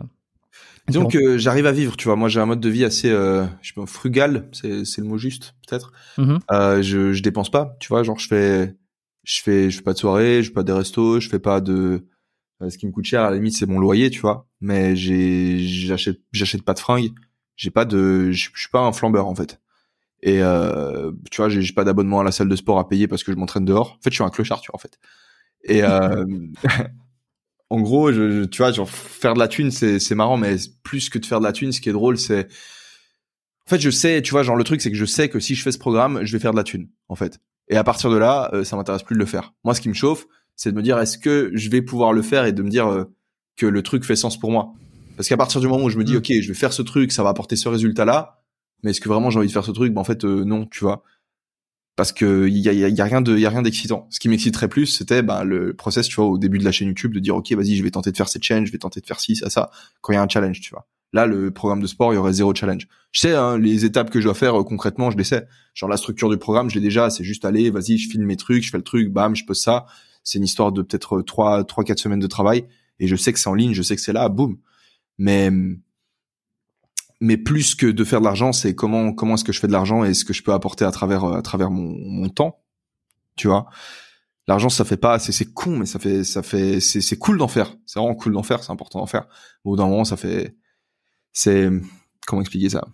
Disons 0.87 1.05
que 1.05 1.37
j'arrive 1.37 1.65
à 1.65 1.71
vivre, 1.71 1.97
tu 1.97 2.05
vois. 2.05 2.15
Moi, 2.15 2.29
j'ai 2.29 2.39
un 2.39 2.45
mode 2.45 2.61
de 2.61 2.69
vie 2.69 2.85
assez, 2.85 3.09
je 3.09 3.47
sais 3.61 3.73
pas, 3.75 3.85
frugal, 3.85 4.49
c'est 4.53 4.97
le 4.97 5.03
mot 5.03 5.17
juste, 5.17 5.55
peut-être. 5.67 5.91
Je 6.17 7.13
je 7.13 7.21
dépense 7.23 7.49
pas, 7.49 7.75
tu 7.79 7.89
vois. 7.89 8.03
Genre, 8.03 8.19
je 8.19 8.27
fais, 8.27 8.75
je 9.23 9.41
fais, 9.41 9.69
je 9.69 9.77
fais 9.77 9.83
pas 9.83 9.93
de 9.93 9.97
soirée, 9.97 10.43
je 10.43 10.47
fais 10.49 10.53
pas 10.53 10.63
des 10.63 10.71
restos, 10.71 11.19
je 11.19 11.29
fais 11.29 11.39
pas 11.39 11.61
de. 11.61 12.05
Euh, 12.61 12.69
ce 12.69 12.77
qui 12.77 12.87
me 12.87 12.91
coûte 12.91 13.05
cher, 13.05 13.21
à 13.23 13.29
la 13.29 13.35
limite, 13.37 13.55
c'est 13.55 13.65
mon 13.65 13.79
loyer, 13.79 14.09
tu 14.09 14.19
vois. 14.21 14.47
Mais 14.61 14.95
j'ai, 14.95 15.59
j'achète, 15.59 16.19
j'achète 16.31 16.63
pas 16.63 16.73
de 16.73 16.79
fringues. 16.79 17.11
J'ai 17.55 17.71
pas 17.71 17.85
de, 17.85 18.31
je 18.31 18.49
suis 18.55 18.69
pas 18.71 18.81
un 18.81 18.91
flambeur 18.93 19.27
en 19.27 19.35
fait. 19.35 19.59
Et 20.23 20.41
euh, 20.43 21.11
tu 21.31 21.37
vois, 21.37 21.49
j'ai 21.49 21.61
j'ai 21.61 21.73
pas 21.73 21.85
d'abonnement 21.85 22.21
à 22.21 22.23
la 22.25 22.31
salle 22.31 22.49
de 22.49 22.55
sport 22.57 22.79
à 22.79 22.89
payer 22.89 23.07
parce 23.07 23.23
que 23.23 23.31
je 23.33 23.37
m'entraîne 23.37 23.65
dehors. 23.65 23.93
En 23.99 24.03
fait, 24.03 24.11
je 24.11 24.15
suis 24.15 24.23
un 24.23 24.29
clochard, 24.31 24.61
tu 24.61 24.71
vois, 24.71 24.77
en 24.77 24.79
fait. 24.79 24.99
Et 25.65 25.83
euh, 25.83 26.25
en 27.69 27.81
gros, 27.81 28.11
je, 28.11 28.31
je- 28.31 28.43
tu 28.45 28.57
vois, 28.59 28.71
genre 28.71 28.89
faire 28.89 29.33
de 29.33 29.39
la 29.39 29.47
thune, 29.47 29.71
c'est 29.71 29.99
c'est 29.99 30.15
marrant, 30.15 30.37
mais 30.37 30.55
plus 30.83 31.09
que 31.09 31.19
de 31.19 31.25
faire 31.25 31.39
de 31.39 31.45
la 31.45 31.53
thune, 31.53 31.71
ce 31.71 31.81
qui 31.81 31.89
est 31.89 31.93
drôle, 31.93 32.17
c'est 32.17 32.47
en 33.67 33.69
fait, 33.69 33.79
je 33.79 33.89
sais, 33.89 34.21
tu 34.21 34.31
vois, 34.31 34.43
genre 34.43 34.55
le 34.55 34.63
truc, 34.63 34.81
c'est 34.81 34.89
que 34.91 34.97
je 34.97 35.05
sais 35.05 35.29
que 35.29 35.39
si 35.39 35.53
je 35.55 35.61
fais 35.61 35.71
ce 35.71 35.77
programme, 35.77 36.23
je 36.23 36.31
vais 36.35 36.39
faire 36.41 36.51
de 36.51 36.57
la 36.57 36.63
thune, 36.63 36.89
en 37.07 37.15
fait. 37.15 37.39
Et 37.67 37.77
à 37.77 37.83
partir 37.83 38.09
de 38.09 38.17
là, 38.17 38.49
euh, 38.53 38.63
ça 38.63 38.75
m'intéresse 38.75 39.03
plus 39.03 39.13
de 39.13 39.19
le 39.19 39.27
faire. 39.27 39.53
Moi, 39.63 39.75
ce 39.75 39.81
qui 39.81 39.89
me 39.89 39.93
chauffe, 39.93 40.25
c'est 40.61 40.71
de 40.73 40.75
me 40.75 40.81
dire, 40.83 40.99
est-ce 40.99 41.17
que 41.17 41.51
je 41.53 41.69
vais 41.69 41.81
pouvoir 41.81 42.11
le 42.11 42.21
faire 42.21 42.43
et 42.43 42.51
de 42.51 42.61
me 42.61 42.69
dire 42.69 42.87
euh, 42.87 43.05
que 43.55 43.65
le 43.65 43.81
truc 43.81 44.03
fait 44.03 44.17
sens 44.17 44.37
pour 44.37 44.51
moi? 44.51 44.73
Parce 45.15 45.29
qu'à 45.29 45.37
partir 45.37 45.61
du 45.61 45.67
moment 45.69 45.85
où 45.85 45.89
je 45.89 45.97
me 45.97 46.03
dis, 46.03 46.13
Mm. 46.15 46.17
ok, 46.17 46.31
je 46.41 46.47
vais 46.49 46.53
faire 46.53 46.73
ce 46.73 46.81
truc, 46.81 47.13
ça 47.13 47.23
va 47.23 47.29
apporter 47.29 47.55
ce 47.55 47.69
résultat-là, 47.69 48.41
mais 48.83 48.91
est-ce 48.91 48.99
que 48.99 49.07
vraiment 49.07 49.29
j'ai 49.29 49.37
envie 49.39 49.47
de 49.47 49.53
faire 49.53 49.63
ce 49.63 49.71
truc? 49.71 49.93
Ben 49.93 50.01
en 50.01 50.03
fait, 50.03 50.25
euh, 50.25 50.43
non, 50.43 50.65
tu 50.65 50.81
vois. 50.83 51.03
Parce 51.95 52.11
que 52.13 52.47
il 52.47 52.57
y 52.57 52.69
a, 52.69 52.73
il 52.73 52.79
y 52.79 52.83
a- 52.85 52.89
il 52.89 52.95
y 52.95 53.01
a 53.01 53.03
rien 53.05 53.21
de, 53.21 53.37
y 53.37 53.45
a 53.45 53.49
rien 53.49 53.61
d'excitant. 53.61 54.07
Ce 54.09 54.19
qui 54.19 54.29
m'exciterait 54.29 54.67
plus, 54.69 54.85
c'était 54.85 55.21
ben, 55.21 55.43
le 55.43 55.73
process, 55.73 56.07
tu 56.07 56.15
vois, 56.15 56.25
au 56.25 56.37
début 56.37 56.57
de 56.57 56.63
la 56.65 56.71
chaîne 56.71 56.87
YouTube, 56.87 57.13
de 57.13 57.19
dire, 57.19 57.35
ok, 57.35 57.51
vas-y, 57.53 57.75
je 57.75 57.83
vais 57.83 57.91
tenter 57.91 58.11
de 58.11 58.17
faire 58.17 58.29
cette 58.29 58.43
chaîne, 58.43 58.65
je 58.65 58.71
vais 58.71 58.77
tenter 58.77 59.01
de 59.01 59.05
faire 59.05 59.19
ci, 59.19 59.35
ça, 59.35 59.49
ça. 59.49 59.69
Quand 60.01 60.13
il 60.13 60.15
y 60.15 60.19
a 60.19 60.21
un 60.21 60.27
challenge, 60.29 60.61
tu 60.61 60.69
vois. 60.71 60.87
Là, 61.11 61.25
le 61.25 61.51
programme 61.51 61.81
de 61.81 61.87
sport, 61.87 62.13
il 62.13 62.17
y 62.17 62.19
aurait 62.19 62.33
zéro 62.33 62.53
challenge. 62.53 62.87
Je 63.11 63.19
sais, 63.21 63.33
hein, 63.33 63.57
les 63.57 63.83
étapes 63.83 64.11
que 64.11 64.19
je 64.19 64.25
dois 64.25 64.35
faire 64.35 64.57
euh, 64.59 64.63
concrètement, 64.63 65.09
je 65.11 65.17
les 65.17 65.23
sais. 65.23 65.47
Genre 65.73 65.89
la 65.89 65.97
structure 65.97 66.29
du 66.29 66.37
programme, 66.37 66.69
je 66.69 66.75
l'ai 66.75 66.81
déjà. 66.81 67.09
C'est 67.09 67.23
juste 67.23 67.43
aller, 67.45 67.69
vas-y, 67.71 67.97
je 67.97 68.09
filme 68.09 68.25
mes 68.25 68.37
trucs, 68.37 68.63
je 68.63 68.69
fais 68.69 68.77
le 68.77 68.83
truc, 68.83 69.09
bam, 69.11 69.35
je 69.35 69.43
pose 69.43 69.59
ça. 69.59 69.85
C'est 70.29 70.37
une 70.37 70.43
histoire 70.43 70.71
de 70.71 70.83
peut-être 70.83 71.17
euh, 71.17 71.23
trois, 71.23 71.63
trois, 71.63 71.83
quatre 71.83 71.97
semaines 71.97 72.19
de 72.19 72.27
travail. 72.27 72.67
Et 72.99 73.07
je 73.07 73.15
sais 73.15 73.33
que 73.33 73.39
c'est 73.39 73.49
en 73.49 73.55
ligne, 73.55 73.73
je 73.73 73.81
sais 73.81 73.95
que 73.95 74.01
c'est 74.01 74.13
là, 74.13 74.29
boum. 74.29 74.57
Mais, 75.17 75.49
mais 77.19 77.37
plus 77.37 77.73
que 77.73 77.87
de 77.87 78.03
faire 78.03 78.19
de 78.19 78.25
l'argent, 78.25 78.53
c'est 78.53 78.75
comment, 78.75 79.11
comment 79.11 79.33
est-ce 79.33 79.43
que 79.43 79.51
je 79.51 79.59
fais 79.59 79.67
de 79.67 79.71
l'argent 79.71 80.03
et 80.03 80.13
ce 80.13 80.23
que 80.25 80.33
je 80.33 80.43
peux 80.43 80.53
apporter 80.53 80.85
à 80.85 80.91
travers, 80.91 81.23
euh, 81.23 81.37
à 81.37 81.41
travers 81.41 81.71
mon, 81.71 82.29
temps. 82.29 82.61
Tu 83.37 83.47
vois. 83.47 83.69
L'argent, 84.47 84.69
ça 84.69 84.85
fait 84.85 84.97
pas, 84.97 85.17
c'est, 85.17 85.31
c'est 85.31 85.51
con, 85.51 85.77
mais 85.77 85.85
ça 85.87 85.97
fait, 85.97 86.23
ça 86.23 86.43
fait, 86.43 86.79
c'est, 86.79 87.01
c'est 87.01 87.17
cool 87.17 87.39
d'en 87.39 87.47
faire. 87.47 87.75
C'est 87.87 87.99
vraiment 87.99 88.15
cool 88.15 88.33
d'en 88.33 88.43
faire, 88.43 88.63
c'est 88.63 88.71
important 88.71 88.99
d'en 88.99 89.07
faire. 89.07 89.27
Au 89.63 89.71
bout 89.71 89.77
d'un 89.77 89.87
moment, 89.87 90.05
ça 90.05 90.17
fait, 90.17 90.55
c'est, 91.33 91.69
comment 92.27 92.41
expliquer 92.41 92.69
ça? 92.69 92.87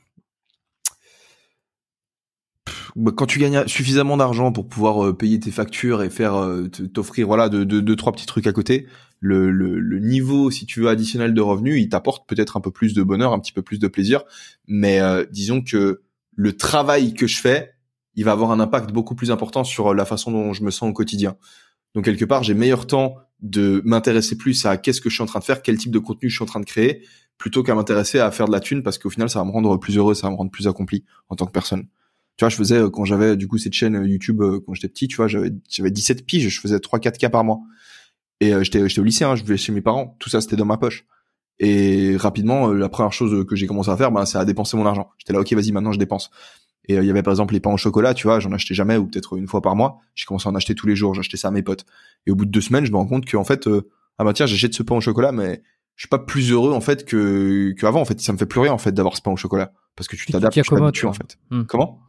Bah, 2.95 3.11
quand 3.15 3.25
tu 3.25 3.39
gagnes 3.39 3.67
suffisamment 3.67 4.15
d'argent 4.15 4.51
pour 4.53 4.67
pouvoir 4.67 5.05
euh, 5.05 5.13
payer 5.13 5.39
tes 5.39 5.51
factures 5.51 6.01
et 6.01 6.09
faire 6.09 6.35
euh, 6.35 6.69
t'offrir 6.69 7.27
voilà 7.27 7.49
deux, 7.49 7.65
deux, 7.65 7.81
deux, 7.81 7.95
trois 7.95 8.13
petits 8.13 8.25
trucs 8.25 8.47
à 8.47 8.53
côté, 8.53 8.87
le, 9.19 9.51
le, 9.51 9.79
le 9.79 9.99
niveau 9.99 10.49
si 10.49 10.65
tu 10.65 10.79
veux 10.79 10.87
additionnel 10.87 11.33
de 11.33 11.41
revenus, 11.41 11.81
il 11.81 11.89
t'apporte 11.89 12.27
peut-être 12.27 12.55
un 12.55 12.61
peu 12.61 12.71
plus 12.71 12.93
de 12.93 13.03
bonheur, 13.03 13.33
un 13.33 13.39
petit 13.39 13.51
peu 13.51 13.61
plus 13.61 13.79
de 13.79 13.87
plaisir, 13.87 14.23
mais 14.67 15.01
euh, 15.01 15.25
disons 15.29 15.61
que 15.61 16.03
le 16.37 16.57
travail 16.57 17.13
que 17.13 17.27
je 17.27 17.37
fais, 17.37 17.73
il 18.15 18.23
va 18.23 18.31
avoir 18.31 18.51
un 18.51 18.61
impact 18.61 18.91
beaucoup 18.91 19.15
plus 19.15 19.29
important 19.29 19.65
sur 19.65 19.93
la 19.93 20.05
façon 20.05 20.31
dont 20.31 20.53
je 20.53 20.63
me 20.63 20.71
sens 20.71 20.89
au 20.89 20.93
quotidien. 20.93 21.35
Donc 21.95 22.05
quelque 22.05 22.25
part, 22.25 22.43
j'ai 22.43 22.53
meilleur 22.53 22.87
temps 22.87 23.15
de 23.41 23.81
m'intéresser 23.83 24.37
plus 24.37 24.65
à 24.65 24.77
qu'est-ce 24.77 25.01
que 25.01 25.09
je 25.09 25.15
suis 25.15 25.23
en 25.23 25.27
train 25.27 25.39
de 25.39 25.43
faire, 25.43 25.61
quel 25.61 25.77
type 25.77 25.91
de 25.91 25.99
contenu 25.99 26.29
je 26.29 26.35
suis 26.35 26.43
en 26.43 26.47
train 26.47 26.61
de 26.61 26.65
créer, 26.65 27.03
plutôt 27.37 27.61
qu'à 27.61 27.75
m'intéresser 27.75 28.19
à 28.19 28.31
faire 28.31 28.47
de 28.47 28.53
la 28.53 28.61
thune 28.61 28.83
parce 28.83 28.97
qu'au 28.97 29.09
final, 29.09 29.29
ça 29.29 29.39
va 29.39 29.45
me 29.45 29.51
rendre 29.51 29.77
plus 29.77 29.97
heureux, 29.97 30.13
ça 30.13 30.27
va 30.27 30.31
me 30.31 30.37
rendre 30.37 30.51
plus 30.51 30.67
accompli 30.67 31.03
en 31.27 31.35
tant 31.35 31.45
que 31.45 31.51
personne 31.51 31.87
tu 32.37 32.43
vois 32.43 32.49
je 32.49 32.55
faisais 32.55 32.77
euh, 32.77 32.89
quand 32.89 33.05
j'avais 33.05 33.37
du 33.37 33.47
coup 33.47 33.57
cette 33.57 33.73
chaîne 33.73 33.95
euh, 33.95 34.07
YouTube 34.07 34.41
euh, 34.41 34.59
quand 34.65 34.73
j'étais 34.73 34.89
petit 34.89 35.07
tu 35.07 35.15
vois 35.15 35.27
j'avais 35.27 35.51
j'avais 35.69 35.91
17 35.91 36.25
piges 36.25 36.49
je 36.49 36.59
faisais 36.59 36.79
3 36.79 36.99
4 36.99 37.17
k 37.17 37.29
par 37.29 37.43
mois. 37.43 37.59
Et 38.41 38.53
euh, 38.53 38.63
j'étais 38.63 38.87
j'étais 38.87 39.01
au 39.01 39.03
lycée 39.03 39.23
hein, 39.23 39.35
je 39.35 39.43
vivais 39.43 39.57
chez 39.57 39.71
mes 39.71 39.81
parents. 39.81 40.15
Tout 40.19 40.29
ça 40.29 40.41
c'était 40.41 40.55
dans 40.55 40.65
ma 40.65 40.77
poche. 40.77 41.05
Et 41.59 42.17
rapidement 42.17 42.69
euh, 42.69 42.73
la 42.73 42.89
première 42.89 43.13
chose 43.13 43.45
que 43.45 43.55
j'ai 43.55 43.67
commencé 43.67 43.89
à 43.89 43.95
faire 43.97 44.11
ben 44.11 44.25
c'est 44.25 44.37
à 44.37 44.45
dépenser 44.45 44.75
mon 44.75 44.85
argent. 44.85 45.11
J'étais 45.17 45.33
là 45.33 45.39
OK 45.39 45.53
vas-y 45.53 45.71
maintenant 45.71 45.93
je 45.93 45.99
dépense. 45.99 46.29
Et 46.87 46.97
euh, 46.97 47.03
il 47.03 47.07
y 47.07 47.09
avait 47.09 47.23
par 47.23 47.31
exemple 47.31 47.53
les 47.53 47.61
pains 47.61 47.71
au 47.71 47.77
chocolat 47.77 48.13
tu 48.13 48.27
vois 48.27 48.39
j'en 48.39 48.51
achetais 48.51 48.73
jamais 48.73 48.97
ou 48.97 49.07
peut-être 49.07 49.37
une 49.37 49.47
fois 49.47 49.61
par 49.61 49.75
mois. 49.75 49.99
J'ai 50.15 50.25
commencé 50.25 50.49
à 50.49 50.51
en 50.51 50.55
acheter 50.55 50.75
tous 50.75 50.87
les 50.87 50.95
jours 50.95 51.13
j'achetais 51.13 51.37
ça 51.37 51.47
à 51.47 51.51
mes 51.51 51.63
potes. 51.63 51.85
Et 52.27 52.31
au 52.31 52.35
bout 52.35 52.45
de 52.45 52.51
deux 52.51 52.61
semaines 52.61 52.85
je 52.85 52.91
me 52.91 52.97
rends 52.97 53.07
compte 53.07 53.25
que 53.25 53.37
en 53.37 53.45
fait 53.45 53.67
euh, 53.67 53.89
ah 54.17 54.25
bah 54.25 54.33
tiens 54.33 54.45
j'achète 54.45 54.73
ce 54.73 54.83
pain 54.83 54.95
au 54.95 55.01
chocolat 55.01 55.31
mais 55.31 55.63
je 55.95 56.01
suis 56.01 56.09
pas 56.09 56.19
plus 56.19 56.51
heureux 56.51 56.73
en 56.73 56.81
fait 56.81 57.05
que 57.05 57.71
qu'avant 57.79 58.01
en 58.01 58.05
fait. 58.05 58.19
Ça 58.19 58.33
me 58.33 58.37
fait 58.37 58.45
plus 58.45 58.59
rien 58.59 58.73
en 58.73 58.77
fait 58.77 58.91
d'avoir 58.91 59.15
ce 59.15 59.21
pain 59.21 59.31
au 59.31 59.37
chocolat 59.37 59.71
parce 59.95 60.09
que 60.09 60.17
tu 60.17 60.25
t'adaptes 60.25 60.53
tu 60.53 60.61
t'habitues 60.61 61.05
en 61.05 61.13
fait. 61.13 61.37
Hmm. 61.51 61.63
comment? 61.63 62.01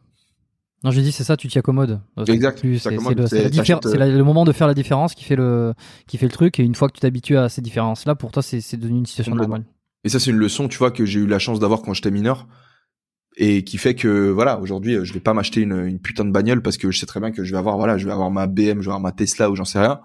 Non, 0.87 0.93
j'ai 0.93 1.03
dit 1.03 1.11
c'est 1.11 1.25
ça, 1.25 1.37
tu 1.37 1.49
t'y 1.49 1.59
accommodes. 1.59 2.01
Euh, 2.17 2.23
c'est 2.25 2.33
Exact, 2.33 2.61
C'est 2.63 2.79
c'est 2.79 2.91
le, 2.93 4.23
moment 4.23 4.45
de 4.45 4.53
faire 4.53 4.69
la 4.69 4.75
différence 4.75 5.17
qui 5.17 5.25
fait 5.25 5.35
le 5.35 5.75
qui 6.07 6.17
fait 6.17 6.27
le 6.27 6.31
truc. 6.31 6.61
Et 6.61 6.63
une 6.63 6.77
fois 6.77 6.87
que 6.87 6.95
tu 6.95 7.01
t'habitues 7.01 7.37
à 7.37 7.49
ces 7.49 7.61
différences-là, 7.61 8.15
pour 8.15 8.31
toi, 8.31 8.41
c'est 8.41 8.77
devenu 8.77 8.99
une 8.99 9.07
situation 9.07 9.35
normale. 9.35 9.65
Et 10.05 10.09
ça, 10.09 10.21
c'est 10.21 10.31
une 10.31 10.37
leçon, 10.37 10.69
tu 10.69 10.79
vois, 10.79 10.93
que 10.93 11.05
j'ai 11.05 11.19
eu 11.19 11.27
la 11.27 11.41
chance 11.41 11.59
d'avoir 11.59 11.83
quand 11.83 11.93
j'étais 11.93 12.13
mineur. 12.13 12.47
Et 13.37 13.65
qui 13.65 13.79
fait 13.79 13.97
que, 13.97 14.31
voilà, 14.31 14.61
aujourd'hui, 14.61 14.95
euh, 14.95 15.05
je 15.05 15.13
vais 15.13 15.19
pas 15.19 15.35
m'acheter 15.35 15.61
une, 15.61 15.85
une 15.85 15.99
putain 15.99 16.25
de 16.25 16.31
bagnole 16.31 16.63
parce 16.63 16.77
que 16.77 16.93
je 16.93 17.01
sais 17.01 17.05
très 17.05 17.19
bien 17.19 17.33
que 17.33 17.43
je 17.43 17.51
vais 17.51 17.59
avoir, 17.59 17.77
voilà, 17.79 17.99
je 17.99 18.07
vais 18.07 18.13
avoir 18.13 18.31
ma 18.31 18.47
BM, 18.47 18.81
je 18.81 18.85
vais 18.85 18.87
avoir 18.87 19.01
ma 19.01 19.11
Tesla 19.11 19.51
ou 19.51 19.57
j'en 19.57 19.65
sais 19.65 19.81
rien. 19.81 20.01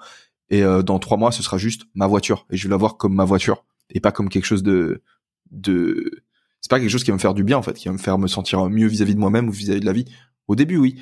Et 0.50 0.64
euh, 0.64 0.82
dans 0.82 0.98
trois 0.98 1.18
mois, 1.18 1.32
ce 1.32 1.44
sera 1.44 1.60
juste 1.60 1.84
ma 1.94 2.08
voiture. 2.08 2.48
Et 2.50 2.58
je 2.58 2.64
vais 2.68 2.72
la 2.72 2.78
voir 2.78 2.98
comme 2.98 3.14
ma 3.14 3.24
voiture. 3.24 3.66
Et 3.92 4.00
pas 4.00 4.12
comme 4.12 4.30
quelque 4.30 4.46
chose 4.46 4.64
de, 4.64 5.04
de, 5.52 6.24
c'est 6.62 6.70
pas 6.70 6.80
quelque 6.80 6.90
chose 6.90 7.04
qui 7.04 7.12
va 7.12 7.16
me 7.16 7.22
faire 7.22 7.34
du 7.34 7.44
bien, 7.44 7.58
en 7.58 7.62
fait, 7.62 7.74
qui 7.74 7.88
va 7.88 7.94
me 7.94 7.98
faire 7.98 8.18
me 8.18 8.28
sentir 8.28 8.70
mieux 8.70 8.88
vis-à-vis 8.88 9.16
de 9.16 9.20
moi-même 9.20 9.50
ou 9.50 9.52
vis-à-vis 9.52 9.82
de 9.82 9.86
la 9.86 9.94
vie. 9.94 10.06
Au 10.52 10.56
début, 10.56 10.76
oui. 10.76 11.02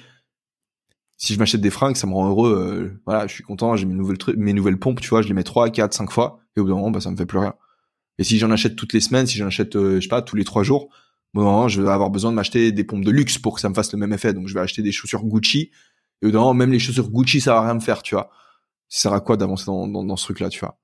Si 1.17 1.33
je 1.33 1.39
m'achète 1.39 1.59
des 1.59 1.71
fringues, 1.71 1.95
ça 1.95 2.05
me 2.05 2.13
rend 2.13 2.29
heureux. 2.29 2.53
euh, 2.53 3.01
voilà, 3.07 3.25
je 3.25 3.33
suis 3.33 3.43
content, 3.43 3.75
j'ai 3.75 3.87
mes 3.87 4.53
nouvelles 4.53 4.77
pompes, 4.77 5.01
tu 5.01 5.09
vois, 5.09 5.23
je 5.23 5.27
les 5.27 5.33
mets 5.33 5.43
trois, 5.43 5.71
quatre, 5.71 5.91
cinq 5.91 6.11
fois. 6.11 6.39
Et 6.55 6.59
au 6.59 6.65
bout 6.65 6.69
d'un 6.69 6.75
moment, 6.75 6.91
bah, 6.91 7.01
ça 7.01 7.09
me 7.09 7.17
fait 7.17 7.25
plus 7.25 7.39
rien. 7.39 7.55
Et 8.19 8.23
si 8.23 8.37
j'en 8.37 8.51
achète 8.51 8.75
toutes 8.75 8.93
les 8.93 8.99
semaines, 9.01 9.25
si 9.25 9.39
j'en 9.39 9.47
achète, 9.47 9.75
euh, 9.75 9.95
je 9.95 10.01
sais 10.01 10.07
pas, 10.07 10.21
tous 10.21 10.35
les 10.35 10.43
trois 10.43 10.61
jours, 10.61 10.89
bon, 11.33 11.45
moment, 11.45 11.67
je 11.67 11.81
vais 11.81 11.89
avoir 11.89 12.11
besoin 12.11 12.29
de 12.29 12.35
m'acheter 12.35 12.71
des 12.71 12.83
pompes 12.83 13.03
de 13.03 13.09
luxe 13.09 13.39
pour 13.39 13.55
que 13.55 13.61
ça 13.61 13.69
me 13.69 13.73
fasse 13.73 13.91
le 13.91 13.97
même 13.97 14.13
effet. 14.13 14.33
Donc, 14.33 14.47
je 14.47 14.53
vais 14.53 14.59
acheter 14.59 14.83
des 14.83 14.91
chaussures 14.91 15.25
Gucci. 15.25 15.71
Et 16.21 16.25
au 16.25 16.27
bout 16.27 16.31
d'un 16.33 16.39
moment, 16.41 16.53
même 16.53 16.71
les 16.71 16.77
chaussures 16.77 17.09
Gucci, 17.09 17.41
ça 17.41 17.55
va 17.55 17.63
rien 17.63 17.73
me 17.73 17.79
faire, 17.79 18.03
tu 18.03 18.13
vois. 18.13 18.29
Ça 18.87 19.01
sert 19.01 19.13
à 19.13 19.19
quoi 19.19 19.35
d'avancer 19.35 19.65
dans, 19.65 20.15
ce 20.15 20.25
truc-là, 20.25 20.49
tu 20.49 20.59
vois? 20.59 20.79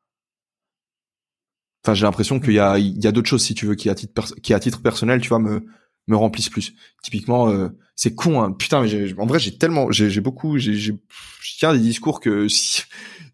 Enfin, 1.84 1.94
j'ai 1.94 2.08
l'impression 2.08 2.40
qu'il 2.40 2.54
y 2.54 2.60
a, 2.60 3.12
d'autres 3.12 3.30
choses, 3.30 3.44
si 3.44 3.54
tu 3.54 3.68
veux, 3.68 3.76
qui 3.76 3.92
à 3.92 3.96
titre, 3.96 4.34
qui 4.42 4.56
à 4.56 4.60
titre 4.60 4.82
personnel, 4.82 5.22
tu 5.22 5.30
vois, 5.30 5.38
me, 5.38 5.68
me 6.08 6.16
remplissent 6.16 6.50
plus. 6.50 6.74
Typiquement, 7.04 7.50
euh, 7.50 7.70
c'est 7.96 8.14
con, 8.16 8.42
hein. 8.42 8.52
Putain, 8.52 8.82
mais 8.82 8.88
j'ai- 8.88 9.16
en 9.18 9.26
vrai, 9.26 9.40
j'ai 9.40 9.58
tellement, 9.58 9.92
j'ai 9.92 10.22
beaucoup, 10.22 10.58
j'ai, 10.58 10.74
j'ai- 10.76 10.94
je 11.42 11.58
tiens 11.58 11.74
des 11.74 11.80
discours 11.80 12.20
que 12.20 12.48
si, 12.50 12.84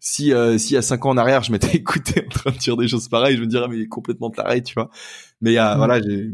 si, 0.00 0.32
euh, 0.32 0.58
si 0.58 0.76
à 0.76 0.82
cinq 0.82 1.04
ans 1.06 1.10
en 1.10 1.16
arrière, 1.16 1.42
je 1.42 1.52
m'étais 1.52 1.76
écouté 1.76 2.24
en 2.26 2.28
train 2.30 2.50
de 2.52 2.58
dire 2.58 2.76
des 2.76 2.88
choses 2.88 3.08
pareilles, 3.08 3.36
je 3.36 3.42
me 3.42 3.46
dirais, 3.46 3.68
mais 3.68 3.76
il 3.78 3.82
est 3.82 3.88
complètement 3.88 4.30
taré, 4.30 4.62
tu 4.62 4.74
vois. 4.74 4.90
Mais 5.40 5.52
il 5.52 5.54
y 5.54 5.58
a, 5.58 5.74
Mm. 5.74 5.78
voilà, 5.78 6.00
j'ai, 6.02 6.30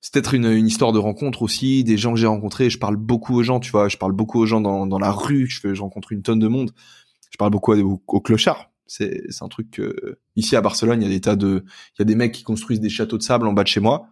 c'est 0.00 0.12
peut-être 0.12 0.34
une, 0.34 0.46
une 0.46 0.66
histoire 0.66 0.92
de 0.92 0.98
rencontre 0.98 1.42
aussi, 1.42 1.82
des 1.82 1.96
gens 1.98 2.14
que 2.14 2.20
j'ai 2.20 2.26
rencontrés. 2.28 2.70
Je 2.70 2.78
parle 2.78 2.96
beaucoup 2.96 3.34
aux 3.34 3.42
gens, 3.42 3.58
tu 3.58 3.70
vois. 3.72 3.88
Je 3.88 3.96
parle 3.96 4.12
beaucoup 4.12 4.38
aux 4.40 4.46
gens 4.46 4.60
dans, 4.60 4.86
dans 4.86 4.98
la 4.98 5.10
rue. 5.10 5.46
Je, 5.48 5.60
fais, 5.60 5.74
je 5.74 5.82
rencontre 5.82 6.12
une 6.12 6.22
tonne 6.22 6.38
de 6.38 6.46
monde. 6.48 6.70
Je 7.30 7.36
parle 7.38 7.50
beaucoup 7.50 7.72
aux, 7.72 8.02
aux 8.06 8.20
clochards. 8.20 8.70
C'est, 8.86 9.24
c'est 9.30 9.42
un 9.42 9.48
truc 9.48 9.70
que, 9.72 10.18
ici 10.36 10.54
à 10.54 10.60
Barcelone, 10.60 11.02
il 11.02 11.08
y 11.08 11.10
a 11.10 11.12
des 11.14 11.20
tas 11.20 11.34
de, 11.34 11.64
il 11.66 11.98
y 11.98 12.02
a 12.02 12.04
des 12.04 12.14
mecs 12.14 12.32
qui 12.32 12.44
construisent 12.44 12.78
des 12.80 12.88
châteaux 12.88 13.18
de 13.18 13.22
sable 13.22 13.48
en 13.48 13.52
bas 13.52 13.64
de 13.64 13.68
chez 13.68 13.80
moi. 13.80 14.06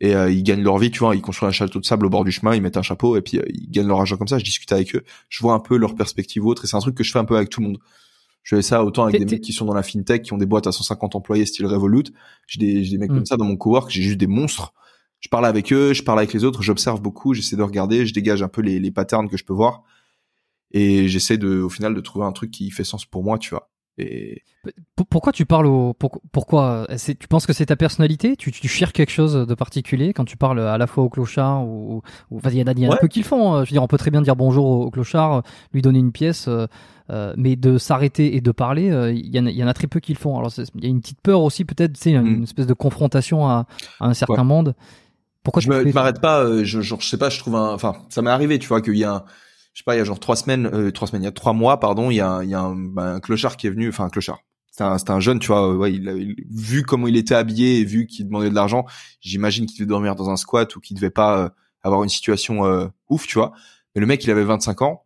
Et 0.00 0.14
euh, 0.14 0.30
ils 0.30 0.42
gagnent 0.42 0.62
leur 0.62 0.78
vie, 0.78 0.90
tu 0.90 0.98
vois. 0.98 1.14
Ils 1.14 1.22
construisent 1.22 1.48
un 1.48 1.52
château 1.52 1.80
de 1.80 1.84
sable 1.84 2.06
au 2.06 2.10
bord 2.10 2.24
du 2.24 2.32
chemin, 2.32 2.54
ils 2.54 2.62
mettent 2.62 2.76
un 2.76 2.82
chapeau 2.82 3.16
et 3.16 3.22
puis 3.22 3.38
euh, 3.38 3.44
ils 3.48 3.70
gagnent 3.70 3.86
leur 3.86 4.00
argent 4.00 4.16
comme 4.16 4.28
ça. 4.28 4.38
Je 4.38 4.44
discute 4.44 4.70
avec 4.72 4.94
eux. 4.96 5.04
Je 5.28 5.40
vois 5.40 5.54
un 5.54 5.60
peu 5.60 5.76
leur 5.76 5.94
perspective 5.94 6.44
autre. 6.44 6.64
Et 6.64 6.66
c'est 6.66 6.76
un 6.76 6.80
truc 6.80 6.96
que 6.96 7.04
je 7.04 7.12
fais 7.12 7.18
un 7.18 7.24
peu 7.24 7.36
avec 7.36 7.48
tout 7.48 7.60
le 7.60 7.68
monde. 7.68 7.78
Je 8.42 8.56
fais 8.56 8.62
ça 8.62 8.84
autant 8.84 9.04
avec 9.04 9.18
des 9.18 9.24
mecs 9.24 9.40
qui 9.40 9.52
sont 9.52 9.64
dans 9.64 9.72
la 9.74 9.82
fintech, 9.82 10.22
qui 10.22 10.32
ont 10.32 10.38
des 10.38 10.46
boîtes 10.46 10.66
à 10.66 10.72
150 10.72 11.14
employés 11.14 11.46
style 11.46 11.66
Revolut. 11.66 12.04
J'ai 12.46 12.60
des, 12.60 12.88
des 12.88 12.98
mecs 12.98 13.10
Mm. 13.10 13.14
comme 13.14 13.26
ça 13.26 13.36
dans 13.36 13.46
mon 13.46 13.56
cowork. 13.56 13.90
J'ai 13.90 14.02
juste 14.02 14.18
des 14.18 14.26
monstres 14.26 14.74
je 15.24 15.30
parle 15.30 15.46
avec 15.46 15.72
eux, 15.72 15.94
je 15.94 16.02
parle 16.02 16.18
avec 16.18 16.34
les 16.34 16.44
autres, 16.44 16.60
j'observe 16.62 17.00
beaucoup, 17.00 17.32
j'essaie 17.32 17.56
de 17.56 17.62
regarder, 17.62 18.04
je 18.04 18.12
dégage 18.12 18.42
un 18.42 18.48
peu 18.48 18.60
les, 18.60 18.78
les 18.78 18.90
patterns 18.90 19.26
que 19.30 19.38
je 19.38 19.44
peux 19.44 19.54
voir. 19.54 19.82
et 20.70 21.08
j'essaie 21.08 21.38
de 21.38 21.62
au 21.62 21.70
final 21.70 21.94
de 21.94 22.00
trouver 22.02 22.26
un 22.26 22.32
truc 22.32 22.50
qui 22.50 22.70
fait 22.70 22.84
sens 22.84 23.06
pour 23.06 23.24
moi 23.24 23.38
tu 23.38 23.50
vois 23.50 23.70
et 23.96 24.42
pourquoi 25.08 25.32
tu 25.32 25.46
parles 25.46 25.66
au 25.66 25.94
pourquoi 26.32 26.88
tu 26.98 27.28
penses 27.28 27.46
que 27.46 27.52
c'est 27.52 27.66
ta 27.66 27.76
personnalité? 27.76 28.34
Tu, 28.34 28.50
tu 28.50 28.66
cherches 28.66 28.92
quelque 28.92 29.12
chose 29.12 29.34
de 29.34 29.54
particulier 29.54 30.12
quand 30.12 30.24
tu 30.24 30.36
parles 30.36 30.60
à 30.60 30.78
la 30.78 30.86
fois 30.88 31.04
au 31.04 31.08
clochard 31.08 31.64
ou, 31.64 32.02
il 32.30 32.54
y 32.54 32.62
en 32.62 32.66
a, 32.66 32.72
y 32.72 32.86
a 32.86 32.92
un 32.92 32.96
peu 32.96 33.06
qui 33.06 33.20
le 33.20 33.24
font 33.24 33.54
hein. 33.54 33.64
je 33.64 33.70
veux 33.70 33.74
dire 33.74 33.82
on 33.82 33.86
peut 33.86 33.98
très 33.98 34.10
bien 34.10 34.20
dire 34.20 34.34
bonjour 34.34 34.66
au, 34.66 34.90
clochard 34.90 35.42
lui 35.72 35.80
donner 35.80 36.00
une 36.00 36.10
pièce 36.10 36.48
euh, 36.48 36.66
euh, 37.10 37.34
mais 37.36 37.54
de 37.54 37.78
s'arrêter 37.78 38.34
et 38.34 38.40
de 38.40 38.50
parler 38.50 38.90
euh, 38.90 39.12
il 39.12 39.32
y, 39.34 39.38
en 39.38 39.46
a, 39.46 39.50
y 39.50 39.62
en 39.62 39.68
a 39.68 39.74
très 39.74 39.86
peu 39.86 40.00
qui 40.00 40.12
le 40.12 40.18
font. 40.18 40.38
Alors 40.38 40.50
il 40.74 40.82
y 40.82 40.86
a 40.86 40.90
une 40.90 41.00
petite 41.00 41.20
peur 41.20 41.42
aussi 41.42 41.64
peut-être 41.64 41.96
c'est 41.96 42.12
une, 42.12 42.40
mm. 42.40 42.42
espèce 42.44 42.66
de 42.66 42.74
confrontation 42.74 43.46
à, 43.46 43.66
à 44.00 44.06
un 44.06 44.14
certain 44.14 44.44
monde. 44.44 44.74
Pourquoi 45.44 45.62
je 45.62 45.68
m'arrête 45.68 46.20
pas 46.20 46.64
je, 46.64 46.80
je, 46.80 46.94
sais 47.00 47.18
pas 47.18 47.28
je 47.28 47.38
trouve 47.38 47.54
un 47.54 47.72
enfin 47.72 47.94
ça 48.08 48.22
m'est 48.22 48.30
arrivé 48.30 48.58
tu 48.58 48.66
vois 48.66 48.80
qu'il 48.80 48.96
y 48.96 49.04
a 49.04 49.14
un 49.16 49.24
je 49.74 49.80
sais 49.80 49.84
pas, 49.84 49.96
il 49.96 49.98
y 49.98 50.00
a 50.00 50.04
genre 50.04 50.20
trois 50.20 50.36
semaines, 50.36 50.66
euh, 50.72 50.92
trois 50.92 51.08
semaines, 51.08 51.22
il 51.22 51.26
y 51.26 51.28
a 51.28 51.32
trois 51.32 51.52
mois, 51.52 51.80
pardon, 51.80 52.10
il 52.10 52.14
y 52.14 52.20
a, 52.20 52.36
a 52.36 52.58
un, 52.60 53.20
clochard 53.20 53.56
qui 53.56 53.66
est 53.66 53.70
venu, 53.70 53.88
enfin 53.88 54.04
un 54.04 54.08
clochard. 54.08 54.38
C'était 54.70 54.84
un, 54.84 54.96
un, 55.08 55.20
jeune, 55.20 55.40
tu 55.40 55.48
vois, 55.48 55.74
ouais, 55.76 55.92
il, 55.92 56.36
vu 56.48 56.84
comment 56.84 57.08
il 57.08 57.16
était 57.16 57.34
habillé 57.34 57.80
et 57.80 57.84
vu 57.84 58.06
qu'il 58.06 58.26
demandait 58.26 58.50
de 58.50 58.54
l'argent, 58.54 58.86
j'imagine 59.20 59.66
qu'il 59.66 59.78
devait 59.78 59.88
dormir 59.88 60.14
dans 60.14 60.30
un 60.30 60.36
squat 60.36 60.74
ou 60.76 60.80
qu'il 60.80 60.96
devait 60.96 61.10
pas 61.10 61.38
euh, 61.38 61.48
avoir 61.82 62.04
une 62.04 62.08
situation 62.08 62.64
euh, 62.64 62.86
ouf, 63.08 63.26
tu 63.26 63.34
vois. 63.34 63.52
Mais 63.94 64.00
le 64.00 64.06
mec, 64.06 64.22
il 64.24 64.30
avait 64.30 64.44
25 64.44 64.82
ans 64.82 65.04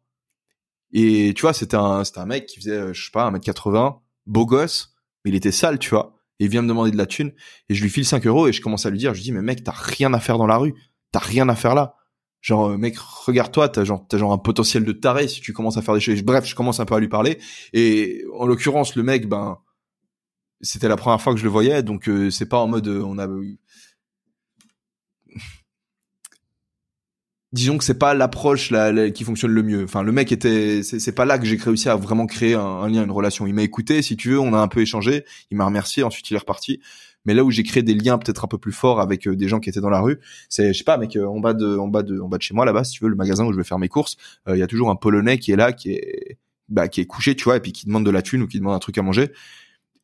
et 0.93 1.33
tu 1.35 1.43
vois, 1.43 1.55
c'était 1.55 1.77
un, 1.77 2.05
c'était 2.05 2.21
un 2.21 2.27
mec 2.27 2.47
qui 2.47 2.61
faisait, 2.61 2.93
je 2.93 3.05
sais 3.07 3.11
pas, 3.11 3.31
1m80, 3.31 4.01
beau 4.27 4.47
gosse, 4.47 4.95
mais 5.25 5.31
il 5.31 5.35
était 5.35 5.53
sale, 5.53 5.79
tu 5.79 5.91
vois. 5.91 6.15
Et 6.41 6.45
il 6.45 6.51
vient 6.51 6.63
me 6.63 6.69
demander 6.69 6.91
de 6.91 6.97
la 6.97 7.07
thune 7.07 7.33
et 7.71 7.75
je 7.75 7.83
lui 7.83 7.91
file 7.91 8.07
5 8.07 8.27
euros 8.27 8.49
et 8.49 8.53
je 8.53 8.61
commence 8.61 8.85
à 8.85 8.91
lui 8.91 8.99
dire, 8.99 9.13
je 9.15 9.19
lui 9.19 9.25
dis, 9.25 9.33
mais 9.33 9.43
mec, 9.43 9.65
t'as 9.65 9.73
rien 9.73 10.13
à 10.13 10.21
faire 10.21 10.39
dans 10.39 10.47
la 10.47 10.59
rue, 10.59 10.75
t'as 11.11 11.21
rien 11.21 11.49
à 11.49 11.55
faire 11.55 11.75
là 11.75 11.98
Genre, 12.41 12.71
euh, 12.71 12.77
mec, 12.77 12.97
regarde-toi, 12.99 13.69
t'as 13.69 13.85
genre, 13.85 14.07
genre 14.13 14.33
un 14.33 14.39
potentiel 14.39 14.85
de 14.85 14.93
taré 14.93 15.29
si 15.29 15.41
tu 15.41 15.53
commences 15.53 15.77
à 15.77 15.83
faire 15.83 15.95
des 15.95 16.01
choses. 16.01 16.23
Bref, 16.23 16.45
je 16.45 16.55
commence 16.55 16.81
un 16.81 16.85
peu 16.85 16.95
à 16.95 17.01
lui 17.01 17.09
parler. 17.09 17.39
Et 17.73 18.25
en 18.39 18.47
l'occurrence, 18.47 18.95
le 18.95 19.03
mec, 19.03 19.29
ben, 19.29 19.59
c'était 20.61 20.89
la 20.89 20.97
première 20.97 21.21
fois 21.21 21.33
que 21.35 21.39
je 21.39 21.45
le 21.45 21.51
voyais, 21.51 21.83
donc 21.83 22.09
euh, 22.09 22.31
c'est 22.31 22.49
pas 22.49 22.59
en 22.59 22.69
mode, 22.69 22.89
euh, 22.89 23.03
on 23.05 23.19
a. 23.19 23.29
Disons 27.53 27.79
que 27.79 27.85
c'est 27.85 27.99
pas 27.99 28.13
l'approche 28.13 28.71
là, 28.71 29.11
qui 29.11 29.25
fonctionne 29.25 29.53
le 29.53 29.63
mieux. 29.63 29.85
Enfin, 29.85 30.03
le 30.03 30.13
mec 30.13 30.33
était, 30.33 30.83
c'est 30.83 31.13
pas 31.13 31.25
là 31.25 31.39
que 31.39 31.47
j'ai 31.47 31.57
réussi 31.57 31.89
à 31.89 31.97
vraiment 31.97 32.27
créer 32.27 32.53
un, 32.55 32.61
un 32.61 32.89
lien, 32.89 33.05
une 33.05 33.11
relation. 33.11 33.47
Il 33.47 33.55
m'a 33.55 33.63
écouté, 33.63 34.03
si 34.03 34.19
tu 34.19 34.31
veux, 34.31 34.39
on 34.39 34.53
a 34.53 34.59
un 34.59 34.69
peu 34.69 34.81
échangé. 34.81 35.25
Il 35.51 35.57
m'a 35.57 35.65
remercié, 35.65 36.03
ensuite 36.03 36.31
il 36.31 36.35
est 36.35 36.39
reparti. 36.39 36.81
Mais 37.25 37.35
là 37.35 37.45
où 37.45 37.51
j'ai 37.51 37.63
créé 37.63 37.83
des 37.83 37.95
liens 37.95 38.19
peut-être 38.19 38.45
un 38.45 38.49
peu 38.49 38.59
plus 38.59 38.73
forts 38.73 39.01
avec 39.01 39.27
euh, 39.27 39.37
des 39.37 39.49
gens 39.49 39.61
qui 39.61 39.69
étaient 39.69 39.81
dans 39.81 39.91
la 39.91 40.01
rue, 40.01 40.19
c'est 40.49 40.73
je 40.73 40.79
sais 40.79 40.85
pas, 40.85 40.97
mec, 40.97 41.17
euh, 41.17 41.27
en 41.27 41.41
bas 41.41 41.53
de, 41.53 41.77
en 41.77 41.89
bas 41.89 42.03
de, 42.03 42.21
en 42.21 42.29
bas 42.29 42.39
de 42.39 42.43
chez 42.43 42.55
moi 42.55 42.65
là-bas, 42.65 42.85
si 42.85 42.93
tu 42.93 43.05
veux, 43.05 43.11
le 43.11 43.17
magasin 43.17 43.45
où 43.45 43.53
je 43.53 43.59
vais 43.59 43.65
faire 43.65 43.79
mes 43.79 43.89
courses, 43.89 44.17
euh, 44.49 44.57
il 44.57 44.61
y 44.61 44.63
a 44.63 44.67
toujours 44.67 44.91
un 44.91 44.97
Polonais 44.97 45.39
qui 45.39 45.53
est 45.53 45.57
là, 45.57 45.73
qui 45.73 45.93
est, 45.93 46.39
bah, 46.69 46.89
qui 46.89 47.01
est 47.01 47.07
couché, 47.07 47.35
tu 47.35 47.45
vois, 47.45 47.57
et 47.57 47.61
puis 47.61 47.73
qui 47.73 47.87
demande 47.87 48.07
de 48.07 48.11
la 48.11 48.23
thune 48.23 48.43
ou 48.43 48.47
qui 48.47 48.59
demande 48.59 48.75
un 48.75 48.79
truc 48.79 48.97
à 48.99 49.03
manger. 49.03 49.31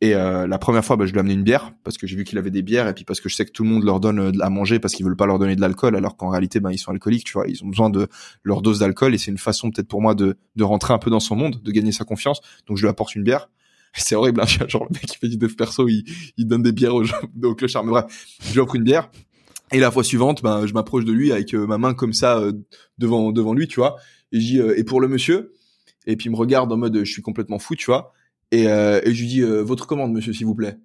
Et 0.01 0.11
la 0.13 0.59
première 0.59 0.85
fois, 0.85 0.97
bah, 0.97 1.07
je 1.07 1.13
lui 1.13 1.17
ai 1.17 1.21
amené 1.21 1.33
une 1.33 1.45
bière 1.45 1.73
parce 1.83 1.97
que 1.97 2.07
j'ai 2.07 2.15
vu 2.15 2.25
qu'il 2.25 2.37
avait 2.37 2.51
des 2.51 2.61
bières 2.61 2.89
et 2.89 2.93
puis 2.93 3.05
parce 3.05 3.21
que 3.21 3.31
je 3.31 3.37
sais 3.37 3.47
que 3.47 3.53
tout 3.53 3.63
le 3.63 3.71
monde 3.71 3.85
leur 3.85 4.01
donne 4.01 4.39
à 4.43 4.51
manger 4.51 4.79
parce 4.79 4.93
qu'ils 4.93 5.07
veulent 5.07 5.17
pas 5.17 5.25
leur 5.25 5.39
donner 5.39 5.57
de 5.57 5.63
l'alcool 5.63 5.97
alors 5.97 6.19
qu'en 6.19 6.29
réalité, 6.29 6.61
ben 6.61 6.71
ils 6.71 6.77
sont 6.77 6.91
alcooliques, 6.91 7.25
tu 7.25 7.33
vois, 7.33 7.47
ils 7.49 7.65
ont 7.65 7.69
besoin 7.69 7.89
de 7.89 8.09
leur 8.43 8.61
dose 8.61 8.81
d'alcool 8.81 9.15
et 9.15 9.19
c'est 9.19 9.31
une 9.31 9.39
façon 9.39 9.71
peut-être 9.71 9.89
pour 9.89 10.03
moi 10.03 10.15
de 10.15 10.37
de 10.57 10.65
rentrer 10.65 10.93
un 10.93 10.99
peu 10.99 11.09
dans 11.11 11.21
son 11.21 11.37
monde, 11.37 11.63
de 11.63 11.71
gagner 11.71 11.93
sa 11.93 12.05
confiance. 12.05 12.43
Donc 12.67 12.77
je 12.77 12.83
lui 12.83 12.91
apporte 12.91 13.15
une 13.15 13.23
bière 13.23 13.49
c'est 13.97 14.15
horrible, 14.15 14.41
hein, 14.41 14.47
genre 14.69 14.85
le 14.85 14.95
mec 14.95 15.07
qui 15.07 15.17
fait 15.17 15.29
du 15.29 15.37
dev 15.37 15.55
perso, 15.55 15.89
il, 15.89 16.05
il 16.37 16.47
donne 16.47 16.63
des 16.63 16.73
bières 16.73 16.95
aux 16.95 17.05
gens, 17.05 17.17
au 17.43 17.55
clochard. 17.55 17.85
Mais 17.85 17.91
bref, 17.91 18.37
je 18.43 18.53
lui 18.53 18.61
offre 18.61 18.75
une 18.75 18.85
bière. 18.85 19.11
Et 19.73 19.81
la 19.81 19.91
fois 19.91 20.05
suivante, 20.05 20.43
ben, 20.43 20.67
je 20.67 20.75
m'approche 20.75 21.05
de 21.05 21.13
lui 21.13 21.33
avec 21.33 21.55
euh, 21.55 21.67
ma 21.67 21.79
main 21.79 21.95
comme 21.95 22.13
ça 22.13 22.39
euh, 22.39 22.53
devant 22.99 23.33
devant 23.33 23.55
lui, 23.55 23.67
tu 23.67 23.81
vois. 23.81 23.97
Et 24.33 24.41
je 24.41 24.47
dis 24.47 24.61
euh, 24.61 24.79
et 24.79 24.85
pour 24.85 25.01
le 25.01 25.09
monsieur? 25.09 25.55
Et 26.07 26.17
puis 26.17 26.27
il 26.27 26.33
me 26.33 26.37
regarde 26.37 26.71
en 26.71 26.77
mode 26.77 26.99
je 27.03 27.11
suis 27.11 27.23
complètement 27.23 27.59
fou, 27.59 27.75
tu 27.75 27.87
vois. 27.87 28.13
Et, 28.51 28.65
et 28.65 29.15
je 29.15 29.21
lui 29.21 29.27
dis 29.27 29.41
votre 29.41 29.87
commande, 29.87 30.13
monsieur, 30.13 30.33
s'il 30.33 30.47
vous 30.47 30.55
plaît. 30.55 30.77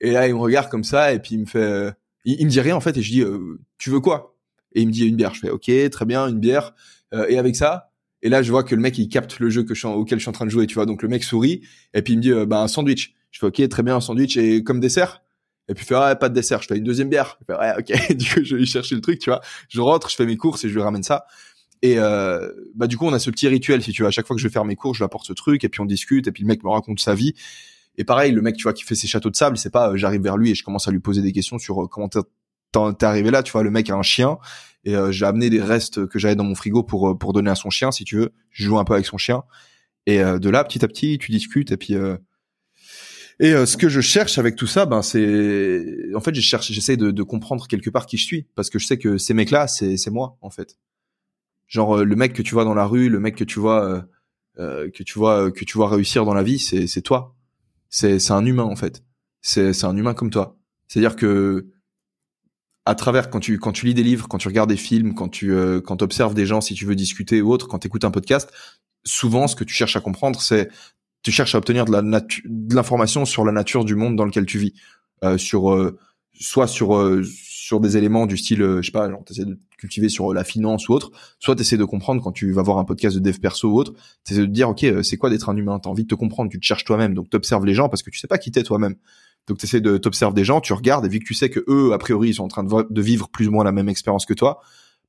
Et 0.00 0.12
là 0.12 0.28
il 0.28 0.34
me 0.34 0.38
regarde 0.38 0.70
comme 0.70 0.84
ça 0.84 1.12
et 1.12 1.18
puis 1.18 1.34
il 1.34 1.40
me 1.40 1.46
fait, 1.46 1.92
il, 2.24 2.40
il, 2.40 2.46
me 2.46 2.50
dit 2.50 2.60
rien 2.60 2.76
en 2.76 2.80
fait 2.80 2.96
et 2.96 3.02
je 3.02 3.10
dis 3.10 3.24
tu 3.76 3.90
veux 3.90 4.00
quoi? 4.00 4.36
Et 4.72 4.82
il 4.82 4.86
me 4.86 4.92
dit 4.92 5.04
une 5.06 5.16
bière. 5.16 5.34
Je 5.34 5.40
fais 5.40 5.50
ok, 5.50 5.70
très 5.90 6.06
bien, 6.06 6.28
une 6.28 6.38
bière. 6.38 6.74
et 7.28 7.36
avec 7.38 7.56
ça, 7.56 7.87
et 8.22 8.28
là, 8.28 8.42
je 8.42 8.50
vois 8.50 8.64
que 8.64 8.74
le 8.74 8.80
mec, 8.80 8.98
il 8.98 9.08
capte 9.08 9.38
le 9.38 9.48
jeu 9.48 9.64
je 9.70 9.86
auquel 9.86 10.18
je 10.18 10.22
suis 10.22 10.28
en 10.28 10.32
train 10.32 10.46
de 10.46 10.50
jouer, 10.50 10.66
tu 10.66 10.74
vois. 10.74 10.86
Donc 10.86 11.02
le 11.02 11.08
mec 11.08 11.22
sourit 11.22 11.62
et 11.94 12.02
puis 12.02 12.14
il 12.14 12.16
me 12.16 12.22
dit, 12.22 12.32
euh, 12.32 12.46
bah 12.46 12.60
un 12.60 12.68
sandwich. 12.68 13.14
Je 13.30 13.38
fais 13.40 13.46
ok, 13.46 13.68
très 13.68 13.82
bien, 13.82 13.96
un 13.96 14.00
sandwich 14.00 14.36
et 14.36 14.64
comme 14.64 14.80
dessert. 14.80 15.22
Et 15.68 15.74
puis 15.74 15.84
il 15.84 15.86
fait 15.86 15.96
ouais, 15.96 16.16
pas 16.16 16.28
de 16.28 16.34
dessert. 16.34 16.62
Je 16.62 16.68
fais 16.68 16.78
une 16.78 16.84
deuxième 16.84 17.10
bière. 17.10 17.38
Il 17.42 17.44
fait 17.44 17.58
ouais, 17.58 17.74
ok. 17.78 18.16
du 18.16 18.34
coup, 18.34 18.40
je 18.42 18.56
vais 18.56 18.64
chercher 18.64 18.94
le 18.94 19.00
truc, 19.00 19.18
tu 19.18 19.30
vois. 19.30 19.40
Je 19.68 19.80
rentre, 19.80 20.08
je 20.10 20.16
fais 20.16 20.26
mes 20.26 20.36
courses 20.36 20.64
et 20.64 20.68
je 20.68 20.74
lui 20.74 20.82
ramène 20.82 21.02
ça. 21.02 21.26
Et 21.82 21.98
euh, 21.98 22.50
bah 22.74 22.88
du 22.88 22.96
coup, 22.96 23.06
on 23.06 23.12
a 23.12 23.20
ce 23.20 23.30
petit 23.30 23.46
rituel, 23.46 23.82
si 23.82 23.92
tu 23.92 24.02
veux. 24.02 24.08
À 24.08 24.10
chaque 24.10 24.26
fois 24.26 24.34
que 24.34 24.42
je 24.42 24.48
vais 24.48 24.52
faire 24.52 24.64
mes 24.64 24.74
courses, 24.74 24.98
je 24.98 25.04
lui 25.04 25.06
apporte 25.06 25.26
ce 25.26 25.32
truc 25.32 25.62
et 25.62 25.68
puis 25.68 25.80
on 25.80 25.84
discute 25.84 26.26
et 26.26 26.32
puis 26.32 26.42
le 26.42 26.48
mec 26.48 26.64
me 26.64 26.70
raconte 26.70 26.98
sa 26.98 27.14
vie. 27.14 27.34
Et 27.98 28.04
pareil, 28.04 28.32
le 28.32 28.42
mec, 28.42 28.56
tu 28.56 28.64
vois, 28.64 28.72
qui 28.72 28.84
fait 28.84 28.94
ses 28.94 29.06
châteaux 29.06 29.30
de 29.30 29.36
sable, 29.36 29.58
c'est 29.58 29.70
pas, 29.70 29.90
euh, 29.90 29.96
j'arrive 29.96 30.22
vers 30.22 30.36
lui 30.36 30.50
et 30.50 30.54
je 30.54 30.64
commence 30.64 30.88
à 30.88 30.90
lui 30.90 31.00
poser 31.00 31.20
des 31.20 31.32
questions 31.32 31.58
sur 31.58 31.88
comment 31.88 32.08
t'es 32.08 33.04
arrivé 33.04 33.30
là. 33.30 33.42
Tu 33.42 33.52
vois, 33.52 33.62
le 33.62 33.70
mec 33.70 33.90
a 33.90 33.94
un 33.94 34.02
chien 34.02 34.38
et 34.88 34.96
euh, 34.96 35.12
j'ai 35.12 35.26
amené 35.26 35.50
des 35.50 35.60
restes 35.60 36.06
que 36.06 36.18
j'avais 36.18 36.34
dans 36.34 36.44
mon 36.44 36.54
frigo 36.54 36.82
pour 36.82 37.10
euh, 37.10 37.14
pour 37.14 37.34
donner 37.34 37.50
à 37.50 37.54
son 37.54 37.68
chien 37.68 37.92
si 37.92 38.04
tu 38.04 38.16
veux. 38.16 38.32
Je 38.50 38.64
joue 38.64 38.78
un 38.78 38.84
peu 38.84 38.94
avec 38.94 39.04
son 39.04 39.18
chien. 39.18 39.42
Et 40.06 40.22
euh, 40.22 40.38
de 40.38 40.48
là 40.48 40.64
petit 40.64 40.82
à 40.82 40.88
petit 40.88 41.18
tu 41.18 41.30
discutes. 41.30 41.72
Et 41.72 41.76
puis 41.76 41.94
et 43.38 43.52
ce 43.66 43.76
que 43.76 43.90
je 43.90 44.00
cherche 44.00 44.38
avec 44.38 44.56
tout 44.56 44.66
ça 44.66 44.86
ben 44.86 45.02
c'est 45.02 45.84
en 46.14 46.20
fait 46.20 46.34
je 46.34 46.56
j'essaie 46.72 46.96
de, 46.96 47.10
de 47.10 47.22
comprendre 47.22 47.66
quelque 47.66 47.90
part 47.90 48.06
qui 48.06 48.16
je 48.16 48.24
suis. 48.24 48.46
Parce 48.54 48.70
que 48.70 48.78
je 48.78 48.86
sais 48.86 48.96
que 48.96 49.18
ces 49.18 49.34
mecs 49.34 49.50
là 49.50 49.68
c'est 49.68 49.98
c'est 49.98 50.10
moi 50.10 50.38
en 50.40 50.48
fait. 50.48 50.78
Genre 51.66 52.02
le 52.02 52.16
mec 52.16 52.32
que 52.32 52.40
tu 52.40 52.54
vois 52.54 52.64
dans 52.64 52.74
la 52.74 52.86
rue 52.86 53.10
le 53.10 53.20
mec 53.20 53.36
que 53.36 53.44
tu 53.44 53.60
vois 53.60 54.06
que 54.56 55.02
tu 55.02 55.18
vois 55.18 55.52
que 55.52 55.66
tu 55.66 55.76
vois 55.76 55.90
réussir 55.90 56.24
dans 56.24 56.34
la 56.34 56.42
vie 56.42 56.58
c'est 56.58 56.86
c'est 56.86 57.02
toi. 57.02 57.36
C'est 57.90 58.18
c'est 58.18 58.32
un 58.32 58.46
humain 58.46 58.64
en 58.64 58.76
fait. 58.76 59.04
C'est 59.42 59.74
c'est 59.74 59.84
un 59.84 59.96
humain 59.98 60.14
comme 60.14 60.30
toi. 60.30 60.56
C'est 60.86 61.00
à 61.00 61.02
dire 61.02 61.16
que 61.16 61.66
à 62.88 62.94
travers 62.94 63.28
quand 63.28 63.38
tu 63.38 63.58
quand 63.58 63.72
tu 63.72 63.84
lis 63.84 63.92
des 63.92 64.02
livres, 64.02 64.28
quand 64.28 64.38
tu 64.38 64.48
regardes 64.48 64.70
des 64.70 64.78
films, 64.78 65.14
quand 65.14 65.28
tu 65.28 65.52
euh, 65.52 65.82
quand 65.82 66.00
observes 66.00 66.32
des 66.32 66.46
gens, 66.46 66.62
si 66.62 66.72
tu 66.72 66.86
veux 66.86 66.94
discuter 66.94 67.42
ou 67.42 67.52
autre, 67.52 67.68
quand 67.68 67.80
tu 67.80 67.86
écoutes 67.86 68.04
un 68.04 68.10
podcast, 68.10 68.50
souvent 69.04 69.46
ce 69.46 69.54
que 69.54 69.64
tu 69.64 69.74
cherches 69.74 69.96
à 69.96 70.00
comprendre, 70.00 70.40
c'est 70.40 70.70
tu 71.22 71.30
cherches 71.30 71.54
à 71.54 71.58
obtenir 71.58 71.84
de 71.84 71.92
la 71.92 72.00
de 72.02 72.74
l'information 72.74 73.26
sur 73.26 73.44
la 73.44 73.52
nature 73.52 73.84
du 73.84 73.94
monde 73.94 74.16
dans 74.16 74.24
lequel 74.24 74.46
tu 74.46 74.58
vis, 74.58 74.72
euh, 75.22 75.36
sur 75.36 75.70
euh, 75.70 75.98
soit 76.32 76.66
sur 76.66 76.96
euh, 76.96 77.22
sur 77.22 77.80
des 77.80 77.98
éléments 77.98 78.24
du 78.24 78.38
style, 78.38 78.60
je 78.60 78.80
sais 78.82 78.90
pas, 78.90 79.10
genre 79.10 79.22
t'essaies 79.22 79.44
de 79.44 79.58
cultiver 79.76 80.08
sur 80.08 80.32
la 80.32 80.42
finance 80.42 80.88
ou 80.88 80.94
autre, 80.94 81.10
soit 81.40 81.56
t'essaies 81.56 81.76
de 81.76 81.84
comprendre 81.84 82.22
quand 82.22 82.32
tu 82.32 82.52
vas 82.52 82.62
voir 82.62 82.78
un 82.78 82.86
podcast 82.86 83.14
de 83.14 83.20
dev 83.20 83.38
perso 83.38 83.68
ou 83.68 83.78
autre, 83.78 83.92
t'essaies 84.24 84.40
de 84.40 84.46
te 84.46 84.50
dire 84.50 84.70
ok 84.70 84.86
c'est 85.02 85.18
quoi 85.18 85.28
d'être 85.28 85.50
un 85.50 85.56
humain, 85.58 85.78
t'as 85.78 85.90
envie 85.90 86.04
de 86.04 86.08
te 86.08 86.14
comprendre, 86.14 86.50
tu 86.50 86.58
te 86.58 86.64
cherches 86.64 86.84
toi-même, 86.84 87.12
donc 87.12 87.28
t'observes 87.28 87.66
les 87.66 87.74
gens 87.74 87.90
parce 87.90 88.02
que 88.02 88.08
tu 88.08 88.18
sais 88.18 88.28
pas 88.28 88.38
qui 88.38 88.50
t'es 88.50 88.62
toi-même. 88.62 88.94
Donc 89.48 89.58
tu 89.58 89.66
essaies 89.66 89.80
de 89.80 89.96
t'observer 89.96 90.34
des 90.34 90.44
gens, 90.44 90.60
tu 90.60 90.72
regardes 90.72 91.04
et 91.06 91.08
vu 91.08 91.18
que 91.18 91.24
tu 91.24 91.34
sais 91.34 91.50
que 91.50 91.64
eux 91.68 91.92
a 91.92 91.98
priori 91.98 92.28
ils 92.28 92.34
sont 92.34 92.44
en 92.44 92.48
train 92.48 92.64
de, 92.64 93.02
vivre 93.02 93.28
plus 93.28 93.48
ou 93.48 93.50
moins 93.50 93.64
la 93.64 93.72
même 93.72 93.88
expérience 93.88 94.26
que 94.26 94.34
toi, 94.34 94.60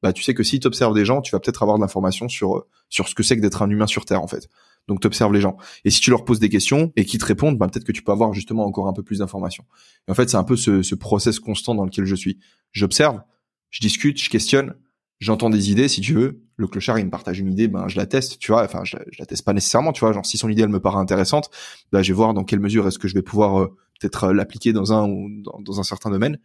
bah 0.02 0.14
tu 0.14 0.24
sais 0.24 0.34
que 0.34 0.44
si 0.44 0.60
tu 0.60 0.70
des 0.70 1.06
gens, 1.06 1.22
tu 1.22 1.32
vas 1.32 1.40
peut-être 1.40 1.62
avoir 1.62 1.78
de 1.78 1.82
l'information 1.82 2.30
sur 2.30 2.66
sur 2.88 3.08
ce 3.08 3.16
que 3.16 3.24
c'est 3.24 3.36
que 3.36 3.42
d'être 3.42 3.62
un 3.62 3.70
humain 3.70 3.88
sur 3.88 4.06
terre 4.06 4.24
en 4.24 4.28
fait. 4.28 4.48
Donc 4.88 5.02
tu 5.02 5.08
observes 5.08 5.34
les 5.34 5.42
gens. 5.42 5.58
Et 5.84 5.90
si 5.90 6.00
tu 6.00 6.10
leur 6.10 6.26
poses 6.26 6.40
des 6.40 6.50
questions 6.50 6.92
et 6.96 7.06
qu'ils 7.06 7.20
te 7.20 7.26
répondent, 7.26 7.58
bah 7.58 7.68
peut-être 7.68 7.86
que 7.86 7.92
tu 7.92 8.02
peux 8.02 8.12
avoir 8.12 8.34
justement 8.34 8.66
encore 8.66 8.88
un 8.88 8.94
peu 8.94 9.04
plus 9.04 9.20
d'informations. 9.20 9.66
Et 10.08 10.12
en 10.12 10.16
fait, 10.16 10.30
c'est 10.30 10.38
un 10.38 10.44
peu 10.44 10.56
ce, 10.56 10.82
ce 10.82 10.96
process 10.96 11.40
constant 11.40 11.76
dans 11.76 11.86
lequel 11.86 12.06
je 12.06 12.16
suis. 12.16 12.40
J'observe, 12.72 13.22
je 13.70 13.82
discute, 13.82 14.22
je 14.22 14.30
questionne, 14.30 14.74
j'entends 15.20 15.50
des 15.50 15.70
idées 15.72 15.88
si 15.88 16.02
tu 16.02 16.14
veux. 16.14 16.42
Le 16.56 16.68
clochard 16.68 16.98
il 17.00 17.06
me 17.06 17.12
partage 17.12 17.40
une 17.40 17.52
idée, 17.52 17.68
ben 17.68 17.88
je 17.88 17.98
la 17.98 18.06
teste, 18.06 18.40
tu 18.40 18.52
vois. 18.52 18.64
Enfin, 18.64 18.84
je, 18.84 18.98
je 19.12 19.20
la 19.20 19.26
teste 19.26 19.46
pas 19.46 19.54
nécessairement, 19.54 19.92
tu 19.92 20.00
vois. 20.00 20.12
Genre 20.12 20.26
si 20.26 20.38
son 20.38 20.50
idée 20.50 20.64
elle 20.64 20.70
me 20.70 20.80
paraît 20.80 20.98
intéressante, 20.98 21.50
bah 21.92 22.02
je 22.02 22.12
vais 22.12 22.16
voir 22.16 22.34
dans 22.34 22.44
quelle 22.44 22.60
mesure 22.60 22.88
est-ce 22.88 23.00
que 23.00 23.08
je 23.08 23.14
vais 23.14 23.22
pouvoir 23.22 23.60
euh, 23.60 23.78
peut-être 24.00 24.26
euh, 24.26 24.34
l'appliquer 24.34 24.74
dans 24.74 24.94
un 24.94 25.08
dans, 25.08 25.80
un 25.80 25.84
certain 25.84 26.10
domaine. 26.10 26.40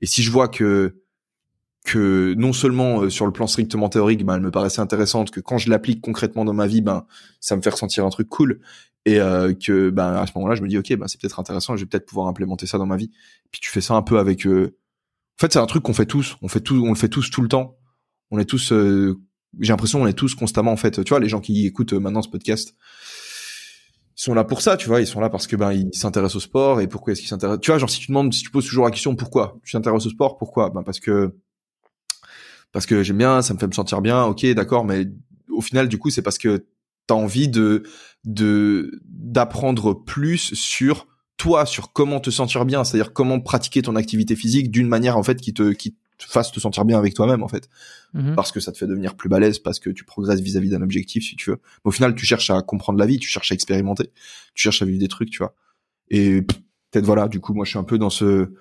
Et 0.00 0.06
si 0.06 0.22
je 0.22 0.30
vois 0.30 0.48
que 0.48 0.96
que 1.84 2.34
non 2.34 2.52
seulement 2.52 3.02
euh, 3.02 3.10
sur 3.10 3.26
le 3.26 3.32
plan 3.32 3.46
strictement 3.46 3.88
théorique, 3.88 4.24
ben 4.24 4.36
elle 4.36 4.42
me 4.42 4.50
paraissait 4.50 4.80
intéressante, 4.80 5.30
que 5.30 5.40
quand 5.40 5.58
je 5.58 5.68
l'applique 5.68 6.00
concrètement 6.00 6.44
dans 6.44 6.52
ma 6.52 6.66
vie, 6.66 6.80
ben 6.80 7.06
ça 7.40 7.56
me 7.56 7.62
fait 7.62 7.70
ressentir 7.70 8.06
un 8.06 8.10
truc 8.10 8.28
cool, 8.28 8.60
et 9.04 9.20
euh, 9.20 9.52
que 9.52 9.90
ben 9.90 10.14
à 10.14 10.26
ce 10.26 10.32
moment-là, 10.36 10.54
je 10.54 10.62
me 10.62 10.68
dis 10.68 10.78
ok, 10.78 10.96
ben 10.96 11.08
c'est 11.08 11.20
peut-être 11.20 11.40
intéressant, 11.40 11.76
je 11.76 11.82
vais 11.82 11.88
peut-être 11.88 12.06
pouvoir 12.06 12.28
implémenter 12.28 12.66
ça 12.66 12.78
dans 12.78 12.86
ma 12.86 12.96
vie. 12.96 13.10
Puis 13.50 13.60
tu 13.60 13.70
fais 13.70 13.80
ça 13.80 13.94
un 13.94 14.02
peu 14.02 14.18
avec. 14.18 14.46
Euh... 14.46 14.76
En 15.38 15.40
fait, 15.40 15.52
c'est 15.52 15.58
un 15.58 15.66
truc 15.66 15.82
qu'on 15.82 15.94
fait 15.94 16.06
tous, 16.06 16.36
on 16.42 16.48
fait 16.48 16.60
tout, 16.60 16.82
on 16.84 16.90
le 16.90 16.94
fait 16.94 17.08
tous 17.08 17.30
tout 17.30 17.42
le 17.42 17.48
temps. 17.48 17.76
On 18.30 18.38
est 18.38 18.44
tous, 18.44 18.72
j'ai 18.72 19.68
l'impression, 19.72 20.00
on 20.00 20.06
est 20.06 20.12
tous 20.12 20.34
constamment 20.34 20.72
en 20.72 20.76
fait. 20.76 21.04
Tu 21.04 21.10
vois, 21.10 21.20
les 21.20 21.28
gens 21.28 21.40
qui 21.40 21.66
écoutent 21.66 21.92
maintenant 21.94 22.22
ce 22.22 22.28
podcast, 22.28 22.74
ils 24.16 24.22
sont 24.22 24.34
là 24.34 24.44
pour 24.44 24.60
ça, 24.60 24.76
tu 24.76 24.88
vois, 24.88 25.00
ils 25.00 25.06
sont 25.06 25.20
là 25.20 25.30
parce 25.30 25.46
que 25.46 25.56
ben 25.56 25.72
ils 25.72 25.94
s'intéressent 25.94 26.36
au 26.36 26.40
sport 26.40 26.80
et 26.80 26.86
pourquoi 26.86 27.12
est-ce 27.12 27.20
qu'ils 27.20 27.30
s'intéressent 27.30 27.60
Tu 27.60 27.70
vois, 27.70 27.78
genre 27.78 27.90
si 27.90 28.00
tu 28.00 28.08
demandes 28.08 28.32
si 28.32 28.42
tu 28.42 28.50
poses 28.50 28.66
toujours 28.66 28.84
la 28.84 28.90
question 28.90 29.16
pourquoi 29.16 29.58
tu 29.64 29.72
t'intéresses 29.72 30.06
au 30.06 30.10
sport, 30.10 30.36
pourquoi? 30.36 30.70
Ben 30.70 30.82
parce 30.82 31.00
que 31.00 31.34
parce 32.72 32.86
que 32.86 33.02
j'aime 33.02 33.18
bien, 33.18 33.42
ça 33.42 33.54
me 33.54 33.58
fait 33.58 33.66
me 33.66 33.72
sentir 33.72 34.00
bien. 34.00 34.24
OK, 34.24 34.44
d'accord, 34.54 34.84
mais 34.84 35.06
au 35.50 35.60
final 35.60 35.88
du 35.88 35.98
coup, 35.98 36.10
c'est 36.10 36.22
parce 36.22 36.38
que 36.38 36.66
tu 37.08 37.14
as 37.14 37.16
envie 37.16 37.48
de 37.48 37.84
de 38.24 39.00
d'apprendre 39.04 39.94
plus 39.94 40.54
sur 40.54 41.06
toi, 41.36 41.66
sur 41.66 41.92
comment 41.92 42.20
te 42.20 42.30
sentir 42.30 42.64
bien, 42.64 42.84
c'est-à-dire 42.84 43.12
comment 43.12 43.40
pratiquer 43.40 43.82
ton 43.82 43.96
activité 43.96 44.36
physique 44.36 44.70
d'une 44.70 44.88
manière 44.88 45.16
en 45.16 45.22
fait 45.22 45.40
qui 45.40 45.54
te 45.54 45.72
qui 45.72 45.96
te 46.26 46.32
fasse 46.32 46.52
te 46.52 46.60
sentir 46.60 46.84
bien 46.84 46.98
avec 46.98 47.14
toi-même 47.14 47.42
en 47.42 47.48
fait, 47.48 47.68
Mhm. 48.14 48.34
parce 48.34 48.52
que 48.52 48.60
ça 48.60 48.72
te 48.72 48.78
fait 48.78 48.86
devenir 48.86 49.14
plus 49.16 49.28
balèze, 49.28 49.58
parce 49.58 49.78
que 49.78 49.90
tu 49.90 50.04
progresses 50.04 50.40
vis-à-vis 50.40 50.70
d'un 50.70 50.82
objectif 50.82 51.24
si 51.24 51.36
tu 51.36 51.50
veux. 51.50 51.56
Mais 51.84 51.88
au 51.88 51.90
final, 51.92 52.14
tu 52.14 52.26
cherches 52.26 52.50
à 52.50 52.60
comprendre 52.62 52.98
la 52.98 53.06
vie, 53.06 53.18
tu 53.18 53.28
cherches 53.28 53.50
à 53.52 53.54
expérimenter, 53.54 54.10
tu 54.54 54.62
cherches 54.62 54.82
à 54.82 54.84
vivre 54.84 54.98
des 54.98 55.08
trucs, 55.08 55.30
tu 55.30 55.38
vois. 55.38 55.54
Et 56.10 56.42
peut-être 56.42 57.06
voilà, 57.06 57.28
du 57.28 57.40
coup, 57.40 57.54
moi 57.54 57.64
je 57.64 57.70
suis 57.70 57.78
un 57.78 57.84
peu 57.84 57.98
dans 57.98 58.10
ce. 58.10 58.52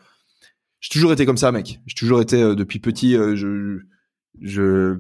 J'ai 0.80 0.90
toujours 0.90 1.12
été 1.14 1.26
comme 1.26 1.38
ça, 1.38 1.52
mec. 1.52 1.80
J'ai 1.86 1.96
toujours 1.96 2.22
été 2.22 2.42
euh, 2.42 2.56
depuis 2.56 2.80
petit. 2.80 3.16
euh, 3.16 3.36
je 3.36 3.80
je 4.40 5.00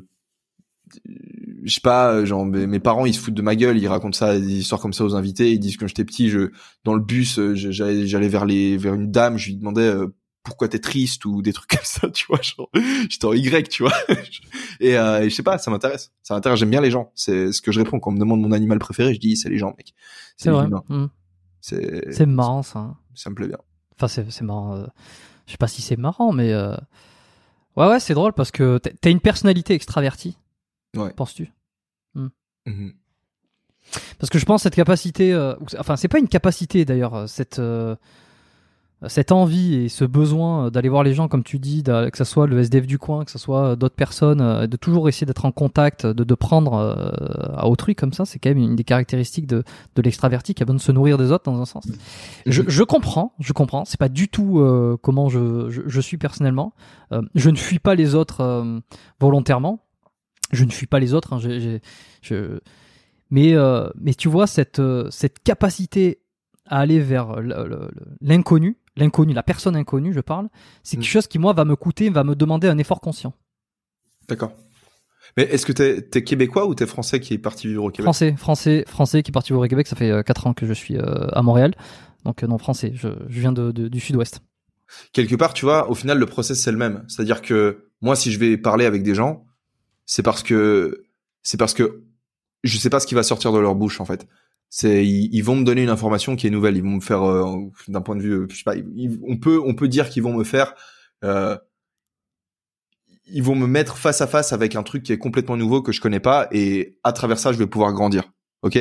je 1.63 1.73
sais 1.73 1.81
pas, 1.81 2.13
euh, 2.13 2.25
genre 2.25 2.45
mes, 2.45 2.79
parents 2.79 3.05
ils 3.05 3.13
se 3.13 3.19
foutent 3.19 3.33
de 3.33 3.41
ma 3.41 3.55
gueule, 3.55 3.77
ils 3.77 3.87
racontent 3.87 4.17
ça, 4.17 4.37
des 4.39 4.59
histoires 4.59 4.81
comme 4.81 4.93
ça 4.93 5.05
aux 5.05 5.15
invités, 5.15 5.51
ils 5.53 5.59
disent 5.59 5.75
que 5.75 5.81
quand 5.81 5.87
j'étais 5.87 6.03
petit, 6.03 6.29
je 6.29 6.51
dans 6.83 6.93
le 6.93 6.99
bus, 7.01 7.39
euh, 7.39 7.53
j'allais 7.55 8.27
vers 8.27 8.45
les 8.45 8.77
vers 8.77 8.93
une 8.93 9.11
dame, 9.11 9.37
je 9.37 9.47
lui 9.47 9.55
demandais 9.55 9.81
euh, 9.87 10.07
pourquoi 10.43 10.67
t'es 10.67 10.79
triste 10.79 11.23
ou 11.25 11.41
des 11.41 11.53
trucs 11.53 11.69
comme 11.77 11.79
ça, 11.83 12.09
tu 12.09 12.25
vois, 12.27 12.41
genre 12.41 12.69
j'étais 13.09 13.25
en 13.25 13.33
Y, 13.33 13.69
tu 13.69 13.83
vois. 13.83 13.93
et, 14.79 14.97
euh, 14.97 15.21
et 15.21 15.29
je 15.29 15.35
sais 15.35 15.43
pas, 15.43 15.57
ça 15.57 15.69
m'intéresse. 15.71 16.11
Ça 16.23 16.33
m'intéresse, 16.33 16.59
j'aime 16.59 16.69
bien 16.71 16.81
les 16.81 16.91
gens. 16.91 17.11
C'est 17.15 17.51
ce 17.51 17.61
que 17.61 17.71
je 17.71 17.79
réponds 17.79 17.99
quand 17.99 18.09
on 18.11 18.13
me 18.13 18.19
demande 18.19 18.41
mon 18.41 18.51
animal 18.51 18.79
préféré, 18.79 19.13
je 19.13 19.19
dis 19.19 19.35
c'est 19.37 19.49
les 19.49 19.57
gens, 19.57 19.73
mec. 19.77 19.93
C'est 20.37 20.49
vrai. 20.49 20.67
Mhm. 20.89 21.09
C'est 21.61 22.25
marrant 22.25 22.63
ça. 22.63 22.95
ça 23.13 23.29
me 23.29 23.35
plaît 23.35 23.47
bien. 23.47 23.59
Enfin, 23.95 24.07
c'est 24.07 24.41
marrant. 24.41 24.75
euh, 24.75 24.85
Je 25.45 25.51
sais 25.51 25.57
pas 25.57 25.67
si 25.67 25.81
c'est 25.83 25.97
marrant, 25.97 26.31
mais 26.31 26.51
euh, 26.53 26.75
ouais, 27.77 27.87
ouais, 27.87 27.99
c'est 27.99 28.15
drôle 28.15 28.33
parce 28.33 28.49
que 28.51 28.79
t'as- 28.79 29.09
une 29.11 29.19
personnalité 29.19 29.73
extravertie. 29.75 30.37
Ouais. 30.95 31.13
Penses-tu? 31.13 31.51
Mhm. 32.15 32.93
Parce 34.19 34.29
que 34.29 34.39
je 34.39 34.45
pense 34.45 34.63
cette 34.63 34.75
capacité, 34.75 35.33
euh, 35.33 35.55
enfin, 35.79 35.95
c'est 35.97 36.07
pas 36.07 36.19
une 36.19 36.27
capacité 36.27 36.85
d'ailleurs, 36.85 37.27
cette 37.27 37.59
cette 39.07 39.31
envie 39.31 39.73
et 39.75 39.89
ce 39.89 40.05
besoin 40.05 40.69
d'aller 40.69 40.89
voir 40.89 41.01
les 41.03 41.13
gens, 41.13 41.27
comme 41.27 41.43
tu 41.43 41.57
dis, 41.57 41.81
que 41.83 42.17
ce 42.17 42.23
soit 42.23 42.45
le 42.45 42.59
SDF 42.59 42.85
du 42.85 42.99
coin, 42.99 43.25
que 43.25 43.31
ce 43.31 43.39
soit 43.39 43.69
euh, 43.71 43.75
d'autres 43.75 43.95
personnes, 43.95 44.41
euh, 44.41 44.67
de 44.67 44.77
toujours 44.77 45.09
essayer 45.09 45.25
d'être 45.25 45.45
en 45.45 45.51
contact, 45.51 46.05
de, 46.05 46.23
de 46.23 46.35
prendre 46.35 46.73
euh, 46.75 47.55
à 47.57 47.67
autrui 47.67 47.95
comme 47.95 48.13
ça, 48.13 48.25
c'est 48.25 48.37
quand 48.37 48.49
même 48.49 48.59
une 48.59 48.75
des 48.75 48.83
caractéristiques 48.83 49.47
de, 49.47 49.63
de 49.95 50.01
l'extraverti 50.03 50.53
qui 50.53 50.61
a 50.61 50.65
besoin 50.67 50.75
de 50.77 50.81
se 50.81 50.91
nourrir 50.91 51.17
des 51.17 51.31
autres 51.31 51.45
dans 51.45 51.59
un 51.59 51.65
sens. 51.65 51.87
Je, 52.45 52.61
je 52.67 52.83
comprends, 52.83 53.33
je 53.39 53.53
comprends. 53.53 53.85
C'est 53.85 53.99
pas 53.99 54.09
du 54.09 54.27
tout 54.27 54.59
euh, 54.59 54.97
comment 55.01 55.29
je, 55.29 55.69
je, 55.71 55.81
je 55.87 56.01
suis 56.01 56.17
personnellement. 56.17 56.73
Euh, 57.11 57.23
je 57.33 57.49
ne 57.49 57.55
fuis 57.57 57.79
pas 57.79 57.95
les 57.95 58.13
autres 58.13 58.41
euh, 58.41 58.79
volontairement. 59.19 59.79
Je 60.51 60.63
ne 60.63 60.69
fuis 60.69 60.87
pas 60.87 60.99
les 60.99 61.15
autres. 61.15 61.33
hein, 61.33 61.39
je... 62.21 62.59
Mais, 63.31 63.55
mais 63.95 64.13
tu 64.13 64.27
vois, 64.27 64.45
cette, 64.45 64.81
cette 65.09 65.41
capacité 65.41 66.19
à 66.71 66.79
aller 66.79 66.99
vers 66.99 67.35
l'inconnu, 68.21 68.77
l'inconnu, 68.95 69.33
la 69.33 69.43
personne 69.43 69.75
inconnue, 69.75 70.13
je 70.13 70.19
parle, 70.21 70.49
c'est 70.83 70.97
quelque 70.97 71.05
Mm. 71.05 71.09
chose 71.09 71.27
qui, 71.27 71.37
moi, 71.39 71.53
va 71.53 71.65
me 71.65 71.75
coûter, 71.75 72.09
va 72.09 72.23
me 72.23 72.35
demander 72.35 72.67
un 72.67 72.77
effort 72.77 72.99
conscient. 73.01 73.33
D'accord. 74.27 74.53
Mais 75.37 75.43
est-ce 75.43 75.65
que 75.65 75.71
t'es 75.71 76.07
es 76.13 76.23
québécois 76.23 76.65
ou 76.67 76.75
t'es 76.75 76.85
français 76.87 77.19
qui 77.19 77.33
est 77.33 77.37
parti 77.37 77.67
vivre 77.67 77.83
au 77.85 77.89
Québec? 77.89 78.03
Français, 78.05 78.35
français, 78.37 78.83
français 78.87 79.23
qui 79.23 79.31
est 79.31 79.33
parti 79.33 79.53
au 79.53 79.61
Québec, 79.67 79.87
ça 79.87 79.95
fait 79.95 80.23
4 80.25 80.47
ans 80.47 80.53
que 80.53 80.65
je 80.65 80.73
suis 80.73 80.97
euh, 80.97 81.27
à 81.31 81.41
Montréal. 81.41 81.73
Donc, 82.25 82.43
euh, 82.43 82.47
non, 82.47 82.57
français, 82.57 82.91
je, 82.95 83.07
je 83.29 83.39
viens 83.39 83.51
de, 83.53 83.71
de- 83.71 83.87
du 83.87 83.99
sud-ouest. 83.99 84.41
quelque 85.13 85.35
part, 85.35 85.53
tu 85.53 85.65
vois, 85.65 85.89
au 85.89 85.95
final, 85.95 86.17
le 86.19 86.25
process 86.25 86.59
c'est 86.61 86.71
le 86.71 86.77
même. 86.77 87.03
C'est-à-dire 87.07 87.41
que 87.41 87.85
moi, 88.01 88.15
si 88.15 88.31
je 88.31 88.39
vais 88.39 88.57
parler 88.57 88.85
avec 88.85 89.03
des 89.03 89.15
gens, 89.15 89.45
c'est 90.05 90.23
parce 90.23 90.43
que 90.43 91.03
c'est 91.43 91.57
parce 91.57 91.73
que 91.73 92.03
je 92.63 92.77
sais 92.77 92.89
pas 92.89 92.99
ce 92.99 93.07
qui 93.07 93.15
va 93.15 93.23
sortir 93.23 93.51
de 93.53 93.59
leur 93.59 93.73
bouche 93.75 94.01
en 94.01 94.05
fait. 94.05 94.27
C'est 94.73 95.05
ils, 95.05 95.41
vont 95.41 95.57
me 95.57 95.65
donner 95.65 95.83
une 95.83 95.89
information 95.89 96.37
qui 96.37 96.47
est 96.47 96.49
nouvelle. 96.49 96.77
Ils 96.77 96.83
vont 96.83 96.91
me 96.91 97.01
faire 97.01 97.23
euh, 97.23 97.59
d'un 97.89 98.01
point 98.01 98.15
de 98.15 98.21
vue, 98.21 98.31
euh, 98.31 98.47
je 98.49 98.55
sais 98.55 98.63
pas. 98.63 98.73
on 99.27 99.37
peut 99.37 99.61
on 99.65 99.75
peut 99.75 99.89
dire 99.89 100.09
qu'ils 100.09 100.23
vont 100.23 100.33
me 100.33 100.45
faire. 100.45 100.73
euh, 101.25 101.57
ils 103.25 103.43
vont 103.43 103.55
me 103.55 103.67
mettre 103.67 103.97
face 103.97 104.21
à 104.21 104.27
face 104.27 104.53
avec 104.53 104.75
un 104.75 104.83
truc 104.83 105.03
qui 105.03 105.13
est 105.13 105.17
complètement 105.17 105.57
nouveau 105.57 105.81
que 105.81 105.91
je 105.91 106.01
connais 106.01 106.19
pas 106.19 106.47
et 106.51 106.97
à 107.03 107.13
travers 107.13 107.39
ça, 107.39 107.51
je 107.53 107.57
vais 107.57 107.67
pouvoir 107.67 107.93
grandir. 107.93 108.31
Ok? 108.61 108.77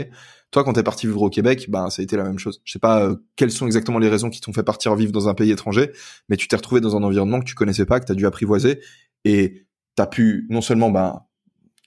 Toi, 0.51 0.65
quand 0.65 0.73
t'es 0.73 0.83
parti 0.83 1.07
vivre 1.07 1.23
au 1.23 1.31
Québec, 1.31 1.67
ben 1.69 1.91
ça 1.91 2.03
a 2.03 2.05
été 2.05 2.17
la 2.17 2.25
même 2.25 2.39
chose. 2.39 2.61
Je 2.65 2.73
sais 2.73 2.79
pas 2.79 3.03
euh, 3.05 3.17
quelles 3.37 3.53
sont 3.53 3.67
exactement 3.67 3.99
les 3.99 4.09
raisons 4.09 4.31
qui 4.31 4.41
t'ont 4.41 4.53
fait 4.53 4.63
partir 4.63 4.95
vivre 4.97 5.13
dans 5.13 5.29
un 5.29 5.35
pays 5.35 5.51
étranger, 5.53 5.91
mais 6.29 6.37
tu 6.37 6.49
t'es 6.49 6.57
retrouvé 6.57 6.81
dans 6.81 6.97
un 6.97 7.03
environnement 7.03 7.41
que 7.41 7.45
tu 7.45 7.55
connaissais 7.55 7.87
pas, 7.87 8.01
que 8.01 8.07
t'as 8.07 8.15
dû 8.15 8.27
apprivoiser 8.27 8.81
et 9.25 9.67
t'as 9.95 10.07
pu 10.07 10.47
non 10.51 10.61
seulement 10.61 10.91
ben 10.91 11.23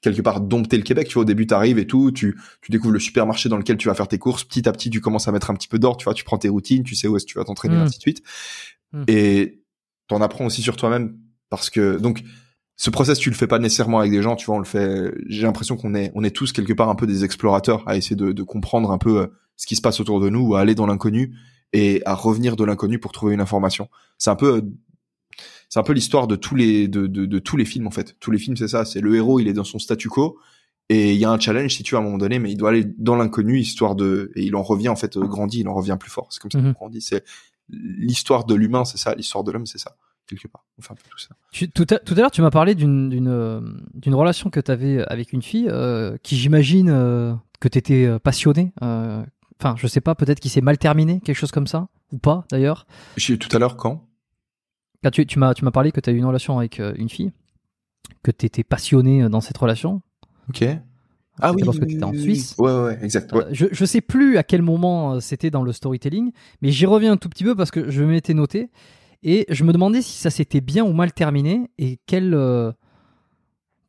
quelque 0.03 0.21
part 0.21 0.41
dompter 0.41 0.77
le 0.77 0.84
Québec. 0.84 1.07
Tu 1.07 1.15
vois, 1.15 1.21
au 1.23 1.25
début, 1.25 1.47
t'arrives 1.47 1.80
et 1.80 1.88
tout, 1.88 2.11
tu 2.11 2.38
tu 2.61 2.71
découvres 2.71 2.93
le 2.93 2.99
supermarché 2.99 3.49
dans 3.49 3.57
lequel 3.57 3.77
tu 3.77 3.88
vas 3.88 3.95
faire 3.95 4.07
tes 4.07 4.19
courses. 4.19 4.43
Petit 4.43 4.67
à 4.69 4.71
petit, 4.71 4.89
tu 4.91 5.01
commences 5.01 5.27
à 5.27 5.31
mettre 5.31 5.49
un 5.49 5.55
petit 5.55 5.67
peu 5.67 5.80
d'ordre. 5.80 5.97
Tu 5.97 6.03
vois, 6.03 6.13
tu 6.13 6.23
prends 6.23 6.38
tes 6.38 6.49
routines, 6.49 6.84
tu 6.84 6.93
sais 6.93 7.07
où 7.07 7.17
est-ce 7.17 7.25
que 7.25 7.31
tu 7.31 7.38
vas 7.39 7.45
t'entraîner, 7.45 7.75
Mm. 7.77 7.81
ainsi 7.81 7.97
de 7.97 8.01
suite. 8.01 8.23
Mm. 8.91 9.03
Et 9.07 9.63
t'en 10.07 10.21
apprends 10.21 10.45
aussi 10.45 10.61
sur 10.61 10.75
toi-même 10.75 11.17
parce 11.49 11.69
que 11.69 11.97
donc 11.97 12.23
ce 12.75 12.89
process 12.89 13.19
tu 13.19 13.30
le 13.30 13.35
fais 13.35 13.47
pas 13.47 13.59
nécessairement 13.59 13.99
avec 13.99 14.11
des 14.11 14.21
gens 14.21 14.35
tu 14.35 14.45
vois 14.47 14.55
on 14.55 14.59
le 14.59 14.65
fait 14.65 15.13
j'ai 15.27 15.43
l'impression 15.43 15.77
qu'on 15.77 15.93
est 15.95 16.11
on 16.15 16.23
est 16.23 16.31
tous 16.35 16.51
quelque 16.51 16.73
part 16.73 16.89
un 16.89 16.95
peu 16.95 17.07
des 17.07 17.23
explorateurs 17.23 17.84
à 17.88 17.95
essayer 17.95 18.15
de, 18.15 18.31
de 18.31 18.43
comprendre 18.43 18.91
un 18.91 18.97
peu 18.97 19.19
euh, 19.21 19.27
ce 19.55 19.65
qui 19.67 19.75
se 19.75 19.81
passe 19.81 19.99
autour 19.99 20.19
de 20.19 20.30
nous 20.30 20.41
ou 20.41 20.55
à 20.55 20.59
aller 20.61 20.75
dans 20.75 20.88
l'inconnu 20.88 21.35
et 21.71 22.01
à 22.05 22.15
revenir 22.15 22.55
de 22.55 22.63
l'inconnu 22.63 22.99
pour 22.99 23.11
trouver 23.11 23.34
une 23.34 23.41
information 23.41 23.88
c'est 24.17 24.31
un 24.31 24.35
peu 24.35 24.57
euh, 24.57 24.61
c'est 25.74 25.80
un 25.80 25.84
peu 25.84 25.94
l'histoire 25.94 26.28
de 26.28 26.36
tous 26.36 26.54
les 26.56 26.88
de, 26.88 27.08
de, 27.08 27.26
de 27.26 27.40
tous 27.40 27.58
les 27.58 27.66
films 27.66 27.88
en 27.88 27.91
fait. 27.91 28.16
Tous 28.20 28.30
les 28.30 28.38
films 28.38 28.56
c'est 28.58 28.68
ça. 28.68 28.86
C'est 28.86 29.02
le 29.02 29.16
héros 29.16 29.40
il 29.40 29.48
est 29.48 29.54
dans 29.54 29.64
son 29.64 29.80
statu 29.80 30.08
quo 30.08 30.38
et 30.90 31.14
il 31.14 31.18
y 31.20 31.26
a 31.26 31.32
un 31.32 31.40
challenge 31.40 31.74
si 31.74 31.82
tu 31.82 31.95
veux 31.95 31.98
à 31.98 32.02
un 32.02 32.04
moment 32.04 32.20
donné 32.20 32.38
mais 32.38 32.52
il 32.52 32.58
doit 32.58 32.70
aller 32.70 32.86
dans 32.98 33.16
l'inconnu 33.16 33.58
histoire 33.60 33.95
de 33.95 34.32
et 34.36 34.44
il 34.44 34.56
en 34.56 34.62
revient 34.62 34.90
en 34.90 34.95
fait 34.95 35.18
euh, 35.18 35.22
grandi 35.26 35.62
il 35.62 35.68
en 35.68 35.74
revient 35.74 35.98
plus 36.00 36.12
fort. 36.12 36.28
C'est 36.30 36.40
comme 36.41 36.52
ça 36.52 36.60
Mhm. 36.60 36.74
qu'on 36.74 36.80
grandit. 36.86 37.02
C'est 37.02 37.24
l'histoire 37.70 38.45
de 38.45 38.54
l'humain 38.56 38.86
c'est 38.86 38.98
ça. 39.00 39.16
L'histoire 39.16 39.44
de 39.44 39.52
l'homme 39.52 39.66
c'est 39.66 39.78
ça 39.80 39.95
quelque 40.28 40.48
part. 40.48 40.64
Enfin 40.80 40.94
tout 40.95 41.18
ça. 41.18 41.30
Tu- 41.52 41.70
tout, 41.70 41.86
à, 41.90 42.00
tout 42.00 42.14
à 42.14 42.18
l'heure, 42.18 42.32
tu 42.32 42.41
m'as 42.41 42.52
parlé 42.52 42.76
d'une 42.76 43.10
d'une 43.10 43.28
euh, 43.28 43.62
relation 44.06 44.50
que 44.50 44.60
tu 44.60 44.72
avais 44.72 45.04
avec 45.08 45.34
une 45.34 45.41
fille 45.41 45.68
euh, 45.70 46.18
qui, 46.24 46.38
j'imagine, 46.38 46.90
euh, 46.90 47.34
que 47.60 47.68
tu 47.68 47.78
étais 47.78 48.20
passionné. 48.20 48.72
euh, 48.84 49.24
Enfin, 49.60 49.76
je 49.78 49.88
sais 49.88 50.02
pas, 50.02 50.14
peut-être 50.16 50.40
qu'il 50.41 50.52
s'est 50.52 50.62
mal 50.62 50.78
terminé, 50.78 51.22
quelque 51.24 51.38
chose 51.38 51.52
comme 51.52 51.68
ça, 51.68 51.88
ou 52.12 52.18
pas 52.18 52.44
d'ailleurs. 52.52 52.86
Tout 53.18 53.38
à 53.54 53.60
l'heure 53.60 53.78
quand? 53.78 54.06
Quand 55.03 55.11
tu, 55.11 55.25
tu 55.25 55.39
m'as 55.39 55.53
tu 55.53 55.65
m'as 55.65 55.71
parlé 55.71 55.91
que 55.91 55.99
tu 55.99 56.09
as 56.09 56.13
eu 56.13 56.17
une 56.17 56.25
relation 56.25 56.57
avec 56.57 56.80
euh, 56.80 56.93
une 56.97 57.09
fille, 57.09 57.31
que 58.23 58.31
tu 58.31 58.45
étais 58.45 58.63
passionné 58.63 59.23
euh, 59.23 59.30
dans 59.30 59.41
cette 59.41 59.57
relation. 59.57 60.01
Ok. 60.49 60.63
Ah 61.41 61.51
oui. 61.51 61.63
lorsque 61.63 61.85
tu 61.88 61.95
étais 61.95 62.03
en 62.03 62.13
Suisse. 62.13 62.55
Ouais, 62.59 62.71
ouais, 62.71 62.99
exact. 63.01 63.34
Ouais. 63.34 63.43
Euh, 63.45 63.49
Je, 63.51 63.65
je 63.71 63.85
sais 63.85 64.01
plus 64.01 64.38
à 64.38 64.43
quel 64.43 64.61
moment 64.61 65.19
c'était 65.19 65.49
dans 65.49 65.63
le 65.63 65.71
storytelling, 65.71 66.31
mais 66.61 66.69
j'y 66.69 66.85
reviens 66.85 67.13
un 67.13 67.17
tout 67.17 67.30
petit 67.30 67.43
peu 67.43 67.55
parce 67.55 67.71
que 67.71 67.89
je 67.89 68.03
m'étais 68.03 68.34
noté 68.34 68.69
et 69.23 69.45
je 69.49 69.63
me 69.63 69.73
demandais 69.73 70.01
si 70.01 70.17
ça 70.17 70.30
s'était 70.30 70.61
bien 70.61 70.84
ou 70.84 70.93
mal 70.93 71.11
terminé 71.11 71.69
et 71.80 71.99
quel, 72.05 72.34
euh, 72.34 72.71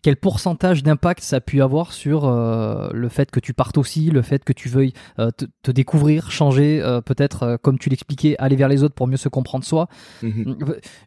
quel 0.04 0.16
pourcentage 0.16 0.82
d'impact 0.82 1.22
ça 1.22 1.36
a 1.36 1.40
pu 1.40 1.62
avoir 1.62 1.94
sur 1.94 2.26
euh, 2.26 2.90
le 2.92 3.08
fait 3.08 3.30
que 3.30 3.40
tu 3.40 3.54
partes 3.54 3.78
aussi, 3.78 4.10
le 4.10 4.20
fait 4.20 4.44
que 4.44 4.52
tu 4.52 4.68
veuilles 4.68 4.92
euh, 5.18 5.30
te, 5.30 5.46
te 5.62 5.70
découvrir, 5.70 6.30
changer, 6.30 6.82
euh, 6.82 7.00
peut-être, 7.00 7.56
comme 7.62 7.78
tu 7.78 7.88
l'expliquais, 7.88 8.36
aller 8.38 8.54
vers 8.54 8.68
les 8.68 8.82
autres 8.82 8.94
pour 8.94 9.06
mieux 9.06 9.16
se 9.16 9.30
comprendre 9.30 9.64
soi. 9.64 9.88
Mhm. 10.22 10.56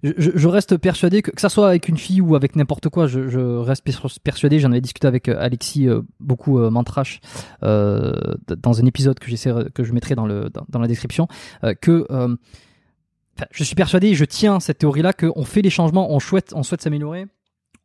Je, 0.01 0.47
reste 0.47 0.77
persuadé 0.77 1.21
que, 1.21 1.29
que 1.29 1.39
ça 1.39 1.49
soit 1.49 1.69
avec 1.69 1.87
une 1.87 1.97
fille 1.97 2.21
ou 2.21 2.35
avec 2.35 2.55
n'importe 2.55 2.89
quoi, 2.89 3.05
je, 3.05 3.29
je 3.29 3.39
reste 3.39 3.83
pers- 3.83 4.19
persuadé. 4.23 4.59
J'en 4.59 4.71
avais 4.71 4.81
discuté 4.81 5.07
avec 5.07 5.29
Alexis 5.29 5.87
beaucoup 6.19 6.57
Mantrache 6.57 7.21
dans 7.61 8.81
un 8.81 8.85
épisode 8.87 9.19
que 9.19 9.29
j'essaie 9.29 9.53
que 9.75 9.83
je 9.83 9.93
mettrai 9.93 10.15
dans 10.15 10.25
le 10.25 10.49
dans, 10.49 10.65
dans 10.69 10.79
la 10.79 10.87
description 10.87 11.27
que 11.81 12.07
je 13.51 13.63
suis 13.63 13.75
persuadé, 13.75 14.15
je 14.15 14.25
tiens 14.25 14.59
cette 14.59 14.79
théorie-là 14.79 15.13
qu'on 15.13 15.45
fait 15.45 15.61
les 15.61 15.69
changements, 15.69 16.11
on 16.11 16.19
souhaite 16.19 16.51
on 16.55 16.63
souhaite 16.63 16.81
s'améliorer. 16.81 17.27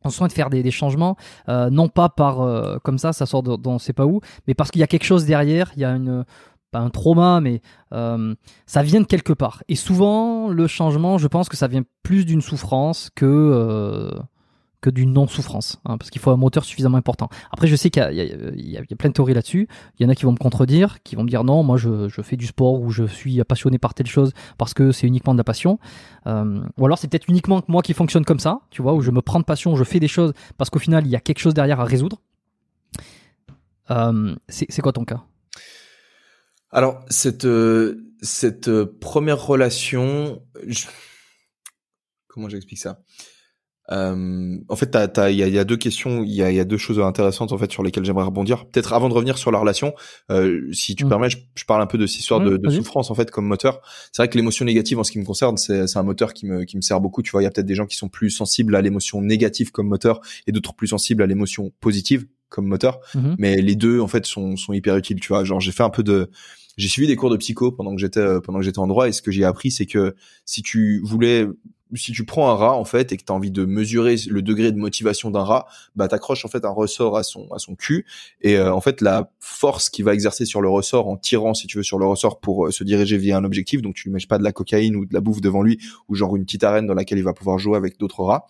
On 0.03 0.09
souhaite 0.09 0.33
faire 0.33 0.49
des, 0.49 0.63
des 0.63 0.71
changements, 0.71 1.15
euh, 1.49 1.69
non 1.69 1.87
pas 1.87 2.09
par 2.09 2.41
euh, 2.41 2.77
comme 2.83 2.97
ça, 2.97 3.13
ça 3.13 3.25
sort 3.25 3.43
de, 3.43 3.55
d'on 3.55 3.79
sait 3.79 3.93
pas 3.93 4.05
où, 4.05 4.21
mais 4.47 4.53
parce 4.53 4.71
qu'il 4.71 4.79
y 4.79 4.83
a 4.83 4.87
quelque 4.87 5.05
chose 5.05 5.25
derrière, 5.25 5.71
il 5.75 5.81
y 5.81 5.85
a 5.85 5.91
une 5.91 6.25
pas 6.71 6.79
un 6.79 6.89
trauma, 6.89 7.39
mais 7.39 7.61
euh, 7.93 8.33
ça 8.65 8.81
vient 8.81 8.99
de 8.99 9.05
quelque 9.05 9.31
part. 9.31 9.61
Et 9.69 9.75
souvent, 9.75 10.49
le 10.49 10.65
changement, 10.65 11.19
je 11.19 11.27
pense 11.27 11.47
que 11.47 11.55
ça 11.55 11.67
vient 11.67 11.83
plus 12.01 12.25
d'une 12.25 12.41
souffrance 12.41 13.11
que 13.13 14.11
que 14.83 14.89
d'une 14.89 15.13
non-souffrance, 15.13 15.79
hein, 15.85 15.97
parce 15.97 16.11
qu'il 16.11 16.21
faut 16.21 16.29
un 16.29 16.37
moteur 16.37 16.65
suffisamment 16.65 16.97
important. 16.97 17.29
Après, 17.51 17.67
je 17.67 17.75
sais 17.75 17.89
qu'il 17.89 18.03
y 18.03 18.77
a, 18.77 18.95
plein 18.97 19.09
de 19.09 19.13
théories 19.13 19.33
là-dessus. 19.33 19.69
Il 19.97 20.03
y 20.03 20.05
en 20.05 20.09
a 20.09 20.15
qui 20.15 20.25
vont 20.25 20.33
me 20.33 20.37
contredire, 20.37 21.01
qui 21.03 21.15
vont 21.15 21.23
me 21.23 21.29
dire 21.29 21.45
non, 21.45 21.63
moi 21.63 21.77
je, 21.77 22.09
fais 22.21 22.35
du 22.35 22.45
sport 22.45 22.81
ou 22.81 22.91
je 22.91 23.05
suis 23.05 23.41
passionné 23.45 23.79
par 23.79 23.93
telle 23.93 24.07
chose 24.07 24.33
parce 24.57 24.73
que 24.73 24.91
c'est 24.91 25.07
uniquement 25.07 25.33
de 25.33 25.37
la 25.37 25.45
passion. 25.45 25.79
Euh, 26.27 26.61
ou 26.77 26.85
alors 26.85 26.97
c'est 26.97 27.07
peut-être 27.07 27.29
uniquement 27.29 27.63
moi 27.69 27.81
qui 27.81 27.93
fonctionne 27.93 28.25
comme 28.25 28.39
ça, 28.39 28.59
tu 28.71 28.81
vois, 28.81 28.93
où 28.93 29.01
je 29.01 29.11
me 29.11 29.21
prends 29.21 29.39
de 29.39 29.45
passion, 29.45 29.75
je 29.77 29.85
fais 29.85 30.01
des 30.01 30.09
choses 30.09 30.33
parce 30.57 30.69
qu'au 30.69 30.79
final 30.79 31.05
il 31.05 31.09
y 31.09 31.15
a 31.15 31.21
quelque 31.21 31.39
chose 31.39 31.53
derrière 31.53 31.79
à 31.79 31.85
résoudre. 31.85 32.21
Euh, 33.89 34.35
c'est 34.49 34.81
quoi 34.81 34.91
ton 34.91 35.05
cas? 35.05 35.23
Alors 36.71 37.05
cette 37.09 37.45
euh, 37.45 38.03
cette 38.21 38.69
première 38.83 39.41
relation, 39.41 40.41
comment 42.27 42.49
j'explique 42.49 42.79
ça? 42.79 42.99
Euh, 43.91 44.57
en 44.69 44.75
fait, 44.75 44.97
il 45.29 45.31
y 45.35 45.49
y 45.49 45.59
a 45.59 45.63
deux 45.65 45.75
questions, 45.77 46.23
il 46.23 46.31
y 46.31 46.35
y 46.37 46.59
a 46.59 46.63
deux 46.63 46.77
choses 46.77 46.99
intéressantes 46.99 47.51
en 47.51 47.57
fait 47.57 47.71
sur 47.71 47.83
lesquelles 47.83 48.05
j'aimerais 48.05 48.23
rebondir. 48.25 48.65
Peut-être 48.65 48.93
avant 48.93 49.09
de 49.09 49.13
revenir 49.13 49.37
sur 49.37 49.51
la 49.51 49.59
relation, 49.59 49.93
euh, 50.31 50.61
si 50.71 50.95
tu 50.95 51.05
Mm. 51.05 51.09
permets, 51.09 51.29
je, 51.29 51.37
je 51.55 51.65
parle 51.65 51.81
un 51.81 51.85
peu 51.85 51.97
de 51.97 52.07
cette 52.07 52.19
histoire 52.21 52.39
de, 52.39 52.55
de 52.57 52.67
vas-y. 52.67 52.77
souffrance 52.77 53.11
en 53.11 53.15
fait 53.15 53.29
comme 53.29 53.45
moteur. 53.45 53.81
C'est 54.11 54.21
vrai 54.21 54.29
que 54.29 54.37
l'émotion 54.37 54.63
négative 54.65 54.99
en 54.99 55.03
ce 55.03 55.11
qui 55.11 55.19
me 55.19 55.25
concerne, 55.25 55.57
c'est 55.57 55.97
un 55.97 56.03
moteur 56.03 56.33
qui 56.33 56.45
me 56.45 56.63
qui 56.63 56.77
me 56.77 56.81
sert 56.81 57.01
beaucoup. 57.01 57.21
Tu 57.21 57.31
vois, 57.31 57.41
il 57.41 57.45
y 57.45 57.47
a 57.47 57.51
peut-être 57.51 57.65
des 57.67 57.75
gens 57.75 57.85
qui 57.85 57.97
sont 57.97 58.09
plus 58.09 58.29
sensibles 58.29 58.75
à 58.75 58.81
l'émotion 58.81 59.21
négative 59.21 59.71
comme 59.71 59.87
moteur 59.87 60.21
et 60.47 60.51
d'autres 60.53 60.73
plus 60.75 60.87
sensibles 60.87 61.21
à 61.21 61.25
l'émotion 61.27 61.71
positive 61.81 62.25
comme 62.49 62.67
moteur. 62.67 62.99
Mhm. 63.15 63.35
Mais 63.37 63.61
les 63.61 63.75
deux 63.75 63.99
en 63.99 64.07
fait 64.07 64.25
sont 64.25 64.55
sont 64.55 64.71
hyper 64.73 64.95
utiles. 64.95 65.19
Tu 65.19 65.27
vois, 65.27 65.43
genre 65.43 65.59
j'ai 65.59 65.71
fait 65.73 65.83
un 65.83 65.89
peu 65.89 66.03
de 66.03 66.29
j'ai 66.77 66.87
suivi 66.87 67.07
des 67.07 67.15
cours 67.15 67.29
de 67.29 67.37
psycho 67.37 67.71
pendant 67.71 67.93
que 67.93 67.99
j'étais 68.01 68.19
euh, 68.21 68.39
pendant 68.39 68.59
que 68.59 68.65
j'étais 68.65 68.79
en 68.79 68.87
droit 68.87 69.07
et 69.09 69.11
ce 69.11 69.21
que 69.21 69.29
j'ai 69.31 69.43
appris 69.43 69.69
c'est 69.71 69.85
que 69.85 70.15
si 70.45 70.61
tu 70.63 71.01
voulais 71.03 71.45
si 71.95 72.11
tu 72.11 72.25
prends 72.25 72.49
un 72.49 72.55
rat 72.55 72.73
en 72.73 72.85
fait 72.85 73.11
et 73.11 73.17
que 73.17 73.23
tu 73.23 73.31
as 73.31 73.35
envie 73.35 73.51
de 73.51 73.65
mesurer 73.65 74.15
le 74.27 74.41
degré 74.41 74.71
de 74.71 74.77
motivation 74.77 75.31
d'un 75.31 75.43
rat, 75.43 75.67
bah 75.95 76.07
t'accroches 76.07 76.45
en 76.45 76.47
fait 76.47 76.65
un 76.65 76.69
ressort 76.69 77.17
à 77.17 77.23
son 77.23 77.47
à 77.51 77.59
son 77.59 77.75
cul 77.75 78.05
et 78.41 78.57
euh, 78.57 78.73
en 78.73 78.81
fait 78.81 79.01
la 79.01 79.29
force 79.39 79.89
qu'il 79.89 80.05
va 80.05 80.13
exercer 80.13 80.45
sur 80.45 80.61
le 80.61 80.69
ressort 80.69 81.07
en 81.07 81.17
tirant 81.17 81.53
si 81.53 81.67
tu 81.67 81.77
veux 81.77 81.83
sur 81.83 81.99
le 81.99 82.05
ressort 82.05 82.39
pour 82.39 82.67
euh, 82.67 82.71
se 82.71 82.83
diriger 82.83 83.17
via 83.17 83.37
un 83.37 83.43
objectif, 83.43 83.81
donc 83.81 83.95
tu 83.95 84.09
lui 84.09 84.13
mets 84.13 84.19
pas 84.27 84.37
de 84.37 84.43
la 84.43 84.51
cocaïne 84.51 84.95
ou 84.95 85.05
de 85.05 85.13
la 85.13 85.21
bouffe 85.21 85.41
devant 85.41 85.61
lui 85.61 85.79
ou 86.09 86.15
genre 86.15 86.35
une 86.35 86.45
petite 86.45 86.63
arène 86.63 86.87
dans 86.87 86.93
laquelle 86.93 87.17
il 87.17 87.23
va 87.23 87.33
pouvoir 87.33 87.59
jouer 87.59 87.77
avec 87.77 87.97
d'autres 87.97 88.23
rats. 88.23 88.47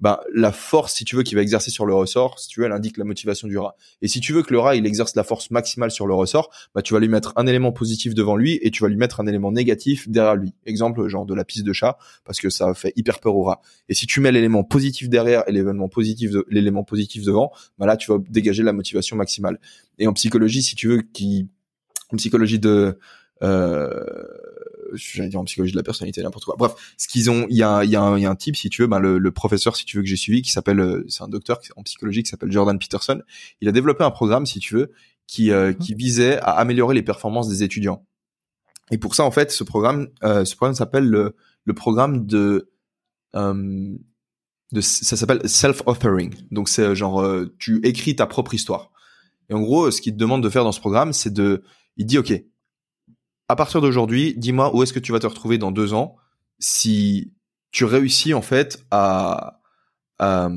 Ben 0.00 0.18
la 0.34 0.52
force 0.52 0.94
si 0.94 1.04
tu 1.04 1.16
veux 1.16 1.22
qu'il 1.22 1.36
va 1.36 1.42
exercer 1.42 1.70
sur 1.70 1.86
le 1.86 1.94
ressort, 1.94 2.38
si 2.38 2.48
tu 2.48 2.60
veux, 2.60 2.66
elle 2.66 2.72
indique 2.72 2.98
la 2.98 3.04
motivation 3.04 3.48
du 3.48 3.56
rat. 3.56 3.76
Et 4.02 4.08
si 4.08 4.20
tu 4.20 4.32
veux 4.34 4.42
que 4.42 4.52
le 4.52 4.58
rat 4.58 4.76
il 4.76 4.84
exerce 4.84 5.16
la 5.16 5.24
force 5.24 5.50
maximale 5.50 5.90
sur 5.90 6.06
le 6.06 6.14
ressort, 6.14 6.50
bah 6.74 6.82
tu 6.82 6.92
vas 6.92 7.00
lui 7.00 7.08
mettre 7.08 7.32
un 7.36 7.46
élément 7.46 7.72
positif 7.72 8.14
devant 8.14 8.36
lui 8.36 8.58
et 8.60 8.70
tu 8.70 8.82
vas 8.82 8.88
lui 8.88 8.96
mettre 8.96 9.20
un 9.20 9.26
élément 9.26 9.52
négatif 9.52 10.08
derrière 10.08 10.36
lui. 10.36 10.52
Exemple 10.66 11.06
genre 11.08 11.24
de 11.24 11.34
la 11.34 11.44
piste 11.44 11.64
de 11.64 11.72
chat 11.72 11.96
parce 12.24 12.40
que 12.40 12.50
ça 12.50 12.74
fait 12.74 12.92
hyper 12.96 13.20
peur 13.20 13.34
au 13.36 13.44
rat. 13.44 13.62
Et 13.88 13.94
si 13.94 14.06
tu 14.06 14.20
mets 14.20 14.32
l'élément 14.32 14.64
positif 14.64 15.08
derrière 15.08 15.44
et 15.48 15.52
l'élément 15.52 15.88
positif 15.88 16.30
l'élément 16.48 16.84
positif 16.84 17.24
devant, 17.24 17.50
bah 17.78 17.86
là 17.86 17.96
tu 17.96 18.10
vas 18.10 18.18
dégager 18.28 18.62
la 18.62 18.72
motivation 18.72 19.16
maximale. 19.16 19.58
Et 19.98 20.06
en 20.06 20.12
psychologie, 20.12 20.62
si 20.62 20.74
tu 20.74 20.88
veux 20.88 21.02
qui 21.02 21.48
en 22.12 22.16
psychologie 22.16 22.58
de 22.58 22.98
euh, 23.42 24.04
j'allais 24.94 25.28
dire 25.28 25.40
en 25.40 25.44
psychologie 25.44 25.72
de 25.72 25.76
la 25.76 25.82
personnalité 25.82 26.22
n'importe 26.22 26.44
quoi. 26.44 26.56
Bref, 26.58 26.72
ce 26.96 27.08
qu'ils 27.08 27.30
ont, 27.30 27.46
il 27.48 27.56
y 27.56 27.62
a, 27.62 27.84
il 27.84 27.90
y 27.90 27.96
a 27.96 28.18
y 28.18 28.26
a 28.26 28.30
un 28.30 28.36
type 28.36 28.56
si 28.56 28.68
tu 28.70 28.82
veux, 28.82 28.88
ben 28.88 28.98
le, 28.98 29.18
le 29.18 29.30
professeur 29.30 29.76
si 29.76 29.84
tu 29.84 29.96
veux 29.96 30.02
que 30.02 30.08
j'ai 30.08 30.16
suivi 30.16 30.42
qui 30.42 30.50
s'appelle, 30.50 30.80
euh, 30.80 31.04
c'est 31.08 31.22
un 31.22 31.28
docteur 31.28 31.60
en 31.76 31.82
psychologie 31.82 32.22
qui 32.22 32.30
s'appelle 32.30 32.52
Jordan 32.52 32.78
Peterson. 32.78 33.22
Il 33.60 33.68
a 33.68 33.72
développé 33.72 34.04
un 34.04 34.10
programme 34.10 34.46
si 34.46 34.58
tu 34.58 34.74
veux 34.74 34.92
qui 35.26 35.50
euh, 35.50 35.72
qui 35.72 35.94
visait 35.94 36.38
à 36.38 36.52
améliorer 36.52 36.94
les 36.94 37.02
performances 37.02 37.48
des 37.48 37.62
étudiants. 37.62 38.06
Et 38.90 38.98
pour 38.98 39.14
ça 39.14 39.24
en 39.24 39.30
fait, 39.30 39.50
ce 39.50 39.64
programme, 39.64 40.08
euh, 40.22 40.44
ce 40.44 40.54
programme 40.54 40.74
s'appelle 40.74 41.06
le, 41.08 41.34
le 41.64 41.74
programme 41.74 42.26
de 42.26 42.70
euh, 43.34 43.96
de 44.72 44.80
ça 44.80 45.16
s'appelle 45.16 45.48
self-authoring. 45.48 46.34
Donc 46.50 46.68
c'est 46.68 46.94
genre 46.94 47.20
euh, 47.20 47.54
tu 47.58 47.80
écris 47.86 48.16
ta 48.16 48.26
propre 48.26 48.54
histoire. 48.54 48.90
Et 49.48 49.54
en 49.54 49.60
gros, 49.60 49.90
ce 49.90 50.00
qu'il 50.00 50.12
te 50.12 50.18
demande 50.18 50.42
de 50.42 50.48
faire 50.48 50.64
dans 50.64 50.72
ce 50.72 50.80
programme, 50.80 51.12
c'est 51.12 51.32
de, 51.32 51.62
il 51.96 52.06
dit 52.06 52.18
ok, 52.18 52.32
à 53.48 53.56
partir 53.56 53.80
d'aujourd'hui, 53.80 54.34
dis-moi 54.36 54.74
où 54.74 54.82
est-ce 54.82 54.92
que 54.92 54.98
tu 54.98 55.12
vas 55.12 55.18
te 55.18 55.26
retrouver 55.26 55.58
dans 55.58 55.70
deux 55.70 55.92
ans 55.92 56.16
si 56.58 57.32
tu 57.70 57.84
réussis 57.84 58.34
en 58.34 58.42
fait 58.42 58.84
à, 58.90 59.60
à, 60.18 60.48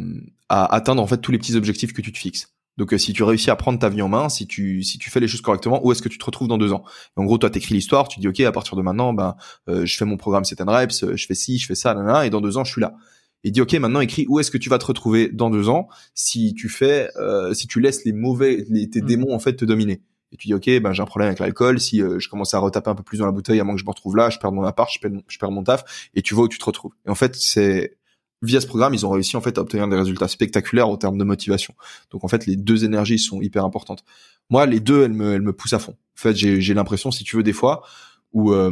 à 0.49 0.73
atteindre 0.75 1.01
en 1.01 1.07
fait 1.07 1.17
tous 1.17 1.31
les 1.31 1.37
petits 1.37 1.55
objectifs 1.55 1.93
que 1.93 2.01
tu 2.01 2.11
te 2.11 2.17
fixes. 2.17 2.55
Donc 2.77 2.93
euh, 2.93 2.97
si 2.97 3.11
tu 3.11 3.23
réussis 3.23 3.51
à 3.51 3.57
prendre 3.57 3.77
ta 3.77 3.89
vie 3.89 4.01
en 4.01 4.07
main, 4.07 4.29
si 4.29 4.47
tu 4.47 4.83
si 4.83 4.97
tu 4.97 5.09
fais 5.09 5.19
les 5.19 5.27
choses 5.27 5.41
correctement, 5.41 5.85
où 5.85 5.91
est-ce 5.91 6.01
que 6.01 6.07
tu 6.07 6.17
te 6.17 6.23
retrouves 6.25 6.47
dans 6.47 6.57
deux 6.57 6.71
ans? 6.71 6.83
En 7.17 7.25
gros, 7.25 7.37
toi 7.37 7.49
t'écris 7.49 7.73
l'histoire, 7.75 8.07
tu 8.07 8.21
dis 8.21 8.27
ok 8.29 8.39
à 8.41 8.51
partir 8.53 8.77
de 8.77 8.81
maintenant, 8.81 9.11
ben 9.13 9.35
euh, 9.67 9.85
je 9.85 9.97
fais 9.97 10.05
mon 10.05 10.15
programme 10.15 10.45
set 10.45 10.61
and 10.61 10.71
reps, 10.71 11.03
euh, 11.03 11.15
je 11.17 11.25
fais 11.25 11.35
ci, 11.35 11.57
je 11.57 11.65
fais 11.67 11.75
ça, 11.75 11.93
nanana, 11.93 12.25
et 12.25 12.29
dans 12.29 12.39
deux 12.39 12.57
ans 12.57 12.63
je 12.63 12.71
suis 12.71 12.81
là. 12.81 12.95
Et 13.43 13.51
dit 13.51 13.59
ok 13.59 13.73
maintenant 13.73 13.99
écris 13.99 14.25
où 14.29 14.39
est-ce 14.39 14.49
que 14.49 14.57
tu 14.57 14.69
vas 14.69 14.77
te 14.77 14.85
retrouver 14.85 15.27
dans 15.27 15.49
deux 15.49 15.67
ans 15.67 15.89
si 16.13 16.53
tu 16.53 16.69
fais 16.69 17.09
euh, 17.17 17.53
si 17.53 17.67
tu 17.67 17.81
laisses 17.81 18.05
les 18.05 18.13
mauvais 18.13 18.65
les, 18.69 18.89
tes 18.89 19.01
Mm. 19.01 19.05
démons 19.05 19.33
en 19.33 19.39
fait 19.39 19.57
te 19.57 19.65
dominer. 19.65 20.01
Et 20.31 20.37
tu 20.37 20.47
dis 20.47 20.53
ok 20.53 20.69
ben 20.81 20.93
j'ai 20.93 21.01
un 21.01 21.05
problème 21.05 21.27
avec 21.27 21.39
l'alcool, 21.39 21.79
si 21.79 22.01
euh, 22.01 22.19
je 22.19 22.29
commence 22.29 22.53
à 22.53 22.59
retaper 22.59 22.89
un 22.89 22.95
peu 22.95 23.03
plus 23.03 23.17
dans 23.17 23.25
la 23.25 23.31
bouteille, 23.31 23.59
à 23.59 23.63
moins 23.63 23.75
que 23.75 23.81
je 23.81 23.85
me 23.85 23.89
retrouve 23.89 24.15
là, 24.15 24.29
je 24.29 24.37
perds 24.37 24.51
mon 24.51 24.63
appart, 24.63 24.89
je 24.91 24.99
perds 24.99 25.11
mon, 25.11 25.23
je 25.27 25.37
perds 25.37 25.51
mon 25.51 25.63
taf, 25.63 26.09
et 26.13 26.21
tu 26.21 26.35
vois 26.35 26.45
où 26.45 26.47
tu 26.47 26.59
te 26.59 26.65
retrouves. 26.65 26.93
Et 27.05 27.09
en 27.09 27.15
fait 27.15 27.35
c'est 27.35 27.97
via 28.41 28.61
ce 28.61 28.67
programme, 28.67 28.93
ils 28.93 29.05
ont 29.05 29.09
réussi 29.09 29.35
en 29.37 29.41
fait 29.41 29.57
à 29.57 29.61
obtenir 29.61 29.87
des 29.87 29.97
résultats 29.97 30.27
spectaculaires 30.27 30.87
en 30.87 30.97
termes 30.97 31.17
de 31.17 31.23
motivation. 31.23 31.73
Donc 32.11 32.23
en 32.23 32.27
fait, 32.27 32.45
les 32.45 32.55
deux 32.55 32.85
énergies 32.85 33.19
sont 33.19 33.41
hyper 33.41 33.65
importantes. 33.65 34.03
Moi, 34.49 34.65
les 34.65 34.79
deux, 34.79 35.03
elles 35.03 35.13
me, 35.13 35.33
elles 35.33 35.41
me 35.41 35.53
poussent 35.53 35.73
à 35.73 35.79
fond. 35.79 35.91
En 35.91 36.21
fait, 36.21 36.35
j'ai, 36.35 36.61
j'ai 36.61 36.73
l'impression, 36.73 37.11
si 37.11 37.23
tu 37.23 37.35
veux, 37.35 37.43
des 37.43 37.53
fois, 37.53 37.83
où 38.31 38.53
euh, 38.53 38.71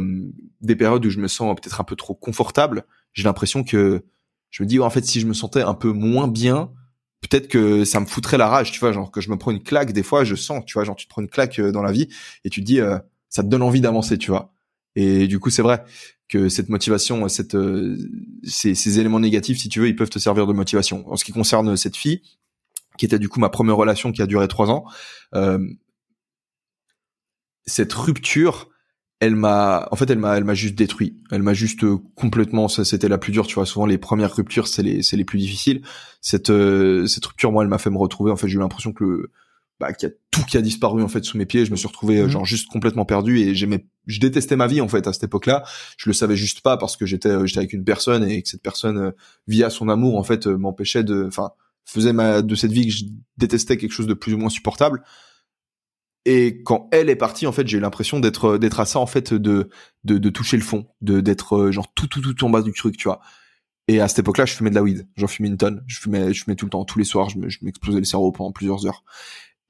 des 0.60 0.76
périodes 0.76 1.04
où 1.04 1.10
je 1.10 1.18
me 1.18 1.28
sens 1.28 1.54
peut-être 1.54 1.80
un 1.80 1.84
peu 1.84 1.96
trop 1.96 2.14
confortable, 2.14 2.84
j'ai 3.12 3.24
l'impression 3.24 3.64
que 3.64 4.04
je 4.50 4.62
me 4.62 4.68
dis, 4.68 4.78
en 4.80 4.90
fait, 4.90 5.04
si 5.04 5.20
je 5.20 5.26
me 5.26 5.34
sentais 5.34 5.62
un 5.62 5.74
peu 5.74 5.92
moins 5.92 6.28
bien, 6.28 6.70
peut-être 7.20 7.48
que 7.48 7.84
ça 7.84 8.00
me 8.00 8.06
foutrait 8.06 8.38
la 8.38 8.48
rage, 8.48 8.72
tu 8.72 8.80
vois, 8.80 8.92
genre 8.92 9.10
que 9.10 9.20
je 9.20 9.30
me 9.30 9.36
prends 9.36 9.50
une 9.50 9.62
claque. 9.62 9.92
Des 9.92 10.02
fois, 10.02 10.24
je 10.24 10.34
sens, 10.34 10.64
tu 10.66 10.74
vois, 10.74 10.84
genre 10.84 10.96
tu 10.96 11.06
te 11.06 11.10
prends 11.10 11.22
une 11.22 11.28
claque 11.28 11.58
euh, 11.58 11.72
dans 11.72 11.82
la 11.82 11.92
vie 11.92 12.08
et 12.44 12.50
tu 12.50 12.60
te 12.60 12.66
dis, 12.66 12.80
euh, 12.80 12.98
ça 13.28 13.42
te 13.42 13.48
donne 13.48 13.62
envie 13.62 13.80
d'avancer, 13.80 14.18
tu 14.18 14.30
vois. 14.30 14.52
Et 14.94 15.28
du 15.28 15.38
coup, 15.38 15.50
c'est 15.50 15.62
vrai 15.62 15.84
que 16.28 16.48
cette 16.48 16.68
motivation, 16.68 17.28
cette, 17.28 17.54
euh, 17.54 17.96
ces, 18.44 18.74
ces 18.74 18.98
éléments 18.98 19.20
négatifs, 19.20 19.58
si 19.58 19.68
tu 19.68 19.80
veux, 19.80 19.88
ils 19.88 19.96
peuvent 19.96 20.10
te 20.10 20.18
servir 20.18 20.46
de 20.46 20.52
motivation. 20.52 21.08
En 21.10 21.16
ce 21.16 21.24
qui 21.24 21.32
concerne 21.32 21.76
cette 21.76 21.96
fille, 21.96 22.22
qui 22.98 23.06
était 23.06 23.18
du 23.18 23.28
coup 23.28 23.40
ma 23.40 23.48
première 23.48 23.76
relation 23.76 24.12
qui 24.12 24.20
a 24.20 24.26
duré 24.26 24.46
trois 24.48 24.70
ans, 24.70 24.84
euh, 25.34 25.58
cette 27.64 27.92
rupture, 27.92 28.68
elle 29.20 29.34
m'a, 29.34 29.88
en 29.90 29.96
fait, 29.96 30.08
elle 30.10 30.18
m'a, 30.18 30.36
elle 30.36 30.44
m'a 30.44 30.54
juste 30.54 30.74
détruit. 30.76 31.16
Elle 31.30 31.42
m'a 31.42 31.54
juste 31.54 31.82
euh, 31.84 31.98
complètement. 32.14 32.68
Ça, 32.68 32.84
c'était 32.84 33.08
la 33.08 33.18
plus 33.18 33.32
dure. 33.32 33.46
Tu 33.46 33.56
vois, 33.56 33.66
souvent 33.66 33.86
les 33.86 33.98
premières 33.98 34.34
ruptures, 34.34 34.68
c'est 34.68 34.82
les, 34.82 35.02
c'est 35.02 35.16
les 35.16 35.24
plus 35.24 35.38
difficiles. 35.38 35.82
Cette, 36.20 36.50
euh, 36.50 37.06
cette 37.06 37.24
rupture, 37.26 37.50
moi, 37.50 37.62
elle 37.64 37.68
m'a 37.68 37.78
fait 37.78 37.90
me 37.90 37.98
retrouver. 37.98 38.30
En 38.30 38.36
fait, 38.36 38.46
j'ai 38.48 38.56
eu 38.56 38.60
l'impression 38.60 38.92
que 38.92 39.02
le, 39.04 39.30
bah, 39.80 39.92
qu'il 39.92 40.08
y 40.08 40.12
a 40.12 40.14
tout 40.30 40.44
qui 40.44 40.56
a 40.56 40.60
disparu 40.60 41.02
en 41.02 41.08
fait 41.08 41.24
sous 41.24 41.36
mes 41.38 41.46
pieds. 41.46 41.64
Je 41.64 41.70
me 41.70 41.76
suis 41.76 41.86
retrouvé 41.88 42.18
euh, 42.18 42.24
Mhm. 42.24 42.30
genre 42.30 42.44
juste 42.44 42.68
complètement 42.68 43.04
perdu 43.04 43.38
et 43.38 43.54
j'aimais, 43.54 43.86
je 44.06 44.20
détestais 44.20 44.56
ma 44.56 44.66
vie 44.66 44.80
en 44.80 44.88
fait 44.88 45.06
à 45.06 45.12
cette 45.12 45.24
époque-là. 45.24 45.64
Je 45.96 46.08
le 46.08 46.14
savais 46.14 46.36
juste 46.36 46.60
pas 46.62 46.76
parce 46.76 46.96
que 46.96 47.06
j'étais, 47.06 47.28
euh, 47.28 47.46
j'étais 47.46 47.58
avec 47.58 47.72
une 47.72 47.84
personne 47.84 48.24
et 48.28 48.42
que 48.42 48.48
cette 48.48 48.62
personne, 48.62 48.98
euh, 48.98 49.10
via 49.46 49.70
son 49.70 49.88
amour, 49.88 50.16
en 50.16 50.22
fait, 50.24 50.46
m'empêchait 50.46 51.04
de, 51.04 51.24
enfin, 51.28 51.50
faisait 51.84 52.12
ma, 52.12 52.42
de 52.42 52.54
cette 52.54 52.72
vie 52.72 52.86
que 52.86 52.92
je 52.92 53.04
détestais 53.36 53.76
quelque 53.76 53.92
chose 53.92 54.06
de 54.06 54.14
plus 54.14 54.34
ou 54.34 54.38
moins 54.38 54.50
supportable. 54.50 55.02
Et 56.30 56.62
quand 56.62 56.88
elle 56.92 57.08
est 57.08 57.16
partie, 57.16 57.46
en 57.46 57.52
fait, 57.52 57.66
j'ai 57.66 57.78
eu 57.78 57.80
l'impression 57.80 58.20
d'être, 58.20 58.58
d'être 58.58 58.80
à 58.80 58.84
ça, 58.84 58.98
en 58.98 59.06
fait, 59.06 59.32
de, 59.32 59.70
de, 60.04 60.18
de 60.18 60.28
toucher 60.28 60.58
le 60.58 60.62
fond, 60.62 60.86
de, 61.00 61.20
d'être 61.20 61.56
euh, 61.56 61.72
genre 61.72 61.90
tout, 61.94 62.06
tout, 62.06 62.20
tout 62.20 62.44
en 62.44 62.50
bas 62.50 62.60
du 62.60 62.72
truc, 62.72 62.98
tu 62.98 63.04
vois. 63.04 63.20
Et 63.88 64.00
à 64.02 64.08
cette 64.08 64.18
époque-là, 64.18 64.44
je 64.44 64.52
fumais 64.52 64.68
de 64.68 64.74
la 64.74 64.82
weed. 64.82 65.08
J'en 65.16 65.26
fumais 65.26 65.48
une 65.48 65.56
tonne. 65.56 65.82
Je 65.86 65.98
fumais, 65.98 66.34
je 66.34 66.44
fumais 66.44 66.54
tout 66.54 66.66
le 66.66 66.70
temps, 66.70 66.84
tous 66.84 66.98
les 66.98 67.06
soirs. 67.06 67.30
Je 67.30 67.38
me- 67.38 67.48
je 67.48 67.60
m'explosais 67.62 68.00
le 68.00 68.04
cerveau 68.04 68.30
pendant 68.30 68.52
plusieurs 68.52 68.84
heures. 68.84 69.04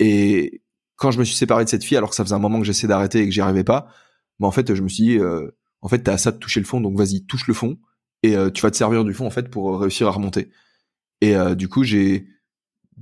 Et 0.01 0.62
quand 0.97 1.12
je 1.12 1.20
me 1.20 1.24
suis 1.24 1.36
séparé 1.36 1.64
de 1.64 1.70
cette 1.70 1.85
fille, 1.85 1.97
alors 1.97 2.10
que 2.10 2.16
ça 2.16 2.24
faisait 2.24 2.35
un 2.35 2.40
moment 2.40 2.59
que 2.59 2.66
j'essayais 2.66 2.89
d'arrêter 2.89 3.20
et 3.20 3.26
que 3.26 3.30
j'y 3.30 3.40
arrivais 3.40 3.62
pas, 3.64 3.89
bah 4.40 4.48
en 4.48 4.51
fait, 4.51 4.74
je 4.74 4.82
me 4.82 4.89
suis 4.89 5.05
dit, 5.05 5.18
euh, 5.18 5.51
en 5.82 5.89
fait, 5.89 6.01
t'as 6.01 6.14
à 6.14 6.18
ça 6.18 6.32
de 6.32 6.39
toucher 6.39 6.59
le 6.60 6.66
fond, 6.66 6.80
donc 6.80 6.98
vas-y, 6.98 7.24
touche 7.26 7.47
le 7.47 7.55
fond, 7.55 7.78
et 8.24 8.36
euh, 8.36 8.51
tu 8.51 8.62
vas 8.62 8.72
te 8.72 8.76
servir 8.76 9.05
du 9.05 9.14
fond 9.14 9.26
en 9.26 9.30
fait 9.30 9.48
pour 9.51 9.74
euh, 9.74 9.76
réussir 9.78 10.09
à 10.09 10.10
remonter. 10.10 10.51
Et 11.20 11.36
euh, 11.36 11.55
du 11.55 11.68
coup, 11.68 11.85
j'ai 11.85 12.26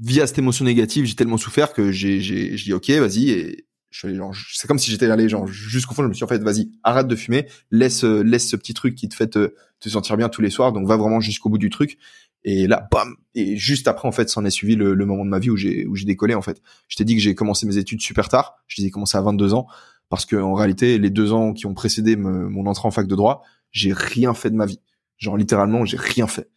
via 0.01 0.27
cette 0.27 0.39
émotion 0.39 0.65
négative, 0.65 1.05
j'ai 1.05 1.15
tellement 1.15 1.37
souffert 1.37 1.73
que 1.73 1.93
j'ai, 1.93 2.21
j'ai, 2.21 2.57
j'ai 2.57 2.65
dit 2.65 2.73
ok, 2.73 2.91
vas-y, 2.91 3.31
et 3.31 3.67
c'est 3.91 4.67
comme 4.67 4.79
si 4.79 4.91
j'étais 4.91 5.11
allé 5.11 5.29
genre 5.29 5.47
jusqu'au 5.47 5.95
fond. 5.95 6.03
Je 6.03 6.09
me 6.09 6.13
suis 6.13 6.21
dit, 6.21 6.25
en 6.25 6.29
fait, 6.29 6.43
vas-y, 6.43 6.71
arrête 6.83 7.07
de 7.07 7.17
fumer, 7.17 7.47
laisse, 7.71 8.05
euh, 8.05 8.23
laisse 8.23 8.49
ce 8.49 8.57
petit 8.57 8.75
truc 8.75 8.95
qui 8.95 9.09
te 9.09 9.15
fait 9.15 9.29
te, 9.29 9.55
te 9.81 9.89
sentir 9.89 10.17
bien 10.17 10.29
tous 10.29 10.43
les 10.43 10.51
soirs, 10.51 10.73
donc 10.73 10.87
va 10.87 10.97
vraiment 10.97 11.21
jusqu'au 11.21 11.49
bout 11.49 11.59
du 11.59 11.71
truc. 11.71 11.99
Et 12.45 12.67
là, 12.67 12.87
bam 12.93 13.17
Et 13.35 13.57
juste 13.57 13.89
après, 13.89 14.07
en 14.07 14.13
fait, 14.13 14.29
s'en 14.29 14.45
est 14.45 14.51
suivi 14.51 14.77
le, 14.77 14.95
le 14.95 15.07
moment 15.07 15.25
de 15.25 15.31
ma 15.31 15.39
vie 15.39 15.51
où 15.51 15.57
j'ai 15.57 15.87
où 15.87 15.97
j'ai 15.97 16.05
décollé. 16.05 16.35
En 16.35 16.43
fait, 16.43 16.61
je 16.89 16.97
t'ai 16.97 17.05
dit 17.05 17.17
que 17.17 17.23
j'ai 17.23 17.35
commencé 17.35 17.67
mes 17.67 17.77
études 17.77 18.01
super 18.01 18.29
tard. 18.29 18.57
Je 18.69 18.81
les 18.81 18.89
ai 18.89 18.91
commencé 18.91 19.17
à 19.17 19.23
22 19.23 19.55
ans 19.55 19.67
parce 20.09 20.27
que 20.27 20.37
en 20.37 20.55
réalité, 20.55 20.99
les 20.99 21.11
deux 21.11 21.33
ans 21.33 21.53
qui 21.53 21.67
ont 21.67 21.75
précédé 21.75 22.15
mon 22.17 22.67
entrée 22.67 22.87
en 22.87 22.93
fac 22.93 23.07
de 23.07 23.17
droit, 23.17 23.43
j'ai 23.73 23.93
rien 23.93 24.33
fait 24.35 24.51
de 24.51 24.57
ma 24.57 24.67
vie. 24.67 24.81
Genre 25.19 25.37
littéralement, 25.37 25.85
j'ai 25.85 25.97
rien 25.97 26.27
fait. 26.27 26.49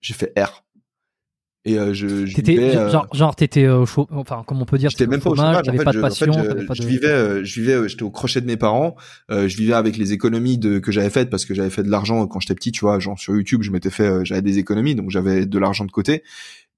J'ai 0.00 0.14
fait 0.14 0.32
R. 0.38 0.64
Et 1.70 1.78
euh, 1.78 1.92
je, 1.92 2.24
je 2.26 2.36
vivais, 2.54 2.76
euh, 2.76 2.90
genre, 2.90 3.06
genre 3.14 3.36
t'étais 3.36 3.66
chaud, 3.86 4.06
enfin, 4.10 4.42
comment 4.46 4.62
on 4.62 4.64
peut 4.64 4.78
dire, 4.78 4.90
J'étais 4.90 5.06
même 5.06 5.20
pas 5.20 5.30
au 5.30 5.36
chômage. 5.36 5.68
en 5.68 5.72
fait, 5.72 5.84
pas 5.84 5.92
je, 5.92 5.98
de 5.98 6.04
en 6.04 6.08
fait, 6.10 6.26
passion, 6.26 6.32
je- 6.32 6.64
pas 6.66 6.74
je 6.74 6.82
de. 6.82 6.86
vivais, 6.88 7.06
euh, 7.08 7.44
je 7.44 7.60
vivais, 7.60 7.72
euh, 7.74 7.88
j'étais 7.88 8.02
au 8.04 8.10
crochet 8.10 8.40
de 8.40 8.46
mes 8.46 8.56
parents. 8.56 8.96
euh, 9.30 9.48
je 9.48 9.56
vivais 9.56 9.74
avec 9.74 9.96
les 9.96 10.12
économies 10.12 10.56
de 10.58 10.78
que 10.78 10.90
j'avais 10.92 11.10
faites 11.10 11.28
parce 11.30 11.44
que 11.44 11.54
j'avais 11.54 11.70
fait 11.70 11.82
de 11.82 11.90
l'argent 11.90 12.26
quand 12.26 12.40
j'étais 12.40 12.54
petit, 12.54 12.72
tu 12.72 12.80
vois. 12.80 12.98
Genre 12.98 13.18
sur 13.18 13.34
YouTube, 13.34 13.62
je 13.62 13.70
m'étais 13.70 13.90
fait, 13.90 14.06
euh, 14.08 14.24
j'avais 14.24 14.42
des 14.42 14.58
économies, 14.58 14.94
donc 14.94 15.10
j'avais 15.10 15.44
de 15.46 15.58
l'argent 15.58 15.84
de 15.84 15.90
côté. 15.92 16.22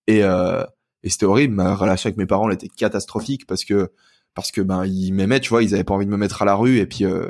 Et 0.07 0.25
euh, 0.25 0.63
et 1.03 1.09
c'était 1.11 1.27
horrible. 1.27 1.55
Ma 1.55 1.75
relation 1.75 2.09
avec 2.09 2.17
mes 2.19 2.27
parents, 2.27 2.49
elle 2.49 2.55
était 2.55 2.69
catastrophique 2.69 3.47
parce 3.47 3.65
que 3.65 3.91
parce 4.35 4.51
que 4.51 4.61
ben 4.61 4.85
ils 4.87 5.13
m'aimaient, 5.13 5.41
tu 5.41 5.51
vois. 5.51 5.63
Ils 5.63 5.75
avaient 5.75 5.85
pas 5.85 5.95
envie 5.95 6.07
de 6.07 6.11
me 6.11 6.17
mettre 6.17 6.43
à 6.43 6.45
la 6.45 6.55
rue 6.55 6.79
et 6.79 6.87
puis 6.87 7.05
euh, 7.05 7.29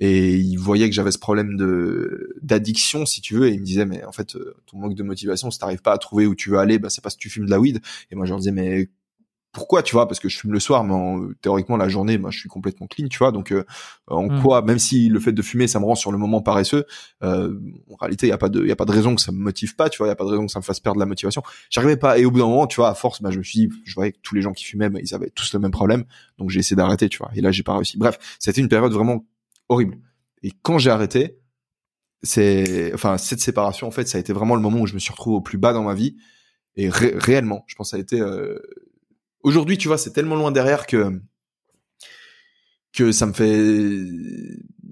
et 0.00 0.36
ils 0.36 0.56
voyaient 0.56 0.88
que 0.88 0.94
j'avais 0.94 1.12
ce 1.12 1.18
problème 1.18 1.56
de 1.56 2.34
d'addiction, 2.42 3.06
si 3.06 3.20
tu 3.20 3.34
veux. 3.34 3.48
Et 3.48 3.52
ils 3.52 3.60
me 3.60 3.64
disaient 3.66 3.86
mais 3.86 4.02
en 4.04 4.12
fait, 4.12 4.34
euh, 4.36 4.54
ton 4.66 4.78
manque 4.78 4.94
de 4.94 5.02
motivation, 5.02 5.50
si 5.50 5.58
t'arrives 5.58 5.82
pas 5.82 5.92
à 5.92 5.98
trouver 5.98 6.26
où 6.26 6.34
tu 6.34 6.50
veux 6.50 6.58
aller, 6.58 6.78
bah 6.78 6.88
c'est 6.90 7.02
parce 7.02 7.14
que 7.16 7.20
tu 7.20 7.30
fumes 7.30 7.46
de 7.46 7.50
la 7.50 7.60
weed. 7.60 7.80
Et 8.10 8.14
moi 8.16 8.24
je 8.26 8.30
leur 8.30 8.38
disais 8.38 8.52
mais 8.52 8.88
pourquoi 9.52 9.82
tu 9.82 9.94
vois? 9.96 10.06
Parce 10.06 10.20
que 10.20 10.28
je 10.28 10.38
fume 10.38 10.52
le 10.52 10.60
soir 10.60 10.84
mais 10.84 10.94
en- 10.94 11.28
théoriquement 11.42 11.76
la 11.76 11.88
journée 11.88 12.18
moi 12.18 12.30
je 12.30 12.38
suis 12.38 12.48
complètement 12.48 12.86
clean 12.86 13.08
tu 13.08 13.18
vois? 13.18 13.32
Donc 13.32 13.50
euh, 13.52 13.64
en 14.06 14.26
Mm. 14.28 14.42
quoi 14.42 14.62
même 14.62 14.78
si 14.78 15.08
le 15.08 15.18
fait 15.18 15.32
de 15.32 15.42
fumer 15.42 15.66
ça 15.66 15.80
me 15.80 15.84
rend 15.86 15.96
sur 15.96 16.12
le 16.12 16.18
moment 16.18 16.40
paresseux 16.40 16.84
euh, 17.24 17.58
en 17.90 17.96
réalité 17.96 18.26
il 18.26 18.30
y 18.30 18.32
a 18.32 18.38
pas 18.38 18.48
de 18.48 18.60
il 18.62 18.68
y 18.68 18.72
a 18.72 18.76
pas 18.76 18.84
de 18.84 18.92
raison 18.92 19.16
que 19.16 19.20
ça 19.20 19.32
me 19.32 19.38
motive 19.38 19.74
pas 19.74 19.88
tu 19.90 19.98
vois? 19.98 20.06
Il 20.06 20.10
y 20.10 20.12
a 20.12 20.16
pas 20.16 20.24
de 20.24 20.30
raison 20.30 20.46
que 20.46 20.52
ça 20.52 20.60
me 20.60 20.64
fasse 20.64 20.78
perdre 20.78 21.00
la 21.00 21.06
motivation 21.06 21.42
j'arrivais 21.68 21.96
pas 21.96 22.16
et 22.18 22.24
au 22.24 22.30
bout 22.30 22.38
d'un 22.38 22.46
moment 22.46 22.68
tu 22.68 22.76
vois 22.76 22.90
à 22.90 22.94
force 22.94 23.20
bah 23.22 23.30
je 23.32 23.38
me 23.38 23.42
suis 23.42 23.68
dit 23.68 23.74
je 23.84 23.94
voyais 23.96 24.12
que 24.12 24.18
tous 24.22 24.36
les 24.36 24.42
gens 24.42 24.52
qui 24.52 24.64
fumaient 24.64 24.88
bah, 24.88 25.00
ils 25.02 25.14
avaient 25.16 25.30
tous 25.30 25.52
le 25.52 25.58
même 25.58 25.72
problème 25.72 26.04
donc 26.38 26.50
j'ai 26.50 26.60
essayé 26.60 26.76
d'arrêter 26.76 27.08
tu 27.08 27.18
vois? 27.18 27.30
Et 27.34 27.40
là 27.40 27.50
j'ai 27.50 27.64
pas 27.64 27.74
réussi 27.74 27.98
bref 27.98 28.18
c'était 28.38 28.60
une 28.60 28.68
période 28.68 28.92
vraiment 28.92 29.26
horrible. 29.70 29.98
Et 30.42 30.52
quand 30.62 30.78
j'ai 30.78 30.90
arrêté 30.90 31.38
c'est 32.22 32.92
enfin 32.94 33.16
cette 33.18 33.40
séparation 33.40 33.86
en 33.86 33.90
fait 33.90 34.06
ça 34.08 34.18
a 34.18 34.20
été 34.20 34.32
vraiment 34.34 34.54
le 34.54 34.60
moment 34.60 34.80
où 34.80 34.86
je 34.86 34.94
me 34.94 34.98
suis 34.98 35.10
retrouvé 35.12 35.36
au 35.36 35.40
plus 35.40 35.58
bas 35.58 35.72
dans 35.72 35.84
ma 35.84 35.94
vie. 35.94 36.16
Et 36.76 36.90
ré- 36.90 37.14
réellement 37.16 37.64
je 37.68 37.74
pense 37.76 37.88
que 37.88 37.90
ça 37.92 37.96
a 37.96 38.00
été 38.00 38.20
euh, 38.20 38.58
aujourd'hui 39.42 39.78
tu 39.78 39.88
vois 39.88 39.98
c'est 39.98 40.12
tellement 40.12 40.36
loin 40.36 40.52
derrière 40.52 40.86
que 40.86 41.20
que 42.92 43.12
ça 43.12 43.26
me 43.26 43.32
fait 43.32 44.06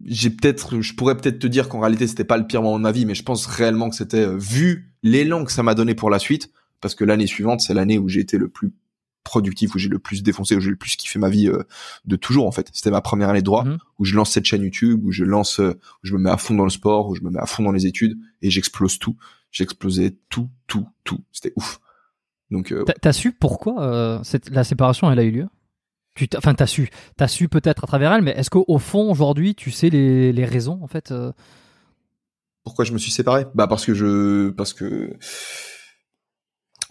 j'ai 0.05 0.31
peut-être 0.31 0.81
je 0.81 0.95
pourrais 0.95 1.17
peut-être 1.17 1.39
te 1.39 1.47
dire 1.47 1.69
qu'en 1.69 1.81
réalité 1.81 2.07
c'était 2.07 2.25
pas 2.25 2.39
le 2.39 2.47
pire 2.47 2.63
moment 2.63 2.79
de 2.79 2.83
ma 2.85 2.93
vie 2.93 3.05
mais 3.07 3.15
je 3.15 3.23
pense 3.23 3.47
réellement 3.47 3.91
que 3.91 3.97
c'était 3.97 4.27
euh, 4.27 4.37
vu 4.39 4.95
l'élan 5.03 5.45
que 5.45 5.53
ça 5.53 5.63
m'a 5.63 5.75
donné 5.75 5.95
pour 5.95 6.11
la 6.11 6.19
suite 6.19 6.51
parce 6.81 6.95
que 6.95 7.05
l'année 7.05 7.27
suivante 7.27 7.61
c'est 7.61 7.75
l'année 7.75 7.99
où 7.99 8.09
j'ai 8.09 8.21
été 8.21 8.39
le 8.39 8.49
plus 8.49 8.73
productif 9.25 9.75
où 9.75 9.79
j'ai 9.79 9.89
le 9.89 9.99
plus 9.99 10.23
défoncé 10.23 10.57
où 10.57 10.61
j'ai 10.61 10.71
le 10.71 10.77
plus 10.77 10.97
kiffé 10.97 11.19
ma 11.19 11.29
vie 11.29 11.49
euh, 11.49 11.63
de 12.07 12.17
toujours 12.17 12.47
en 12.47 12.53
fait. 12.53 12.71
C'était 12.73 12.91
ma 12.91 13.01
première 13.03 13.29
année 13.29 13.41
de 13.41 13.45
droit 13.45 13.65
Mhm. 13.65 13.79
où 13.99 14.05
je 14.05 14.15
lance 14.17 14.31
cette 14.31 14.45
chaîne 14.47 14.63
YouTube 14.63 15.05
où 15.05 15.13
je 15.13 15.25
lance 15.25 15.61
euh, 15.61 15.73
où 16.03 16.07
je 16.07 16.15
me 16.15 16.19
mets 16.19 16.31
à 16.31 16.37
fond 16.39 16.55
dans 16.55 16.65
le 16.65 16.71
sport 16.71 17.09
où 17.09 17.15
je 17.15 17.23
me 17.23 17.31
mets 17.31 17.41
à 17.41 17.47
fond 17.47 17.63
dans 17.63 17.73
les 17.73 17.87
études 17.87 18.19
et 18.43 18.51
j'explose 18.51 18.99
tout. 18.99 19.17
J'explosais 19.51 20.17
tout 20.29 20.49
tout 20.67 20.87
tout. 21.05 21.21
C'était 21.33 21.53
ouf. 21.57 21.79
Donc 22.51 22.73
euh, 22.73 22.85
T'as- 23.03 23.13
su 23.13 23.33
pourquoi 23.33 24.21
cette, 24.25 24.49
la 24.51 24.65
séparation 24.65 25.11
elle 25.13 25.19
a 25.19 25.23
eu 25.25 25.31
lieu? 25.31 25.47
Tu 26.15 26.27
t'as- 26.29 26.39
Enfin, 26.39 26.55
t'as 26.55 26.67
su. 26.67 26.89
T'as 27.17 27.29
su 27.29 27.49
peut-être 27.49 27.85
à 27.85 27.87
travers 27.87 28.13
elle, 28.13 28.23
mais 28.23 28.33
est-ce 28.33 28.51
qu'au 28.51 28.79
fond, 28.79 29.11
aujourd'hui, 29.11 29.55
tu 29.55 29.71
sais 29.71 29.89
les, 29.91 30.33
les 30.33 30.45
raisons, 30.45 30.81
en 30.83 30.87
fait 30.89 31.13
Pourquoi 32.65 32.85
je 32.85 32.93
me 32.93 32.99
suis 32.99 33.11
séparé? 33.13 33.47
Bah 33.55 33.67
parce 33.67 33.85
que 33.87 33.95
je 33.95 34.51
parce 34.51 34.73
que 34.75 35.17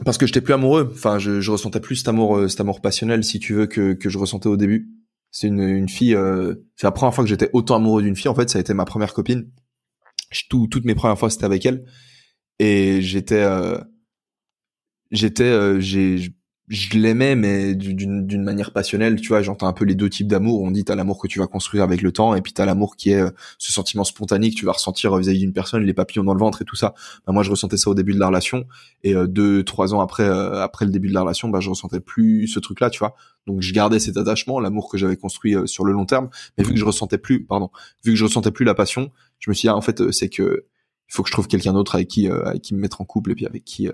parce 0.06 0.18
que 0.18 0.26
j'étais 0.26 0.41
plus 0.41 0.53
amoureux. 0.53 0.91
Enfin, 0.94 1.19
je, 1.19 1.49
ressentais 1.52 1.80
plus 1.80 1.98
cet 1.98 2.07
amour 2.07 2.38
euh, 2.38 2.48
cet 2.48 2.61
amour 2.61 2.82
passionnel, 2.82 3.24
si 3.24 3.40
tu 3.40 3.53
veux, 3.53 3.68
que 3.68 3.94
que 3.94 4.10
je 4.10 4.18
ressentais 4.18 4.48
au 4.48 4.57
début. 4.57 4.90
C'est 5.32 5.48
une 5.48 5.90
fille. 5.90 6.15
euh, 6.15 6.56
c'est 6.76 6.88
la 6.88 6.91
première 6.91 7.14
fois 7.14 7.24
que 7.24 7.30
j'étais 7.30 7.49
autant 7.53 7.76
amoureux 7.76 8.02
d'une 8.02 8.15
fille. 8.15 8.30
En 8.30 8.36
fait, 8.36 8.49
ça 8.49 8.57
a 8.57 8.61
été 8.61 8.74
ma 8.74 8.86
première 8.86 9.14
copine. 9.14 9.52
Toutes 10.49 10.86
mes 10.86 10.95
premières 10.95 11.18
fois 11.18 11.30
c'était 11.30 11.45
avec 11.45 11.65
elle 11.65 11.86
et 12.60 13.02
j'étais 13.02 13.41
euh, 13.41 13.80
j'étais 15.11 15.44
euh, 15.44 15.80
j'ai 15.80 16.36
je- 16.68 16.98
l'aimais 16.98 17.35
mais 17.35 17.76
du- 17.76 17.94
d'une 17.94 18.44
manière 18.44 18.72
passionnelle 18.72 19.19
tu 19.22 19.30
vois 19.30 19.41
j'entends 19.41 19.68
un 19.68 19.73
peu 19.73 19.85
les 19.85 19.95
deux 19.95 20.10
types 20.10 20.27
d'amour. 20.27 20.61
On 20.61 20.72
dit 20.72 20.84
t'as 20.84 20.95
l'amour 20.95 21.18
que 21.22 21.27
tu 21.27 21.39
vas 21.39 21.48
construire 21.48 21.84
avec 21.84 22.02
le 22.02 22.11
temps 22.11 22.35
et 22.35 22.41
puis 22.41 22.52
t'as 22.53 22.65
l'amour 22.65 22.95
qui 22.98 23.11
est 23.11 23.22
euh, 23.22 23.30
ce 23.57 23.72
sentiment 23.72 24.03
spontané 24.03 24.49
que 24.49 24.56
tu 24.56 24.65
vas 24.65 24.73
ressentir 24.73 25.14
euh, 25.15 25.19
vis-à-vis 25.19 25.39
d'une 25.39 25.53
personne 25.53 25.84
les 25.84 25.94
papillons 25.94 26.23
dans 26.26 26.34
le 26.34 26.39
ventre 26.39 26.61
et 26.61 26.65
tout 26.65 26.76
ça. 26.76 26.94
Bah, 27.26 27.34
moi 27.34 27.44
je 27.44 27.52
ressentais 27.52 27.77
ça 27.77 27.89
au 27.89 27.94
début 27.95 28.14
de 28.14 28.19
la 28.19 28.27
relation 28.27 28.65
et 29.03 29.15
euh, 29.15 29.27
deux 29.27 29.64
trois 29.64 29.94
ans 29.94 30.02
après 30.02 30.26
après 30.27 30.85
le 30.85 30.91
début 30.91 31.07
de 31.07 31.14
la 31.14 31.22
relation 31.22 31.48
bah 31.49 31.60
je 31.61 31.69
ressentais 31.69 31.99
plus 32.02 32.48
ce 32.48 32.60
truc 32.60 32.80
là 32.81 32.89
tu 32.89 32.99
vois. 32.99 33.15
Donc 33.45 33.61
je 33.61 33.73
gardais 33.73 33.99
cet 33.99 34.18
attachement 34.18 34.60
l'amour 34.60 34.89
que 34.89 34.98
j'avais 34.98 35.15
construit 35.15 35.56
sur 35.65 35.85
le 35.85 35.94
long 35.94 36.06
terme 36.06 36.30
mais 36.57 36.64
vu 36.65 36.72
que 36.73 36.80
je 36.80 36.85
ressentais 36.85 37.18
plus 37.18 37.45
pardon 37.45 37.69
vu 38.03 38.11
que 38.11 38.18
je 38.18 38.23
ressentais 38.26 38.52
plus 38.52 38.65
la 38.65 38.73
passion 38.76 39.11
je 39.39 39.49
me 39.49 39.53
suis 39.53 39.68
dit 39.68 39.69
ah, 39.69 39.76
en 39.77 39.81
fait 39.81 40.11
c'est 40.11 40.27
que 40.30 40.65
il 41.10 41.14
faut 41.14 41.23
que 41.23 41.30
je 41.30 41.34
trouve 41.34 41.48
quelqu'un 41.48 41.72
d'autre 41.72 41.95
avec 41.95 42.10
qui 42.10 42.27
qui 42.61 42.76
me 42.76 42.80
mettre 42.81 42.99
en 42.99 43.06
couple 43.06 43.31
et 43.31 43.35
puis 43.35 43.45
avec 43.45 43.64
qui 43.64 43.88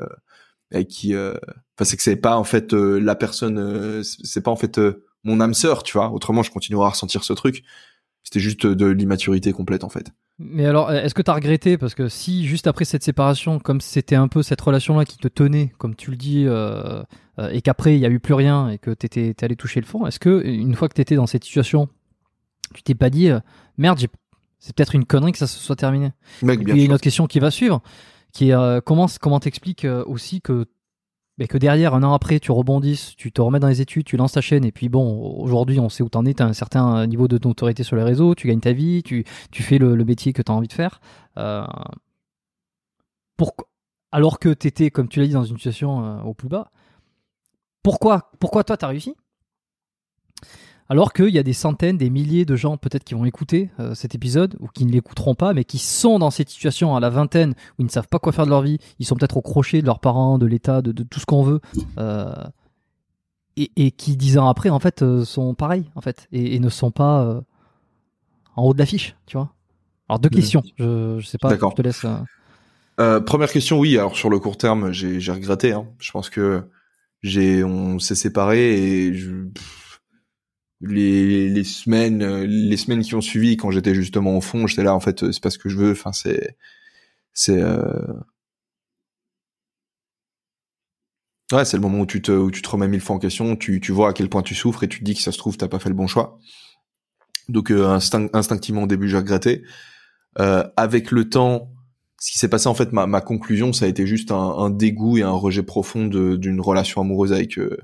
avec 0.73 0.87
qui 0.87 1.13
euh, 1.13 1.33
enfin 1.75 1.85
c'est 1.85 1.97
que 1.97 2.03
c'est 2.03 2.15
pas 2.15 2.37
en 2.37 2.43
fait 2.43 2.73
euh, 2.73 2.99
la 2.99 3.15
personne 3.15 3.57
euh, 3.57 4.03
c'est 4.03 4.41
pas 4.41 4.51
en 4.51 4.55
fait 4.55 4.79
mon 5.23 5.39
âme 5.39 5.53
sœur 5.53 5.83
tu 5.83 5.93
vois. 5.93 6.11
Autrement 6.11 6.43
je 6.43 6.51
continuerais 6.51 6.87
à 6.87 6.89
ressentir 6.89 7.23
ce 7.23 7.33
truc. 7.33 7.63
C'était 8.23 8.39
juste 8.39 8.65
de 8.65 8.85
l'immaturité 8.85 9.51
complète 9.51 9.83
en 9.83 9.89
fait. 9.89 10.11
Mais 10.39 10.65
alors, 10.65 10.91
est-ce 10.91 11.13
que 11.13 11.21
t'as 11.21 11.33
regretté? 11.33 11.77
Parce 11.77 11.93
que 11.93 12.07
si, 12.07 12.47
juste 12.47 12.67
après 12.67 12.85
cette 12.85 13.03
séparation, 13.03 13.59
comme 13.59 13.81
c'était 13.81 14.15
un 14.15 14.27
peu 14.29 14.41
cette 14.41 14.61
relation-là 14.61 15.05
qui 15.05 15.17
te 15.17 15.27
tenait, 15.27 15.73
comme 15.77 15.95
tu 15.95 16.09
le 16.09 16.17
dis, 16.17 16.47
et 17.51 17.61
qu'après, 17.61 17.95
il 17.95 17.99
n'y 17.99 18.05
a 18.05 18.09
eu 18.09 18.19
plus 18.19 18.33
rien, 18.33 18.69
et 18.69 18.77
que 18.77 18.91
t'étais 18.91 19.33
t'es 19.33 19.43
allé 19.43 19.55
toucher 19.57 19.81
le 19.81 19.85
fond, 19.85 20.07
est-ce 20.07 20.19
que, 20.19 20.41
une 20.45 20.73
fois 20.73 20.87
que 20.89 20.93
t'étais 20.93 21.15
dans 21.15 21.27
cette 21.27 21.43
situation, 21.43 21.89
tu 22.73 22.81
t'es 22.81 22.95
pas 22.95 23.09
dit, 23.09 23.29
merde, 23.77 23.99
j'ai- 23.99 24.07
c'est 24.57 24.73
peut-être 24.75 24.95
une 24.95 25.05
connerie 25.05 25.33
que 25.33 25.37
ça 25.37 25.45
se 25.47 25.59
soit 25.59 25.75
terminé? 25.75 26.13
Mec 26.41 26.61
Et 26.61 26.63
bien 26.63 26.75
il 26.75 26.79
y 26.79 26.81
a 26.81 26.85
une 26.85 26.93
autre 26.93 27.03
question 27.03 27.27
qui 27.27 27.39
va 27.39 27.51
suivre, 27.51 27.83
qui 28.33 28.51
euh, 28.51 28.81
comment 28.81 29.07
t'expliques 29.39 29.85
euh, 29.85 30.03
aussi 30.05 30.41
que 30.41 30.65
mais 31.37 31.47
que 31.47 31.57
derrière 31.57 31.95
un 31.95 32.03
an 32.03 32.13
après 32.13 32.39
tu 32.39 32.51
rebondisses, 32.51 33.15
tu 33.15 33.31
te 33.31 33.41
remets 33.41 33.59
dans 33.59 33.67
les 33.67 33.81
études, 33.81 34.05
tu 34.05 34.17
lances 34.17 34.33
ta 34.33 34.41
chaîne 34.41 34.65
et 34.65 34.71
puis 34.71 34.89
bon 34.89 35.35
aujourd'hui 35.39 35.79
on 35.79 35.89
sait 35.89 36.03
où 36.03 36.09
t'en 36.09 36.25
es, 36.25 36.33
t'as 36.33 36.45
un 36.45 36.53
certain 36.53 37.07
niveau 37.07 37.27
de 37.27 37.39
notoriété 37.43 37.83
sur 37.83 37.95
les 37.95 38.03
réseaux, 38.03 38.35
tu 38.35 38.47
gagnes 38.47 38.59
ta 38.59 38.73
vie, 38.73 39.01
tu 39.03 39.23
tu 39.51 39.63
fais 39.63 39.77
le, 39.77 39.95
métier 40.03 40.33
que 40.33 40.41
t'as 40.41 40.53
envie 40.53 40.67
de 40.67 40.73
faire. 40.73 40.99
Euh, 41.37 41.65
alors 44.11 44.39
que 44.39 44.49
t'étais 44.49 44.91
comme 44.91 45.07
tu 45.09 45.19
l'as 45.19 45.27
dit 45.27 45.33
dans 45.33 45.43
une 45.43 45.57
situation 45.57 46.05
euh, 46.05 46.21
au 46.21 46.33
plus 46.33 46.49
bas. 46.49 46.71
Pourquoi 47.81 48.31
pourquoi 48.39 48.63
toi 48.63 48.77
t'as 48.77 48.87
réussi? 48.87 49.15
Alors 50.89 51.13
qu'il 51.13 51.29
y 51.29 51.39
a 51.39 51.43
des 51.43 51.53
centaines, 51.53 51.97
des 51.97 52.09
milliers 52.09 52.45
de 52.45 52.55
gens 52.55 52.77
peut-être 52.77 53.03
qui 53.03 53.13
vont 53.13 53.25
écouter 53.25 53.69
euh, 53.79 53.95
cet 53.95 54.15
épisode 54.15 54.55
ou 54.59 54.67
qui 54.67 54.85
ne 54.85 54.91
l'écouteront 54.91 55.35
pas, 55.35 55.53
mais 55.53 55.63
qui 55.63 55.77
sont 55.77 56.19
dans 56.19 56.29
cette 56.31 56.49
situation 56.49 56.95
à 56.95 56.99
la 56.99 57.09
vingtaine 57.09 57.51
où 57.51 57.81
ils 57.81 57.85
ne 57.85 57.89
savent 57.89 58.07
pas 58.07 58.19
quoi 58.19 58.31
faire 58.31 58.45
de 58.45 58.49
leur 58.49 58.61
vie, 58.61 58.77
ils 58.99 59.05
sont 59.05 59.15
peut-être 59.15 59.37
au 59.37 59.41
crochet 59.41 59.81
de 59.81 59.85
leurs 59.85 59.99
parents, 59.99 60.37
de 60.37 60.45
l'État, 60.45 60.81
de, 60.81 60.91
de 60.91 61.03
tout 61.03 61.19
ce 61.19 61.25
qu'on 61.25 61.43
veut, 61.43 61.61
euh, 61.97 62.33
et, 63.55 63.71
et 63.75 63.91
qui 63.91 64.17
dix 64.17 64.37
ans 64.37 64.47
après 64.47 64.69
en 64.69 64.79
fait 64.79 65.01
euh, 65.03 65.25
sont 65.25 65.53
pareils 65.53 65.89
en 65.95 66.01
fait 66.01 66.27
et, 66.31 66.55
et 66.55 66.59
ne 66.59 66.69
sont 66.69 66.91
pas 66.91 67.41
en 68.55 68.63
haut 68.63 68.73
de 68.73 68.79
l'affiche, 68.79 69.15
tu 69.25 69.37
vois. 69.37 69.53
Alors 70.09 70.19
deux 70.19 70.29
questions, 70.29 70.63
je, 70.77 71.17
je 71.19 71.25
sais 71.25 71.37
pas, 71.37 71.49
D'accord. 71.49 71.71
je 71.71 71.75
te 71.77 71.81
laisse. 71.81 72.05
première 73.25 73.51
question, 73.51 73.79
oui. 73.79 73.97
Alors 73.97 74.17
sur 74.17 74.29
le 74.29 74.39
court 74.39 74.57
terme, 74.57 74.91
j'ai 74.91 75.19
j'ai 75.19 75.31
regretté. 75.31 75.71
Hein. 75.71 75.87
Je 75.99 76.11
pense 76.11 76.29
que 76.29 76.63
j'ai 77.21 77.63
on 77.63 77.99
s'est 77.99 78.15
séparés 78.15 78.73
et 78.73 79.13
je, 79.13 79.31
pff, 79.45 79.82
les 80.83 81.49
les 81.49 81.63
semaines 81.63 82.21
euh, 82.23 82.45
les 82.47 82.77
semaines 82.77 83.01
qui 83.03 83.15
ont 83.15 83.21
suivi 83.21 83.57
quand 83.57 83.71
j'étais 83.71 83.95
justement 83.95 84.37
au 84.37 84.41
fond, 84.41 84.67
j'étais 84.67 84.83
là 84.83 84.95
en 84.95 84.99
fait 84.99 85.31
c'est 85.31 85.41
pas 85.43 85.49
ce 85.51 85.57
que 85.59 85.69
je 85.69 85.77
veux. 85.77 85.91
Enfin 85.93 86.13
c'est 86.13 86.57
c'est 87.33 87.59
euh... 87.61 87.83
ouais 91.51 91.65
c'est 91.65 91.77
le 91.77 91.81
moment 91.81 91.99
où 92.01 92.05
tu 92.05 92.21
te 92.21 92.31
où 92.31 92.51
tu 92.51 92.61
te 92.61 92.69
remets 92.69 92.87
mille 92.87 93.01
fois 93.01 93.15
en 93.15 93.19
question. 93.19 93.55
Tu 93.55 93.79
tu 93.79 93.91
vois 93.91 94.09
à 94.09 94.13
quel 94.13 94.29
point 94.29 94.41
tu 94.43 94.55
souffres 94.55 94.83
et 94.83 94.89
tu 94.89 94.99
te 94.99 95.05
dis 95.05 95.15
que 95.15 95.21
ça 95.21 95.31
se 95.31 95.37
trouve 95.37 95.57
t'as 95.57 95.67
pas 95.67 95.79
fait 95.79 95.89
le 95.89 95.95
bon 95.95 96.07
choix. 96.07 96.39
Donc 97.49 97.71
euh, 97.71 97.87
instinct, 97.87 98.27
instinctivement 98.33 98.83
au 98.83 98.87
début 98.87 99.09
j'ai 99.09 99.17
regretté. 99.17 99.63
Euh, 100.39 100.65
avec 100.77 101.11
le 101.11 101.29
temps 101.29 101.71
ce 102.19 102.31
qui 102.31 102.39
s'est 102.39 102.49
passé 102.49 102.67
en 102.67 102.75
fait 102.75 102.93
ma, 102.93 103.07
ma 103.07 103.21
conclusion 103.21 103.73
ça 103.73 103.85
a 103.85 103.89
été 103.89 104.07
juste 104.07 104.31
un, 104.31 104.37
un 104.37 104.69
dégoût 104.71 105.17
et 105.17 105.23
un 105.23 105.31
rejet 105.31 105.63
profond 105.63 106.07
d'une 106.07 106.61
relation 106.61 107.01
amoureuse 107.01 107.33
avec 107.33 107.59
euh, 107.59 107.77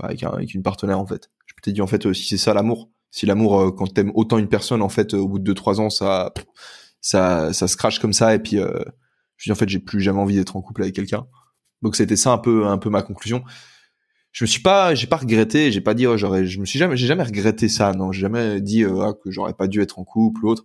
avec, 0.00 0.22
un- 0.24 0.30
avec 0.30 0.54
une 0.54 0.62
partenaire 0.62 1.00
en 1.00 1.06
fait 1.06 1.30
t'ai 1.66 1.72
dit 1.72 1.82
en 1.82 1.86
fait 1.86 2.06
euh, 2.06 2.14
si 2.14 2.26
c'est 2.26 2.38
ça 2.38 2.54
l'amour. 2.54 2.90
Si 3.10 3.24
l'amour 3.24 3.60
euh, 3.60 3.70
quand 3.70 3.86
t'aimes 3.86 4.12
autant 4.14 4.38
une 4.38 4.48
personne 4.48 4.82
en 4.82 4.88
fait 4.88 5.14
euh, 5.14 5.18
au 5.18 5.28
bout 5.28 5.38
de 5.38 5.44
deux 5.44 5.54
trois 5.54 5.80
ans 5.80 5.90
ça 5.90 6.32
ça 7.00 7.52
ça 7.52 7.68
se 7.68 7.76
crache 7.76 7.98
comme 7.98 8.12
ça 8.12 8.34
et 8.34 8.38
puis 8.38 8.58
euh, 8.58 8.78
je 9.36 9.44
dis 9.44 9.52
en 9.52 9.54
fait 9.54 9.68
j'ai 9.68 9.78
plus 9.78 10.00
jamais 10.00 10.18
envie 10.18 10.36
d'être 10.36 10.56
en 10.56 10.62
couple 10.62 10.82
avec 10.82 10.94
quelqu'un. 10.94 11.26
Donc 11.82 11.96
c'était 11.96 12.16
ça 12.16 12.32
un 12.32 12.38
peu 12.38 12.66
un 12.66 12.78
peu 12.78 12.90
ma 12.90 13.02
conclusion. 13.02 13.42
Je 14.32 14.44
me 14.44 14.46
suis 14.46 14.60
pas 14.60 14.94
j'ai 14.94 15.06
pas 15.06 15.16
regretté 15.16 15.72
j'ai 15.72 15.80
pas 15.80 15.94
dit 15.94 16.04
j'aurais 16.16 16.46
je 16.46 16.60
me 16.60 16.66
suis 16.66 16.78
jamais 16.78 16.96
j'ai 16.96 17.06
jamais 17.06 17.22
regretté 17.22 17.68
ça 17.68 17.92
non. 17.92 18.12
J'ai 18.12 18.20
jamais 18.20 18.60
dit 18.60 18.84
ah, 18.84 19.12
que 19.22 19.30
j'aurais 19.30 19.54
pas 19.54 19.66
dû 19.66 19.80
être 19.80 19.98
en 19.98 20.04
couple 20.04 20.44
ou 20.44 20.50
autre. 20.50 20.64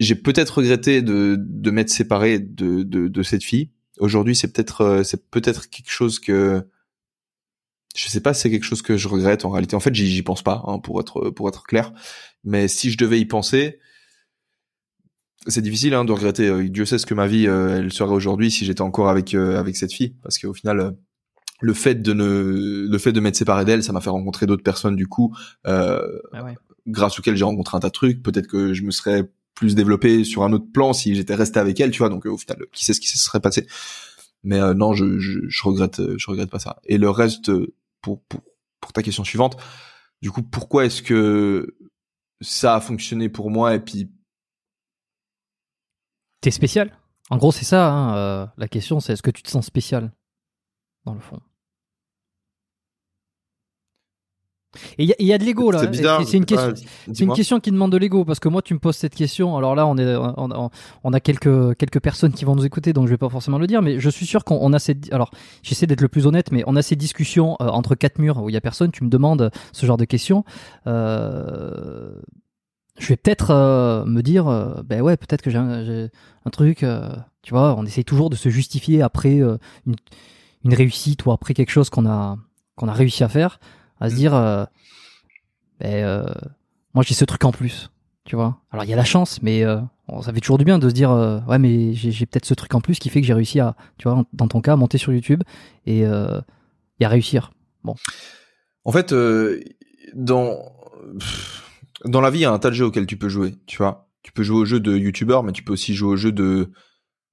J'ai 0.00 0.14
peut-être 0.14 0.58
regretté 0.58 1.02
de, 1.02 1.36
de 1.40 1.70
m'être 1.72 1.90
séparé 1.90 2.38
de, 2.38 2.84
de, 2.84 3.22
cette 3.24 3.42
fille. 3.42 3.72
Aujourd'hui, 3.98 4.36
c'est 4.36 4.52
peut-être 4.52 5.02
c'est 5.04 5.28
peut-être 5.28 5.68
quelque 5.70 5.90
chose 5.90 6.20
que 6.20 6.64
je 7.96 8.08
sais 8.08 8.20
pas 8.20 8.34
si 8.34 8.42
c'est 8.42 8.50
quelque 8.50 8.64
chose 8.64 8.82
que 8.82 8.96
je 8.96 9.08
regrette 9.08 9.44
en 9.44 9.50
réalité. 9.50 9.74
En 9.76 9.80
fait, 9.80 9.94
j'y 9.94 10.22
pense 10.22 10.42
pas 10.42 10.62
hein, 10.66 10.78
pour 10.78 11.00
être 11.00 11.30
pour 11.30 11.48
être 11.48 11.64
clair. 11.64 11.92
Mais 12.44 12.68
si 12.68 12.90
je 12.90 12.98
devais 12.98 13.18
y 13.18 13.24
penser, 13.24 13.80
c'est 15.46 15.62
difficile 15.62 15.94
hein, 15.94 16.04
de 16.04 16.12
regretter. 16.12 16.48
Euh, 16.48 16.68
Dieu 16.68 16.84
sait 16.84 16.98
ce 16.98 17.06
que 17.06 17.14
ma 17.14 17.26
vie 17.26 17.46
euh, 17.46 17.78
elle 17.78 17.92
serait 17.92 18.14
aujourd'hui 18.14 18.50
si 18.50 18.64
j'étais 18.64 18.82
encore 18.82 19.08
avec 19.08 19.34
euh, 19.34 19.58
avec 19.58 19.76
cette 19.76 19.92
fille, 19.92 20.14
parce 20.22 20.38
qu'au 20.38 20.52
final. 20.54 20.96
le 21.60 21.74
fait 21.74 21.96
de 21.96 22.12
ne, 22.12 22.86
le 22.88 22.98
fait 22.98 23.12
de 23.12 23.18
m'être 23.20 23.34
séparé 23.36 23.64
d'elle, 23.64 23.82
ça 23.82 23.92
m'a 23.92 24.00
fait 24.00 24.10
rencontrer 24.10 24.46
d'autres 24.46 24.62
personnes 24.62 24.94
du 24.94 25.08
coup, 25.08 25.34
euh, 25.66 26.00
Ah 26.32 26.44
ouais. 26.44 26.54
grâce 26.86 27.18
auxquelles 27.18 27.36
j'ai 27.36 27.44
rencontré 27.44 27.76
un 27.76 27.80
tas 27.80 27.88
de 27.88 27.92
trucs. 27.92 28.22
Peut-être 28.22 28.46
que 28.46 28.74
je 28.74 28.82
me 28.84 28.92
serais 28.92 29.28
plus 29.54 29.74
développé 29.74 30.22
sur 30.22 30.44
un 30.44 30.52
autre 30.52 30.70
plan 30.72 30.92
si 30.92 31.16
j'étais 31.16 31.34
resté 31.34 31.58
avec 31.58 31.80
elle, 31.80 31.90
tu 31.90 31.98
vois. 31.98 32.10
Donc 32.10 32.26
au 32.26 32.38
final, 32.38 32.58
qui 32.72 32.84
sait 32.84 32.94
ce 32.94 33.00
qui 33.00 33.08
se 33.08 33.18
serait 33.18 33.40
passé. 33.40 33.66
Mais 34.42 34.60
euh, 34.60 34.74
non, 34.74 34.92
je, 34.94 35.18
je, 35.18 35.62
regrette, 35.64 36.00
euh, 36.00 36.16
je 36.18 36.30
regrette 36.30 36.50
pas 36.50 36.58
ça. 36.58 36.80
Et 36.84 36.98
le 36.98 37.10
reste, 37.10 37.50
euh, 37.50 37.74
pour 38.00 38.22
ta 38.92 39.02
question 39.02 39.24
suivante, 39.24 39.56
du 40.22 40.30
coup, 40.30 40.42
pourquoi 40.42 40.84
est-ce 40.86 41.02
que 41.02 41.76
ça 42.40 42.76
a 42.76 42.80
fonctionné 42.80 43.28
pour 43.28 43.50
moi 43.50 43.74
et 43.74 43.80
puis 43.80 44.10
T'es 46.40 46.50
spécial? 46.52 46.96
En 47.30 47.36
gros, 47.36 47.52
c'est 47.52 47.64
ça. 47.64 47.90
hein, 47.90 48.16
euh, 48.16 48.46
la 48.56 48.68
question, 48.68 49.00
c'est 49.00 49.12
est-ce 49.12 49.22
que 49.22 49.30
tu 49.30 49.42
te 49.42 49.50
sens 49.50 49.66
spécial 49.66 50.12
dans 51.04 51.14
le 51.14 51.20
fond? 51.20 51.40
Et 54.98 55.04
il 55.04 55.08
y, 55.08 55.12
a- 55.12 55.16
il 55.18 55.26
y 55.26 55.32
a 55.32 55.38
de 55.38 55.44
l'ego 55.44 55.70
là. 55.70 55.78
C'est 55.78 55.86
bizarre. 55.90 56.20
Et 56.20 56.24
C'est 56.26 56.36
une 56.36 56.44
question. 56.44 56.74
C'est 57.12 57.24
une 57.24 57.32
question 57.32 57.58
qui 57.58 57.70
demande 57.70 57.90
de 57.90 57.96
l'ego 57.96 58.24
parce 58.26 58.38
que 58.38 58.48
moi 58.50 58.60
tu 58.60 58.74
me 58.74 58.78
poses 58.78 58.96
cette 58.96 59.14
question. 59.14 59.56
Alors 59.56 59.74
là 59.74 59.86
on 59.86 59.96
est 59.96 60.14
on, 60.16 60.34
on- 60.36 60.70
on 61.04 61.12
a 61.14 61.20
quelques 61.20 61.74
quelques 61.78 62.00
personnes 62.00 62.32
qui 62.32 62.44
vont 62.44 62.54
nous 62.54 62.66
écouter 62.66 62.92
donc 62.92 63.06
je 63.06 63.10
vais 63.10 63.16
pas 63.18 63.30
forcément 63.30 63.58
le 63.58 63.66
dire 63.66 63.80
mais 63.80 63.98
je 63.98 64.10
suis 64.10 64.26
sûr 64.26 64.44
qu'on 64.44 64.58
on 64.60 64.72
a 64.74 64.78
cette 64.78 65.10
alors 65.12 65.30
j'essaie 65.62 65.86
d'être 65.86 66.02
le 66.02 66.08
plus 66.08 66.26
honnête 66.26 66.52
mais 66.52 66.62
on 66.66 66.76
a 66.76 66.82
ces 66.82 66.96
discussions 66.96 67.56
euh, 67.62 67.68
entre 67.68 67.94
quatre 67.94 68.18
murs 68.18 68.42
où 68.42 68.50
il 68.50 68.52
y 68.52 68.56
a 68.58 68.60
personne. 68.60 68.90
Tu 68.92 69.04
me 69.04 69.08
demandes 69.08 69.50
ce 69.72 69.86
genre 69.86 69.96
de 69.96 70.04
questions. 70.04 70.44
Euh, 70.86 72.12
je 72.98 73.08
vais 73.08 73.16
peut-être 73.16 73.50
euh, 73.52 74.04
me 74.04 74.22
dire 74.22 74.44
ben 74.84 75.00
ouais 75.00 75.16
peut-être 75.16 75.42
que 75.42 75.50
j'ai 75.50 75.58
un, 75.58 76.10
truc. 76.50 76.84
tu 77.42 77.50
vois 77.54 77.74
on 77.78 77.84
essaye 77.86 78.04
toujours 78.04 78.28
de 78.30 78.36
se 78.36 78.48
justifier 78.48 79.02
après 79.02 79.36
une, 79.38 79.58
une 80.64 80.74
réussite 80.74 81.24
ou 81.26 81.32
après 81.32 81.54
quelque 81.54 81.70
chose 81.70 81.90
qu'on 81.90 82.06
a 82.06 82.36
qu'on 82.76 82.88
a 82.88 82.92
réussi 82.92 83.22
à 83.24 83.28
faire 83.28 83.60
à 84.00 84.08
se 84.10 84.14
Mm. 84.14 84.18
dire 84.18 84.34
euh, 84.34 84.64
ben, 85.80 86.04
euh, 86.04 86.24
moi 86.94 87.04
j'ai 87.06 87.14
ce 87.14 87.24
truc 87.24 87.44
en 87.44 87.52
plus 87.52 87.90
tu 88.24 88.36
vois 88.36 88.58
alors 88.70 88.84
il 88.84 88.90
y 88.90 88.92
a 88.92 88.96
la 88.96 89.04
chance 89.04 89.40
mais 89.42 89.64
euh, 89.64 89.78
bon, 90.08 90.22
ça 90.22 90.32
fait 90.32 90.40
toujours 90.40 90.58
du 90.58 90.64
bien 90.64 90.78
de 90.78 90.88
se 90.88 90.94
dire 90.94 91.10
ouais 91.48 91.58
mais 91.58 91.94
j'ai 91.94 92.26
peut-être 92.26 92.44
ce 92.46 92.54
truc 92.54 92.74
en 92.74 92.80
plus 92.80 92.98
qui 92.98 93.08
fait 93.08 93.20
que 93.20 93.26
j'ai 93.26 93.34
réussi 93.34 93.60
à 93.60 93.74
tu 93.98 94.08
vois 94.08 94.24
dans 94.32 94.48
ton 94.48 94.60
cas 94.60 94.72
à 94.72 94.76
monter 94.76 94.98
sur 94.98 95.12
YouTube 95.12 95.42
et, 95.86 96.00
et 96.00 97.04
à 97.04 97.08
réussir 97.08 97.52
En 98.84 98.92
fait, 98.92 99.14
dans 100.14 100.58
dans 102.04 102.20
la 102.20 102.30
vie, 102.30 102.38
il 102.40 102.42
y 102.42 102.44
a 102.44 102.52
un 102.52 102.58
tas 102.58 102.70
de 102.70 102.74
jeux 102.74 102.84
auxquels 102.86 103.06
tu 103.06 103.16
peux 103.16 103.28
jouer. 103.28 103.54
Tu 103.66 103.78
vois, 103.78 104.08
tu 104.22 104.32
peux 104.32 104.42
jouer 104.42 104.58
au 104.58 104.64
jeu 104.64 104.78
de 104.80 104.96
youtubeur, 104.96 105.42
mais 105.42 105.52
tu 105.52 105.62
peux 105.64 105.72
aussi 105.72 105.94
jouer 105.94 106.10
au 106.12 106.16
jeu 106.16 106.32
de 106.32 106.70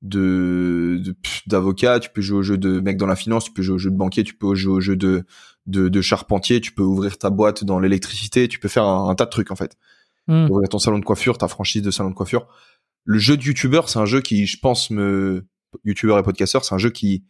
de 0.01 1.01
d'avocat. 1.47 1.99
Tu 1.99 2.09
peux 2.09 2.21
jouer 2.21 2.39
au 2.39 2.43
jeu 2.43 2.57
de 2.57 2.79
mec 2.79 2.97
dans 2.97 3.05
la 3.07 3.15
finance. 3.15 3.45
Tu 3.45 3.51
peux 3.51 3.61
jouer 3.61 3.75
au 3.75 3.79
jeu 3.79 3.91
de 3.91 3.95
banquier. 3.95 4.23
Tu 4.23 4.33
peux 4.33 4.55
jouer 4.55 4.73
au 4.73 4.79
jeu 4.81 4.95
de 4.95 5.23
de, 5.65 5.89
de 5.89 6.01
charpentier. 6.01 6.61
Tu 6.61 6.71
peux 6.71 6.83
ouvrir 6.83 7.17
ta 7.17 7.29
boîte 7.29 7.63
dans 7.63 7.79
l'électricité. 7.79 8.47
Tu 8.47 8.59
peux 8.59 8.67
faire 8.67 8.83
un, 8.83 9.09
un 9.09 9.15
tas 9.15 9.25
de 9.25 9.29
trucs 9.29 9.51
en 9.51 9.55
fait. 9.55 9.77
Hmm. 10.27 10.49
Ouvrir 10.49 10.69
ton 10.69 10.79
salon 10.79 10.99
de 10.99 11.05
coiffure, 11.05 11.37
ta 11.37 11.47
franchise 11.47 11.81
de 11.81 11.91
salon 11.91 12.09
de 12.09 12.15
coiffure. 12.15 12.47
Le 13.03 13.19
jeu 13.19 13.37
de 13.37 13.43
youtubeur, 13.43 13.89
c'est 13.89 13.99
un 13.99 14.05
jeu 14.05 14.21
qui, 14.21 14.47
je 14.47 14.59
pense, 14.59 14.89
me 14.89 15.45
youtubeur 15.83 16.17
et 16.17 16.23
podcasteur, 16.23 16.65
c'est 16.65 16.73
un 16.73 16.79
jeu 16.79 16.89
qui 16.89 17.23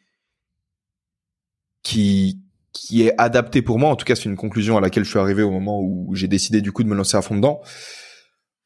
qui 1.84 2.40
qui 2.72 3.04
est 3.04 3.14
adapté 3.18 3.62
pour 3.62 3.80
moi. 3.80 3.90
En 3.90 3.96
tout 3.96 4.06
cas, 4.06 4.16
c'est 4.16 4.26
une 4.26 4.36
conclusion 4.36 4.78
à 4.78 4.82
laquelle 4.82 5.04
je 5.04 5.10
suis 5.10 5.20
arrivé 5.20 5.44
au 5.44 5.52
moment 5.52 5.82
où 5.82 6.14
j'ai 6.14 6.28
décidé 6.28 6.62
du 6.62 6.72
coup 6.72 6.84
de 6.84 6.90
me 6.90 6.96
lancer 6.96 7.18
à 7.18 7.22
fond 7.22 7.36
dedans. 7.36 7.62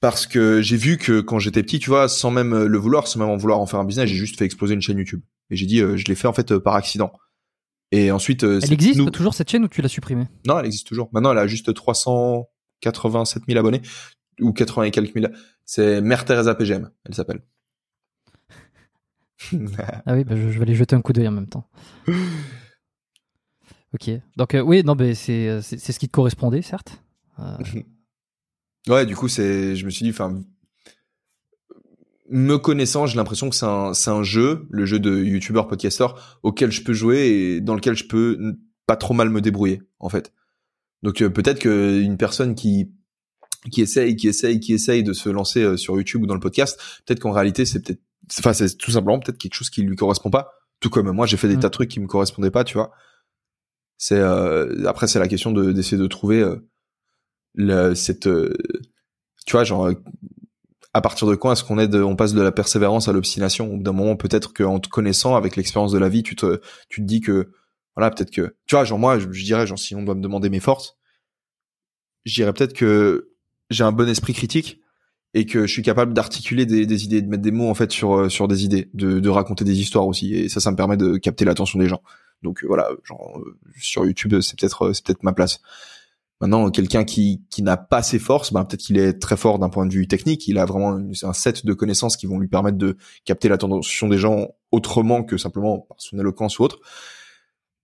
Parce 0.01 0.27
que 0.27 0.61
j'ai 0.61 0.77
vu 0.77 0.97
que 0.97 1.19
quand 1.19 1.39
j'étais 1.39 1.61
petit, 1.61 1.79
tu 1.79 1.89
vois, 1.89 2.07
sans 2.07 2.31
même 2.31 2.65
le 2.65 2.77
vouloir, 2.77 3.07
sans 3.07 3.19
même 3.19 3.29
en 3.29 3.37
vouloir 3.37 3.59
en 3.59 3.65
faire 3.65 3.79
un 3.79 3.85
business, 3.85 4.07
j'ai 4.09 4.15
juste 4.15 4.37
fait 4.37 4.45
exploser 4.45 4.73
une 4.73 4.81
chaîne 4.81 4.97
YouTube. 4.97 5.21
Et 5.49 5.55
j'ai 5.55 5.65
dit, 5.65 5.81
euh, 5.81 5.97
je 5.97 6.05
l'ai 6.05 6.15
fait 6.15 6.27
en 6.27 6.33
fait 6.33 6.51
euh, 6.51 6.59
par 6.59 6.75
accident. 6.75 7.11
Et 7.91 8.11
ensuite, 8.11 8.43
euh, 8.43 8.59
elle 8.61 8.73
existe 8.73 8.99
nous- 8.99 9.09
toujours 9.09 9.33
cette 9.33 9.49
chaîne 9.49 9.63
ou 9.63 9.67
tu 9.67 9.81
l'as 9.81 9.89
supprimée? 9.89 10.27
Non, 10.45 10.59
elle 10.59 10.65
existe 10.67 10.85
toujours. 10.87 11.09
Maintenant, 11.11 11.31
elle 11.31 11.37
a 11.39 11.47
juste 11.47 11.73
387 11.73 13.43
000 13.47 13.59
abonnés 13.59 13.81
ou 14.39 14.53
80 14.53 14.83
et 14.85 14.91
quelques 14.91 15.15
mille. 15.15 15.31
C'est 15.65 15.99
Mère 16.01 16.23
Teresa 16.25 16.53
PGM, 16.55 16.89
elle 17.05 17.13
s'appelle. 17.15 17.41
ah 20.05 20.13
oui 20.15 20.23
bah, 20.25 20.35
je, 20.35 20.49
je 20.51 20.57
vais 20.57 20.63
aller 20.63 20.75
jeter 20.75 20.95
un 20.97 21.01
coup 21.01 21.13
d'œil 21.13 21.27
en 21.27 21.31
même 21.31 21.47
temps 21.47 21.65
ok 23.93 24.09
donc 24.35 24.53
euh, 24.53 24.59
oui 24.59 24.83
non 24.83 24.95
mais 24.95 25.15
c'est 25.15 25.47
euh, 25.47 25.61
c'est 25.61 25.79
c'est 25.79 25.93
ce 25.93 25.99
qui 25.99 26.07
te 26.07 26.11
correspondait 26.11 26.61
certes 26.61 27.01
Euh, 27.39 27.57
Ouais, 28.87 29.05
du 29.05 29.15
coup, 29.15 29.27
c'est, 29.27 29.75
je 29.75 29.85
me 29.85 29.89
suis 29.91 30.03
dit, 30.03 30.09
enfin, 30.09 30.41
me 32.29 32.57
connaissant, 32.57 33.05
j'ai 33.05 33.17
l'impression 33.17 33.49
que 33.49 33.55
c'est 33.55 33.65
un, 33.65 33.93
c'est 33.93 34.11
un 34.11 34.23
jeu, 34.23 34.67
le 34.69 34.85
jeu 34.85 34.99
de 34.99 35.23
youtubeur 35.23 35.67
podcasteur, 35.67 36.39
auquel 36.43 36.71
je 36.71 36.83
peux 36.83 36.93
jouer 36.93 37.27
et 37.27 37.61
dans 37.61 37.75
lequel 37.75 37.95
je 37.95 38.05
peux 38.05 38.55
pas 38.85 38.95
trop 38.95 39.13
mal 39.13 39.29
me 39.29 39.41
débrouiller, 39.41 39.81
en 39.99 40.09
fait. 40.09 40.33
Donc 41.03 41.21
euh, 41.21 41.29
peut-être 41.29 41.59
que 41.59 42.01
une 42.01 42.17
personne 42.17 42.55
qui 42.55 42.91
qui 43.71 43.81
essaye, 43.81 44.15
qui 44.15 44.27
essaye, 44.27 44.59
qui 44.59 44.73
essaye 44.73 45.03
de 45.03 45.13
se 45.13 45.29
lancer 45.29 45.61
euh, 45.63 45.77
sur 45.77 45.95
YouTube 45.95 46.23
ou 46.23 46.25
dans 46.25 46.33
le 46.33 46.39
podcast, 46.39 46.79
peut-être 47.05 47.19
qu'en 47.19 47.31
réalité, 47.31 47.65
c'est 47.65 47.81
peut-être, 47.81 48.01
enfin, 48.39 48.53
c'est 48.53 48.77
tout 48.77 48.91
simplement 48.91 49.19
peut-être 49.19 49.37
quelque 49.37 49.53
chose 49.53 49.69
qui 49.69 49.81
lui 49.81 49.95
correspond 49.95 50.29
pas. 50.29 50.53
Tout 50.79 50.89
comme 50.89 51.11
moi, 51.11 51.25
j'ai 51.25 51.35
fait 51.37 51.49
des 51.49 51.57
Mm. 51.57 51.59
tas 51.59 51.67
de 51.67 51.73
trucs 51.73 51.89
qui 51.89 51.99
me 51.99 52.07
correspondaient 52.07 52.51
pas, 52.51 52.63
tu 52.63 52.75
vois. 52.75 52.91
C'est 53.97 54.17
euh, 54.17 54.85
après, 54.87 55.07
c'est 55.07 55.19
la 55.19 55.27
question 55.27 55.51
de 55.51 55.73
d'essayer 55.73 55.97
de 55.97 56.07
trouver 56.07 56.41
euh, 56.41 56.55
le, 57.53 57.95
cette, 57.95 58.27
euh, 58.27 58.55
tu 59.45 59.51
vois, 59.51 59.65
genre, 59.65 59.91
à 60.93 61.01
partir 61.01 61.27
de 61.27 61.35
quand 61.35 61.51
est-ce 61.51 61.63
qu'on 61.63 61.77
est 61.79 61.93
on 61.95 62.15
passe 62.15 62.33
de 62.33 62.41
la 62.41 62.51
persévérance 62.51 63.07
à 63.07 63.13
l'obstination? 63.13 63.73
Au 63.73 63.77
bout 63.77 63.83
d'un 63.83 63.91
moment, 63.91 64.15
peut-être 64.15 64.53
qu'en 64.53 64.79
te 64.79 64.89
connaissant, 64.89 65.35
avec 65.35 65.55
l'expérience 65.55 65.91
de 65.91 65.99
la 65.99 66.09
vie, 66.09 66.23
tu 66.23 66.35
te, 66.35 66.61
tu 66.89 67.01
te 67.01 67.05
dis 67.05 67.21
que, 67.21 67.51
voilà, 67.95 68.09
peut-être 68.11 68.31
que, 68.31 68.55
tu 68.65 68.75
vois, 68.75 68.83
genre 68.83 68.99
moi, 68.99 69.19
je, 69.19 69.27
dirais, 69.27 69.67
genre 69.67 69.77
si 69.79 69.95
on 69.95 70.03
doit 70.03 70.15
me 70.15 70.21
demander 70.21 70.49
mes 70.49 70.59
forces, 70.59 70.97
je 72.25 72.33
dirais 72.33 72.53
peut-être 72.53 72.73
que 72.73 73.31
j'ai 73.69 73.83
un 73.83 73.91
bon 73.91 74.09
esprit 74.09 74.33
critique 74.33 74.79
et 75.35 75.45
que 75.45 75.67
je 75.67 75.71
suis 75.71 75.83
capable 75.83 76.13
d'articuler 76.13 76.65
des, 76.65 76.85
des 76.87 77.05
idées, 77.05 77.21
de 77.21 77.27
mettre 77.27 77.43
des 77.43 77.51
mots 77.51 77.69
en 77.69 77.75
fait 77.75 77.91
sur 77.91 78.15
euh, 78.15 78.29
sur 78.29 78.47
des 78.47 78.65
idées, 78.65 78.89
de, 78.95 79.19
de 79.19 79.29
raconter 79.29 79.63
des 79.63 79.79
histoires 79.79 80.07
aussi. 80.07 80.33
Et 80.33 80.49
ça, 80.49 80.59
ça 80.59 80.71
me 80.71 80.75
permet 80.75 80.97
de 80.97 81.17
capter 81.17 81.45
l'attention 81.45 81.77
des 81.77 81.87
gens. 81.87 82.01
Donc 82.41 82.63
euh, 82.63 82.67
voilà, 82.67 82.89
genre 83.03 83.37
euh, 83.39 83.57
sur 83.79 84.05
YouTube, 84.05 84.39
c'est 84.41 84.59
peut-être 84.59 84.91
c'est 84.93 85.05
peut-être 85.05 85.23
ma 85.23 85.33
place. 85.33 85.61
Maintenant, 86.41 86.69
quelqu'un 86.71 87.03
qui 87.03 87.43
qui 87.49 87.61
n'a 87.63 87.75
pas 87.75 88.01
ses 88.01 88.17
forces, 88.19 88.53
ben 88.53 88.63
peut-être 88.63 88.79
qu'il 88.79 88.97
est 88.97 89.19
très 89.19 89.35
fort 89.35 89.59
d'un 89.59 89.67
point 89.69 89.85
de 89.85 89.93
vue 89.93 90.07
technique. 90.07 90.47
Il 90.47 90.57
a 90.57 90.65
vraiment 90.65 90.97
un 91.23 91.33
set 91.33 91.65
de 91.65 91.73
connaissances 91.73 92.15
qui 92.15 92.27
vont 92.27 92.39
lui 92.39 92.47
permettre 92.47 92.77
de 92.77 92.95
capter 93.25 93.49
l'attention 93.49 94.07
des 94.07 94.17
gens 94.17 94.47
autrement 94.71 95.23
que 95.23 95.37
simplement 95.37 95.79
par 95.79 95.97
son 95.99 96.17
éloquence 96.17 96.57
ou 96.59 96.63
autre. 96.63 96.79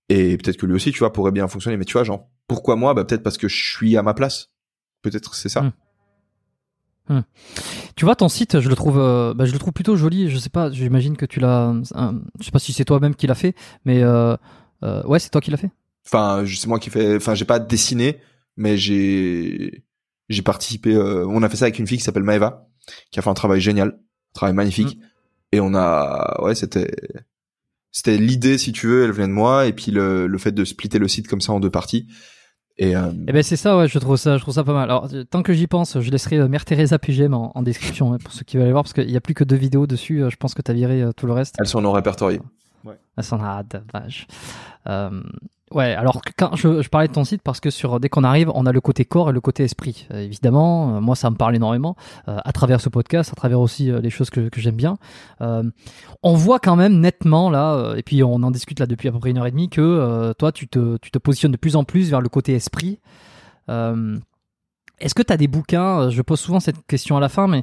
Et 0.08 0.38
peut-être 0.38 0.56
que 0.56 0.66
lui 0.66 0.74
aussi, 0.74 0.90
tu 0.92 1.00
vois, 1.00 1.12
pourrait 1.12 1.32
bien 1.32 1.48
fonctionner. 1.48 1.76
Mais 1.76 1.84
tu 1.84 1.92
vois, 1.94 2.04
genre, 2.04 2.28
pourquoi 2.48 2.76
moi? 2.76 2.94
Bah 2.94 3.04
peut-être 3.04 3.22
parce 3.22 3.36
que 3.38 3.48
je 3.48 3.56
suis 3.74 3.96
à 3.96 4.02
ma 4.02 4.14
place. 4.14 4.50
Peut-être 5.02 5.34
c'est 5.34 5.48
ça. 5.50 5.62
Mm. 7.08 7.20
Tu 7.94 8.04
vois 8.04 8.16
ton 8.16 8.28
site, 8.28 8.60
je 8.60 8.68
le 8.68 8.74
trouve, 8.74 8.98
euh, 8.98 9.32
bah, 9.34 9.44
je 9.44 9.52
le 9.52 9.58
trouve 9.58 9.72
plutôt 9.72 9.96
joli. 9.96 10.28
Je 10.28 10.38
sais 10.38 10.48
pas, 10.50 10.70
j'imagine 10.70 11.16
que 11.16 11.26
tu 11.26 11.40
l'as. 11.40 11.72
un- 11.94 12.20
Je 12.40 12.44
sais 12.44 12.50
pas 12.50 12.58
si 12.58 12.72
c'est 12.72 12.84
toi-même 12.84 13.14
qui 13.14 13.26
l'as 13.26 13.34
fait, 13.34 13.54
mais 13.84 14.02
euh, 14.02 14.36
euh, 14.82 15.02
ouais, 15.04 15.18
c'est 15.18 15.30
toi 15.30 15.40
qui 15.40 15.50
l'as 15.50 15.56
fait. 15.56 15.70
Enfin, 16.06 16.44
je- 16.44 16.56
c'est 16.56 16.66
moi 16.68 16.78
qui 16.78 16.90
fais. 16.90 17.16
Enfin, 17.16 17.34
j'ai 17.34 17.44
pas 17.44 17.58
dessiné, 17.58 18.18
mais 18.56 18.76
j'ai 18.76 19.84
j'ai 20.28 20.42
participé. 20.42 20.94
euh, 20.94 21.24
on 21.28 21.42
a 21.42 21.48
fait 21.48 21.56
ça 21.56 21.66
avec 21.66 21.78
une 21.78 21.86
fille 21.86 21.98
qui 21.98 22.04
s'appelle 22.04 22.22
Maeva, 22.24 22.66
qui 23.10 23.18
a 23.18 23.22
fait 23.22 23.30
un 23.30 23.34
travail 23.34 23.60
génial, 23.60 23.88
un 23.88 24.34
travail 24.34 24.54
magnifique. 24.54 24.98
Et 25.52 25.60
on 25.60 25.74
a, 25.74 26.40
ouais, 26.42 26.54
c'était 26.54 26.90
c'était 27.92 28.18
l'idée, 28.18 28.58
si 28.58 28.72
tu 28.72 28.86
veux, 28.88 29.04
elle 29.04 29.12
venait 29.12 29.28
de 29.28 29.32
moi, 29.32 29.66
et 29.66 29.72
puis 29.72 29.90
le 29.92 30.26
le 30.26 30.38
fait 30.38 30.52
de 30.52 30.64
splitter 30.64 30.98
le 30.98 31.08
site 31.08 31.28
comme 31.28 31.40
ça 31.40 31.52
en 31.52 31.60
deux 31.60 31.70
parties. 31.70 32.08
Et 32.78 32.94
euh, 32.94 33.10
Eh 33.26 33.32
ben 33.32 33.42
c'est 33.42 33.56
ça, 33.56 33.78
ouais, 33.78 33.88
je 33.88 33.98
trouve 33.98 34.16
ça, 34.16 34.36
je 34.36 34.42
trouve 34.42 34.52
ça 34.52 34.62
pas 34.64 34.74
mal. 34.74 34.84
Alors 34.90 35.08
euh, 35.14 35.24
tant 35.24 35.42
que 35.42 35.54
j'y 35.54 35.66
pense, 35.66 35.98
je 35.98 36.10
laisserai 36.10 36.36
euh, 36.36 36.48
Mère 36.48 36.66
Teresa 36.66 36.98
PGM 36.98 37.32
en, 37.32 37.56
en 37.56 37.62
description 37.62 38.12
hein, 38.12 38.18
pour 38.22 38.32
ceux 38.34 38.44
qui 38.44 38.56
veulent 38.56 38.64
aller 38.64 38.72
voir, 38.72 38.84
parce 38.84 38.92
qu'il 38.92 39.10
y 39.10 39.16
a 39.16 39.20
plus 39.22 39.32
que 39.32 39.44
deux 39.44 39.56
vidéos 39.56 39.86
dessus. 39.86 40.22
je 40.28 40.36
pense 40.36 40.52
que 40.54 40.60
t'as 40.60 40.74
viré 40.74 41.08
tout 41.16 41.26
le 41.26 41.32
reste. 41.32 41.54
elles 41.58 41.68
sont 41.68 41.80
non 41.80 41.92
répertoriées. 41.92 42.40
Ah, 43.16 43.22
ça 43.22 43.36
en 43.36 43.42
a 43.42 43.62
dommage. 43.62 44.26
Euh, 44.88 45.22
ouais, 45.72 45.94
alors 45.94 46.20
quand 46.36 46.56
je, 46.56 46.88
parlais 46.88 47.08
de 47.08 47.12
ton 47.12 47.24
site 47.24 47.42
parce 47.42 47.60
que 47.60 47.70
sur 47.70 48.00
dès 48.00 48.08
qu'on 48.08 48.24
arrive, 48.24 48.50
on 48.54 48.66
a 48.66 48.72
le 48.72 48.80
côté 48.80 49.04
corps 49.04 49.30
et 49.30 49.32
le 49.32 49.40
côté 49.40 49.64
esprit. 49.64 50.06
Euh, 50.12 50.20
évidemment, 50.20 50.96
euh, 50.96 51.00
moi 51.00 51.16
ça 51.16 51.30
me 51.30 51.36
parle 51.36 51.56
énormément 51.56 51.96
euh, 52.28 52.38
à 52.44 52.52
travers 52.52 52.80
ce 52.80 52.88
podcast, 52.88 53.32
à 53.32 53.36
travers 53.36 53.60
aussi 53.60 53.90
les 53.90 54.10
choses 54.10 54.30
que, 54.30 54.48
que 54.48 54.60
j'aime 54.60 54.76
bien. 54.76 54.96
On 55.40 56.34
voit 56.34 56.58
quand 56.58 56.76
même 56.76 57.00
nettement 57.00 57.50
là, 57.50 57.94
et 57.96 58.02
puis 58.02 58.22
on 58.22 58.34
en 58.34 58.50
discute 58.50 58.80
là 58.80 58.86
depuis 58.86 59.08
à 59.08 59.12
peu 59.12 59.18
près 59.18 59.30
une 59.30 59.38
heure 59.38 59.46
et 59.46 59.50
demie 59.50 59.68
que 59.68 60.32
toi 60.38 60.52
tu 60.52 60.68
te, 60.68 60.96
tu 60.98 61.10
te 61.10 61.18
positionnes 61.18 61.52
de 61.52 61.56
plus 61.56 61.76
en 61.76 61.84
plus 61.84 62.10
vers 62.10 62.20
le 62.20 62.28
côté 62.28 62.54
esprit. 62.54 63.00
Est-ce 63.68 65.14
que 65.14 65.22
tu 65.22 65.32
as 65.32 65.36
des 65.36 65.48
bouquins 65.48 66.10
Je 66.10 66.22
pose 66.22 66.40
souvent 66.40 66.60
cette 66.60 66.86
question 66.86 67.16
à 67.16 67.20
la 67.20 67.28
fin, 67.28 67.46
mais 67.46 67.62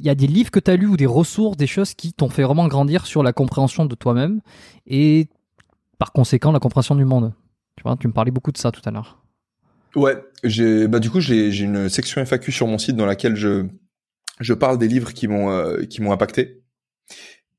il 0.00 0.06
y 0.06 0.10
a 0.10 0.14
des 0.14 0.26
livres 0.26 0.50
que 0.50 0.60
tu 0.60 0.70
as 0.70 0.76
lus 0.76 0.86
ou 0.86 0.96
des 0.96 1.06
ressources, 1.06 1.56
des 1.56 1.66
choses 1.66 1.94
qui 1.94 2.12
t'ont 2.12 2.28
fait 2.28 2.42
vraiment 2.42 2.68
grandir 2.68 3.06
sur 3.06 3.22
la 3.22 3.32
compréhension 3.32 3.84
de 3.84 3.94
toi-même 3.94 4.40
et 4.86 5.28
par 5.98 6.12
conséquent 6.12 6.52
la 6.52 6.60
compréhension 6.60 6.94
du 6.94 7.04
monde. 7.04 7.32
Tu 7.76 7.82
vois, 7.82 7.96
tu 7.96 8.08
me 8.08 8.12
parlais 8.12 8.30
beaucoup 8.30 8.52
de 8.52 8.58
ça 8.58 8.70
tout 8.72 8.82
à 8.84 8.90
l'heure. 8.90 9.22
Ouais, 9.94 10.22
j'ai 10.44 10.86
bah 10.86 11.00
du 11.00 11.10
coup 11.10 11.20
j'ai 11.20 11.60
une 11.60 11.88
section 11.88 12.20
FAQ 12.24 12.52
sur 12.52 12.66
mon 12.66 12.78
site 12.78 12.96
dans 12.96 13.06
laquelle 13.06 13.36
je 13.36 13.66
je 14.40 14.54
parle 14.54 14.78
des 14.78 14.88
livres 14.88 15.12
qui 15.12 15.28
m'ont 15.28 15.50
euh, 15.50 15.84
qui 15.84 16.02
m'ont 16.02 16.12
impacté. 16.12 16.62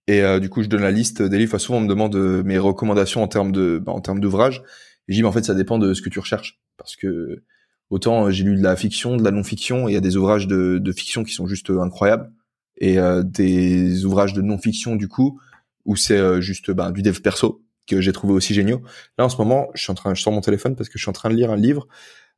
Et 0.07 0.21
euh, 0.23 0.39
du 0.39 0.49
coup, 0.49 0.63
je 0.63 0.67
donne 0.67 0.81
la 0.81 0.89
liste 0.89 1.21
des 1.21 1.37
livres. 1.37 1.59
Souvent, 1.59 1.77
on 1.77 1.81
me 1.81 1.87
demande 1.87 2.15
euh, 2.15 2.41
mes 2.43 2.57
recommandations 2.57 3.21
en 3.21 3.27
termes 3.27 3.51
de 3.51 3.77
bah, 3.77 3.91
en 3.91 4.01
termes 4.01 4.19
d'ouvrages. 4.19 4.63
Et 5.07 5.13
je 5.13 5.17
dis, 5.17 5.21
mais 5.21 5.27
en 5.27 5.31
fait, 5.31 5.43
ça 5.43 5.55
dépend 5.55 5.77
de 5.77 5.93
ce 5.93 6.01
que 6.01 6.09
tu 6.09 6.19
recherches, 6.19 6.59
parce 6.77 6.95
que 6.95 7.43
autant 7.89 8.27
euh, 8.27 8.31
j'ai 8.31 8.43
lu 8.43 8.55
de 8.55 8.63
la 8.63 8.75
fiction, 8.75 9.17
de 9.17 9.23
la 9.23 9.31
non-fiction, 9.31 9.87
et 9.87 9.91
il 9.91 9.93
y 9.95 9.97
a 9.97 10.01
des 10.01 10.17
ouvrages 10.17 10.47
de, 10.47 10.77
de 10.77 10.91
fiction 10.91 11.23
qui 11.23 11.33
sont 11.33 11.47
juste 11.47 11.71
euh, 11.71 11.81
incroyables, 11.81 12.31
et 12.77 12.99
euh, 12.99 13.23
des 13.23 14.05
ouvrages 14.05 14.33
de 14.33 14.41
non-fiction 14.41 14.95
du 14.95 15.07
coup 15.07 15.39
où 15.85 15.95
c'est 15.95 16.41
juste 16.41 16.69
bah, 16.71 16.91
du 16.91 17.01
dev 17.01 17.19
perso 17.19 17.63
que 17.89 18.01
j'ai 18.01 18.11
trouvé 18.13 18.33
aussi 18.33 18.53
géniaux. 18.53 18.81
Là, 19.17 19.25
en 19.25 19.29
ce 19.29 19.37
moment, 19.37 19.67
je 19.73 19.81
suis 19.83 19.91
en 19.91 19.95
train, 19.95 20.13
je 20.13 20.21
sors 20.21 20.31
mon 20.33 20.41
téléphone 20.41 20.75
parce 20.75 20.89
que 20.89 20.97
je 20.97 21.03
suis 21.03 21.09
en 21.09 21.13
train 21.13 21.29
de 21.29 21.35
lire 21.35 21.51
un 21.51 21.57
livre 21.57 21.87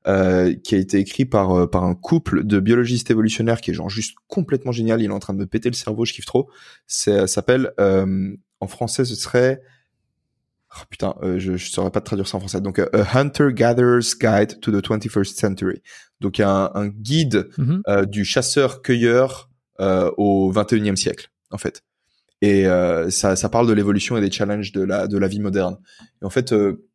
euh, 0.07 0.55
qui 0.63 0.73
a 0.75 0.77
été 0.79 0.97
écrit 0.97 1.25
par 1.25 1.51
euh, 1.51 1.67
par 1.67 1.83
un 1.83 1.93
couple 1.93 2.43
de 2.43 2.59
biologistes 2.59 3.11
évolutionnaires 3.11 3.61
qui 3.61 3.69
est 3.71 3.73
genre 3.75 3.89
juste 3.89 4.15
complètement 4.27 4.71
génial. 4.71 5.01
Il 5.01 5.05
est 5.05 5.13
en 5.13 5.19
train 5.19 5.33
de 5.33 5.39
me 5.39 5.45
péter 5.45 5.69
le 5.69 5.75
cerveau, 5.75 6.05
je 6.05 6.13
kiffe 6.13 6.25
trop. 6.25 6.49
C'est 6.87 7.19
ça 7.19 7.27
s'appelle 7.27 7.71
euh, 7.79 8.35
en 8.59 8.67
français 8.67 9.05
ce 9.05 9.15
serait 9.15 9.61
Oh, 10.73 10.83
putain, 10.89 11.15
euh, 11.21 11.37
je, 11.37 11.57
je 11.57 11.69
saurais 11.69 11.91
pas 11.91 11.99
traduire 11.99 12.27
ça 12.29 12.37
en 12.37 12.39
français. 12.39 12.61
Donc, 12.61 12.79
euh, 12.79 12.87
A 12.93 13.19
Hunter 13.19 13.49
Gatherer's 13.51 14.17
Guide 14.17 14.61
to 14.61 14.71
the 14.71 14.81
21st 14.81 15.35
Century. 15.35 15.81
Donc, 16.21 16.39
un, 16.39 16.71
un 16.73 16.87
guide 16.87 17.49
Mhm. 17.57 17.81
euh, 17.89 18.05
du 18.05 18.23
chasseur-cueilleur 18.23 19.49
euh, 19.81 20.09
au 20.17 20.49
21e 20.53 20.95
siècle, 20.95 21.29
en 21.51 21.57
fait. 21.57 21.83
Et 22.41 22.65
euh, 22.67 23.09
ça, 23.09 23.35
ça 23.35 23.49
parle 23.49 23.67
de 23.67 23.73
l'évolution 23.73 24.17
et 24.17 24.21
des 24.21 24.31
challenges 24.31 24.71
de 24.71 24.81
la 24.81 25.07
de 25.07 25.17
la 25.17 25.27
vie 25.27 25.39
moderne. 25.39 25.77
Et 26.21 26.25
en 26.25 26.29
fait, 26.29 26.53
euh, 26.53 26.87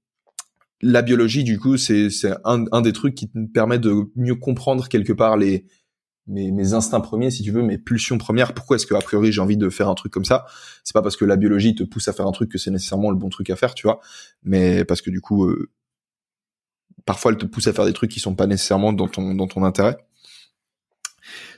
la 0.82 1.02
biologie, 1.02 1.44
du 1.44 1.59
coup, 1.59 1.77
c'est 1.77 2.10
c'est 2.10 2.32
un, 2.44 2.64
un 2.73 2.81
des 2.81 2.93
trucs 2.93 3.14
qui 3.14 3.28
te 3.28 3.39
permet 3.52 3.78
de 3.78 4.10
mieux 4.16 4.35
comprendre 4.35 4.89
quelque 4.89 5.12
part 5.12 5.36
les 5.36 5.66
mes, 6.27 6.51
mes 6.51 6.73
instincts 6.73 7.01
premiers, 7.01 7.31
si 7.31 7.43
tu 7.43 7.52
veux, 7.52 7.62
mes 7.62 7.78
pulsions 7.78 8.18
premières. 8.18 8.52
Pourquoi 8.55 8.77
est-ce 8.77 8.86
que 8.86 8.94
a 8.94 9.01
priori 9.01 9.32
j'ai 9.32 9.40
envie 9.40 9.56
de 9.56 9.68
faire 9.70 9.89
un 9.89 9.94
truc 9.94 10.12
comme 10.12 10.24
ça? 10.24 10.47
C'est 10.85 10.93
pas 10.93 11.02
parce 11.02 11.16
que 11.16 11.24
la 11.24 11.36
biologie 11.36 11.74
te 11.74 11.85
pousse 11.85 12.09
à 12.09 12.12
faire 12.12 12.27
un 12.27 12.32
truc 12.32 12.51
que 12.51 12.59
c'est 12.59 12.70
nécessairement 12.70 13.10
le 13.10 13.16
bon 13.16 13.28
truc 13.28 13.51
à 13.51 13.56
faire, 13.56 13.74
tu 13.74 13.86
vois, 13.86 14.01
mais 14.43 14.85
parce 14.85 15.01
que 15.02 15.10
du 15.10 15.20
coup, 15.20 15.44
euh, 15.47 15.70
parfois 17.05 17.32
elle 17.32 17.39
te 17.39 17.47
pousse 17.47 17.68
à 17.68 17.73
faire 17.73 17.85
des 17.85 17.93
trucs 17.93 18.10
qui 18.10 18.20
sont 18.20 18.35
pas 18.35 18.47
nécessairement 18.47 18.93
dans 18.93 19.09
ton 19.09 19.35
dans 19.35 19.47
ton 19.47 19.62
intérêt. 19.62 19.97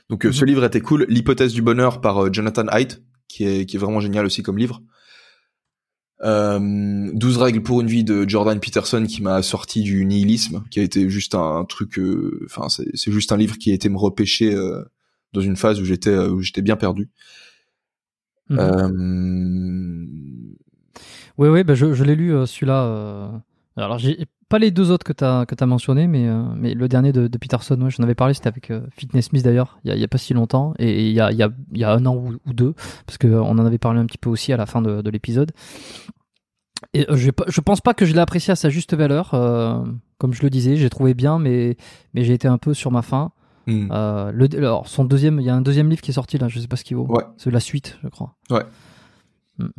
Donc 0.09 0.25
euh, 0.25 0.31
ce 0.31 0.45
livre 0.45 0.63
était 0.63 0.81
cool. 0.81 1.05
L'hypothèse 1.09 1.53
du 1.53 1.61
bonheur 1.61 2.01
par 2.01 2.25
euh, 2.25 2.29
Jonathan 2.31 2.67
Haidt, 2.67 3.01
qui 3.29 3.45
est 3.45 3.65
qui 3.65 3.77
est 3.77 3.79
vraiment 3.79 4.01
génial 4.01 4.25
aussi 4.25 4.43
comme 4.43 4.57
livre. 4.57 4.81
Euh, 6.21 7.09
12 7.13 7.37
règles 7.37 7.63
pour 7.63 7.79
une 7.79 7.87
vie 7.87 8.03
de 8.03 8.27
Jordan 8.27 8.59
Peterson 8.59 9.05
qui 9.07 9.21
m'a 9.21 9.41
sorti 9.41 9.83
du 9.83 10.03
nihilisme, 10.03 10.65
qui 10.69 10.81
a 10.81 10.83
été 10.83 11.09
juste 11.09 11.33
un, 11.33 11.63
truc, 11.63 11.97
euh, 11.97 12.41
enfin 12.45 12.67
c'est 12.67 12.89
c'est 12.93 13.11
juste 13.11 13.31
un 13.31 13.37
livre 13.37 13.57
qui 13.57 13.71
a 13.71 13.73
été 13.73 13.87
me 13.87 13.97
repêcher 13.97 14.53
euh, 14.53 14.83
dans 15.31 15.39
une 15.39 15.55
phase 15.55 15.79
où 15.79 15.85
j'étais 15.85 16.09
euh, 16.09 16.29
où 16.29 16.41
j'étais 16.41 16.61
bien 16.61 16.75
perdu. 16.75 17.09
Euh, 18.51 18.89
Oui, 21.37 21.47
oui, 21.47 21.63
bah 21.63 21.75
je, 21.75 21.93
je 21.93 22.03
l'ai 22.03 22.15
lu 22.15 22.33
celui-là. 22.45 23.41
Euh, 23.77 23.83
Alors, 23.83 23.97
j'ai 23.97 24.25
pas 24.49 24.59
les 24.59 24.71
deux 24.71 24.89
autres 24.91 25.03
que 25.03 25.13
tu 25.13 25.23
as, 25.23 25.45
que 25.45 25.55
as 25.59 25.65
mentionnés, 25.65 26.07
mais, 26.07 26.27
euh, 26.27 26.43
mais 26.55 26.73
le 26.73 26.87
dernier 26.87 27.11
de, 27.11 27.27
de 27.27 27.37
Peterson, 27.37 27.79
ouais, 27.81 27.91
j'en 27.91 28.03
avais 28.03 28.15
parlé, 28.15 28.33
c'était 28.33 28.47
avec 28.47 28.71
euh, 28.71 28.81
Fitness 28.97 29.27
Smith 29.27 29.43
d'ailleurs, 29.43 29.79
il 29.83 29.95
y 29.95 30.03
a, 30.03 30.07
pas 30.07 30.17
si 30.17 30.33
longtemps, 30.33 30.73
et 30.79 31.07
il 31.07 31.13
y 31.13 31.21
a, 31.21 31.31
y, 31.31 31.43
a, 31.43 31.49
y 31.73 31.83
a 31.83 31.93
un 31.93 32.05
an 32.05 32.15
ou, 32.15 32.37
ou 32.45 32.53
deux, 32.53 32.73
parce 33.05 33.17
qu'on 33.17 33.57
en 33.59 33.65
avait 33.65 33.77
parlé 33.77 33.99
un 33.99 34.05
petit 34.05 34.17
peu 34.17 34.29
aussi 34.29 34.51
à 34.51 34.57
la 34.57 34.65
fin 34.65 34.81
de, 34.81 35.01
de 35.01 35.09
l'épisode. 35.09 35.51
Et 36.93 37.09
euh, 37.09 37.15
je, 37.15 37.31
je 37.47 37.61
pense 37.61 37.81
pas 37.81 37.93
que 37.93 38.05
je 38.05 38.13
l'ai 38.13 38.19
apprécié 38.19 38.51
à 38.51 38.55
sa 38.55 38.69
juste 38.69 38.95
valeur, 38.95 39.33
euh, 39.33 39.83
comme 40.17 40.33
je 40.33 40.41
le 40.41 40.49
disais, 40.49 40.75
j'ai 40.75 40.89
trouvé 40.89 41.13
bien, 41.13 41.39
mais, 41.39 41.77
mais 42.13 42.23
j'ai 42.23 42.33
été 42.33 42.47
un 42.47 42.57
peu 42.57 42.73
sur 42.73 42.91
ma 42.91 43.01
faim. 43.01 43.31
hmm. 43.67 43.89
Euh, 43.91 44.31
le, 44.31 44.47
alors, 44.57 44.87
son 44.87 45.05
deuxième, 45.05 45.39
il 45.39 45.45
y 45.45 45.49
a 45.49 45.55
un 45.55 45.61
deuxième 45.61 45.89
livre 45.89 46.01
qui 46.01 46.11
est 46.11 46.15
sorti 46.15 46.37
là, 46.37 46.47
je 46.47 46.59
sais 46.59 46.67
pas 46.67 46.75
ce 46.75 46.83
qu'il 46.83 46.97
vaut. 46.97 47.05
Ouais. 47.07 47.23
C'est 47.37 47.51
la 47.51 47.59
suite, 47.59 47.99
je 48.03 48.09
crois. 48.09 48.35
Ouais. 48.49 48.63
Hmm. 49.57 49.69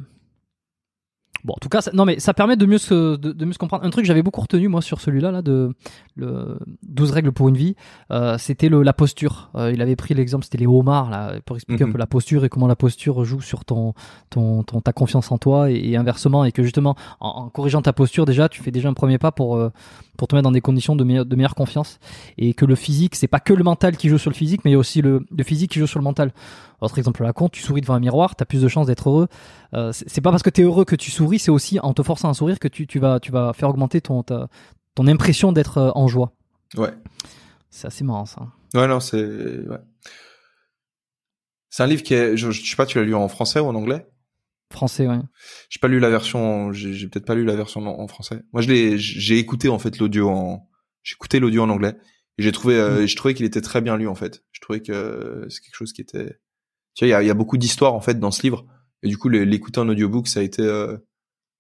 Bon, 1.45 1.55
en 1.55 1.59
tout 1.61 1.69
cas, 1.69 1.81
ça, 1.81 1.91
non, 1.95 2.05
mais 2.05 2.19
ça 2.21 2.35
permet 2.35 2.57
de 2.57 2.67
mieux 2.67 2.79
se, 2.79 3.17
de, 3.17 3.33
de 3.33 3.45
mieux 3.45 3.53
se 3.53 3.59
comprendre. 3.59 3.85
Un 3.85 3.91
truc 3.91 4.05
que 4.05 4.07
j'avais 4.09 4.23
beaucoup 4.23 4.41
retenu, 4.43 4.69
moi, 4.69 4.83
sur 4.83 5.01
celui-là, 5.01 5.31
là, 5.31 5.43
de 5.43 5.73
le 6.17 6.59
12 6.83 7.11
règles 7.13 7.33
pour 7.33 7.49
une 7.49 7.57
vie, 7.57 7.77
euh, 8.11 8.37
c'était 8.39 8.69
la 8.69 8.93
posture. 8.93 9.51
Euh, 9.55 9.73
il 9.73 9.81
avait 9.81 9.97
pris 9.97 10.13
l'exemple, 10.15 10.45
c'était 10.45 10.59
les 10.59 10.67
homards, 10.67 11.09
là, 11.11 11.35
pour 11.47 11.57
expliquer 11.57 11.85
un 11.85 11.87
Mhm. 11.87 11.93
peu 11.93 11.99
la 11.99 12.07
posture 12.07 12.45
et 12.45 12.49
comment 12.49 12.67
la 12.67 12.77
posture 12.77 13.25
joue 13.25 13.41
sur 13.41 13.65
ton, 13.65 13.95
ton, 14.29 14.63
ton, 14.65 14.81
ta 14.81 14.93
confiance 14.93 15.33
en 15.33 15.39
toi 15.39 15.71
et, 15.71 15.77
et 15.91 15.97
inversement, 15.97 16.45
et 16.45 16.53
que 16.53 16.63
justement, 16.63 16.95
en, 17.21 17.29
en 17.29 17.49
corrigeant 17.49 17.81
ta 17.83 17.93
posture, 17.93 18.27
déjà, 18.27 18.49
tu 18.49 18.63
fais 18.63 18.71
déjà 18.71 18.89
un 18.89 18.95
premier 18.95 19.19
pas 19.19 19.33
pour, 19.33 19.57
euh, 19.57 19.71
pour 20.19 20.29
te 20.29 20.35
mettre 20.35 20.45
dans 20.45 20.53
des 20.53 20.61
conditions 20.61 20.95
de, 20.97 21.05
meilleure- 21.05 21.25
de 21.27 21.37
meilleure 21.37 21.55
confiance. 21.55 21.99
Et 22.37 22.53
que 22.55 22.67
le 22.67 22.75
physique, 22.75 23.15
c'est 23.17 23.29
pas 23.29 23.41
que 23.41 23.55
le 23.55 23.65
mental 23.65 23.97
qui 23.97 24.09
joue 24.11 24.19
sur 24.19 24.31
le 24.31 24.37
physique, 24.37 24.61
mais 24.65 24.71
il 24.73 24.75
y 24.75 24.77
a 24.77 24.79
aussi 24.79 25.01
le, 25.01 25.25
le 25.35 25.43
physique 25.45 25.71
qui 25.71 25.79
joue 25.79 25.87
sur 25.87 25.99
le 25.99 26.05
mental. 26.05 26.33
Autre 26.83 26.97
exemple 26.99 27.23
à 27.23 27.27
la 27.27 27.33
con, 27.35 27.51
tu 27.51 27.61
souris 27.63 27.83
devant 27.83 27.93
un 27.95 28.01
miroir, 28.01 28.35
t'as 28.37 28.47
plus 28.47 28.63
de 28.63 28.69
chances 28.69 28.87
d'être 28.87 29.11
heureux. 29.11 29.29
Euh, 29.75 29.93
c'est 29.93 30.23
pas 30.23 30.31
parce 30.31 30.43
que 30.43 30.49
t'es 30.49 30.63
heureux 30.63 30.87
que 30.87 30.97
tu 30.97 31.11
souris, 31.11 31.30
c'est 31.39 31.51
aussi 31.51 31.79
en 31.81 31.95
te 31.95 32.03
forçant 32.03 32.29
à 32.29 32.35
sourire 32.35 32.59
que 32.59 32.69
tu, 32.69 32.87
tu, 32.87 32.99
vas, 32.99 33.21
tu 33.21 33.31
vas 33.31 33.53
faire 33.53 33.69
augmenter 33.69 34.01
ton, 34.01 34.23
ta- 34.23 34.49
ton 34.95 35.07
impression 35.07 35.53
d'être 35.53 35.79
euh, 35.79 35.91
en 35.95 36.09
joie. 36.09 36.33
Ouais. 36.77 36.93
C'est 37.71 37.87
assez 37.87 38.05
marrant 38.05 38.27
ça. 38.27 38.49
Ouais, 38.75 38.87
non, 38.89 39.01
c'est 39.01 39.17
ouais. 39.17 39.79
C'est 41.69 41.85
un 41.85 41.87
livre 41.87 42.03
qui 42.03 42.15
est, 42.15 42.37
je, 42.37 42.51
je 42.51 42.69
sais 42.69 42.77
pas, 42.77 42.87
tu 42.87 42.99
l'as 42.99 43.05
lu 43.05 43.15
en 43.15 43.29
français 43.29 43.61
ou 43.61 43.67
en 43.67 43.75
anglais? 43.75 44.07
Français, 44.73 45.07
ouais. 45.07 45.19
J'ai 45.69 45.79
pas 45.81 45.89
lu 45.89 46.01
la 46.01 46.11
version, 46.11 46.73
j'ai 46.73 47.09
peut-être 47.09 47.25
pas 47.25 47.35
lu 47.35 47.45
la 47.45 47.57
version 47.57 47.81
en, 47.81 48.03
en 48.03 48.09
français. 48.09 48.43
Moi, 48.53 48.63
j'ai 48.63 49.39
écouté 49.39 49.69
en 49.69 49.79
fait 49.79 49.99
l'audio 49.99 50.29
en, 50.29 50.69
j'ai 51.03 51.15
écouté 51.15 51.41
l'audio 51.41 51.63
en 51.63 51.71
anglais 51.71 51.97
et 52.39 52.43
j'ai 52.43 52.53
trouvé, 52.53 52.75
euh, 52.75 53.07
je 53.07 53.17
trouvais 53.17 53.35
qu'il 53.35 53.47
était 53.47 53.61
très 53.61 53.81
bien 53.81 53.97
lu 53.97 54.07
en 54.09 54.15
fait. 54.15 54.45
Je 54.53 54.61
trouvais 54.61 54.81
que 54.81 55.47
c'est 55.49 55.61
quelque 55.61 55.75
chose 55.75 55.93
qui 55.93 56.01
était, 56.01 56.39
tu 56.95 57.05
vois, 57.05 57.09
il 57.09 57.11
y 57.11 57.15
a, 57.15 57.23
il 57.23 57.27
y 57.27 57.31
a 57.31 57.35
beaucoup 57.35 57.57
d'histoires 57.57 57.95
en 57.95 58.01
fait 58.01 58.19
dans 58.19 58.31
ce 58.31 58.43
livre 58.43 58.65
et 59.03 59.09
du 59.09 59.17
coup 59.17 59.29
l'écouter 59.29 59.81
en 59.81 59.89
audiobook, 59.89 60.29
ça 60.29 60.41
a 60.41 60.43
été, 60.43 60.63
euh, 60.63 60.97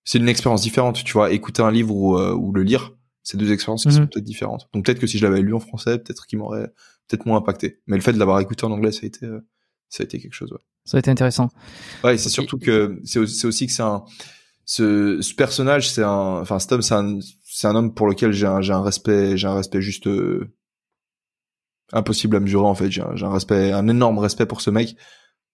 c'est 0.04 0.18
une 0.18 0.28
expérience 0.28 0.62
différente, 0.62 1.02
tu 1.04 1.12
vois. 1.12 1.32
Écouter 1.32 1.62
un 1.62 1.70
livre 1.70 1.94
ou, 1.94 2.16
euh, 2.18 2.34
ou 2.34 2.52
le 2.52 2.62
lire, 2.62 2.92
c'est 3.22 3.36
deux 3.36 3.52
expériences 3.52 3.82
qui 3.82 3.88
Mhm. 3.88 3.94
sont 3.94 4.06
peut-être 4.06 4.24
différentes. 4.24 4.68
Donc 4.72 4.84
peut-être 4.86 4.98
que 5.00 5.06
si 5.06 5.18
je 5.18 5.24
l'avais 5.26 5.42
lu 5.42 5.54
en 5.54 5.60
français, 5.60 5.98
peut-être 5.98 6.26
qu'il 6.26 6.38
m'aurait 6.38 6.72
peut-être 7.08 7.26
moins 7.26 7.38
impacté. 7.38 7.80
Mais 7.86 7.96
le 7.96 8.02
fait 8.02 8.12
de 8.12 8.18
l'avoir 8.18 8.40
écouté 8.40 8.64
en 8.64 8.70
anglais, 8.70 8.92
ça 8.92 9.00
a 9.02 9.06
été, 9.06 9.26
euh, 9.26 9.40
ça 9.88 10.02
a 10.02 10.04
été 10.04 10.18
quelque 10.20 10.32
chose. 10.34 10.52
Ouais. 10.52 10.58
Ça 10.84 10.96
a 10.96 11.00
été 11.00 11.10
intéressant. 11.10 11.50
Ouais, 12.04 12.16
c'est 12.18 12.28
surtout 12.30 12.58
que 12.58 12.98
c'est 13.04 13.18
aussi, 13.18 13.46
aussi 13.46 13.66
que 13.66 13.72
c'est 13.72 13.82
un 13.82 14.04
ce, 14.64 15.20
ce 15.20 15.34
personnage, 15.34 15.90
c'est 15.90 16.02
un 16.04 16.40
enfin 16.40 16.58
cet 16.60 16.72
homme, 16.72 16.82
c'est 16.82 16.94
un 16.94 17.18
c'est 17.44 17.66
un 17.66 17.74
homme 17.74 17.92
pour 17.92 18.06
lequel 18.08 18.32
j'ai 18.32 18.46
un 18.46 18.60
j'ai 18.60 18.72
un 18.72 18.82
respect, 18.82 19.36
j'ai 19.36 19.48
un 19.48 19.54
respect 19.54 19.80
juste 19.82 20.06
euh, 20.06 20.52
impossible 21.92 22.36
à 22.36 22.40
mesurer 22.40 22.66
en 22.66 22.74
fait. 22.74 22.90
J'ai 22.90 23.02
un, 23.02 23.14
un 23.22 23.32
respect, 23.32 23.72
un 23.72 23.88
énorme 23.88 24.18
respect 24.18 24.46
pour 24.46 24.60
ce 24.60 24.70
mec. 24.70 24.96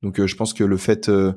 Donc 0.03 0.21
euh, 0.21 0.27
je 0.27 0.37
pense 0.37 0.53
que 0.53 0.65
le 0.65 0.77
fait 0.77 1.09
euh, 1.09 1.33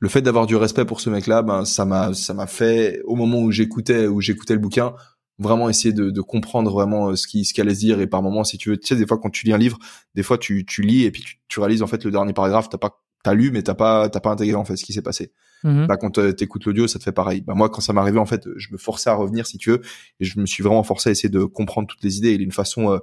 le 0.00 0.08
fait 0.08 0.22
d'avoir 0.22 0.46
du 0.46 0.56
respect 0.56 0.84
pour 0.84 1.00
ce 1.00 1.10
mec-là, 1.10 1.42
ben 1.42 1.64
ça 1.64 1.84
m'a 1.84 2.12
ça 2.14 2.34
m'a 2.34 2.46
fait 2.46 3.00
au 3.04 3.16
moment 3.16 3.40
où 3.40 3.50
j'écoutais 3.50 4.06
où 4.06 4.20
j'écoutais 4.20 4.54
le 4.54 4.60
bouquin 4.60 4.94
vraiment 5.38 5.68
essayer 5.68 5.92
de, 5.92 6.10
de 6.10 6.20
comprendre 6.20 6.70
vraiment 6.70 7.10
euh, 7.10 7.16
ce 7.16 7.26
qui 7.26 7.44
ce 7.44 7.52
qu'il 7.52 7.62
allait 7.62 7.74
se 7.74 7.80
dire. 7.80 8.00
Et 8.00 8.06
par 8.06 8.22
moments 8.22 8.44
si 8.44 8.58
tu 8.58 8.70
veux 8.70 8.76
tu 8.76 8.86
sais 8.86 8.96
des 8.96 9.06
fois 9.06 9.18
quand 9.18 9.30
tu 9.30 9.46
lis 9.46 9.52
un 9.52 9.58
livre 9.58 9.78
des 10.14 10.22
fois 10.22 10.38
tu 10.38 10.64
tu 10.64 10.82
lis 10.82 11.04
et 11.04 11.10
puis 11.10 11.22
tu, 11.22 11.38
tu 11.48 11.60
réalises 11.60 11.82
en 11.82 11.86
fait 11.86 12.04
le 12.04 12.10
dernier 12.10 12.32
paragraphe 12.32 12.68
t'as 12.68 12.78
pas 12.78 13.02
t'as 13.22 13.34
lu 13.34 13.50
mais 13.50 13.62
t'as 13.62 13.74
pas 13.74 14.08
t'as 14.08 14.20
pas 14.20 14.30
intégré 14.30 14.56
en 14.56 14.64
fait 14.64 14.76
ce 14.76 14.84
qui 14.84 14.92
s'est 14.92 15.02
passé. 15.02 15.32
Mhm. 15.64 15.86
bah 15.86 15.96
quand 15.96 16.18
euh, 16.18 16.32
t'écoutes 16.32 16.66
l'audio 16.66 16.86
ça 16.86 16.98
te 16.98 17.04
fait 17.04 17.12
pareil. 17.12 17.40
Bah 17.40 17.54
moi 17.54 17.70
quand 17.70 17.80
ça 17.80 17.92
m'arrivait 17.92 18.18
en 18.18 18.26
fait 18.26 18.46
je 18.56 18.72
me 18.72 18.78
forçais 18.78 19.10
à 19.10 19.14
revenir 19.14 19.46
si 19.46 19.58
tu 19.58 19.70
veux 19.70 19.80
et 20.20 20.24
je 20.24 20.38
me 20.38 20.46
suis 20.46 20.62
vraiment 20.62 20.82
forcé 20.82 21.08
à 21.08 21.12
essayer 21.12 21.30
de 21.30 21.44
comprendre 21.44 21.88
toutes 21.88 22.02
les 22.02 22.18
idées. 22.18 22.32
Il 22.34 22.40
a 22.40 22.44
une 22.44 22.52
façon 22.52 22.92
euh, 22.92 22.98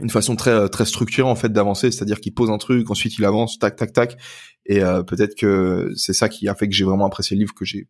une 0.00 0.10
façon 0.10 0.36
très 0.36 0.68
très 0.68 0.84
structurée 0.84 1.28
en 1.28 1.34
fait 1.34 1.52
d'avancer. 1.52 1.90
C'est-à-dire 1.90 2.20
qu'il 2.20 2.32
pose 2.34 2.50
un 2.50 2.58
truc 2.58 2.90
ensuite 2.90 3.18
il 3.18 3.24
avance 3.24 3.58
tac 3.58 3.76
tac 3.76 3.92
tac 3.92 4.16
et 4.68 4.82
euh, 4.82 5.02
peut-être 5.02 5.34
que 5.36 5.90
c'est 5.96 6.12
ça 6.12 6.28
qui 6.28 6.48
a 6.48 6.54
fait 6.54 6.68
que 6.68 6.74
j'ai 6.74 6.84
vraiment 6.84 7.06
apprécié 7.06 7.36
le 7.36 7.40
livre 7.40 7.54
que 7.54 7.64
j'ai 7.64 7.88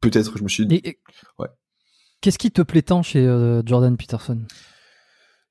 peut-être 0.00 0.36
je 0.36 0.42
me 0.42 0.48
suis 0.48 0.64
Et- 0.70 0.88
et- 0.88 0.98
Ouais. 1.38 1.48
Qu'est-ce 2.20 2.38
qui 2.38 2.50
te 2.50 2.62
plaît 2.62 2.82
tant 2.82 3.02
chez 3.02 3.26
euh, 3.26 3.62
Jordan 3.64 3.96
Peterson? 3.96 4.40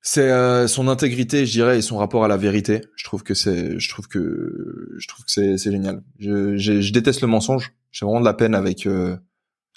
C'est 0.04 0.30
euh, 0.32 0.66
son 0.66 0.88
intégrité, 0.88 1.46
je 1.46 1.52
dirais, 1.52 1.78
et 1.78 1.82
son 1.82 1.96
rapport 1.98 2.24
à 2.24 2.28
la 2.28 2.36
vérité. 2.36 2.80
Je 2.96 3.04
trouve 3.04 3.22
que 3.22 3.34
c'est, 3.34 3.78
je 3.78 3.88
trouve 3.88 4.08
que, 4.08 4.88
je 4.98 5.06
trouve 5.06 5.24
que 5.24 5.30
c'est, 5.30 5.56
c'est 5.58 5.70
génial. 5.70 6.02
Je, 6.18 6.56
je, 6.56 6.80
je 6.80 6.92
déteste 6.92 7.20
le 7.20 7.28
mensonge. 7.28 7.72
J'ai 7.92 8.04
vraiment 8.04 8.18
de 8.20 8.24
la 8.24 8.34
peine 8.34 8.54
avec, 8.56 8.86
euh, 8.86 9.16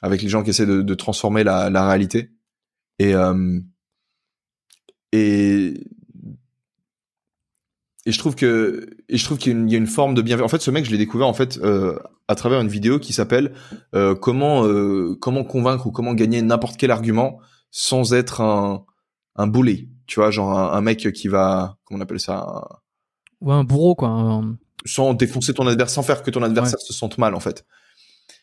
avec 0.02 0.22
les 0.24 0.30
gens 0.30 0.42
qui 0.42 0.50
essaient 0.50 0.66
de, 0.66 0.82
de 0.82 0.94
transformer 0.96 1.44
la, 1.44 1.70
la 1.70 1.88
réalité. 1.88 2.32
Et, 2.98 3.14
euh, 3.14 3.60
et, 5.12 5.74
et 8.06 8.12
je 8.12 8.20
trouve 8.20 8.36
que, 8.36 8.90
et 9.10 9.18
je 9.18 9.26
trouve 9.26 9.38
qu'il 9.38 9.52
y 9.52 9.56
a 9.56 9.58
une, 9.60 9.68
il 9.68 9.72
y 9.72 9.76
a 9.76 9.78
une 9.80 9.88
forme 9.88 10.14
de 10.14 10.22
bienveillance. 10.22 10.52
En 10.52 10.56
fait, 10.58 10.62
ce 10.62 10.72
mec, 10.72 10.86
je 10.86 10.92
l'ai 10.92 10.98
découvert 10.98 11.28
en 11.28 11.34
fait 11.34 11.58
euh, 11.64 11.98
à 12.28 12.36
travers 12.36 12.62
une 12.62 12.68
vidéo 12.68 13.00
qui 13.00 13.14
s'appelle 13.14 13.54
euh, 13.96 14.16
comment, 14.16 14.66
euh, 14.66 15.16
comment 15.20 15.44
convaincre 15.44 15.88
ou 15.88 15.92
comment 15.92 16.14
gagner 16.14 16.42
n'importe 16.42 16.78
quel 16.78 16.92
argument 16.92 17.40
sans 17.72 18.14
être 18.14 18.42
un, 18.42 18.86
un 19.36 19.48
bully 19.48 19.90
tu 20.08 20.20
vois 20.20 20.30
genre 20.32 20.58
un, 20.58 20.72
un 20.74 20.82
mec 20.82 21.12
qui 21.14 21.28
va 21.28 21.78
comment 21.84 22.00
on 22.00 22.02
appelle 22.04 22.20
ça 22.20 22.38
un- 22.48 22.76
Ou 23.42 23.52
un 23.52 23.64
bourreau, 23.64 23.96
quoi. 23.96 24.10
un- 24.10 24.56
sans 24.86 25.14
défoncer 25.16 25.54
ton 25.54 25.66
adversaire 25.68 25.96
sans 25.96 26.04
faire 26.04 26.22
que 26.22 26.30
ton 26.30 26.44
adversaire 26.44 26.80
se 26.80 26.94
sente 26.94 27.18
mal 27.18 27.34
en 27.36 27.40
fait 27.40 27.66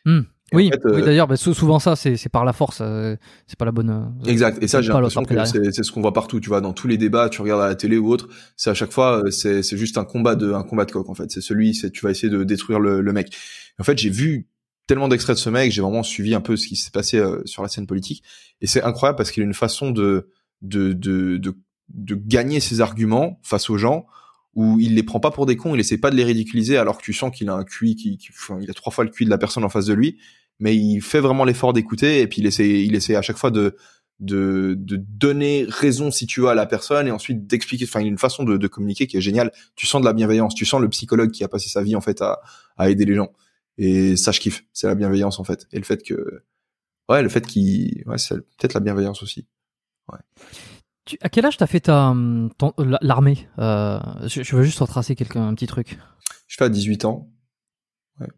Hmm. 0.04 0.22
Oui, 0.56 0.68
en 0.68 0.70
fait, 0.72 0.86
euh, 0.86 0.94
oui 0.96 1.02
d'ailleurs, 1.02 1.26
bah, 1.26 1.36
sou- 1.36 1.54
souvent 1.54 1.78
ça, 1.78 1.96
c'est 1.96 2.28
par 2.28 2.44
la 2.44 2.52
force. 2.52 2.78
euh, 2.80 3.16
c'est 3.46 3.58
pas 3.58 3.64
la 3.64 3.72
bonne. 3.72 3.90
euh, 3.90 4.30
exact 4.30 4.62
et 4.62 4.68
ça 4.68 4.80
j'ai 4.82 4.92
l'impression 4.92 5.24
que 5.24 5.34
c'est 5.72 5.82
ce 5.82 5.92
qu'on 5.92 6.00
voit 6.00 6.12
partout 6.12 6.40
tu 6.40 6.48
vois 6.48 6.60
dans 6.60 6.72
tous 6.72 6.88
les 6.88 6.98
débats 6.98 7.28
tu 7.28 7.40
regardes 7.42 7.62
à 7.62 7.68
la 7.68 7.74
télé 7.74 7.96
ou 7.98 8.08
autre 8.10 8.28
c'est 8.56 8.70
à 8.70 8.74
chaque 8.74 8.92
fois 8.92 9.22
c'est 9.30 9.62
c'est 9.62 9.76
juste 9.76 9.98
un 9.98 10.04
combat 10.04 10.34
de 10.34 10.52
un 10.52 10.62
combat 10.62 10.84
de 10.84 10.92
coq 10.92 11.08
en 11.08 11.14
fait 11.14 11.30
c'est 11.30 11.40
celui 11.40 11.74
c'est 11.74 11.90
tu 11.90 12.04
vas 12.04 12.10
essayer 12.10 12.30
de 12.30 12.44
détruire 12.44 12.80
le, 12.80 13.00
le 13.00 13.12
mec 13.12 13.34
en 13.78 13.84
fait 13.84 13.98
j'ai 13.98 14.10
vu 14.10 14.48
tellement 14.86 15.08
d'extraits 15.08 15.36
de 15.36 15.40
ce 15.40 15.50
mec 15.50 15.70
j'ai 15.72 15.82
vraiment 15.82 16.02
suivi 16.02 16.34
un 16.34 16.40
peu 16.40 16.56
ce 16.56 16.66
qui 16.66 16.76
s'est 16.76 16.90
passé 16.90 17.18
euh, 17.18 17.40
sur 17.44 17.62
la 17.62 17.68
scène 17.68 17.86
politique 17.86 18.22
et 18.60 18.66
c'est 18.66 18.82
incroyable 18.82 19.16
parce 19.16 19.30
qu'il 19.30 19.42
a 19.42 19.46
une 19.46 19.54
façon 19.54 19.90
de 19.90 20.28
de 20.62 20.92
de 20.92 21.36
de, 21.38 21.56
de 21.94 22.14
gagner 22.14 22.60
ses 22.60 22.80
arguments 22.80 23.38
face 23.42 23.68
aux 23.70 23.78
gens 23.78 24.06
où 24.54 24.78
il 24.80 24.94
les 24.96 25.02
prend 25.02 25.18
pas 25.18 25.30
pour 25.30 25.46
des 25.46 25.56
cons, 25.56 25.74
il 25.74 25.80
essaie 25.80 25.96
pas 25.96 26.10
de 26.10 26.16
les 26.16 26.24
ridiculiser 26.24 26.76
alors 26.76 26.98
que 26.98 27.02
tu 27.02 27.14
sens 27.14 27.34
qu'il 27.34 27.48
a 27.48 27.54
un 27.54 27.64
QI 27.64 27.96
qui, 27.96 28.18
qui 28.18 28.28
enfin, 28.32 28.58
il 28.60 28.70
a 28.70 28.74
trois 28.74 28.92
fois 28.92 29.02
le 29.04 29.08
QI 29.10 29.24
de 29.24 29.30
la 29.30 29.38
personne 29.38 29.64
en 29.64 29.70
face 29.70 29.86
de 29.86 29.94
lui, 29.94 30.18
mais 30.62 30.74
il 30.76 31.00
fait 31.00 31.20
vraiment 31.20 31.44
l'effort 31.44 31.72
d'écouter 31.74 32.20
et 32.22 32.26
puis 32.26 32.40
il 32.40 32.46
essaie 32.46 32.84
il 32.84 32.94
essaie 32.94 33.16
à 33.16 33.22
chaque 33.22 33.38
fois 33.38 33.50
de 33.50 33.76
de, 34.20 34.76
de 34.78 34.96
donner 34.96 35.66
raison 35.68 36.10
si 36.10 36.26
tu 36.26 36.42
veux 36.42 36.48
à 36.48 36.54
la 36.54 36.66
personne 36.66 37.08
et 37.08 37.10
ensuite 37.10 37.46
d'expliquer 37.46 37.84
enfin 37.84 38.00
il 38.00 38.04
a 38.04 38.08
une 38.08 38.18
façon 38.18 38.44
de, 38.44 38.56
de 38.56 38.68
communiquer 38.68 39.06
qui 39.06 39.16
est 39.16 39.20
géniale 39.20 39.50
tu 39.74 39.86
sens 39.86 40.00
de 40.00 40.06
la 40.06 40.12
bienveillance 40.12 40.54
tu 40.54 40.64
sens 40.64 40.80
le 40.80 40.88
psychologue 40.88 41.30
qui 41.32 41.42
a 41.44 41.48
passé 41.48 41.68
sa 41.68 41.82
vie 41.82 41.96
en 41.96 42.00
fait 42.00 42.22
à, 42.22 42.40
à 42.76 42.88
aider 42.88 43.04
les 43.04 43.16
gens 43.16 43.32
Et 43.78 44.16
ça, 44.16 44.32
je 44.32 44.40
kiffe. 44.40 44.64
C'est 44.72 44.86
la 44.86 44.94
bienveillance 44.94 45.40
en 45.40 45.44
fait. 45.44 45.66
Et 45.72 45.78
le 45.78 45.84
fait 45.84 46.02
que, 46.02 46.44
ouais, 47.08 47.22
le 47.22 47.28
fait 47.28 47.46
qu'il, 47.46 48.02
ouais, 48.06 48.18
c'est 48.18 48.36
peut-être 48.36 48.74
la 48.74 48.80
bienveillance 48.80 49.22
aussi. 49.22 49.46
Ouais. 50.10 50.18
Tu, 51.04 51.16
à 51.20 51.28
quel 51.28 51.46
âge 51.46 51.56
t'as 51.56 51.66
fait 51.66 51.80
ta 51.80 52.14
l'armée? 53.00 53.48
Euh, 53.58 53.98
je, 54.26 54.42
je 54.42 54.56
veux 54.56 54.62
juste 54.62 54.78
retracer 54.78 55.16
quelques, 55.16 55.36
un 55.36 55.54
petit 55.54 55.66
truc. 55.66 55.98
Je 56.46 56.56
fais 56.56 56.64
à 56.64 56.68
18 56.68 57.06
ans. 57.06 57.30
Ouais. 58.20 58.28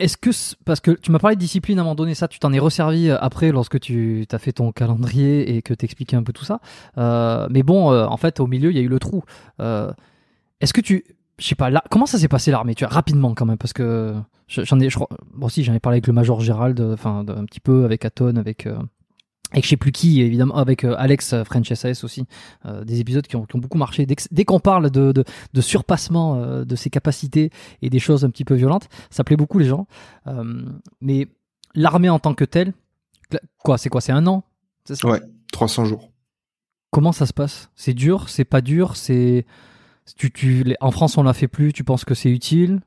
Est-ce 0.00 0.16
que 0.16 0.30
parce 0.64 0.80
que 0.80 0.90
tu 0.92 1.12
m'as 1.12 1.18
parlé 1.18 1.36
de 1.36 1.40
discipline 1.40 1.78
à 1.78 1.82
un 1.82 1.84
moment 1.84 1.94
donné, 1.94 2.14
ça 2.14 2.26
tu 2.26 2.38
t'en 2.38 2.52
es 2.52 2.58
resservi 2.58 3.08
euh, 3.08 3.18
après 3.20 3.52
lorsque 3.52 3.78
tu 3.78 4.26
as 4.32 4.38
fait 4.38 4.52
ton 4.52 4.72
calendrier 4.72 5.54
et 5.54 5.62
que 5.62 5.74
t'expliquais 5.74 6.16
un 6.16 6.22
peu 6.22 6.32
tout 6.32 6.44
ça. 6.44 6.60
Euh, 6.98 7.46
mais 7.50 7.62
bon, 7.62 7.92
euh, 7.92 8.06
en 8.06 8.16
fait 8.16 8.40
au 8.40 8.46
milieu 8.46 8.70
il 8.70 8.76
y 8.76 8.80
a 8.80 8.82
eu 8.82 8.88
le 8.88 8.98
trou. 8.98 9.22
Est-ce 10.60 10.72
que 10.72 10.80
tu, 10.80 11.04
je 11.38 11.46
sais 11.46 11.54
pas, 11.54 11.70
là, 11.70 11.82
comment 11.90 12.06
ça 12.06 12.18
s'est 12.18 12.28
passé 12.28 12.50
l'armée 12.50 12.74
Tu 12.74 12.84
vois, 12.84 12.92
rapidement 12.92 13.34
quand 13.34 13.46
même 13.46 13.56
parce 13.58 13.72
que 13.72 14.14
je- 14.46 14.62
j'en 14.64 14.78
ai, 14.80 14.90
je 14.90 14.98
j'en 15.62 15.74
ai 15.74 15.80
parlé 15.80 15.94
avec 15.96 16.06
le 16.06 16.12
major 16.12 16.40
Gérald, 16.40 16.80
enfin 16.92 17.24
un 17.26 17.44
petit 17.44 17.60
peu 17.60 17.84
avec 17.84 18.04
Aton, 18.04 18.36
avec 18.36 18.66
avec 19.52 19.64
je 19.64 19.70
sais 19.70 19.76
plus 19.76 19.92
qui 19.92 20.20
évidemment, 20.20 20.56
avec 20.56 20.84
euh, 20.84 20.94
Alex 20.98 21.32
euh, 21.32 21.44
French 21.44 21.72
SAS 21.72 22.04
aussi, 22.04 22.24
euh, 22.66 22.84
des 22.84 23.00
épisodes 23.00 23.26
qui 23.26 23.36
ont, 23.36 23.44
qui 23.46 23.56
ont 23.56 23.58
beaucoup 23.58 23.78
marché. 23.78 24.06
Dès, 24.06 24.44
qu'on 24.44 24.60
parle 24.60 24.90
de, 24.90 25.12
de, 25.12 25.24
de 25.52 25.60
surpassement 25.60 26.36
euh, 26.36 26.64
de 26.64 26.76
ses 26.76 26.90
capacités 26.90 27.50
et 27.82 27.90
des 27.90 27.98
choses 27.98 28.24
un 28.24 28.30
petit 28.30 28.44
peu 28.44 28.54
violentes, 28.54 28.88
ça 29.10 29.24
plaît 29.24 29.36
beaucoup 29.36 29.58
les 29.58 29.66
gens. 29.66 29.86
Mais 31.00 31.28
l'armée 31.74 32.08
en 32.08 32.18
tant 32.18 32.34
que 32.34 32.44
telle, 32.44 32.72
quoi, 33.58 33.78
c'est 33.78 33.88
quoi 33.88 34.00
C'est 34.00 34.12
un 34.12 34.26
an? 34.26 34.44
Ça? 34.84 35.06
Ouais. 35.08 35.20
300 35.52 35.84
jours. 35.84 36.10
Comment 36.90 37.12
ça 37.12 37.26
se 37.26 37.32
passe? 37.32 37.70
C'est 37.76 37.94
dur? 37.94 38.28
C'est 38.28 38.44
pas 38.44 38.60
dur? 38.60 38.96
C'est 38.96 39.46
tu, 40.16 40.30
tu, 40.32 40.64
les- 40.64 40.76
en 40.80 40.90
France 40.90 41.16
on 41.18 41.22
l'a 41.22 41.32
fait 41.32 41.46
plus. 41.48 41.72
Tu 41.72 41.84
penses 41.84 42.04
que 42.04 42.14
c'est 42.14 42.30
utile? 42.30 42.80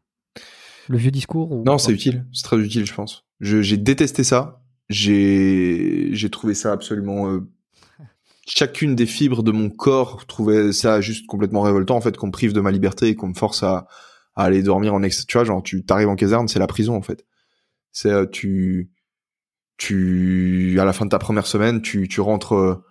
Le 0.90 0.98
vieux 0.98 1.12
discours 1.12 1.52
ou 1.54 1.64
Non, 1.64 1.78
c'est 1.78 1.94
utile. 1.94 2.26
C'est 2.34 2.44
très 2.44 2.58
utile, 2.58 2.86
je 2.86 2.94
pense. 2.94 3.24
J'ai 3.40 3.78
détesté 3.78 4.24
ça. 4.26 4.62
J'ai 4.90 6.10
j'ai 6.14 6.30
trouvé 6.30 6.54
ça 6.54 6.72
absolument. 6.72 7.30
euh, 7.32 7.42
Chacune 8.46 8.96
des 8.96 9.06
fibres 9.06 9.42
de 9.42 9.52
mon 9.52 9.70
corps 9.70 10.26
trouvait 10.28 10.74
ça 10.74 11.00
juste 11.00 11.26
complètement 11.28 11.62
révoltant 11.62 11.96
en 11.96 12.02
fait 12.02 12.18
qu'on 12.18 12.28
me 12.28 12.32
prive 12.32 12.52
de 12.52 12.60
ma 12.60 12.72
liberté 12.72 13.08
et 13.08 13.16
qu'on 13.16 13.30
me 13.30 13.34
force 13.34 13.64
à, 13.64 13.88
à 14.36 14.44
aller 14.44 14.62
dormir 14.64 14.94
en 14.94 15.02
ex. 15.02 15.26
Tu 15.26 15.38
vois, 15.38 15.46
genre 15.46 15.64
tu 15.64 15.86
t'arrives 15.86 16.10
en 16.10 16.16
caserne, 16.18 16.50
c'est 16.50 16.60
la 16.60 16.68
prison 16.68 16.96
en 16.96 17.02
fait. 17.02 17.26
C'est 17.94 18.12
euh, 18.12 18.26
tu 18.28 18.92
tu 19.78 20.78
à 20.80 20.86
la 20.86 20.94
fin 20.94 21.06
de 21.06 21.12
ta 21.12 21.20
première 21.20 21.48
semaine, 21.48 21.82
tu 21.82 22.08
tu 22.10 22.22
rentres. 22.22 22.56
euh, 22.56 22.84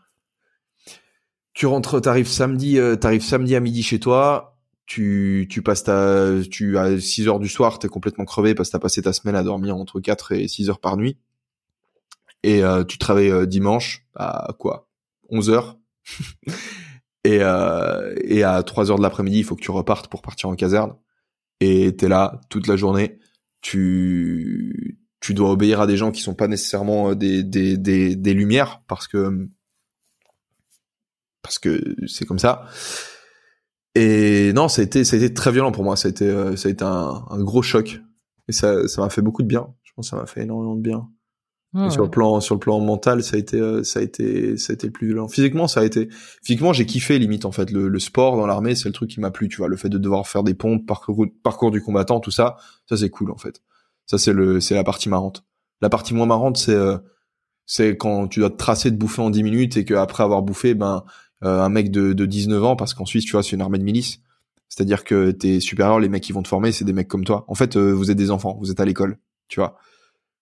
tu 1.55 1.67
rentres, 1.67 2.01
t'arrives 2.01 2.29
samedi, 2.29 2.79
t'arrives 3.01 3.23
samedi 3.23 3.55
à 3.57 3.61
midi 3.61 3.83
chez 3.83 4.01
toi, 4.01 4.59
tu, 4.87 5.47
tu 5.51 5.63
passes 5.63 5.85
ta, 5.85 6.31
tu, 6.51 6.79
à 6.79 6.99
6 6.99 7.29
heures 7.29 7.39
du 7.41 7.49
soir, 7.49 7.79
t'es 7.79 7.89
complètement 7.89 8.25
crevé 8.25 8.55
parce 8.55 8.71
que 8.71 8.73
t'as 8.73 8.79
passé 8.79 9.03
ta 9.03 9.13
semaine 9.13 9.37
à 9.37 9.43
dormir 9.43 9.77
entre 9.77 10.01
4 10.01 10.33
et 10.33 10.49
6 10.49 10.71
heures 10.71 10.81
par 10.81 10.97
nuit. 10.97 11.19
Et 12.43 12.63
euh, 12.63 12.85
tu 12.85 12.99
travailles 12.99 13.31
euh, 13.31 13.47
dimanche 13.47 14.07
à 14.15 14.55
quoi? 14.59 14.89
11 15.31 15.51
heures? 15.51 15.79
et, 17.25 17.39
euh, 17.41 18.15
et 18.25 18.43
à 18.43 18.63
3 18.63 18.91
heures 18.91 18.99
de 18.99 19.03
l'après-midi, 19.03 19.39
il 19.39 19.45
faut 19.45 19.57
que 19.57 19.63
tu 19.63 19.71
repartes 19.71 20.09
pour 20.09 20.23
partir 20.23 20.49
en 20.49 20.57
caserne. 20.57 20.95
Et 21.61 21.95
t'es 21.97 22.09
là 22.09 22.41
toute 22.51 22.67
la 22.67 22.77
journée. 22.77 23.19
Tu, 23.61 24.99
tu 25.21 25.35
dois 25.35 25.51
obéir 25.51 25.81
à 25.81 25.87
des 25.87 25.97
gens 25.97 26.11
qui 26.11 26.21
sont 26.21 26.35
pas 26.35 26.49
nécessairement 26.49 27.15
des, 27.15 27.45
des, 27.45 27.77
des, 27.77 28.17
des 28.17 28.35
lumières 28.35 28.83
parce 28.89 29.07
que 29.07 29.49
parce 31.43 31.59
que 31.59 31.97
c'est 32.07 32.25
comme 32.25 32.39
ça. 32.39 32.67
Et 33.95 34.53
non, 34.55 34.69
ça 34.69 34.83
a 34.83 34.85
été, 34.85 35.35
très 35.35 35.53
violent 35.53 35.73
pour 35.73 35.85
moi. 35.85 35.97
Ça 35.97 36.09
a 36.09 36.11
été, 36.11 36.31
un 36.31 37.45
gros 37.45 37.63
choc. 37.63 38.01
Et 38.49 38.53
ça, 38.53 38.89
ça 38.89 39.03
m'a 39.03 39.11
fait 39.11 39.23
beaucoup 39.23 39.43
de 39.43 39.49
bien. 39.49 39.75
Je 39.83 39.93
pense 39.95 40.07
que 40.07 40.11
ça 40.11 40.17
m'a 40.17 40.27
fait 40.27 40.43
énormément 40.43 40.77
de 40.77 40.81
bien. 40.81 41.09
Ah 41.75 41.89
sur 41.89 42.03
le 42.03 42.11
plan, 42.11 42.41
sur 42.41 42.55
le 42.55 42.59
plan 42.59 42.81
mental, 42.81 43.23
ça 43.23 43.37
a 43.37 43.39
été, 43.39 43.59
euh, 43.59 43.83
ça 43.83 44.01
a 44.01 44.03
été, 44.03 44.59
ça 44.59 44.73
a 44.73 44.75
été 44.75 44.89
le 44.89 44.93
plus 44.93 45.07
violent. 45.07 45.27
Physiquement, 45.27 45.67
ça 45.69 45.81
a 45.81 45.85
été, 45.85 46.09
physiquement, 46.43 46.75
j'ai 46.75 46.85
kiffé 46.85 47.19
limite 47.19 47.47
en 47.47 47.53
fait. 47.53 47.71
Le, 47.71 47.89
le 47.89 47.99
sport 47.99 48.37
dans 48.37 48.47
l'armée, 48.47 48.75
c'est 48.75 48.89
le 48.89 48.93
truc 48.93 49.09
qui 49.09 49.21
m'a 49.21 49.31
plu. 49.31 49.49
Tu 49.49 49.57
vois, 49.57 49.69
le 49.69 49.77
fait 49.77 49.89
de 49.89 49.97
devoir 49.97 50.29
faire 50.29 50.43
des 50.43 50.53
pompes, 50.53 50.87
parcours, 50.87 51.25
parcours 51.43 51.71
du 51.71 51.81
combattant, 51.81 52.21
tout 52.21 52.31
ça, 52.31 52.57
ça 52.87 52.97
c'est 52.97 53.09
cool 53.09 53.31
en 53.31 53.39
fait. 53.39 53.63
Ça 54.05 54.19
c'est 54.19 54.35
le, 54.35 54.61
c'est 54.61 54.75
la 54.75 54.85
partie 54.85 55.09
marrante. 55.09 55.45
La 55.81 55.89
partie 55.89 56.13
moins 56.13 56.27
marrante, 56.27 56.59
c'est, 56.59 56.75
euh, 56.75 56.99
c'est 57.65 57.97
quand 57.97 58.29
tu 58.29 58.41
dois 58.41 58.51
te 58.51 58.57
tracer 58.57 58.91
de 58.91 58.97
bouffer 58.97 59.23
en 59.23 59.31
10 59.31 59.43
minutes 59.43 59.77
et 59.79 59.85
qu'après 59.85 60.23
avoir 60.23 60.43
bouffé, 60.43 60.75
ben, 60.75 61.05
euh, 61.43 61.61
un 61.61 61.69
mec 61.69 61.91
de, 61.91 62.13
de 62.13 62.27
19 62.27 62.63
ans, 62.65 62.77
parce 62.77 62.95
qu'en 62.95 63.05
Suisse, 63.05 63.25
tu 63.25 63.33
vois, 63.33 63.43
c'est 63.43 63.53
une 63.53 63.63
armée 63.63 63.79
de 63.79 63.85
milice. 63.85 64.21
C'est-à-dire 64.69 65.05
que 65.05 65.33
tes 65.33 65.61
supérieurs, 65.61 66.01
les 66.01 66.09
mecs 66.09 66.23
qui 66.23 66.33
vont 66.33 66.43
te 66.43 66.49
former, 66.49 66.73
c'est 66.73 66.85
des 66.85 66.93
mecs 66.93 67.09
comme 67.09 67.25
toi. 67.25 67.45
En 67.49 67.55
fait, 67.55 67.77
euh, 67.77 67.93
vous 67.93 68.11
êtes 68.11 68.17
des 68.17 68.31
enfants, 68.31 68.57
vous 68.61 68.71
êtes 68.71 68.81
à 68.81 68.85
l'école, 68.85 69.19
tu 69.49 69.61
vois. 69.61 69.77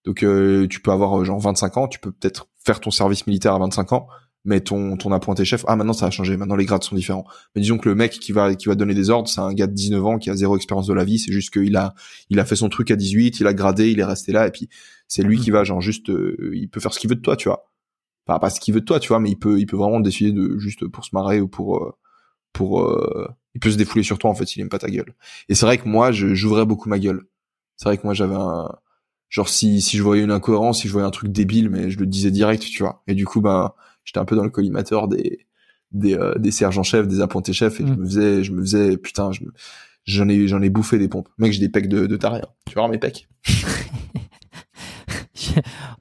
Donc, 0.05 0.23
euh, 0.23 0.67
tu 0.69 0.81
peux 0.81 0.91
avoir 0.91 1.21
euh, 1.21 1.25
genre 1.25 1.41
25 1.41 1.77
ans, 1.77 1.89
tu 1.89 1.99
peux 1.99 2.13
peut-être 2.13 2.49
faire 2.65 2.81
ton 2.81 2.91
service 2.91 3.27
militaire 3.27 3.55
à 3.55 3.59
25 3.59 3.93
ans, 3.93 4.09
mais 4.45 4.61
ton 4.61 4.97
ton 4.97 5.13
appointé 5.13 5.45
chef, 5.45 5.65
ah 5.69 5.77
maintenant 5.77 5.93
ça 5.93 6.07
a 6.07 6.11
changé, 6.11 6.37
maintenant 6.37 6.57
les 6.57 6.65
grades 6.65 6.83
sont 6.83 6.97
différents. 6.97 7.27
Mais 7.55 7.61
disons 7.61 7.79
que 7.79 7.89
le 7.89 7.95
mec 7.95 8.13
qui 8.13 8.33
va 8.33 8.55
qui 8.55 8.69
va 8.69 8.75
donner 8.75 8.95
des 8.95 9.11
ordres, 9.11 9.29
c'est 9.29 9.41
un 9.41 9.53
gars 9.53 9.67
de 9.67 9.75
19 9.75 10.05
ans 10.07 10.19
qui 10.19 10.31
a 10.31 10.37
zéro 10.37 10.57
expérience 10.57 10.87
de 10.87 10.95
la 10.95 11.05
vie, 11.05 11.19
c'est 11.19 11.33
juste 11.33 11.53
qu'il 11.53 11.77
a 11.77 11.95
il 12.31 12.41
a 12.41 12.45
fait 12.45 12.57
son 12.57 12.69
truc 12.69 12.91
à 12.91 12.97
18, 12.97 13.41
il 13.41 13.47
a 13.47 13.55
gradé, 13.55 13.91
il 13.91 14.01
est 14.01 14.05
resté 14.05 14.33
là 14.33 14.47
et 14.47 14.51
puis 14.51 14.69
c'est 15.09 15.23
lui 15.23 15.39
qui 15.39 15.51
va 15.51 15.65
genre 15.65 15.81
juste 15.81 16.11
euh, 16.11 16.53
il 16.55 16.69
peut 16.71 16.81
faire 16.81 16.95
ce 16.95 17.01
qu'il 17.01 17.11
veut 17.11 17.17
de 17.17 17.21
toi, 17.21 17.37
tu 17.37 17.49
vois. 17.49 17.71
Enfin, 18.27 18.39
pas 18.39 18.51
ce 18.51 18.61
qu'il 18.61 18.73
veut 18.75 18.81
de 18.81 18.87
toi, 18.87 19.01
tu 19.01 19.09
vois, 19.09 19.21
mais 19.21 19.31
il 19.31 19.39
peut 19.39 19.59
il 19.59 19.67
peut 19.67 19.77
vraiment 19.77 20.01
décider 20.01 20.33
de 20.33 20.59
juste 20.59 20.87
pour 20.89 21.05
se 21.05 21.11
marrer 21.13 21.41
ou 21.41 21.49
pour 21.49 21.85
euh, 21.85 21.93
pour 22.53 22.81
euh, 22.83 23.29
il 23.55 23.61
peut 23.61 23.71
se 23.71 23.77
défouler 23.77 24.05
sur 24.05 24.19
toi 24.19 24.31
en 24.31 24.35
fait 24.35 24.47
s'il 24.47 24.63
aime 24.63 24.69
pas 24.71 24.79
ta 24.79 24.89
gueule. 24.91 25.15
Et 25.49 25.55
c'est 25.55 25.67
vrai 25.67 25.79
que 25.79 25.89
moi 25.89 26.13
je 26.13 26.35
j'ouvrais 26.35 26.65
beaucoup 26.67 26.89
ma 26.89 26.99
gueule. 26.99 27.25
C'est 27.77 27.89
vrai 27.89 27.99
que 27.99 28.05
moi 28.05 28.15
j'avais 28.15 28.37
un 28.37 28.71
genre 29.31 29.49
si 29.49 29.81
si 29.81 29.97
je 29.97 30.03
voyais 30.03 30.23
une 30.23 30.31
incohérence, 30.31 30.81
si 30.81 30.89
je 30.89 30.93
voyais 30.93 31.09
un 31.09 31.11
truc 31.11 31.33
débile, 31.33 31.71
mais 31.71 31.91
je 31.91 31.99
le 31.99 32.07
disais 32.07 32.31
direct, 32.31 32.63
tu 32.65 32.83
vois. 32.83 33.03
Et 33.07 33.15
du 33.15 33.25
coup 33.25 33.41
ben 33.41 33.73
j'étais 34.05 34.19
un 34.19 34.25
peu 34.27 34.37
dans 34.37 34.45
le 34.45 34.51
collimateur 34.51 35.09
des 35.09 35.47
des 35.93 36.15
euh, 36.15 36.35
des 36.37 36.51
sergents 36.51 36.83
chefs, 36.83 37.09
des 37.09 37.21
appointés 37.21 37.53
chefs 37.55 37.81
et 37.81 37.87
je 37.87 37.93
Mm. 37.93 37.97
me 37.97 38.05
faisais 38.07 38.45
je 38.45 38.53
me 38.53 38.61
faisais 38.61 38.97
putain, 38.99 39.33
je 39.33 39.45
me- 39.45 39.53
j'en 40.05 40.29
ai 40.29 40.47
j'en 40.49 40.61
ai 40.63 40.71
bouffé 40.71 40.99
des 40.99 41.09
pompes. 41.09 41.29
Mec, 41.39 41.53
j'ai 41.53 41.61
des 41.61 41.69
pecs 41.69 41.89
de 41.89 42.07
de 42.07 42.17
taré. 42.17 42.41
hein. 42.45 42.49
Tu 42.67 42.75
vas 42.75 42.83
voir 42.83 42.89
mes 42.91 42.99
pecs 42.99 43.29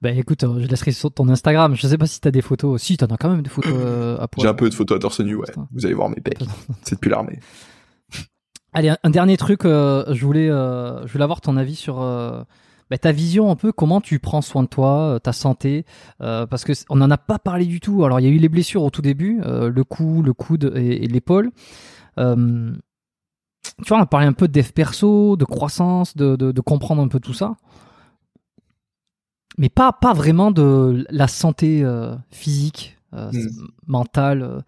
ben 0.01 0.17
écoute, 0.17 0.43
euh, 0.43 0.59
je 0.61 0.67
laisserai 0.67 0.91
sur 0.91 1.11
ton 1.11 1.27
Instagram. 1.29 1.75
Je 1.75 1.87
sais 1.87 1.97
pas 1.97 2.05
si 2.07 2.19
t'as 2.21 2.31
des 2.31 2.41
photos. 2.41 2.81
Si, 2.81 2.97
t'en 2.97 3.07
as 3.07 3.17
quand 3.17 3.29
même 3.29 3.41
des 3.41 3.49
photos 3.49 3.73
euh, 3.75 4.17
à 4.19 4.27
poil. 4.27 4.43
J'ai 4.43 4.49
un 4.49 4.53
peu 4.53 4.69
de 4.69 4.73
photos 4.75 4.97
à 4.97 4.99
torse 4.99 5.19
nu, 5.21 5.35
ouais. 5.35 5.45
Putain. 5.47 5.67
Vous 5.73 5.85
allez 5.85 5.95
voir 5.95 6.09
mes 6.09 6.21
pecs. 6.21 6.39
C'est 6.83 6.95
depuis 6.95 7.09
l'armée. 7.09 7.39
Allez, 8.73 8.89
un, 8.89 8.97
un 9.03 9.09
dernier 9.09 9.37
truc. 9.37 9.65
euh, 9.65 10.05
je 10.13 10.23
voulais, 10.25 10.49
euh, 10.49 11.05
je 11.07 11.11
voulais 11.11 11.23
avoir 11.23 11.41
ton 11.41 11.57
avis 11.57 11.75
sur 11.75 12.01
ben, 12.89 12.97
ta 12.97 13.11
vision 13.11 13.51
un 13.51 13.55
peu. 13.55 13.71
Comment 13.71 14.01
tu 14.01 14.19
prends 14.19 14.41
soin 14.41 14.63
de 14.63 14.67
toi, 14.67 15.15
euh, 15.15 15.19
ta 15.19 15.33
santé, 15.33 15.85
euh, 16.21 16.45
parce 16.45 16.63
que 16.63 16.73
on 16.89 16.95
n'en 16.97 17.09
a 17.11 17.17
pas 17.17 17.39
parlé 17.39 17.65
du 17.65 17.79
tout. 17.79 18.03
Alors 18.05 18.19
il 18.19 18.23
y 18.25 18.29
a 18.29 18.31
eu 18.31 18.37
les 18.37 18.49
blessures 18.49 18.83
au 18.83 18.89
tout 18.89 19.01
début, 19.01 19.41
euh, 19.43 19.69
le 19.69 19.83
cou, 19.83 20.21
le 20.23 20.33
coude 20.33 20.71
et, 20.75 21.03
et 21.03 21.07
l'épaule. 21.07 21.51
Euh, 22.17 22.71
tu 23.83 23.89
vois, 23.89 23.97
on 23.99 24.01
a 24.01 24.05
parlé 24.05 24.25
un 24.25 24.33
peu 24.33 24.47
de 24.47 24.53
dev 24.53 24.71
perso, 24.71 25.35
de 25.37 25.45
croissance, 25.45 26.15
de, 26.17 26.35
de, 26.35 26.51
de 26.51 26.61
comprendre 26.61 27.01
un 27.01 27.07
peu 27.07 27.19
tout 27.19 27.33
ça. 27.33 27.55
Mais 29.57 29.69
pas, 29.69 29.91
pas 29.91 30.13
vraiment 30.13 30.51
de 30.51 31.05
la 31.09 31.27
santé 31.27 31.83
euh, 31.83 32.15
physique, 32.31 32.97
euh, 33.13 33.31
Mm. 33.31 33.67
mentale. 33.87 34.63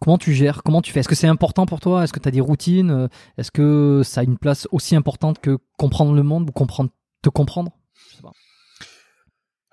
Comment 0.00 0.18
tu 0.18 0.32
gères 0.32 0.62
Comment 0.62 0.82
tu 0.82 0.92
fais? 0.92 1.00
Est-ce 1.00 1.08
que 1.08 1.14
c'est 1.14 1.26
important 1.28 1.66
pour 1.66 1.80
toi? 1.80 2.02
Est-ce 2.04 2.12
que 2.12 2.18
tu 2.18 2.28
as 2.28 2.32
des 2.32 2.40
routines? 2.40 3.08
Est-ce 3.38 3.50
que 3.50 4.02
ça 4.04 4.20
a 4.22 4.24
une 4.24 4.38
place 4.38 4.66
aussi 4.72 4.96
importante 4.96 5.38
que 5.40 5.58
comprendre 5.78 6.12
le 6.14 6.22
monde 6.22 6.48
ou 6.48 6.52
comprendre, 6.52 6.90
te 7.22 7.30
comprendre 7.30 7.72
Je. 8.10 8.28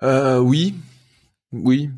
Euh, 0.02 0.38
oui, 0.38 0.74
oui. 1.52 1.90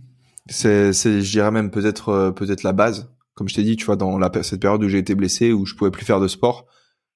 C'est, 0.49 0.93
je 0.93 1.31
dirais 1.31 1.51
même 1.51 1.71
peut-être, 1.71 2.09
euh, 2.09 2.31
peut-être 2.33 2.63
la 2.65 2.73
base. 2.73 3.11
Comme 3.35 3.49
je 3.49 3.55
t'ai 3.55 3.63
dit, 3.63 3.77
tu 3.77 3.85
vois, 3.85 3.97
dans 3.97 4.21
cette 4.43 4.61
période 4.61 4.83
où 4.83 4.89
j'ai 4.89 4.99
été 4.99 5.15
blessé, 5.15 5.53
où 5.53 5.65
je 5.65 5.75
pouvais 5.75 5.91
plus 5.91 6.05
faire 6.05 6.21
de 6.21 6.29
sport, 6.29 6.67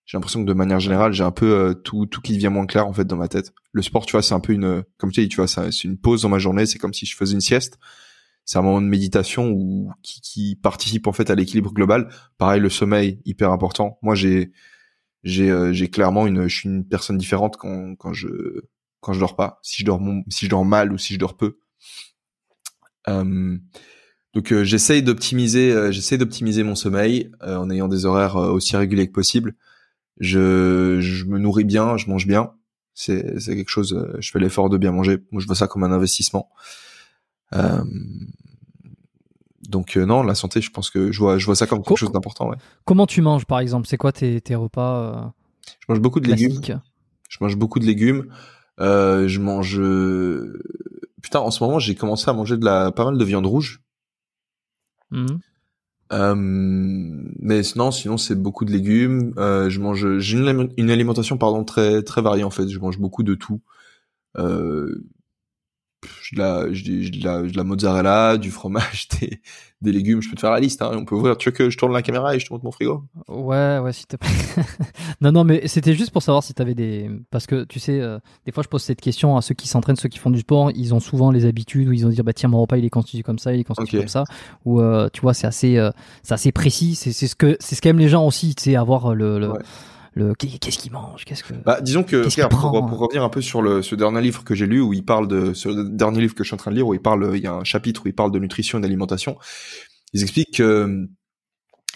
j'ai 0.07 0.17
l'impression 0.17 0.41
que 0.41 0.49
de 0.49 0.55
manière 0.55 0.79
générale, 0.79 1.13
j'ai 1.13 1.25
un 1.25 1.33
peu 1.33 1.51
euh, 1.51 1.75
tout, 1.75 2.07
tout 2.07 2.21
qui 2.21 2.35
devient 2.35 2.49
moins 2.49 2.67
clair 2.67 2.87
en 2.87 2.93
fait 2.93 3.05
dans 3.05 3.17
ma 3.17 3.29
tête. 3.29 3.53
Le 3.73 3.83
sport, 3.83 4.07
tu 4.07 4.13
vois, 4.13 4.23
c'est 4.23 4.35
un 4.35 4.41
peu 4.41 4.53
une, 4.53 4.85
comme 4.99 5.11
tu 5.11 5.21
dis, 5.21 5.29
tu 5.29 5.37
vois, 5.37 5.49
c'est 5.49 5.85
une 5.85 5.99
pause 5.99 6.23
dans 6.23 6.29
ma 6.29 6.39
journée. 6.39 6.65
C'est 6.65 6.79
comme 6.79 6.95
si 6.95 7.05
je 7.05 7.17
faisais 7.17 7.35
une 7.35 7.41
sieste. 7.41 7.79
C'est 8.45 8.59
un 8.59 8.63
moment 8.63 8.81
de 8.81 8.87
méditation 8.87 9.89
qui, 10.03 10.21
qui 10.21 10.55
participe 10.55 11.09
en 11.09 11.13
fait 11.13 11.29
à 11.31 11.35
l'équilibre 11.35 11.73
global. 11.73 12.09
Pareil, 12.39 12.61
le 12.61 12.71
sommeil 12.71 13.21
hyper 13.25 13.51
important. 13.51 13.99
Moi, 14.03 14.15
j'ai, 14.15 14.53
j'ai, 15.27 15.51
euh, 15.51 15.73
j'ai 15.73 15.89
clairement 15.89 16.27
une, 16.29 16.47
je 16.47 16.57
suis 16.57 16.69
une 16.69 16.87
personne 16.87 17.19
différente 17.19 17.57
quand, 17.57 17.97
quand 17.97 18.13
je, 18.13 18.29
quand 19.01 19.13
je 19.13 19.19
dors 19.19 19.35
pas. 19.35 19.59
Si 19.63 19.81
je 19.81 19.85
dors, 19.85 20.01
si 20.29 20.47
je 20.47 20.51
dors 20.51 20.65
mal 20.65 20.93
ou 20.93 20.99
si 20.99 21.15
je 21.15 21.19
dors 21.19 21.37
peu. 21.37 21.59
Euh, 23.09 23.59
donc 24.35 24.53
euh, 24.53 24.63
j'essaye 24.63 25.03
d'optimiser, 25.03 25.73
euh, 25.73 25.91
j'essaye 25.91 26.17
d'optimiser 26.19 26.63
mon 26.63 26.77
sommeil 26.77 27.33
euh, 27.43 27.57
en 27.57 27.71
ayant 27.71 27.89
des 27.89 28.05
horaires 28.05 28.37
euh, 28.37 28.53
aussi 28.53 28.77
réguliers 28.77 29.09
que 29.09 29.13
possible. 29.13 29.57
Je, 30.21 31.01
je 31.01 31.25
me 31.25 31.39
nourris 31.39 31.65
bien, 31.65 31.97
je 31.97 32.09
mange 32.09 32.27
bien. 32.27 32.53
C'est, 32.95 33.41
c'est 33.41 33.57
quelque 33.57 33.69
chose. 33.69 34.09
je 34.21 34.31
fais 34.31 34.39
l'effort 34.39 34.71
de 34.71 34.79
bien 34.79 34.93
manger. 34.93 35.19
Moi, 35.33 35.43
je 35.43 35.47
vois 35.47 35.57
ça 35.57 35.67
comme 35.67 35.83
un 35.83 35.93
investissement. 35.93 36.51
Donc 39.69 39.97
euh, 39.97 40.05
non, 40.07 40.23
la 40.23 40.35
santé, 40.35 40.61
je 40.61 40.71
pense 40.71 40.91
que 40.91 41.11
je 41.13 41.19
vois, 41.19 41.39
je 41.39 41.47
vois 41.47 41.57
ça 41.57 41.67
comme 41.67 41.79
quelque 41.79 41.89
Co- 41.89 41.97
chose 41.97 42.13
d'important. 42.13 42.49
Ouais. 42.51 42.57
Comment 42.85 43.07
tu 43.07 43.21
manges 43.23 43.45
par 43.45 43.59
exemple? 43.61 43.87
C'est 43.89 43.97
quoi 43.97 44.13
tes, 44.13 44.41
tes 44.41 44.55
repas 44.55 45.01
euh 45.01 45.21
Je 45.81 45.87
mange 45.89 46.01
beaucoup 46.01 46.21
de 46.21 46.29
légumes. 46.29 46.61
Je 47.29 47.39
mange 47.41 47.57
beaucoup 47.57 47.79
de 47.79 47.85
légumes. 47.87 48.27
Euh, 48.81 49.27
je 49.29 49.41
mange. 49.41 49.81
Putain, 51.23 51.41
en 51.41 51.51
ce 51.51 51.63
moment, 51.65 51.79
j'ai 51.79 51.95
commencé 51.95 52.29
à 52.31 52.33
manger 52.33 52.57
de 52.57 52.65
la 52.65 52.93
pas 52.93 53.05
mal 53.05 53.19
de 53.19 53.25
viande 53.25 53.47
rouge. 53.47 53.81
Euh, 56.13 56.35
mais 56.37 57.63
non, 57.75 57.91
sinon 57.91 58.17
c'est 58.17 58.41
beaucoup 58.41 58.65
de 58.65 58.71
légumes. 58.73 59.33
Euh, 59.39 59.69
je 59.69 59.81
mange. 59.81 60.19
J'ai 60.19 60.39
une 60.39 60.91
alimentation 60.91 61.37
pardon 61.37 61.65
très 61.65 62.03
très 62.03 62.23
variée 62.23 62.45
en 62.45 62.51
fait. 62.51 62.69
Je 62.69 62.79
mange 62.79 62.99
beaucoup 62.99 63.23
de 63.23 63.35
tout. 63.35 63.61
De 66.33 66.39
la, 66.39 66.73
j'ai 66.73 67.03
j'ai 67.03 67.11
de 67.11 67.25
la, 67.25 67.43
de 67.43 67.57
la 67.57 67.65
mozzarella, 67.65 68.37
du 68.37 68.51
fromage, 68.51 69.09
des, 69.21 69.41
des 69.83 69.93
légumes. 69.93 70.23
Je 70.23 70.29
peux 70.29 70.35
te 70.35 70.41
faire 70.41 70.51
la 70.51 70.61
liste. 70.61 70.83
Hein. 70.83 70.91
On 70.95 71.05
peut 71.05 71.15
ouvrir. 71.15 71.37
Tu 71.37 71.49
veux 71.49 71.55
que 71.55 71.71
je 71.71 71.77
tourne 71.77 71.93
la 71.93 72.03
caméra 72.03 72.35
et 72.35 72.39
je 72.39 72.47
te 72.47 72.53
montre 72.53 72.65
mon 72.65 72.73
frigo? 72.73 73.05
Ouais, 73.29 73.79
ouais, 73.79 73.93
s'il 73.93 74.07
te 74.07 74.17
plaît. 74.17 74.29
non, 75.21 75.33
non, 75.33 75.45
mais 75.45 75.67
c'était 75.69 75.95
juste 75.95 76.11
pour 76.11 76.23
savoir 76.23 76.43
si 76.43 76.55
tu 76.55 76.63
avais 76.63 76.75
des. 76.75 77.11
Parce 77.31 77.47
que 77.47 77.65
tu 77.65 77.79
sais, 77.79 78.01
euh, 78.01 78.19
des 78.45 78.53
fois 78.53 78.63
je 78.63 78.69
pose 78.69 78.83
cette 78.83 79.01
question 79.01 79.37
à 79.37 79.43
ceux 79.43 79.55
qui 79.55 79.69
s'entraînent, 79.69 79.97
ceux 79.97 80.09
qui 80.09 80.19
font 80.19 80.31
du 80.31 80.41
sport, 80.41 80.71
ils 80.75 80.95
ont 80.95 81.01
souvent 81.01 81.31
les 81.31 81.45
habitudes 81.45 81.89
où 81.89 81.93
ils 81.93 82.05
vont 82.05 82.11
dire 82.11 82.25
bah 82.25 82.33
tiens, 82.33 82.49
mon 82.49 82.61
repas 82.61 82.77
il 82.77 82.85
est 82.85 82.91
constitué 82.91 83.23
comme 83.23 83.39
ça, 83.39 83.53
il 83.53 83.61
est 83.61 83.65
constitué 83.65 83.99
comme 83.99 84.09
ça. 84.09 84.25
Ou 84.65 84.81
euh, 84.81 85.09
tu 85.13 85.21
vois, 85.21 85.35
c'est 85.35 85.47
assez, 85.47 85.77
euh, 85.77 85.91
c'est 86.23 86.35
assez 86.35 86.53
précis. 86.53 86.95
C'est 86.95 87.13
c'est 87.13 87.27
ce 87.29 87.35
que 87.37 87.57
c'est 87.61 87.75
ce 87.75 87.83
qu'aiment 87.83 87.99
les 87.99 88.09
gens 88.09 88.27
aussi, 88.27 88.55
tu 88.55 88.65
sais, 88.65 88.77
avoir 88.77 89.15
le. 89.15 89.39
le, 89.39 89.47
Ouais. 89.47 89.61
Le- 90.17 90.35
qu'est-ce 90.35 90.79
qu'ils 90.79 90.91
mangent 90.91 91.25
Qu'est-ce 91.25 91.45
que. 91.45 91.55
Bah, 91.65 91.81
disons 91.81 92.03
que 92.03 92.25
Qu'est-ce 92.25 92.37
regarde, 92.37 92.51
qu'il 92.53 92.59
prend, 92.59 92.71
pour, 92.73 92.87
pour 92.89 92.99
revenir 92.99 93.23
un 93.23 93.29
peu 93.29 93.41
sur 93.41 93.63
le 93.63 93.83
ce 93.83 93.95
dernier 93.95 94.21
livre 94.23 94.43
que 94.43 94.55
j'ai 94.57 94.67
lu 94.67 94.81
où 94.81 94.93
il 94.93 95.05
parle 95.05 95.29
de 95.29 95.53
ce 95.55 95.69
dernier 95.69 96.21
livre 96.23 96.35
que 96.35 96.43
je 96.43 96.49
suis 96.49 96.55
en 96.55 96.59
train 96.59 96.71
de 96.73 96.77
lire 96.77 96.87
où 96.89 96.95
il 96.95 97.01
parle 97.01 97.31
il 97.37 97.43
y 97.43 97.47
a 97.47 97.53
un 97.53 97.63
chapitre 97.65 98.03
où 98.05 98.09
il 98.09 98.15
parle 98.15 98.33
de 98.33 98.39
nutrition 98.41 98.79
et 98.79 98.81
d'alimentation. 98.81 99.37
Ils 100.13 100.23
expliquent 100.23 100.57
que 100.57 100.63
euh, 100.65 101.07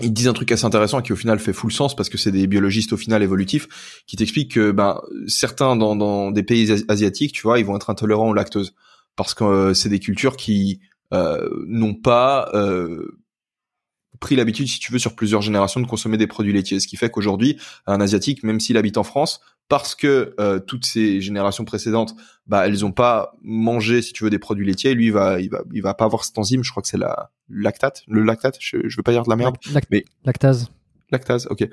ils 0.03 0.13
disent 0.13 0.29
un 0.29 0.33
truc 0.33 0.51
assez 0.53 0.65
intéressant 0.65 1.03
qui 1.03 1.13
au 1.13 1.17
final 1.17 1.39
fait 1.39 1.53
full 1.53 1.73
sens 1.73 1.95
parce 1.97 2.09
que 2.09 2.17
c'est 2.19 2.33
des 2.33 2.47
biologistes 2.47 2.93
au 2.93 2.97
final 2.97 3.23
évolutifs 3.23 4.03
qui 4.07 4.17
t'expliquent 4.17 4.53
que 4.53 4.71
ben 4.71 5.01
certains 5.27 5.77
dans 5.77 5.97
dans 5.97 6.31
des 6.31 6.43
pays 6.43 6.71
asi- 6.71 6.85
asiatiques, 6.89 7.33
tu 7.33 7.43
vois, 7.43 7.59
ils 7.59 7.65
vont 7.67 7.77
être 7.77 7.91
intolérants 7.91 8.31
au 8.31 8.35
lactose 8.35 8.75
parce 9.17 9.35
que 9.35 9.45
euh, 9.45 9.75
c'est 9.75 9.89
des 9.91 9.99
cultures 9.99 10.37
qui 10.37 10.81
euh, 11.13 11.49
n'ont 11.67 11.95
pas 11.95 12.51
euh, 12.55 13.19
pris 14.21 14.37
l'habitude, 14.37 14.69
si 14.69 14.79
tu 14.79 14.93
veux, 14.93 14.99
sur 14.99 15.17
plusieurs 15.17 15.43
générations 15.43 15.81
de 15.81 15.87
consommer 15.87 16.17
des 16.19 16.27
produits 16.27 16.53
laitiers. 16.53 16.79
Ce 16.79 16.87
qui 16.87 16.97
fait 16.97 17.11
qu'aujourd'hui, 17.11 17.59
un 17.87 18.01
asiatique, 18.01 18.43
même 18.45 18.61
s'il 18.61 18.77
habite 18.77 18.99
en 18.99 19.03
France, 19.03 19.41
parce 19.69 19.95
que 19.95 20.35
euh, 20.39 20.59
toutes 20.61 20.85
ces 20.85 21.21
générations 21.21 21.65
précédentes, 21.65 22.15
bah, 22.47 22.67
elles 22.67 22.85
ont 22.85 22.93
pas 22.93 23.33
mangé, 23.43 24.03
si 24.03 24.13
tu 24.13 24.25
veux, 24.25 24.31
des 24.31 24.39
produits 24.39 24.67
laitiers. 24.67 24.95
Lui, 24.95 25.07
il 25.07 25.13
va, 25.13 25.41
il 25.41 25.49
va, 25.49 25.63
il 25.73 25.81
va 25.83 25.95
pas 25.95 26.05
avoir 26.05 26.25
cette 26.25 26.37
enzyme. 26.39 26.63
Je 26.65 26.71
crois 26.71 26.83
que 26.83 26.89
c'est 26.89 26.99
la 26.99 27.31
lactate, 27.49 28.03
le 28.09 28.23
lactate. 28.23 28.57
Je, 28.61 28.77
je 28.85 28.97
veux 28.97 29.03
pas 29.03 29.13
dire 29.13 29.23
de 29.25 29.31
la 29.31 29.37
merde. 29.37 29.57
Lac- 29.73 29.87
mais- 29.91 30.05
Lactase. 30.25 30.71
Lactase, 31.13 31.47
ok. 31.51 31.69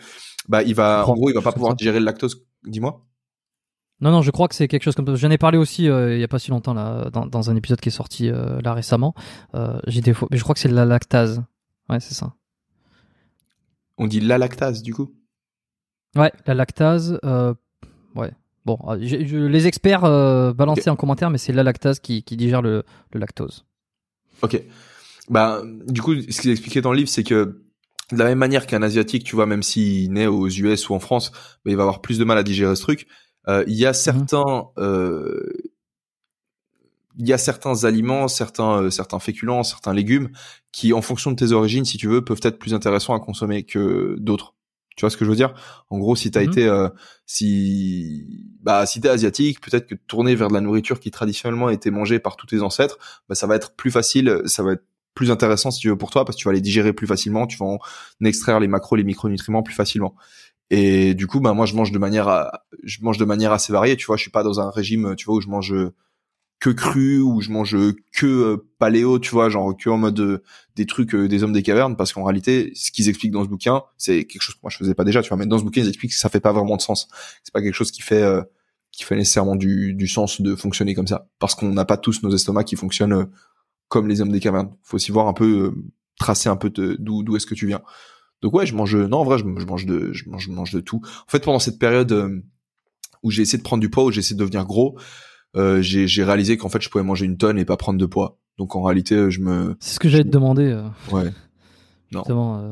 Bah, 0.48 0.64
il 0.64 0.74
va, 0.74 1.06
en 1.08 1.14
gros, 1.16 1.30
il 1.30 1.34
va 1.34 1.42
pas 1.42 1.52
pouvoir 1.52 1.72
ça. 1.72 1.76
digérer 1.76 2.00
le 2.00 2.06
lactose. 2.06 2.44
Dis-moi. 2.66 3.04
Non, 4.00 4.12
non, 4.12 4.22
je 4.22 4.30
crois 4.30 4.48
que 4.48 4.54
c'est 4.56 4.68
quelque 4.68 4.84
chose 4.84 4.96
comme 4.96 5.08
ça. 5.08 5.16
J'en 5.16 5.32
ai 5.32 5.40
parlé 5.40 5.58
aussi 5.58 5.90
euh, 5.90 6.14
il 6.16 6.22
y 6.22 6.24
a 6.24 6.28
pas 6.28 6.38
si 6.40 6.52
longtemps 6.52 6.76
là, 6.76 7.10
dans, 7.12 7.26
dans 7.26 7.50
un 7.50 7.56
épisode 7.56 7.80
qui 7.82 7.90
est 7.90 7.92
sorti 7.92 8.30
euh, 8.30 8.62
là 8.62 8.74
récemment. 8.76 9.16
Euh, 9.56 9.80
J'ai 9.88 10.02
des 10.02 10.14
fois, 10.14 10.28
mais 10.30 10.38
je 10.38 10.44
crois 10.44 10.54
que 10.54 10.60
c'est 10.62 10.70
la 10.70 10.86
lactase. 10.86 11.44
Ouais, 11.90 12.00
c'est 12.00 12.14
ça. 12.14 12.34
On 13.98 14.08
dit 14.08 14.20
la 14.20 14.38
lactase, 14.38 14.84
du 14.84 14.94
coup. 14.94 15.14
Ouais, 16.16 16.32
la 16.46 16.54
lactase. 16.54 17.20
Euh, 17.24 17.54
ouais. 18.16 18.32
Bon, 18.66 18.78
je- 19.00 19.26
je- 19.26 19.38
les 19.38 19.68
experts 19.68 20.04
euh, 20.04 20.54
balancez 20.54 20.90
en 20.90 20.96
commentaire, 20.96 21.30
mais 21.30 21.38
c'est 21.38 21.54
la 21.54 21.64
lactase 21.64 22.00
qui, 22.00 22.24
qui 22.24 22.36
digère 22.38 22.62
le, 22.62 22.84
le 23.14 23.20
lactose. 23.20 23.66
Ok. 24.42 24.62
Bah, 25.30 25.62
du 25.88 26.02
coup, 26.02 26.14
ce 26.16 26.42
qu'il 26.42 26.52
expliquait 26.52 26.82
dans 26.82 26.92
le 26.92 26.98
livre, 26.98 27.10
c'est 27.10 27.24
que 27.24 27.62
de 28.12 28.18
la 28.18 28.26
même 28.26 28.38
manière 28.38 28.68
qu'un 28.68 28.82
asiatique, 28.82 29.24
tu 29.24 29.36
vois, 29.36 29.46
même 29.46 29.64
s'il 29.64 30.12
naît 30.14 30.28
aux 30.28 30.48
US 30.48 30.90
ou 30.90 30.94
en 30.96 31.00
France, 31.00 31.32
bah, 31.66 31.72
il 31.72 31.76
va 31.78 31.84
avoir 31.84 32.02
plus 32.02 32.18
de 32.20 32.24
mal 32.24 32.38
à 32.38 32.44
digérer 32.44 32.76
ce 32.76 32.82
truc. 32.82 33.08
Euh, 33.48 33.64
il 33.68 33.76
y 33.76 33.86
a 33.86 33.94
certains, 33.94 34.66
euh, 34.78 35.42
il 37.18 37.28
y 37.28 37.34
a 37.34 37.38
certains 37.38 37.84
aliments, 37.84 38.28
certains, 38.28 38.84
euh, 38.84 38.90
certains 38.90 39.20
féculents, 39.20 39.64
certains 39.64 39.94
légumes 39.94 40.30
qui, 40.72 40.94
en 40.94 41.02
fonction 41.02 41.32
de 41.32 41.36
tes 41.36 41.52
origines, 41.52 41.86
si 41.86 41.98
tu 41.98 42.08
veux, 42.08 42.24
peuvent 42.24 42.40
être 42.44 42.60
plus 42.60 42.74
intéressants 42.74 43.16
à 43.16 43.20
consommer 43.20 43.64
que 43.64 44.16
d'autres. 44.20 44.54
Tu 44.96 45.02
vois 45.02 45.10
ce 45.10 45.18
que 45.18 45.26
je 45.26 45.30
veux 45.30 45.36
dire? 45.36 45.54
En 45.90 46.00
gros, 46.00 46.16
si 46.16 46.32
t'as 46.32 46.42
Mhm. 46.44 46.48
été, 46.50 46.66
euh, 46.68 46.90
si, 47.26 48.26
bah, 48.62 48.86
si 48.86 49.00
t'es 49.02 49.10
asiatique, 49.10 49.62
peut-être 49.62 49.88
que 49.88 49.96
tourner 49.96 50.36
vers 50.36 50.48
de 50.48 50.54
la 50.54 50.62
nourriture 50.62 51.00
qui 51.00 51.12
traditionnellement 51.12 51.68
a 51.68 51.74
été 51.74 51.92
mangée 51.92 52.20
par 52.20 52.36
tous 52.36 52.48
tes 52.48 52.62
ancêtres, 52.62 52.98
bah, 53.30 53.36
ça 53.36 53.48
va 53.48 53.56
être 53.56 53.76
plus 53.76 53.92
facile, 53.92 54.42
ça 54.46 54.64
va 54.64 54.74
être 54.74 54.84
plus 55.14 55.32
intéressant 55.32 55.72
si 55.72 55.80
tu 55.80 55.90
veux 55.90 55.98
pour 55.98 56.10
toi 56.12 56.26
parce 56.26 56.36
que 56.36 56.42
tu 56.42 56.48
vas 56.48 56.54
les 56.54 56.62
digérer 56.62 56.94
plus 56.94 57.08
facilement, 57.08 57.48
tu 57.48 57.58
vas 57.58 57.66
en 57.66 57.80
extraire 58.24 58.60
les 58.60 58.68
macros, 58.68 58.96
les 58.96 59.04
micronutriments 59.04 59.64
plus 59.64 59.74
facilement. 59.74 60.16
Et 60.70 61.14
du 61.14 61.26
coup, 61.28 61.40
bah 61.40 61.54
moi 61.54 61.66
je 61.66 61.76
mange 61.76 61.92
de 61.92 61.98
manière, 62.00 62.28
à- 62.28 62.66
je 62.84 63.00
mange 63.02 63.18
de 63.18 63.26
manière 63.26 63.52
assez 63.52 63.72
variée. 63.74 63.96
Tu 63.98 64.06
vois, 64.06 64.18
je 64.18 64.22
suis 64.22 64.32
pas 64.32 64.44
dans 64.44 64.60
un 64.60 64.70
régime, 64.70 65.16
tu 65.16 65.26
vois, 65.26 65.36
où 65.36 65.42
je 65.42 65.48
mange 65.48 65.74
que 66.60 66.70
cru, 66.72 67.22
où 67.22 67.40
je 67.42 67.52
mange 67.52 67.78
que 68.14 68.26
euh, 68.26 68.68
paléo, 68.80 69.20
tu 69.20 69.32
vois, 69.32 69.50
genre 69.50 69.76
que 69.78 69.90
en 69.90 69.98
mode 69.98 70.20
euh, 70.20 70.44
des 70.76 70.86
trucs 70.86 71.14
euh, 71.14 71.28
des 71.28 71.44
hommes 71.44 71.54
des 71.54 71.62
cavernes, 71.62 71.96
parce 71.96 72.14
qu'en 72.14 72.24
réalité, 72.24 72.72
ce 72.74 72.92
qu'ils 72.92 73.10
expliquent 73.10 73.32
dans 73.32 73.44
ce 73.44 73.50
bouquin, 73.50 73.84
c'est 73.98 74.26
quelque 74.26 74.42
chose 74.42 74.56
que 74.56 74.62
moi 74.64 74.72
je 74.72 74.78
faisais 74.78 74.96
pas 74.96 75.04
déjà, 75.04 75.22
tu 75.22 75.30
vois. 75.30 75.38
Mais 75.38 75.46
dans 75.46 75.60
ce 75.60 75.64
bouquin, 75.64 75.82
ils 75.82 75.88
expliquent 75.88 76.12
que 76.12 76.18
ça 76.18 76.30
fait 76.30 76.40
pas 76.40 76.54
vraiment 76.54 76.78
de 76.78 76.82
sens. 76.82 77.08
C'est 77.44 77.54
pas 77.54 77.62
quelque 77.62 77.76
chose 77.76 77.92
qui 77.92 78.02
fait 78.02 78.24
euh, 78.24 78.42
qui 78.92 79.04
fait 79.04 79.16
nécessairement 79.16 79.56
du, 79.56 79.94
du 79.94 80.08
sens 80.08 80.42
de 80.42 80.56
fonctionner 80.56 80.96
comme 80.96 81.08
ça, 81.08 81.30
parce 81.38 81.54
qu'on 81.54 81.72
n'a 81.72 81.86
pas 81.86 81.98
tous 81.98 82.24
nos 82.24 82.34
estomacs 82.34 82.66
qui 82.66 82.76
fonctionnent 82.76 83.28
comme 83.88 84.08
les 84.08 84.22
hommes 84.22 84.32
des 84.32 84.40
cavernes. 84.40 84.72
Faut 84.82 84.96
aussi 84.96 85.12
voir 85.12 85.28
un 85.28 85.34
peu, 85.34 85.66
euh, 85.66 85.72
tracer 86.20 86.50
un 86.50 86.56
peu 86.56 86.72
d'où 86.72 87.22
d'où 87.22 87.36
est-ce 87.36 87.46
que 87.46 87.56
tu 87.56 87.68
viens. 87.68 87.82
Donc 88.42 88.56
ouais, 88.56 88.66
je 88.66 88.76
mange. 88.76 88.96
Non, 88.96 89.20
en 89.20 89.24
vrai, 89.24 89.38
je, 89.38 89.44
je 89.44 89.66
mange 89.66 89.86
de, 89.86 90.12
je 90.14 90.28
mange, 90.28 90.46
je 90.46 90.52
mange 90.52 90.72
de 90.72 90.80
tout. 90.80 91.02
En 91.04 91.32
fait, 91.32 91.44
pendant 91.44 91.60
cette 91.60 91.78
période 91.78 92.42
où 93.22 93.32
j'ai 93.32 93.44
essayé 93.44 93.58
de 93.58 93.64
prendre 93.64 93.82
du 93.82 93.90
poids, 93.90 94.06
où 94.06 94.12
j'ai 94.12 94.20
essayé 94.20 94.36
de 94.36 94.40
devenir 94.40 94.66
gros, 94.66 94.98
euh, 95.58 95.82
j'ai 95.82 96.24
réalisé 96.24 96.56
qu'en 96.58 96.70
fait, 96.70 96.82
je 96.82 96.90
pouvais 96.90 97.04
manger 97.04 97.26
une 97.26 97.38
tonne 97.38 97.58
et 97.58 97.66
pas 97.66 97.78
prendre 97.78 98.00
de 98.00 98.06
poids. 98.06 98.38
Donc 98.58 98.76
en 98.76 98.82
réalité, 98.84 99.16
euh, 99.16 99.30
je 99.30 99.40
me, 99.42 99.76
C'est 99.80 99.96
ce 99.96 100.00
que 100.00 100.10
j'allais 100.10 100.24
te 100.24 100.30
demander. 100.30 100.66
euh, 100.72 100.88
ouais. 101.12 101.32
Non. 102.14 102.20
justement, 102.22 102.58
euh, 102.60 102.72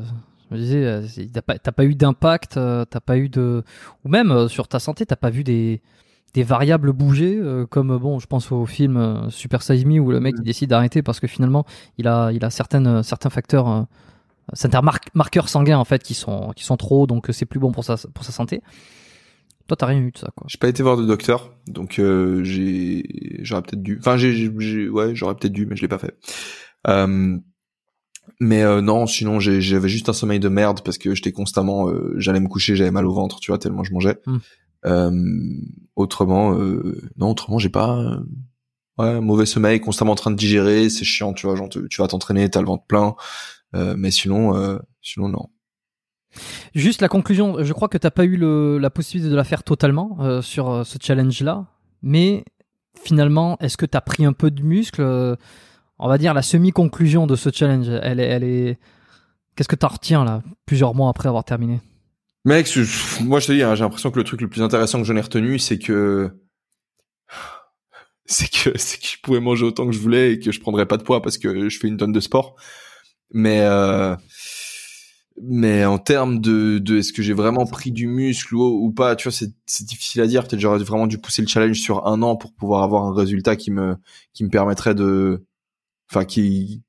je 0.50 0.54
me 0.56 0.60
disais, 0.60 1.30
t'as 1.32 1.72
pas, 1.72 1.84
eu 1.84 1.94
d'impact, 1.94 2.54
t'as 2.54 3.00
pas 3.04 3.18
eu 3.18 3.28
de, 3.28 3.62
ou 4.04 4.08
même 4.08 4.48
sur 4.48 4.66
ta 4.66 4.78
santé, 4.78 5.04
t'as 5.04 5.16
pas 5.16 5.28
vu 5.30 5.44
des 5.44 5.82
des 6.34 6.42
variables 6.42 6.92
bouger, 6.92 7.40
comme 7.70 7.96
bon, 7.98 8.18
je 8.18 8.26
pense 8.26 8.52
au 8.52 8.66
film 8.66 9.26
Super 9.30 9.62
Size 9.62 9.84
Me 9.86 9.98
où 10.00 10.10
le 10.10 10.20
mec 10.20 10.34
il 10.38 10.44
décide 10.44 10.68
d'arrêter 10.70 11.02
parce 11.02 11.18
que 11.18 11.26
finalement 11.26 11.64
il 11.98 12.06
a 12.08 12.30
il 12.32 12.44
a 12.44 12.50
certaines 12.50 13.02
certains 13.02 13.30
facteurs, 13.30 13.86
certains 14.52 14.82
mar- 14.82 14.98
marqueurs 15.14 15.48
sanguins 15.48 15.78
en 15.78 15.84
fait 15.86 16.02
qui 16.02 16.12
sont 16.14 16.52
qui 16.54 16.64
sont 16.64 16.76
trop, 16.76 17.06
donc 17.06 17.28
c'est 17.30 17.46
plus 17.46 17.58
bon 17.60 17.72
pour 17.72 17.84
sa 17.84 17.96
pour 18.12 18.24
sa 18.24 18.32
santé. 18.32 18.60
Toi 19.66 19.76
t'as 19.76 19.86
rien 19.86 20.00
eu 20.00 20.10
de 20.12 20.18
ça 20.18 20.28
quoi. 20.36 20.46
J'ai 20.48 20.58
pas 20.58 20.68
été 20.68 20.82
voir 20.82 20.96
de 20.96 21.04
docteur, 21.04 21.52
donc 21.66 21.98
euh, 21.98 22.44
j'ai, 22.44 23.38
j'aurais 23.42 23.62
peut-être 23.62 23.82
dû. 23.82 23.96
Enfin, 23.98 24.16
j'ai, 24.16 24.32
j'ai- 24.32 24.88
ouais, 24.88 25.14
j'aurais 25.14 25.34
peut-être 25.34 25.52
dû, 25.52 25.66
mais 25.66 25.74
je 25.76 25.82
l'ai 25.82 25.88
pas 25.88 25.98
fait. 25.98 26.16
Euh, 26.86 27.36
mais 28.40 28.62
euh, 28.62 28.80
non, 28.80 29.06
sinon 29.06 29.40
j'ai- 29.40 29.60
j'avais 29.60 29.88
juste 29.88 30.08
un 30.08 30.12
sommeil 30.12 30.40
de 30.40 30.48
merde 30.48 30.82
parce 30.84 30.98
que 30.98 31.14
j'étais 31.14 31.32
constamment, 31.32 31.88
euh, 31.88 32.14
j'allais 32.18 32.40
me 32.40 32.48
coucher, 32.48 32.76
j'avais 32.76 32.90
mal 32.90 33.06
au 33.06 33.12
ventre, 33.12 33.40
tu 33.40 33.50
vois, 33.50 33.58
tellement 33.58 33.82
je 33.84 33.92
mangeais. 33.92 34.18
Euh, 34.84 35.10
autrement, 35.96 36.54
euh, 36.54 37.00
non, 37.16 37.30
autrement 37.30 37.58
j'ai 37.58 37.70
pas. 37.70 38.20
ouais, 38.98 39.20
mauvais 39.20 39.46
sommeil, 39.46 39.80
constamment 39.80 40.12
en 40.12 40.16
train 40.16 40.30
de 40.30 40.36
digérer, 40.36 40.88
c'est 40.90 41.04
chiant, 41.04 41.32
tu 41.32 41.46
vois, 41.46 41.56
genre 41.56 41.68
tu, 41.68 41.88
tu 41.88 42.00
vas 42.00 42.08
t'entraîner, 42.08 42.48
t'as 42.50 42.60
le 42.60 42.66
ventre 42.66 42.84
plein, 42.86 43.14
euh, 43.74 43.94
mais 43.98 44.10
sinon, 44.10 44.56
euh, 44.56 44.78
sinon 45.02 45.28
non. 45.28 45.48
Juste 46.74 47.00
la 47.00 47.08
conclusion, 47.08 47.62
je 47.62 47.72
crois 47.72 47.88
que 47.88 47.98
t'as 47.98 48.10
pas 48.10 48.24
eu 48.24 48.36
la 48.36 48.90
possibilité 48.90 49.30
de 49.30 49.36
la 49.36 49.44
faire 49.44 49.62
totalement 49.62 50.16
euh, 50.20 50.42
sur 50.42 50.70
euh, 50.70 50.84
ce 50.84 50.98
challenge-là, 51.00 51.66
mais 52.02 52.44
finalement, 53.02 53.56
est-ce 53.60 53.76
que 53.76 53.86
t'as 53.86 54.00
pris 54.00 54.24
un 54.24 54.32
peu 54.32 54.50
de 54.50 54.62
muscle 54.62 55.02
euh, 55.02 55.36
On 55.98 56.08
va 56.08 56.18
dire 56.18 56.34
la 56.34 56.42
semi-conclusion 56.42 57.26
de 57.26 57.36
ce 57.36 57.50
challenge, 57.52 57.88
elle 57.88 58.20
est. 58.20 58.78
Qu'est-ce 59.54 59.68
que 59.68 59.76
t'en 59.76 59.88
retiens 59.88 60.24
là, 60.24 60.42
plusieurs 60.66 60.94
mois 60.94 61.08
après 61.08 61.28
avoir 61.28 61.44
terminé? 61.44 61.80
Mec, 62.44 62.68
moi 63.22 63.40
je 63.40 63.46
te 63.46 63.52
dis, 63.52 63.62
hein, 63.62 63.74
j'ai 63.74 63.82
l'impression 63.82 64.10
que 64.10 64.18
le 64.18 64.24
truc 64.24 64.40
le 64.40 64.48
plus 64.48 64.62
intéressant 64.62 64.98
que 64.98 65.04
j'en 65.04 65.16
ai 65.16 65.20
retenu, 65.20 65.58
c'est 65.58 65.78
que 65.78 66.30
c'est 68.26 68.50
que 68.50 68.76
c'est 68.78 69.00
que 69.00 69.06
je 69.06 69.16
pouvais 69.22 69.40
manger 69.40 69.64
autant 69.64 69.86
que 69.86 69.92
je 69.92 69.98
voulais 69.98 70.34
et 70.34 70.38
que 70.38 70.52
je 70.52 70.60
prendrais 70.60 70.86
pas 70.86 70.96
de 70.96 71.02
poids 71.02 71.22
parce 71.22 71.38
que 71.38 71.68
je 71.68 71.78
fais 71.78 71.88
une 71.88 71.96
tonne 71.96 72.12
de 72.12 72.20
sport. 72.20 72.56
Mais 73.32 73.66
mais 75.42 75.84
en 75.84 75.98
termes 75.98 76.40
de, 76.40 76.78
de 76.78 76.98
est-ce 76.98 77.12
que 77.12 77.22
j'ai 77.22 77.32
vraiment 77.32 77.66
pris 77.66 77.92
du 77.92 78.06
muscle 78.06 78.54
ou, 78.54 78.86
ou 78.86 78.92
pas, 78.92 79.16
tu 79.16 79.24
vois, 79.24 79.32
c'est 79.32 79.52
c'est 79.66 79.84
difficile 79.84 80.20
à 80.22 80.26
dire. 80.26 80.46
Peut-être 80.46 80.60
j'aurais 80.60 80.78
vraiment 80.78 81.06
dû 81.06 81.18
pousser 81.18 81.42
le 81.42 81.48
challenge 81.48 81.78
sur 81.78 82.06
un 82.06 82.22
an 82.22 82.36
pour 82.36 82.52
pouvoir 82.54 82.82
avoir 82.82 83.04
un 83.04 83.14
résultat 83.14 83.56
qui 83.56 83.70
me 83.70 83.96
qui 84.32 84.44
me 84.44 84.50
permettrait 84.50 84.94
de, 84.94 85.44
enfin 86.10 86.24
qui 86.24 86.82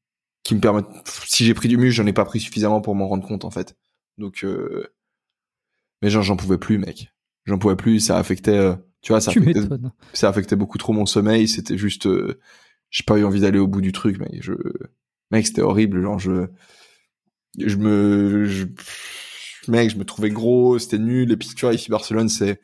qui 0.44 0.56
me 0.56 0.61
permet. 0.61 0.82
Si 1.26 1.45
j'ai 1.45 1.53
pris 1.53 1.68
du 1.68 1.78
muscle, 1.78 1.95
j'en 1.95 2.07
ai 2.07 2.14
pas 2.14 2.26
pris 2.26 2.40
suffisamment 2.40 2.82
pour 2.82 2.95
m'en 2.95 3.07
rendre 3.07 3.28
compte 3.28 3.45
en 3.45 3.52
fait. 3.52 3.76
Donc 4.18 4.44
euh, 4.44 4.88
mais 6.02 6.10
genre 6.10 6.24
j'en 6.24 6.38
pouvais 6.38 6.57
plus, 6.57 6.78
mec. 6.78 7.11
J'en 7.45 7.57
pouvais 7.57 7.76
plus. 7.76 7.99
Ça 7.99 8.18
affectait, 8.18 8.57
euh, 8.57 8.76
tu 9.02 9.11
vois, 9.11 9.22
ça 9.22 9.32
Tu 9.32 9.40
affectait, 9.40 9.61
ça 10.14 10.30
affectait 10.30 10.56
beaucoup 10.56 10.78
trop 10.78 10.94
mon 10.94 11.06
sommeil. 11.06 11.48
C'était 11.48 11.78
juste, 11.78 12.07
euh, 12.07 12.40
j'ai 12.90 13.03
pas 13.03 13.18
eu 13.18 13.24
envie 13.24 13.41
d'aller 13.41 13.60
au 13.60 13.68
bout 13.68 13.82
du 13.82 13.91
truc, 13.91 14.18
mais 14.19 14.40
je, 14.41 14.53
mec, 15.32 15.48
c'était 15.48 15.61
horrible. 15.61 16.02
Genre 16.02 16.19
je, 16.19 16.48
je 17.58 17.76
me, 17.76 18.70
mec, 19.68 19.90
je 19.90 19.98
me 19.98 20.06
trouvais 20.06 20.30
gros, 20.30 20.80
c'était 20.80 20.98
nul. 20.98 21.32
Et 21.32 21.38
puis 21.38 21.50
tu 21.50 21.66
vois, 21.66 21.74
ici 21.74 21.90
Barcelone, 21.90 22.30
c'est 22.30 22.62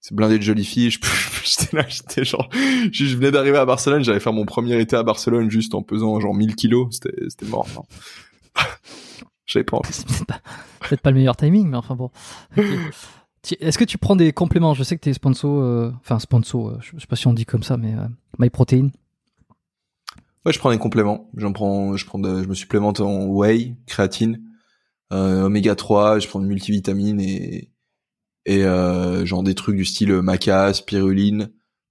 c'est 0.00 0.14
blindé 0.14 0.38
de 0.38 0.42
jolies 0.42 0.64
filles. 0.64 0.90
J'étais 1.44 1.76
là, 1.76 1.84
j'étais 1.88 2.24
genre, 2.24 2.48
je, 2.92 3.16
venais 3.16 3.30
d'arriver 3.30 3.58
à 3.58 3.66
Barcelone, 3.66 4.04
j'allais 4.04 4.20
faire 4.20 4.32
mon 4.32 4.46
premier 4.46 4.80
été 4.80 4.96
à 4.96 5.02
Barcelone 5.02 5.50
juste 5.50 5.74
en 5.74 5.82
pesant 5.82 6.18
genre 6.20 6.34
1000 6.34 6.54
kilos. 6.54 6.88
C'était 6.92 7.28
c'était 7.28 7.46
mort. 7.46 7.66
hein. 7.76 8.62
J'avais 9.46 9.64
pas 9.64 9.78
envie. 9.78 10.04
Peut-être 10.80 11.00
pas, 11.00 11.10
le 11.10 11.16
meilleur 11.16 11.34
timing, 11.34 11.68
mais 11.68 11.78
enfin 11.78 11.96
bon. 11.96 12.10
Est-ce 13.60 13.78
que 13.78 13.84
tu 13.84 13.96
prends 13.96 14.14
des 14.14 14.32
compléments? 14.32 14.74
Je 14.74 14.82
sais 14.82 14.94
que 14.96 15.00
tu 15.00 15.08
es 15.08 15.14
sponsor, 15.14 15.62
euh, 15.62 15.90
enfin 16.00 16.18
sponsor, 16.18 16.68
euh, 16.68 16.78
je 16.80 17.00
sais 17.00 17.06
pas 17.06 17.16
si 17.16 17.26
on 17.28 17.32
dit 17.32 17.46
comme 17.46 17.62
ça, 17.62 17.78
mais 17.78 17.94
euh, 17.94 18.06
MyProtein. 18.38 18.90
Ouais, 20.46 20.52
je 20.52 20.58
prends 20.58 20.70
des 20.70 20.78
compléments. 20.78 21.30
J'en 21.36 21.52
prends, 21.52 21.96
je 21.96 22.06
prends, 22.06 22.18
de- 22.18 22.42
je 22.42 22.48
me 22.48 22.54
supplémente 22.54 23.00
en 23.00 23.26
whey, 23.26 23.76
créatine, 23.86 24.42
euh, 25.12 25.44
oméga 25.44 25.74
3. 25.74 26.18
Je 26.18 26.28
prends 26.28 26.40
de 26.40 26.46
multivitamines 26.46 27.20
et 27.20 27.70
et 28.46 28.64
euh, 28.64 29.26
genre 29.26 29.42
des 29.42 29.54
trucs 29.54 29.76
du 29.76 29.84
style 29.84 30.12
maca, 30.22 30.72
spiruline, 30.72 31.50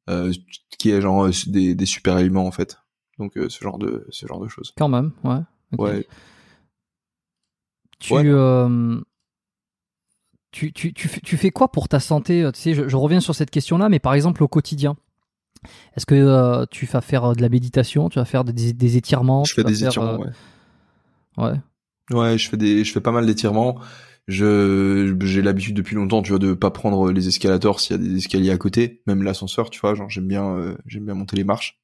euh, 0.09 0.33
qui 0.79 0.89
est 0.89 1.01
genre 1.01 1.25
euh, 1.25 1.31
des, 1.47 1.75
des 1.75 1.85
super 1.85 2.15
aliments 2.15 2.47
en 2.47 2.51
fait. 2.51 2.79
Donc 3.19 3.37
euh, 3.37 3.47
ce 3.49 3.63
genre 3.63 3.77
de 3.77 4.07
ce 4.09 4.25
genre 4.25 4.39
de 4.39 4.47
choses. 4.47 4.73
Quand 4.77 4.89
même, 4.89 5.11
ouais. 5.23 5.39
Ouais. 5.77 6.07
Tu, 7.99 8.13
Ouais. 8.13 8.23
euh, 8.25 8.99
tu, 10.51 10.71
tu, 10.73 10.93
tu, 10.93 11.07
fais- 11.07 11.21
tu 11.21 11.37
fais 11.37 11.51
quoi 11.51 11.71
pour 11.71 11.87
ta 11.89 11.99
santé? 11.99 12.49
Tu 12.53 12.59
sais, 12.59 12.73
je, 12.73 12.87
je 12.87 12.95
reviens 12.95 13.19
sur 13.19 13.35
cette 13.35 13.51
question-là, 13.51 13.89
mais 13.89 13.99
par 13.99 14.13
exemple 14.13 14.43
au 14.43 14.47
quotidien. 14.47 14.95
Est-ce 15.95 16.05
que 16.05 16.15
euh, 16.15 16.65
tu 16.71 16.85
vas 16.85 17.01
faire 17.01 17.23
euh, 17.25 17.33
de 17.33 17.41
la 17.41 17.49
méditation 17.49 18.09
Tu 18.09 18.19
vas 18.19 18.25
faire 18.25 18.43
des, 18.43 18.73
des 18.73 18.97
étirements 18.97 19.43
Je 19.45 19.53
fais 19.53 19.63
des 19.63 19.75
faire, 19.75 19.89
étirements. 19.89 20.13
euh, 20.23 20.27
Ouais. 21.37 21.51
ouais. 21.51 21.59
Ouais, 22.11 22.37
je 22.37 22.49
fais 22.49 22.57
des, 22.57 22.83
je 22.85 22.91
fais 22.93 23.01
pas 23.01 23.11
mal 23.11 23.25
d'étirements. 23.25 23.79
Je, 24.27 25.15
j'ai 25.21 25.41
l'habitude 25.41 25.75
depuis 25.75 25.95
longtemps, 25.95 26.21
tu 26.21 26.29
vois, 26.31 26.39
de 26.39 26.53
pas 26.53 26.69
prendre 26.71 27.11
les 27.11 27.27
escalators 27.29 27.79
s'il 27.79 27.95
y 27.95 27.99
a 27.99 28.03
des 28.09 28.17
escaliers 28.17 28.51
à 28.51 28.57
côté, 28.57 29.01
même 29.07 29.23
l'ascenseur, 29.23 29.69
tu 29.69 29.79
vois, 29.79 29.95
genre 29.95 30.09
j'aime 30.09 30.27
bien, 30.27 30.45
euh, 30.55 30.75
j'aime 30.85 31.05
bien 31.05 31.13
monter 31.13 31.37
les 31.37 31.45
marches. 31.45 31.79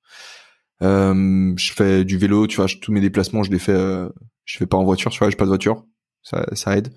Euh, 0.81 1.53
je 1.57 1.71
fais 1.73 2.03
du 2.03 2.17
vélo, 2.17 2.47
tu 2.47 2.57
vois, 2.57 2.67
je- 2.67 2.77
tous 2.77 2.91
mes 2.91 2.99
déplacements, 3.01 3.43
je 3.43 3.51
les 3.51 3.59
fais, 3.59 3.71
euh, 3.73 4.09
je 4.45 4.57
fais 4.57 4.65
pas 4.65 4.75
en 4.77 4.83
voiture, 4.83 5.11
tu 5.11 5.19
vois, 5.19 5.29
j'ai 5.29 5.37
pas 5.37 5.45
de 5.45 5.49
voiture, 5.49 5.85
ça, 6.21 6.45
ça 6.53 6.77
aide. 6.77 6.89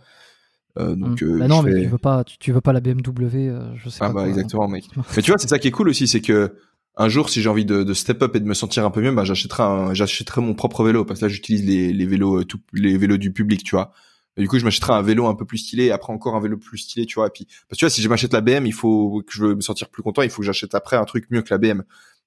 Euh, 0.78 0.96
donc, 0.96 1.22
euh, 1.22 1.38
Bah 1.38 1.48
non, 1.48 1.62
mais 1.62 1.72
fais- 1.72 1.82
tu 1.82 1.88
veux 1.88 1.98
pas, 1.98 2.24
tu, 2.24 2.38
tu 2.38 2.52
veux 2.52 2.60
pas 2.60 2.72
la 2.72 2.80
BMW, 2.80 3.48
euh, 3.48 3.74
je 3.76 3.88
sais 3.88 4.00
Ah 4.00 4.08
pas. 4.08 4.14
bah 4.14 4.20
quoi. 4.22 4.28
exactement, 4.30 4.68
mec. 4.68 4.84
Mais 5.16 5.22
tu 5.22 5.30
vois, 5.30 5.38
c'est 5.38 5.48
ça 5.48 5.58
qui 5.58 5.68
est 5.68 5.72
cool 5.72 5.88
aussi, 5.88 6.08
c'est 6.08 6.20
que 6.20 6.56
un 6.96 7.08
jour, 7.08 7.28
si 7.28 7.42
j'ai 7.42 7.48
envie 7.48 7.64
de, 7.64 7.82
de 7.82 7.94
step 7.94 8.22
up 8.22 8.34
et 8.36 8.40
de 8.40 8.46
me 8.46 8.54
sentir 8.54 8.84
un 8.84 8.90
peu 8.90 9.02
mieux, 9.02 9.12
bah 9.12 9.24
j'achèterai, 9.24 9.94
j'achèterai 9.94 10.40
mon 10.40 10.54
propre 10.54 10.82
vélo 10.82 11.04
parce 11.04 11.20
que 11.20 11.26
là, 11.26 11.28
j'utilise 11.28 11.64
les, 11.64 11.92
les 11.92 12.06
vélos, 12.06 12.40
euh, 12.40 12.44
tout, 12.44 12.60
les 12.72 12.96
vélos 12.96 13.18
du 13.18 13.32
public, 13.32 13.62
tu 13.64 13.74
vois. 13.74 13.92
Et 14.38 14.42
du 14.42 14.48
coup, 14.48 14.58
je 14.58 14.64
m'achèterai 14.64 14.92
un 14.92 15.02
vélo 15.02 15.26
un 15.26 15.34
peu 15.34 15.44
plus 15.44 15.58
stylé, 15.58 15.86
et 15.86 15.92
après 15.92 16.12
encore 16.12 16.34
un 16.36 16.40
vélo 16.40 16.56
plus 16.58 16.78
stylé, 16.78 17.06
tu 17.06 17.14
vois. 17.16 17.26
Et 17.26 17.30
puis, 17.30 17.44
parce 17.44 17.72
que 17.72 17.76
tu 17.76 17.84
vois, 17.84 17.90
si 17.90 18.02
je 18.02 18.08
m'achète 18.08 18.32
la 18.32 18.40
BM, 18.40 18.66
il 18.66 18.72
faut 18.72 19.22
que 19.26 19.32
je 19.32 19.44
veux 19.44 19.54
me 19.54 19.60
sentir 19.60 19.88
plus 19.88 20.02
content, 20.02 20.22
il 20.22 20.30
faut 20.30 20.42
que 20.42 20.46
j'achète 20.46 20.74
après 20.74 20.96
un 20.96 21.04
truc 21.04 21.26
mieux 21.30 21.42
que 21.42 21.52
la 21.52 21.58
BM. 21.58 21.82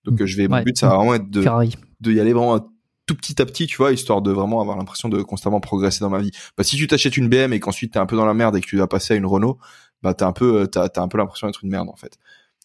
Donc, 0.06 0.22
euh, 0.22 0.26
je 0.26 0.38
vais, 0.38 0.48
mon 0.48 0.62
but, 0.62 0.78
ça 0.78 0.90
va 0.90 0.98
vraiment 0.98 1.16
être 1.16 1.30
de, 1.30 1.42
Ferrari. 1.42 1.76
de 2.02 2.12
y 2.12 2.20
aller 2.20 2.34
vraiment 2.34 2.60
tout 3.06 3.16
petit 3.16 3.42
à 3.42 3.46
petit, 3.46 3.66
tu 3.66 3.78
vois, 3.78 3.92
histoire 3.92 4.22
de 4.22 4.32
vraiment 4.32 4.62
avoir 4.62 4.78
l'impression 4.78 5.10
de 5.10 5.22
constamment 5.24 5.60
progresser 5.60 6.02
dans 6.02 6.10
ma 6.12 6.20
vie. 6.20 6.32
Bah, 6.58 6.64
si 6.64 6.78
tu 6.78 6.86
t'achètes 6.86 7.18
une 7.18 7.28
BM 7.28 7.54
et 7.54 7.60
qu'ensuite 7.60 7.94
t'es 7.94 8.00
un 8.00 8.06
peu 8.06 8.16
dans 8.16 8.26
la 8.26 8.36
merde 8.36 8.56
et 8.56 8.62
que 8.62 8.68
tu 8.68 8.76
dois 8.76 8.88
passer 8.88 9.16
à 9.16 9.18
une 9.18 9.26
Renault, 9.26 9.58
bah, 10.04 10.14
t'as 10.14 10.28
un 10.28 10.32
peu, 10.32 10.62
euh, 10.62 10.66
t'as, 10.68 10.90
t'as 10.90 11.02
un 11.02 11.08
peu 11.08 11.18
l'impression 11.18 11.48
d'être 11.48 11.64
une 11.64 11.72
merde, 11.72 11.90
en 11.90 11.96
fait. 11.96 12.18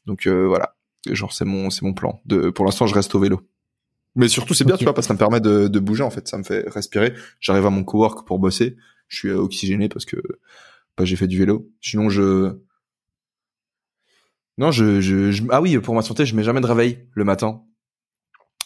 Donc, 0.06 0.26
euh, 0.26 0.46
voilà. 0.46 0.74
Genre, 1.10 1.32
c'est 1.32 1.44
mon, 1.44 1.70
c'est 1.70 1.82
mon 1.82 1.92
plan. 1.94 2.20
De, 2.26 2.50
pour 2.50 2.64
l'instant, 2.64 2.86
je 2.86 2.94
reste 2.94 3.14
au 3.14 3.20
vélo. 3.20 3.40
Mais 4.16 4.28
surtout, 4.28 4.54
c'est 4.54 4.64
bien, 4.64 4.76
tu 4.76 4.84
vois, 4.84 4.94
parce 4.94 5.06
que 5.06 5.08
ça 5.08 5.14
me 5.14 5.18
permet 5.18 5.40
de, 5.40 5.66
de 5.68 5.78
bouger, 5.80 6.02
en 6.04 6.10
fait. 6.10 6.28
Ça 6.28 6.38
me 6.38 6.44
fait 6.44 6.68
respirer. 6.68 7.14
J'arrive 7.40 7.66
à 7.66 7.70
mon 7.70 7.82
cowork 7.84 8.26
pour 8.26 8.38
bosser. 8.38 8.76
Je 9.08 9.16
suis 9.18 9.30
oxygéné 9.30 9.88
parce 9.88 10.04
que, 10.04 10.16
bah, 10.96 11.04
j'ai 11.04 11.16
fait 11.16 11.26
du 11.26 11.38
vélo. 11.38 11.68
Sinon, 11.80 12.08
je, 12.10 12.56
non, 14.56 14.70
je, 14.70 15.00
je, 15.00 15.32
je- 15.32 15.42
ah 15.50 15.60
oui, 15.60 15.78
pour 15.78 15.94
ma 15.94 16.02
santé, 16.02 16.24
je 16.26 16.36
mets 16.36 16.44
jamais 16.44 16.60
de 16.60 16.66
réveil 16.66 17.08
le 17.12 17.24
matin. 17.24 17.62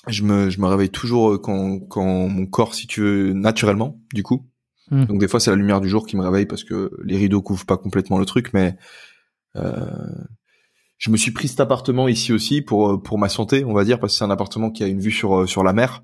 Je 0.07 0.23
me, 0.23 0.51
je 0.51 0.61
me 0.61 0.67
réveille 0.67 0.91
toujours 0.91 1.33
euh, 1.33 1.39
quand, 1.39 1.81
quand 1.81 2.29
mon 2.29 2.47
corps, 2.47 2.75
si 2.75 2.87
tu 2.87 3.01
veux, 3.01 3.33
naturellement, 3.33 4.01
du 4.13 4.23
coup. 4.23 4.47
Hmm. 4.91 5.05
Donc 5.05 5.19
des 5.19 5.29
fois, 5.29 5.41
c'est 5.41 5.51
la 5.51 5.57
lumière 5.57 5.81
du 5.81 5.89
jour 5.89 6.07
qui 6.07 6.17
me 6.17 6.23
réveille 6.23 6.47
parce 6.47 6.65
que 6.65 6.91
les 7.05 7.17
rideaux 7.17 7.43
couvrent 7.43 7.67
pas 7.67 7.77
complètement 7.77 8.19
le 8.19 8.25
truc, 8.25 8.53
mais 8.53 8.77
euh, 9.57 9.87
je 10.99 11.11
me 11.11 11.17
suis 11.17 11.31
pris 11.33 11.49
cet 11.49 11.61
appartement 11.61 12.09
ici 12.09 12.33
aussi 12.33 12.63
pour 12.63 12.91
euh, 12.93 12.99
pour 13.03 13.19
ma 13.19 13.29
santé, 13.29 13.65
on 13.65 13.73
va 13.75 13.85
dire, 13.85 14.01
parce 14.01 14.15
que 14.15 14.19
c'est 14.19 14.25
un 14.25 14.31
appartement 14.31 14.71
qui 14.71 14.85
a 14.85 14.87
une 14.89 15.01
vue 15.01 15.13
sur 15.13 15.41
euh, 15.43 15.47
sur 15.47 15.63
la 15.65 15.73
mer 15.73 16.03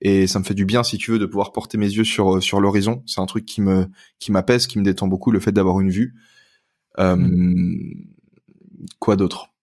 et 0.00 0.26
ça 0.26 0.38
me 0.38 0.44
fait 0.44 0.54
du 0.54 0.64
bien, 0.66 0.82
si 0.82 0.98
tu 0.98 1.10
veux, 1.12 1.18
de 1.18 1.26
pouvoir 1.26 1.52
porter 1.52 1.78
mes 1.78 1.88
yeux 1.90 2.04
sur 2.04 2.36
euh, 2.36 2.40
sur 2.40 2.60
l'horizon. 2.60 3.02
C'est 3.06 3.20
un 3.20 3.26
truc 3.26 3.44
qui 3.46 3.60
me 3.62 3.88
qui 4.18 4.32
m'apaise, 4.32 4.66
qui 4.66 4.78
me 4.78 4.84
détend 4.84 5.08
beaucoup, 5.08 5.30
le 5.30 5.40
fait 5.40 5.52
d'avoir 5.52 5.80
une 5.80 5.90
vue. 5.90 6.14
Euh, 7.00 7.16
Quoi 8.98 9.16
d'autre? 9.16 9.54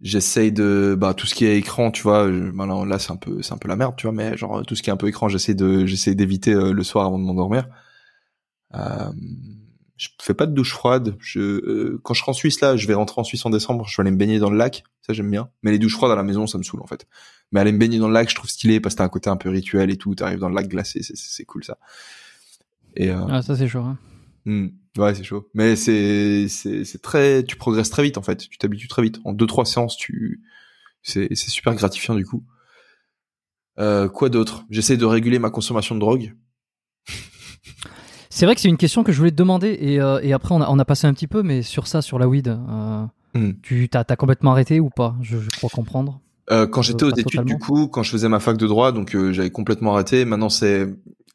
J'essaye 0.00 0.52
de 0.52 0.94
bah 0.98 1.14
tout 1.14 1.26
ce 1.26 1.34
qui 1.34 1.46
est 1.46 1.56
écran, 1.56 1.90
tu 1.90 2.02
vois, 2.02 2.30
je- 2.30 2.50
bah, 2.50 2.66
là, 2.66 2.84
là, 2.84 2.98
c'est 2.98 3.12
un 3.12 3.16
peu 3.16 3.40
c'est 3.42 3.52
un 3.54 3.58
peu 3.58 3.68
la 3.68 3.76
merde, 3.76 3.94
tu 3.96 4.06
vois, 4.06 4.12
mais 4.12 4.36
genre 4.36 4.64
tout 4.66 4.74
ce 4.74 4.82
qui 4.82 4.90
est 4.90 4.92
un 4.92 4.96
peu 4.96 5.08
écran, 5.08 5.28
j'essaie 5.28 5.54
de 5.54 5.86
j'essaie 5.86 6.14
d'éviter 6.14 6.52
euh, 6.52 6.72
le 6.72 6.82
soir 6.84 7.06
avant 7.06 7.18
de 7.18 7.24
m'endormir. 7.24 7.66
Euh, 8.74 9.12
je 9.96 10.08
fais 10.20 10.34
pas 10.34 10.46
de 10.46 10.52
douche 10.52 10.72
froide. 10.72 11.16
Je 11.20 11.40
euh, 11.40 12.00
quand 12.02 12.14
je 12.14 12.20
serai 12.20 12.30
en 12.30 12.34
Suisse 12.34 12.60
là, 12.60 12.76
je 12.76 12.86
vais 12.86 12.94
rentrer 12.94 13.20
en 13.20 13.24
Suisse 13.24 13.44
en 13.46 13.50
décembre, 13.50 13.86
je 13.88 13.96
vais 13.96 14.00
aller 14.02 14.10
me 14.10 14.16
baigner 14.16 14.38
dans 14.38 14.50
le 14.50 14.56
lac, 14.56 14.84
ça 15.02 15.12
j'aime 15.12 15.30
bien. 15.30 15.50
Mais 15.62 15.70
les 15.70 15.78
douches 15.78 15.94
froides 15.94 16.10
à 16.12 16.16
la 16.16 16.22
maison, 16.24 16.46
ça 16.46 16.58
me 16.58 16.62
saoule 16.62 16.82
en 16.82 16.86
fait. 16.86 17.06
Mais 17.52 17.60
aller 17.60 17.72
me 17.72 17.78
baigner 17.78 17.98
dans 17.98 18.08
le 18.08 18.14
lac, 18.14 18.28
je 18.28 18.34
trouve 18.34 18.50
stylé 18.50 18.80
parce 18.80 18.94
que 18.94 18.98
t'as 18.98 19.04
un 19.04 19.08
côté 19.08 19.30
un 19.30 19.36
peu 19.36 19.48
rituel 19.50 19.90
et 19.90 19.96
tout. 19.96 20.14
T'arrives 20.14 20.38
dans 20.40 20.48
le 20.48 20.54
lac 20.54 20.66
glacé, 20.68 21.00
c'est 21.02 21.44
cool 21.44 21.62
ça. 21.64 21.78
Et 22.96 23.10
euh, 23.10 23.24
Ah, 23.28 23.42
ça 23.42 23.56
c'est 23.56 23.68
chaud. 23.68 23.80
hein. 23.82 23.98
Hmm. 24.46 24.68
Ouais, 24.98 25.14
c'est 25.14 25.24
chaud. 25.24 25.48
Mais 25.54 25.74
c'est 25.76 26.46
c'est 26.48 26.84
c'est 26.84 27.00
très 27.02 27.42
tu 27.44 27.56
progresses 27.56 27.90
très 27.90 28.02
vite 28.02 28.18
en 28.18 28.22
fait. 28.22 28.48
Tu 28.48 28.58
t'habitues 28.58 28.88
très 28.88 29.02
vite. 29.02 29.18
En 29.24 29.32
deux 29.32 29.46
trois 29.46 29.64
séances, 29.64 29.96
tu 29.96 30.42
c'est 31.02 31.28
c'est 31.34 31.50
super 31.50 31.74
gratifiant 31.74 32.14
du 32.14 32.24
coup. 32.26 32.44
Euh, 33.78 34.08
quoi 34.08 34.28
d'autre? 34.28 34.64
J'essaie 34.70 34.96
de 34.96 35.04
réguler 35.04 35.38
ma 35.40 35.50
consommation 35.50 35.94
de 35.96 36.00
drogue. 36.00 36.34
C'est 38.34 38.46
vrai 38.46 38.56
que 38.56 38.60
c'est 38.60 38.68
une 38.68 38.76
question 38.76 39.04
que 39.04 39.12
je 39.12 39.18
voulais 39.18 39.30
te 39.30 39.36
demander 39.36 39.78
et, 39.80 40.00
euh, 40.00 40.18
et 40.20 40.32
après 40.32 40.56
on 40.56 40.60
a, 40.60 40.68
on 40.68 40.76
a 40.80 40.84
passé 40.84 41.06
un 41.06 41.14
petit 41.14 41.28
peu, 41.28 41.44
mais 41.44 41.62
sur 41.62 41.86
ça, 41.86 42.02
sur 42.02 42.18
la 42.18 42.26
weed, 42.26 42.48
euh, 42.48 43.06
Hmm. 43.36 43.52
tu 43.62 43.88
t'as 43.88 44.04
as 44.08 44.16
complètement 44.16 44.52
arrêté 44.52 44.78
ou 44.80 44.90
pas? 44.90 45.16
Je, 45.20 45.38
je 45.38 45.48
crois 45.50 45.70
comprendre. 45.70 46.20
Euh, 46.50 46.66
quand 46.66 46.82
j'étais 46.82 47.04
aux 47.04 47.10
études 47.10 47.24
totalement. 47.24 47.54
du 47.54 47.58
coup, 47.58 47.86
quand 47.88 48.02
je 48.02 48.10
faisais 48.10 48.28
ma 48.28 48.38
fac 48.40 48.56
de 48.56 48.66
droit, 48.66 48.90
donc 48.90 49.14
euh, 49.14 49.32
j'avais 49.32 49.50
complètement 49.50 49.92
arrêté. 49.94 50.24
Maintenant 50.24 50.48
c'est 50.48 50.86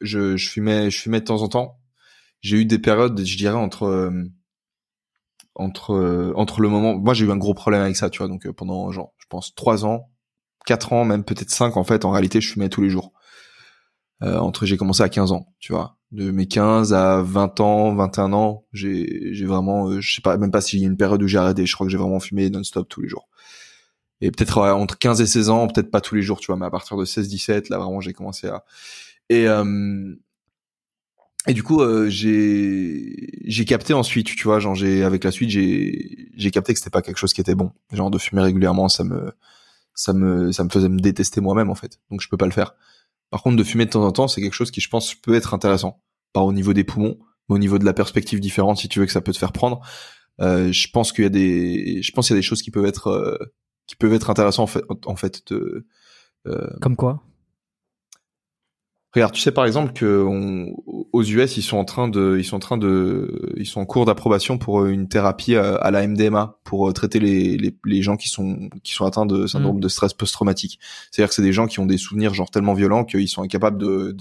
je 0.02 0.36
je 0.36 0.50
fumais 0.50 0.92
je 0.92 1.00
fumais 1.00 1.22
de 1.22 1.26
temps 1.26 1.42
en 1.42 1.48
temps. 1.48 1.78
J'ai 2.42 2.58
eu 2.58 2.66
des 2.66 2.80
périodes, 2.80 3.18
je 3.26 3.38
dirais 3.38 3.56
entre 3.56 4.12
entre 5.56 6.34
entre 6.36 6.62
le 6.62 6.68
moment. 6.68 6.98
Moi 6.98 7.14
j'ai 7.14 7.26
eu 7.26 7.32
un 7.32 7.38
gros 7.38 7.54
problème 7.54 7.82
avec 7.82 7.96
ça, 7.96 8.10
tu 8.10 8.18
vois. 8.18 8.28
Donc 8.28 8.50
pendant 8.52 8.92
genre 8.92 9.14
je 9.20 9.26
pense 9.30 9.56
trois 9.56 9.86
ans, 9.86 10.10
quatre 10.66 10.92
ans, 10.92 11.06
même 11.06 11.24
peut-être 11.24 11.50
cinq 11.50 11.78
en 11.78 11.86
fait. 11.86 12.04
En 12.04 12.12
réalité, 12.12 12.42
je 12.42 12.52
fumais 12.52 12.68
tous 12.70 12.82
les 12.82 12.90
jours. 12.90 13.14
Euh, 14.22 14.38
entre 14.38 14.66
j'ai 14.66 14.76
commencé 14.76 15.02
à 15.02 15.08
15 15.08 15.32
ans, 15.32 15.48
tu 15.60 15.72
vois. 15.72 15.98
De 16.12 16.32
mes 16.32 16.48
15 16.48 16.94
à 16.94 17.22
20 17.22 17.60
ans, 17.60 17.94
21 17.96 18.34
ans, 18.34 18.66
j'ai 18.74 19.34
j'ai 19.34 19.46
vraiment 19.46 19.90
euh, 19.90 20.02
je 20.02 20.16
sais 20.16 20.22
pas 20.22 20.38
même 20.38 20.50
pas 20.52 20.62
s'il 20.62 20.80
y 20.80 20.84
a 20.84 20.88
une 20.88 20.98
période 20.98 21.22
où 21.22 21.28
j'ai 21.28 21.38
arrêté, 21.38 21.68
je 21.68 21.74
crois 21.76 21.86
que 21.86 21.92
j'ai 21.92 21.98
vraiment 22.00 22.20
fumé 22.20 22.50
non-stop 22.50 22.90
tous 22.90 23.02
les 23.02 23.08
jours. 23.08 23.30
Et 24.22 24.32
peut-être 24.32 24.58
entre 24.60 24.98
15 24.98 25.22
et 25.22 25.28
16 25.28 25.50
ans, 25.50 25.68
peut-être 25.68 25.92
pas 25.92 26.02
tous 26.02 26.16
les 26.16 26.24
jours, 26.24 26.40
tu 26.40 26.48
vois, 26.48 26.58
mais 26.58 26.66
à 26.66 26.72
partir 26.72 26.98
de 26.98 27.06
16 27.06 27.28
17 27.30 27.70
là 27.70 27.78
vraiment 27.78 28.02
j'ai 28.02 28.14
commencé 28.14 28.48
à 28.48 28.66
et 29.30 29.48
euh, 29.48 30.16
et 31.48 31.54
du 31.54 31.64
coup 31.64 31.82
euh, 31.82 32.10
j'ai 32.10 33.30
j'ai 33.46 33.66
capté 33.66 33.94
ensuite, 33.94 34.28
tu 34.28 34.44
vois, 34.44 34.60
genre 34.60 34.76
j'ai 34.76 35.04
avec 35.04 35.24
la 35.24 35.32
suite, 35.32 35.50
j'ai 35.50 36.30
j'ai 36.36 36.52
capté 36.52 36.74
que 36.74 36.80
c'était 36.80 36.90
pas 36.90 37.02
quelque 37.02 37.18
chose 37.18 37.34
qui 37.34 37.42
était 37.42 37.56
bon. 37.56 37.72
Genre 37.94 38.12
de 38.12 38.18
fumer 38.18 38.42
régulièrement, 38.42 38.90
ça 38.90 39.04
me 39.04 39.32
ça 39.94 40.14
me 40.14 40.52
ça 40.52 40.64
me 40.64 40.70
faisait 40.70 40.90
me 40.90 41.00
détester 41.00 41.42
moi-même 41.42 41.70
en 41.70 41.76
fait. 41.76 42.00
Donc 42.12 42.22
je 42.22 42.30
peux 42.30 42.38
pas 42.38 42.46
le 42.46 42.52
faire. 42.52 42.76
Par 43.32 43.44
contre, 43.44 43.58
de 43.58 43.64
fumer 43.64 43.86
de 43.86 43.92
temps 43.92 44.06
en 44.06 44.12
temps, 44.12 44.28
c'est 44.28 44.42
quelque 44.42 44.54
chose 44.54 44.72
qui, 44.72 44.82
je 44.82 44.90
pense, 44.90 45.16
peut 45.16 45.36
être 45.36 45.54
intéressant. 45.54 46.02
Pas 46.34 46.42
au 46.42 46.54
niveau 46.54 46.74
des 46.74 46.84
poumons, 46.84 47.18
mais 47.48 47.56
au 47.56 47.60
niveau 47.60 47.80
de 47.80 47.86
la 47.86 47.94
perspective 47.94 48.40
différente, 48.40 48.78
si 48.78 48.90
tu 48.90 49.00
veux 49.00 49.06
que 49.06 49.12
ça 49.12 49.22
peut 49.22 49.32
te 49.32 49.38
faire 49.38 49.52
prendre. 49.52 49.82
Euh, 50.42 50.72
je 50.72 50.90
pense 50.90 51.12
qu'il 51.12 51.24
y 51.24 51.28
a 51.28 51.30
des, 51.30 52.02
je 52.02 52.12
pense 52.12 52.28
qu'il 52.28 52.36
y 52.36 52.38
a 52.38 52.40
des 52.40 52.46
choses 52.46 52.62
qui 52.62 52.72
peuvent 52.72 52.86
être, 52.86 53.08
euh, 53.08 53.38
qui 53.88 53.96
peuvent 53.96 54.14
être 54.14 54.30
intéressantes 54.30 54.64
en 54.64 54.68
fait, 54.68 54.84
en 55.06 55.16
fait 55.16 55.42
de, 55.52 55.86
euh, 56.48 56.70
Comme 56.82 56.96
quoi? 56.96 57.24
Regarde, 59.14 59.34
tu 59.34 59.42
sais 59.42 59.52
par 59.52 59.66
exemple 59.66 59.92
que 59.94 60.24
on- 60.24 60.76
aux 61.12 61.24
US 61.24 61.58
ils 61.58 61.64
sont 61.64 61.78
en 61.78 61.84
train 61.86 62.08
de, 62.08 62.36
ils 62.38 62.44
sont 62.46 62.58
en 62.58 62.60
train 62.60 62.78
de, 62.78 63.54
ils 63.58 63.66
sont 63.66 63.82
en 63.82 63.86
cours 63.88 64.06
d'approbation 64.06 64.60
pour 64.60 64.82
euh, 64.82 64.90
une 64.90 65.08
thérapie 65.08 65.56
à, 65.56 65.74
à 65.76 65.90
la 65.90 66.06
MDMA 66.08 66.60
pour 66.64 66.88
euh, 66.88 66.94
traiter 66.94 67.20
les, 67.20 67.58
les, 67.58 67.76
les 67.86 68.02
gens 68.04 68.18
qui 68.18 68.30
sont 68.30 68.70
qui 68.84 68.94
sont 68.94 69.06
atteints 69.06 69.26
de 69.26 69.48
syndrome 69.48 69.80
de 69.80 69.88
stress 69.88 70.14
post-traumatique. 70.14 70.80
C'est-à-dire 71.12 71.30
que 71.30 71.34
c'est 71.36 71.42
des 71.42 71.54
gens 71.54 71.66
qui 71.66 71.80
ont 71.80 71.88
des 71.88 71.98
souvenirs 71.98 72.36
genre 72.36 72.52
tellement 72.52 72.76
violents 72.76 73.04
qu'ils 73.04 73.28
sont 73.28 73.42
incapables 73.42 73.80
de 73.80 74.16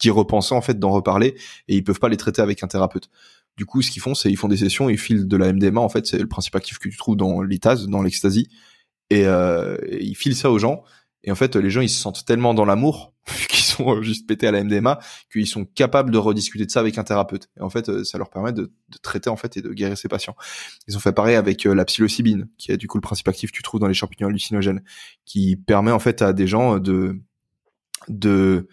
d'y 0.00 0.10
repenser 0.10 0.56
en 0.56 0.60
fait, 0.60 0.76
d'en 0.76 0.90
reparler 0.90 1.36
et 1.68 1.76
ils 1.76 1.84
peuvent 1.84 2.00
pas 2.00 2.08
les 2.08 2.16
traiter 2.16 2.42
avec 2.42 2.64
un 2.64 2.66
thérapeute. 2.66 3.08
Du 3.56 3.64
coup, 3.64 3.80
ce 3.80 3.92
qu'ils 3.92 4.02
font, 4.02 4.14
c'est 4.16 4.28
ils 4.28 4.36
font 4.36 4.48
des 4.48 4.56
sessions, 4.56 4.88
ils 4.90 4.98
filent 4.98 5.28
de 5.28 5.36
la 5.36 5.52
MDMA 5.52 5.80
en 5.80 5.88
fait, 5.88 6.04
c'est 6.06 6.18
le 6.18 6.26
principe 6.26 6.56
actif 6.56 6.78
que 6.80 6.88
tu 6.88 6.96
trouves 6.96 7.16
dans 7.16 7.42
l'ITAS, 7.42 7.86
dans 7.86 8.02
l'ecstasy, 8.02 8.48
et, 9.10 9.24
euh, 9.26 9.76
et 9.86 10.02
ils 10.02 10.16
filent 10.16 10.34
ça 10.34 10.50
aux 10.50 10.58
gens. 10.58 10.82
Et 11.22 11.30
en 11.30 11.36
fait, 11.36 11.54
les 11.54 11.70
gens 11.70 11.82
ils 11.82 11.88
se 11.90 12.00
sentent 12.00 12.24
tellement 12.24 12.54
dans 12.54 12.64
l'amour 12.64 13.12
sont 13.72 13.96
euh, 13.96 14.02
juste 14.02 14.26
pétés 14.26 14.46
à 14.46 14.52
la 14.52 14.62
MDMA, 14.64 14.98
qu'ils 15.30 15.46
sont 15.46 15.64
capables 15.64 16.10
de 16.10 16.18
rediscuter 16.18 16.66
de 16.66 16.70
ça 16.70 16.80
avec 16.80 16.98
un 16.98 17.04
thérapeute. 17.04 17.48
Et 17.58 17.62
en 17.62 17.70
fait, 17.70 17.88
euh, 17.88 18.04
ça 18.04 18.18
leur 18.18 18.30
permet 18.30 18.52
de, 18.52 18.62
de, 18.62 18.98
traiter 19.02 19.30
en 19.30 19.36
fait 19.36 19.56
et 19.56 19.62
de 19.62 19.72
guérir 19.72 19.96
ces 19.96 20.08
patients. 20.08 20.36
Ils 20.88 20.96
ont 20.96 21.00
fait 21.00 21.12
pareil 21.12 21.36
avec 21.36 21.64
la 21.64 21.84
psilocybine, 21.84 22.48
qui 22.58 22.72
est 22.72 22.76
du 22.76 22.88
coup 22.88 22.98
le 22.98 23.02
principe 23.02 23.28
actif 23.28 23.50
que 23.50 23.56
tu 23.56 23.62
trouves 23.62 23.80
dans 23.80 23.88
les 23.88 23.94
champignons 23.94 24.28
hallucinogènes, 24.28 24.82
qui 25.24 25.56
permet 25.56 25.92
en 25.92 25.98
fait 25.98 26.22
à 26.22 26.32
des 26.32 26.46
gens 26.46 26.78
de 26.78 27.20
de 28.08 28.68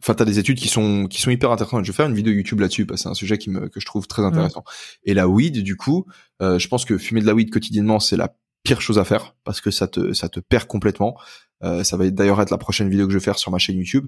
Enfin, 0.00 0.14
t'as 0.14 0.24
des 0.24 0.38
études 0.38 0.58
qui 0.58 0.68
sont 0.68 1.06
qui 1.06 1.20
sont 1.20 1.30
hyper 1.30 1.50
intéressantes. 1.50 1.84
Je 1.84 1.90
vais 1.90 1.96
faire 1.96 2.06
une 2.06 2.14
vidéo 2.14 2.32
YouTube 2.32 2.60
là-dessus 2.60 2.86
parce 2.86 3.00
que 3.00 3.02
c'est 3.02 3.08
un 3.08 3.14
sujet 3.14 3.36
qui 3.36 3.50
me 3.50 3.68
que 3.68 3.80
je 3.80 3.86
trouve 3.86 4.06
très 4.06 4.22
intéressant. 4.22 4.62
Et 5.04 5.12
la 5.12 5.26
weed, 5.26 5.62
du 5.62 5.76
coup, 5.76 6.06
euh, 6.40 6.58
je 6.58 6.68
pense 6.68 6.84
que 6.84 6.98
fumer 6.98 7.20
de 7.20 7.26
la 7.26 7.34
weed 7.34 7.50
quotidiennement, 7.50 7.98
c'est 7.98 8.16
la 8.16 8.36
pire 8.62 8.80
chose 8.80 8.98
à 8.98 9.04
faire 9.04 9.34
parce 9.42 9.60
que 9.60 9.72
ça 9.72 9.88
te 9.88 10.12
ça 10.12 10.28
te 10.28 10.38
perd 10.38 10.66
complètement. 10.66 11.18
Euh, 11.64 11.84
ça 11.84 11.96
va 11.96 12.08
d'ailleurs 12.10 12.40
être 12.40 12.50
la 12.50 12.58
prochaine 12.58 12.88
vidéo 12.88 13.06
que 13.06 13.12
je 13.12 13.18
vais 13.18 13.24
faire 13.24 13.38
sur 13.38 13.50
ma 13.50 13.58
chaîne 13.58 13.76
YouTube. 13.76 14.06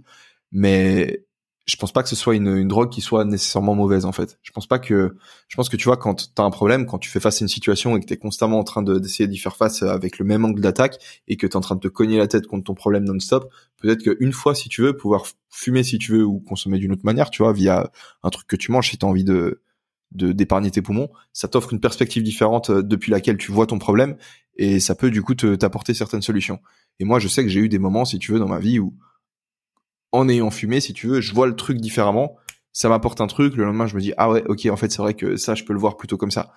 Mais 0.53 1.25
je 1.67 1.77
pense 1.77 1.93
pas 1.93 2.03
que 2.03 2.09
ce 2.09 2.17
soit 2.17 2.35
une, 2.35 2.49
une, 2.49 2.69
drogue 2.69 2.91
qui 2.91 3.01
soit 3.01 3.25
nécessairement 3.25 3.75
mauvaise 3.75 4.05
en 4.05 4.13
fait. 4.13 4.39
Je 4.43 4.51
pense 4.51 4.67
pas 4.67 4.79
que 4.79 5.17
je 5.49 5.57
pense 5.57 5.69
que 5.69 5.77
tu 5.77 5.85
vois 5.85 5.97
quand 5.97 6.33
tu 6.35 6.43
as 6.43 6.45
un 6.45 6.51
problème, 6.51 6.87
quand 6.87 6.99
tu 6.99 7.11
fais 7.11 7.21
face 7.21 7.41
à 7.41 7.45
une 7.45 7.49
situation 7.49 7.97
et 7.97 8.01
que 8.01 8.07
tu 8.07 8.15
es 8.15 8.17
constamment 8.17 8.59
en 8.59 8.65
train 8.65 8.83
d'essayer 8.83 9.29
d'y 9.29 9.39
faire 9.39 9.57
face 9.57 9.83
avec 9.83 10.19
le 10.19 10.25
même 10.25 10.45
angle 10.45 10.61
d'attaque 10.61 10.97
et 11.29 11.37
que 11.37 11.47
tu 11.47 11.53
es 11.53 11.57
en 11.57 11.61
train 11.61 11.77
de 11.77 11.81
te 11.81 11.89
cogner 11.89 12.19
la 12.19 12.27
tête 12.27 12.47
contre 12.47 12.65
ton 12.65 12.75
problème 12.75 13.05
non-stop, 13.05 13.53
peut-être 13.81 14.03
qu'une 14.03 14.33
fois 14.33 14.55
si 14.55 14.69
tu 14.69 14.83
veux 14.83 14.97
pouvoir 14.97 15.27
fumer 15.49 15.83
si 15.83 15.99
tu 15.99 16.13
veux 16.13 16.25
ou 16.25 16.41
consommer 16.41 16.79
d'une 16.79 16.93
autre 16.93 17.05
manière, 17.05 17.31
tu 17.31 17.43
vois, 17.43 17.53
via 17.53 17.91
un 18.23 18.31
truc 18.31 18.47
que 18.49 18.57
tu 18.57 18.73
manges 18.73 18.91
si 18.91 18.99
tu 18.99 19.07
as 19.07 19.09
envie 19.09 19.25
de 19.25 19.61
de 19.61 19.61
d'épargner 20.13 20.71
tes 20.71 20.83
poumons, 20.83 21.09
ça 21.33 21.49
t'offre 21.49 21.73
une 21.73 21.81
perspective 21.81 22.23
différente 22.23 22.71
euh, 22.71 22.83
depuis 22.83 23.11
laquelle 23.11 23.37
tu 23.37 23.53
vois 23.53 23.67
ton 23.67 23.79
problème 23.79 24.17
et 24.57 24.81
ça 24.81 24.95
peut 24.95 25.11
du 25.11 25.23
coup 25.23 25.35
t'apporter 25.35 25.95
certaines 25.95 26.23
solutions. 26.23 26.61
Et 26.99 27.05
moi, 27.05 27.19
je 27.19 27.29
sais 27.29 27.43
que 27.43 27.49
j'ai 27.49 27.61
eu 27.61 27.69
des 27.69 27.79
moments 27.79 28.05
si 28.05 28.19
tu 28.19 28.33
veux 28.33 28.39
dans 28.39 28.49
ma 28.49 28.59
vie 28.59 28.79
où 28.79 28.95
en 30.13 30.29
ayant 30.29 30.51
fumé, 30.51 30.81
si 30.81 30.93
tu 30.93 31.07
veux, 31.07 31.21
je 31.21 31.33
vois 31.33 31.47
le 31.47 31.55
truc 31.55 31.79
différemment. 31.79 32.37
Ça 32.73 32.89
m'apporte 32.89 33.21
un 33.21 33.27
truc. 33.27 33.55
Le 33.57 33.65
lendemain, 33.65 33.87
je 33.87 33.95
me 33.95 34.01
dis 34.01 34.13
ah 34.17 34.31
ouais, 34.31 34.45
ok, 34.47 34.67
en 34.67 34.77
fait, 34.77 34.91
c'est 34.91 35.03
vrai 35.03 35.15
que 35.15 35.37
ça, 35.37 35.55
je 35.55 35.65
peux 35.65 35.73
le 35.73 35.79
voir 35.79 35.97
plutôt 35.97 36.17
comme 36.17 36.31
ça. 36.31 36.53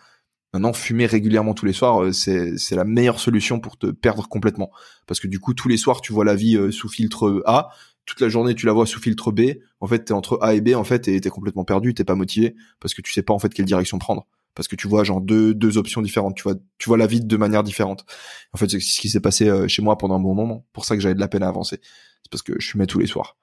Maintenant, 0.53 0.73
fumer 0.73 1.05
régulièrement 1.05 1.53
tous 1.53 1.65
les 1.65 1.73
soirs, 1.73 2.03
euh, 2.03 2.11
c'est 2.11 2.57
c'est 2.57 2.75
la 2.75 2.83
meilleure 2.83 3.19
solution 3.19 3.59
pour 3.59 3.77
te 3.77 3.87
perdre 3.87 4.27
complètement. 4.27 4.71
Parce 5.07 5.19
que 5.19 5.27
du 5.27 5.39
coup, 5.39 5.53
tous 5.53 5.67
les 5.67 5.77
soirs, 5.77 6.01
tu 6.01 6.13
vois 6.13 6.25
la 6.25 6.35
vie 6.35 6.57
euh, 6.57 6.71
sous 6.71 6.89
filtre 6.89 7.41
A. 7.45 7.69
Toute 8.05 8.19
la 8.19 8.29
journée, 8.29 8.53
tu 8.55 8.65
la 8.65 8.73
vois 8.73 8.85
sous 8.85 8.99
filtre 8.99 9.31
B. 9.31 9.41
En 9.79 9.87
fait, 9.87 10.05
t'es 10.05 10.13
entre 10.13 10.39
A 10.41 10.53
et 10.53 10.61
B, 10.61 10.75
en 10.75 10.83
fait, 10.83 11.07
et 11.07 11.19
t'es 11.21 11.29
complètement 11.29 11.63
perdu. 11.63 11.93
T'es 11.93 12.03
pas 12.03 12.15
motivé 12.15 12.55
parce 12.79 12.93
que 12.93 13.01
tu 13.01 13.13
sais 13.13 13.23
pas 13.23 13.33
en 13.33 13.39
fait 13.39 13.49
quelle 13.53 13.65
direction 13.65 13.97
prendre. 13.99 14.27
Parce 14.55 14.67
que 14.67 14.75
tu 14.75 14.87
vois 14.87 15.03
genre 15.03 15.21
deux 15.21 15.53
deux 15.53 15.77
options 15.77 16.01
différentes. 16.01 16.35
Tu 16.35 16.43
vois 16.43 16.55
tu 16.77 16.89
vois 16.89 16.97
la 16.97 17.07
vie 17.07 17.21
de 17.21 17.37
manière 17.37 17.63
différente. 17.63 18.05
En 18.53 18.57
fait, 18.57 18.69
c'est 18.69 18.79
ce 18.79 18.99
qui 18.99 19.09
s'est 19.09 19.21
passé 19.21 19.47
euh, 19.49 19.67
chez 19.67 19.81
moi 19.81 19.97
pendant 19.97 20.15
un 20.15 20.19
bon 20.19 20.35
moment. 20.35 20.65
Pour 20.73 20.85
ça 20.85 20.95
que 20.95 21.01
j'avais 21.01 21.15
de 21.15 21.19
la 21.19 21.27
peine 21.27 21.43
à 21.43 21.47
avancer. 21.47 21.79
C'est 22.23 22.31
parce 22.31 22.43
que 22.43 22.53
je 22.59 22.69
fumais 22.69 22.87
tous 22.87 22.99
les 22.99 23.07
soirs 23.07 23.37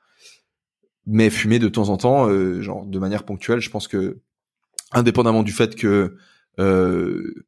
mais 1.07 1.31
fumer 1.31 1.59
de 1.59 1.69
temps 1.69 1.89
en 1.89 1.97
temps, 1.97 2.29
euh, 2.29 2.63
genre 2.63 2.87
de 2.87 2.99
manière 2.99 3.25
ponctuelle. 3.25 3.61
Je 3.61 3.71
pense 3.71 3.89
que, 3.89 4.21
indépendamment 4.93 5.43
du 5.43 5.53
fait 5.53 5.75
que 5.75 6.17
euh, 6.59 7.47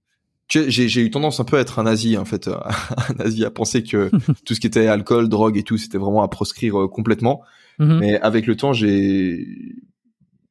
j'ai 0.52 1.00
eu 1.00 1.10
tendance 1.10 1.40
un 1.40 1.44
peu 1.44 1.56
à 1.56 1.60
être 1.60 1.78
un 1.78 1.84
nazi 1.84 2.16
en 2.16 2.24
fait, 2.24 2.48
un 3.08 3.14
nazi 3.18 3.44
à 3.44 3.50
penser 3.50 3.82
que 3.82 4.10
tout 4.44 4.54
ce 4.54 4.60
qui 4.60 4.66
était 4.66 4.86
alcool, 4.86 5.28
drogue 5.28 5.56
et 5.56 5.62
tout, 5.62 5.78
c'était 5.78 5.98
vraiment 5.98 6.22
à 6.22 6.28
proscrire 6.28 6.82
euh, 6.82 6.88
complètement. 6.88 7.42
Mm-hmm. 7.78 7.98
Mais 7.98 8.20
avec 8.20 8.46
le 8.46 8.56
temps, 8.56 8.72
j'ai 8.72 9.46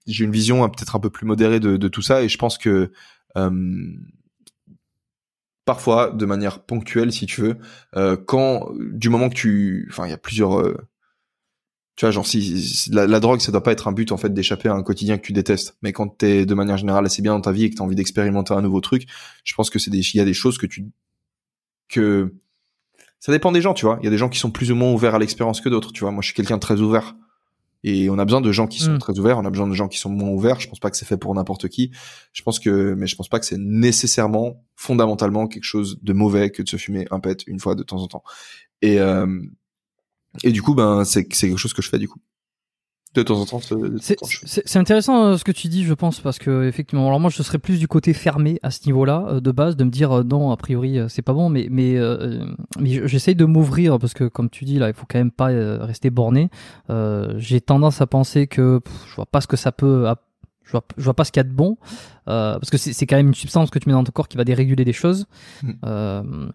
j'ai 0.08 0.26
une 0.26 0.32
vision 0.32 0.68
peut-être 0.70 0.96
un 0.96 1.00
peu 1.00 1.12
plus 1.12 1.28
modérée 1.28 1.60
de, 1.60 1.78
de, 1.78 1.88
tout 1.88 2.02
ça 2.02 2.24
et 2.24 2.30
je 2.30 2.38
pense 2.38 2.58
que 2.58 2.92
euh, 3.38 3.50
parfois, 5.66 6.12
de 6.12 6.26
manière 6.26 6.60
ponctuelle, 6.64 7.12
si 7.12 7.26
tu 7.26 7.42
veux, 7.42 7.58
euh, 7.96 8.18
quand 8.18 8.72
du 8.78 9.10
moment 9.10 9.30
que 9.30 9.36
tu, 9.36 9.88
enfin, 9.90 10.06
il 10.06 10.10
y 10.10 10.14
a 10.14 10.18
plusieurs 10.18 10.60
euh, 10.60 10.76
tu 12.02 12.06
vois 12.08 12.12
genre 12.12 12.26
si, 12.26 12.90
la, 12.90 13.20
drogue 13.20 13.42
ça 13.42 13.52
doit 13.52 13.62
pas 13.62 13.74
être 13.74 13.88
un 13.88 13.92
but 13.92 14.12
en 14.12 14.18
fait 14.18 14.34
d'échapper 14.34 14.70
à 14.70 14.74
un 14.74 14.82
quotidien 14.82 15.20
que 15.20 15.22
tu 15.22 15.34
détestes. 15.34 15.78
Mais 15.84 15.94
quand 15.94 16.08
t'es 16.08 16.48
de 16.48 16.56
manière 16.56 16.78
générale 16.78 17.06
assez 17.06 17.22
bien 17.22 17.34
dans 17.34 17.42
ta 17.42 17.52
vie 17.52 17.66
et 17.66 17.70
que 17.70 17.76
t'as 17.76 17.84
envie 17.84 17.94
d'expérimenter 17.94 18.56
un 18.56 18.64
nouveau 18.64 18.82
truc 18.82 19.06
je 19.44 19.54
pense 19.54 19.70
que 19.70 19.78
c'est 19.78 19.92
des 19.92 20.00
il 20.00 20.18
y 20.18 20.20
a 20.20 20.26
des 20.26 20.34
choses 20.34 20.58
que 20.58 20.66
tu 20.66 20.88
que 21.90 22.34
ça 23.20 23.32
dépend 23.32 23.52
des 23.52 23.62
gens 23.62 23.76
tu 23.76 23.86
vois. 23.86 24.00
Il 24.02 24.06
y 24.06 24.08
a 24.08 24.10
des 24.10 24.18
gens 24.18 24.30
qui 24.30 24.40
sont 24.40 24.50
plus 24.50 24.72
ou 24.72 24.76
moins 24.76 24.92
ouverts 24.92 25.14
à 25.14 25.20
l'expérience 25.20 25.62
que 25.62 25.70
d'autres 25.70 25.92
tu 25.92 26.00
vois. 26.00 26.10
Moi 26.10 26.24
je 26.24 26.30
suis 26.30 26.34
quelqu'un 26.34 26.56
de 26.56 26.62
très 26.62 26.82
ouvert. 26.82 27.16
Et 27.84 28.10
on 28.10 28.18
a 28.18 28.26
besoin 28.26 28.42
de 28.42 28.52
gens 28.52 28.66
qui 28.66 28.80
sont 28.80 28.94
mm. 28.94 28.98
très 28.98 29.20
ouverts. 29.20 29.38
On 29.38 29.46
a 29.46 29.52
besoin 29.52 29.68
de 29.68 29.74
gens 29.74 29.88
qui 29.88 30.00
sont 30.00 30.10
moins 30.10 30.30
ouverts. 30.30 30.60
Je 30.60 30.68
pense 30.68 30.80
pas 30.80 30.90
que 30.90 30.98
c'est 30.98 31.06
fait 31.06 31.18
pour 31.18 31.36
n'importe 31.36 31.68
qui. 31.68 31.92
Je 32.34 32.42
pense 32.42 32.58
que 32.58 32.96
mais 32.96 33.06
je 33.06 33.16
pense 33.16 33.30
pas 33.30 33.40
que 33.40 33.46
c'est 33.46 33.60
nécessairement 33.60 34.64
fondamentalement 34.76 35.48
quelque 35.48 35.66
chose 35.66 36.00
de 36.02 36.14
mauvais 36.14 36.50
que 36.50 36.64
de 36.64 36.68
se 36.68 36.78
fumer 36.78 37.06
un 37.12 37.20
pet 37.20 37.44
une 37.46 37.60
fois 37.60 37.76
de 37.76 37.84
temps 37.84 38.02
en 38.02 38.08
temps. 38.08 38.24
Et 38.82 39.00
euh, 39.00 39.28
et 40.44 40.52
du 40.52 40.62
coup, 40.62 40.74
ben, 40.74 41.04
c'est 41.04 41.26
quelque 41.26 41.58
chose 41.58 41.74
que 41.74 41.82
je 41.82 41.90
fais 41.90 42.00
du 42.00 42.08
coup. 42.08 42.20
De 43.14 43.24
temps 43.24 43.42
en 43.42 43.46
temps. 43.46 43.60
C'est 44.00 44.78
intéressant 44.78 45.26
euh, 45.26 45.38
ce 45.38 45.44
que 45.44 45.52
tu 45.52 45.68
dis, 45.68 45.84
je 45.84 45.94
pense, 45.94 46.22
parce 46.22 46.40
que 46.40 46.66
effectivement, 46.66 47.06
alors 47.08 47.20
moi, 47.20 47.30
je 47.30 47.44
serais 47.44 47.58
plus 47.58 47.78
du 47.78 47.90
côté 47.90 48.14
fermé 48.14 48.58
à 48.64 48.72
ce 48.72 48.86
niveau-là 48.86 49.26
euh, 49.28 49.40
de 49.42 49.52
base, 49.52 49.76
de 49.76 49.84
me 49.84 49.90
dire 49.90 50.20
euh, 50.20 50.24
non, 50.24 50.50
a 50.52 50.56
priori, 50.56 50.98
c'est 51.10 51.22
pas 51.22 51.34
bon, 51.34 51.50
mais 51.50 51.68
mais 51.70 51.98
mais 52.80 53.06
j'essaye 53.08 53.36
de 53.36 53.44
m'ouvrir 53.44 54.00
parce 54.00 54.14
que 54.14 54.24
comme 54.24 54.50
tu 54.50 54.64
dis 54.64 54.80
là, 54.80 54.88
il 54.88 54.94
faut 54.94 55.06
quand 55.10 55.20
même 55.20 55.32
pas 55.32 55.48
rester 55.84 56.10
borné. 56.10 56.50
J'ai 57.36 57.60
tendance 57.60 58.00
à 58.00 58.08
penser 58.08 58.48
que 58.48 58.80
je 59.10 59.16
vois 59.16 59.26
pas 59.26 59.42
ce 59.42 59.48
que 59.48 59.58
ça 59.58 59.74
peut 59.74 60.08
je 60.64 60.72
vois, 60.72 60.86
je 60.96 61.04
vois 61.04 61.14
pas 61.14 61.26
ce 61.26 61.34
qu'il 61.34 61.42
y 61.42 61.46
a 61.46 61.50
de 61.50 61.54
bon 61.54 61.78
parce 62.26 62.70
que 62.70 62.78
c'est 62.78 63.06
quand 63.06 63.18
même 63.18 63.28
une 63.28 63.34
substance 63.34 63.72
que 63.72 63.80
tu 63.80 63.90
mets 63.90 63.94
dans 63.94 64.06
ton 64.06 64.14
corps 64.14 64.30
qui 64.30 64.38
va 64.38 64.46
déréguler 64.46 64.86
des 64.86 64.94
choses. 64.94 65.28
Mm. 65.64 65.72
Euh, 65.84 66.50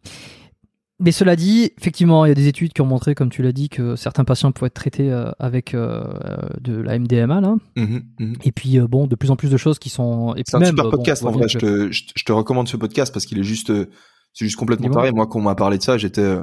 mais 0.99 1.13
cela 1.13 1.37
dit, 1.37 1.73
effectivement, 1.79 2.25
il 2.25 2.29
y 2.29 2.33
a 2.33 2.35
des 2.35 2.47
études 2.47 2.73
qui 2.73 2.81
ont 2.81 2.87
montré, 2.87 3.15
comme 3.15 3.29
tu 3.29 3.43
l'as 3.43 3.53
dit, 3.53 3.69
que 3.69 3.97
certains 3.97 4.25
patients 4.25 4.51
pouvaient 4.53 4.69
être 4.69 4.75
traités 4.75 5.13
euh, 5.13 5.31
avec 5.39 5.75
euh, 5.75 6.03
de 6.61 6.75
la 6.75 6.99
MDMA. 6.99 7.43
Là. 7.43 7.57
Mmh 7.77 7.99
mmh 8.19 8.33
et 8.45 8.53
puis, 8.53 8.79
euh, 8.79 8.87
bon, 8.89 9.07
de 9.07 9.15
plus 9.15 9.31
en 9.31 9.37
plus 9.37 9.51
de 9.51 9.59
choses 9.59 9.79
qui 9.79 9.91
sont. 9.91 10.35
C'est 10.47 10.57
un 10.57 10.65
super 10.65 10.89
podcast, 10.89 11.23
en 11.25 11.33
vrai. 11.33 11.49
Je, 11.49 11.59
te, 11.59 11.93
je, 11.93 12.25
te, 12.25 12.33
recommande 12.33 12.69
ce 12.69 12.79
podcast 12.79 13.13
parce 13.13 13.27
qu'il 13.27 13.39
est 13.39 13.45
juste, 13.45 13.71
c'est 14.33 14.47
juste 14.47 14.57
complètement 14.57 14.89
pareil. 14.89 15.13
Moi, 15.13 15.27
quand 15.27 15.39
on 15.39 15.43
m'a 15.43 15.55
parlé 15.55 15.77
de 15.77 15.83
ça, 15.83 15.99
j'étais, 15.99 16.39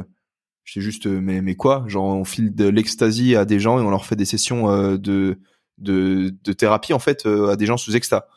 j'étais 0.66 0.82
juste, 0.82 1.08
mais, 1.08 1.42
mais 1.42 1.56
quoi? 1.56 1.86
Genre, 1.88 2.06
on 2.06 2.24
file 2.24 2.54
de 2.54 2.68
l'ecstasy 2.68 3.36
à 3.36 3.46
des 3.46 3.60
gens 3.60 3.80
et 3.80 3.82
on 3.82 3.90
leur 3.90 4.06
fait 4.06 4.16
des 4.16 4.26
sessions 4.26 4.68
de, 4.98 5.40
de, 5.80 6.36
de 6.44 6.54
thérapie, 6.54 6.94
en 6.94 7.00
fait, 7.00 7.26
à 7.26 7.56
des 7.56 7.66
gens 7.66 7.78
sous 7.78 7.96
exta. 7.96 8.28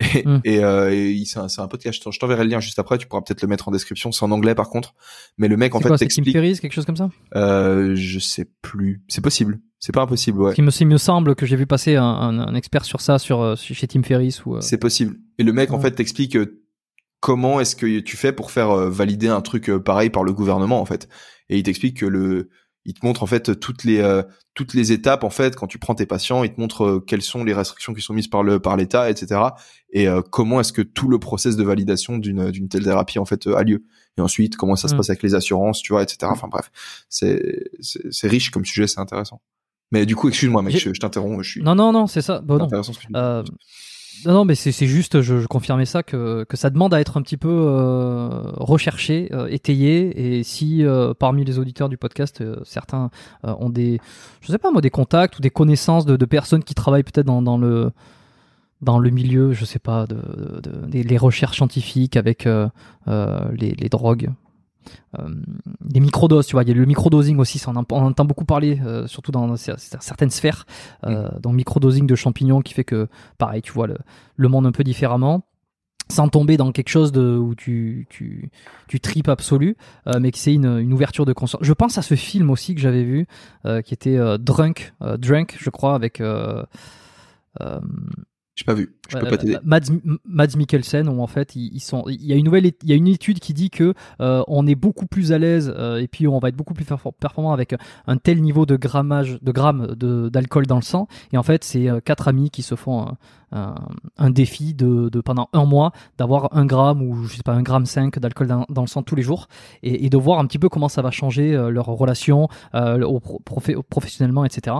Et, 0.00 0.26
mm. 0.26 0.40
et, 0.44 0.62
euh, 0.62 1.24
c'est 1.24 1.38
un, 1.38 1.46
un, 1.58 1.68
podcast. 1.68 2.02
Je 2.10 2.18
t'enverrai 2.18 2.44
le 2.44 2.50
lien 2.50 2.60
juste 2.60 2.78
après. 2.78 2.98
Tu 2.98 3.06
pourras 3.06 3.22
peut-être 3.22 3.42
le 3.42 3.48
mettre 3.48 3.68
en 3.68 3.70
description. 3.70 4.12
C'est 4.12 4.24
en 4.24 4.30
anglais 4.30 4.54
par 4.54 4.68
contre. 4.68 4.94
Mais 5.38 5.48
le 5.48 5.56
mec 5.56 5.74
en 5.74 5.80
fait 5.80 5.96
t'explique. 5.96 6.34
Tim 6.34 6.42
quelque 6.42 6.72
chose 6.72 6.84
comme 6.84 6.96
ça? 6.96 7.10
Euh, 7.34 7.94
Je 7.94 8.18
sais 8.18 8.46
plus. 8.62 9.02
C'est 9.08 9.22
possible. 9.22 9.58
C'est 9.78 9.92
pas 9.92 10.02
impossible. 10.02 10.40
Ouais. 10.40 10.54
Il 10.56 10.64
me, 10.64 10.70
il 10.80 10.86
me 10.86 10.98
semble 10.98 11.34
que 11.34 11.46
j'ai 11.46 11.56
vu 11.56 11.66
passer 11.66 11.96
un, 11.96 12.04
un, 12.04 12.38
un, 12.38 12.54
expert 12.54 12.84
sur 12.84 13.00
ça 13.00 13.18
sur 13.18 13.40
euh, 13.40 13.56
chez 13.56 13.86
Tim 13.86 14.02
Ferriss 14.02 14.44
ou. 14.44 14.56
Euh, 14.56 14.60
c'est 14.60 14.78
possible. 14.78 15.16
Et 15.38 15.44
le 15.44 15.52
mec 15.52 15.72
en 15.72 15.80
fait 15.80 15.92
t'explique 15.92 16.36
euh, 16.36 16.62
comment 17.20 17.60
est-ce 17.60 17.76
que 17.76 18.00
tu 18.00 18.16
fais 18.16 18.32
pour 18.32 18.50
faire 18.50 18.74
valider 18.90 19.28
un 19.28 19.40
truc 19.42 19.70
pareil 19.78 20.10
par 20.10 20.24
le 20.24 20.32
gouvernement 20.32 20.80
en 20.80 20.86
fait. 20.86 21.08
Et 21.48 21.58
il 21.58 21.62
t'explique 21.62 21.98
que 21.98 22.06
le 22.06 22.48
il 22.86 22.94
te 22.94 23.04
montre 23.04 23.22
en 23.24 23.26
fait 23.26 23.58
toutes 23.58 23.84
les 23.84 23.98
euh, 23.98 24.22
toutes 24.54 24.72
les 24.72 24.92
étapes 24.92 25.24
en 25.24 25.30
fait 25.30 25.56
quand 25.56 25.66
tu 25.66 25.78
prends 25.78 25.94
tes 25.94 26.06
patients, 26.06 26.44
il 26.44 26.54
te 26.54 26.60
montre 26.60 26.84
euh, 26.84 27.00
quelles 27.00 27.20
sont 27.20 27.44
les 27.44 27.52
restrictions 27.52 27.92
qui 27.92 28.00
sont 28.00 28.14
mises 28.14 28.28
par 28.28 28.44
le 28.44 28.60
par 28.60 28.76
l'État, 28.76 29.10
etc. 29.10 29.40
Et 29.90 30.08
euh, 30.08 30.22
comment 30.22 30.60
est-ce 30.60 30.72
que 30.72 30.82
tout 30.82 31.08
le 31.08 31.18
process 31.18 31.56
de 31.56 31.64
validation 31.64 32.16
d'une 32.16 32.50
d'une 32.52 32.68
telle 32.68 32.84
thérapie 32.84 33.18
en 33.18 33.24
fait 33.24 33.46
a 33.48 33.62
lieu. 33.64 33.84
Et 34.16 34.20
ensuite 34.20 34.56
comment 34.56 34.76
ça 34.76 34.86
se 34.86 34.94
mm. 34.94 34.96
passe 34.98 35.10
avec 35.10 35.22
les 35.24 35.34
assurances, 35.34 35.82
tu 35.82 35.92
vois, 35.92 36.02
etc. 36.02 36.18
Enfin 36.30 36.48
bref, 36.48 36.70
c'est 37.08 37.64
c'est 37.80 38.28
riche 38.28 38.50
comme 38.50 38.64
sujet, 38.64 38.86
c'est 38.86 39.00
intéressant. 39.00 39.42
Mais 39.92 40.06
du 40.06 40.16
coup, 40.16 40.28
excuse-moi, 40.28 40.62
mec, 40.62 40.76
je, 40.78 40.90
t'interromps. 40.90 41.44
Je 41.44 41.50
suis. 41.50 41.62
Non, 41.62 41.74
non, 41.74 41.92
non, 41.92 42.06
c'est 42.06 42.22
ça. 42.22 42.40
Bon, 42.40 42.58
non. 42.58 42.68
Non, 44.24 44.32
non, 44.32 44.44
mais 44.44 44.54
c'est 44.54 44.86
juste, 44.86 45.20
je, 45.20 45.46
confirmais 45.46 45.84
ça, 45.84 46.02
que, 46.02 46.44
que 46.44 46.56
ça 46.56 46.70
demande 46.70 46.94
à 46.94 47.00
être 47.00 47.16
un 47.16 47.22
petit 47.22 47.36
peu 47.36 47.48
euh, 47.48 48.28
recherché, 48.56 49.28
euh, 49.32 49.46
étayé. 49.48 50.38
Et 50.38 50.42
si 50.42 50.84
euh, 50.84 51.12
parmi 51.14 51.44
les 51.44 51.58
auditeurs 51.58 51.88
du 51.88 51.96
podcast, 51.96 52.42
certains 52.64 53.10
ont 53.42 53.68
des, 53.68 54.00
je 54.40 54.52
sais 54.52 54.58
pas 54.58 54.70
moi, 54.70 54.80
des 54.80 54.90
contacts 54.90 55.38
ou 55.38 55.42
des 55.42 55.50
connaissances 55.50 56.06
de, 56.06 56.24
personnes 56.24 56.64
qui 56.64 56.74
travaillent 56.74 57.04
peut-être 57.04 57.26
dans, 57.26 57.58
le 57.58 57.92
dans 58.82 58.98
le 58.98 59.10
milieu, 59.10 59.52
je 59.52 59.64
sais 59.64 59.78
pas, 59.78 60.06
de, 60.06 60.18
les 60.92 61.18
recherches 61.18 61.56
scientifiques 61.56 62.16
avec 62.16 62.48
les, 63.06 63.88
drogues, 63.90 64.30
des 65.80 66.00
microdoses, 66.00 66.46
tu 66.46 66.52
vois. 66.52 66.62
Il 66.62 66.68
y 66.68 66.72
a 66.72 66.74
le 66.74 66.84
microdosing 66.84 67.38
aussi, 67.38 67.62
on, 67.66 67.74
on 67.90 68.02
entend 68.02 68.24
beaucoup 68.24 68.44
parler, 68.44 68.80
euh, 68.84 69.06
surtout 69.06 69.32
dans 69.32 69.56
certaines 69.56 70.30
sphères, 70.30 70.66
euh, 71.04 71.28
mm. 71.28 71.40
le 71.44 71.52
microdosing 71.52 72.06
de 72.06 72.14
champignons 72.14 72.60
qui 72.60 72.74
fait 72.74 72.84
que, 72.84 73.08
pareil, 73.38 73.62
tu 73.62 73.72
vois 73.72 73.86
le, 73.86 73.98
le 74.36 74.48
monde 74.48 74.66
un 74.66 74.72
peu 74.72 74.84
différemment 74.84 75.44
sans 76.08 76.28
tomber 76.28 76.56
dans 76.56 76.70
quelque 76.70 76.88
chose 76.88 77.10
de, 77.10 77.36
où 77.36 77.54
tu, 77.56 78.06
tu, 78.10 78.50
tu 78.86 79.00
tripes 79.00 79.28
absolu, 79.28 79.76
euh, 80.06 80.20
mais 80.20 80.30
que 80.30 80.38
c'est 80.38 80.54
une, 80.54 80.78
une 80.78 80.92
ouverture 80.92 81.26
de 81.26 81.32
conscience. 81.32 81.60
Je 81.64 81.72
pense 81.72 81.98
à 81.98 82.02
ce 82.02 82.14
film 82.14 82.50
aussi 82.50 82.74
que 82.76 82.80
j'avais 82.80 83.02
vu, 83.02 83.26
euh, 83.64 83.82
qui 83.82 83.92
était 83.92 84.16
euh, 84.16 84.38
Drunk, 84.38 84.94
Drunk, 85.00 85.56
je 85.58 85.70
crois, 85.70 85.94
avec 85.94 86.22
J'ai 88.56 88.64
pas 88.64 88.72
vu. 88.74 88.94
Je 89.10 89.18
peux 89.18 89.26
Euh, 89.26 89.30
pas 89.30 89.36
t'aider. 89.36 89.58
Mads, 89.64 89.90
Mads 90.24 90.56
Mikkelsen 90.56 91.08
où 91.10 91.20
en 91.22 91.26
fait 91.26 91.54
ils, 91.56 91.70
ils 91.74 91.80
sont 91.80 92.04
il 92.08 92.24
y 92.24 92.32
a 92.32 92.36
une 92.36 92.46
nouvelle 92.46 92.64
il 92.64 92.88
y 92.88 92.92
a 92.92 92.96
une 92.96 93.06
étude 93.06 93.38
qui 93.38 93.52
dit 93.52 93.68
que 93.68 93.92
euh, 94.20 94.42
on 94.48 94.66
est 94.66 94.74
beaucoup 94.74 95.04
plus 95.06 95.32
à 95.32 95.38
l'aise 95.38 95.72
euh, 95.76 95.98
et 96.00 96.08
puis 96.08 96.26
on 96.26 96.38
va 96.38 96.48
être 96.48 96.56
beaucoup 96.56 96.72
plus 96.72 96.86
perfor- 96.86 97.12
performant 97.20 97.52
avec 97.52 97.74
un 98.06 98.16
tel 98.16 98.40
niveau 98.40 98.64
de 98.64 98.76
grammage 98.76 99.38
de 99.42 99.52
grammes 99.52 99.88
d'alcool 99.94 100.66
dans 100.66 100.76
le 100.76 100.82
sang 100.82 101.06
et 101.34 101.36
en 101.38 101.42
fait 101.42 101.64
c'est 101.64 101.88
euh, 101.90 102.00
quatre 102.00 102.28
amis 102.28 102.48
qui 102.50 102.62
se 102.62 102.74
font 102.76 103.06
un, 103.52 103.74
un, 104.16 104.30
défi 104.30 104.72
de, 104.74 105.10
de 105.10 105.20
pendant 105.20 105.48
un 105.52 105.66
mois 105.66 105.92
d'avoir 106.16 106.56
un 106.56 106.64
gramme 106.64 107.02
ou 107.02 107.24
je 107.26 107.36
sais 107.36 107.42
pas 107.44 107.52
un 107.52 107.62
gramme 107.62 107.84
5 107.86 108.18
d'alcool 108.18 108.46
dans, 108.48 108.64
dans 108.70 108.82
le 108.82 108.88
sang 108.88 109.02
tous 109.02 109.16
les 109.16 109.22
jours 109.22 109.48
et, 109.82 110.06
et 110.06 110.08
de 110.10 110.16
voir 110.16 110.38
un 110.38 110.46
petit 110.46 110.58
peu 110.58 110.70
comment 110.70 110.88
ça 110.88 111.02
va 111.02 111.10
changer 111.10 111.54
euh, 111.54 111.68
leur 111.70 111.86
relation 111.86 112.48
euh, 112.74 113.02
au 113.04 113.20
professionnellement 113.20 114.44
etc 114.46 114.76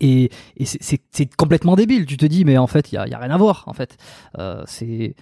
et, 0.00 0.30
et 0.56 0.64
c'est- 0.64 1.36
complètement 1.36 1.76
débile. 1.76 2.06
Tu 2.06 2.16
te 2.16 2.26
dis, 2.26 2.44
mais 2.44 2.58
en 2.58 2.66
fait, 2.66 2.92
il 2.92 2.96
y 2.96 2.98
a, 2.98 3.06
y 3.08 3.14
a 3.14 3.18
rien 3.18 3.30
à 3.30 3.36
voir. 3.36 3.64
En 3.66 3.72
fait, 3.72 3.96
Euh, 4.38 4.62
c'est 4.66 5.14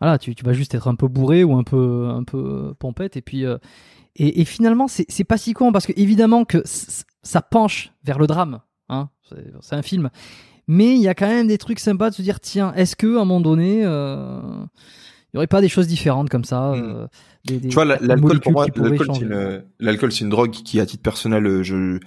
voilà, 0.00 0.16
tu, 0.18 0.34
tu 0.34 0.44
vas 0.44 0.52
juste 0.52 0.74
être 0.74 0.86
un 0.86 0.94
peu 0.94 1.08
bourré 1.08 1.42
ou 1.42 1.56
un 1.56 1.64
peu 1.64 2.06
un 2.08 2.22
peu 2.22 2.72
pompette 2.78 3.16
et 3.16 3.22
puis 3.22 3.44
euh, 3.44 3.58
et, 4.14 4.40
et 4.40 4.44
finalement, 4.44 4.86
c'est 4.88 5.24
pas 5.24 5.38
si 5.38 5.52
con 5.54 5.72
parce 5.72 5.86
que 5.86 5.92
évidemment 5.96 6.44
que 6.44 6.62
ça 7.22 7.42
penche 7.42 7.92
vers 8.04 8.18
le 8.18 8.26
drame. 8.28 8.60
Hein, 8.90 9.10
c'est 9.60 9.74
un 9.76 9.82
film, 9.82 10.08
mais 10.66 10.94
il 10.94 11.00
y 11.02 11.08
a 11.08 11.14
quand 11.14 11.26
même 11.26 11.46
des 11.48 11.58
trucs 11.58 11.78
sympas 11.78 12.10
de 12.10 12.14
se 12.14 12.22
dire, 12.22 12.40
tiens, 12.40 12.72
est-ce 12.74 12.96
que 12.96 13.06
à 13.16 13.20
un 13.20 13.24
moment 13.24 13.40
donné, 13.40 13.82
euh, 13.84 14.40
il 15.32 15.34
y 15.34 15.36
aurait 15.36 15.46
pas 15.46 15.60
des 15.60 15.68
choses 15.68 15.86
différentes 15.86 16.30
comme 16.30 16.44
ça 16.44 16.70
Mm. 16.72 16.82
euh, 16.82 17.06
des, 17.44 17.60
des- 17.60 17.68
Tu 17.68 17.74
vois, 17.74 17.84
l'alcool 17.84 18.40
pour 18.40 18.52
moi, 18.52 18.66
l'alcool 19.78 20.10
c'est 20.12 20.20
une, 20.24 20.30
drogue 20.30 20.50
qui, 20.52 20.80
à 20.80 20.86
titre 20.86 21.02
personnel, 21.02 21.62
je- 21.62 21.98